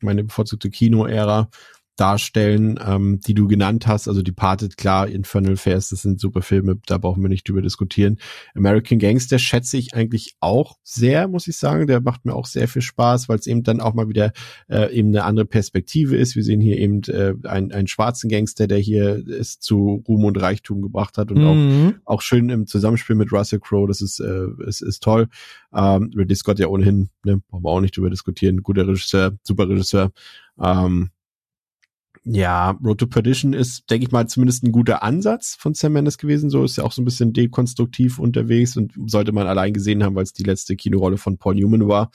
meine 0.00 0.24
bevorzugte 0.24 0.70
Kino-Ära. 0.70 1.50
Darstellen, 1.96 2.78
ähm, 2.84 3.20
die 3.20 3.34
du 3.34 3.46
genannt 3.46 3.86
hast. 3.86 4.08
Also 4.08 4.22
Departed, 4.22 4.76
klar, 4.76 5.06
Infernal 5.08 5.56
Fairs, 5.56 5.90
das 5.90 6.02
sind 6.02 6.20
super 6.20 6.42
Filme, 6.42 6.78
da 6.86 6.98
brauchen 6.98 7.22
wir 7.22 7.28
nicht 7.28 7.48
drüber 7.48 7.62
diskutieren. 7.62 8.18
American 8.54 8.98
Gangster 8.98 9.38
schätze 9.38 9.76
ich 9.76 9.94
eigentlich 9.94 10.34
auch 10.40 10.76
sehr, 10.82 11.28
muss 11.28 11.46
ich 11.46 11.56
sagen. 11.56 11.86
Der 11.86 12.00
macht 12.00 12.24
mir 12.24 12.34
auch 12.34 12.46
sehr 12.46 12.66
viel 12.66 12.82
Spaß, 12.82 13.28
weil 13.28 13.38
es 13.38 13.46
eben 13.46 13.62
dann 13.62 13.80
auch 13.80 13.94
mal 13.94 14.08
wieder 14.08 14.32
äh, 14.68 14.92
eben 14.92 15.08
eine 15.08 15.24
andere 15.24 15.46
Perspektive 15.46 16.16
ist. 16.16 16.34
Wir 16.34 16.42
sehen 16.42 16.60
hier 16.60 16.78
eben 16.78 17.02
äh, 17.04 17.34
einen, 17.44 17.72
einen 17.72 17.86
schwarzen 17.86 18.28
Gangster, 18.28 18.66
der 18.66 18.78
hier 18.78 19.24
es 19.28 19.60
zu 19.60 20.02
Ruhm 20.08 20.24
und 20.24 20.40
Reichtum 20.40 20.82
gebracht 20.82 21.16
hat 21.16 21.30
und 21.30 21.38
mhm. 21.38 21.94
auch, 22.04 22.14
auch 22.16 22.22
schön 22.22 22.50
im 22.50 22.66
Zusammenspiel 22.66 23.16
mit 23.16 23.32
Russell 23.32 23.60
Crowe. 23.60 23.86
Das 23.86 24.00
ist, 24.00 24.18
äh, 24.20 24.46
ist, 24.66 24.80
ist 24.80 25.02
toll. 25.02 25.28
Ähm, 25.72 26.10
Ridley 26.16 26.36
Scott 26.36 26.58
ja 26.58 26.66
ohnehin, 26.66 27.10
ne, 27.24 27.40
brauchen 27.48 27.64
wir 27.64 27.70
auch 27.70 27.80
nicht 27.80 27.96
drüber 27.96 28.10
diskutieren. 28.10 28.62
Guter 28.62 28.86
Regisseur, 28.88 29.38
super 29.42 29.68
Regisseur. 29.68 30.12
Ähm, 30.60 31.10
ja, 32.26 32.70
Road 32.82 32.98
to 32.98 33.06
Perdition 33.06 33.52
ist, 33.52 33.90
denke 33.90 34.06
ich 34.06 34.12
mal, 34.12 34.26
zumindest 34.26 34.64
ein 34.64 34.72
guter 34.72 35.02
Ansatz 35.02 35.56
von 35.58 35.74
Sam 35.74 35.92
Mendes 35.92 36.16
gewesen. 36.16 36.48
So 36.48 36.64
ist 36.64 36.76
ja 36.76 36.84
auch 36.84 36.92
so 36.92 37.02
ein 37.02 37.04
bisschen 37.04 37.34
dekonstruktiv 37.34 38.18
unterwegs 38.18 38.78
und 38.78 38.92
sollte 39.06 39.32
man 39.32 39.46
allein 39.46 39.74
gesehen 39.74 40.02
haben, 40.02 40.14
weil 40.14 40.22
es 40.22 40.32
die 40.32 40.42
letzte 40.42 40.74
Kinorolle 40.74 41.18
von 41.18 41.36
Paul 41.36 41.54
Newman 41.54 41.86
war. 41.86 42.10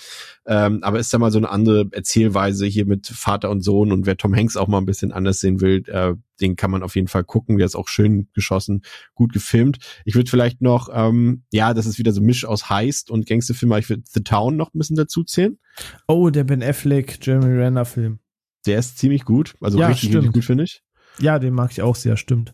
Ähm, 0.48 0.80
aber 0.82 1.00
ist 1.00 1.14
da 1.14 1.20
mal 1.20 1.32
so 1.32 1.38
eine 1.38 1.52
andere 1.52 1.90
Erzählweise 1.92 2.66
hier 2.66 2.88
mit 2.88 3.06
Vater 3.06 3.52
und 3.52 3.62
Sohn 3.62 3.92
und 3.92 4.08
wer 4.08 4.18
Tom 4.18 4.36
Hanks 4.36 4.58
auch 4.58 4.68
mal 4.68 4.80
ein 4.80 4.88
bisschen 4.88 5.12
anders 5.12 5.42
sehen 5.42 5.62
will, 5.62 5.84
äh, 5.88 6.16
den 6.42 6.56
kann 6.56 6.72
man 6.72 6.82
auf 6.82 6.96
jeden 6.96 7.08
Fall 7.08 7.24
gucken. 7.24 7.58
Der 7.58 7.68
ist 7.68 7.76
auch 7.76 7.88
schön 7.88 8.30
geschossen, 8.34 8.82
gut 9.14 9.32
gefilmt. 9.32 9.78
Ich 10.06 10.16
würde 10.16 10.30
vielleicht 10.30 10.60
noch, 10.60 10.90
ähm, 10.92 11.44
ja, 11.52 11.76
das 11.76 11.86
ist 11.86 12.00
wieder 12.00 12.14
so 12.14 12.22
Misch 12.22 12.46
aus 12.46 12.70
Heist 12.72 13.12
und 13.12 13.28
Gangsterfilm, 13.28 13.74
ich 13.74 13.90
würde 13.90 14.04
The 14.08 14.24
Town 14.24 14.58
noch 14.58 14.74
ein 14.74 14.80
bisschen 14.80 14.96
dazu 14.96 15.24
zählen. 15.24 15.60
Oh, 16.08 16.32
der 16.32 16.46
Ben 16.46 16.64
Affleck, 16.64 17.20
Jeremy 17.22 17.56
Renner 17.56 17.86
Film 17.86 18.20
der 18.66 18.80
ist 18.80 18.98
ziemlich 18.98 19.26
gut. 19.26 19.56
Also 19.62 19.80
ja, 19.80 19.88
richtig, 19.88 20.16
richtig 20.16 20.34
gut, 20.34 20.46
finde 20.46 20.66
ich. 20.66 20.84
Ja, 21.20 21.40
den 21.40 21.54
mag 21.54 21.72
ich 21.72 21.82
auch 21.82 21.96
sehr, 21.96 22.18
stimmt. 22.18 22.54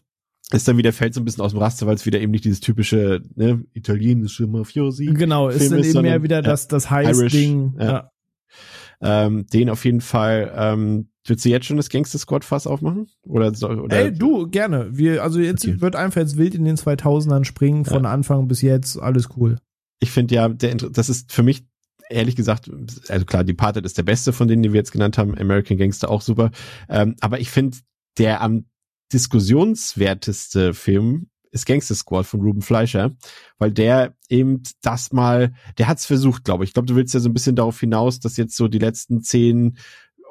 Ist 0.52 0.68
dann 0.68 0.77
wieder, 0.77 0.94
fällt 0.94 1.14
so 1.14 1.22
ein 1.22 1.26
bisschen 1.26 1.44
aus 1.44 1.52
dem 1.52 1.60
Raster, 1.60 1.88
weil 1.88 1.95
es 1.95 2.06
wieder 2.06 2.19
eben 2.19 2.32
nicht 2.32 2.45
dieses 2.45 2.60
typische, 2.60 3.22
ne, 3.36 3.64
italienische 3.73 4.45
Mafiosi. 4.45 5.06
Genau, 5.06 5.49
ist 5.49 5.72
dann 5.72 5.80
ist, 5.80 5.90
eben 5.90 6.03
mehr 6.03 6.22
wieder 6.22 6.41
das, 6.41 6.68
das 6.68 6.90
Heiß-Ding. 6.90 7.76
Ja. 7.80 7.86
ja. 7.86 8.11
Ähm, 9.02 9.48
den 9.48 9.69
auf 9.69 9.84
jeden 9.86 10.02
Fall, 10.02 10.53
ähm, 10.56 11.10
Willst 11.27 11.44
du 11.44 11.49
jetzt 11.49 11.65
schon 11.65 11.77
das 11.77 11.90
Gangster 11.90 12.19
Squad 12.19 12.45
Fass 12.45 12.68
aufmachen? 12.68 13.07
Oder, 13.23 13.48
oder? 13.48 13.98
Ey, 13.98 14.14
du, 14.14 14.48
gerne. 14.48 14.90
Wir, 14.91 15.23
also 15.23 15.40
jetzt 15.40 15.65
okay. 15.65 15.82
wird 15.82 15.95
einfach 15.95 16.22
jetzt 16.22 16.38
wild 16.38 16.53
in 16.53 16.65
den 16.65 16.76
2000ern 16.76 17.45
springen, 17.45 17.84
von 17.84 18.03
ja. 18.03 18.11
Anfang 18.11 18.48
bis 18.48 18.61
jetzt, 18.61 18.99
alles 18.99 19.30
cool. 19.36 19.57
Ich 19.99 20.11
finde 20.11 20.36
ja, 20.36 20.48
der, 20.49 20.76
das 20.76 21.10
ist 21.10 21.32
für 21.32 21.41
mich 21.41 21.65
ehrlich 22.10 22.36
gesagt, 22.36 22.69
also 23.10 23.26
klar, 23.26 23.44
Departed 23.44 23.86
ist 23.86 23.98
der 23.98 24.03
beste 24.03 24.34
von 24.34 24.48
denen, 24.48 24.64
die 24.64 24.73
wir 24.73 24.80
jetzt 24.80 24.91
genannt 24.91 25.18
haben, 25.18 25.38
American 25.38 25.77
Gangster 25.77 26.10
auch 26.10 26.22
super. 26.22 26.52
Ähm, 26.90 27.15
aber 27.22 27.40
ich 27.40 27.49
finde, 27.49 27.77
der 28.18 28.41
am 28.41 28.65
diskussionswerteste 29.14 30.73
Film 30.73 31.30
ist 31.52 31.65
Gangster 31.65 31.95
Squad 31.95 32.26
von 32.26 32.41
Ruben 32.41 32.61
Fleischer, 32.61 33.15
weil 33.60 33.72
der 33.72 34.15
eben 34.30 34.64
das 34.82 35.14
mal, 35.14 35.53
der 35.77 35.88
hat's 35.88 36.06
versucht, 36.06 36.44
glaube 36.44 36.64
ich. 36.64 36.72
Ich 36.72 36.73
glaube, 36.73 36.88
du 36.88 36.95
willst 36.95 37.14
ja 37.14 37.22
so 37.22 37.30
ein 37.30 37.34
bisschen 37.34 37.56
darauf 37.56 37.80
hinaus, 37.80 38.19
dass 38.19 38.36
jetzt 38.36 38.57
so 38.57 38.68
die 38.68 38.80
letzten 38.80 39.22
zehn 39.22 39.77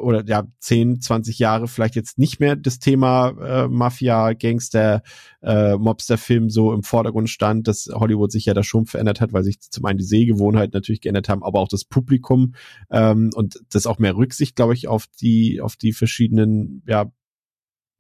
oder 0.05 0.25
ja 0.27 0.45
10, 0.61 1.01
20 1.01 1.39
Jahre 1.39 1.67
vielleicht 1.67 1.97
jetzt 1.97 2.19
nicht 2.19 2.41
mehr 2.41 2.57
das 2.57 2.79
Thema 2.79 3.31
äh, 3.41 3.69
Mafia, 3.69 4.35
Gangster, 4.35 5.03
äh, 5.43 5.77
Mobster-Film 5.77 6.51
so 6.51 6.73
im 6.73 6.83
Vordergrund 6.83 7.31
stand, 7.31 7.67
dass 7.67 7.89
Hollywood 7.93 8.31
sich 8.31 8.45
ja 8.45 8.55
da 8.55 8.63
schon 8.63 8.87
verändert 8.87 9.21
hat, 9.21 9.33
weil 9.33 9.43
sich 9.43 9.61
zum 9.61 9.85
einen 9.87 9.99
die 9.99 10.05
Sehgewohnheiten 10.05 10.73
natürlich 10.73 11.01
geändert 11.01 11.29
haben, 11.29 11.43
aber 11.43 11.61
auch 11.61 11.69
das 11.69 11.85
Publikum 11.85 12.55
ähm, 12.91 13.31
und 13.35 13.61
das 13.71 13.87
auch 13.87 13.99
mehr 13.99 14.17
Rücksicht, 14.17 14.57
glaube 14.57 14.75
ich, 14.75 14.89
auf 14.89 15.07
die 15.21 15.61
auf 15.61 15.77
die 15.77 15.93
verschiedenen 15.93 16.83
ja 16.87 17.11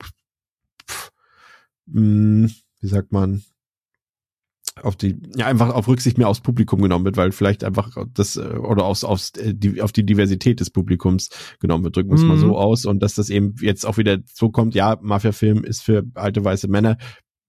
pff, 0.02 1.10
mh, 1.86 2.00
hm, 2.00 2.50
wie 2.80 2.88
sagt 2.88 3.12
man 3.12 3.42
auf 4.82 4.96
die, 4.96 5.16
ja, 5.36 5.46
einfach 5.46 5.72
auf 5.72 5.86
Rücksicht 5.86 6.18
mehr 6.18 6.28
aufs 6.28 6.40
Publikum 6.40 6.82
genommen 6.82 7.04
wird, 7.04 7.16
weil 7.16 7.32
vielleicht 7.32 7.62
einfach 7.62 7.96
das, 8.12 8.36
äh, 8.36 8.40
oder 8.40 8.84
aufs, 8.84 9.04
aufs, 9.04 9.30
äh, 9.30 9.54
die, 9.54 9.80
auf 9.80 9.92
die 9.92 10.04
Diversität 10.04 10.60
des 10.60 10.70
Publikums 10.70 11.30
genommen 11.60 11.84
wird, 11.84 11.96
drücken 11.96 12.10
wir 12.10 12.16
es 12.16 12.22
mhm. 12.22 12.28
mal 12.28 12.38
so 12.38 12.48
mhm. 12.48 12.54
aus. 12.54 12.84
Und 12.84 13.00
dass 13.00 13.14
das 13.14 13.30
eben 13.30 13.54
jetzt 13.60 13.86
auch 13.86 13.98
wieder 13.98 14.18
so 14.32 14.50
kommt, 14.50 14.74
ja, 14.74 14.98
Mafia-Film 15.00 15.64
ist 15.64 15.82
für 15.82 16.04
alte 16.14 16.44
weiße 16.44 16.68
Männer. 16.68 16.96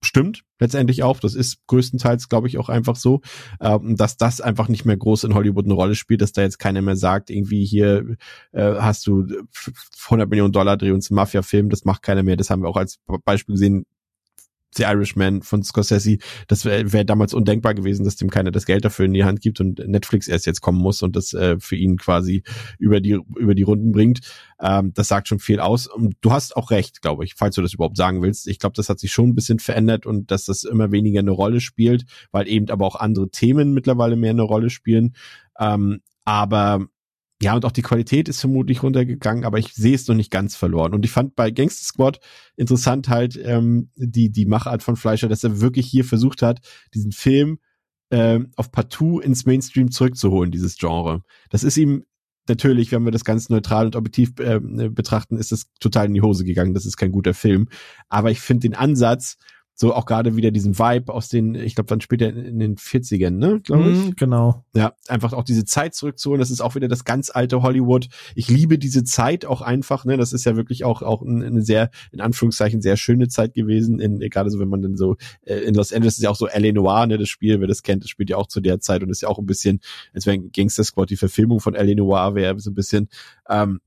Stimmt, 0.04 0.44
letztendlich 0.60 1.02
auch. 1.02 1.20
Das 1.20 1.34
ist 1.34 1.66
größtenteils, 1.66 2.30
glaube 2.30 2.48
ich, 2.48 2.60
auch 2.60 2.70
einfach 2.70 2.96
so, 2.96 3.22
ähm, 3.60 3.96
dass 3.96 4.18
das 4.18 4.40
einfach 4.40 4.68
nicht 4.68 4.86
mehr 4.86 4.98
groß 4.98 5.24
in 5.24 5.34
Hollywood 5.34 5.66
eine 5.66 5.74
Rolle 5.74 5.96
spielt, 5.96 6.22
dass 6.22 6.32
da 6.32 6.44
jetzt 6.44 6.60
keiner 6.60 6.84
mehr 6.84 6.96
sagt, 6.96 7.32
irgendwie 7.32 7.66
hier 7.66 8.16
äh, 8.52 8.76
hast 8.76 9.08
du 9.08 9.26
100 10.06 10.30
Millionen 10.30 10.54
Dollar, 10.54 10.78
dreh 10.78 10.92
uns 10.92 11.10
einen 11.10 11.16
Mafia-Film, 11.16 11.70
das 11.70 11.86
macht 11.86 12.04
keiner 12.04 12.22
mehr. 12.22 12.38
Das 12.38 12.52
haben 12.52 12.62
wir 12.62 12.70
auch 12.70 12.78
als 12.78 13.00
Beispiel 13.24 13.56
gesehen, 13.56 13.86
The 14.78 14.84
Irishman 14.84 15.42
von 15.42 15.64
Scorsese, 15.64 16.18
das 16.48 16.66
wäre 16.66 16.92
wär 16.94 17.04
damals 17.04 17.34
undenkbar 17.34 17.74
gewesen, 17.74 18.06
dass 18.06 18.16
dem 18.16 18.30
keiner 18.30 18.52
das 18.52 18.66
Geld 18.66 18.86
dafür 18.86 19.06
in 19.06 19.14
die 19.14 19.24
Hand 19.24 19.42
gibt 19.42 19.60
und 19.60 19.80
Netflix 19.80 20.28
erst 20.28 20.46
jetzt 20.46 20.62
kommen 20.62 20.80
muss 20.80 21.02
und 21.02 21.16
das 21.16 21.34
äh, 21.34 21.58
für 21.60 21.76
ihn 21.76 21.98
quasi 21.98 22.44
über 22.80 23.02
die 23.02 23.20
über 23.38 23.56
die 23.56 23.64
Runden 23.64 23.92
bringt. 23.92 24.20
Ähm, 24.60 24.94
das 24.94 25.08
sagt 25.08 25.28
schon 25.28 25.40
viel 25.40 25.60
aus. 25.60 25.88
Und 25.88 26.16
du 26.22 26.32
hast 26.32 26.56
auch 26.56 26.72
recht, 26.72 27.02
glaube 27.02 27.26
ich, 27.26 27.36
falls 27.36 27.56
du 27.56 27.62
das 27.62 27.74
überhaupt 27.74 27.98
sagen 27.98 28.22
willst. 28.22 28.48
Ich 28.48 28.60
glaube, 28.60 28.76
das 28.76 28.90
hat 28.90 29.00
sich 29.00 29.12
schon 29.12 29.30
ein 29.30 29.36
bisschen 29.36 29.60
verändert 29.60 30.06
und 30.06 30.32
dass 30.32 30.46
das 30.46 30.64
immer 30.64 30.92
weniger 30.92 31.20
eine 31.20 31.32
Rolle 31.32 31.60
spielt, 31.60 32.06
weil 32.32 32.48
eben 32.48 32.70
aber 32.70 32.86
auch 32.86 32.96
andere 32.96 33.30
Themen 33.30 33.74
mittlerweile 33.74 34.16
mehr 34.16 34.32
eine 34.32 34.44
Rolle 34.44 34.70
spielen. 34.70 35.16
Ähm, 35.60 36.02
aber 36.26 36.88
ja, 37.46 37.54
und 37.54 37.64
auch 37.64 37.72
die 37.72 37.84
Qualität 37.84 38.28
ist 38.28 38.42
vermutlich 38.42 38.82
runtergegangen, 38.82 39.46
aber 39.46 39.60
ich 39.60 39.72
sehe 39.72 39.94
es 39.94 40.08
noch 40.08 40.16
nicht 40.16 40.32
ganz 40.32 40.56
verloren. 40.56 40.96
Und 40.96 41.06
ich 41.06 41.12
fand 41.12 41.36
bei 41.36 41.52
Gangster 41.52 41.86
Squad 41.86 42.20
interessant 42.56 43.08
halt 43.08 43.40
ähm, 43.40 43.92
die, 43.96 44.32
die 44.32 44.48
Machart 44.48 44.82
von 44.82 44.96
Fleischer, 44.96 45.30
dass 45.30 45.44
er 45.44 45.62
wirklich 45.62 45.86
hier 45.86 46.06
versucht 46.06 46.42
hat, 46.42 46.62
diesen 46.96 47.12
Film 47.12 47.60
ähm, 48.10 48.50
auf 48.56 48.72
Partout 48.72 49.20
ins 49.20 49.46
Mainstream 49.46 49.92
zurückzuholen, 49.92 50.50
dieses 50.50 50.76
Genre. 50.78 51.22
Das 51.52 51.64
ist 51.64 51.78
ihm 51.78 52.06
natürlich, 52.50 52.92
wenn 52.92 53.06
wir 53.06 53.12
das 53.12 53.24
ganz 53.24 53.48
neutral 53.50 53.86
und 53.86 53.96
objektiv 53.96 54.32
äh, 54.40 54.60
betrachten, 54.60 55.38
ist 55.38 55.52
das 55.52 55.68
total 55.80 56.08
in 56.08 56.16
die 56.16 56.24
Hose 56.24 56.46
gegangen. 56.46 56.74
Das 56.74 56.88
ist 56.88 56.98
kein 56.98 57.12
guter 57.12 57.36
Film. 57.36 57.68
Aber 58.10 58.32
ich 58.32 58.42
finde 58.42 58.62
den 58.62 58.74
Ansatz, 58.74 59.38
so 59.78 59.94
auch 59.94 60.06
gerade 60.06 60.38
wieder 60.38 60.52
diesen 60.52 60.80
Vibe 60.80 61.14
aus 61.14 61.28
den, 61.28 61.54
ich 61.54 61.76
glaube, 61.76 61.88
dann 61.88 62.00
später 62.00 62.30
in 62.30 62.60
den 62.60 62.78
40ern, 62.78 63.32
ne, 63.32 63.60
glaube 63.60 63.92
ich. 63.92 63.98
Mm, 64.08 64.12
genau. 64.16 64.64
Ja, 64.74 64.94
einfach 65.10 65.34
auch 65.34 65.44
diese 65.44 65.66
Zeit 65.66 65.94
zurückzuholen, 65.94 66.40
das 66.40 66.50
ist 66.50 66.62
auch 66.62 66.76
wieder 66.76 66.88
das 66.88 67.04
ganz 67.04 67.30
alte 67.30 67.62
Hollywood. 67.62 68.08
Ich 68.36 68.48
liebe 68.48 68.80
diese 68.80 69.04
Zeit 69.04 69.46
auch 69.46 69.62
einfach, 69.62 70.06
ne, 70.06 70.16
das 70.16 70.32
ist 70.32 70.46
ja 70.46 70.56
wirklich 70.56 70.86
auch 70.86 71.02
auch 71.02 71.22
eine 71.22 71.62
sehr 71.62 71.90
in 72.14 72.22
Anführungszeichen 72.22 72.82
sehr 72.82 72.96
schöne 72.96 73.28
Zeit 73.28 73.54
gewesen, 73.54 74.00
in 74.00 74.20
gerade 74.20 74.50
so 74.50 74.60
wenn 74.60 74.70
man 74.70 74.82
dann 74.82 74.96
so 74.96 75.18
äh, 75.42 75.56
in 75.56 75.76
Los 75.76 75.92
Angeles 75.92 76.16
ist 76.16 76.24
ja 76.24 76.30
auch 76.30 76.38
so 76.38 76.48
L.A. 76.48 76.72
Noir, 76.72 77.06
ne, 77.08 77.18
das 77.18 77.28
Spiel, 77.28 77.60
wer 77.60 77.68
das 77.68 77.84
kennt, 77.84 78.04
das 78.04 78.10
spielt 78.10 78.30
ja 78.30 78.38
auch 78.38 78.48
zu 78.48 78.62
der 78.62 78.80
Zeit 78.80 79.04
und 79.04 79.10
ist 79.10 79.22
ja 79.22 79.28
auch 79.28 79.40
ein 79.40 79.46
bisschen, 79.46 79.82
als 80.14 80.26
wenn 80.26 80.54
Gangster 80.54 80.86
Squad 80.86 81.10
die 81.10 81.18
Verfilmung 81.18 81.60
von 81.60 81.76
L.A. 81.76 81.96
Noir 81.96 82.34
wäre, 82.34 82.58
so 82.62 82.72
ein 82.72 82.76
bisschen 82.76 83.10
ähm, 83.50 83.82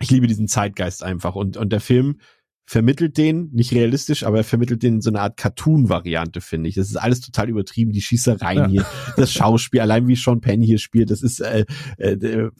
ich 0.00 0.10
liebe 0.10 0.28
diesen 0.28 0.46
Zeitgeist 0.46 1.02
einfach 1.02 1.34
und 1.34 1.56
und 1.56 1.72
der 1.72 1.80
Film 1.80 2.18
vermittelt 2.66 3.18
den, 3.18 3.50
nicht 3.52 3.72
realistisch, 3.72 4.24
aber 4.24 4.38
er 4.38 4.44
vermittelt 4.44 4.82
den 4.82 4.94
in 4.94 5.00
so 5.00 5.10
eine 5.10 5.20
Art 5.20 5.36
Cartoon-Variante, 5.36 6.40
finde 6.40 6.68
ich. 6.68 6.76
Das 6.76 6.88
ist 6.88 6.96
alles 6.96 7.20
total 7.20 7.48
übertrieben, 7.48 7.92
die 7.92 8.00
Schießereien 8.00 8.58
ja. 8.58 8.68
hier, 8.68 8.86
das 9.16 9.32
Schauspiel, 9.32 9.80
allein 9.80 10.08
wie 10.08 10.16
Sean 10.16 10.40
Penn 10.40 10.62
hier 10.62 10.78
spielt, 10.78 11.10
das 11.10 11.22
ist, 11.22 11.40
äh, 11.40 11.66
äh, 11.98 12.12
äh, 12.12 12.50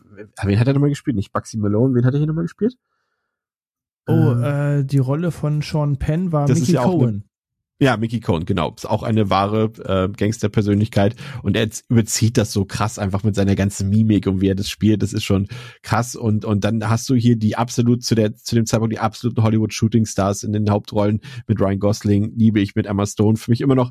wen 0.43 0.61
hat 0.61 0.67
er 0.67 0.75
nochmal 0.75 0.91
gespielt? 0.91 1.17
Nicht 1.17 1.33
Bugsy 1.33 1.57
Malone, 1.57 1.95
wen 1.95 2.05
hat 2.05 2.15
er 2.15 2.19
hier 2.19 2.27
nochmal 2.27 2.45
gespielt? 2.45 2.77
Oh, 4.07 4.13
ähm, 4.13 4.45
äh, 4.45 4.85
die 4.85 4.99
Rolle 4.99 5.31
von 5.31 5.63
Sean 5.63 5.97
Penn 5.97 6.33
war 6.33 6.49
Mickey 6.49 6.73
ja 6.73 6.83
Cohen. 6.83 7.25
Ja, 7.81 7.97
Mickey 7.97 8.21
Cohen, 8.21 8.45
genau. 8.45 8.73
Ist 8.77 8.89
auch 8.89 9.03
eine 9.03 9.31
wahre 9.31 9.65
äh, 9.85 10.09
Gangsterpersönlichkeit. 10.09 11.17
Und 11.43 11.57
er 11.57 11.69
überzieht 11.89 12.37
das 12.37 12.53
so 12.53 12.65
krass 12.65 13.01
einfach 13.01 13.25
mit 13.25 13.35
seiner 13.35 13.57
ganzen 13.57 13.91
Mimik 13.91 14.29
und 14.29 14.41
wie 14.41 14.49
er 14.49 14.55
das 14.55 14.69
spielt. 14.69 15.03
Das 15.03 15.13
ist 15.13 15.25
schon 15.25 15.49
krass. 15.83 16.15
Und, 16.15 16.45
und 16.45 16.63
dann 16.63 16.89
hast 16.89 17.09
du 17.11 17.17
hier 17.17 17.37
die 17.37 17.57
absolut, 17.57 18.05
zu 18.05 18.15
der, 18.15 18.37
zu 18.37 18.55
dem 18.55 18.67
Zeitpunkt 18.67 18.93
die 18.93 19.01
absoluten 19.01 19.43
Hollywood-Shooting-Stars 19.43 20.45
in 20.45 20.53
den 20.53 20.71
Hauptrollen 20.71 21.21
mit 21.49 21.61
Ryan 21.61 21.81
Gosling, 21.81 22.33
liebe 22.37 22.61
ich 22.61 22.77
mit 22.77 22.87
Emma 22.87 23.07
Stone. 23.07 23.37
Für 23.37 23.51
mich 23.51 23.61
immer 23.61 23.75
noch 23.75 23.91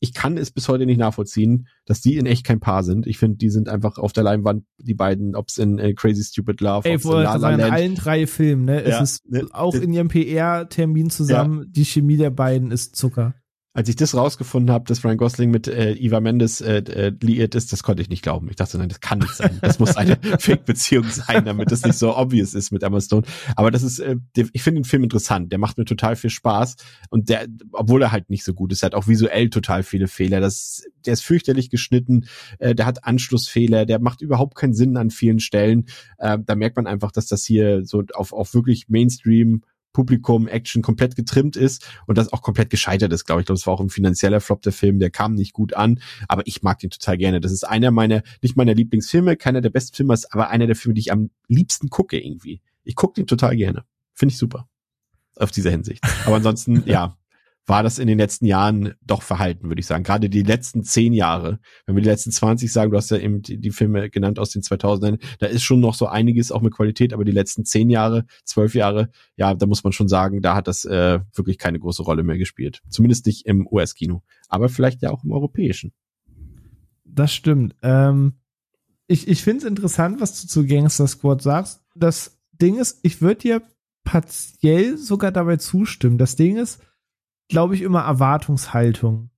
ich 0.00 0.14
kann 0.14 0.36
es 0.38 0.50
bis 0.50 0.68
heute 0.68 0.86
nicht 0.86 0.98
nachvollziehen, 0.98 1.66
dass 1.84 2.00
die 2.00 2.16
in 2.16 2.26
echt 2.26 2.44
kein 2.44 2.60
Paar 2.60 2.84
sind. 2.84 3.06
Ich 3.06 3.18
finde, 3.18 3.36
die 3.38 3.50
sind 3.50 3.68
einfach 3.68 3.98
auf 3.98 4.12
der 4.12 4.22
Leinwand, 4.22 4.64
die 4.78 4.94
beiden, 4.94 5.34
ob 5.34 5.48
es 5.48 5.58
in 5.58 5.78
äh, 5.78 5.94
Crazy 5.94 6.22
Stupid 6.22 6.60
Love, 6.60 6.88
Ey, 6.88 6.96
ob's 6.96 7.04
in 7.04 7.10
La 7.10 7.34
La 7.34 7.50
Land. 7.50 7.62
in 7.62 7.70
allen 7.70 7.94
drei 7.94 8.26
Filmen, 8.26 8.64
ne? 8.64 8.88
Ja, 8.88 9.02
es 9.02 9.10
ist 9.12 9.30
ne, 9.30 9.46
auch 9.52 9.74
in 9.74 9.92
ihrem 9.92 10.08
PR-Termin 10.08 11.10
zusammen, 11.10 11.60
ja. 11.60 11.66
die 11.68 11.84
Chemie 11.84 12.16
der 12.16 12.30
beiden 12.30 12.70
ist 12.70 12.96
Zucker 12.96 13.34
als 13.74 13.88
ich 13.88 13.96
das 13.96 14.14
rausgefunden 14.14 14.72
habe, 14.72 14.86
dass 14.86 15.04
Ryan 15.04 15.18
Gosling 15.18 15.50
mit 15.50 15.68
äh, 15.68 15.92
Eva 15.92 16.20
Mendes 16.20 16.60
äh, 16.60 16.78
äh, 16.78 17.12
liiert 17.20 17.54
ist, 17.54 17.72
das 17.72 17.82
konnte 17.82 18.02
ich 18.02 18.08
nicht 18.08 18.22
glauben. 18.22 18.48
Ich 18.48 18.56
dachte, 18.56 18.78
nein, 18.78 18.88
das 18.88 19.00
kann 19.00 19.18
nicht 19.18 19.34
sein. 19.34 19.58
Das 19.60 19.78
muss 19.78 19.96
eine 19.96 20.16
Fake-Beziehung 20.38 21.04
sein, 21.04 21.44
damit 21.44 21.70
das 21.70 21.84
nicht 21.84 21.98
so 21.98 22.16
obvious 22.16 22.54
ist 22.54 22.72
mit 22.72 22.82
Emma 22.82 23.00
Stone. 23.00 23.22
Aber 23.56 23.70
das 23.70 23.82
ist, 23.82 23.98
äh, 23.98 24.16
ich 24.34 24.62
finde 24.62 24.80
den 24.80 24.84
Film 24.84 25.04
interessant. 25.04 25.52
Der 25.52 25.58
macht 25.58 25.78
mir 25.78 25.84
total 25.84 26.16
viel 26.16 26.30
Spaß 26.30 26.76
und 27.10 27.28
der, 27.28 27.46
obwohl 27.72 28.02
er 28.02 28.10
halt 28.10 28.30
nicht 28.30 28.42
so 28.42 28.54
gut 28.54 28.72
ist, 28.72 28.82
hat 28.82 28.94
auch 28.94 29.06
visuell 29.06 29.50
total 29.50 29.82
viele 29.82 30.08
Fehler. 30.08 30.40
Das, 30.40 30.82
der 31.04 31.12
ist 31.12 31.22
fürchterlich 31.22 31.70
geschnitten, 31.70 32.26
äh, 32.58 32.74
der 32.74 32.86
hat 32.86 33.04
Anschlussfehler, 33.04 33.84
der 33.84 34.00
macht 34.00 34.22
überhaupt 34.22 34.56
keinen 34.56 34.74
Sinn 34.74 34.96
an 34.96 35.10
vielen 35.10 35.40
Stellen. 35.40 35.86
Äh, 36.16 36.38
da 36.44 36.54
merkt 36.56 36.76
man 36.76 36.86
einfach, 36.86 37.12
dass 37.12 37.26
das 37.26 37.44
hier 37.44 37.84
so 37.84 38.02
auf, 38.14 38.32
auf 38.32 38.54
wirklich 38.54 38.88
Mainstream 38.88 39.62
Publikum, 39.98 40.46
Action 40.46 40.80
komplett 40.80 41.16
getrimmt 41.16 41.56
ist 41.56 41.84
und 42.06 42.16
das 42.16 42.32
auch 42.32 42.40
komplett 42.40 42.70
gescheitert 42.70 43.12
ist, 43.12 43.24
glaube 43.24 43.40
ich. 43.40 43.42
Ich 43.42 43.46
glaube, 43.46 43.58
es 43.58 43.66
war 43.66 43.74
auch 43.74 43.80
ein 43.80 43.88
finanzieller 43.88 44.40
Flop 44.40 44.62
der 44.62 44.70
Film, 44.70 45.00
der 45.00 45.10
kam 45.10 45.34
nicht 45.34 45.52
gut 45.52 45.74
an, 45.74 45.98
aber 46.28 46.46
ich 46.46 46.62
mag 46.62 46.78
den 46.78 46.90
total 46.90 47.18
gerne. 47.18 47.40
Das 47.40 47.50
ist 47.50 47.64
einer 47.64 47.90
meiner, 47.90 48.22
nicht 48.40 48.56
meiner 48.56 48.74
Lieblingsfilme, 48.74 49.34
keiner 49.34 49.60
der 49.60 49.70
besten 49.70 49.96
Filme, 49.96 50.14
aber 50.30 50.50
einer 50.50 50.68
der 50.68 50.76
Filme, 50.76 50.94
die 50.94 51.00
ich 51.00 51.10
am 51.10 51.30
liebsten 51.48 51.90
gucke 51.90 52.16
irgendwie. 52.16 52.62
Ich 52.84 52.94
gucke 52.94 53.14
den 53.14 53.26
total 53.26 53.56
gerne. 53.56 53.82
Finde 54.14 54.34
ich 54.34 54.38
super. 54.38 54.68
Auf 55.34 55.50
dieser 55.50 55.72
Hinsicht. 55.72 56.04
Aber 56.26 56.36
ansonsten, 56.36 56.84
ja, 56.86 57.18
war 57.68 57.82
das 57.82 57.98
in 57.98 58.06
den 58.06 58.18
letzten 58.18 58.46
Jahren 58.46 58.94
doch 59.04 59.22
verhalten, 59.22 59.68
würde 59.68 59.80
ich 59.80 59.86
sagen. 59.86 60.02
Gerade 60.02 60.30
die 60.30 60.42
letzten 60.42 60.82
zehn 60.84 61.12
Jahre, 61.12 61.60
wenn 61.84 61.94
wir 61.94 62.02
die 62.02 62.08
letzten 62.08 62.30
20 62.30 62.72
sagen, 62.72 62.90
du 62.90 62.96
hast 62.96 63.10
ja 63.10 63.18
eben 63.18 63.42
die, 63.42 63.58
die 63.58 63.70
Filme 63.70 64.08
genannt 64.08 64.38
aus 64.38 64.50
den 64.50 64.62
2000ern, 64.62 65.20
da 65.38 65.46
ist 65.46 65.62
schon 65.62 65.80
noch 65.80 65.94
so 65.94 66.06
einiges 66.06 66.50
auch 66.50 66.62
mit 66.62 66.74
Qualität, 66.74 67.12
aber 67.12 67.24
die 67.24 67.32
letzten 67.32 67.66
zehn 67.66 67.90
Jahre, 67.90 68.24
zwölf 68.44 68.74
Jahre, 68.74 69.10
ja, 69.36 69.52
da 69.54 69.66
muss 69.66 69.84
man 69.84 69.92
schon 69.92 70.08
sagen, 70.08 70.40
da 70.40 70.54
hat 70.54 70.66
das 70.66 70.86
äh, 70.86 71.20
wirklich 71.34 71.58
keine 71.58 71.78
große 71.78 72.02
Rolle 72.02 72.22
mehr 72.22 72.38
gespielt. 72.38 72.80
Zumindest 72.88 73.26
nicht 73.26 73.44
im 73.44 73.66
US-Kino, 73.70 74.22
aber 74.48 74.70
vielleicht 74.70 75.02
ja 75.02 75.10
auch 75.10 75.22
im 75.24 75.32
europäischen. 75.32 75.92
Das 77.04 77.34
stimmt. 77.34 77.76
Ähm, 77.82 78.34
ich 79.06 79.28
ich 79.28 79.42
finde 79.42 79.58
es 79.58 79.64
interessant, 79.64 80.20
was 80.20 80.40
du 80.40 80.48
zu 80.48 80.66
Gangster 80.66 81.06
Squad 81.06 81.42
sagst. 81.42 81.82
Das 81.94 82.38
Ding 82.52 82.78
ist, 82.78 83.00
ich 83.02 83.20
würde 83.20 83.40
dir 83.40 83.62
partiell 84.04 84.96
sogar 84.96 85.32
dabei 85.32 85.56
zustimmen. 85.56 86.16
Das 86.16 86.36
Ding 86.36 86.56
ist, 86.56 86.80
glaube 87.48 87.74
ich, 87.74 87.82
immer 87.82 88.00
Erwartungshaltung. 88.00 89.30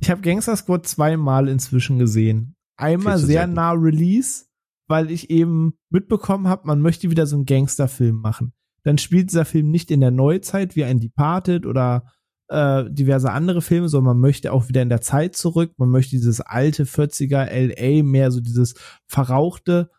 Ich 0.00 0.10
habe 0.10 0.22
Gangster 0.22 0.56
Squad 0.56 0.86
zweimal 0.86 1.48
inzwischen 1.48 1.98
gesehen. 1.98 2.56
Einmal 2.76 3.18
sehr 3.18 3.46
nah 3.46 3.72
Release, 3.72 4.46
weil 4.88 5.10
ich 5.10 5.30
eben 5.30 5.74
mitbekommen 5.90 6.48
habe, 6.48 6.66
man 6.66 6.80
möchte 6.80 7.10
wieder 7.10 7.26
so 7.26 7.36
einen 7.36 7.46
Gangsterfilm 7.46 8.16
machen. 8.16 8.52
Dann 8.82 8.98
spielt 8.98 9.30
dieser 9.30 9.44
Film 9.44 9.70
nicht 9.70 9.90
in 9.90 10.00
der 10.00 10.10
Neuzeit 10.10 10.74
wie 10.74 10.84
ein 10.84 10.98
Departed 10.98 11.66
oder 11.66 12.04
äh, 12.48 12.84
diverse 12.90 13.30
andere 13.30 13.62
Filme, 13.62 13.88
sondern 13.88 14.16
man 14.16 14.20
möchte 14.20 14.52
auch 14.52 14.68
wieder 14.68 14.82
in 14.82 14.88
der 14.88 15.00
Zeit 15.00 15.36
zurück. 15.36 15.72
Man 15.76 15.88
möchte 15.88 16.10
dieses 16.16 16.40
alte 16.40 16.84
40er 16.84 17.46
LA, 17.48 18.02
mehr 18.02 18.30
so 18.30 18.40
dieses 18.40 18.74
verrauchte. 19.06 19.90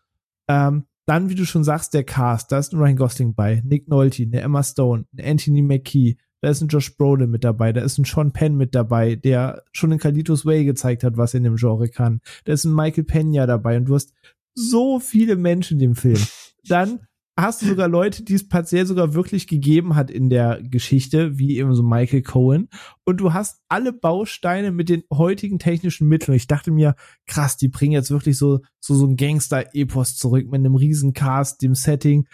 Ähm, 0.50 0.86
dann, 1.06 1.30
wie 1.30 1.36
du 1.36 1.46
schon 1.46 1.64
sagst, 1.64 1.94
der 1.94 2.04
Cast. 2.04 2.52
Da 2.52 2.60
ist 2.60 2.74
ein 2.74 2.80
Ryan 2.80 2.96
Gosling 2.96 3.36
bei, 3.36 3.62
Nick 3.66 3.88
Nolte, 3.88 4.24
eine 4.24 4.42
Emma 4.42 4.64
Stone, 4.64 5.06
eine 5.18 5.30
Anthony 5.30 5.62
McKee, 5.62 6.18
da 6.44 6.50
ist 6.50 6.62
ein 6.62 6.68
Josh 6.68 6.98
Brolin 6.98 7.32
mit 7.32 7.46
dabei, 7.46 7.72
da 7.72 7.80
ist 7.80 7.98
ein 7.98 8.04
Sean 8.04 8.34
Penn 8.34 8.58
mit 8.58 8.76
dabei, 8.76 9.16
der 9.16 9.64
schon 9.72 9.94
in 9.94 9.98
Kalitos 9.98 10.46
Way 10.46 10.66
gezeigt 10.66 11.06
hat, 11.06 11.16
was 11.16 11.34
er 11.34 11.38
in 11.38 11.46
dem 11.46 11.56
Genre 11.56 11.88
kann. 11.88 12.20
Da 12.44 12.52
ist 12.52 12.66
ein 12.66 12.76
Michael 12.76 13.06
Pena 13.06 13.46
dabei 13.46 13.78
und 13.78 13.86
du 13.86 13.96
hast 13.96 14.14
so 14.54 15.00
viele 15.00 15.38
Menschen 15.38 15.76
in 15.76 15.80
dem 15.80 15.96
Film. 15.96 16.20
Dann 16.68 17.08
hast 17.40 17.62
du 17.62 17.68
sogar 17.68 17.88
Leute, 17.88 18.24
die 18.24 18.34
es 18.34 18.46
partiell 18.46 18.86
sogar 18.86 19.14
wirklich 19.14 19.48
gegeben 19.48 19.96
hat 19.96 20.12
in 20.12 20.30
der 20.30 20.62
Geschichte, 20.62 21.40
wie 21.40 21.58
eben 21.58 21.74
so 21.76 21.82
Michael 21.82 22.24
Cohen. 22.24 22.68
Und 23.06 23.22
du 23.22 23.32
hast 23.32 23.62
alle 23.70 23.94
Bausteine 23.94 24.72
mit 24.72 24.90
den 24.90 25.04
heutigen 25.14 25.60
technischen 25.60 26.10
Mitteln. 26.10 26.36
Ich 26.36 26.48
dachte 26.48 26.72
mir, 26.72 26.96
krass, 27.26 27.56
die 27.56 27.70
bringen 27.70 27.94
jetzt 27.94 28.12
wirklich 28.12 28.38
so, 28.38 28.60
so, 28.82 28.96
so 28.96 29.08
ein 29.08 29.16
Gangster-Epos 29.16 30.18
zurück 30.18 30.48
mit 30.48 30.56
einem 30.56 30.76
riesen 30.76 31.14
Cast, 31.14 31.62
dem 31.62 31.74
Setting. 31.74 32.28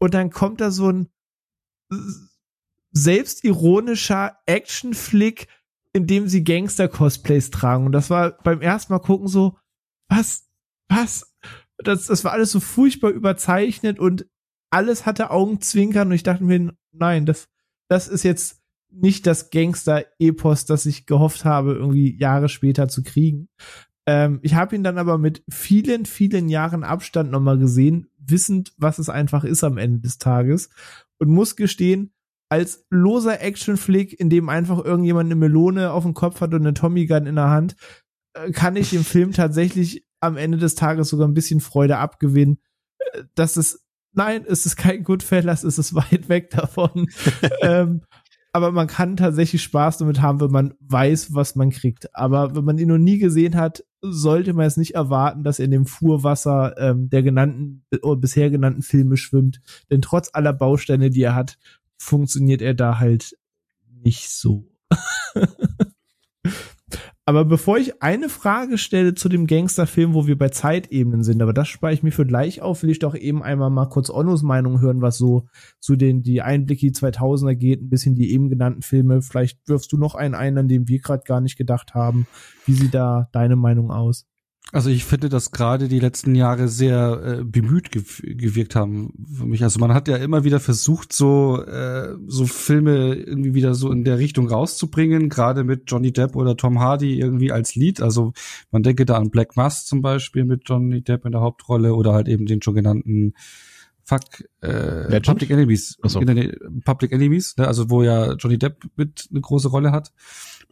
Und 0.00 0.14
dann 0.14 0.30
kommt 0.30 0.60
da 0.60 0.72
so 0.72 0.88
ein, 0.88 1.06
selbstironischer 2.92 4.36
Actionflick, 4.46 5.48
in 5.92 6.06
dem 6.06 6.28
sie 6.28 6.44
Gangster-Cosplays 6.44 7.50
tragen. 7.50 7.86
Und 7.86 7.92
das 7.92 8.10
war 8.10 8.38
beim 8.42 8.60
ersten 8.60 8.92
Mal 8.92 9.00
gucken 9.00 9.28
so, 9.28 9.58
was, 10.08 10.48
was? 10.88 11.34
Das, 11.78 12.06
das 12.06 12.24
war 12.24 12.32
alles 12.32 12.52
so 12.52 12.60
furchtbar 12.60 13.10
überzeichnet 13.10 13.98
und 13.98 14.26
alles 14.70 15.04
hatte 15.04 15.30
Augenzwinkern 15.30 16.08
und 16.08 16.14
ich 16.14 16.22
dachte 16.22 16.44
mir, 16.44 16.74
nein, 16.92 17.26
das, 17.26 17.48
das 17.88 18.08
ist 18.08 18.22
jetzt 18.22 18.62
nicht 18.90 19.26
das 19.26 19.50
Gangster-Epos, 19.50 20.66
das 20.66 20.86
ich 20.86 21.06
gehofft 21.06 21.44
habe, 21.44 21.72
irgendwie 21.72 22.16
Jahre 22.18 22.48
später 22.48 22.88
zu 22.88 23.02
kriegen. 23.02 23.48
Ähm, 24.06 24.40
ich 24.42 24.54
habe 24.54 24.76
ihn 24.76 24.84
dann 24.84 24.98
aber 24.98 25.18
mit 25.18 25.42
vielen, 25.50 26.06
vielen 26.06 26.48
Jahren 26.48 26.84
Abstand 26.84 27.30
nochmal 27.30 27.58
gesehen, 27.58 28.10
wissend, 28.18 28.72
was 28.76 28.98
es 28.98 29.08
einfach 29.08 29.44
ist 29.44 29.64
am 29.64 29.78
Ende 29.78 30.00
des 30.00 30.18
Tages 30.18 30.70
und 31.18 31.28
muss 31.28 31.56
gestehen, 31.56 32.12
als 32.52 32.84
loser 32.90 33.40
Actionflick, 33.40 34.20
in 34.20 34.28
dem 34.28 34.50
einfach 34.50 34.84
irgendjemand 34.84 35.28
eine 35.28 35.36
Melone 35.36 35.90
auf 35.90 36.02
dem 36.02 36.12
Kopf 36.12 36.42
hat 36.42 36.52
und 36.52 36.60
eine 36.60 36.74
Tommy 36.74 37.06
Gun 37.06 37.24
in 37.24 37.36
der 37.36 37.48
Hand, 37.48 37.76
äh, 38.34 38.50
kann 38.50 38.76
ich 38.76 38.90
dem 38.90 39.04
Film 39.04 39.32
tatsächlich 39.32 40.06
am 40.20 40.36
Ende 40.36 40.58
des 40.58 40.74
Tages 40.74 41.08
sogar 41.08 41.26
ein 41.26 41.32
bisschen 41.32 41.60
Freude 41.60 41.96
abgewinnen. 41.96 42.58
Äh, 42.98 43.22
das 43.34 43.56
ist, 43.56 43.80
nein, 44.12 44.44
es 44.46 44.66
ist 44.66 44.76
kein 44.76 45.02
Goodfellas, 45.02 45.64
es 45.64 45.78
ist 45.78 45.94
weit 45.94 46.28
weg 46.28 46.50
davon. 46.50 47.06
ähm, 47.62 48.02
aber 48.52 48.70
man 48.70 48.86
kann 48.86 49.16
tatsächlich 49.16 49.62
Spaß 49.62 49.96
damit 49.96 50.20
haben, 50.20 50.42
wenn 50.42 50.50
man 50.50 50.74
weiß, 50.80 51.32
was 51.32 51.56
man 51.56 51.70
kriegt. 51.70 52.14
Aber 52.14 52.54
wenn 52.54 52.66
man 52.66 52.76
ihn 52.76 52.88
noch 52.88 52.98
nie 52.98 53.16
gesehen 53.16 53.56
hat, 53.56 53.82
sollte 54.02 54.52
man 54.52 54.66
es 54.66 54.76
nicht 54.76 54.94
erwarten, 54.94 55.42
dass 55.42 55.58
er 55.58 55.64
in 55.64 55.70
dem 55.70 55.86
Fuhrwasser 55.86 56.74
ähm, 56.76 57.08
der 57.08 57.22
genannten 57.22 57.86
oder 58.02 58.20
bisher 58.20 58.50
genannten 58.50 58.82
Filme 58.82 59.16
schwimmt. 59.16 59.62
Denn 59.90 60.02
trotz 60.02 60.28
aller 60.34 60.52
Bausteine, 60.52 61.08
die 61.08 61.22
er 61.22 61.34
hat, 61.34 61.56
funktioniert 62.02 62.62
er 62.62 62.74
da 62.74 62.98
halt 62.98 63.36
nicht 63.86 64.30
so. 64.30 64.68
aber 67.24 67.44
bevor 67.44 67.78
ich 67.78 68.02
eine 68.02 68.28
Frage 68.28 68.76
stelle 68.76 69.14
zu 69.14 69.28
dem 69.28 69.46
Gangsterfilm, 69.46 70.12
wo 70.12 70.26
wir 70.26 70.36
bei 70.36 70.48
Zeitebenen 70.48 71.22
sind, 71.22 71.40
aber 71.40 71.52
das 71.52 71.68
spare 71.68 71.94
ich 71.94 72.02
mir 72.02 72.10
für 72.10 72.26
gleich 72.26 72.60
auf, 72.60 72.82
will 72.82 72.90
ich 72.90 72.98
doch 72.98 73.14
eben 73.14 73.42
einmal 73.42 73.70
mal 73.70 73.88
kurz 73.88 74.10
Onnos 74.10 74.42
Meinung 74.42 74.80
hören, 74.80 75.00
was 75.00 75.16
so 75.16 75.46
zu 75.78 75.94
den 75.94 76.22
die 76.22 76.42
Einblicke 76.42 76.80
die 76.80 76.92
2000er 76.92 77.54
geht, 77.54 77.80
ein 77.80 77.88
bisschen 77.88 78.16
die 78.16 78.32
eben 78.32 78.50
genannten 78.50 78.82
Filme. 78.82 79.22
Vielleicht 79.22 79.66
wirfst 79.68 79.92
du 79.92 79.96
noch 79.96 80.16
einen 80.16 80.34
ein, 80.34 80.58
an 80.58 80.68
dem 80.68 80.88
wir 80.88 80.98
gerade 80.98 81.22
gar 81.24 81.40
nicht 81.40 81.56
gedacht 81.56 81.94
haben. 81.94 82.26
Wie 82.66 82.74
sieht 82.74 82.94
da 82.94 83.28
deine 83.32 83.56
Meinung 83.56 83.92
aus? 83.92 84.26
Also 84.72 84.88
ich 84.88 85.04
finde, 85.04 85.28
dass 85.28 85.50
gerade 85.50 85.86
die 85.86 86.00
letzten 86.00 86.34
Jahre 86.34 86.66
sehr 86.66 87.40
äh, 87.40 87.44
bemüht 87.44 87.92
gew 87.92 88.02
gewirkt 88.22 88.74
haben 88.74 89.12
für 89.36 89.44
mich. 89.44 89.62
Also 89.62 89.78
man 89.78 89.92
hat 89.92 90.08
ja 90.08 90.16
immer 90.16 90.44
wieder 90.44 90.60
versucht, 90.60 91.12
so 91.12 91.62
äh, 91.62 92.16
so 92.26 92.46
Filme 92.46 93.14
irgendwie 93.14 93.52
wieder 93.52 93.74
so 93.74 93.92
in 93.92 94.02
der 94.02 94.18
Richtung 94.18 94.48
rauszubringen, 94.48 95.28
gerade 95.28 95.62
mit 95.62 95.82
Johnny 95.88 96.10
Depp 96.10 96.36
oder 96.36 96.56
Tom 96.56 96.80
Hardy 96.80 97.20
irgendwie 97.20 97.52
als 97.52 97.74
Lied. 97.74 98.00
Also 98.00 98.32
man 98.70 98.82
denke 98.82 99.04
da 99.04 99.18
an 99.18 99.28
Black 99.28 99.56
Mass 99.56 99.84
zum 99.84 100.00
Beispiel 100.00 100.44
mit 100.44 100.62
Johnny 100.64 101.02
Depp 101.02 101.26
in 101.26 101.32
der 101.32 101.42
Hauptrolle 101.42 101.94
oder 101.94 102.14
halt 102.14 102.28
eben 102.28 102.46
den 102.46 102.62
schon 102.62 102.74
genannten 102.74 103.34
Fuck 104.04 104.44
äh, 104.62 105.20
Public 105.20 105.50
Enemies, 105.50 105.98
so. 106.02 106.20
Public 106.84 107.12
Enemies, 107.12 107.56
ne? 107.56 107.68
also 107.68 107.88
wo 107.88 108.02
ja 108.02 108.32
Johnny 108.34 108.58
Depp 108.58 108.84
mit 108.96 109.28
eine 109.30 109.40
große 109.40 109.68
Rolle 109.68 109.92
hat. 109.92 110.12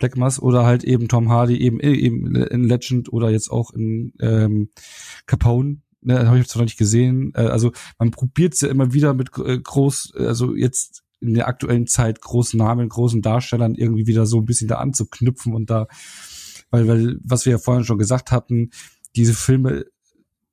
Black 0.01 0.17
Mass 0.17 0.41
oder 0.41 0.65
halt 0.65 0.83
eben 0.83 1.07
Tom 1.07 1.29
Hardy 1.29 1.57
eben, 1.59 1.79
eben 1.79 2.35
in 2.35 2.65
Legend 2.65 3.13
oder 3.13 3.31
jetzt 3.31 3.51
auch 3.51 3.71
in 3.73 4.13
ähm, 4.21 4.71
Capone. 5.27 5.79
Ne, 6.03 6.27
habe 6.27 6.39
ich 6.39 6.49
zwar 6.49 6.63
noch 6.63 6.67
nicht 6.67 6.79
gesehen. 6.79 7.33
Äh, 7.35 7.43
also 7.43 7.73
man 7.99 8.11
probiert 8.11 8.55
es 8.55 8.63
ja 8.63 8.69
immer 8.69 8.93
wieder 8.93 9.15
mit 9.15 9.31
äh, 9.39 9.59
groß, 9.59 10.15
also 10.17 10.57
jetzt 10.57 11.05
in 11.21 11.35
der 11.35 11.47
aktuellen 11.47 11.87
Zeit 11.87 12.21
großen 12.23 12.59
Namen, 12.59 12.89
großen 12.89 13.21
Darstellern 13.21 13.75
irgendwie 13.75 14.07
wieder 14.07 14.25
so 14.25 14.39
ein 14.39 14.47
bisschen 14.47 14.69
da 14.69 14.77
anzuknüpfen 14.77 15.55
und 15.55 15.69
da, 15.69 15.87
weil, 16.71 16.89
weil, 16.89 17.19
was 17.23 17.45
wir 17.45 17.53
ja 17.53 17.59
vorhin 17.59 17.85
schon 17.85 17.99
gesagt 17.99 18.33
hatten, 18.33 18.71
diese 19.15 19.35
Filme 19.35 19.85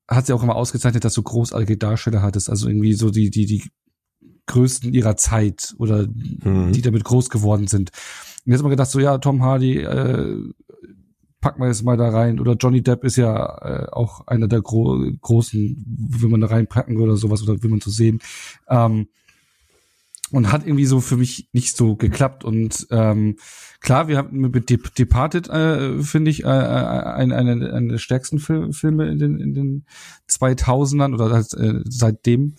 hat 0.10 0.26
sie 0.26 0.34
auch 0.34 0.44
immer 0.44 0.56
ausgezeichnet, 0.56 1.06
dass 1.06 1.14
du 1.14 1.24
großartige 1.24 1.78
Darsteller 1.78 2.22
hattest, 2.22 2.50
also 2.50 2.68
irgendwie 2.68 2.94
so 2.94 3.10
die, 3.10 3.30
die, 3.30 3.46
die 3.46 3.64
größten 4.48 4.94
ihrer 4.94 5.18
Zeit 5.18 5.76
oder 5.78 6.08
mhm. 6.08 6.72
die 6.72 6.82
damit 6.82 7.04
groß 7.04 7.30
geworden 7.30 7.68
sind. 7.68 7.92
Und 8.46 8.52
jetzt 8.52 8.62
haben 8.62 8.68
wir 8.68 8.72
gedacht, 8.72 8.90
so 8.90 9.00
ja, 9.00 9.18
Tom 9.18 9.44
Hardy, 9.44 9.80
äh, 9.82 10.38
packen 11.42 11.62
wir 11.62 11.68
jetzt 11.68 11.84
mal 11.84 11.98
da 11.98 12.10
rein. 12.10 12.40
Oder 12.40 12.54
Johnny 12.54 12.82
Depp 12.82 13.04
ist 13.04 13.16
ja 13.16 13.58
äh, 13.62 13.88
auch 13.92 14.26
einer 14.28 14.48
der 14.48 14.62
gro 14.62 15.00
großen, 15.22 15.86
will 15.86 16.30
man 16.30 16.42
da 16.42 16.48
reinpacken 16.48 16.98
oder 16.98 17.18
sowas, 17.18 17.44
oder 17.44 17.62
will 17.62 17.70
man 17.70 17.82
so 17.82 17.92
sehen. 17.92 18.20
Ähm, 18.70 19.08
und 20.32 20.52
hat 20.52 20.66
irgendwie 20.66 20.86
so 20.86 21.00
für 21.00 21.16
mich 21.16 21.50
nicht 21.54 21.78
so 21.78 21.96
geklappt. 21.96 22.44
Und 22.44 22.88
ähm, 22.92 23.38
klar, 23.80 24.10
wir 24.10 24.18
haben 24.18 24.38
mit 24.40 24.70
De 24.70 24.78
Departed, 24.98 25.48
äh, 25.48 26.02
finde 26.04 26.32
ich, 26.32 26.44
äh, 26.44 26.48
eine, 26.48 27.36
eine, 27.36 27.74
eine 27.74 27.88
der 27.88 27.98
stärksten 27.98 28.40
Fil 28.40 28.74
Filme 28.74 29.08
in 29.08 29.20
den, 29.20 29.40
in 29.40 29.54
den 29.54 29.86
2000ern 30.30 31.14
oder 31.14 31.32
halt, 31.32 31.54
äh, 31.54 31.82
seitdem. 31.86 32.56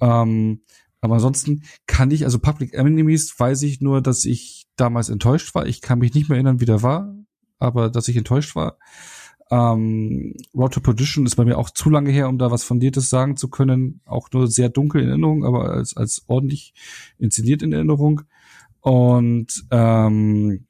Ähm, 0.00 0.62
aber 1.02 1.14
ansonsten 1.14 1.64
kann 1.86 2.12
ich, 2.12 2.24
also 2.24 2.38
Public 2.38 2.74
Enemies 2.74 3.34
weiß 3.36 3.62
ich 3.62 3.80
nur, 3.80 4.00
dass 4.00 4.24
ich 4.24 4.68
damals 4.76 5.08
enttäuscht 5.08 5.54
war. 5.54 5.66
Ich 5.66 5.82
kann 5.82 5.98
mich 5.98 6.14
nicht 6.14 6.28
mehr 6.28 6.36
erinnern, 6.36 6.60
wie 6.60 6.64
der 6.64 6.82
war, 6.82 7.12
aber 7.58 7.90
dass 7.90 8.06
ich 8.06 8.16
enttäuscht 8.16 8.54
war. 8.54 8.78
Ähm, 9.50 10.34
Road 10.54 10.74
to 10.74 10.80
Perdition 10.80 11.26
ist 11.26 11.34
bei 11.34 11.44
mir 11.44 11.58
auch 11.58 11.70
zu 11.70 11.90
lange 11.90 12.10
her, 12.10 12.28
um 12.28 12.38
da 12.38 12.52
was 12.52 12.62
Fundiertes 12.62 13.10
sagen 13.10 13.36
zu 13.36 13.50
können. 13.50 14.00
Auch 14.04 14.28
nur 14.32 14.46
sehr 14.46 14.68
dunkel 14.68 15.02
in 15.02 15.08
Erinnerung, 15.08 15.44
aber 15.44 15.72
als, 15.72 15.96
als 15.96 16.22
ordentlich 16.28 16.72
inszeniert 17.18 17.62
in 17.62 17.72
Erinnerung. 17.72 18.22
Und 18.80 19.64
ähm, 19.72 20.66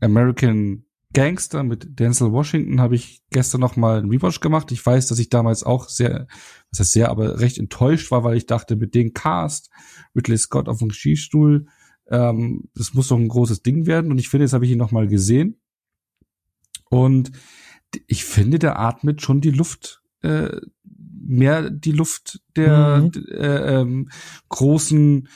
American 0.00 0.84
Gangster 1.12 1.62
mit 1.62 1.98
Denzel 1.98 2.32
Washington 2.32 2.80
habe 2.80 2.94
ich 2.94 3.22
gestern 3.30 3.60
noch 3.60 3.76
mal 3.76 3.98
einen 3.98 4.10
Rewatch 4.10 4.40
gemacht. 4.40 4.72
Ich 4.72 4.84
weiß, 4.84 5.06
dass 5.06 5.18
ich 5.18 5.28
damals 5.28 5.62
auch 5.62 5.88
sehr, 5.88 6.26
was 6.70 6.80
heißt 6.80 6.92
sehr, 6.92 7.10
aber 7.10 7.40
recht 7.40 7.58
enttäuscht 7.58 8.10
war, 8.10 8.24
weil 8.24 8.36
ich 8.36 8.46
dachte, 8.46 8.76
mit 8.76 8.94
dem 8.94 9.12
Cast, 9.12 9.70
Ridley 10.16 10.38
Scott 10.38 10.68
auf 10.68 10.78
dem 10.78 10.88
Regiestuhl, 10.88 11.66
ähm, 12.08 12.68
das 12.74 12.94
muss 12.94 13.08
doch 13.08 13.18
ein 13.18 13.28
großes 13.28 13.62
Ding 13.62 13.86
werden. 13.86 14.10
Und 14.10 14.18
ich 14.18 14.28
finde, 14.28 14.44
jetzt 14.44 14.52
habe 14.52 14.64
ich 14.64 14.70
ihn 14.70 14.78
noch 14.78 14.92
mal 14.92 15.08
gesehen. 15.08 15.60
Und 16.88 17.32
ich 18.06 18.24
finde, 18.24 18.58
der 18.58 18.78
atmet 18.78 19.22
schon 19.22 19.40
die 19.40 19.50
Luft, 19.50 20.02
äh, 20.22 20.60
mehr 20.84 21.70
die 21.70 21.92
Luft 21.92 22.40
der 22.56 23.02
mhm. 23.02 23.26
äh, 23.30 23.80
ähm, 23.80 24.10
großen 24.48 25.28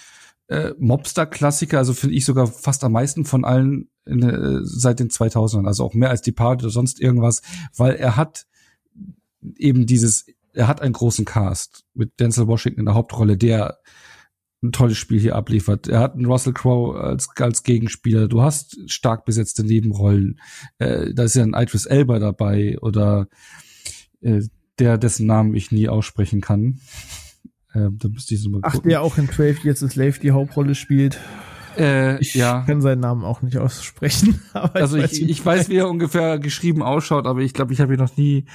äh, 0.48 0.72
Mobster-Klassiker, 0.78 1.78
also 1.78 1.92
finde 1.92 2.16
ich 2.16 2.24
sogar 2.24 2.46
fast 2.46 2.84
am 2.84 2.92
meisten 2.92 3.24
von 3.24 3.44
allen 3.44 3.90
in, 4.06 4.22
äh, 4.22 4.60
seit 4.62 5.00
den 5.00 5.10
2000ern, 5.10 5.66
also 5.66 5.84
auch 5.84 5.94
mehr 5.94 6.10
als 6.10 6.22
die 6.22 6.32
Party 6.32 6.64
oder 6.64 6.72
sonst 6.72 7.00
irgendwas, 7.00 7.42
weil 7.76 7.94
er 7.94 8.16
hat 8.16 8.46
eben 9.56 9.86
dieses, 9.86 10.26
er 10.52 10.68
hat 10.68 10.80
einen 10.80 10.92
großen 10.92 11.24
Cast 11.24 11.84
mit 11.94 12.18
Denzel 12.20 12.46
Washington 12.46 12.80
in 12.80 12.86
der 12.86 12.94
Hauptrolle, 12.94 13.36
der 13.36 13.78
ein 14.62 14.72
tolles 14.72 14.96
Spiel 14.96 15.20
hier 15.20 15.36
abliefert. 15.36 15.86
Er 15.88 16.00
hat 16.00 16.14
einen 16.14 16.26
Russell 16.26 16.54
Crowe 16.54 16.98
als, 16.98 17.28
als 17.36 17.62
Gegenspieler. 17.62 18.26
Du 18.26 18.42
hast 18.42 18.90
stark 18.90 19.24
besetzte 19.24 19.64
Nebenrollen. 19.64 20.40
Äh, 20.78 21.12
da 21.12 21.24
ist 21.24 21.36
ja 21.36 21.42
ein 21.42 21.54
Idris 21.54 21.86
Elba 21.86 22.18
dabei 22.18 22.78
oder 22.80 23.28
äh, 24.20 24.42
der, 24.78 24.98
dessen 24.98 25.26
Namen 25.26 25.54
ich 25.54 25.72
nie 25.72 25.88
aussprechen 25.88 26.40
kann. 26.40 26.80
Äh, 27.72 27.88
da 27.92 28.08
müsste 28.08 28.34
ich 28.34 28.42
so 28.42 28.50
mal 28.50 28.60
gucken. 28.62 28.80
Ach, 28.82 28.88
der 28.88 29.02
auch 29.02 29.18
in 29.18 29.28
12 29.28 29.64
Years 29.64 29.82
a 29.82 29.88
Slave 29.88 30.18
die 30.20 30.32
Hauptrolle 30.32 30.74
spielt. 30.74 31.20
Äh, 31.76 32.20
ich 32.20 32.34
ja. 32.34 32.62
kann 32.66 32.80
seinen 32.80 33.00
Namen 33.00 33.24
auch 33.24 33.42
nicht 33.42 33.58
aussprechen. 33.58 34.40
also 34.52 34.96
ich, 34.96 35.22
ich, 35.22 35.28
ich 35.28 35.44
weiß, 35.44 35.68
wie 35.68 35.76
er 35.76 35.88
ungefähr 35.88 36.38
geschrieben 36.38 36.82
ausschaut, 36.82 37.26
aber 37.26 37.40
ich 37.40 37.54
glaube, 37.54 37.72
ich 37.72 37.80
habe 37.80 37.94
ihn 37.94 38.00
noch 38.00 38.16
nie. 38.16 38.46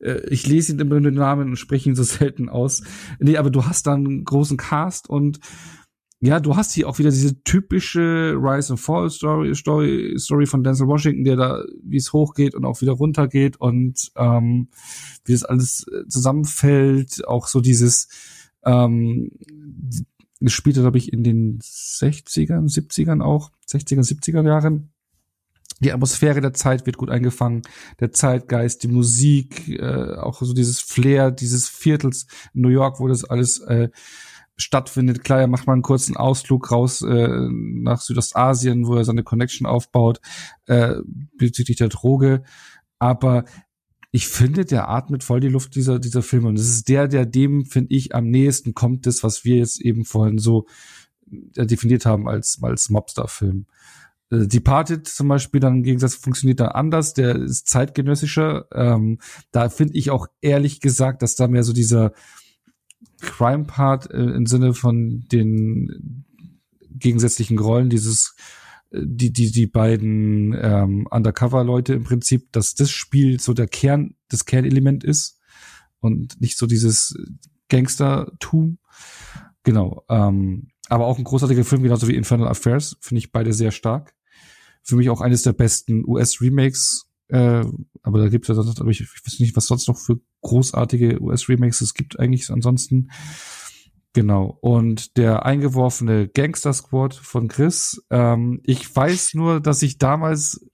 Äh, 0.00 0.20
ich 0.28 0.46
lese 0.46 0.72
ihn 0.72 0.80
immer 0.80 1.00
den 1.00 1.14
Namen 1.14 1.50
und 1.50 1.56
spreche 1.56 1.88
ihn 1.88 1.96
so 1.96 2.02
selten 2.02 2.48
aus. 2.48 2.82
Nee, 3.18 3.36
aber 3.36 3.50
du 3.50 3.66
hast 3.66 3.86
dann 3.86 4.06
einen 4.06 4.24
großen 4.24 4.56
Cast 4.56 5.08
und 5.08 5.40
ja, 6.24 6.38
du 6.38 6.54
hast 6.54 6.72
hier 6.72 6.88
auch 6.88 7.00
wieder 7.00 7.10
diese 7.10 7.42
typische 7.42 8.36
Rise 8.40 8.74
and 8.74 8.80
Fall 8.80 9.10
Story, 9.10 9.52
Story, 9.56 10.14
Story 10.18 10.46
von 10.46 10.62
Denzel 10.62 10.86
Washington, 10.86 11.24
der 11.24 11.34
da, 11.34 11.64
wie 11.82 11.96
es 11.96 12.12
hochgeht 12.12 12.54
und 12.54 12.64
auch 12.64 12.80
wieder 12.80 12.92
runtergeht 12.92 13.60
und 13.60 14.12
ähm, 14.14 14.68
wie 15.24 15.32
das 15.32 15.42
alles 15.42 15.84
äh, 15.88 16.06
zusammenfällt. 16.06 17.26
Auch 17.26 17.48
so 17.48 17.60
dieses 17.60 18.06
ähm, 18.64 19.32
gespielt 20.44 20.76
hat, 20.76 20.82
glaube 20.82 20.98
ich, 20.98 21.12
in 21.12 21.24
den 21.24 21.58
60ern, 21.60 22.72
70ern 22.72 23.22
auch, 23.22 23.50
60er, 23.68 24.00
70er 24.00 24.44
Jahren. 24.46 24.92
Die 25.80 25.92
Atmosphäre 25.92 26.40
der 26.40 26.54
Zeit 26.54 26.86
wird 26.86 26.96
gut 26.96 27.10
eingefangen, 27.10 27.62
der 27.98 28.12
Zeitgeist, 28.12 28.84
die 28.84 28.88
Musik, 28.88 29.68
äh, 29.68 30.14
auch 30.16 30.40
so 30.40 30.54
dieses 30.54 30.80
Flair 30.80 31.32
dieses 31.32 31.68
Viertels 31.68 32.26
in 32.54 32.62
New 32.62 32.68
York, 32.68 33.00
wo 33.00 33.08
das 33.08 33.24
alles 33.24 33.58
äh, 33.60 33.88
stattfindet. 34.56 35.24
Klar, 35.24 35.40
er 35.40 35.46
macht 35.48 35.66
mal 35.66 35.72
einen 35.72 35.82
kurzen 35.82 36.16
Ausflug 36.16 36.70
raus 36.70 37.02
äh, 37.02 37.48
nach 37.50 38.00
Südostasien, 38.00 38.86
wo 38.86 38.94
er 38.94 39.04
seine 39.04 39.24
Connection 39.24 39.66
aufbaut 39.66 40.20
äh, 40.66 40.96
bezüglich 41.36 41.78
der 41.78 41.88
Droge. 41.88 42.44
Aber 42.98 43.44
ich 44.14 44.28
finde, 44.28 44.66
der 44.66 44.90
atmet 44.90 45.24
voll 45.24 45.40
die 45.40 45.48
Luft 45.48 45.74
dieser, 45.74 45.98
dieser 45.98 46.22
Filme. 46.22 46.48
Und 46.48 46.58
das 46.58 46.68
ist 46.68 46.88
der, 46.88 47.08
der 47.08 47.24
dem, 47.24 47.64
finde 47.64 47.94
ich, 47.94 48.14
am 48.14 48.28
nächsten 48.28 48.74
kommt, 48.74 49.06
das, 49.06 49.22
was 49.22 49.44
wir 49.44 49.56
jetzt 49.56 49.80
eben 49.80 50.04
vorhin 50.04 50.36
so 50.36 50.66
äh, 51.56 51.64
definiert 51.66 52.04
haben 52.04 52.28
als, 52.28 52.58
als 52.62 52.90
Mobster-Film. 52.90 53.64
Äh, 54.30 54.46
Departed 54.46 55.08
zum 55.08 55.28
Beispiel 55.28 55.60
dann 55.60 55.76
im 55.76 55.82
Gegensatz 55.82 56.14
funktioniert 56.14 56.60
dann 56.60 56.68
anders, 56.68 57.14
der 57.14 57.36
ist 57.36 57.68
zeitgenössischer. 57.68 58.66
Ähm, 58.72 59.18
da 59.50 59.70
finde 59.70 59.94
ich 59.94 60.10
auch 60.10 60.26
ehrlich 60.42 60.80
gesagt, 60.80 61.22
dass 61.22 61.34
da 61.34 61.48
mehr 61.48 61.64
so 61.64 61.72
dieser 61.72 62.12
Crime-Part 63.22 64.10
äh, 64.10 64.18
im 64.18 64.44
Sinne 64.44 64.74
von 64.74 65.24
den 65.32 66.26
gegensätzlichen 66.90 67.58
Rollen, 67.58 67.88
dieses 67.88 68.36
die, 68.94 69.32
die, 69.32 69.50
die 69.50 69.66
beiden 69.66 70.56
ähm, 70.60 71.06
Undercover-Leute 71.10 71.94
im 71.94 72.04
Prinzip, 72.04 72.52
dass 72.52 72.74
das 72.74 72.90
Spiel 72.90 73.40
so 73.40 73.54
der 73.54 73.66
Kern, 73.66 74.14
das 74.28 74.44
Kernelement 74.44 75.04
ist 75.04 75.38
und 76.00 76.40
nicht 76.40 76.58
so 76.58 76.66
dieses 76.66 77.14
Gangstertum. 77.68 78.78
Genau. 79.62 80.04
Ähm, 80.08 80.68
aber 80.88 81.06
auch 81.06 81.18
ein 81.18 81.24
großartiger 81.24 81.64
Film, 81.64 81.82
genauso 81.82 82.08
wie 82.08 82.16
Infernal 82.16 82.48
Affairs, 82.48 82.96
finde 83.00 83.20
ich 83.20 83.32
beide 83.32 83.52
sehr 83.52 83.70
stark. 83.70 84.14
Für 84.82 84.96
mich 84.96 85.08
auch 85.08 85.20
eines 85.20 85.42
der 85.42 85.52
besten 85.52 86.04
US-Remakes. 86.06 87.06
Äh, 87.28 87.64
aber 88.02 88.18
da 88.18 88.28
gibt 88.28 88.44
es 88.44 88.48
ja 88.48 88.54
sonst, 88.54 88.80
aber 88.80 88.90
ich, 88.90 89.00
ich 89.00 89.08
weiß 89.08 89.40
nicht, 89.40 89.56
was 89.56 89.66
sonst 89.66 89.88
noch 89.88 89.96
für 89.96 90.20
großartige 90.42 91.22
US-Remakes 91.22 91.80
es 91.80 91.94
gibt 91.94 92.18
eigentlich 92.18 92.50
ansonsten. 92.50 93.10
Genau. 94.14 94.58
Und 94.60 95.16
der 95.16 95.46
eingeworfene 95.46 96.28
Gangster 96.28 96.72
Squad 96.72 97.14
von 97.14 97.48
Chris. 97.48 98.04
Ähm, 98.10 98.60
ich 98.64 98.94
weiß 98.94 99.34
nur, 99.34 99.60
dass 99.60 99.82
ich 99.82 99.96
damals 99.96 100.66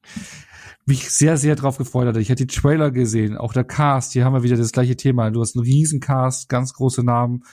mich 0.86 1.10
sehr, 1.10 1.36
sehr 1.36 1.54
drauf 1.54 1.78
gefreut 1.78 2.08
hatte. 2.08 2.20
Ich 2.20 2.30
hatte 2.30 2.46
die 2.46 2.54
Trailer 2.54 2.90
gesehen, 2.90 3.36
auch 3.36 3.52
der 3.52 3.64
Cast. 3.64 4.12
Hier 4.12 4.24
haben 4.24 4.32
wir 4.32 4.42
wieder 4.42 4.56
das 4.56 4.72
gleiche 4.72 4.96
Thema. 4.96 5.30
Du 5.30 5.40
hast 5.40 5.54
einen 5.54 5.64
riesen 5.64 6.00
Cast, 6.00 6.48
ganz 6.48 6.72
große 6.72 7.04
Namen, 7.04 7.44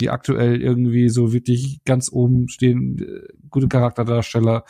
die 0.00 0.10
aktuell 0.10 0.60
irgendwie 0.60 1.08
so 1.08 1.32
wirklich 1.32 1.80
ganz 1.84 2.10
oben 2.12 2.48
stehen. 2.48 2.98
Äh, 2.98 3.32
gute 3.48 3.68
Charakterdarsteller. 3.68 4.64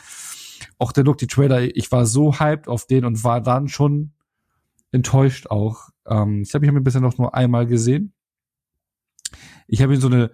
Auch 0.77 0.91
der 0.93 1.03
Look, 1.03 1.17
die 1.17 1.27
Trailer, 1.27 1.63
ich 1.75 1.91
war 1.91 2.05
so 2.05 2.39
hyped 2.39 2.67
auf 2.69 2.85
den 2.85 3.03
und 3.03 3.23
war 3.23 3.41
dann 3.41 3.67
schon 3.67 4.13
enttäuscht 4.91 5.47
auch. 5.47 5.89
Ähm, 6.07 6.43
ich 6.43 6.53
habe 6.53 6.71
mich 6.71 6.83
bisher 6.83 7.01
noch 7.01 7.17
nur 7.17 7.35
einmal 7.35 7.65
gesehen. 7.65 8.13
Ich 9.67 9.81
habe 9.81 9.93
ihn 9.93 10.01
so 10.01 10.07
eine 10.07 10.31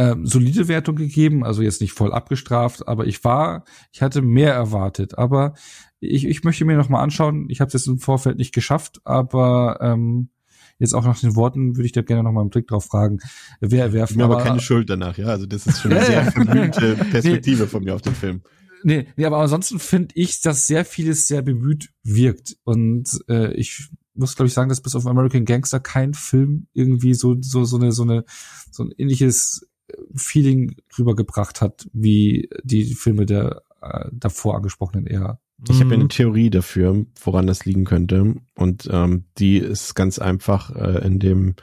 ähm, 0.00 0.26
solide 0.26 0.66
Wertung 0.66 0.96
gegeben, 0.96 1.44
also 1.44 1.60
jetzt 1.60 1.82
nicht 1.82 1.92
voll 1.92 2.12
abgestraft, 2.12 2.88
aber 2.88 3.06
ich 3.06 3.22
war, 3.22 3.64
ich 3.92 4.00
hatte 4.00 4.22
mehr 4.22 4.54
erwartet. 4.54 5.18
Aber 5.18 5.52
ich, 6.00 6.24
ich 6.24 6.42
möchte 6.42 6.64
mir 6.64 6.78
noch 6.78 6.88
mal 6.88 7.02
anschauen. 7.02 7.50
Ich 7.50 7.60
habe 7.60 7.68
es 7.68 7.74
jetzt 7.74 7.86
im 7.86 7.98
Vorfeld 7.98 8.38
nicht 8.38 8.54
geschafft, 8.54 9.02
aber 9.04 9.78
ähm, 9.82 10.30
jetzt 10.78 10.94
auch 10.94 11.04
nach 11.04 11.20
den 11.20 11.36
Worten 11.36 11.76
würde 11.76 11.84
ich 11.84 11.92
da 11.92 12.00
gerne 12.00 12.22
noch 12.22 12.32
mal 12.32 12.40
einen 12.40 12.48
Blick 12.48 12.66
drauf 12.66 12.86
fragen. 12.86 13.18
Wer 13.60 13.92
werfen. 13.92 14.16
Mir 14.16 14.24
aber, 14.24 14.36
aber 14.36 14.44
keine 14.44 14.60
Schuld 14.60 14.88
danach, 14.88 15.18
ja. 15.18 15.26
Also 15.26 15.44
das 15.44 15.66
ist 15.66 15.82
schon 15.82 15.92
eine 15.92 16.06
sehr 16.06 16.30
bemühte 16.30 16.96
Perspektive 17.10 17.64
nee, 17.64 17.68
von 17.68 17.84
mir 17.84 17.94
auf 17.94 18.02
den 18.02 18.14
Film. 18.14 18.40
Nee, 18.82 19.06
nee, 19.16 19.26
aber 19.26 19.36
ansonsten 19.36 19.78
finde 19.80 20.14
ich, 20.14 20.40
dass 20.40 20.66
sehr 20.66 20.86
vieles 20.86 21.28
sehr 21.28 21.42
bemüht 21.42 21.90
wirkt. 22.02 22.56
Und 22.64 23.20
äh, 23.28 23.52
ich 23.52 23.90
muss, 24.14 24.34
glaube 24.34 24.46
ich, 24.46 24.54
sagen, 24.54 24.70
dass 24.70 24.80
bis 24.80 24.96
auf 24.96 25.06
American 25.06 25.44
Gangster 25.44 25.78
kein 25.78 26.14
Film 26.14 26.68
irgendwie 26.72 27.12
so, 27.12 27.36
so, 27.42 27.64
so 27.64 27.76
eine, 27.76 27.92
so 27.92 28.04
eine, 28.04 28.24
so 28.70 28.84
ein 28.84 28.92
ähnliches 28.96 29.69
Feeling 30.14 30.76
rübergebracht 30.98 31.60
hat, 31.60 31.88
wie 31.92 32.48
die 32.62 32.84
Filme 32.94 33.26
der 33.26 33.62
äh, 33.80 34.08
davor 34.12 34.56
angesprochenen 34.56 35.06
Ära. 35.06 35.40
Ich 35.68 35.80
habe 35.80 35.92
eine 35.92 36.04
mhm. 36.04 36.08
Theorie 36.08 36.48
dafür, 36.48 37.04
woran 37.22 37.46
das 37.46 37.66
liegen 37.66 37.84
könnte. 37.84 38.36
Und 38.54 38.88
ähm, 38.90 39.24
die 39.38 39.58
ist 39.58 39.94
ganz 39.94 40.18
einfach 40.18 40.74
äh, 40.74 41.04
in 41.06 41.18
dem 41.18 41.54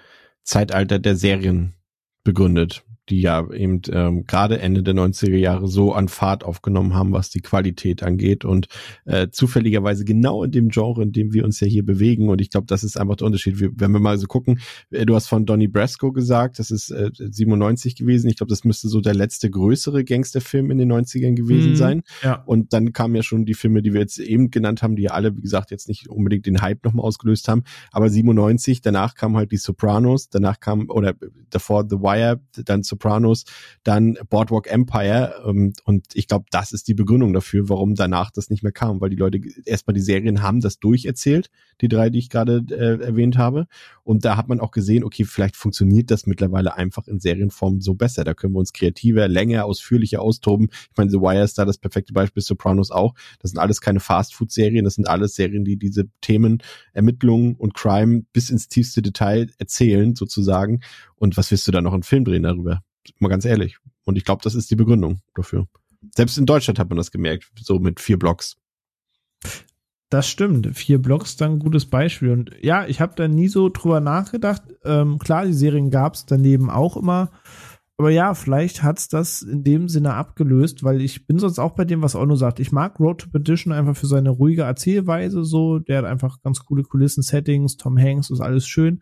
Zeitalter 0.44 1.00
der 1.00 1.16
Serien 1.16 1.74
begründet 2.24 2.84
die 3.10 3.22
ja 3.22 3.50
eben 3.52 3.82
ähm, 3.92 4.26
gerade 4.26 4.60
Ende 4.60 4.84
der 4.84 4.94
90er 4.94 5.36
Jahre 5.36 5.68
so 5.68 5.94
an 5.94 6.08
Fahrt 6.08 6.44
aufgenommen 6.44 6.94
haben, 6.94 7.14
was 7.14 7.30
die 7.30 7.42
Qualität 7.42 8.04
angeht 8.04 8.46
und 8.46 8.68
äh, 9.06 9.30
zufälligerweise 9.30 10.06
genau 10.06 10.44
in 10.44 10.52
dem 10.52 10.70
Genre, 10.70 11.04
in 11.04 11.12
dem 11.12 11.34
wir 11.34 11.46
uns 11.46 11.60
ja 11.60 11.68
hier 11.68 11.86
bewegen 11.86 12.30
und 12.30 12.42
ich 12.42 12.50
glaube, 12.50 12.68
das 12.68 12.84
ist 12.84 12.98
einfach 12.98 13.16
der 13.16 13.28
Unterschied. 13.28 13.60
Wir, 13.60 13.72
wenn 13.76 13.92
wir 13.92 14.00
mal 14.00 14.18
so 14.18 14.28
gucken, 14.28 14.60
äh, 14.92 15.06
du 15.06 15.16
hast 15.16 15.28
von 15.28 15.46
Donnie 15.46 15.68
Brasco 15.68 16.12
gesagt, 16.12 16.60
das 16.60 16.72
ist 16.72 16.92
äh, 16.92 17.12
97 17.18 17.96
gewesen. 17.96 18.30
Ich 18.30 18.38
glaube, 18.38 18.50
das 18.50 18.64
müsste 18.64 18.90
so 18.90 19.02
der 19.02 19.14
letzte 19.14 19.50
größere 19.50 20.04
Gangsterfilm 20.04 20.72
in 20.72 20.78
den 20.78 20.92
90ern 20.92 21.36
gewesen 21.36 21.72
mhm, 21.72 21.76
sein. 21.76 22.04
Ja. 22.24 22.44
Und 22.46 22.74
dann 22.74 22.94
kamen 22.94 23.16
ja 23.16 23.24
schon 23.24 23.46
die 23.46 23.54
Filme, 23.54 23.82
die 23.82 23.94
wir 23.94 24.02
jetzt 24.02 24.20
eben 24.20 24.52
genannt 24.52 24.84
haben, 24.84 24.96
die 24.96 25.04
ja 25.04 25.12
alle, 25.12 25.36
wie 25.38 25.42
gesagt, 25.42 25.72
jetzt 25.72 25.88
nicht 25.88 26.10
unbedingt 26.10 26.46
den 26.46 26.62
Hype 26.62 26.84
nochmal 26.84 27.06
ausgelöst 27.06 27.48
haben, 27.48 27.64
aber 27.92 28.10
97, 28.10 28.82
danach 28.82 29.16
kam 29.16 29.38
halt 29.38 29.52
die 29.52 29.58
Sopranos, 29.58 30.30
danach 30.30 30.60
kam, 30.60 30.90
oder 30.90 31.16
davor 31.50 31.86
The 31.90 31.98
Wire, 31.98 32.42
dann 32.66 32.84
Sopranos 32.84 32.97
Sopranos, 32.98 33.46
dann 33.84 34.18
Boardwalk 34.30 34.68
Empire 34.68 35.44
ähm, 35.46 35.74
und 35.84 36.06
ich 36.14 36.28
glaube, 36.28 36.46
das 36.52 36.72
ist 36.72 36.88
die 36.88 36.94
Begründung 36.94 37.34
dafür, 37.34 37.70
warum 37.70 37.96
danach 37.96 38.32
das 38.32 38.50
nicht 38.50 38.64
mehr 38.64 38.72
kam, 38.72 39.00
weil 39.02 39.10
die 39.10 39.16
Leute 39.16 39.40
erstmal 39.66 39.94
die 39.94 40.02
Serien 40.02 40.42
haben 40.42 40.62
das 40.62 40.80
durcherzählt, 40.80 41.50
die 41.82 41.88
drei, 41.88 42.10
die 42.10 42.20
ich 42.20 42.30
gerade 42.30 42.64
äh, 42.70 43.04
erwähnt 43.04 43.38
habe 43.38 43.68
und 44.04 44.26
da 44.26 44.38
hat 44.38 44.48
man 44.48 44.60
auch 44.60 44.72
gesehen, 44.72 45.04
okay, 45.04 45.26
vielleicht 45.26 45.56
funktioniert 45.56 46.12
das 46.12 46.26
mittlerweile 46.26 46.76
einfach 46.76 47.08
in 47.08 47.20
Serienform 47.20 47.82
so 47.82 47.94
besser, 47.94 48.24
da 48.24 48.34
können 48.34 48.54
wir 48.54 48.60
uns 48.60 48.74
kreativer, 48.74 49.28
länger, 49.28 49.66
ausführlicher 49.66 50.22
austoben. 50.22 50.70
Ich 50.72 50.98
meine, 50.98 51.12
The 51.12 51.20
Wire 51.20 51.44
ist 51.44 51.58
da 51.58 51.66
das 51.66 51.78
perfekte 51.78 52.14
Beispiel, 52.14 52.42
Sopranos 52.42 52.90
auch. 52.90 53.14
Das 53.40 53.52
sind 53.52 53.60
alles 53.60 53.82
keine 53.82 54.00
Fast-Food-Serien, 54.00 54.86
das 54.86 54.96
sind 54.96 55.08
alles 55.08 55.36
Serien, 55.36 55.66
die 55.66 55.78
diese 55.78 56.06
Themen 56.22 56.64
Ermittlungen 56.94 57.56
und 57.56 57.74
Crime 57.74 58.24
bis 58.34 58.50
ins 58.50 58.70
tiefste 58.70 59.02
Detail 59.02 59.52
erzählen, 59.58 60.16
sozusagen. 60.16 60.80
Und 61.16 61.38
was 61.38 61.52
wirst 61.52 61.68
du 61.68 61.72
da 61.72 61.82
noch 61.82 61.94
einen 61.94 62.04
Film 62.04 62.26
drehen 62.26 62.44
darüber? 62.44 62.84
Mal 63.20 63.30
ganz 63.30 63.46
ehrlich. 63.46 63.78
Und 64.06 64.18
ich 64.18 64.26
glaube, 64.26 64.42
das 64.44 64.56
ist 64.56 64.72
die 64.72 64.76
Begründung 64.76 65.22
dafür. 65.36 65.68
Selbst 66.16 66.38
in 66.38 66.46
Deutschland 66.46 66.80
hat 66.80 66.90
man 66.90 66.98
das 66.98 67.12
gemerkt, 67.12 67.52
so 67.62 67.80
mit 67.80 68.00
vier 68.00 68.18
Blocks. 68.18 68.58
Das 70.10 70.30
stimmt. 70.30 70.68
Vier 70.78 71.02
Blocks 71.02 71.36
dann 71.36 71.54
ein 71.54 71.60
gutes 71.60 71.86
Beispiel. 71.86 72.32
Und 72.32 72.52
ja, 72.62 72.86
ich 72.88 73.02
habe 73.02 73.14
da 73.16 73.28
nie 73.28 73.50
so 73.50 73.70
drüber 73.70 74.00
nachgedacht. 74.00 74.64
Ähm, 74.86 75.20
klar, 75.20 75.46
die 75.46 75.54
Serien 75.54 75.92
gab 75.92 76.14
es 76.14 76.26
daneben 76.26 76.70
auch 76.70 76.96
immer. 76.96 77.32
Aber 78.00 78.12
ja, 78.12 78.36
vielleicht 78.36 78.84
hat's 78.84 79.08
das 79.08 79.42
in 79.42 79.64
dem 79.64 79.90
Sinne 79.90 80.14
abgelöst, 80.14 80.84
weil 80.84 81.02
ich 81.02 81.26
bin 81.26 81.40
sonst 81.40 81.58
auch 81.58 81.72
bei 81.72 81.84
dem, 81.84 82.04
was 82.04 82.16
Ono 82.16 82.36
sagt. 82.36 82.60
Ich 82.60 82.72
mag 82.72 83.00
Road 83.00 83.22
to 83.22 83.30
Perdition 83.30 83.74
einfach 83.74 83.98
für 83.98 84.06
seine 84.06 84.30
ruhige 84.30 84.62
Erzählweise 84.62 85.44
so. 85.44 85.80
Der 85.80 85.98
hat 85.98 86.06
einfach 86.06 86.40
ganz 86.44 86.60
coole 86.60 86.84
Kulissen, 86.84 87.24
Settings, 87.24 87.76
Tom 87.76 87.98
Hanks 87.98 88.30
ist 88.30 88.40
alles 88.40 88.68
schön. 88.68 89.02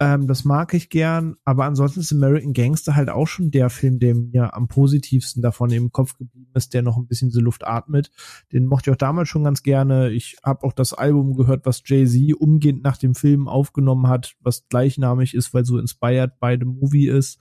Ähm, 0.00 0.26
das 0.26 0.44
mag 0.44 0.74
ich 0.74 0.90
gern, 0.90 1.36
aber 1.44 1.66
ansonsten 1.66 2.00
ist 2.00 2.12
American 2.12 2.52
Gangster 2.52 2.96
halt 2.96 3.10
auch 3.10 3.28
schon 3.28 3.52
der 3.52 3.70
Film, 3.70 4.00
der 4.00 4.16
mir 4.16 4.54
am 4.54 4.66
positivsten 4.66 5.40
davon 5.40 5.70
im 5.70 5.92
Kopf 5.92 6.16
geblieben 6.18 6.50
ist, 6.54 6.74
der 6.74 6.82
noch 6.82 6.96
ein 6.96 7.06
bisschen 7.06 7.28
diese 7.28 7.40
Luft 7.40 7.64
atmet. 7.64 8.10
Den 8.52 8.66
mochte 8.66 8.90
ich 8.90 8.94
auch 8.94 8.98
damals 8.98 9.28
schon 9.28 9.44
ganz 9.44 9.62
gerne. 9.62 10.10
Ich 10.10 10.36
habe 10.42 10.66
auch 10.66 10.72
das 10.72 10.94
Album 10.94 11.34
gehört, 11.36 11.64
was 11.64 11.82
Jay-Z 11.84 12.34
umgehend 12.34 12.82
nach 12.82 12.96
dem 12.96 13.14
Film 13.14 13.46
aufgenommen 13.46 14.08
hat, 14.08 14.34
was 14.40 14.66
gleichnamig 14.68 15.32
ist, 15.32 15.54
weil 15.54 15.64
so 15.64 15.78
inspired 15.78 16.40
by 16.40 16.56
the 16.58 16.66
movie 16.66 17.08
ist. 17.08 17.38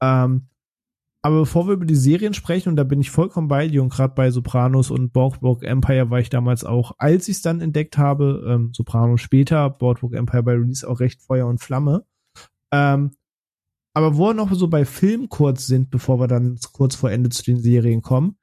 Ähm, 0.00 0.48
aber 1.24 1.40
bevor 1.40 1.68
wir 1.68 1.74
über 1.74 1.86
die 1.86 1.94
Serien 1.94 2.34
sprechen, 2.34 2.70
und 2.70 2.76
da 2.76 2.84
bin 2.84 3.00
ich 3.00 3.10
vollkommen 3.10 3.46
bei 3.46 3.68
dir, 3.68 3.82
und 3.82 3.90
gerade 3.90 4.14
bei 4.14 4.30
Sopranos 4.32 4.90
und 4.90 5.12
Boardwalk 5.12 5.62
Empire 5.62 6.10
war 6.10 6.18
ich 6.18 6.30
damals 6.30 6.64
auch, 6.64 6.92
als 6.98 7.28
ich 7.28 7.36
es 7.36 7.42
dann 7.42 7.60
entdeckt 7.60 7.96
habe, 7.96 8.44
ähm, 8.48 8.70
Sopranos 8.74 9.20
später, 9.20 9.70
Boardwalk 9.70 10.14
Empire 10.14 10.42
bei 10.42 10.52
Release 10.52 10.88
auch 10.88 10.98
recht 10.98 11.22
Feuer 11.22 11.46
und 11.46 11.60
Flamme. 11.60 12.04
Ähm, 12.72 13.12
aber 13.94 14.16
wo 14.16 14.28
wir 14.28 14.34
noch 14.34 14.52
so 14.52 14.68
bei 14.68 14.84
Film 14.84 15.28
kurz 15.28 15.66
sind, 15.66 15.90
bevor 15.90 16.18
wir 16.18 16.26
dann 16.26 16.58
kurz 16.72 16.96
vor 16.96 17.10
Ende 17.10 17.30
zu 17.30 17.44
den 17.44 17.60
Serien 17.60 18.02
kommen, 18.02 18.36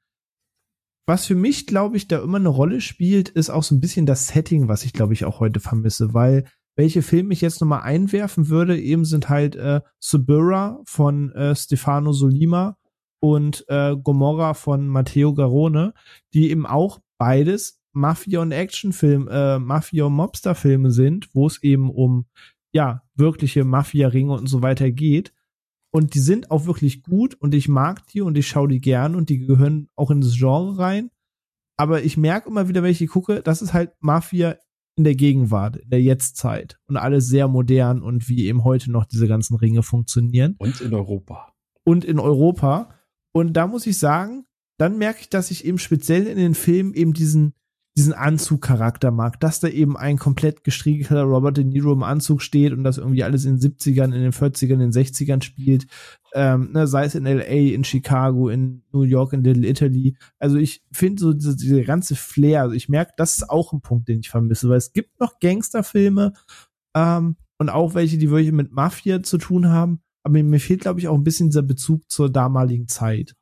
was 1.06 1.26
für 1.26 1.34
mich, 1.34 1.66
glaube 1.66 1.96
ich, 1.96 2.06
da 2.06 2.22
immer 2.22 2.38
eine 2.38 2.48
Rolle 2.48 2.80
spielt, 2.80 3.28
ist 3.28 3.50
auch 3.50 3.64
so 3.64 3.74
ein 3.74 3.80
bisschen 3.80 4.06
das 4.06 4.28
Setting, 4.28 4.68
was 4.68 4.84
ich, 4.84 4.92
glaube 4.92 5.12
ich, 5.12 5.24
auch 5.24 5.40
heute 5.40 5.58
vermisse, 5.58 6.14
weil 6.14 6.46
welche 6.80 7.02
Filme 7.02 7.34
ich 7.34 7.42
jetzt 7.42 7.60
nochmal 7.60 7.82
einwerfen 7.82 8.48
würde, 8.48 8.80
eben 8.80 9.04
sind 9.04 9.28
halt 9.28 9.54
äh, 9.54 9.82
Suburra 9.98 10.80
von 10.86 11.30
äh, 11.32 11.54
Stefano 11.54 12.14
Solima 12.14 12.78
und 13.20 13.66
äh, 13.68 13.94
Gomorra 14.02 14.54
von 14.54 14.88
Matteo 14.88 15.34
Garone, 15.34 15.92
die 16.32 16.50
eben 16.50 16.64
auch 16.64 17.02
beides 17.18 17.82
Mafia- 17.92 18.40
und 18.40 18.52
Actionfilm, 18.52 19.28
äh, 19.28 19.58
Mafia- 19.58 20.06
und 20.06 20.14
Mobster-Filme 20.14 20.90
sind, 20.90 21.28
wo 21.34 21.46
es 21.46 21.62
eben 21.62 21.90
um 21.90 22.24
ja 22.72 23.02
wirkliche 23.14 23.64
Mafia-Ringe 23.64 24.32
und 24.32 24.46
so 24.46 24.62
weiter 24.62 24.90
geht. 24.90 25.34
Und 25.92 26.14
die 26.14 26.20
sind 26.20 26.50
auch 26.50 26.64
wirklich 26.64 27.02
gut 27.02 27.34
und 27.34 27.54
ich 27.54 27.68
mag 27.68 28.06
die 28.06 28.22
und 28.22 28.38
ich 28.38 28.48
schaue 28.48 28.68
die 28.68 28.80
gern 28.80 29.16
und 29.16 29.28
die 29.28 29.40
gehören 29.40 29.90
auch 29.96 30.10
in 30.10 30.22
das 30.22 30.38
Genre 30.38 30.78
rein. 30.78 31.10
Aber 31.76 32.02
ich 32.04 32.16
merke 32.16 32.48
immer 32.48 32.68
wieder, 32.68 32.82
wenn 32.82 32.92
ich 32.92 32.98
die 32.98 33.06
gucke, 33.06 33.42
das 33.42 33.60
ist 33.60 33.74
halt 33.74 33.92
Mafia 34.00 34.56
in 35.00 35.04
der 35.04 35.14
Gegenwart, 35.14 35.76
in 35.76 35.88
der 35.88 36.02
Jetztzeit 36.02 36.78
und 36.86 36.98
alles 36.98 37.26
sehr 37.26 37.48
modern 37.48 38.02
und 38.02 38.28
wie 38.28 38.46
eben 38.46 38.64
heute 38.64 38.90
noch 38.90 39.06
diese 39.06 39.26
ganzen 39.26 39.56
Ringe 39.56 39.82
funktionieren. 39.82 40.56
Und 40.58 40.82
in 40.82 40.92
Europa. 40.92 41.54
Und 41.84 42.04
in 42.04 42.18
Europa. 42.18 42.90
Und 43.32 43.54
da 43.54 43.66
muss 43.66 43.86
ich 43.86 43.96
sagen, 43.96 44.44
dann 44.76 44.98
merke 44.98 45.22
ich, 45.22 45.30
dass 45.30 45.50
ich 45.50 45.64
eben 45.64 45.78
speziell 45.78 46.26
in 46.26 46.36
den 46.36 46.54
Filmen 46.54 46.92
eben 46.92 47.14
diesen, 47.14 47.54
diesen 47.96 48.12
Anzugcharakter 48.12 49.10
mag, 49.10 49.40
dass 49.40 49.60
da 49.60 49.68
eben 49.68 49.96
ein 49.96 50.16
komplett 50.16 50.62
gestriegelter 50.62 51.22
Robert 51.22 51.56
De 51.56 51.64
Niro 51.64 51.92
im 51.92 52.04
Anzug 52.04 52.40
steht 52.40 52.72
und 52.72 52.84
das 52.84 52.98
irgendwie 52.98 53.24
alles 53.24 53.44
in 53.44 53.58
den 53.58 53.72
70ern, 53.72 54.14
in 54.14 54.22
den 54.22 54.32
40ern, 54.32 54.74
in 54.74 54.78
den 54.78 54.92
60ern 54.92 55.42
spielt, 55.42 55.86
ähm, 56.32 56.70
ne, 56.72 56.86
sei 56.86 57.04
es 57.04 57.16
in 57.16 57.24
LA, 57.24 57.42
in 57.42 57.84
Chicago, 57.84 58.48
in 58.48 58.84
New 58.92 59.02
York, 59.02 59.32
in 59.32 59.42
Little 59.42 59.66
Italy. 59.66 60.16
Also 60.38 60.56
ich 60.56 60.82
finde 60.92 61.20
so 61.20 61.32
diese, 61.32 61.56
diese 61.56 61.82
ganze 61.82 62.14
Flair, 62.14 62.62
also 62.62 62.74
ich 62.74 62.88
merke, 62.88 63.12
das 63.16 63.38
ist 63.38 63.50
auch 63.50 63.72
ein 63.72 63.80
Punkt, 63.80 64.08
den 64.08 64.20
ich 64.20 64.30
vermisse, 64.30 64.68
weil 64.68 64.78
es 64.78 64.92
gibt 64.92 65.18
noch 65.18 65.40
Gangsterfilme 65.40 66.32
ähm, 66.94 67.36
und 67.58 67.70
auch 67.70 67.94
welche, 67.94 68.18
die 68.18 68.30
wirklich 68.30 68.52
mit 68.52 68.70
Mafia 68.70 69.22
zu 69.22 69.38
tun 69.38 69.68
haben, 69.68 70.00
aber 70.22 70.42
mir 70.42 70.60
fehlt, 70.60 70.82
glaube 70.82 71.00
ich, 71.00 71.08
auch 71.08 71.14
ein 71.14 71.24
bisschen 71.24 71.48
dieser 71.48 71.62
Bezug 71.62 72.08
zur 72.08 72.30
damaligen 72.30 72.86
Zeit. 72.86 73.34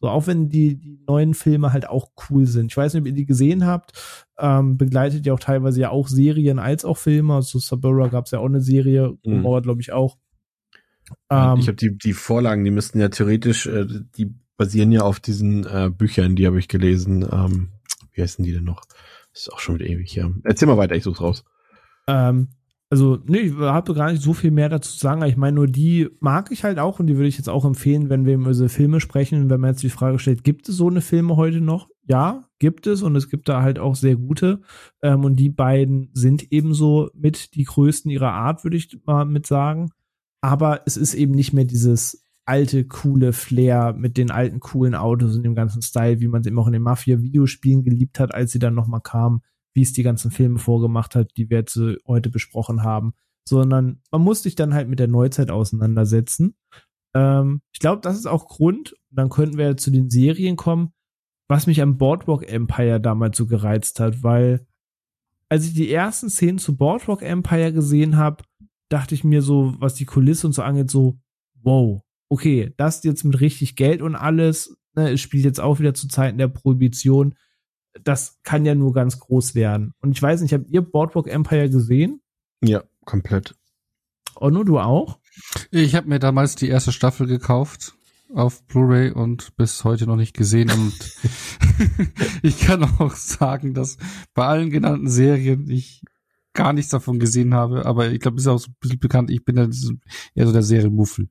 So, 0.00 0.08
auch 0.08 0.26
wenn 0.26 0.48
die, 0.48 0.76
die 0.76 0.98
neuen 1.06 1.34
Filme 1.34 1.72
halt 1.72 1.88
auch 1.88 2.10
cool 2.28 2.46
sind. 2.46 2.72
Ich 2.72 2.76
weiß 2.76 2.94
nicht, 2.94 3.02
ob 3.02 3.06
ihr 3.06 3.12
die 3.12 3.26
gesehen 3.26 3.66
habt. 3.66 3.92
Ähm, 4.38 4.78
begleitet 4.78 5.26
ja 5.26 5.34
auch 5.34 5.40
teilweise 5.40 5.80
ja 5.80 5.90
auch 5.90 6.08
Serien 6.08 6.58
als 6.58 6.86
auch 6.86 6.96
Filme. 6.96 7.34
Also 7.34 7.58
Suburra 7.58 8.08
gab 8.08 8.24
es 8.24 8.30
ja 8.30 8.38
auch 8.38 8.46
eine 8.46 8.62
Serie, 8.62 9.18
mhm. 9.24 9.42
glaube 9.62 9.80
ich, 9.80 9.92
auch. 9.92 10.16
Ähm, 11.28 11.58
ich 11.58 11.68
habe 11.68 11.76
die, 11.76 11.96
die 11.96 12.14
Vorlagen, 12.14 12.64
die 12.64 12.70
müssten 12.70 12.98
ja 12.98 13.10
theoretisch, 13.10 13.66
äh, 13.66 13.86
die 14.16 14.34
basieren 14.56 14.92
ja 14.92 15.02
auf 15.02 15.20
diesen 15.20 15.66
äh, 15.66 15.90
Büchern, 15.90 16.36
die 16.36 16.46
habe 16.46 16.58
ich 16.58 16.68
gelesen. 16.68 17.26
Ähm, 17.30 17.68
wie 18.12 18.22
heißen 18.22 18.44
die 18.44 18.52
denn 18.52 18.64
noch? 18.64 18.84
Das 19.32 19.42
ist 19.42 19.52
auch 19.52 19.60
schon 19.60 19.76
wieder 19.76 19.86
ewig, 19.86 20.14
ja. 20.14 20.30
Erzähl 20.44 20.66
mal 20.66 20.76
weiter, 20.76 20.94
ich 20.94 21.04
such's 21.04 21.20
raus. 21.20 21.44
Ähm, 22.06 22.48
also, 22.92 23.18
nee, 23.24 23.38
ich 23.38 23.56
habe 23.56 23.94
gar 23.94 24.10
nicht 24.10 24.20
so 24.20 24.32
viel 24.32 24.50
mehr 24.50 24.68
dazu 24.68 24.90
zu 24.90 24.98
sagen. 24.98 25.22
Ich 25.22 25.36
meine, 25.36 25.54
nur 25.54 25.68
die 25.68 26.08
mag 26.18 26.50
ich 26.50 26.64
halt 26.64 26.80
auch 26.80 26.98
und 26.98 27.06
die 27.06 27.14
würde 27.16 27.28
ich 27.28 27.38
jetzt 27.38 27.48
auch 27.48 27.64
empfehlen, 27.64 28.10
wenn 28.10 28.26
wir 28.26 28.34
über 28.34 28.48
diese 28.48 28.68
Filme 28.68 28.98
sprechen. 28.98 29.48
Wenn 29.48 29.60
man 29.60 29.70
jetzt 29.70 29.84
die 29.84 29.90
Frage 29.90 30.18
stellt, 30.18 30.42
gibt 30.42 30.68
es 30.68 30.76
so 30.76 30.88
eine 30.88 31.00
Filme 31.00 31.36
heute 31.36 31.60
noch? 31.60 31.88
Ja, 32.08 32.48
gibt 32.58 32.88
es 32.88 33.02
und 33.02 33.14
es 33.14 33.28
gibt 33.28 33.48
da 33.48 33.62
halt 33.62 33.78
auch 33.78 33.94
sehr 33.94 34.16
gute. 34.16 34.62
Ähm, 35.02 35.24
und 35.24 35.36
die 35.36 35.50
beiden 35.50 36.10
sind 36.14 36.50
ebenso 36.50 37.10
mit 37.14 37.54
die 37.54 37.62
größten 37.62 38.10
ihrer 38.10 38.32
Art, 38.32 38.64
würde 38.64 38.76
ich 38.76 39.00
mal 39.06 39.24
mit 39.24 39.46
sagen. 39.46 39.90
Aber 40.40 40.80
es 40.84 40.96
ist 40.96 41.14
eben 41.14 41.32
nicht 41.32 41.52
mehr 41.52 41.66
dieses 41.66 42.24
alte, 42.44 42.84
coole 42.86 43.32
Flair 43.32 43.92
mit 43.96 44.16
den 44.16 44.32
alten, 44.32 44.58
coolen 44.58 44.96
Autos 44.96 45.36
und 45.36 45.44
dem 45.44 45.54
ganzen 45.54 45.82
Style, 45.82 46.18
wie 46.18 46.26
man 46.26 46.40
es 46.40 46.48
eben 46.48 46.58
auch 46.58 46.66
in 46.66 46.72
den 46.72 46.82
Mafia-Videospielen 46.82 47.84
geliebt 47.84 48.18
hat, 48.18 48.34
als 48.34 48.50
sie 48.50 48.58
dann 48.58 48.74
nochmal 48.74 49.00
kamen 49.00 49.42
wie 49.74 49.82
es 49.82 49.92
die 49.92 50.02
ganzen 50.02 50.30
Filme 50.30 50.58
vorgemacht 50.58 51.14
hat, 51.14 51.30
die 51.36 51.50
wir 51.50 51.58
jetzt 51.58 51.78
heute 52.06 52.30
besprochen 52.30 52.82
haben, 52.82 53.14
sondern 53.48 54.02
man 54.10 54.22
muss 54.22 54.42
sich 54.42 54.54
dann 54.54 54.74
halt 54.74 54.88
mit 54.88 54.98
der 54.98 55.08
Neuzeit 55.08 55.50
auseinandersetzen. 55.50 56.56
Ähm, 57.14 57.62
ich 57.72 57.80
glaube, 57.80 58.00
das 58.02 58.16
ist 58.16 58.26
auch 58.26 58.46
Grund, 58.46 58.94
dann 59.10 59.28
könnten 59.28 59.58
wir 59.58 59.76
zu 59.76 59.90
den 59.90 60.10
Serien 60.10 60.56
kommen, 60.56 60.92
was 61.48 61.66
mich 61.66 61.82
am 61.82 61.98
Boardwalk 61.98 62.48
Empire 62.48 63.00
damals 63.00 63.36
so 63.36 63.46
gereizt 63.46 63.98
hat, 64.00 64.22
weil 64.22 64.66
als 65.48 65.66
ich 65.66 65.74
die 65.74 65.92
ersten 65.92 66.30
Szenen 66.30 66.58
zu 66.58 66.76
Boardwalk 66.76 67.22
Empire 67.22 67.72
gesehen 67.72 68.16
habe, 68.16 68.44
dachte 68.88 69.14
ich 69.14 69.24
mir 69.24 69.42
so, 69.42 69.74
was 69.78 69.94
die 69.94 70.04
Kulisse 70.04 70.46
und 70.46 70.52
so 70.52 70.62
angeht, 70.62 70.90
so, 70.90 71.18
wow, 71.62 72.02
okay, 72.28 72.72
das 72.76 73.02
jetzt 73.02 73.24
mit 73.24 73.40
richtig 73.40 73.74
Geld 73.74 74.00
und 74.00 74.14
alles, 74.14 74.78
ne, 74.94 75.10
es 75.10 75.20
spielt 75.20 75.44
jetzt 75.44 75.60
auch 75.60 75.80
wieder 75.80 75.94
zu 75.94 76.06
Zeiten 76.06 76.38
der 76.38 76.48
Prohibition 76.48 77.34
das 78.04 78.38
kann 78.42 78.64
ja 78.64 78.74
nur 78.74 78.92
ganz 78.92 79.18
groß 79.18 79.54
werden. 79.54 79.94
Und 80.00 80.12
ich 80.12 80.22
weiß 80.22 80.40
nicht, 80.40 80.52
habt 80.52 80.68
ihr 80.68 80.82
Boardwalk 80.82 81.28
Empire 81.28 81.70
gesehen? 81.70 82.20
Ja, 82.62 82.82
komplett. 83.04 83.54
Onno, 84.36 84.64
du 84.64 84.78
auch? 84.78 85.18
Ich 85.70 85.94
habe 85.94 86.08
mir 86.08 86.18
damals 86.18 86.54
die 86.56 86.68
erste 86.68 86.92
Staffel 86.92 87.26
gekauft 87.26 87.94
auf 88.34 88.64
Blu-ray 88.66 89.10
und 89.10 89.56
bis 89.56 89.84
heute 89.84 90.06
noch 90.06 90.16
nicht 90.16 90.36
gesehen. 90.36 90.70
Und 90.70 90.94
ich 92.42 92.60
kann 92.60 92.84
auch 92.84 93.14
sagen, 93.14 93.74
dass 93.74 93.96
bei 94.34 94.46
allen 94.46 94.70
genannten 94.70 95.08
Serien 95.08 95.68
ich 95.68 96.02
gar 96.52 96.72
nichts 96.72 96.90
davon 96.90 97.18
gesehen 97.18 97.54
habe. 97.54 97.86
Aber 97.86 98.10
ich 98.10 98.20
glaube, 98.20 98.38
ist 98.38 98.46
auch 98.46 98.58
so 98.58 98.70
ein 98.70 98.76
bisschen 98.80 98.98
bekannt. 98.98 99.30
Ich 99.30 99.44
bin 99.44 99.56
ja 99.56 99.68
eher 100.34 100.46
so 100.46 100.52
der 100.52 100.62
Serienmuffel. 100.62 101.28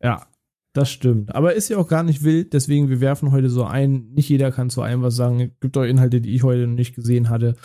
Ja, 0.00 0.26
das 0.72 0.90
stimmt. 0.90 1.34
Aber 1.34 1.54
ist 1.54 1.68
ja 1.68 1.78
auch 1.78 1.88
gar 1.88 2.02
nicht 2.02 2.22
wild, 2.22 2.52
deswegen 2.52 2.88
wir 2.88 3.00
werfen 3.00 3.32
heute 3.32 3.50
so 3.50 3.64
ein. 3.64 4.10
Nicht 4.14 4.28
jeder 4.28 4.52
kann 4.52 4.70
zu 4.70 4.82
einem 4.82 5.02
was 5.02 5.16
sagen. 5.16 5.52
Gibt 5.60 5.76
auch 5.76 5.82
Inhalte, 5.82 6.20
die 6.20 6.34
ich 6.34 6.42
heute 6.42 6.66
noch 6.66 6.76
nicht 6.76 6.94
gesehen 6.94 7.30
hatte. 7.30 7.56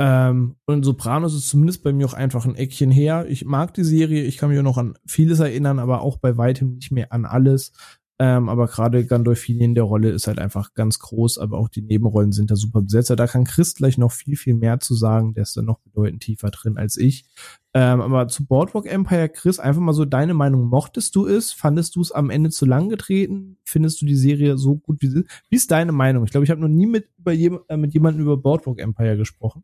Ähm, 0.00 0.56
und 0.66 0.84
Sopranos 0.84 1.34
ist 1.34 1.48
zumindest 1.48 1.82
bei 1.82 1.92
mir 1.92 2.06
auch 2.06 2.14
einfach 2.14 2.46
ein 2.46 2.54
Eckchen 2.54 2.90
her. 2.90 3.26
Ich 3.28 3.44
mag 3.44 3.74
die 3.74 3.84
Serie, 3.84 4.22
ich 4.22 4.36
kann 4.36 4.48
mich 4.48 4.58
auch 4.58 4.64
noch 4.64 4.78
an 4.78 4.94
vieles 5.06 5.40
erinnern, 5.40 5.78
aber 5.78 6.02
auch 6.02 6.18
bei 6.18 6.36
weitem 6.36 6.76
nicht 6.76 6.92
mehr 6.92 7.12
an 7.12 7.24
alles. 7.24 7.72
Ähm, 8.20 8.48
aber 8.48 8.66
gerade 8.66 9.04
Gandolfini 9.06 9.64
in 9.64 9.74
der 9.76 9.84
Rolle 9.84 10.10
ist 10.10 10.26
halt 10.26 10.40
einfach 10.40 10.74
ganz 10.74 10.98
groß, 10.98 11.38
aber 11.38 11.58
auch 11.58 11.68
die 11.68 11.82
Nebenrollen 11.82 12.32
sind 12.32 12.50
da 12.50 12.56
super 12.56 12.82
besetzt. 12.82 13.10
Da 13.10 13.26
kann 13.28 13.44
Chris 13.44 13.74
gleich 13.74 13.96
noch 13.96 14.10
viel, 14.10 14.36
viel 14.36 14.54
mehr 14.54 14.80
zu 14.80 14.94
sagen. 14.94 15.34
Der 15.34 15.44
ist 15.44 15.56
da 15.56 15.62
noch 15.62 15.78
bedeutend 15.80 16.22
tiefer 16.22 16.50
drin 16.50 16.78
als 16.78 16.96
ich. 16.96 17.26
Ähm, 17.80 18.00
aber 18.00 18.26
zu 18.26 18.44
Boardwalk 18.44 18.86
Empire, 18.86 19.28
Chris, 19.28 19.60
einfach 19.60 19.80
mal 19.80 19.92
so 19.92 20.04
deine 20.04 20.34
Meinung. 20.34 20.64
Mochtest 20.64 21.14
du 21.14 21.28
es? 21.28 21.52
Fandest 21.52 21.94
du 21.94 22.00
es 22.00 22.10
am 22.10 22.28
Ende 22.28 22.50
zu 22.50 22.66
lang 22.66 22.88
getreten? 22.88 23.56
Findest 23.62 24.02
du 24.02 24.06
die 24.06 24.16
Serie 24.16 24.58
so 24.58 24.74
gut 24.74 25.00
wie 25.00 25.06
sie? 25.06 25.24
Wie 25.48 25.54
ist 25.54 25.70
deine 25.70 25.92
Meinung? 25.92 26.24
Ich 26.24 26.32
glaube, 26.32 26.42
ich 26.42 26.50
habe 26.50 26.60
noch 26.60 26.66
nie 26.66 26.86
mit, 26.86 27.08
über 27.18 27.30
je, 27.30 27.56
äh, 27.68 27.76
mit 27.76 27.94
jemandem 27.94 28.22
über 28.22 28.36
Boardwalk 28.36 28.80
Empire 28.80 29.16
gesprochen. 29.16 29.62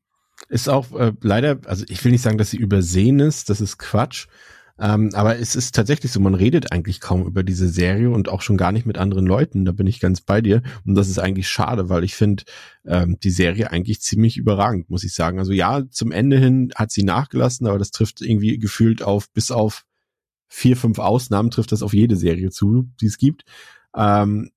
Ist 0.48 0.68
auch 0.68 0.92
äh, 0.92 1.12
leider, 1.22 1.58
also 1.64 1.84
ich 1.88 2.04
will 2.04 2.12
nicht 2.12 2.22
sagen, 2.22 2.38
dass 2.38 2.50
sie 2.50 2.56
übersehen 2.56 3.18
ist, 3.18 3.50
das 3.50 3.60
ist 3.60 3.78
Quatsch. 3.78 4.28
Ähm, 4.78 5.10
aber 5.14 5.38
es 5.38 5.54
ist 5.54 5.74
tatsächlich 5.74 6.10
so, 6.10 6.18
man 6.18 6.34
redet 6.34 6.72
eigentlich 6.72 7.00
kaum 7.00 7.26
über 7.26 7.44
diese 7.44 7.68
Serie 7.68 8.10
und 8.10 8.28
auch 8.28 8.42
schon 8.42 8.56
gar 8.56 8.72
nicht 8.72 8.86
mit 8.86 8.98
anderen 8.98 9.26
Leuten. 9.26 9.64
Da 9.64 9.72
bin 9.72 9.86
ich 9.86 10.00
ganz 10.00 10.20
bei 10.20 10.40
dir. 10.40 10.62
Und 10.84 10.96
das 10.96 11.08
ist 11.08 11.18
eigentlich 11.18 11.48
schade, 11.48 11.88
weil 11.88 12.02
ich 12.02 12.16
finde 12.16 12.44
ähm, 12.84 13.18
die 13.22 13.30
Serie 13.30 13.70
eigentlich 13.70 14.00
ziemlich 14.00 14.36
überragend, 14.36 14.90
muss 14.90 15.04
ich 15.04 15.14
sagen. 15.14 15.38
Also 15.38 15.52
ja, 15.52 15.82
zum 15.90 16.10
Ende 16.10 16.38
hin 16.38 16.72
hat 16.74 16.90
sie 16.90 17.04
nachgelassen, 17.04 17.66
aber 17.66 17.78
das 17.78 17.92
trifft 17.92 18.20
irgendwie 18.20 18.58
gefühlt 18.58 19.02
auf, 19.02 19.30
bis 19.30 19.50
auf 19.50 19.84
vier, 20.48 20.76
fünf 20.76 20.98
Ausnahmen 20.98 21.50
trifft 21.50 21.72
das 21.72 21.82
auf 21.82 21.94
jede 21.94 22.16
Serie 22.16 22.50
zu, 22.50 22.88
die 23.00 23.06
es 23.06 23.18
gibt. 23.18 23.44
Ähm, 23.96 24.50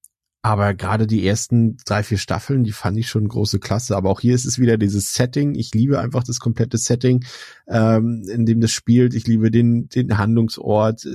aber 0.47 0.73
gerade 0.73 1.07
die 1.07 1.25
ersten 1.27 1.77
drei, 1.85 2.03
vier 2.03 2.17
Staffeln, 2.17 2.63
die 2.63 2.71
fand 2.71 2.97
ich 2.97 3.09
schon 3.09 3.27
große 3.27 3.59
Klasse. 3.59 3.95
Aber 3.95 4.09
auch 4.09 4.19
hier 4.19 4.33
ist 4.33 4.45
es 4.45 4.59
wieder 4.59 4.77
dieses 4.77 5.13
Setting. 5.13 5.55
Ich 5.55 5.73
liebe 5.73 5.99
einfach 5.99 6.23
das 6.23 6.39
komplette 6.39 6.77
Setting, 6.77 7.25
ähm, 7.67 8.23
in 8.31 8.45
dem 8.45 8.61
das 8.61 8.71
spielt. 8.71 9.13
Ich 9.13 9.27
liebe 9.27 9.51
den, 9.51 9.89
den 9.89 10.17
Handlungsort. 10.17 11.07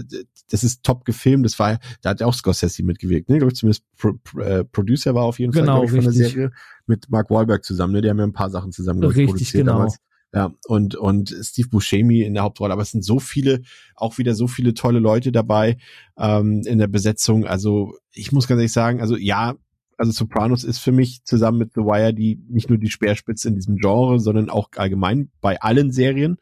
Das 0.51 0.65
ist 0.65 0.83
top 0.83 1.05
gefilmt. 1.05 1.45
Das 1.47 1.59
war, 1.59 1.79
da 2.03 2.11
hat 2.11 2.23
auch 2.23 2.35
Scorsese 2.35 2.83
mitgewirkt, 2.83 3.29
ne? 3.29 3.39
Glaube 3.39 3.53
ich 3.53 3.59
zumindest 3.59 3.85
Pro, 3.97 4.19
äh, 4.41 4.65
Producer 4.65 5.15
war 5.15 5.25
auf 5.25 5.39
jeden 5.39 5.53
genau, 5.53 5.79
Fall 5.79 5.85
ich, 5.85 5.91
von 5.93 6.03
der 6.03 6.13
Serie 6.13 6.53
mit 6.87 7.11
Mark 7.11 7.31
Wahlberg 7.31 7.65
zusammen. 7.65 7.95
Ne? 7.95 8.03
Die 8.03 8.11
haben 8.11 8.19
ja 8.19 8.25
ein 8.25 8.33
paar 8.33 8.51
Sachen 8.51 8.73
zusammen 8.73 9.03
richtig, 9.05 9.27
produziert 9.27 9.65
genau. 9.65 9.73
damals. 9.75 9.99
Ja, 10.35 10.55
und, 10.67 10.95
und 10.95 11.35
Steve 11.43 11.69
Buscemi 11.69 12.23
in 12.23 12.33
der 12.33 12.43
Hauptrolle. 12.43 12.73
Aber 12.73 12.83
es 12.83 12.91
sind 12.91 13.05
so 13.05 13.19
viele, 13.19 13.61
auch 13.95 14.17
wieder 14.17 14.35
so 14.35 14.47
viele 14.47 14.73
tolle 14.73 14.99
Leute 14.99 15.31
dabei 15.31 15.77
ähm, 16.19 16.63
in 16.65 16.79
der 16.79 16.87
Besetzung. 16.87 17.47
Also 17.47 17.97
ich 18.13 18.33
muss 18.33 18.49
ganz 18.49 18.59
ehrlich 18.59 18.73
sagen, 18.73 19.01
also 19.01 19.17
ja, 19.17 19.55
also 19.99 20.11
Sopranos 20.11 20.65
ist 20.65 20.79
für 20.79 20.93
mich 20.93 21.23
zusammen 21.25 21.59
mit 21.59 21.75
The 21.75 21.83
Wire 21.83 22.15
die 22.15 22.41
nicht 22.49 22.71
nur 22.71 22.79
die 22.79 22.91
Speerspitze 22.91 23.49
in 23.49 23.57
diesem 23.57 23.77
Genre, 23.77 24.21
sondern 24.21 24.49
auch 24.49 24.71
allgemein 24.77 25.31
bei 25.41 25.61
allen 25.61 25.93
Serien. 25.93 26.39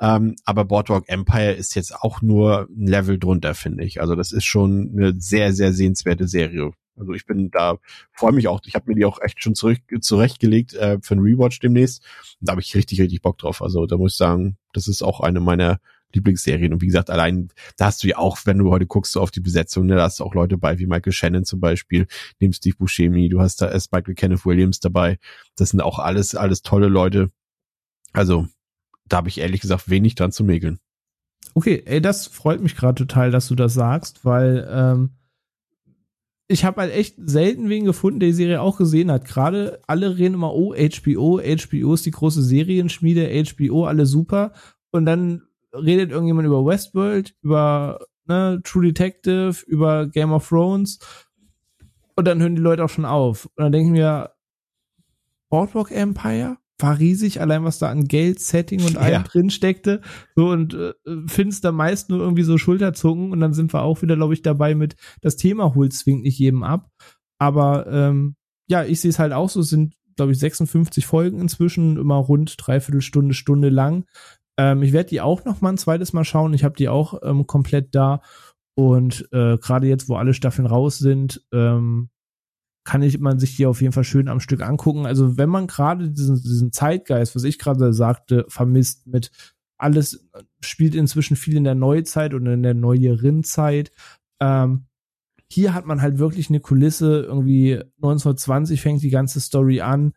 Ähm, 0.00 0.36
aber 0.44 0.64
Boardwalk 0.64 1.08
Empire 1.08 1.52
ist 1.52 1.74
jetzt 1.74 1.94
auch 1.94 2.22
nur 2.22 2.68
ein 2.70 2.86
Level 2.86 3.18
drunter, 3.18 3.54
finde 3.54 3.84
ich. 3.84 4.00
Also 4.00 4.14
das 4.14 4.32
ist 4.32 4.44
schon 4.44 4.92
eine 4.96 5.14
sehr, 5.18 5.52
sehr 5.52 5.72
sehenswerte 5.72 6.28
Serie. 6.28 6.72
Also 6.98 7.12
ich 7.12 7.26
bin 7.26 7.50
da, 7.50 7.78
freue 8.12 8.32
mich 8.32 8.48
auch, 8.48 8.60
ich 8.64 8.74
habe 8.74 8.88
mir 8.88 8.94
die 8.94 9.04
auch 9.04 9.20
echt 9.20 9.42
schon 9.42 9.54
zurück, 9.54 9.78
zurechtgelegt 10.00 10.74
äh, 10.74 10.98
für 11.00 11.14
einen 11.14 11.22
Rewatch 11.22 11.60
demnächst. 11.60 12.02
Und 12.40 12.48
da 12.48 12.52
habe 12.52 12.60
ich 12.60 12.74
richtig, 12.74 13.00
richtig 13.00 13.22
Bock 13.22 13.38
drauf. 13.38 13.62
Also 13.62 13.86
da 13.86 13.96
muss 13.96 14.12
ich 14.12 14.18
sagen, 14.18 14.56
das 14.72 14.88
ist 14.88 15.02
auch 15.02 15.20
eine 15.20 15.40
meiner 15.40 15.80
Lieblingsserien. 16.12 16.72
Und 16.72 16.80
wie 16.80 16.86
gesagt, 16.86 17.10
allein, 17.10 17.48
da 17.76 17.86
hast 17.86 18.02
du 18.02 18.08
ja 18.08 18.18
auch, 18.18 18.38
wenn 18.44 18.58
du 18.58 18.70
heute 18.70 18.86
guckst 18.86 19.12
so 19.12 19.20
auf 19.20 19.30
die 19.30 19.40
Besetzung, 19.40 19.86
ne, 19.86 19.96
da 19.96 20.04
hast 20.04 20.20
du 20.20 20.24
auch 20.24 20.34
Leute 20.34 20.56
bei, 20.56 20.78
wie 20.78 20.86
Michael 20.86 21.12
Shannon 21.12 21.44
zum 21.44 21.60
Beispiel, 21.60 22.06
neben 22.40 22.52
Steve 22.52 22.76
Buscemi, 22.76 23.28
du 23.28 23.40
hast 23.40 23.60
da 23.60 23.70
erst 23.70 23.92
Michael 23.92 24.14
Kenneth 24.14 24.46
Williams 24.46 24.80
dabei. 24.80 25.18
Das 25.56 25.70
sind 25.70 25.80
auch 25.80 25.98
alles, 25.98 26.34
alles 26.34 26.62
tolle 26.62 26.88
Leute. 26.88 27.30
Also, 28.12 28.46
da 29.06 29.18
habe 29.18 29.28
ich 29.28 29.38
ehrlich 29.38 29.60
gesagt 29.60 29.90
wenig 29.90 30.14
dran 30.14 30.32
zu 30.32 30.44
mäkeln. 30.44 30.78
Okay, 31.54 31.82
ey, 31.84 32.00
das 32.00 32.26
freut 32.26 32.60
mich 32.60 32.76
gerade 32.76 33.06
total, 33.06 33.30
dass 33.30 33.48
du 33.48 33.54
das 33.54 33.74
sagst, 33.74 34.24
weil 34.24 34.66
ähm, 34.70 35.10
ich 36.48 36.64
habe 36.64 36.80
halt 36.80 36.92
echt 36.92 37.16
selten 37.18 37.68
wen 37.68 37.84
gefunden, 37.84 38.20
der 38.20 38.30
die 38.30 38.34
Serie 38.34 38.62
auch 38.62 38.78
gesehen 38.78 39.12
hat. 39.12 39.26
Gerade 39.26 39.80
alle 39.86 40.16
reden 40.16 40.34
immer, 40.34 40.54
oh, 40.54 40.74
HBO, 40.74 41.40
HBO 41.40 41.94
ist 41.94 42.06
die 42.06 42.10
große 42.10 42.42
Serienschmiede, 42.42 43.44
HBO, 43.44 43.84
alle 43.84 44.06
super. 44.06 44.52
Und 44.90 45.04
dann 45.04 45.42
redet 45.74 46.10
irgendjemand 46.10 46.46
über 46.46 46.64
Westworld, 46.64 47.34
über 47.42 48.00
ne, 48.26 48.60
True 48.64 48.86
Detective, 48.86 49.56
über 49.66 50.06
Game 50.06 50.32
of 50.32 50.48
Thrones. 50.48 50.98
Und 52.16 52.26
dann 52.26 52.40
hören 52.40 52.56
die 52.56 52.62
Leute 52.62 52.82
auch 52.82 52.88
schon 52.88 53.04
auf. 53.04 53.44
Und 53.44 53.62
dann 53.62 53.72
denken 53.72 53.92
wir, 53.92 54.32
Boardwalk 55.50 55.90
Empire? 55.90 56.56
War 56.78 56.98
riesig, 56.98 57.40
allein 57.40 57.64
was 57.64 57.78
da 57.78 57.90
an 57.90 58.04
Geld, 58.04 58.40
Setting 58.40 58.82
und 58.84 58.96
allem 58.96 59.12
ja. 59.12 59.22
drin 59.22 59.50
steckte. 59.50 60.00
So 60.36 60.48
und 60.50 60.74
äh, 60.74 60.92
findest 61.26 61.64
da 61.64 61.72
meist 61.72 62.08
nur 62.10 62.20
irgendwie 62.20 62.44
so 62.44 62.56
Schulterzucken 62.56 63.32
und 63.32 63.40
dann 63.40 63.52
sind 63.52 63.72
wir 63.72 63.82
auch 63.82 64.02
wieder, 64.02 64.16
glaube 64.16 64.34
ich, 64.34 64.42
dabei 64.42 64.74
mit 64.74 64.96
das 65.20 65.36
Thema 65.36 65.74
holt 65.74 65.92
zwingt 65.92 66.22
nicht 66.22 66.38
jedem 66.38 66.62
ab. 66.62 66.90
Aber 67.40 67.86
ähm, 67.88 68.36
ja, 68.68 68.84
ich 68.84 69.00
sehe 69.00 69.10
es 69.10 69.18
halt 69.18 69.32
auch 69.32 69.48
so, 69.48 69.60
es 69.60 69.70
sind, 69.70 69.94
glaube 70.16 70.32
ich, 70.32 70.38
56 70.38 71.06
Folgen 71.06 71.40
inzwischen, 71.40 71.96
immer 71.96 72.16
rund 72.16 72.54
dreiviertel 72.58 73.00
Stunde, 73.00 73.34
Stunde 73.34 73.70
lang. 73.70 74.04
Ähm, 74.58 74.82
ich 74.82 74.92
werde 74.92 75.10
die 75.10 75.20
auch 75.20 75.44
noch 75.44 75.60
mal 75.60 75.70
ein 75.70 75.78
zweites 75.78 76.12
Mal 76.12 76.24
schauen. 76.24 76.54
Ich 76.54 76.64
habe 76.64 76.76
die 76.76 76.88
auch 76.88 77.20
ähm, 77.22 77.46
komplett 77.46 77.94
da. 77.94 78.20
Und 78.76 79.28
äh, 79.32 79.58
gerade 79.58 79.88
jetzt, 79.88 80.08
wo 80.08 80.16
alle 80.16 80.34
Staffeln 80.34 80.66
raus 80.66 80.98
sind, 80.98 81.42
ähm, 81.52 82.10
kann 82.88 83.02
ich 83.02 83.20
man 83.20 83.38
sich 83.38 83.54
die 83.54 83.66
auf 83.66 83.82
jeden 83.82 83.92
Fall 83.92 84.02
schön 84.02 84.28
am 84.28 84.40
Stück 84.40 84.62
angucken. 84.62 85.04
Also 85.04 85.36
wenn 85.36 85.50
man 85.50 85.66
gerade 85.66 86.10
diesen, 86.10 86.36
diesen 86.36 86.72
Zeitgeist, 86.72 87.36
was 87.36 87.44
ich 87.44 87.58
gerade 87.58 87.92
sagte, 87.92 88.46
vermisst 88.48 89.06
mit 89.06 89.30
alles 89.76 90.26
spielt 90.60 90.94
inzwischen 90.94 91.36
viel 91.36 91.58
in 91.58 91.64
der 91.64 91.74
Neuzeit 91.74 92.32
und 92.32 92.46
in 92.46 92.62
der 92.62 92.72
neueren 92.72 93.44
Zeit. 93.44 93.92
Ähm, 94.40 94.86
hier 95.52 95.74
hat 95.74 95.84
man 95.84 96.00
halt 96.00 96.18
wirklich 96.18 96.48
eine 96.48 96.60
Kulisse, 96.60 97.24
irgendwie 97.24 97.74
1920 97.96 98.80
fängt 98.80 99.02
die 99.02 99.10
ganze 99.10 99.42
Story 99.42 99.82
an. 99.82 100.14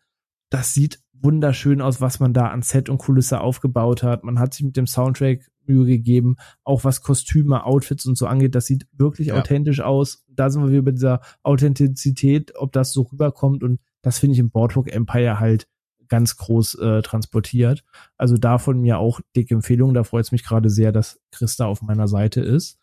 Das 0.48 0.72
sieht 0.72 0.98
wunderschön 1.12 1.82
aus, 1.82 2.00
was 2.00 2.20
man 2.20 2.32
da 2.32 2.46
an 2.46 2.62
Set 2.62 2.88
und 2.88 2.96
Kulisse 2.96 3.42
aufgebaut 3.42 4.02
hat. 4.02 4.24
Man 4.24 4.38
hat 4.38 4.54
sich 4.54 4.64
mit 4.64 4.78
dem 4.78 4.86
Soundtrack 4.86 5.46
Mühe 5.66 5.86
gegeben, 5.86 6.36
auch 6.64 6.84
was 6.84 7.02
Kostüme, 7.02 7.64
Outfits 7.64 8.06
und 8.06 8.16
so 8.16 8.26
angeht. 8.26 8.54
Das 8.54 8.66
sieht 8.66 8.86
wirklich 8.92 9.28
ja. 9.28 9.38
authentisch 9.38 9.80
aus. 9.80 10.24
Da 10.28 10.50
sind 10.50 10.62
wir 10.62 10.70
wieder 10.70 10.82
bei 10.82 10.92
dieser 10.92 11.20
Authentizität, 11.42 12.52
ob 12.56 12.72
das 12.72 12.92
so 12.92 13.02
rüberkommt. 13.02 13.62
Und 13.62 13.80
das 14.02 14.18
finde 14.18 14.34
ich 14.34 14.38
im 14.38 14.50
Boardwalk 14.50 14.92
Empire 14.92 15.40
halt 15.40 15.66
ganz 16.08 16.36
groß 16.36 16.74
äh, 16.74 17.02
transportiert. 17.02 17.84
Also 18.18 18.36
davon 18.36 18.80
mir 18.80 18.98
auch 18.98 19.20
dicke 19.34 19.54
Empfehlung. 19.54 19.94
Da 19.94 20.04
freut 20.04 20.26
es 20.26 20.32
mich 20.32 20.44
gerade 20.44 20.68
sehr, 20.68 20.92
dass 20.92 21.20
Christa 21.30 21.66
auf 21.66 21.80
meiner 21.80 22.06
Seite 22.08 22.42
ist. 22.42 22.78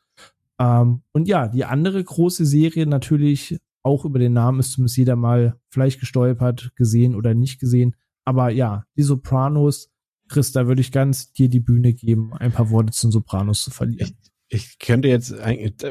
Ähm, 0.60 1.04
und 1.12 1.28
ja, 1.28 1.48
die 1.48 1.66
andere 1.66 2.04
große 2.04 2.46
Serie 2.46 2.88
natürlich 2.88 3.60
auch 3.84 4.06
über 4.06 4.20
den 4.20 4.34
Namen 4.34 4.60
ist 4.60 4.74
zumindest 4.74 4.98
jeder 4.98 5.16
mal 5.16 5.60
vielleicht 5.70 6.00
gestolpert, 6.00 6.72
gesehen 6.76 7.16
oder 7.16 7.34
nicht 7.34 7.60
gesehen. 7.60 7.96
Aber 8.26 8.50
ja, 8.50 8.84
die 8.98 9.04
Sopranos 9.04 9.90
Chris, 10.30 10.52
da 10.52 10.68
würde 10.68 10.82
ich 10.82 10.92
ganz 10.92 11.34
dir 11.34 11.50
die 11.50 11.60
Bühne 11.60 11.94
geben, 11.94 12.34
ein 12.34 12.52
paar 12.52 12.70
Worte 12.70 12.92
zum 12.92 13.12
Sopranos 13.12 13.64
zu 13.64 13.72
verlieren. 13.72 14.16
Ich, 14.48 14.66
ich 14.66 14.80
könnte 14.80 15.08
jetzt, 15.08 15.36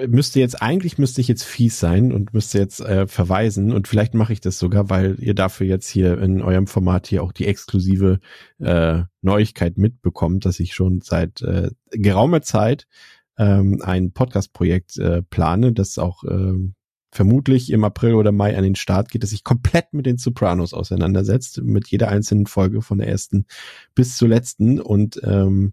müsste 0.08 0.40
jetzt, 0.40 0.62
eigentlich 0.62 0.98
müsste 0.98 1.20
ich 1.20 1.28
jetzt 1.28 1.44
fies 1.44 1.78
sein 1.78 2.12
und 2.12 2.32
müsste 2.32 2.58
jetzt 2.58 2.80
äh, 2.80 3.06
verweisen 3.06 3.72
und 3.72 3.86
vielleicht 3.86 4.14
mache 4.14 4.32
ich 4.32 4.40
das 4.40 4.58
sogar, 4.58 4.90
weil 4.90 5.16
ihr 5.20 5.34
dafür 5.34 5.66
jetzt 5.66 5.88
hier 5.88 6.18
in 6.20 6.42
eurem 6.42 6.66
Format 6.66 7.06
hier 7.06 7.22
auch 7.22 7.32
die 7.32 7.46
exklusive 7.46 8.20
äh, 8.58 9.02
Neuigkeit 9.22 9.78
mitbekommt, 9.78 10.44
dass 10.44 10.60
ich 10.60 10.74
schon 10.74 11.00
seit 11.02 11.42
äh, 11.42 11.70
geraumer 11.90 12.42
Zeit 12.42 12.86
ähm, 13.38 13.80
ein 13.82 14.12
Podcast-Projekt 14.12 14.98
äh, 14.98 15.22
plane, 15.22 15.72
das 15.72 15.98
auch 15.98 16.24
ähm, 16.24 16.74
vermutlich 17.10 17.70
im 17.70 17.84
April 17.84 18.14
oder 18.14 18.32
Mai 18.32 18.56
an 18.56 18.64
den 18.64 18.74
Start 18.74 19.10
geht, 19.10 19.22
dass 19.22 19.30
sich 19.30 19.44
komplett 19.44 19.92
mit 19.92 20.06
den 20.06 20.18
Sopranos 20.18 20.74
auseinandersetzt, 20.74 21.62
mit 21.62 21.88
jeder 21.88 22.08
einzelnen 22.08 22.46
Folge 22.46 22.82
von 22.82 22.98
der 22.98 23.08
ersten 23.08 23.46
bis 23.94 24.16
zur 24.16 24.28
letzten. 24.28 24.80
Und 24.80 25.20
ähm, 25.24 25.72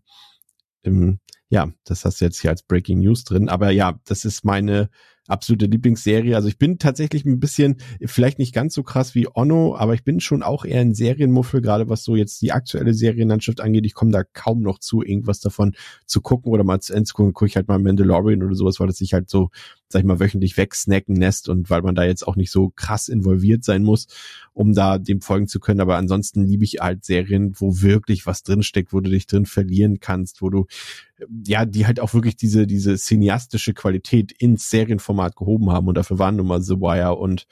im, 0.82 1.20
ja, 1.50 1.72
das 1.84 2.06
hast 2.06 2.22
du 2.22 2.26
jetzt 2.26 2.40
hier 2.40 2.52
als 2.52 2.64
Breaking 2.64 3.00
News 3.00 3.24
drin, 3.24 3.50
aber 3.50 3.72
ja, 3.72 4.00
das 4.06 4.26
ist 4.26 4.46
meine 4.46 4.90
absolute 5.28 5.66
Lieblingsserie. 5.66 6.36
Also 6.36 6.48
ich 6.48 6.58
bin 6.58 6.78
tatsächlich 6.78 7.26
ein 7.26 7.40
bisschen, 7.40 7.78
vielleicht 8.06 8.40
nicht 8.40 8.54
ganz 8.54 8.74
so 8.74 8.84
krass 8.84 9.16
wie 9.16 9.28
Onno, 9.34 9.76
aber 9.76 9.94
ich 9.94 10.04
bin 10.04 10.20
schon 10.20 10.44
auch 10.44 10.66
eher 10.66 10.82
ein 10.82 10.94
Serienmuffel, 10.94 11.62
gerade 11.62 11.90
was 11.90 12.04
so 12.04 12.16
jetzt 12.16 12.42
die 12.42 12.52
aktuelle 12.52 12.94
Serienlandschaft 12.94 13.62
angeht. 13.62 13.86
Ich 13.86 13.94
komme 13.94 14.12
da 14.12 14.24
kaum 14.24 14.62
noch 14.62 14.80
zu, 14.80 15.02
irgendwas 15.02 15.40
davon 15.40 15.76
zu 16.06 16.22
gucken 16.22 16.52
oder 16.52 16.64
mal 16.64 16.80
zu 16.80 16.94
Ende 16.94 17.06
zu 17.06 17.16
gucken. 17.16 17.34
Gucke 17.34 17.48
ich 17.48 17.56
halt 17.56 17.68
mal 17.68 17.80
Mandalorian 17.80 18.44
oder 18.44 18.56
sowas, 18.56 18.80
weil 18.80 18.88
das 18.88 18.98
sich 18.98 19.14
halt 19.14 19.30
so, 19.30 19.50
sag 19.90 20.02
ich 20.02 20.06
mal, 20.06 20.20
wöchentlich 20.20 20.58
wegsnacken 20.58 21.16
lässt 21.16 21.50
und 21.50 21.70
weil 21.70 21.82
man 21.82 21.96
da 21.96 22.04
jetzt 22.04 22.28
auch 22.28 22.36
nicht 22.36 22.52
so 22.52 22.72
krass 22.76 23.08
involviert 23.08 23.64
sein 23.64 23.84
muss, 23.84 24.08
um 24.54 24.74
da 24.74 25.00
dem 25.00 25.22
folgen 25.22 25.48
zu 25.48 25.60
können. 25.60 25.80
Aber 25.80 25.98
ansonsten 25.98 26.44
liebe 26.46 26.64
ich 26.64 26.78
halt 26.82 27.04
Serien, 27.04 27.54
wo 27.58 27.82
wirklich 27.82 28.26
was 28.26 28.44
drinsteckt, 28.44 28.94
wo 28.94 29.00
du 29.00 29.10
dich 29.10 29.26
drin 29.26 29.46
verlieren 29.46 30.00
kannst, 30.00 30.42
wo 30.42 30.50
du 30.50 30.68
ja, 31.46 31.66
die 31.66 31.86
halt 31.86 32.00
auch 32.00 32.14
wirklich 32.14 32.36
diese, 32.36 32.68
diese 32.68 32.96
cineastische 32.98 33.74
Qualität 33.74 34.32
ins 34.32 34.70
Serienformat 34.70 35.36
gehoben 35.36 35.72
haben. 35.72 35.88
Und 35.88 35.96
dafür 35.96 36.20
waren 36.20 36.36
nun 36.36 36.48
mal 36.48 36.62
The 36.62 36.76
Wire 36.76 37.16
und 37.16 37.48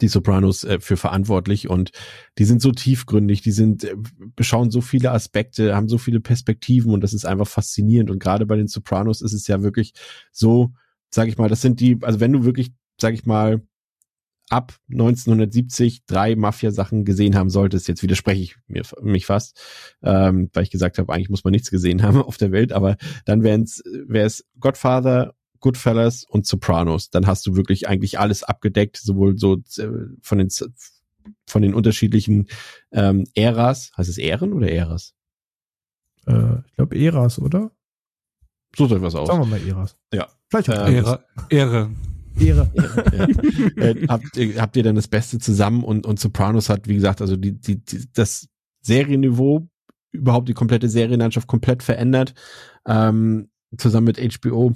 die 0.00 0.08
Sopranos 0.08 0.64
äh, 0.64 0.80
für 0.80 0.96
verantwortlich. 0.96 1.68
Und 1.68 1.92
die 2.38 2.44
sind 2.44 2.60
so 2.60 2.72
tiefgründig, 2.72 3.42
die 3.42 3.52
sind 3.52 3.84
äh, 3.84 3.94
beschauen 4.36 4.70
so 4.70 4.80
viele 4.80 5.12
Aspekte, 5.12 5.74
haben 5.74 5.88
so 5.88 5.98
viele 5.98 6.20
Perspektiven. 6.20 6.92
Und 6.92 7.02
das 7.02 7.14
ist 7.14 7.24
einfach 7.24 7.48
faszinierend. 7.48 8.10
Und 8.10 8.18
gerade 8.18 8.46
bei 8.46 8.56
den 8.56 8.68
Sopranos 8.68 9.22
ist 9.22 9.32
es 9.32 9.46
ja 9.46 9.62
wirklich 9.62 9.92
so, 10.32 10.72
sag 11.10 11.28
ich 11.28 11.38
mal, 11.38 11.48
das 11.48 11.62
sind 11.62 11.80
die, 11.80 11.98
also 12.02 12.20
wenn 12.20 12.32
du 12.32 12.44
wirklich, 12.44 12.72
sag 13.00 13.14
ich 13.14 13.24
mal, 13.24 13.62
ab 14.50 14.74
1970 14.90 16.06
drei 16.06 16.36
Mafia-Sachen 16.36 17.04
gesehen 17.04 17.36
haben 17.36 17.50
solltest. 17.50 17.88
Jetzt 17.88 18.02
widerspreche 18.02 18.42
ich 18.42 18.56
mir 18.66 18.82
mich 19.02 19.26
fast, 19.26 19.60
ähm, 20.02 20.50
weil 20.52 20.64
ich 20.64 20.70
gesagt 20.70 20.98
habe, 20.98 21.12
eigentlich 21.12 21.30
muss 21.30 21.44
man 21.44 21.52
nichts 21.52 21.70
gesehen 21.70 22.02
haben 22.02 22.22
auf 22.22 22.36
der 22.36 22.52
Welt, 22.52 22.72
aber 22.72 22.96
dann 23.24 23.42
wäre 23.42 23.62
es 24.26 24.44
Godfather, 24.58 25.34
Goodfellas 25.60 26.24
und 26.24 26.46
Sopranos. 26.46 27.10
Dann 27.10 27.26
hast 27.26 27.46
du 27.46 27.56
wirklich 27.56 27.88
eigentlich 27.88 28.18
alles 28.18 28.42
abgedeckt, 28.44 28.96
sowohl 28.96 29.36
so 29.38 29.56
äh, 29.78 29.88
von 30.22 30.38
den 30.38 30.48
von 31.46 31.62
den 31.62 31.74
unterschiedlichen 31.74 32.46
ähm, 32.92 33.24
Äras. 33.34 33.90
Heißt 33.96 34.08
es 34.08 34.18
Ähren 34.18 34.52
oder 34.52 34.70
Äras? 34.70 35.14
Äh, 36.26 36.60
ich 36.66 36.74
glaube 36.76 36.96
Äras, 36.96 37.38
oder? 37.38 37.70
So 38.76 38.86
soll 38.86 39.02
was 39.02 39.14
aus. 39.14 39.28
Sagen 39.28 39.40
wir 39.40 39.46
mal 39.46 39.66
Äras. 39.66 39.96
Ja. 40.12 40.28
Vielleicht 40.48 40.70
auch 40.70 40.86
äh, 40.86 40.96
Ära. 40.96 41.24
Ehre. 41.50 41.90
Ehre. 42.40 42.70
ja. 42.76 43.82
äh, 43.82 44.06
habt, 44.08 44.36
ihr, 44.36 44.60
habt 44.60 44.76
ihr 44.76 44.82
dann 44.82 44.96
das 44.96 45.08
Beste 45.08 45.38
zusammen 45.38 45.84
und, 45.84 46.06
und 46.06 46.18
Sopranos 46.18 46.68
hat, 46.68 46.88
wie 46.88 46.94
gesagt, 46.94 47.20
also 47.20 47.36
die, 47.36 47.52
die, 47.52 47.84
die, 47.84 48.04
das 48.12 48.48
Serienniveau, 48.82 49.68
überhaupt 50.12 50.48
die 50.48 50.54
komplette 50.54 50.88
Serienlandschaft 50.88 51.46
komplett 51.46 51.82
verändert, 51.82 52.34
ähm, 52.86 53.50
zusammen 53.76 54.06
mit 54.06 54.18
HBO. 54.18 54.72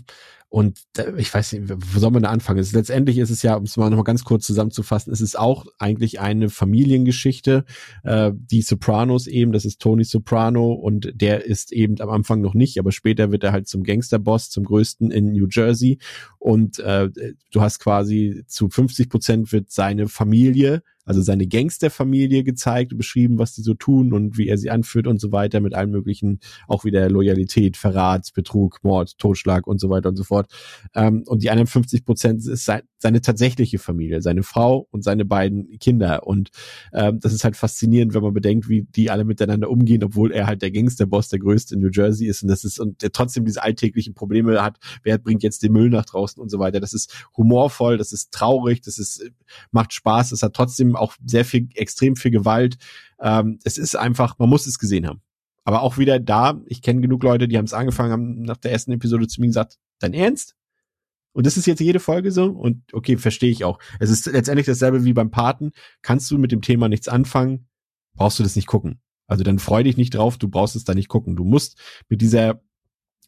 Und 0.53 0.83
ich 1.17 1.33
weiß 1.33 1.55
nicht, 1.55 1.73
wo 1.95 1.99
soll 1.99 2.11
man 2.11 2.25
da 2.25 2.29
anfangen? 2.29 2.63
Letztendlich 2.73 3.17
ist 3.17 3.31
es 3.31 3.43
ja, 3.43 3.55
um 3.55 3.65
es 3.65 3.79
mal 3.79 3.89
nochmal 3.89 4.05
ganz 4.05 4.23
kurz 4.23 4.45
zusammenzufassen, 4.45 5.11
es 5.11 5.23
ist 5.23 5.39
auch 5.39 5.65
eigentlich 5.79 6.21
eine 6.21 6.51
Familiengeschichte. 6.51 7.65
Äh, 8.05 8.33
die 8.35 8.61
Sopranos 8.61 9.29
eben, 9.29 9.53
das 9.53 9.65
ist 9.65 9.81
Tony 9.81 10.05
Soprano 10.05 10.75
und 10.75 11.11
der 11.15 11.47
ist 11.47 11.73
eben 11.73 11.99
am 12.03 12.11
Anfang 12.11 12.43
noch 12.43 12.53
nicht, 12.53 12.79
aber 12.79 12.93
später 12.93 13.33
wird 13.33 13.45
er 13.45 13.53
halt 13.53 13.67
zum 13.67 13.83
Gangsterboss, 13.83 14.51
zum 14.51 14.65
größten 14.65 15.11
in 15.11 15.33
New 15.33 15.47
Jersey. 15.51 15.97
Und 16.39 16.79
äh, 16.81 17.09
du 17.51 17.61
hast 17.63 17.79
quasi 17.79 18.45
zu 18.47 18.69
50 18.69 19.09
Prozent 19.09 19.53
wird 19.53 19.71
seine 19.71 20.07
Familie 20.07 20.83
also 21.05 21.21
seine 21.21 21.47
Gangsterfamilie 21.47 22.45
gezeigt 22.45 22.97
beschrieben, 22.97 23.39
was 23.39 23.55
die 23.55 23.63
so 23.63 23.75
tun 23.75 24.13
und 24.13 24.39
wie 24.39 24.49
er 24.49 24.59
sie 24.59 24.71
anführt 24.71 25.07
und 25.07 25.21
so 25.21 25.33
weiter 25.33 25.61
mit 25.61 25.75
allen 25.75 25.91
möglichen, 25.91 26.41
auch 26.69 26.85
wieder 26.85 27.09
Loyalität, 27.11 27.77
Verrat, 27.77 28.31
Betrug, 28.35 28.79
Mord, 28.83 29.19
Totschlag 29.19 29.67
und 29.67 29.81
so 29.81 29.91
weiter 29.91 30.09
und 30.09 30.17
so 30.17 30.25
fort. 30.25 30.53
Ähm, 30.95 31.25
und 31.27 31.43
die 31.43 31.51
anderen 31.51 31.67
50 31.67 32.05
Prozent 32.05 32.47
ist 32.47 32.65
seine 33.03 33.21
tatsächliche 33.21 33.79
Familie, 33.79 34.23
seine 34.23 34.45
Frau 34.45 34.87
und 34.91 35.03
seine 35.03 35.25
beiden 35.25 35.79
Kinder. 35.81 36.25
Und 36.25 36.51
ähm, 36.93 37.19
das 37.21 37.33
ist 37.33 37.43
halt 37.43 37.57
faszinierend, 37.57 38.15
wenn 38.15 38.23
man 38.23 38.33
bedenkt, 38.33 38.69
wie 38.69 38.83
die 38.83 39.11
alle 39.11 39.25
miteinander 39.25 39.69
umgehen, 39.69 40.05
obwohl 40.05 40.31
er 40.31 40.47
halt 40.47 40.63
der 40.63 40.71
Gangsterboss, 40.71 41.29
der 41.29 41.41
größte 41.41 41.75
in 41.75 41.81
New 41.81 41.91
Jersey 41.93 42.29
ist 42.29 42.43
und 42.43 42.49
das 42.49 42.63
ist 42.63 42.79
und 42.79 43.03
der 43.03 43.11
trotzdem 43.11 43.45
diese 43.45 43.63
alltäglichen 43.63 44.15
Probleme 44.15 44.63
hat. 44.63 44.79
Wer 45.03 45.19
bringt 45.19 45.43
jetzt 45.43 45.65
den 45.65 45.73
Müll 45.73 45.91
nach 45.91 46.05
draußen 46.05 46.41
und 46.41 46.49
so 46.49 46.61
weiter. 46.61 46.79
Das 46.79 46.95
ist 46.95 47.27
humorvoll, 47.37 47.99
das 47.99 48.13
ist 48.13 48.31
traurig, 48.31 48.83
das 48.83 48.99
ist 48.99 49.31
macht 49.73 49.93
Spaß, 49.93 50.31
es 50.31 50.43
hat 50.43 50.55
trotzdem 50.55 50.95
auch 50.95 51.15
sehr 51.27 51.45
viel, 51.45 51.69
extrem 51.75 52.15
viel 52.15 52.31
Gewalt. 52.31 52.77
Ähm, 53.21 53.59
es 53.65 53.79
ist 53.79 53.97
einfach, 53.97 54.39
man 54.39 54.49
muss 54.49 54.67
es 54.67 54.79
gesehen 54.79 55.09
haben. 55.09 55.23
Aber 55.65 55.83
auch 55.83 55.99
wieder 55.99 56.21
da, 56.21 56.61
ich 56.67 56.83
kenne 56.83 57.01
genug 57.01 57.25
Leute, 57.25 57.49
die 57.49 57.59
haben 57.59 57.65
es 57.65 57.75
angefangen, 57.75 58.13
haben 58.13 58.43
nach 58.43 58.57
der 58.57 58.71
ersten 58.73 58.93
Episode 58.93 59.27
zu 59.27 59.41
mir 59.41 59.49
gesagt, 59.49 59.79
dein 59.99 60.15
Ernst? 60.15 60.57
Und 61.33 61.47
das 61.47 61.57
ist 61.57 61.67
jetzt 61.67 61.81
jede 61.81 62.01
Folge 62.01 62.31
so? 62.31 62.47
Und 62.47 62.83
okay, 62.93 63.17
verstehe 63.17 63.51
ich 63.51 63.65
auch. 63.65 63.79
Es 64.01 64.11
ist 64.11 64.27
letztendlich 64.27 64.67
dasselbe 64.67 65.05
wie 65.05 65.13
beim 65.13 65.31
Paten. 65.31 65.73
Kannst 66.03 66.31
du 66.31 66.39
mit 66.39 66.53
dem 66.53 66.63
Thema 66.63 66.89
nichts 66.89 67.09
anfangen, 67.09 67.69
brauchst 68.15 68.39
du 68.39 68.43
das 68.43 68.57
nicht 68.57 68.67
gucken. 68.67 69.01
Also 69.27 69.45
dann 69.45 69.59
freu 69.59 69.83
dich 69.83 69.97
nicht 69.97 70.15
drauf, 70.15 70.37
du 70.37 70.49
brauchst 70.49 70.77
es 70.77 70.85
da 70.85 70.95
nicht 70.95 71.09
gucken. 71.09 71.37
Du 71.37 71.45
musst 71.45 71.79
mit 72.09 72.21
dieser 72.21 72.61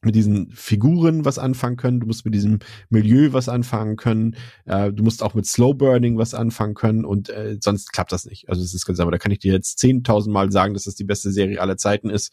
mit 0.05 0.15
diesen 0.15 0.51
Figuren 0.51 1.25
was 1.25 1.39
anfangen 1.39 1.77
können, 1.77 2.01
du 2.01 2.07
musst 2.07 2.27
mit 2.27 2.35
diesem 2.35 2.59
Milieu 2.91 3.33
was 3.33 3.49
anfangen 3.49 3.97
können, 3.97 4.37
äh, 4.67 4.93
du 4.93 5.03
musst 5.03 5.23
auch 5.23 5.33
mit 5.33 5.47
Slow 5.47 5.73
Burning 5.73 6.19
was 6.19 6.35
anfangen 6.35 6.75
können 6.75 7.07
und 7.07 7.31
äh, 7.31 7.57
sonst 7.61 7.91
klappt 7.93 8.13
das 8.13 8.27
nicht. 8.27 8.49
Also 8.51 8.63
es 8.63 8.75
ist 8.75 8.85
ganz 8.85 9.01
aber 9.01 9.11
da 9.11 9.19
kann 9.19 9.33
ich 9.33 9.39
dir 9.39 9.55
jetzt 9.55 9.79
zehntausend 9.79 10.35
Mal 10.35 10.53
sagen, 10.53 10.75
dass 10.75 10.85
das 10.85 10.95
die 10.95 11.05
beste 11.05 11.33
Serie 11.33 11.61
aller 11.61 11.79
Zeiten 11.79 12.11
ist 12.11 12.33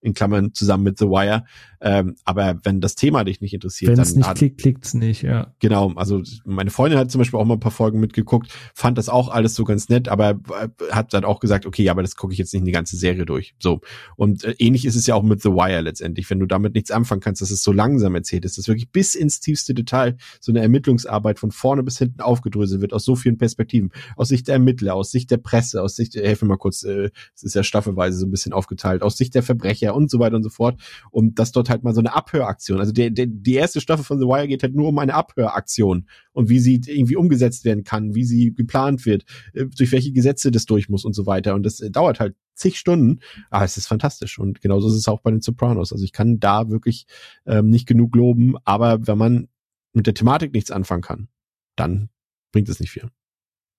in 0.00 0.14
Klammern 0.14 0.54
zusammen 0.54 0.84
mit 0.84 0.98
The 0.98 1.06
Wire. 1.06 1.44
Ähm, 1.82 2.16
aber 2.24 2.58
wenn 2.62 2.80
das 2.80 2.94
Thema 2.94 3.24
dich 3.24 3.40
nicht 3.40 3.54
interessiert, 3.54 3.92
wenn 3.92 3.98
es 3.98 4.14
nicht 4.14 4.34
klickt, 4.34 4.60
klickt's 4.60 4.92
nicht, 4.92 5.22
ja. 5.22 5.54
Genau, 5.60 5.92
also 5.94 6.22
meine 6.44 6.70
Freundin 6.70 6.98
hat 6.98 7.10
zum 7.10 7.20
Beispiel 7.20 7.40
auch 7.40 7.44
mal 7.44 7.54
ein 7.54 7.60
paar 7.60 7.70
Folgen 7.70 8.00
mitgeguckt, 8.00 8.52
fand 8.74 8.98
das 8.98 9.08
auch 9.08 9.30
alles 9.30 9.54
so 9.54 9.64
ganz 9.64 9.88
nett, 9.88 10.08
aber 10.08 10.30
äh, 10.30 10.68
hat 10.90 11.14
dann 11.14 11.24
auch 11.24 11.40
gesagt, 11.40 11.64
okay, 11.64 11.88
aber 11.88 12.02
das 12.02 12.16
gucke 12.16 12.32
ich 12.32 12.38
jetzt 12.38 12.52
nicht 12.52 12.60
in 12.60 12.66
die 12.66 12.72
ganze 12.72 12.96
Serie 12.96 13.24
durch. 13.24 13.54
So 13.58 13.80
und 14.16 14.44
äh, 14.44 14.54
ähnlich 14.58 14.84
ist 14.84 14.96
es 14.96 15.06
ja 15.06 15.14
auch 15.14 15.22
mit 15.22 15.40
The 15.42 15.50
Wire 15.50 15.80
letztendlich, 15.80 16.28
wenn 16.28 16.38
du 16.38 16.46
damit 16.46 16.74
nichts 16.74 16.90
anfangen 16.90 17.22
kannst, 17.22 17.40
dass 17.40 17.50
es 17.50 17.62
so 17.62 17.72
langsam 17.72 18.14
erzählt 18.14 18.44
ist, 18.44 18.58
dass 18.58 18.68
wirklich 18.68 18.90
bis 18.90 19.14
ins 19.14 19.40
tiefste 19.40 19.72
Detail 19.72 20.16
so 20.40 20.52
eine 20.52 20.60
Ermittlungsarbeit 20.60 21.38
von 21.38 21.50
vorne 21.50 21.82
bis 21.82 21.98
hinten 21.98 22.20
aufgedröselt 22.20 22.82
wird 22.82 22.92
aus 22.92 23.04
so 23.04 23.16
vielen 23.16 23.38
Perspektiven, 23.38 23.90
aus 24.16 24.28
Sicht 24.28 24.48
der 24.48 24.54
Ermittler, 24.54 24.94
aus 24.94 25.10
Sicht 25.10 25.30
der 25.30 25.38
Presse, 25.38 25.82
aus 25.82 25.96
Sicht, 25.96 26.14
äh, 26.14 26.26
helfe 26.26 26.44
mal 26.44 26.58
kurz, 26.58 26.82
äh, 26.82 27.10
es 27.34 27.42
ist 27.42 27.54
ja 27.54 27.62
staffelweise 27.62 28.18
so 28.18 28.26
ein 28.26 28.30
bisschen 28.30 28.52
aufgeteilt, 28.52 29.02
aus 29.02 29.16
Sicht 29.16 29.34
der 29.34 29.42
Verbrecher 29.42 29.89
ja, 29.90 29.96
und 29.96 30.10
so 30.10 30.18
weiter 30.18 30.36
und 30.36 30.42
so 30.42 30.50
fort. 30.50 30.80
Und 31.10 31.38
das 31.38 31.52
dort 31.52 31.68
halt 31.68 31.82
mal 31.82 31.94
so 31.94 32.00
eine 32.00 32.14
Abhöraktion. 32.14 32.78
Also 32.80 32.92
der, 32.92 33.10
der, 33.10 33.26
die 33.26 33.54
erste 33.54 33.80
Staffel 33.80 34.04
von 34.04 34.18
The 34.18 34.26
Wire 34.26 34.48
geht 34.48 34.62
halt 34.62 34.74
nur 34.74 34.88
um 34.88 34.98
eine 34.98 35.14
Abhöraktion 35.14 36.06
und 36.32 36.48
wie 36.48 36.60
sie 36.60 36.80
irgendwie 36.86 37.16
umgesetzt 37.16 37.64
werden 37.64 37.84
kann, 37.84 38.14
wie 38.14 38.24
sie 38.24 38.54
geplant 38.54 39.04
wird, 39.06 39.24
äh, 39.52 39.66
durch 39.66 39.92
welche 39.92 40.12
Gesetze 40.12 40.50
das 40.50 40.66
durch 40.66 40.88
muss 40.88 41.04
und 41.04 41.14
so 41.14 41.26
weiter. 41.26 41.54
Und 41.54 41.64
das 41.64 41.80
äh, 41.80 41.90
dauert 41.90 42.20
halt 42.20 42.36
zig 42.54 42.78
Stunden. 42.78 43.20
Aber 43.50 43.64
es 43.64 43.76
ist 43.76 43.86
fantastisch. 43.86 44.38
Und 44.38 44.60
genauso 44.60 44.88
ist 44.88 44.94
es 44.94 45.08
auch 45.08 45.20
bei 45.20 45.30
den 45.30 45.40
Sopranos. 45.40 45.92
Also 45.92 46.04
ich 46.04 46.12
kann 46.12 46.38
da 46.38 46.70
wirklich 46.70 47.06
ähm, 47.46 47.70
nicht 47.70 47.86
genug 47.86 48.14
loben. 48.14 48.54
Aber 48.64 49.06
wenn 49.06 49.18
man 49.18 49.48
mit 49.92 50.06
der 50.06 50.14
Thematik 50.14 50.52
nichts 50.52 50.70
anfangen 50.70 51.02
kann, 51.02 51.28
dann 51.76 52.10
bringt 52.52 52.68
es 52.68 52.80
nicht 52.80 52.90
viel. 52.90 53.08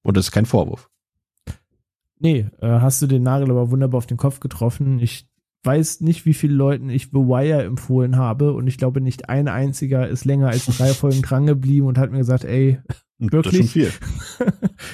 Und 0.04 0.18
das 0.18 0.26
ist 0.26 0.32
kein 0.32 0.46
Vorwurf. 0.46 0.90
Nee, 2.20 2.48
äh, 2.60 2.68
hast 2.68 3.02
du 3.02 3.08
den 3.08 3.24
Nagel 3.24 3.50
aber 3.50 3.72
wunderbar 3.72 3.98
auf 3.98 4.06
den 4.06 4.18
Kopf 4.18 4.40
getroffen. 4.40 5.00
Ich 5.00 5.28
weiß 5.64 6.02
nicht, 6.02 6.26
wie 6.26 6.34
viele 6.34 6.56
Leuten 6.56 6.90
ich 6.90 7.10
The 7.12 7.20
Wire 7.20 7.64
empfohlen 7.64 8.16
habe 8.16 8.54
und 8.54 8.68
ich 8.68 8.78
glaube, 8.78 9.00
nicht 9.00 9.30
ein 9.30 9.48
einziger 9.48 10.08
ist 10.08 10.26
länger 10.26 10.50
als 10.50 10.66
drei 10.66 10.88
Folgen 10.94 11.22
dran 11.22 11.46
geblieben 11.46 11.88
und 11.88 11.98
hat 11.98 12.12
mir 12.12 12.18
gesagt, 12.18 12.46
ey, 12.46 12.80
wirklich? 13.20 13.74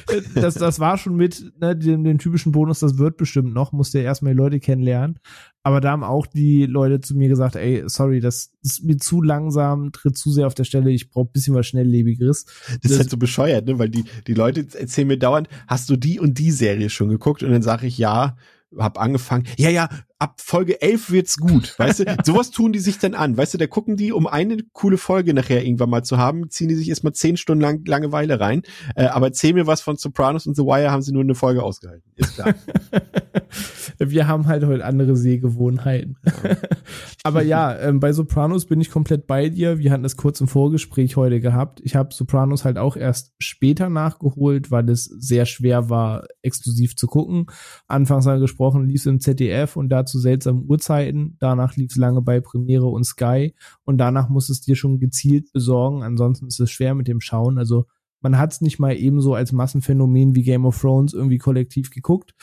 Das, 0.06 0.34
das, 0.36 0.54
das 0.56 0.80
war 0.80 0.98
schon 0.98 1.16
mit 1.16 1.54
ne, 1.62 1.76
dem, 1.76 2.04
dem 2.04 2.18
typischen 2.18 2.52
Bonus, 2.52 2.80
das 2.80 2.98
wird 2.98 3.16
bestimmt 3.16 3.54
noch, 3.54 3.72
musste 3.72 4.00
ja 4.00 4.06
erstmal 4.06 4.34
die 4.34 4.38
Leute 4.38 4.60
kennenlernen. 4.60 5.20
Aber 5.64 5.80
da 5.80 5.92
haben 5.92 6.04
auch 6.04 6.28
die 6.28 6.66
Leute 6.66 7.00
zu 7.00 7.16
mir 7.16 7.30
gesagt, 7.30 7.56
ey, 7.56 7.84
sorry, 7.88 8.20
das 8.20 8.52
ist 8.62 8.84
mir 8.84 8.98
zu 8.98 9.22
langsam, 9.22 9.92
tritt 9.94 10.18
zu 10.18 10.32
sehr 10.32 10.48
auf 10.48 10.54
der 10.54 10.66
Stelle, 10.66 10.92
ich 10.92 11.10
brauche 11.10 11.30
bisschen 11.32 11.56
was 11.56 11.68
Schnelllebigeres. 11.68 12.44
Das, 12.44 12.80
das 12.82 12.92
ist 12.92 13.00
halt 13.00 13.10
so 13.10 13.18
bescheuert, 13.18 13.66
ne? 13.66 13.80
Weil 13.80 13.90
die, 13.90 14.04
die 14.28 14.34
Leute 14.34 14.68
erzählen 14.78 15.08
mir 15.08 15.18
dauernd, 15.18 15.48
hast 15.68 15.90
du 15.90 15.96
die 15.96 16.20
und 16.20 16.38
die 16.40 16.52
Serie 16.52 16.90
schon 16.90 17.10
geguckt? 17.10 17.44
Und 17.44 17.52
dann 17.52 17.62
sage 17.62 17.88
ich 17.88 17.98
ja, 17.98 18.36
hab 18.78 19.00
angefangen, 19.00 19.46
ja, 19.58 19.70
ja, 19.70 19.90
ab 20.20 20.42
Folge 20.42 20.82
11 20.82 21.12
wird's 21.12 21.38
gut, 21.38 21.78
weißt 21.78 22.00
du? 22.00 22.06
Sowas 22.24 22.52
tun 22.52 22.74
die 22.74 22.80
sich 22.80 22.98
dann 22.98 23.14
an, 23.14 23.38
weißt 23.38 23.54
du? 23.54 23.58
Da 23.58 23.68
gucken 23.68 23.98
die, 23.98 24.12
um 24.12 24.28
eine 24.28 24.58
coole 24.74 24.98
Folge 24.98 25.34
nachher 25.34 25.64
irgendwann 25.64 25.90
mal 25.90 26.04
zu 26.04 26.18
haben, 26.18 26.50
ziehen 26.50 26.70
die 26.70 26.76
sich 26.76 26.90
erstmal 26.90 27.14
zehn 27.14 27.38
Stunden 27.38 27.62
lang 27.62 27.86
Langeweile 27.86 28.40
rein. 28.40 28.64
Äh, 28.96 29.06
aber 29.06 29.28
erzähl 29.28 29.54
mir 29.54 29.68
was 29.68 29.82
von 29.82 29.98
Sopranos 29.98 30.48
und 30.48 30.56
The 30.56 30.64
Wire 30.64 30.92
haben 30.92 31.02
sie 31.02 31.12
nur 31.12 31.24
eine 31.24 31.36
Folge 31.36 31.64
ausgehalten, 31.64 32.04
ist 32.16 32.36
klar. 32.36 32.56
Wir 34.00 34.28
haben 34.28 34.48
halt 34.48 34.64
heute 34.66 34.86
andere 34.86 35.16
Sehgewohnheiten. 35.16 36.18
aber 37.24 37.42
ja, 37.42 37.78
ähm, 37.80 38.00
bei 38.00 38.14
Sopranos 38.14 38.66
bin 38.66 38.80
ich 38.80 38.92
komplett 38.92 39.26
bei 39.26 39.50
dir. 39.50 39.80
Wir 39.80 39.92
hatten 39.92 40.04
das 40.04 40.18
kurz 40.18 40.40
im 40.40 40.48
Vorgespräch 40.48 41.16
heute 41.16 41.40
gehabt. 41.40 41.80
Ich 41.84 41.96
habe 41.96 42.14
Sopranos 42.14 42.64
halt 42.64 42.78
auch 42.78 42.96
erst 42.96 43.34
später 43.40 43.90
nachgeholt, 43.90 44.70
weil 44.70 44.90
es 44.90 45.06
sehr 45.06 45.46
schwer 45.46 45.90
war, 45.90 46.28
exklusiv 46.42 46.96
zu 46.96 47.08
gucken. 47.08 47.48
Anfangs 47.88 48.28
angesprochen, 48.28 48.88
lief 48.88 49.02
es 49.02 49.06
im 49.08 49.20
ZDF 49.20 49.76
und 49.76 49.90
da 49.90 50.06
zu 50.08 50.19
seltsamen 50.19 50.66
Uhrzeiten. 50.68 51.38
Danach 51.40 51.76
lief 51.76 51.92
es 51.92 51.98
lange 51.98 52.22
bei 52.22 52.40
Premiere 52.42 52.88
und 52.88 53.03
Sky 53.03 53.53
und 53.86 53.98
danach 53.98 54.30
muss 54.30 54.50
es 54.50 54.61
dir 54.61 54.76
schon 54.76 55.00
gezielt 55.00 55.52
besorgen. 55.53 56.03
Ansonsten 56.03 56.48
ist 56.48 56.60
es 56.60 56.72
schwer 56.72 56.95
mit 56.95 57.08
dem 57.08 57.22
Schauen. 57.22 57.58
Also 57.58 57.86
man 58.22 58.38
hat 58.38 58.52
es 58.52 58.61
nicht 58.61 58.80
mal 58.80 58.95
ebenso 58.95 59.36
als 59.36 59.52
Massenphänomen 59.52 60.36
wie 60.36 60.44
Game 60.44 60.66
of 60.66 60.80
Thrones 60.80 61.14
irgendwie 61.14 61.38
kollektiv 61.38 61.92
geguckt. 61.92 62.34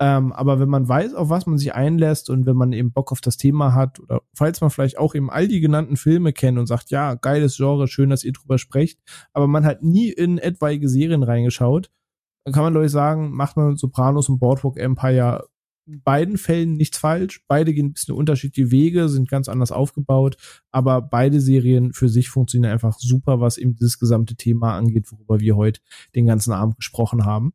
Ähm, 0.00 0.32
aber 0.32 0.58
wenn 0.58 0.68
man 0.68 0.88
weiß, 0.88 1.14
auf 1.14 1.28
was 1.28 1.46
man 1.46 1.56
sich 1.56 1.74
einlässt 1.74 2.28
und 2.28 2.46
wenn 2.46 2.56
man 2.56 2.72
eben 2.72 2.92
Bock 2.92 3.12
auf 3.12 3.20
das 3.20 3.36
Thema 3.36 3.74
hat 3.74 4.00
oder 4.00 4.22
falls 4.34 4.60
man 4.60 4.70
vielleicht 4.70 4.98
auch 4.98 5.14
eben 5.14 5.30
all 5.30 5.46
die 5.46 5.60
genannten 5.60 5.96
Filme 5.96 6.32
kennt 6.32 6.58
und 6.58 6.66
sagt, 6.66 6.90
ja, 6.90 7.14
geiles 7.14 7.56
Genre, 7.56 7.86
schön, 7.86 8.10
dass 8.10 8.24
ihr 8.24 8.32
drüber 8.32 8.58
sprecht, 8.58 9.00
aber 9.32 9.46
man 9.46 9.64
hat 9.64 9.82
nie 9.82 10.10
in 10.10 10.38
etwaige 10.38 10.88
Serien 10.88 11.22
reingeschaut, 11.22 11.90
dann 12.44 12.52
kann 12.52 12.64
man, 12.64 12.72
glaube 12.72 12.86
ich, 12.86 12.92
sagen, 12.92 13.30
macht 13.32 13.56
man 13.56 13.76
Sopranos 13.76 14.28
und 14.28 14.40
Boardwalk 14.40 14.78
Empire 14.78 15.46
beiden 15.86 16.38
Fällen 16.38 16.74
nichts 16.74 16.98
falsch. 16.98 17.44
Beide 17.46 17.74
gehen 17.74 17.86
ein 17.86 17.92
bisschen 17.92 18.14
unterschiedliche 18.14 18.70
Wege, 18.70 19.08
sind 19.08 19.28
ganz 19.28 19.48
anders 19.48 19.72
aufgebaut, 19.72 20.36
aber 20.70 21.02
beide 21.02 21.40
Serien 21.40 21.92
für 21.92 22.08
sich 22.08 22.28
funktionieren 22.28 22.72
einfach 22.72 22.98
super, 22.98 23.40
was 23.40 23.58
eben 23.58 23.74
dieses 23.74 23.98
gesamte 23.98 24.36
Thema 24.36 24.76
angeht, 24.76 25.10
worüber 25.12 25.40
wir 25.40 25.56
heute 25.56 25.80
den 26.14 26.26
ganzen 26.26 26.52
Abend 26.52 26.76
gesprochen 26.76 27.24
haben. 27.24 27.52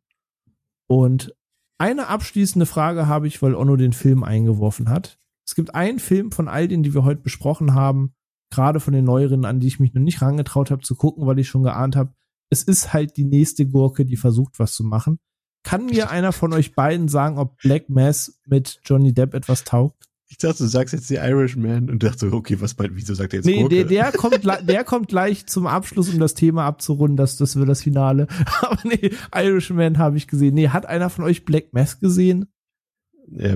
Und 0.88 1.36
eine 1.78 2.08
abschließende 2.08 2.66
Frage 2.66 3.08
habe 3.08 3.28
ich, 3.28 3.42
weil 3.42 3.56
Onno 3.56 3.76
den 3.76 3.94
Film 3.94 4.24
eingeworfen 4.24 4.90
hat. 4.90 5.18
Es 5.48 5.56
gibt 5.56 5.74
einen 5.74 6.00
Film 6.00 6.32
von 6.32 6.48
all 6.48 6.68
denen, 6.68 6.84
die 6.84 6.94
wir 6.94 7.06
heute 7.06 7.22
besprochen 7.22 7.74
haben, 7.74 8.14
gerade 8.52 8.80
von 8.80 8.94
den 8.94 9.06
neueren, 9.06 9.46
an 9.46 9.60
die 9.60 9.68
ich 9.68 9.80
mich 9.80 9.94
noch 9.94 10.02
nicht 10.02 10.22
rangetraut 10.22 10.72
habe 10.72 10.82
zu 10.82 10.96
gucken, 10.96 11.26
weil 11.26 11.40
ich 11.40 11.48
schon 11.48 11.64
geahnt 11.64 11.96
habe, 11.96 12.14
es 12.52 12.64
ist 12.64 12.94
halt 12.94 13.18
die 13.18 13.24
nächste 13.24 13.68
Gurke, 13.68 14.06
die 14.06 14.18
versucht, 14.18 14.60
was 14.60 14.74
zu 14.74 14.84
machen. 14.84 15.20
Kann 15.64 15.86
mir 15.88 16.10
einer 16.10 16.32
von 16.32 16.54
euch 16.54 16.74
beiden 16.74 17.08
sagen, 17.08 17.38
ob 17.38 17.58
Black 17.58 17.90
Mass 17.90 18.40
mit 18.46 18.80
Johnny 18.86 19.14
Depp 19.14 19.34
etwas 19.34 19.64
taugt? 19.64 20.06
Ich 20.32 20.38
dachte, 20.38 20.60
du 20.64 20.70
sagst 20.70 20.94
jetzt 20.94 21.10
die 21.10 21.16
Irishman 21.16 21.90
und 21.90 22.04
dachte, 22.04 22.32
okay, 22.32 22.62
was 22.62 22.76
bei, 22.76 22.88
wieso 22.92 23.16
sagt 23.16 23.34
er 23.34 23.38
jetzt 23.38 23.46
Nee, 23.46 23.62
Gurke? 23.62 23.76
der, 23.76 23.86
der 23.86 24.12
kommt, 24.12 24.46
der 24.46 24.84
kommt 24.84 25.08
gleich 25.08 25.48
zum 25.48 25.66
Abschluss, 25.66 26.10
um 26.10 26.20
das 26.20 26.36
Thema 26.36 26.66
abzurunden, 26.66 27.18
das, 27.18 27.36
das 27.38 27.56
wird 27.56 27.68
das 27.68 27.82
Finale. 27.82 28.28
Aber 28.62 28.78
nee, 28.84 29.12
Irishman 29.36 29.98
habe 29.98 30.18
ich 30.18 30.28
gesehen. 30.28 30.54
Nee, 30.54 30.70
hat 30.70 30.86
einer 30.86 31.10
von 31.10 31.26
euch 31.26 31.46
Black 31.46 31.74
Mass 31.74 32.00
gesehen? 32.00 32.46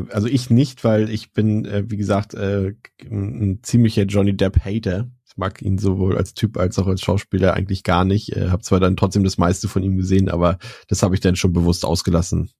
Also 0.09 0.27
ich 0.27 0.49
nicht, 0.49 0.83
weil 0.83 1.09
ich 1.09 1.33
bin, 1.33 1.65
äh, 1.65 1.83
wie 1.89 1.97
gesagt, 1.97 2.33
äh, 2.33 2.73
ein 3.03 3.59
ziemlicher 3.63 4.03
Johnny 4.03 4.35
Depp-Hater. 4.35 5.09
Ich 5.33 5.37
mag 5.37 5.63
ihn 5.63 5.79
sowohl 5.79 6.15
als 6.15 6.35
Typ 6.35 6.57
als 6.57 6.77
auch 6.77 6.85
als 6.85 7.01
Schauspieler 7.01 7.55
eigentlich 7.55 7.81
gar 7.81 8.05
nicht. 8.05 8.35
Äh, 8.35 8.49
habe 8.49 8.61
zwar 8.61 8.79
dann 8.79 8.95
trotzdem 8.95 9.23
das 9.23 9.39
meiste 9.39 9.67
von 9.67 9.81
ihm 9.81 9.97
gesehen, 9.97 10.29
aber 10.29 10.59
das 10.87 11.01
habe 11.01 11.15
ich 11.15 11.21
dann 11.21 11.35
schon 11.35 11.53
bewusst 11.53 11.85
ausgelassen. 11.85 12.51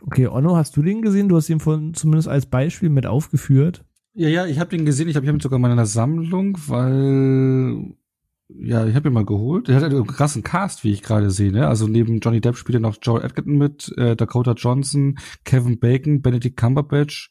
Okay, 0.00 0.28
Onno, 0.28 0.56
hast 0.56 0.76
du 0.78 0.82
den 0.82 1.02
gesehen? 1.02 1.28
Du 1.28 1.36
hast 1.36 1.50
ihn 1.50 1.60
von, 1.60 1.92
zumindest 1.92 2.28
als 2.28 2.46
Beispiel 2.46 2.88
mit 2.88 3.06
aufgeführt. 3.06 3.84
Ja, 4.14 4.28
ja, 4.28 4.46
ich 4.46 4.58
habe 4.58 4.70
den 4.70 4.86
gesehen. 4.86 5.08
Ich 5.08 5.16
habe 5.16 5.26
hab 5.26 5.34
ihn 5.34 5.40
sogar 5.40 5.58
mal 5.58 5.68
in 5.68 5.72
einer 5.72 5.86
Sammlung, 5.86 6.56
weil 6.68 7.94
ja, 8.48 8.86
ich 8.86 8.94
habe 8.94 9.08
ihn 9.08 9.14
mal 9.14 9.26
geholt. 9.26 9.68
Er 9.68 9.76
hat 9.76 9.84
einen 9.84 10.06
krassen 10.06 10.42
Cast, 10.42 10.84
wie 10.84 10.92
ich 10.92 11.02
gerade 11.02 11.30
sehe. 11.30 11.52
Ne? 11.52 11.68
Also 11.68 11.86
neben 11.86 12.20
Johnny 12.20 12.40
Depp 12.40 12.56
spielt 12.56 12.76
er 12.76 12.80
noch 12.80 12.96
Joel 13.02 13.24
Edgerton 13.24 13.58
mit, 13.58 13.92
äh, 13.98 14.16
Dakota 14.16 14.52
Johnson, 14.52 15.18
Kevin 15.44 15.78
Bacon, 15.78 16.22
Benedict 16.22 16.56
Cumberbatch, 16.56 17.30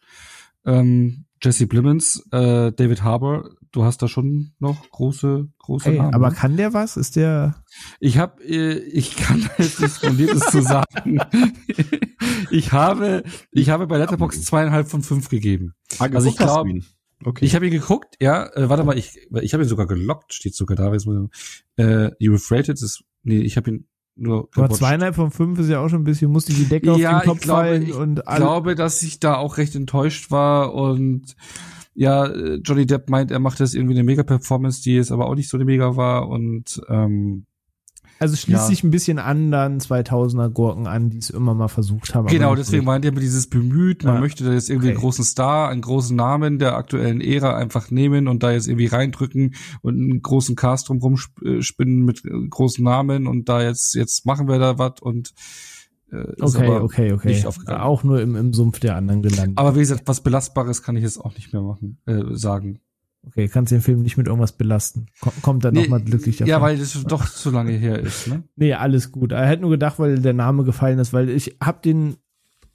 ähm, 0.65 1.25
Jesse 1.41 1.65
Plemons, 1.65 2.23
äh, 2.31 2.71
David 2.71 3.03
Harbour. 3.03 3.55
Du 3.71 3.83
hast 3.85 4.01
da 4.01 4.07
schon 4.09 4.51
noch 4.59 4.89
große, 4.89 5.47
große 5.59 5.91
Ey, 5.91 5.97
Namen. 5.97 6.13
aber 6.13 6.29
ne? 6.29 6.35
kann 6.35 6.57
der 6.57 6.73
was? 6.73 6.97
Ist 6.97 7.15
der? 7.15 7.55
Ich 8.01 8.17
habe, 8.17 8.43
äh, 8.43 8.77
ich 8.79 9.15
kann 9.15 9.49
jetzt 9.57 9.79
nicht 9.79 9.93
fundiertes 9.93 10.41
zu 10.47 10.61
sagen. 10.61 11.19
ich 12.51 12.71
habe, 12.73 13.23
ich 13.51 13.69
habe 13.69 13.87
bei 13.87 13.97
Letterbox 13.97 14.43
zweieinhalb 14.43 14.89
von 14.89 15.01
fünf 15.03 15.29
gegeben. 15.29 15.73
Ah, 15.99 16.05
Also 16.13 16.27
ich 16.29 16.35
geguckt 16.35 16.39
hast 16.41 16.47
glaub- 16.55 16.65
du 16.67 16.71
ihn. 16.73 16.85
Okay. 17.23 17.45
Ich 17.45 17.53
habe 17.53 17.65
ihn 17.67 17.71
geguckt, 17.71 18.15
ja, 18.19 18.47
äh, 18.55 18.67
warte 18.67 18.83
mal, 18.83 18.97
ich, 18.97 19.15
ich 19.41 19.53
habe 19.53 19.63
ihn 19.63 19.69
sogar 19.69 19.85
gelockt, 19.85 20.33
steht 20.33 20.55
sogar 20.55 20.75
da. 20.75 20.91
Jetzt 20.91 21.05
muss 21.05 21.29
ich, 21.31 21.63
äh, 21.77 22.07
You've 22.19 22.51
rated 22.51 22.81
ist, 22.81 23.03
nee, 23.23 23.39
ich 23.41 23.57
habe 23.57 23.69
ihn 23.69 23.87
nur 24.15 24.49
Aber 24.55 24.69
zweieinhalb 24.71 25.15
von 25.15 25.29
fünf 25.31 25.59
ist 25.59 25.69
ja 25.69 25.79
auch 25.79 25.87
schon 25.89 26.01
ein 26.01 26.03
bisschen, 26.03 26.31
musste 26.31 26.51
die 26.51 26.65
Decke 26.65 26.97
Ja, 26.97 27.17
auf 27.17 27.21
den 27.23 27.27
Kopf 27.29 27.37
ich 27.37 27.43
glaube, 27.43 27.61
fallen 27.61 27.83
ich 27.83 27.93
und 27.93 28.27
alle. 28.27 28.39
glaube, 28.39 28.75
dass 28.75 29.03
ich 29.03 29.19
da 29.19 29.35
auch 29.35 29.57
recht 29.57 29.75
enttäuscht 29.75 30.31
war 30.31 30.73
und 30.73 31.35
ja, 31.93 32.25
äh, 32.25 32.55
Johnny 32.63 32.85
Depp 32.85 33.09
meint, 33.09 33.31
er 33.31 33.39
macht 33.39 33.59
das 33.59 33.73
irgendwie 33.73 33.95
eine 33.95 34.03
Mega-Performance, 34.03 34.81
die 34.81 34.95
jetzt 34.95 35.11
aber 35.11 35.27
auch 35.27 35.35
nicht 35.35 35.49
so 35.49 35.57
eine 35.57 35.65
Mega 35.65 35.95
war 35.95 36.27
und 36.29 36.81
ähm, 36.89 37.45
also 38.19 38.35
schließt 38.35 38.61
ja. 38.61 38.67
sich 38.67 38.83
ein 38.83 38.91
bisschen 38.91 39.17
anderen 39.17 39.79
2000er 39.79 40.49
Gurken 40.49 40.85
an, 40.85 41.09
die 41.09 41.17
es 41.17 41.31
immer 41.31 41.55
mal 41.55 41.69
versucht 41.69 42.13
haben. 42.13 42.27
Genau, 42.27 42.53
deswegen 42.53 42.85
meint 42.85 43.03
er 43.03 43.09
immer 43.11 43.19
dieses 43.19 43.49
bemüht, 43.49 44.03
man 44.03 44.15
Ja. 44.15 44.19
möchte 44.21 44.43
da 44.43 44.53
jetzt 44.53 44.69
irgendwie 44.69 44.89
Okay. 44.89 44.93
einen 44.95 45.01
großen 45.01 45.25
Star, 45.25 45.69
einen 45.69 45.81
großen 45.81 46.15
Namen 46.15 46.59
der 46.59 46.75
aktuellen 46.75 47.19
Ära 47.19 47.57
einfach 47.57 47.89
nehmen 47.89 48.27
und 48.27 48.43
da 48.43 48.51
jetzt 48.51 48.67
irgendwie 48.67 48.85
reindrücken 48.85 49.55
und 49.81 49.95
einen 49.95 50.21
großen 50.21 50.55
Cast 50.55 50.89
drumherum 50.89 51.17
äh, 51.43 51.63
spinnen 51.63 52.05
mit 52.05 52.23
äh, 52.23 52.29
großen 52.47 52.83
Namen 52.83 53.25
und 53.25 53.49
da 53.49 53.63
jetzt, 53.63 53.95
jetzt 53.95 54.23
machen 54.27 54.47
wir 54.47 54.59
da 54.59 54.77
was 54.77 55.01
und 55.01 55.33
Okay, 56.11 56.65
aber 56.65 56.83
okay, 56.83 57.13
okay. 57.13 57.29
nicht 57.29 57.45
aufgegangen. 57.45 57.81
Auch 57.81 58.03
nur 58.03 58.21
im, 58.21 58.35
im 58.35 58.53
Sumpf 58.53 58.79
der 58.79 58.95
anderen 58.95 59.21
gelandet. 59.21 59.57
Aber 59.57 59.75
wie 59.75 59.79
gesagt, 59.79 60.03
was 60.05 60.21
Belastbares 60.21 60.83
kann 60.83 60.97
ich 60.97 61.03
jetzt 61.03 61.17
auch 61.17 61.33
nicht 61.35 61.53
mehr 61.53 61.61
machen, 61.61 61.99
äh, 62.05 62.35
sagen. 62.35 62.79
okay, 63.25 63.47
kannst 63.47 63.71
den 63.71 63.81
Film 63.81 64.01
nicht 64.01 64.17
mit 64.17 64.27
irgendwas 64.27 64.51
belasten. 64.51 65.05
Komm, 65.21 65.33
kommt 65.41 65.65
dann 65.65 65.73
Nee, 65.73 65.83
nochmal 65.83 66.01
glücklich 66.01 66.37
davon. 66.37 66.49
Ja, 66.49 66.61
weil 66.61 66.77
das 66.77 67.01
doch 67.07 67.29
zu 67.29 67.49
lange 67.49 67.71
her 67.71 67.99
ist, 67.99 68.27
ne? 68.27 68.43
Nee, 68.55 68.73
alles 68.73 69.11
gut. 69.11 69.31
Er 69.31 69.45
hätte 69.45 69.61
nur 69.61 69.71
gedacht, 69.71 69.99
weil 69.99 70.19
der 70.19 70.33
Name 70.33 70.65
gefallen 70.65 70.99
ist, 70.99 71.13
weil 71.13 71.29
ich 71.29 71.57
hab 71.61 71.81
den 71.81 72.17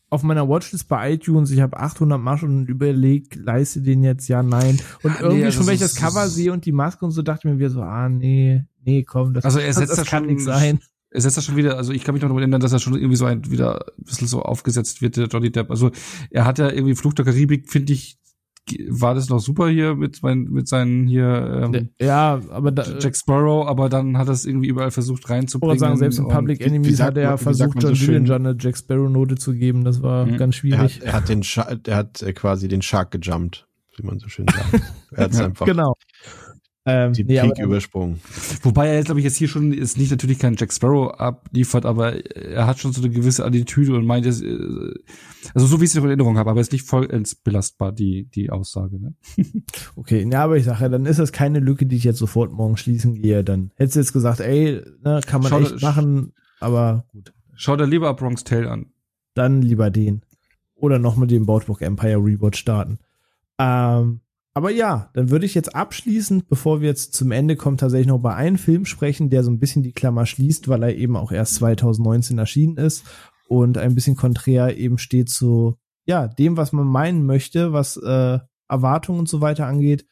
auf 0.09 0.23
meiner 0.23 0.49
Watchlist 0.49 0.89
bei 0.89 1.15
iTunes, 1.15 1.51
ich 1.51 1.61
habe 1.61 1.77
800 1.79 2.21
Mal 2.21 2.39
schon 2.39 2.67
überlegt, 2.67 3.35
leiste 3.35 3.83
den 3.83 4.03
jetzt, 4.03 4.29
ja, 4.29 4.43
nein. 4.43 4.79
Und 5.03 5.13
nee, 5.13 5.19
irgendwie 5.21 5.45
also 5.45 5.59
schon, 5.59 5.67
wenn 5.67 5.75
ich 5.75 5.81
das 5.81 5.97
Cover 5.97 6.29
sehe 6.29 6.53
und 6.53 6.65
die 6.65 6.73
Maske 6.73 7.05
und 7.05 7.11
so, 7.11 7.23
dachte 7.23 7.49
ich 7.49 7.53
mir 7.53 7.59
wieder 7.59 7.71
so, 7.71 7.83
ah, 7.83 8.09
nee, 8.09 8.65
nee, 8.85 9.03
komm, 9.03 9.35
das, 9.35 9.45
Also 9.45 9.59
er 9.59 9.73
setzt 9.73 9.91
das 9.91 9.99
da 9.99 10.05
kann 10.05 10.27
nicht 10.27 10.41
sein. 10.41 10.81
Er 11.17 11.23
setzt 11.23 11.39
das 11.39 11.45
schon 11.47 11.57
wieder, 11.57 11.79
also 11.79 11.93
ich 11.93 12.05
kann 12.05 12.15
mich 12.15 12.23
noch 12.23 12.37
erinnern, 12.37 12.61
dass 12.61 12.73
er 12.73 12.79
schon 12.79 12.95
irgendwie 12.95 13.17
so 13.17 13.25
ein, 13.25 13.51
wieder 13.51 13.87
ein 13.99 14.05
bisschen 14.05 14.29
so 14.29 14.43
aufgesetzt 14.43 15.01
wird, 15.01 15.17
der 15.17 15.27
Johnny 15.29 15.51
Depp. 15.51 15.71
Also 15.71 15.91
er 16.31 16.45
hat 16.45 16.59
ja 16.59 16.71
irgendwie 16.71 16.95
Fluch 16.95 17.15
der 17.15 17.25
Karibik, 17.25 17.71
finde 17.71 17.95
ich, 17.95 18.19
war 18.91 19.15
das 19.15 19.29
noch 19.29 19.39
super 19.39 19.69
hier 19.69 19.95
mit, 19.95 20.23
mein, 20.23 20.43
mit 20.51 20.67
seinen 20.69 21.07
hier 21.07 21.71
ähm, 21.73 21.91
Ja, 22.01 22.41
aber 22.51 22.71
da, 22.73 22.99
Jack 22.99 23.17
Sparrow, 23.17 23.67
aber 23.67 23.89
dann 23.89 24.19
hat 24.19 24.27
er 24.29 24.33
es 24.35 24.45
irgendwie 24.45 24.67
überall 24.69 24.91
versucht 24.91 25.31
reinzubringen. 25.31 25.79
sagen, 25.79 25.97
selbst 25.97 26.19
in 26.19 26.27
Public 26.29 26.61
Enemies 26.61 27.01
hat 27.01 27.17
er 27.17 27.23
ja 27.23 27.37
versucht, 27.37 27.81
so 27.81 27.87
John 27.89 27.97
schön? 27.97 28.25
Dillinger 28.25 28.35
eine 28.35 28.57
Jack 28.59 28.77
Sparrow 28.77 29.09
Note 29.09 29.37
zu 29.37 29.53
geben. 29.55 29.85
Das 29.85 30.03
war 30.03 30.27
Mhm. 30.27 30.37
ganz 30.37 30.57
er, 30.57 30.59
schwierig. 30.59 30.97
hat, 30.97 31.03
er 31.03 31.13
hat 31.15 31.29
den 31.29 31.43
Scha 31.45 31.77
er 31.87 31.97
hat 31.97 32.25
quasi 32.35 32.69
den 32.69 32.83
Shark 32.83 33.13
gejumpt, 33.13 33.67
wie 33.97 34.05
man 34.07 34.19
so 34.19 34.29
schön 34.29 34.47
sagt. 34.49 34.83
Er 35.13 35.25
hat 35.25 35.33
Ja, 35.35 35.47
einfach 35.47 35.65
Genau. 35.67 35.95
Ähm, 36.89 37.13
die 37.15 37.25
nee, 37.25 37.41
aber 37.41 37.53
Peak 37.53 37.65
übersprungen. 37.65 38.21
Wobei 38.63 38.87
er 38.87 38.95
jetzt, 38.95 39.07
glaube 39.07 39.19
ich, 39.19 39.25
jetzt 39.25 39.37
hier 39.37 39.49
schon 39.49 39.73
ist 39.73 39.99
nicht 39.99 40.13
natürlich 40.13 40.39
kein 40.39 40.55
Jack 40.57 40.73
Sparrow 40.73 41.11
abliefert, 41.19 41.85
aber 41.85 42.25
er 42.37 42.69
hat 42.69 42.79
schon 42.79 42.93
so 42.93 43.03
eine 43.03 43.11
gewisse 43.11 43.45
Attitüde 43.45 43.97
und 43.97 44.07
meint 44.07 44.25
es, 44.25 44.41
äh, 44.41 44.95
also 45.53 45.67
so 45.67 45.81
wie 45.81 45.85
ich 45.85 45.91
es 45.91 45.97
in 45.97 46.05
Erinnerung 46.05 46.39
habe, 46.39 46.49
aber 46.49 46.61
ist 46.61 46.71
nicht 46.71 46.87
vollends 46.87 47.35
belastbar, 47.35 47.91
die, 47.91 48.29
die 48.31 48.51
Aussage, 48.51 49.01
ne? 49.01 49.15
Okay, 49.97 50.25
ja, 50.31 50.45
aber 50.45 50.59
ich 50.59 50.65
sage 50.65 50.83
ja, 50.83 50.89
dann 50.89 51.07
ist 51.07 51.19
das 51.19 51.33
keine 51.33 51.59
Lücke, 51.59 51.87
die 51.87 51.97
ich 51.97 52.05
jetzt 52.05 52.19
sofort 52.19 52.53
morgen 52.53 52.77
schließen 52.77 53.15
gehe. 53.15 53.43
Dann 53.43 53.73
hättest 53.75 53.97
du 53.97 54.01
jetzt 54.01 54.13
gesagt, 54.13 54.39
ey, 54.39 54.81
ne, 55.03 55.21
kann 55.27 55.43
man 55.43 55.51
Schau, 55.51 55.61
echt 55.61 55.83
machen, 55.83 56.35
aber 56.61 57.05
gut. 57.09 57.33
Schau 57.57 57.75
dir 57.75 57.87
lieber 57.87 58.15
Bronx 58.15 58.45
Tale 58.45 58.71
an. 58.71 58.93
Dann 59.35 59.61
lieber 59.61 59.91
den. 59.91 60.23
Oder 60.77 61.01
noch 61.01 61.17
mit 61.17 61.33
dem 61.33 61.47
Boardwalk 61.47 61.83
Empire 61.83 62.19
Rewatch 62.19 62.61
starten. 62.61 62.99
Ähm, 63.59 64.21
aber 64.57 64.71
ja, 64.71 65.11
dann 65.13 65.29
würde 65.29 65.45
ich 65.45 65.55
jetzt 65.55 65.75
abschließend, 65.75 66.49
bevor 66.49 66.81
wir 66.81 66.89
jetzt 66.89 67.13
zum 67.13 67.31
Ende 67.31 67.57
kommen, 67.57 67.77
tatsächlich 67.77 68.07
noch 68.07 68.23
bei 68.23 68.35
einem 68.35 68.57
Film 68.57 68.87
sprechen, 68.87 69.29
der 69.29 69.45
so 69.45 69.51
ein 69.51 69.59
bisschen 69.59 69.83
die 69.83 69.93
Klammer 69.93 70.25
schließt, 70.25 70.69
weil 70.69 70.83
er 70.83 70.97
eben 70.97 71.15
auch 71.15 71.31
erst 71.31 71.57
2019 71.57 72.39
erschienen 72.39 72.79
ist 72.79 73.05
und 73.49 73.77
ein 73.77 73.95
bisschen 73.95 74.17
konträr 74.17 74.79
eben 74.79 74.97
steht 74.97 75.29
zu, 75.29 75.77
ja, 76.07 76.27
dem, 76.27 76.57
was 76.57 76.73
man 76.73 76.87
meinen 76.87 77.27
möchte, 77.27 77.75
was 77.75 77.99
äh, 77.99 78.39
Erwartungen 78.67 79.19
und 79.19 79.29
so 79.29 79.43
weiter 79.43 79.67
angeht. 79.67 80.07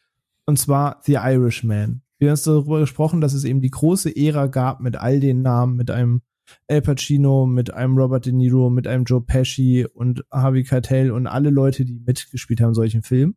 Und 0.45 0.59
zwar 0.59 1.01
The 1.05 1.15
Irishman. 1.15 2.03
Wir 2.19 2.29
haben 2.29 2.33
uns 2.33 2.43
darüber 2.43 2.81
gesprochen, 2.81 3.23
dass 3.23 3.33
es 3.33 3.45
eben 3.45 3.63
die 3.63 3.71
große 3.71 4.15
Ära 4.15 4.49
gab 4.49 4.79
mit 4.79 4.97
all 4.97 5.21
den 5.21 5.41
Namen, 5.41 5.75
mit 5.75 5.91
einem 5.91 6.21
Al 6.69 6.83
Pacino, 6.83 7.47
mit 7.47 7.73
einem 7.73 7.97
Robert 7.97 8.27
De 8.27 8.33
Niro, 8.35 8.69
mit 8.69 8.87
einem 8.87 9.05
Joe 9.05 9.23
Pesci 9.23 9.87
und 9.91 10.23
Harvey 10.31 10.65
Keitel 10.65 11.13
und 11.13 11.27
alle 11.27 11.49
Leute, 11.49 11.87
die 11.87 11.95
mitgespielt 11.95 12.61
haben 12.61 12.69
in 12.69 12.75
solchen 12.75 13.03
Filmen. 13.03 13.37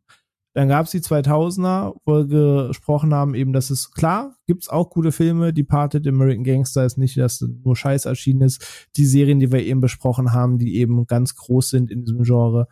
Dann 0.54 0.68
gab 0.68 0.86
es 0.86 0.92
die 0.92 1.00
2000er, 1.00 1.94
wo 2.04 2.28
wir 2.28 2.68
gesprochen 2.68 3.14
haben, 3.14 3.34
eben, 3.34 3.52
dass 3.52 3.70
es 3.70 3.92
klar, 3.92 4.36
gibt's 4.46 4.68
auch 4.68 4.90
gute 4.90 5.12
Filme. 5.12 5.52
Departed, 5.52 6.06
American 6.06 6.42
Gangster 6.42 6.84
ist 6.84 6.98
nicht, 6.98 7.16
dass 7.16 7.40
nur 7.40 7.76
Scheiß 7.76 8.06
erschienen 8.06 8.42
ist. 8.42 8.88
Die 8.96 9.06
Serien, 9.06 9.38
die 9.38 9.52
wir 9.52 9.62
eben 9.62 9.80
besprochen 9.80 10.32
haben, 10.32 10.58
die 10.58 10.76
eben 10.76 11.06
ganz 11.06 11.36
groß 11.36 11.70
sind 11.70 11.90
in 11.90 12.04
diesem 12.04 12.22
Genre. 12.22 12.66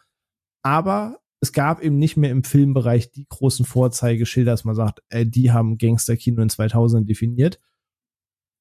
Aber 0.62 1.18
es 1.40 1.52
gab 1.52 1.82
eben 1.82 1.98
nicht 1.98 2.16
mehr 2.16 2.30
im 2.30 2.42
Filmbereich 2.42 3.12
die 3.12 3.26
großen 3.28 3.64
Vorzeigeschilder, 3.64 4.52
dass 4.52 4.64
man 4.64 4.74
sagt, 4.74 5.02
äh, 5.10 5.26
die 5.26 5.52
haben 5.52 5.78
Gangsterkino 5.78 6.42
in 6.42 6.48
2000 6.48 7.08
definiert. 7.08 7.60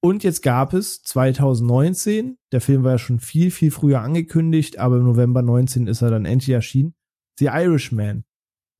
Und 0.01 0.23
jetzt 0.23 0.43
gab 0.43 0.73
es 0.73 1.01
2019, 1.01 2.37
der 2.51 2.61
Film 2.61 2.83
war 2.83 2.91
ja 2.91 2.97
schon 2.99 3.19
viel, 3.19 3.49
viel 3.49 3.71
früher 3.71 4.01
angekündigt, 4.01 4.77
aber 4.77 4.97
im 4.97 5.05
November 5.05 5.41
19 5.41 5.87
ist 5.87 6.03
er 6.03 6.11
dann 6.11 6.25
endlich 6.25 6.53
erschienen, 6.53 6.93
The 7.39 7.45
Irishman. 7.45 8.23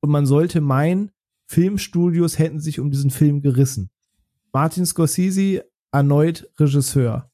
Und 0.00 0.10
man 0.10 0.26
sollte 0.26 0.60
meinen, 0.60 1.10
Filmstudios 1.48 2.38
hätten 2.38 2.60
sich 2.60 2.80
um 2.80 2.90
diesen 2.90 3.10
Film 3.10 3.40
gerissen. 3.40 3.90
Martin 4.52 4.86
Scorsese, 4.86 5.64
erneut 5.92 6.50
Regisseur. 6.58 7.30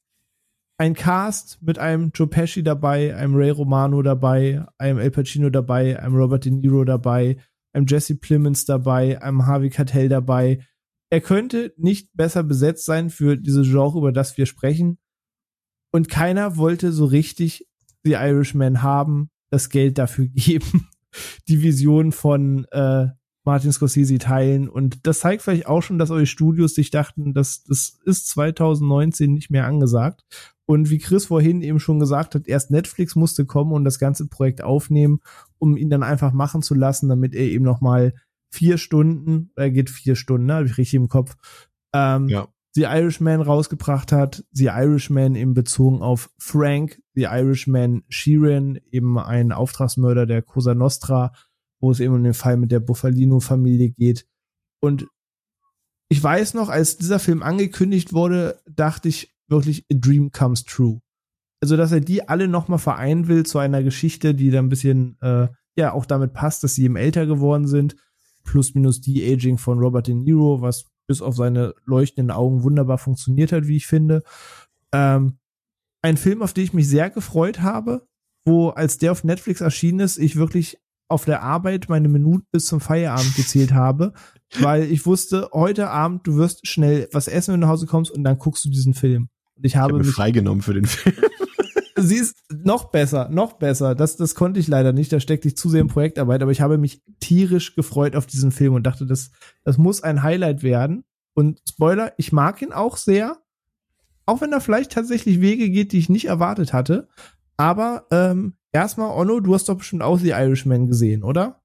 Ein 0.78 0.94
Cast 0.94 1.62
mit 1.62 1.78
einem 1.78 2.10
Joe 2.14 2.26
Pesci 2.26 2.62
dabei, 2.62 3.14
einem 3.16 3.34
Ray 3.34 3.50
Romano 3.50 4.02
dabei, 4.02 4.64
einem 4.78 4.98
El 4.98 5.10
Pacino 5.10 5.50
dabei, 5.50 5.98
einem 6.00 6.16
Robert 6.16 6.44
De 6.44 6.52
Niro 6.52 6.84
dabei, 6.84 7.36
einem 7.72 7.86
Jesse 7.86 8.16
Plemons 8.16 8.64
dabei, 8.64 9.20
einem 9.22 9.46
Harvey 9.46 9.70
Keitel 9.70 10.08
dabei. 10.08 10.66
Er 11.10 11.20
könnte 11.20 11.74
nicht 11.76 12.14
besser 12.14 12.42
besetzt 12.42 12.84
sein 12.84 13.10
für 13.10 13.36
diese 13.36 13.62
Genre, 13.62 13.98
über 13.98 14.12
das 14.12 14.36
wir 14.36 14.46
sprechen. 14.46 14.98
Und 15.92 16.08
keiner 16.08 16.56
wollte 16.56 16.92
so 16.92 17.04
richtig 17.04 17.68
The 18.04 18.12
Irishman 18.12 18.82
haben, 18.82 19.30
das 19.50 19.68
Geld 19.68 19.98
dafür 19.98 20.26
geben, 20.32 20.88
die 21.48 21.62
Vision 21.62 22.12
von 22.12 22.66
äh, 22.70 23.06
Martin 23.44 23.72
Scorsese 23.72 24.18
teilen. 24.18 24.68
Und 24.68 25.06
das 25.06 25.20
zeigt 25.20 25.42
vielleicht 25.42 25.66
auch 25.66 25.82
schon, 25.82 25.98
dass 25.98 26.10
eure 26.10 26.26
Studios 26.26 26.74
sich 26.74 26.90
dachten, 26.90 27.34
dass 27.34 27.64
das 27.64 27.98
ist 28.04 28.28
2019 28.28 29.32
nicht 29.32 29.50
mehr 29.50 29.66
angesagt. 29.66 30.24
Und 30.64 30.90
wie 30.90 30.98
Chris 30.98 31.26
vorhin 31.26 31.60
eben 31.60 31.80
schon 31.80 31.98
gesagt 31.98 32.34
hat, 32.34 32.46
erst 32.46 32.70
Netflix 32.70 33.16
musste 33.16 33.44
kommen 33.44 33.72
und 33.72 33.84
das 33.84 33.98
ganze 33.98 34.28
Projekt 34.28 34.62
aufnehmen, 34.62 35.20
um 35.58 35.76
ihn 35.76 35.90
dann 35.90 36.02
einfach 36.02 36.32
machen 36.32 36.62
zu 36.62 36.74
lassen, 36.74 37.08
damit 37.08 37.34
er 37.34 37.44
eben 37.44 37.64
noch 37.64 37.80
mal 37.80 38.14
vier 38.50 38.78
Stunden, 38.78 39.50
er 39.56 39.70
geht 39.70 39.90
vier 39.90 40.14
Stunden, 40.14 40.46
ne, 40.46 40.54
habe 40.54 40.66
ich 40.66 40.78
richtig 40.78 40.94
im 40.94 41.08
Kopf, 41.08 41.36
ähm, 41.92 42.28
Ja. 42.28 42.48
The 42.74 42.82
Irishman 42.82 43.42
rausgebracht 43.42 44.12
hat. 44.12 44.44
The 44.52 44.66
Irishman 44.66 45.34
eben 45.34 45.54
bezogen 45.54 46.00
auf 46.02 46.30
Frank, 46.38 47.02
The 47.14 47.24
Irishman 47.24 48.02
Sheeran, 48.08 48.78
eben 48.90 49.18
ein 49.18 49.52
Auftragsmörder 49.52 50.26
der 50.26 50.42
Cosa 50.42 50.74
Nostra, 50.74 51.32
wo 51.80 51.90
es 51.90 52.00
eben 52.00 52.14
um 52.14 52.24
den 52.24 52.34
Fall 52.34 52.56
mit 52.56 52.72
der 52.72 52.80
Buffalino-Familie 52.80 53.90
geht. 53.90 54.26
Und 54.80 55.06
ich 56.08 56.22
weiß 56.22 56.54
noch, 56.54 56.68
als 56.68 56.96
dieser 56.96 57.18
Film 57.18 57.42
angekündigt 57.42 58.12
wurde, 58.12 58.60
dachte 58.68 59.08
ich 59.08 59.34
wirklich, 59.48 59.84
a 59.92 59.96
dream 59.96 60.30
comes 60.30 60.64
true. 60.64 61.00
Also, 61.60 61.76
dass 61.76 61.92
er 61.92 62.00
die 62.00 62.28
alle 62.28 62.48
nochmal 62.48 62.78
vereinen 62.78 63.28
will 63.28 63.46
zu 63.46 63.58
einer 63.58 63.82
Geschichte, 63.82 64.34
die 64.34 64.50
da 64.50 64.58
ein 64.58 64.68
bisschen, 64.68 65.16
äh, 65.20 65.48
ja, 65.76 65.92
auch 65.92 66.06
damit 66.06 66.32
passt, 66.32 66.64
dass 66.64 66.74
sie 66.74 66.84
eben 66.84 66.96
älter 66.96 67.26
geworden 67.26 67.66
sind. 67.66 67.96
Plus 68.44 68.74
minus 68.74 69.00
die 69.00 69.22
Aging 69.24 69.58
von 69.58 69.78
Robert 69.78 70.08
De 70.08 70.14
Niro, 70.14 70.60
was 70.60 70.91
bis 71.06 71.22
auf 71.22 71.36
seine 71.36 71.74
leuchtenden 71.84 72.30
Augen 72.30 72.62
wunderbar 72.62 72.98
funktioniert 72.98 73.52
hat, 73.52 73.66
wie 73.66 73.76
ich 73.76 73.86
finde. 73.86 74.22
Ähm, 74.92 75.38
ein 76.02 76.16
Film, 76.16 76.42
auf 76.42 76.52
den 76.52 76.64
ich 76.64 76.72
mich 76.72 76.88
sehr 76.88 77.10
gefreut 77.10 77.60
habe, 77.60 78.06
wo 78.44 78.70
als 78.70 78.98
der 78.98 79.12
auf 79.12 79.24
Netflix 79.24 79.60
erschienen 79.60 80.00
ist, 80.00 80.18
ich 80.18 80.36
wirklich 80.36 80.78
auf 81.08 81.24
der 81.24 81.42
Arbeit 81.42 81.88
meine 81.88 82.08
Minuten 82.08 82.46
bis 82.50 82.66
zum 82.66 82.80
Feierabend 82.80 83.36
gezählt 83.36 83.72
habe, 83.74 84.12
weil 84.58 84.84
ich 84.84 85.06
wusste, 85.06 85.48
heute 85.52 85.90
Abend 85.90 86.26
du 86.26 86.36
wirst 86.36 86.66
schnell 86.66 87.08
was 87.12 87.28
essen, 87.28 87.52
wenn 87.52 87.60
du 87.60 87.66
nach 87.66 87.72
Hause 87.72 87.86
kommst 87.86 88.10
und 88.10 88.24
dann 88.24 88.38
guckst 88.38 88.64
du 88.64 88.70
diesen 88.70 88.94
Film. 88.94 89.28
Und 89.54 89.64
ich 89.64 89.76
habe 89.76 89.92
ich 89.92 89.98
hab 89.98 90.06
mich 90.06 90.14
freigenommen 90.14 90.62
für 90.62 90.74
den 90.74 90.86
Film. 90.86 91.16
Sie 92.02 92.16
ist 92.16 92.36
noch 92.50 92.90
besser, 92.90 93.28
noch 93.30 93.54
besser. 93.54 93.94
Das, 93.94 94.16
das 94.16 94.34
konnte 94.34 94.60
ich 94.60 94.68
leider 94.68 94.92
nicht. 94.92 95.12
Da 95.12 95.20
steckte 95.20 95.48
ich 95.48 95.56
zu 95.56 95.68
sehr 95.68 95.80
in 95.80 95.88
Projektarbeit, 95.88 96.42
aber 96.42 96.52
ich 96.52 96.60
habe 96.60 96.78
mich 96.78 97.02
tierisch 97.20 97.74
gefreut 97.74 98.16
auf 98.16 98.26
diesen 98.26 98.52
Film 98.52 98.74
und 98.74 98.84
dachte, 98.84 99.06
das, 99.06 99.30
das 99.64 99.78
muss 99.78 100.02
ein 100.02 100.22
Highlight 100.22 100.62
werden. 100.62 101.04
Und 101.34 101.60
Spoiler, 101.68 102.12
ich 102.18 102.32
mag 102.32 102.60
ihn 102.62 102.72
auch 102.72 102.96
sehr. 102.96 103.38
Auch 104.26 104.40
wenn 104.40 104.52
er 104.52 104.60
vielleicht 104.60 104.92
tatsächlich 104.92 105.40
Wege 105.40 105.70
geht, 105.70 105.92
die 105.92 105.98
ich 105.98 106.08
nicht 106.08 106.26
erwartet 106.26 106.72
hatte. 106.72 107.08
Aber 107.56 108.06
ähm, 108.10 108.56
erstmal, 108.72 109.10
Onno, 109.10 109.40
du 109.40 109.54
hast 109.54 109.68
doch 109.68 109.78
bestimmt 109.78 110.02
auch 110.02 110.18
The 110.18 110.30
Irishman 110.30 110.86
gesehen, 110.86 111.22
oder? 111.22 111.62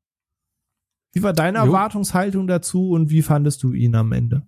Wie 1.14 1.24
war 1.24 1.34
deine 1.34 1.60
jo. 1.60 1.66
Erwartungshaltung 1.66 2.48
dazu 2.48 2.92
und 2.92 3.10
wie 3.10 3.22
fandest 3.22 3.64
du 3.64 3.74
ihn 3.74 3.96
am 3.96 4.12
Ende? 4.12 4.48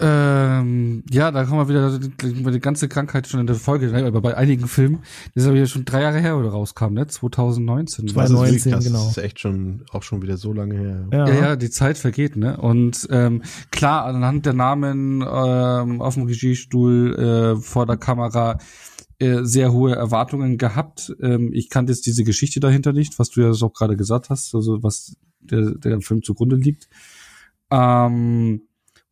Ähm, 0.00 1.04
ja, 1.08 1.30
da 1.30 1.44
kommen 1.44 1.68
wir 1.68 1.68
wieder 1.68 2.50
die 2.50 2.60
ganze 2.60 2.88
Krankheit 2.88 3.28
schon 3.28 3.38
in 3.38 3.46
der 3.46 3.54
Folge, 3.54 3.92
ne? 3.92 4.04
aber 4.04 4.20
bei 4.20 4.36
einigen 4.36 4.66
Filmen, 4.66 5.02
das 5.34 5.44
ist 5.44 5.48
aber 5.48 5.56
ja 5.56 5.66
schon 5.66 5.84
drei 5.84 6.02
Jahre 6.02 6.18
her, 6.18 6.36
oder 6.36 6.48
rauskam, 6.48 6.94
ne? 6.94 7.06
2019. 7.06 8.08
2019, 8.08 8.72
das 8.72 8.80
ist, 8.80 8.86
genau. 8.86 9.04
Das 9.04 9.16
ist 9.16 9.22
echt 9.22 9.38
schon, 9.38 9.84
auch 9.92 10.02
schon 10.02 10.20
wieder 10.20 10.36
so 10.36 10.52
lange 10.52 10.74
her. 10.76 11.08
Ja, 11.12 11.28
ja, 11.28 11.34
ja 11.34 11.56
die 11.56 11.70
Zeit 11.70 11.96
vergeht, 11.96 12.34
ne? 12.34 12.56
Und 12.56 13.06
ähm, 13.10 13.42
klar, 13.70 14.06
anhand 14.06 14.46
der 14.46 14.54
Namen 14.54 15.22
ähm, 15.22 16.02
auf 16.02 16.14
dem 16.14 16.24
Regiestuhl, 16.24 17.14
äh, 17.14 17.56
vor 17.62 17.86
der 17.86 17.96
Kamera, 17.96 18.58
äh, 19.20 19.44
sehr 19.44 19.72
hohe 19.72 19.94
Erwartungen 19.94 20.58
gehabt. 20.58 21.14
Ähm, 21.22 21.52
ich 21.52 21.70
kannte 21.70 21.92
jetzt 21.92 22.04
diese 22.06 22.24
Geschichte 22.24 22.58
dahinter 22.58 22.92
nicht, 22.92 23.20
was 23.20 23.30
du 23.30 23.42
ja 23.42 23.50
auch 23.50 23.72
gerade 23.72 23.96
gesagt 23.96 24.28
hast, 24.28 24.56
also 24.56 24.82
was 24.82 25.16
der, 25.38 25.76
der 25.76 26.00
Film 26.00 26.24
zugrunde 26.24 26.56
liegt. 26.56 26.88
Ähm, 27.70 28.62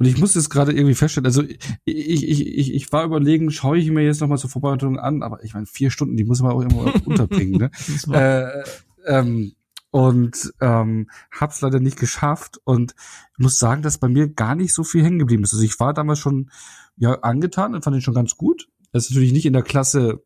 und 0.03 0.09
ich 0.09 0.19
muss 0.19 0.35
jetzt 0.35 0.51
gerade 0.51 0.73
irgendwie 0.73 0.97
feststellen, 0.97 1.27
also 1.27 1.45
ich, 1.85 2.29
ich, 2.29 2.45
ich, 2.45 2.75
ich 2.75 2.93
war 2.93 3.05
überlegen, 3.05 3.53
schaue 3.53 3.79
ich 3.79 3.89
mir 3.89 4.03
jetzt 4.03 4.21
nochmal 4.21 4.37
zur 4.37 4.51
Vorbereitung 4.51 4.99
an, 4.99 5.23
aber 5.23 5.45
ich 5.45 5.55
meine, 5.55 5.67
vier 5.67 5.93
Stunden, 5.93 6.17
die 6.17 6.25
muss 6.25 6.43
man 6.43 6.51
auch 6.51 6.61
immer 6.63 6.93
unterbringen, 7.07 7.71
ne? 7.71 7.71
äh, 8.13 8.65
ähm, 9.07 9.53
und 9.93 10.53
ähm, 10.61 11.09
hab's 11.31 11.61
leider 11.61 11.79
nicht 11.79 12.01
geschafft 12.01 12.59
und 12.65 12.97
muss 13.39 13.61
sagen, 13.61 13.83
dass 13.83 13.99
bei 13.99 14.09
mir 14.09 14.27
gar 14.27 14.57
nicht 14.57 14.75
so 14.75 14.83
viel 14.83 15.05
hängen 15.05 15.21
geblieben 15.21 15.45
ist. 15.45 15.53
Also 15.53 15.65
ich 15.65 15.79
war 15.79 15.95
damals 15.95 16.19
schon 16.19 16.51
ja 16.97 17.21
angetan 17.21 17.73
und 17.73 17.85
fand 17.85 17.95
ihn 17.95 18.03
schon 18.03 18.13
ganz 18.13 18.37
gut. 18.37 18.69
Das 18.91 19.05
ist 19.05 19.11
natürlich 19.11 19.33
nicht 19.33 19.47
in 19.47 19.53
der 19.53 19.63
Klasse 19.63 20.25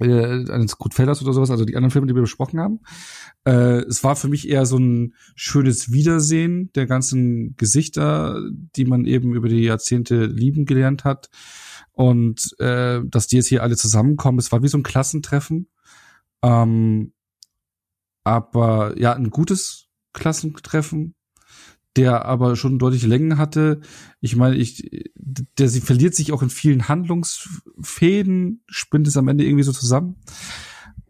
äh, 0.00 0.50
eines 0.50 0.78
Goodfellas 0.78 1.22
oder 1.22 1.32
sowas, 1.32 1.50
also 1.50 1.64
die 1.64 1.76
anderen 1.76 1.90
Filme, 1.90 2.06
die 2.06 2.14
wir 2.14 2.22
besprochen 2.22 2.60
haben. 2.60 2.80
Äh, 3.44 3.82
es 3.84 4.02
war 4.02 4.16
für 4.16 4.28
mich 4.28 4.48
eher 4.48 4.66
so 4.66 4.78
ein 4.78 5.14
schönes 5.36 5.92
Wiedersehen 5.92 6.70
der 6.74 6.86
ganzen 6.86 7.56
Gesichter, 7.56 8.40
die 8.76 8.84
man 8.84 9.04
eben 9.04 9.34
über 9.34 9.48
die 9.48 9.62
Jahrzehnte 9.62 10.26
lieben 10.26 10.64
gelernt 10.64 11.04
hat. 11.04 11.30
Und 11.92 12.58
äh, 12.58 13.02
dass 13.04 13.28
die 13.28 13.36
jetzt 13.36 13.46
hier 13.46 13.62
alle 13.62 13.76
zusammenkommen, 13.76 14.38
es 14.38 14.50
war 14.50 14.62
wie 14.62 14.68
so 14.68 14.78
ein 14.78 14.82
Klassentreffen. 14.82 15.68
Ähm, 16.42 17.12
aber 18.24 18.98
ja, 18.98 19.12
ein 19.12 19.30
gutes 19.30 19.86
Klassentreffen 20.12 21.14
der 21.96 22.24
aber 22.24 22.56
schon 22.56 22.78
deutliche 22.78 23.06
Längen 23.06 23.38
hatte. 23.38 23.80
Ich 24.20 24.36
meine, 24.36 24.56
ich, 24.56 24.90
der 25.14 25.68
sie 25.68 25.80
verliert 25.80 26.14
sich 26.14 26.32
auch 26.32 26.42
in 26.42 26.50
vielen 26.50 26.88
Handlungsfäden, 26.88 28.62
spinnt 28.66 29.06
es 29.06 29.16
am 29.16 29.28
Ende 29.28 29.44
irgendwie 29.44 29.64
so 29.64 29.72
zusammen. 29.72 30.16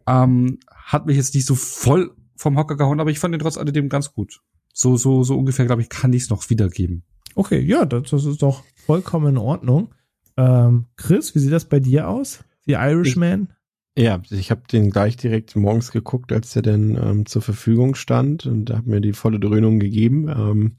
Ähm, 0.07 0.59
hat 0.75 1.07
mich 1.07 1.17
jetzt 1.17 1.35
nicht 1.35 1.47
so 1.47 1.55
voll 1.55 2.15
vom 2.37 2.59
Hocker 2.59 2.77
gehauen, 2.77 3.01
aber 3.01 3.11
ich 3.11 3.19
fand 3.19 3.33
den 3.33 3.41
trotz 3.41 3.57
alledem 3.57 3.89
ganz 3.89 4.13
gut. 4.13 4.41
So, 4.73 4.97
so, 4.97 5.23
so 5.23 5.39
ungefähr, 5.39 5.67
glaube 5.67 5.83
ich, 5.83 5.89
kann 5.89 6.13
ich 6.13 6.25
es 6.25 6.31
noch 6.31 6.51
wiedergeben. 6.51 7.05
Okay, 7.35 7.61
ja, 7.61 7.87
das, 7.87 8.11
das 8.11 8.25
ist 8.25 8.43
doch 8.43 8.65
vollkommen 8.75 9.29
in 9.29 9.39
Ordnung. 9.39 9.95
Ähm, 10.37 10.87
Chris, 10.97 11.35
wie 11.35 11.39
sieht 11.39 11.53
das 11.53 11.69
bei 11.69 11.81
dir 11.81 12.09
aus? 12.09 12.45
The 12.67 12.73
Irishman? 12.73 13.49
Ja, 13.97 14.21
ich 14.31 14.51
habe 14.51 14.63
den 14.71 14.91
gleich 14.91 15.17
direkt 15.17 15.55
morgens 15.55 15.93
geguckt, 15.93 16.33
als 16.33 16.53
der 16.53 16.63
denn 16.63 16.99
ähm, 17.01 17.27
zur 17.27 17.43
Verfügung 17.43 17.95
stand 17.95 18.45
und 18.45 18.71
habe 18.71 18.91
mir 18.91 19.01
die 19.01 19.13
volle 19.13 19.39
Dröhnung 19.39 19.79
gegeben. 19.79 20.29
Ähm, 20.29 20.77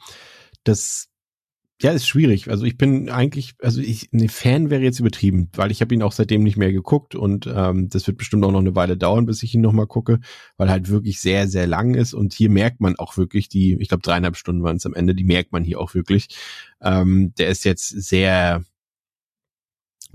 das 0.66 1.08
ja, 1.82 1.92
ist 1.92 2.08
schwierig. 2.08 2.50
Also 2.50 2.66
ich 2.66 2.78
bin 2.78 3.10
eigentlich, 3.10 3.56
also 3.62 3.82
ich, 3.82 4.10
ne 4.12 4.30
Fan 4.30 4.70
wäre 4.70 4.82
jetzt 4.82 5.00
übertrieben, 5.00 5.50
weil 5.56 5.72
ich 5.72 5.82
habe 5.82 5.94
ihn 5.94 6.04
auch 6.04 6.14
seitdem 6.14 6.44
nicht 6.44 6.58
mehr 6.58 6.72
geguckt 6.72 7.16
und 7.16 7.48
ähm, 7.54 7.90
das 7.90 8.08
wird 8.08 8.18
bestimmt 8.18 8.46
auch 8.46 8.52
noch 8.52 8.60
eine 8.60 8.76
Weile 8.76 8.98
dauern, 8.98 9.26
bis 9.26 9.44
ich 9.44 9.54
ihn 9.54 9.62
nochmal 9.62 9.88
gucke, 9.88 10.20
weil 10.58 10.70
halt 10.70 10.90
wirklich 10.90 11.20
sehr, 11.20 11.50
sehr 11.50 11.68
lang 11.68 11.94
ist 11.96 12.14
und 12.14 12.34
hier 12.34 12.50
merkt 12.50 12.80
man 12.80 12.96
auch 12.98 13.18
wirklich 13.18 13.50
die, 13.50 13.78
ich 13.80 13.90
glaube 13.90 14.04
dreieinhalb 14.04 14.38
Stunden 14.38 14.64
waren 14.64 14.78
es 14.78 14.86
am 14.86 14.94
Ende, 14.94 15.16
die 15.16 15.26
merkt 15.26 15.52
man 15.52 15.64
hier 15.66 15.80
auch 15.82 15.94
wirklich. 15.94 16.30
Ähm, 16.82 17.34
der 17.38 17.50
ist 17.50 17.66
jetzt 17.66 17.90
sehr, 17.90 18.64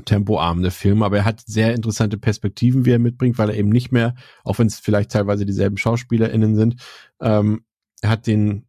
tempoarm, 0.05 0.63
der 0.63 0.71
Film, 0.71 1.03
aber 1.03 1.19
er 1.19 1.25
hat 1.25 1.43
sehr 1.47 1.75
interessante 1.75 2.19
Perspektiven, 2.19 2.85
wie 2.85 2.93
er 2.93 2.99
mitbringt, 2.99 3.39
weil 3.39 3.51
er 3.51 3.57
eben 3.57 3.69
nicht 3.69 3.93
mehr, 3.93 4.15
auch 4.45 4.59
wenn 4.59 4.67
es 4.67 4.79
vielleicht 4.79 5.11
teilweise 5.11 5.47
dieselben 5.47 5.77
SchauspielerInnen 5.77 6.57
sind, 6.57 6.77
ähm, 7.21 7.65
er 8.03 8.11
hat 8.11 8.27
den 8.27 8.67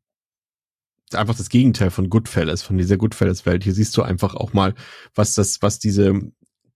einfach 1.13 1.35
das 1.35 1.49
Gegenteil 1.49 1.91
von 1.91 2.09
Goodfellas, 2.09 2.63
von 2.63 2.77
dieser 2.77 2.97
Goodfellas-Welt. 2.97 3.63
Hier 3.63 3.73
siehst 3.73 3.95
du 3.97 4.01
einfach 4.01 4.35
auch 4.35 4.53
mal, 4.53 4.73
was 5.13 5.35
das, 5.35 5.61
was 5.61 5.79
diese 5.79 6.31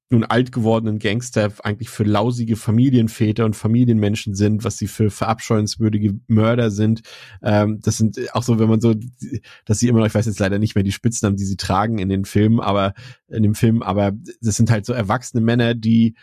nun 0.09 0.23
alt 0.23 0.51
gewordenen 0.51 0.99
Gangster 0.99 1.51
eigentlich 1.63 1.89
für 1.89 2.03
lausige 2.03 2.55
Familienväter 2.55 3.43
und 3.43 3.55
Familienmenschen 3.55 4.35
sind, 4.35 4.63
was 4.63 4.77
sie 4.77 4.87
für 4.87 5.09
verabscheuenswürdige 5.09 6.19
Mörder 6.27 6.69
sind. 6.69 7.01
Ähm, 7.41 7.79
das 7.81 7.97
sind 7.97 8.19
auch 8.33 8.43
so, 8.43 8.59
wenn 8.59 8.69
man 8.69 8.81
so, 8.81 8.93
dass 9.65 9.79
sie 9.79 9.87
immer 9.87 9.99
noch, 9.99 10.05
ich 10.05 10.13
weiß 10.13 10.27
jetzt 10.27 10.39
leider 10.39 10.59
nicht 10.59 10.75
mehr 10.75 10.83
die 10.83 10.91
Spitznamen, 10.91 11.37
die 11.37 11.45
sie 11.45 11.57
tragen 11.57 11.97
in 11.97 12.09
den 12.09 12.25
Filmen, 12.25 12.59
aber 12.59 12.93
in 13.27 13.41
dem 13.41 13.55
Film, 13.55 13.81
aber 13.81 14.11
das 14.41 14.55
sind 14.55 14.69
halt 14.69 14.85
so 14.85 14.93
erwachsene 14.93 15.41
Männer, 15.41 15.73
die 15.73 16.15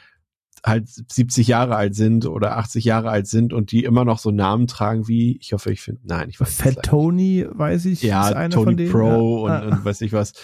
halt 0.65 0.89
70 0.89 1.49
Jahre 1.49 1.75
alt 1.75 1.95
sind 1.95 2.27
oder 2.27 2.57
80 2.57 2.85
Jahre 2.85 3.11
alt 3.11 3.27
sind 3.27 3.53
und 3.53 3.73
die 3.73 3.83
immer 3.83 4.05
noch 4.05 4.19
so 4.19 4.31
Namen 4.31 4.69
tragen 4.69 5.09
wie, 5.09 5.37
ich 5.39 5.53
hoffe, 5.53 5.73
ich 5.73 5.81
finde, 5.81 6.03
nein, 6.05 6.29
ich 6.29 6.41
weiß 6.41 6.55
Fat 6.55 6.83
Tony, 6.85 7.45
weiß 7.51 7.87
ich, 7.87 8.03
ja, 8.03 8.29
ist 8.29 8.35
einer 8.35 8.55
Tony 8.55 8.65
von 8.65 8.77
denen. 8.77 8.93
Pro 8.93 9.49
ja. 9.49 9.61
und, 9.63 9.73
und 9.73 9.85
weiß 9.85 10.01
ich 10.03 10.13
was, 10.13 10.35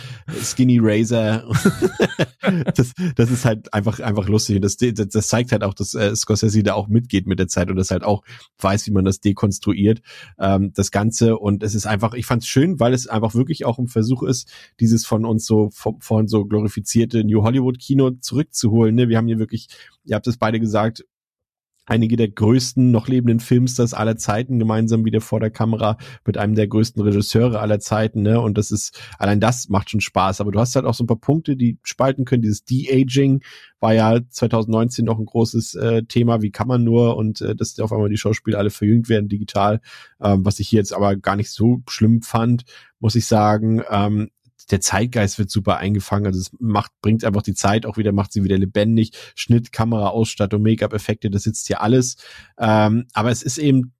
Skinny 0.43 0.81
Razor. 0.83 1.45
das, 2.75 2.95
das 3.15 3.31
ist 3.31 3.45
halt 3.45 3.73
einfach, 3.73 4.01
einfach 4.01 4.29
lustig 4.29 4.57
und 4.57 4.63
das, 4.63 4.77
das, 4.77 5.09
das 5.09 5.29
zeigt 5.29 5.53
halt 5.53 5.63
auch, 5.63 5.75
dass 5.75 5.95
äh, 5.95 6.15
Scorsese 6.17 6.65
da 6.65 6.75
auch 6.75 6.89
mitgeht 6.89 7.29
mit 7.29 7.39
der 7.39 7.49
Zeit 7.49 7.71
und 7.71 7.77
das 7.77 7.93
halt 7.93 8.03
auch 8.03 8.25
weiß, 8.59 8.87
wie 8.89 8.93
man 8.93 9.05
das 9.05 9.21
dekonstruiert, 9.21 10.01
ähm, 10.41 10.73
das 10.75 10.91
Ganze 10.91 11.39
und 11.39 11.63
es 11.63 11.77
ist 11.77 11.87
einfach, 11.87 12.15
ich 12.15 12.27
fand 12.27 12.43
es 12.43 12.49
schön, 12.49 12.81
weil 12.81 12.93
es 12.93 13.07
einfach 13.07 13.37
wirklich 13.37 13.65
auch 13.65 13.79
ein 13.79 13.87
Versuch 13.87 14.25
ist, 14.25 14.51
dieses 14.81 15.07
von 15.07 15.25
uns 15.25 15.47
so, 15.47 15.71
von, 15.73 16.01
von 16.01 16.27
so 16.27 16.45
glorifizierte 16.45 17.23
New 17.23 17.45
Hollywood 17.45 17.79
Kino 17.79 18.11
zurückzuholen, 18.11 18.97
ne? 18.97 19.09
Wir 19.09 19.17
haben 19.17 19.29
hier 19.29 19.39
wirklich 19.39 19.69
ihr 20.09 20.17
habt 20.17 20.27
es 20.27 20.39
beide 20.39 20.59
gesagt, 20.59 21.05
einige 21.89 22.17
der 22.17 22.29
größten 22.29 22.91
noch 22.91 23.09
lebenden 23.09 23.41
Filmstars 23.41 23.95
aller 23.95 24.17
Zeiten 24.17 24.59
gemeinsam 24.59 25.05
wieder 25.05 25.21
vor 25.21 25.41
der 25.41 25.51
Kamera 25.51 25.97
mit 26.27 26.37
einem 26.37 26.55
der 26.55 26.69
größten 26.69 27.03
Regisseure 27.03 27.61
aller 27.61 27.81
Zeiten, 27.81 28.23
ne? 28.23 28.41
Und 28.41 28.59
das 28.59 28.71
ist, 28.71 29.01
allein 29.19 29.41
das 29.41 29.69
macht 29.69 29.91
schon 29.91 30.01
Spaß. 30.01 30.41
Aber 30.41 30.53
du 30.53 30.61
hast 30.61 30.77
halt 30.77 30.85
auch 30.85 30.95
so 30.95 31.05
ein 31.05 31.07
paar 31.07 31.19
Punkte, 31.19 31.57
die 31.57 31.79
spalten 31.83 32.25
können. 32.25 32.43
Dieses 32.43 32.65
De-Aging 32.65 33.43
war 33.81 33.95
ja 33.95 34.21
2019 34.29 35.05
noch 35.05 35.19
ein 35.19 35.27
großes 35.27 35.75
äh, 35.77 36.03
Thema. 36.05 36.43
Wie 36.43 36.51
kann 36.51 36.69
man 36.69 36.85
nur? 36.85 37.17
Und 37.17 37.41
äh, 37.41 37.57
dass 37.57 37.79
auf 37.81 37.93
einmal 37.93 38.11
die 38.11 38.17
Schauspieler 38.17 38.59
alle 38.59 38.71
verjüngt 38.71 39.09
werden 39.09 39.29
digital, 39.29 39.81
ähm, 40.23 40.45
was 40.45 40.61
ich 40.61 40.69
hier 40.69 40.79
jetzt 40.79 40.93
aber 40.93 41.17
gar 41.17 41.37
nicht 41.37 41.51
so 41.51 41.83
schlimm 41.89 42.23
fand, 42.23 42.65
muss 43.01 43.15
ich 43.15 43.27
sagen. 43.27 43.83
Ähm, 43.91 44.31
der 44.71 44.81
Zeitgeist 44.81 45.39
wird 45.39 45.51
super 45.51 45.79
eingefangen. 45.79 46.27
Also 46.27 46.41
es 46.41 46.51
macht, 46.59 46.93
bringt 47.03 47.25
einfach 47.25 47.43
die 47.43 47.55
Zeit 47.55 47.87
auch 47.87 47.97
wieder, 47.97 48.13
macht 48.13 48.33
sie 48.33 48.45
wieder 48.45 48.59
lebendig. 48.59 49.13
Schnitt, 49.35 49.73
Kamera, 49.73 50.09
Ausstattung, 50.09 50.63
Make-up-Effekte, 50.63 51.31
das 51.31 51.45
sitzt 51.45 51.67
hier 51.67 51.81
alles. 51.81 52.17
Ähm, 52.59 53.07
aber 53.13 53.31
es 53.31 53.43
ist 53.43 53.59
eben 53.59 53.93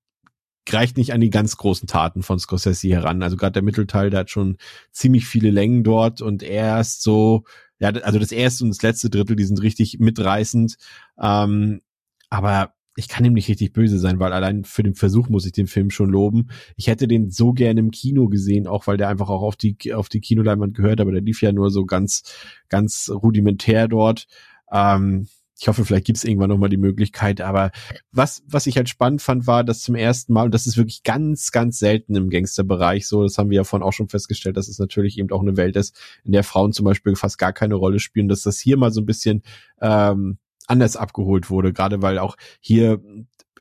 reicht 0.71 0.97
nicht 0.97 1.13
an 1.13 1.21
die 1.21 1.31
ganz 1.31 1.57
großen 1.57 1.89
Taten 1.89 2.23
von 2.23 2.39
Scorsese 2.39 2.89
heran. 2.89 3.23
Also 3.23 3.37
gerade 3.37 3.53
der 3.53 3.63
Mittelteil, 3.63 4.11
der 4.11 4.21
hat 4.21 4.31
schon 4.31 4.59
ziemlich 4.93 5.27
viele 5.27 5.51
Längen 5.51 5.83
dort 5.83 6.21
und 6.21 6.43
erst 6.43 7.03
so, 7.03 7.45
ja, 7.79 7.89
also 7.89 8.19
das 8.19 8.33
erste 8.33 8.65
und 8.65 8.71
das 8.71 8.83
letzte 8.83 9.11
Drittel, 9.11 9.37
die 9.37 9.45
sind 9.45 9.63
richtig 9.63 9.99
mitreißend. 9.99 10.77
Ähm, 11.19 11.81
aber 12.29 12.75
ich 12.99 13.07
kann 13.07 13.25
ihm 13.25 13.35
nicht 13.35 13.49
richtig 13.49 13.73
böse 13.73 13.97
sein, 14.01 14.19
weil 14.19 14.33
allein 14.33 14.65
für 14.65 14.83
den 14.83 14.97
Versuch 14.97 15.29
muss 15.29 15.47
ich 15.47 15.53
den 15.53 15.69
Film 15.69 15.89
schon 15.91 16.11
loben. 16.11 16.49
Ich 16.75 16.89
hätte 16.89 17.07
den 17.07 17.31
so 17.31 17.53
gerne 17.53 17.79
im 17.79 17.93
Kino 17.93 18.27
gesehen, 18.27 18.67
auch 18.67 18.89
weil 18.89 18.97
der 18.97 19.09
einfach 19.09 19.29
auch 19.29 19.43
auf 19.43 19.55
die, 19.55 19.95
auf 19.95 20.09
die 20.09 20.21
Kinoleinwand 20.21 20.75
gehört, 20.75 21.01
aber 21.01 21.13
der 21.13 21.21
lief 21.21 21.41
ja 21.41 21.53
nur 21.53 21.71
so 21.71 21.87
ganz, 21.87 22.25
ganz 22.69 23.09
rudimentär 23.09 23.87
dort. 23.87 24.27
Ähm, 24.73 25.29
ich 25.61 25.69
hoffe, 25.69 25.85
vielleicht 25.85 26.07
gibt 26.07 26.19
es 26.19 26.25
irgendwann 26.25 26.51
nochmal 26.51 26.71
die 26.71 26.77
Möglichkeit. 26.77 27.41
Aber 27.41 27.71
was, 28.11 28.43
was 28.49 28.67
ich 28.67 28.77
halt 28.77 28.89
spannend 28.89 29.23
fand, 29.23 29.47
war, 29.47 29.63
dass 29.63 29.81
zum 29.81 29.95
ersten 29.95 30.33
Mal, 30.33 30.47
und 30.47 30.55
das 30.55 30.67
ist 30.67 30.77
wirklich 30.77 31.05
ganz, 31.05 31.53
ganz 31.53 31.79
selten 31.79 32.17
im 32.17 32.31
Gangsterbereich 32.31 33.07
so, 33.07 33.23
das 33.23 33.39
haben 33.39 33.51
wir 33.51 33.59
ja 33.59 33.65
vorhin 33.65 33.87
auch 33.87 33.93
schon 33.93 34.09
festgestellt, 34.09 34.57
dass 34.57 34.67
es 34.67 34.81
natürlich 34.81 35.19
eben 35.19 35.31
auch 35.31 35.43
eine 35.43 35.57
Welt 35.57 35.77
ist, 35.77 35.97
in 36.25 36.33
der 36.33 36.43
Frauen 36.43 36.73
zum 36.73 36.85
Beispiel 36.85 37.15
fast 37.15 37.39
gar 37.39 37.53
keine 37.53 37.77
Rolle 37.77 38.01
spielen, 38.01 38.29
dass 38.29 38.43
das 38.43 38.59
hier 38.59 38.77
mal 38.77 38.91
so 38.91 39.01
ein 39.01 39.07
bisschen 39.07 39.43
ähm, 39.81 40.39
anders 40.69 40.97
abgeholt 40.97 41.51
wurde, 41.51 41.73
gerade 41.73 42.03
weil 42.03 42.19
auch 42.19 42.37
hier 42.61 43.01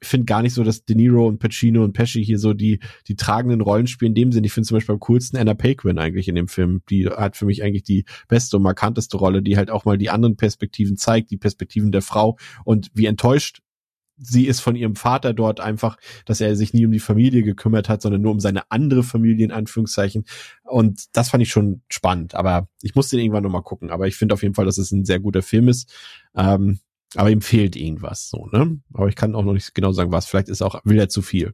finde 0.01 0.25
gar 0.25 0.41
nicht 0.41 0.53
so, 0.53 0.63
dass 0.63 0.85
De 0.85 0.95
Niro 0.95 1.27
und 1.27 1.39
Pacino 1.39 1.83
und 1.83 1.93
Pesci 1.93 2.23
hier 2.23 2.39
so 2.39 2.53
die, 2.53 2.79
die 3.07 3.15
tragenden 3.15 3.61
Rollen 3.61 3.87
spielen. 3.87 4.11
In 4.11 4.15
dem 4.15 4.31
Sinn, 4.31 4.43
ich 4.43 4.53
finde 4.53 4.67
zum 4.67 4.77
Beispiel 4.77 4.93
am 4.93 4.99
coolsten 4.99 5.37
Anna 5.37 5.53
Paquin 5.53 5.97
eigentlich 5.97 6.27
in 6.27 6.35
dem 6.35 6.47
Film. 6.47 6.81
Die 6.89 7.07
hat 7.07 7.37
für 7.37 7.45
mich 7.45 7.63
eigentlich 7.63 7.83
die 7.83 8.05
beste 8.27 8.57
und 8.57 8.63
markanteste 8.63 9.17
Rolle, 9.17 9.41
die 9.41 9.57
halt 9.57 9.71
auch 9.71 9.85
mal 9.85 9.97
die 9.97 10.09
anderen 10.09 10.37
Perspektiven 10.37 10.97
zeigt, 10.97 11.31
die 11.31 11.37
Perspektiven 11.37 11.91
der 11.91 12.01
Frau 12.01 12.37
und 12.63 12.89
wie 12.93 13.05
enttäuscht 13.05 13.61
sie 14.19 14.47
ist 14.47 14.61
von 14.61 14.75
ihrem 14.75 14.95
Vater 14.95 15.33
dort 15.33 15.59
einfach, 15.59 15.97
dass 16.25 16.41
er 16.41 16.55
sich 16.55 16.73
nie 16.73 16.87
um 16.87 16.91
die 16.91 16.99
Familie 16.99 17.43
gekümmert 17.43 17.87
hat, 17.87 18.01
sondern 18.01 18.21
nur 18.21 18.31
um 18.31 18.39
seine 18.39 18.71
andere 18.71 19.03
Familie 19.03 19.45
in 19.45 19.51
Anführungszeichen. 19.51 20.25
Und 20.63 21.15
das 21.15 21.29
fand 21.29 21.43
ich 21.43 21.51
schon 21.51 21.83
spannend. 21.87 22.33
Aber 22.33 22.67
ich 22.81 22.95
musste 22.95 23.15
den 23.15 23.25
irgendwann 23.25 23.43
nochmal 23.43 23.61
gucken. 23.61 23.91
Aber 23.91 24.07
ich 24.07 24.15
finde 24.15 24.33
auf 24.33 24.41
jeden 24.41 24.55
Fall, 24.55 24.65
dass 24.65 24.79
es 24.79 24.91
ein 24.91 25.05
sehr 25.05 25.19
guter 25.19 25.43
Film 25.43 25.67
ist. 25.67 25.93
Ähm, 26.35 26.79
aber 27.15 27.29
ihm 27.29 27.41
fehlt 27.41 27.75
irgendwas 27.75 28.29
so, 28.29 28.47
ne? 28.47 28.79
Aber 28.93 29.07
ich 29.07 29.15
kann 29.15 29.35
auch 29.35 29.43
noch 29.43 29.53
nicht 29.53 29.73
genau 29.73 29.91
sagen, 29.91 30.11
was. 30.11 30.25
Vielleicht 30.25 30.49
ist 30.49 30.61
auch, 30.61 30.81
will 30.83 30.99
er 30.99 31.09
zu 31.09 31.21
viel. 31.21 31.53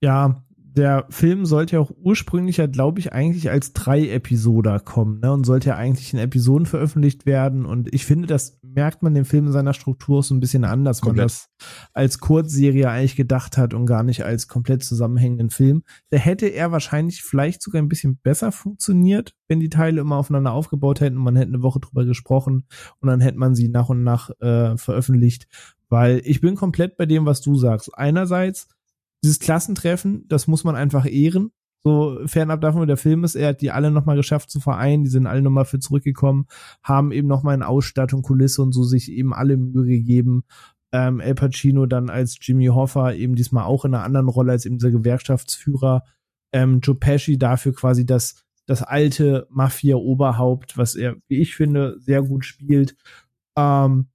Ja, 0.00 0.44
der 0.76 1.06
Film 1.08 1.46
sollte 1.46 1.76
ja 1.76 1.80
auch 1.80 1.90
ursprünglich 2.02 2.58
ja, 2.58 2.66
glaube 2.66 3.00
ich, 3.00 3.12
eigentlich 3.12 3.50
als 3.50 3.72
drei 3.72 4.08
Episoder 4.10 4.78
kommen, 4.78 5.20
ne? 5.20 5.32
Und 5.32 5.46
sollte 5.46 5.70
ja 5.70 5.76
eigentlich 5.76 6.12
in 6.12 6.18
Episoden 6.18 6.66
veröffentlicht 6.66 7.24
werden. 7.24 7.64
Und 7.64 7.92
ich 7.94 8.04
finde, 8.04 8.26
das 8.26 8.58
merkt 8.62 9.02
man 9.02 9.14
dem 9.14 9.24
Film 9.24 9.46
in 9.46 9.52
seiner 9.52 9.72
Struktur 9.72 10.22
so 10.22 10.34
ein 10.34 10.40
bisschen 10.40 10.64
anders, 10.64 11.00
komplett. 11.00 11.16
man 11.16 11.26
das 11.26 11.48
als 11.94 12.18
Kurzserie 12.18 12.90
eigentlich 12.90 13.16
gedacht 13.16 13.56
hat 13.56 13.72
und 13.72 13.86
gar 13.86 14.02
nicht 14.02 14.24
als 14.24 14.48
komplett 14.48 14.84
zusammenhängenden 14.84 15.48
Film. 15.48 15.82
Da 16.10 16.18
hätte 16.18 16.46
er 16.46 16.72
wahrscheinlich 16.72 17.22
vielleicht 17.22 17.62
sogar 17.62 17.80
ein 17.80 17.88
bisschen 17.88 18.18
besser 18.18 18.52
funktioniert, 18.52 19.34
wenn 19.48 19.60
die 19.60 19.70
Teile 19.70 20.02
immer 20.02 20.16
aufeinander 20.16 20.52
aufgebaut 20.52 21.00
hätten 21.00 21.16
und 21.16 21.24
man 21.24 21.36
hätte 21.36 21.54
eine 21.54 21.62
Woche 21.62 21.80
drüber 21.80 22.04
gesprochen 22.04 22.66
und 23.00 23.08
dann 23.08 23.20
hätte 23.20 23.38
man 23.38 23.54
sie 23.54 23.68
nach 23.68 23.88
und 23.88 24.02
nach 24.02 24.28
äh, 24.40 24.76
veröffentlicht. 24.76 25.48
Weil 25.88 26.20
ich 26.24 26.40
bin 26.40 26.56
komplett 26.56 26.96
bei 26.96 27.06
dem, 27.06 27.24
was 27.24 27.40
du 27.40 27.54
sagst. 27.54 27.96
Einerseits 27.96 28.68
dieses 29.22 29.38
Klassentreffen, 29.38 30.26
das 30.28 30.46
muss 30.46 30.64
man 30.64 30.76
einfach 30.76 31.06
ehren. 31.06 31.50
So 31.84 32.18
fernab 32.26 32.60
davon, 32.60 32.82
wie 32.82 32.86
der 32.86 32.96
Film 32.96 33.22
ist, 33.22 33.36
er 33.36 33.50
hat 33.50 33.60
die 33.60 33.70
alle 33.70 33.92
nochmal 33.92 34.16
geschafft 34.16 34.50
zu 34.50 34.58
vereinen, 34.58 35.04
die 35.04 35.10
sind 35.10 35.28
alle 35.28 35.40
nochmal 35.40 35.64
für 35.64 35.78
zurückgekommen, 35.78 36.46
haben 36.82 37.12
eben 37.12 37.28
nochmal 37.28 37.54
in 37.54 37.62
Ausstattung, 37.62 38.22
Kulisse 38.22 38.62
und 38.62 38.72
so 38.72 38.82
sich 38.82 39.10
eben 39.12 39.32
alle 39.32 39.56
Mühe 39.56 39.86
gegeben. 39.86 40.42
Ähm, 40.90 41.20
El 41.20 41.36
Pacino 41.36 41.86
dann 41.86 42.10
als 42.10 42.38
Jimmy 42.40 42.66
Hoffa, 42.66 43.12
eben 43.12 43.36
diesmal 43.36 43.64
auch 43.64 43.84
in 43.84 43.94
einer 43.94 44.02
anderen 44.02 44.28
Rolle 44.28 44.50
als 44.50 44.66
eben 44.66 44.78
dieser 44.78 44.90
Gewerkschaftsführer. 44.90 46.02
Ähm, 46.52 46.80
Joe 46.82 46.96
Pesci 46.96 47.38
dafür 47.38 47.72
quasi 47.72 48.04
das, 48.04 48.44
das 48.66 48.82
alte 48.82 49.46
Mafia-Oberhaupt, 49.50 50.76
was 50.76 50.96
er, 50.96 51.14
wie 51.28 51.38
ich 51.38 51.54
finde, 51.54 51.98
sehr 52.00 52.22
gut 52.22 52.44
spielt. 52.44 52.96
Ähm, 53.56 54.08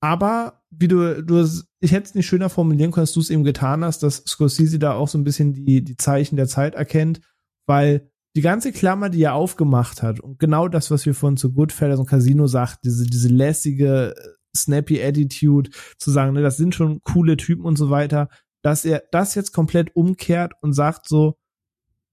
aber 0.00 0.62
wie 0.70 0.88
du, 0.88 1.22
du 1.22 1.46
ich 1.80 1.92
hätte 1.92 2.04
es 2.04 2.14
nicht 2.14 2.26
schöner 2.26 2.50
formulieren 2.50 2.90
können, 2.90 3.02
als 3.02 3.12
du 3.12 3.20
es 3.20 3.30
eben 3.30 3.44
getan 3.44 3.84
hast, 3.84 4.02
dass 4.02 4.24
Scorsese 4.26 4.78
da 4.78 4.92
auch 4.92 5.08
so 5.08 5.18
ein 5.18 5.24
bisschen 5.24 5.54
die, 5.54 5.82
die 5.82 5.96
Zeichen 5.96 6.36
der 6.36 6.46
Zeit 6.46 6.74
erkennt, 6.74 7.20
weil 7.66 8.10
die 8.36 8.42
ganze 8.42 8.72
Klammer, 8.72 9.08
die 9.08 9.22
er 9.22 9.34
aufgemacht 9.34 10.02
hat 10.02 10.20
und 10.20 10.38
genau 10.38 10.68
das, 10.68 10.90
was 10.90 11.06
wir 11.06 11.14
von 11.14 11.36
zu 11.36 11.52
Goodfellas 11.52 11.98
und 11.98 12.06
Casino 12.06 12.46
sagt, 12.46 12.84
diese, 12.84 13.06
diese 13.06 13.28
lässige, 13.28 14.14
snappy 14.56 15.02
Attitude, 15.02 15.70
zu 15.98 16.10
sagen, 16.10 16.34
ne, 16.34 16.42
das 16.42 16.56
sind 16.56 16.74
schon 16.74 17.00
coole 17.02 17.36
Typen 17.36 17.64
und 17.64 17.76
so 17.76 17.90
weiter, 17.90 18.28
dass 18.62 18.84
er 18.84 19.02
das 19.10 19.34
jetzt 19.34 19.52
komplett 19.52 19.94
umkehrt 19.96 20.52
und 20.60 20.72
sagt 20.72 21.08
so, 21.08 21.36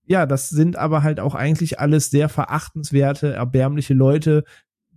ja, 0.08 0.26
das 0.26 0.50
sind 0.50 0.76
aber 0.76 1.04
halt 1.04 1.20
auch 1.20 1.36
eigentlich 1.36 1.80
alles 1.80 2.10
sehr 2.12 2.30
verachtenswerte, 2.30 3.34
erbärmliche 3.34 3.94
Leute, 3.94 4.44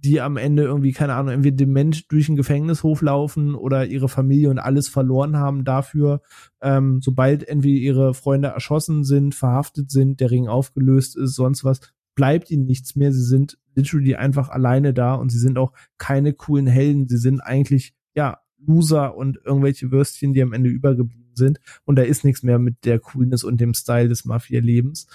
die 0.04 0.20
am 0.20 0.36
Ende 0.36 0.62
irgendwie, 0.62 0.92
keine 0.92 1.14
Ahnung, 1.14 1.30
irgendwie 1.30 1.52
dement 1.52 2.10
durch 2.12 2.26
den 2.26 2.36
Gefängnishof 2.36 3.02
laufen 3.02 3.54
oder 3.54 3.86
ihre 3.86 4.08
Familie 4.08 4.50
und 4.50 4.58
alles 4.58 4.88
verloren 4.88 5.36
haben 5.36 5.64
dafür, 5.64 6.22
ähm, 6.60 7.00
sobald 7.02 7.42
irgendwie 7.46 7.78
ihre 7.78 8.14
Freunde 8.14 8.48
erschossen 8.48 9.04
sind, 9.04 9.34
verhaftet 9.34 9.90
sind, 9.90 10.20
der 10.20 10.30
Ring 10.30 10.48
aufgelöst 10.48 11.16
ist, 11.16 11.34
sonst 11.34 11.64
was, 11.64 11.80
bleibt 12.14 12.50
ihnen 12.50 12.64
nichts 12.64 12.96
mehr. 12.96 13.12
Sie 13.12 13.22
sind 13.22 13.58
literally 13.74 14.16
einfach 14.16 14.48
alleine 14.48 14.92
da 14.92 15.14
und 15.14 15.30
sie 15.30 15.38
sind 15.38 15.58
auch 15.58 15.72
keine 15.98 16.32
coolen 16.32 16.66
Helden. 16.66 17.08
Sie 17.08 17.18
sind 17.18 17.40
eigentlich, 17.40 17.94
ja, 18.14 18.40
Loser 18.58 19.16
und 19.16 19.38
irgendwelche 19.44 19.92
Würstchen, 19.92 20.32
die 20.32 20.42
am 20.42 20.52
Ende 20.52 20.68
übergeblieben 20.68 21.36
sind. 21.36 21.60
Und 21.84 21.96
da 21.96 22.02
ist 22.02 22.24
nichts 22.24 22.42
mehr 22.42 22.58
mit 22.58 22.84
der 22.84 22.98
Coolness 22.98 23.44
und 23.44 23.60
dem 23.60 23.72
Style 23.72 24.08
des 24.08 24.24
Mafia-Lebens. 24.24 25.06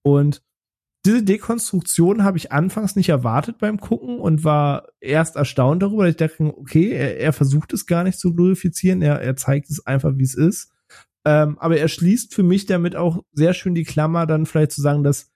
Und 0.00 0.42
diese 1.06 1.22
Dekonstruktion 1.22 2.24
habe 2.24 2.36
ich 2.36 2.52
anfangs 2.52 2.96
nicht 2.96 3.08
erwartet 3.08 3.58
beim 3.58 3.78
Gucken 3.78 4.18
und 4.18 4.44
war 4.44 4.88
erst 5.00 5.36
erstaunt 5.36 5.82
darüber. 5.82 6.08
Ich 6.08 6.16
dachte, 6.16 6.42
okay, 6.42 6.90
er, 6.90 7.20
er 7.20 7.32
versucht 7.32 7.72
es 7.72 7.86
gar 7.86 8.02
nicht 8.02 8.18
zu 8.18 8.34
glorifizieren, 8.34 9.02
er, 9.02 9.20
er 9.20 9.36
zeigt 9.36 9.70
es 9.70 9.86
einfach, 9.86 10.12
wie 10.16 10.24
es 10.24 10.34
ist. 10.34 10.72
Ähm, 11.24 11.58
aber 11.58 11.78
er 11.78 11.88
schließt 11.88 12.34
für 12.34 12.42
mich 12.42 12.66
damit 12.66 12.96
auch 12.96 13.22
sehr 13.32 13.54
schön 13.54 13.74
die 13.74 13.84
Klammer, 13.84 14.26
dann 14.26 14.46
vielleicht 14.46 14.72
zu 14.72 14.82
sagen, 14.82 15.04
dass 15.04 15.32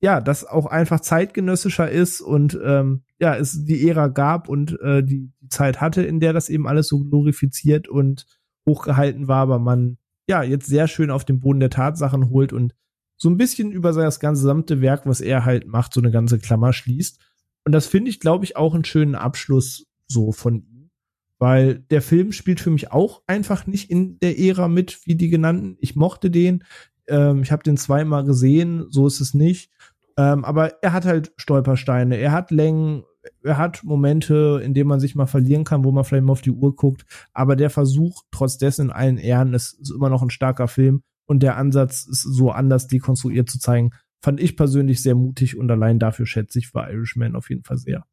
ja, 0.00 0.20
das 0.20 0.44
auch 0.44 0.66
einfach 0.66 1.00
zeitgenössischer 1.00 1.90
ist 1.90 2.20
und 2.20 2.58
ähm, 2.64 3.02
ja, 3.18 3.34
es 3.34 3.64
die 3.64 3.88
Ära 3.88 4.08
gab 4.08 4.48
und 4.48 4.78
äh, 4.80 5.02
die, 5.02 5.32
die 5.40 5.48
Zeit 5.48 5.80
hatte, 5.80 6.02
in 6.02 6.20
der 6.20 6.32
das 6.32 6.48
eben 6.48 6.68
alles 6.68 6.86
so 6.86 7.00
glorifiziert 7.00 7.88
und 7.88 8.26
hochgehalten 8.66 9.26
war, 9.26 9.42
aber 9.42 9.58
man 9.58 9.98
ja 10.28 10.42
jetzt 10.42 10.66
sehr 10.66 10.86
schön 10.86 11.10
auf 11.10 11.24
den 11.24 11.40
Boden 11.40 11.60
der 11.60 11.70
Tatsachen 11.70 12.30
holt 12.30 12.52
und 12.52 12.74
so 13.18 13.28
ein 13.28 13.36
bisschen 13.36 13.72
über 13.72 13.92
das 13.92 14.20
gesamte 14.20 14.80
Werk, 14.80 15.04
was 15.04 15.20
er 15.20 15.44
halt 15.44 15.66
macht, 15.66 15.92
so 15.92 16.00
eine 16.00 16.12
ganze 16.12 16.38
Klammer 16.38 16.72
schließt. 16.72 17.18
Und 17.64 17.72
das 17.72 17.86
finde 17.86 18.10
ich, 18.10 18.20
glaube 18.20 18.44
ich, 18.44 18.56
auch 18.56 18.74
einen 18.74 18.84
schönen 18.84 19.16
Abschluss 19.16 19.86
so 20.06 20.32
von 20.32 20.62
ihm. 20.62 20.90
Weil 21.38 21.80
der 21.90 22.00
Film 22.00 22.32
spielt 22.32 22.60
für 22.60 22.70
mich 22.70 22.90
auch 22.92 23.22
einfach 23.26 23.66
nicht 23.66 23.90
in 23.90 24.18
der 24.20 24.38
Ära 24.38 24.68
mit, 24.68 25.00
wie 25.04 25.16
die 25.16 25.28
genannten. 25.28 25.76
Ich 25.80 25.94
mochte 25.94 26.30
den. 26.30 26.64
Ähm, 27.08 27.42
ich 27.42 27.52
habe 27.52 27.62
den 27.62 27.76
zweimal 27.76 28.24
gesehen, 28.24 28.86
so 28.90 29.06
ist 29.06 29.20
es 29.20 29.34
nicht. 29.34 29.70
Ähm, 30.16 30.44
aber 30.44 30.82
er 30.82 30.92
hat 30.92 31.04
halt 31.04 31.32
Stolpersteine, 31.36 32.16
er 32.16 32.32
hat 32.32 32.50
Längen, 32.50 33.04
er 33.42 33.56
hat 33.56 33.84
Momente, 33.84 34.60
in 34.64 34.74
denen 34.74 34.88
man 34.88 34.98
sich 34.98 35.14
mal 35.14 35.26
verlieren 35.26 35.64
kann, 35.64 35.84
wo 35.84 35.92
man 35.92 36.04
vielleicht 36.04 36.24
mal 36.24 36.32
auf 36.32 36.40
die 36.40 36.50
Uhr 36.50 36.74
guckt. 36.74 37.04
Aber 37.32 37.54
der 37.54 37.70
Versuch, 37.70 38.22
trotz 38.30 38.58
dessen 38.58 38.86
in 38.86 38.92
allen 38.92 39.18
Ehren, 39.18 39.54
ist, 39.54 39.74
ist 39.74 39.90
immer 39.90 40.08
noch 40.08 40.22
ein 40.22 40.30
starker 40.30 40.68
Film 40.68 41.02
und 41.28 41.42
der 41.42 41.56
Ansatz 41.56 42.06
ist 42.06 42.22
so 42.22 42.50
anders 42.50 42.88
dekonstruiert 42.88 43.50
zu 43.50 43.58
zeigen, 43.58 43.90
fand 44.20 44.40
ich 44.40 44.56
persönlich 44.56 45.02
sehr 45.02 45.14
mutig 45.14 45.56
und 45.56 45.70
allein 45.70 45.98
dafür 45.98 46.26
schätze 46.26 46.58
ich 46.58 46.68
für 46.68 46.80
Irishman 46.80 47.36
auf 47.36 47.50
jeden 47.50 47.64
Fall 47.64 47.78
sehr. 47.78 48.04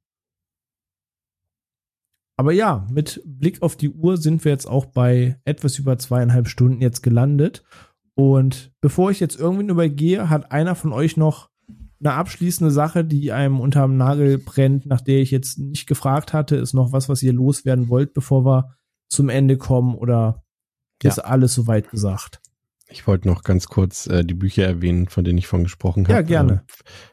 Aber 2.38 2.52
ja, 2.52 2.86
mit 2.92 3.22
Blick 3.26 3.62
auf 3.62 3.78
die 3.78 3.90
Uhr 3.90 4.18
sind 4.18 4.44
wir 4.44 4.52
jetzt 4.52 4.68
auch 4.68 4.86
bei 4.86 5.40
etwas 5.46 5.80
über 5.80 5.98
zweieinhalb 5.98 6.50
Stunden 6.50 6.82
jetzt 6.82 7.02
gelandet. 7.02 7.64
Und 8.14 8.74
bevor 8.82 9.10
ich 9.10 9.22
jetzt 9.22 9.40
irgendwie 9.40 9.68
übergehe, 9.68 10.30
hat 10.30 10.52
einer 10.52 10.76
von 10.76 10.92
euch 10.92 11.16
noch 11.16 11.50
eine 12.02 12.14
abschließende 12.14 12.72
Sache, 12.72 13.06
die 13.06 13.32
einem 13.32 13.62
unterm 13.62 13.96
Nagel 13.96 14.38
brennt, 14.38 14.86
nach 14.86 15.02
der 15.02 15.22
ich 15.22 15.32
jetzt 15.32 15.58
nicht 15.58 15.88
gefragt 15.88 16.34
hatte, 16.34 16.58
ist 16.58 16.74
noch 16.74 16.92
was, 16.92 17.08
was 17.08 17.24
ihr 17.24 17.34
loswerden 17.34 17.88
wollt, 17.88 18.14
bevor 18.14 18.46
wir 18.46 18.76
zum 19.10 19.30
Ende 19.30 19.58
kommen 19.58 19.96
oder 19.96 20.44
ja. 21.02 21.10
ist 21.10 21.20
alles 21.20 21.54
soweit 21.54 21.90
gesagt? 21.90 22.42
Ich 22.96 23.08
wollte 23.08 23.28
noch 23.28 23.44
ganz 23.44 23.68
kurz 23.68 24.08
äh, 24.08 24.24
die 24.24 24.34
Bücher 24.34 24.64
erwähnen, 24.64 25.10
von 25.10 25.26
denen 25.26 25.38
ich 25.38 25.48
vorhin 25.48 25.66
gesprochen 25.66 26.06
habe. 26.06 26.14
Ja, 26.14 26.22
gerne. 26.22 26.64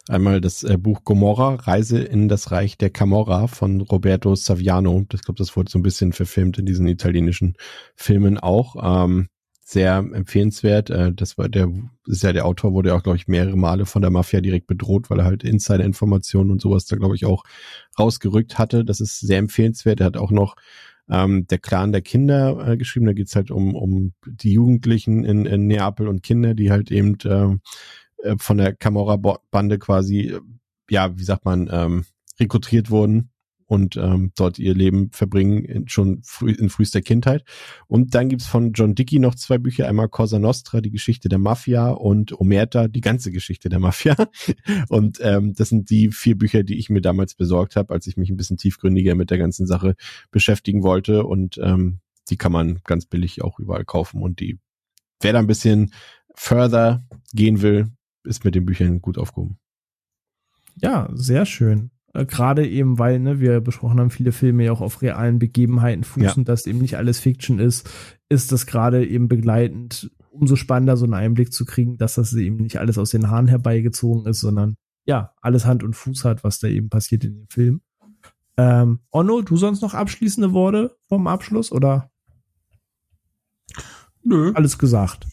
Äh, 0.09 0.13
einmal 0.13 0.41
das 0.41 0.63
äh, 0.63 0.79
Buch 0.79 1.03
Gomorra, 1.03 1.57
Reise 1.57 1.99
in 1.99 2.29
das 2.29 2.53
Reich 2.53 2.79
der 2.79 2.91
Camorra 2.91 3.49
von 3.49 3.81
Roberto 3.81 4.37
Saviano. 4.37 5.05
Ich 5.13 5.23
glaube, 5.23 5.39
das 5.39 5.57
wurde 5.57 5.73
so 5.73 5.81
ein 5.81 5.83
bisschen 5.83 6.13
verfilmt 6.13 6.57
in 6.59 6.67
diesen 6.67 6.87
italienischen 6.87 7.57
Filmen 7.97 8.39
auch. 8.39 8.77
Ähm, 9.03 9.29
sehr 9.65 9.97
empfehlenswert. 9.97 10.91
Äh, 10.91 11.13
das 11.13 11.37
war 11.37 11.49
der, 11.49 11.69
ist 12.07 12.23
ja 12.23 12.33
der 12.33 12.47
Autor, 12.47 12.73
wurde 12.75 12.91
ja 12.91 12.95
auch, 12.95 13.03
glaube 13.03 13.17
ich, 13.17 13.27
mehrere 13.27 13.57
Male 13.57 13.85
von 13.85 14.03
der 14.03 14.13
Mafia 14.13 14.41
direkt 14.41 14.69
bedroht, 14.69 15.11
weil 15.11 15.19
er 15.19 15.25
halt 15.25 15.43
Insider-Informationen 15.43 16.53
und 16.53 16.61
sowas 16.61 16.87
da, 16.87 16.95
glaube 16.95 17.17
ich, 17.17 17.27
auch 17.27 17.43
rausgerückt 17.99 18.57
hatte. 18.57 18.85
Das 18.85 19.01
ist 19.01 19.19
sehr 19.19 19.39
empfehlenswert. 19.39 19.99
Er 19.99 20.07
hat 20.07 20.17
auch 20.17 20.31
noch 20.31 20.55
ähm, 21.11 21.47
der 21.47 21.59
Clan 21.59 21.93
der 21.93 22.03
Kinder 22.03 22.69
äh, 22.69 22.77
geschrieben. 22.77 23.07
Da 23.07 23.13
geht's 23.13 23.37
halt 23.37 23.51
um, 23.51 23.75
um 23.75 24.13
die 24.27 24.53
Jugendlichen 24.53 25.25
in, 25.25 25.47
in 25.47 25.67
Neapel 25.67 26.09
und 26.09 26.23
Kinder, 26.23 26.55
die 26.55 26.71
halt 26.71 26.91
eben 26.91 27.19
ähm, 27.25 27.61
äh, 28.19 28.37
von 28.39 28.59
der 28.59 28.75
Camorra-Bande 28.75 29.79
quasi, 29.79 30.37
ja, 30.89 31.17
wie 31.19 31.25
sagt 31.25 31.45
man, 31.45 31.69
ähm, 31.73 32.05
rekrutiert 32.39 32.91
wurden 32.91 33.32
und 33.73 33.97
ähm, 33.97 34.33
dort 34.37 34.59
ihr 34.59 34.75
Leben 34.75 35.11
verbringen 35.13 35.65
in, 35.65 35.89
schon 35.89 36.21
früh, 36.25 36.53
in 36.53 36.69
frühester 36.69 37.01
Kindheit. 37.01 37.43
Und 37.87 38.15
dann 38.15 38.29
gibt's 38.29 38.47
von 38.47 38.75
John 38.75 38.95
Dickey 38.95 39.19
noch 39.19 39.35
zwei 39.35 39.57
Bücher, 39.57 39.89
einmal 39.89 40.11
Cosa 40.11 40.39
Nostra, 40.39 40.83
die 40.83 40.91
Geschichte 40.91 41.31
der 41.31 41.39
Mafia 41.39 41.89
und 41.89 42.39
Omerta, 42.39 42.89
die 42.89 43.01
ganze 43.01 43.33
Geschichte 43.33 43.71
der 43.71 43.79
Mafia. 43.79 44.15
Und 44.91 45.21
ähm, 45.23 45.55
das 45.55 45.71
sind 45.71 45.89
die 45.89 46.11
vier 46.11 46.37
Bücher, 46.37 46.65
die 46.65 46.79
ich 46.79 46.91
mir 46.91 47.01
damals 47.01 47.35
besorgt 47.35 47.77
habe, 47.77 47.95
als 47.95 48.07
ich 48.07 48.19
mich 48.19 48.29
ein 48.29 48.37
bisschen 48.37 48.59
tiefgründiger 48.59 49.15
mit 49.15 49.31
der 49.31 49.39
ganzen 49.39 49.67
Sache 49.67 49.95
beschäftigen 50.31 50.83
wollte. 50.83 51.25
Und 51.25 51.57
ähm, 51.57 52.01
die 52.29 52.37
kann 52.37 52.53
man 52.53 52.81
ganz 52.85 53.07
billig 53.07 53.41
auch 53.41 53.59
überall 53.59 53.87
kaufen. 53.87 54.21
Und 54.21 54.41
die, 54.41 54.59
wer 55.23 55.33
da 55.33 55.39
ein 55.39 55.47
bisschen 55.47 55.95
further 56.35 57.03
gehen 57.33 57.63
will, 57.63 57.91
ist 58.23 58.45
mit 58.45 58.55
den 58.55 58.67
Büchern 58.67 59.01
gut 59.01 59.17
aufgehoben. 59.17 59.57
Ja, 60.77 61.09
sehr 61.15 61.47
schön. 61.47 61.92
Äh, 62.13 62.27
Gerade 62.27 62.67
eben, 62.67 62.99
weil 62.99 63.19
ne, 63.19 63.41
wir 63.41 63.61
besprochen 63.61 64.01
haben, 64.01 64.11
viele 64.11 64.33
Filme 64.33 64.65
ja 64.65 64.73
auch 64.73 64.81
auf 64.81 65.03
realen 65.03 65.39
Begebenheiten 65.39 66.05
fußen, 66.05 66.43
ja. 66.43 66.45
dass 66.45 66.67
eben 66.67 66.79
nicht 66.79 66.97
alles 66.97 67.21
Fiction 67.21 67.59
ist, 67.59 67.89
ist 68.29 68.53
das 68.53 68.67
gerade 68.67 69.07
eben 69.07 69.29
begleitend 69.29 70.11
umso 70.31 70.57
spannender, 70.57 70.97
so 70.97 71.05
einen 71.05 71.15
Einblick 71.15 71.53
zu 71.53 71.65
kriegen, 71.65 71.99
dass 71.99 72.15
das 72.15 72.33
eben 72.33 72.57
nicht 72.57 72.79
alles 72.79 72.97
aus 72.97 73.11
den 73.11 73.31
Haaren 73.31 73.49
herbeigezogen 73.49 74.27
ist, 74.27 74.41
sondern 74.41 74.77
ja, 75.05 75.35
alles 75.41 75.67
Hand 75.67 75.83
und 75.83 75.95
Fuß 75.95 76.25
hat, 76.25 76.45
was 76.45 76.59
da 76.59 76.69
eben 76.69 76.89
passiert 76.89 77.25
in 77.25 77.35
dem 77.35 77.49
Film. 77.49 77.81
Ähm, 78.57 79.01
Onno, 79.11 79.43
du 79.43 79.57
sonst 79.57 79.83
noch 79.83 79.95
abschließende 79.95 80.53
Worte 80.53 80.97
vom 81.09 81.27
Abschluss 81.27 81.73
oder? 81.73 82.11
Nö. 84.23 84.53
Alles 84.55 84.79
gesagt. 84.79 85.27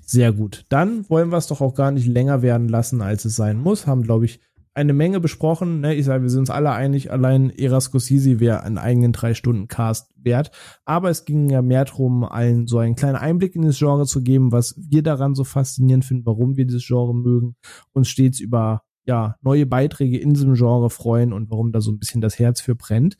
Sehr 0.00 0.32
gut. 0.32 0.64
Dann 0.70 1.08
wollen 1.10 1.30
wir 1.30 1.36
es 1.36 1.48
doch 1.48 1.60
auch 1.60 1.74
gar 1.74 1.90
nicht 1.90 2.06
länger 2.06 2.40
werden 2.40 2.68
lassen, 2.68 3.02
als 3.02 3.26
es 3.26 3.36
sein 3.36 3.58
muss. 3.58 3.86
Haben, 3.86 4.02
glaube 4.02 4.24
ich, 4.24 4.40
eine 4.78 4.92
Menge 4.92 5.18
besprochen. 5.18 5.80
Ne? 5.80 5.94
Ich 5.94 6.06
sage, 6.06 6.22
wir 6.22 6.30
sind 6.30 6.40
uns 6.40 6.50
alle 6.50 6.70
einig, 6.70 7.10
allein 7.10 7.50
Erasco 7.50 7.98
Sisi 7.98 8.38
wäre 8.38 8.62
einen 8.62 8.78
eigenen 8.78 9.12
drei 9.12 9.34
Stunden 9.34 9.66
Cast 9.66 10.12
wert. 10.16 10.52
Aber 10.84 11.10
es 11.10 11.24
ging 11.24 11.50
ja 11.50 11.62
mehr 11.62 11.84
darum, 11.84 12.24
allen 12.24 12.68
so 12.68 12.78
einen 12.78 12.94
kleinen 12.94 13.16
Einblick 13.16 13.56
in 13.56 13.62
das 13.62 13.78
Genre 13.78 14.06
zu 14.06 14.22
geben, 14.22 14.52
was 14.52 14.74
wir 14.78 15.02
daran 15.02 15.34
so 15.34 15.42
faszinierend 15.42 16.04
finden, 16.04 16.26
warum 16.26 16.56
wir 16.56 16.64
dieses 16.64 16.86
Genre 16.86 17.14
mögen, 17.14 17.56
uns 17.92 18.08
stets 18.08 18.38
über 18.38 18.82
ja 19.04 19.36
neue 19.42 19.66
Beiträge 19.66 20.18
in 20.18 20.32
diesem 20.32 20.54
Genre 20.54 20.90
freuen 20.90 21.32
und 21.32 21.50
warum 21.50 21.72
da 21.72 21.80
so 21.80 21.90
ein 21.90 21.98
bisschen 21.98 22.20
das 22.20 22.38
Herz 22.38 22.60
für 22.60 22.76
brennt. 22.76 23.16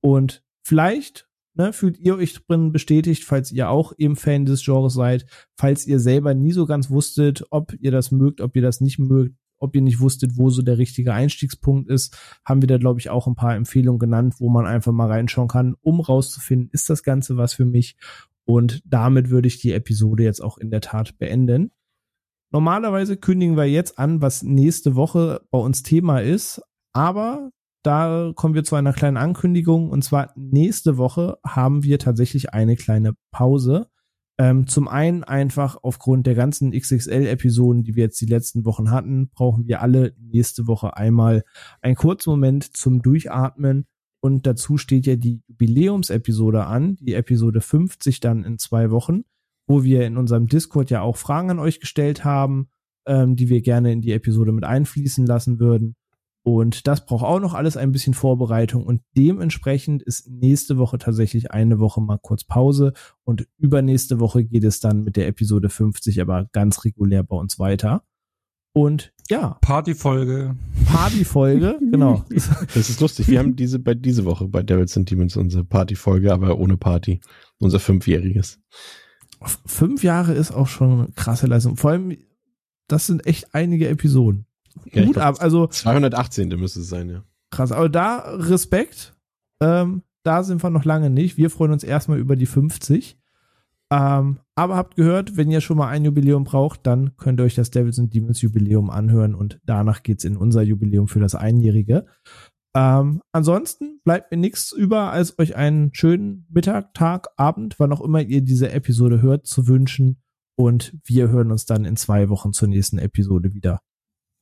Und 0.00 0.42
vielleicht 0.62 1.28
ne, 1.54 1.72
fühlt 1.72 1.98
ihr 1.98 2.16
euch 2.16 2.34
drin 2.46 2.72
bestätigt, 2.72 3.24
falls 3.24 3.52
ihr 3.52 3.68
auch 3.68 3.92
eben 3.98 4.16
Fan 4.16 4.46
des 4.46 4.64
Genres 4.64 4.94
seid, 4.94 5.26
falls 5.56 5.86
ihr 5.86 6.00
selber 6.00 6.32
nie 6.34 6.52
so 6.52 6.64
ganz 6.64 6.90
wusstet, 6.90 7.44
ob 7.50 7.74
ihr 7.80 7.90
das 7.90 8.10
mögt, 8.10 8.40
ob 8.40 8.56
ihr 8.56 8.62
das 8.62 8.80
nicht 8.80 8.98
mögt, 8.98 9.36
ob 9.62 9.74
ihr 9.74 9.82
nicht 9.82 10.00
wusstet, 10.00 10.36
wo 10.36 10.50
so 10.50 10.62
der 10.62 10.78
richtige 10.78 11.14
Einstiegspunkt 11.14 11.88
ist, 11.88 12.16
haben 12.44 12.62
wir 12.62 12.66
da, 12.66 12.78
glaube 12.78 13.00
ich, 13.00 13.10
auch 13.10 13.26
ein 13.26 13.34
paar 13.34 13.54
Empfehlungen 13.54 13.98
genannt, 13.98 14.34
wo 14.38 14.48
man 14.48 14.66
einfach 14.66 14.92
mal 14.92 15.08
reinschauen 15.08 15.48
kann, 15.48 15.74
um 15.80 16.00
rauszufinden, 16.00 16.68
ist 16.72 16.90
das 16.90 17.02
Ganze 17.02 17.36
was 17.36 17.54
für 17.54 17.64
mich? 17.64 17.96
Und 18.44 18.82
damit 18.84 19.30
würde 19.30 19.48
ich 19.48 19.60
die 19.60 19.72
Episode 19.72 20.24
jetzt 20.24 20.42
auch 20.42 20.58
in 20.58 20.70
der 20.70 20.80
Tat 20.80 21.18
beenden. 21.18 21.70
Normalerweise 22.50 23.16
kündigen 23.16 23.56
wir 23.56 23.64
jetzt 23.64 23.98
an, 23.98 24.20
was 24.20 24.42
nächste 24.42 24.94
Woche 24.94 25.40
bei 25.50 25.58
uns 25.58 25.82
Thema 25.82 26.20
ist, 26.20 26.60
aber 26.92 27.50
da 27.82 28.32
kommen 28.36 28.54
wir 28.54 28.62
zu 28.62 28.76
einer 28.76 28.92
kleinen 28.92 29.16
Ankündigung 29.16 29.90
und 29.90 30.02
zwar 30.04 30.32
nächste 30.36 30.98
Woche 30.98 31.38
haben 31.44 31.82
wir 31.82 31.98
tatsächlich 31.98 32.52
eine 32.52 32.76
kleine 32.76 33.14
Pause. 33.30 33.88
Ähm, 34.42 34.66
zum 34.66 34.88
einen 34.88 35.22
einfach 35.22 35.76
aufgrund 35.84 36.26
der 36.26 36.34
ganzen 36.34 36.72
XXL-Episoden, 36.72 37.84
die 37.84 37.94
wir 37.94 38.02
jetzt 38.02 38.20
die 38.20 38.26
letzten 38.26 38.64
Wochen 38.64 38.90
hatten, 38.90 39.28
brauchen 39.28 39.68
wir 39.68 39.82
alle 39.82 40.16
nächste 40.18 40.66
Woche 40.66 40.96
einmal 40.96 41.44
einen 41.80 41.94
kurzen 41.94 42.30
Moment 42.30 42.76
zum 42.76 43.02
Durchatmen. 43.02 43.86
Und 44.20 44.44
dazu 44.44 44.78
steht 44.78 45.06
ja 45.06 45.14
die 45.14 45.42
Jubiläumsepisode 45.46 46.66
an, 46.66 46.96
die 46.96 47.14
Episode 47.14 47.60
50 47.60 48.18
dann 48.18 48.42
in 48.42 48.58
zwei 48.58 48.90
Wochen, 48.90 49.22
wo 49.68 49.84
wir 49.84 50.04
in 50.08 50.16
unserem 50.16 50.48
Discord 50.48 50.90
ja 50.90 51.02
auch 51.02 51.18
Fragen 51.18 51.52
an 51.52 51.60
euch 51.60 51.78
gestellt 51.78 52.24
haben, 52.24 52.66
ähm, 53.06 53.36
die 53.36 53.48
wir 53.48 53.62
gerne 53.62 53.92
in 53.92 54.00
die 54.00 54.10
Episode 54.10 54.50
mit 54.50 54.64
einfließen 54.64 55.24
lassen 55.24 55.60
würden. 55.60 55.94
Und 56.44 56.88
das 56.88 57.06
braucht 57.06 57.24
auch 57.24 57.38
noch 57.38 57.54
alles 57.54 57.76
ein 57.76 57.92
bisschen 57.92 58.14
Vorbereitung 58.14 58.84
und 58.84 59.00
dementsprechend 59.16 60.02
ist 60.02 60.28
nächste 60.28 60.76
Woche 60.76 60.98
tatsächlich 60.98 61.52
eine 61.52 61.78
Woche 61.78 62.00
mal 62.00 62.18
kurz 62.20 62.42
Pause 62.42 62.94
und 63.22 63.46
übernächste 63.58 64.18
Woche 64.18 64.44
geht 64.44 64.64
es 64.64 64.80
dann 64.80 65.04
mit 65.04 65.16
der 65.16 65.28
Episode 65.28 65.68
50 65.68 66.20
aber 66.20 66.48
ganz 66.52 66.84
regulär 66.84 67.22
bei 67.22 67.36
uns 67.36 67.60
weiter. 67.60 68.02
Und 68.72 69.12
ja. 69.28 69.58
Partyfolge. 69.60 70.56
Partyfolge, 70.86 71.78
genau. 71.90 72.24
Das 72.74 72.90
ist 72.90 73.00
lustig. 73.00 73.28
Wir 73.28 73.38
haben 73.38 73.54
diese 73.54 73.78
bei 73.78 73.94
diese 73.94 74.24
Woche 74.24 74.48
bei 74.48 74.62
Devils 74.62 74.96
and 74.96 75.10
Demons 75.10 75.36
unsere 75.36 75.64
Partyfolge, 75.64 76.32
aber 76.32 76.58
ohne 76.58 76.76
Party. 76.76 77.20
Unser 77.58 77.78
fünfjähriges. 77.78 78.60
Fünf 79.66 80.02
Jahre 80.02 80.32
ist 80.32 80.52
auch 80.52 80.68
schon 80.68 80.92
eine 80.92 81.12
krasse 81.14 81.46
Leistung. 81.46 81.76
Vor 81.76 81.90
allem, 81.90 82.16
das 82.88 83.06
sind 83.06 83.26
echt 83.26 83.54
einige 83.54 83.88
Episoden. 83.88 84.46
Ja, 84.92 85.04
Gut 85.04 85.18
ab. 85.18 85.36
Also 85.40 85.66
218. 85.66 86.48
müsste 86.58 86.80
es 86.80 86.88
sein, 86.88 87.08
ja. 87.08 87.24
Krass, 87.50 87.72
aber 87.72 87.88
da 87.88 88.18
Respekt. 88.36 89.14
Ähm, 89.60 90.02
da 90.24 90.42
sind 90.42 90.62
wir 90.62 90.70
noch 90.70 90.84
lange 90.84 91.10
nicht. 91.10 91.36
Wir 91.36 91.50
freuen 91.50 91.72
uns 91.72 91.84
erstmal 91.84 92.18
über 92.18 92.36
die 92.36 92.46
50. 92.46 93.18
Ähm, 93.92 94.38
aber 94.54 94.76
habt 94.76 94.96
gehört, 94.96 95.36
wenn 95.36 95.50
ihr 95.50 95.60
schon 95.60 95.76
mal 95.76 95.88
ein 95.88 96.04
Jubiläum 96.04 96.44
braucht, 96.44 96.86
dann 96.86 97.16
könnt 97.18 97.40
ihr 97.40 97.44
euch 97.44 97.54
das 97.54 97.70
Devils 97.70 97.98
and 97.98 98.14
Demons 98.14 98.40
Jubiläum 98.40 98.88
anhören 98.88 99.34
und 99.34 99.60
danach 99.66 100.02
geht's 100.02 100.24
in 100.24 100.36
unser 100.36 100.62
Jubiläum 100.62 101.08
für 101.08 101.20
das 101.20 101.34
Einjährige. 101.34 102.06
Ähm, 102.74 103.20
ansonsten 103.32 104.00
bleibt 104.02 104.30
mir 104.30 104.38
nichts 104.38 104.72
über, 104.72 105.12
als 105.12 105.38
euch 105.38 105.56
einen 105.56 105.92
schönen 105.92 106.46
Mittag, 106.48 106.94
Tag, 106.94 107.28
Abend, 107.36 107.78
wann 107.78 107.92
auch 107.92 108.00
immer 108.00 108.22
ihr 108.22 108.40
diese 108.40 108.72
Episode 108.72 109.20
hört, 109.20 109.46
zu 109.46 109.66
wünschen. 109.66 110.22
Und 110.56 110.96
wir 111.04 111.28
hören 111.28 111.50
uns 111.50 111.66
dann 111.66 111.84
in 111.84 111.96
zwei 111.96 112.28
Wochen 112.30 112.52
zur 112.52 112.68
nächsten 112.68 112.98
Episode 112.98 113.52
wieder. 113.52 113.80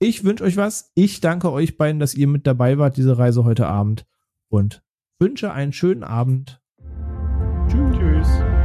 Ich 0.02 0.24
wünsche 0.24 0.44
euch 0.44 0.56
was. 0.56 0.92
Ich 0.94 1.20
danke 1.20 1.52
euch 1.52 1.76
beiden, 1.76 2.00
dass 2.00 2.14
ihr 2.14 2.26
mit 2.26 2.46
dabei 2.46 2.78
wart, 2.78 2.96
diese 2.96 3.18
Reise 3.18 3.44
heute 3.44 3.66
Abend. 3.66 4.06
Und 4.48 4.82
wünsche 5.18 5.52
einen 5.52 5.74
schönen 5.74 6.04
Abend. 6.04 6.62
Tschüss. 7.68 7.98
Tschüss. 7.98 8.59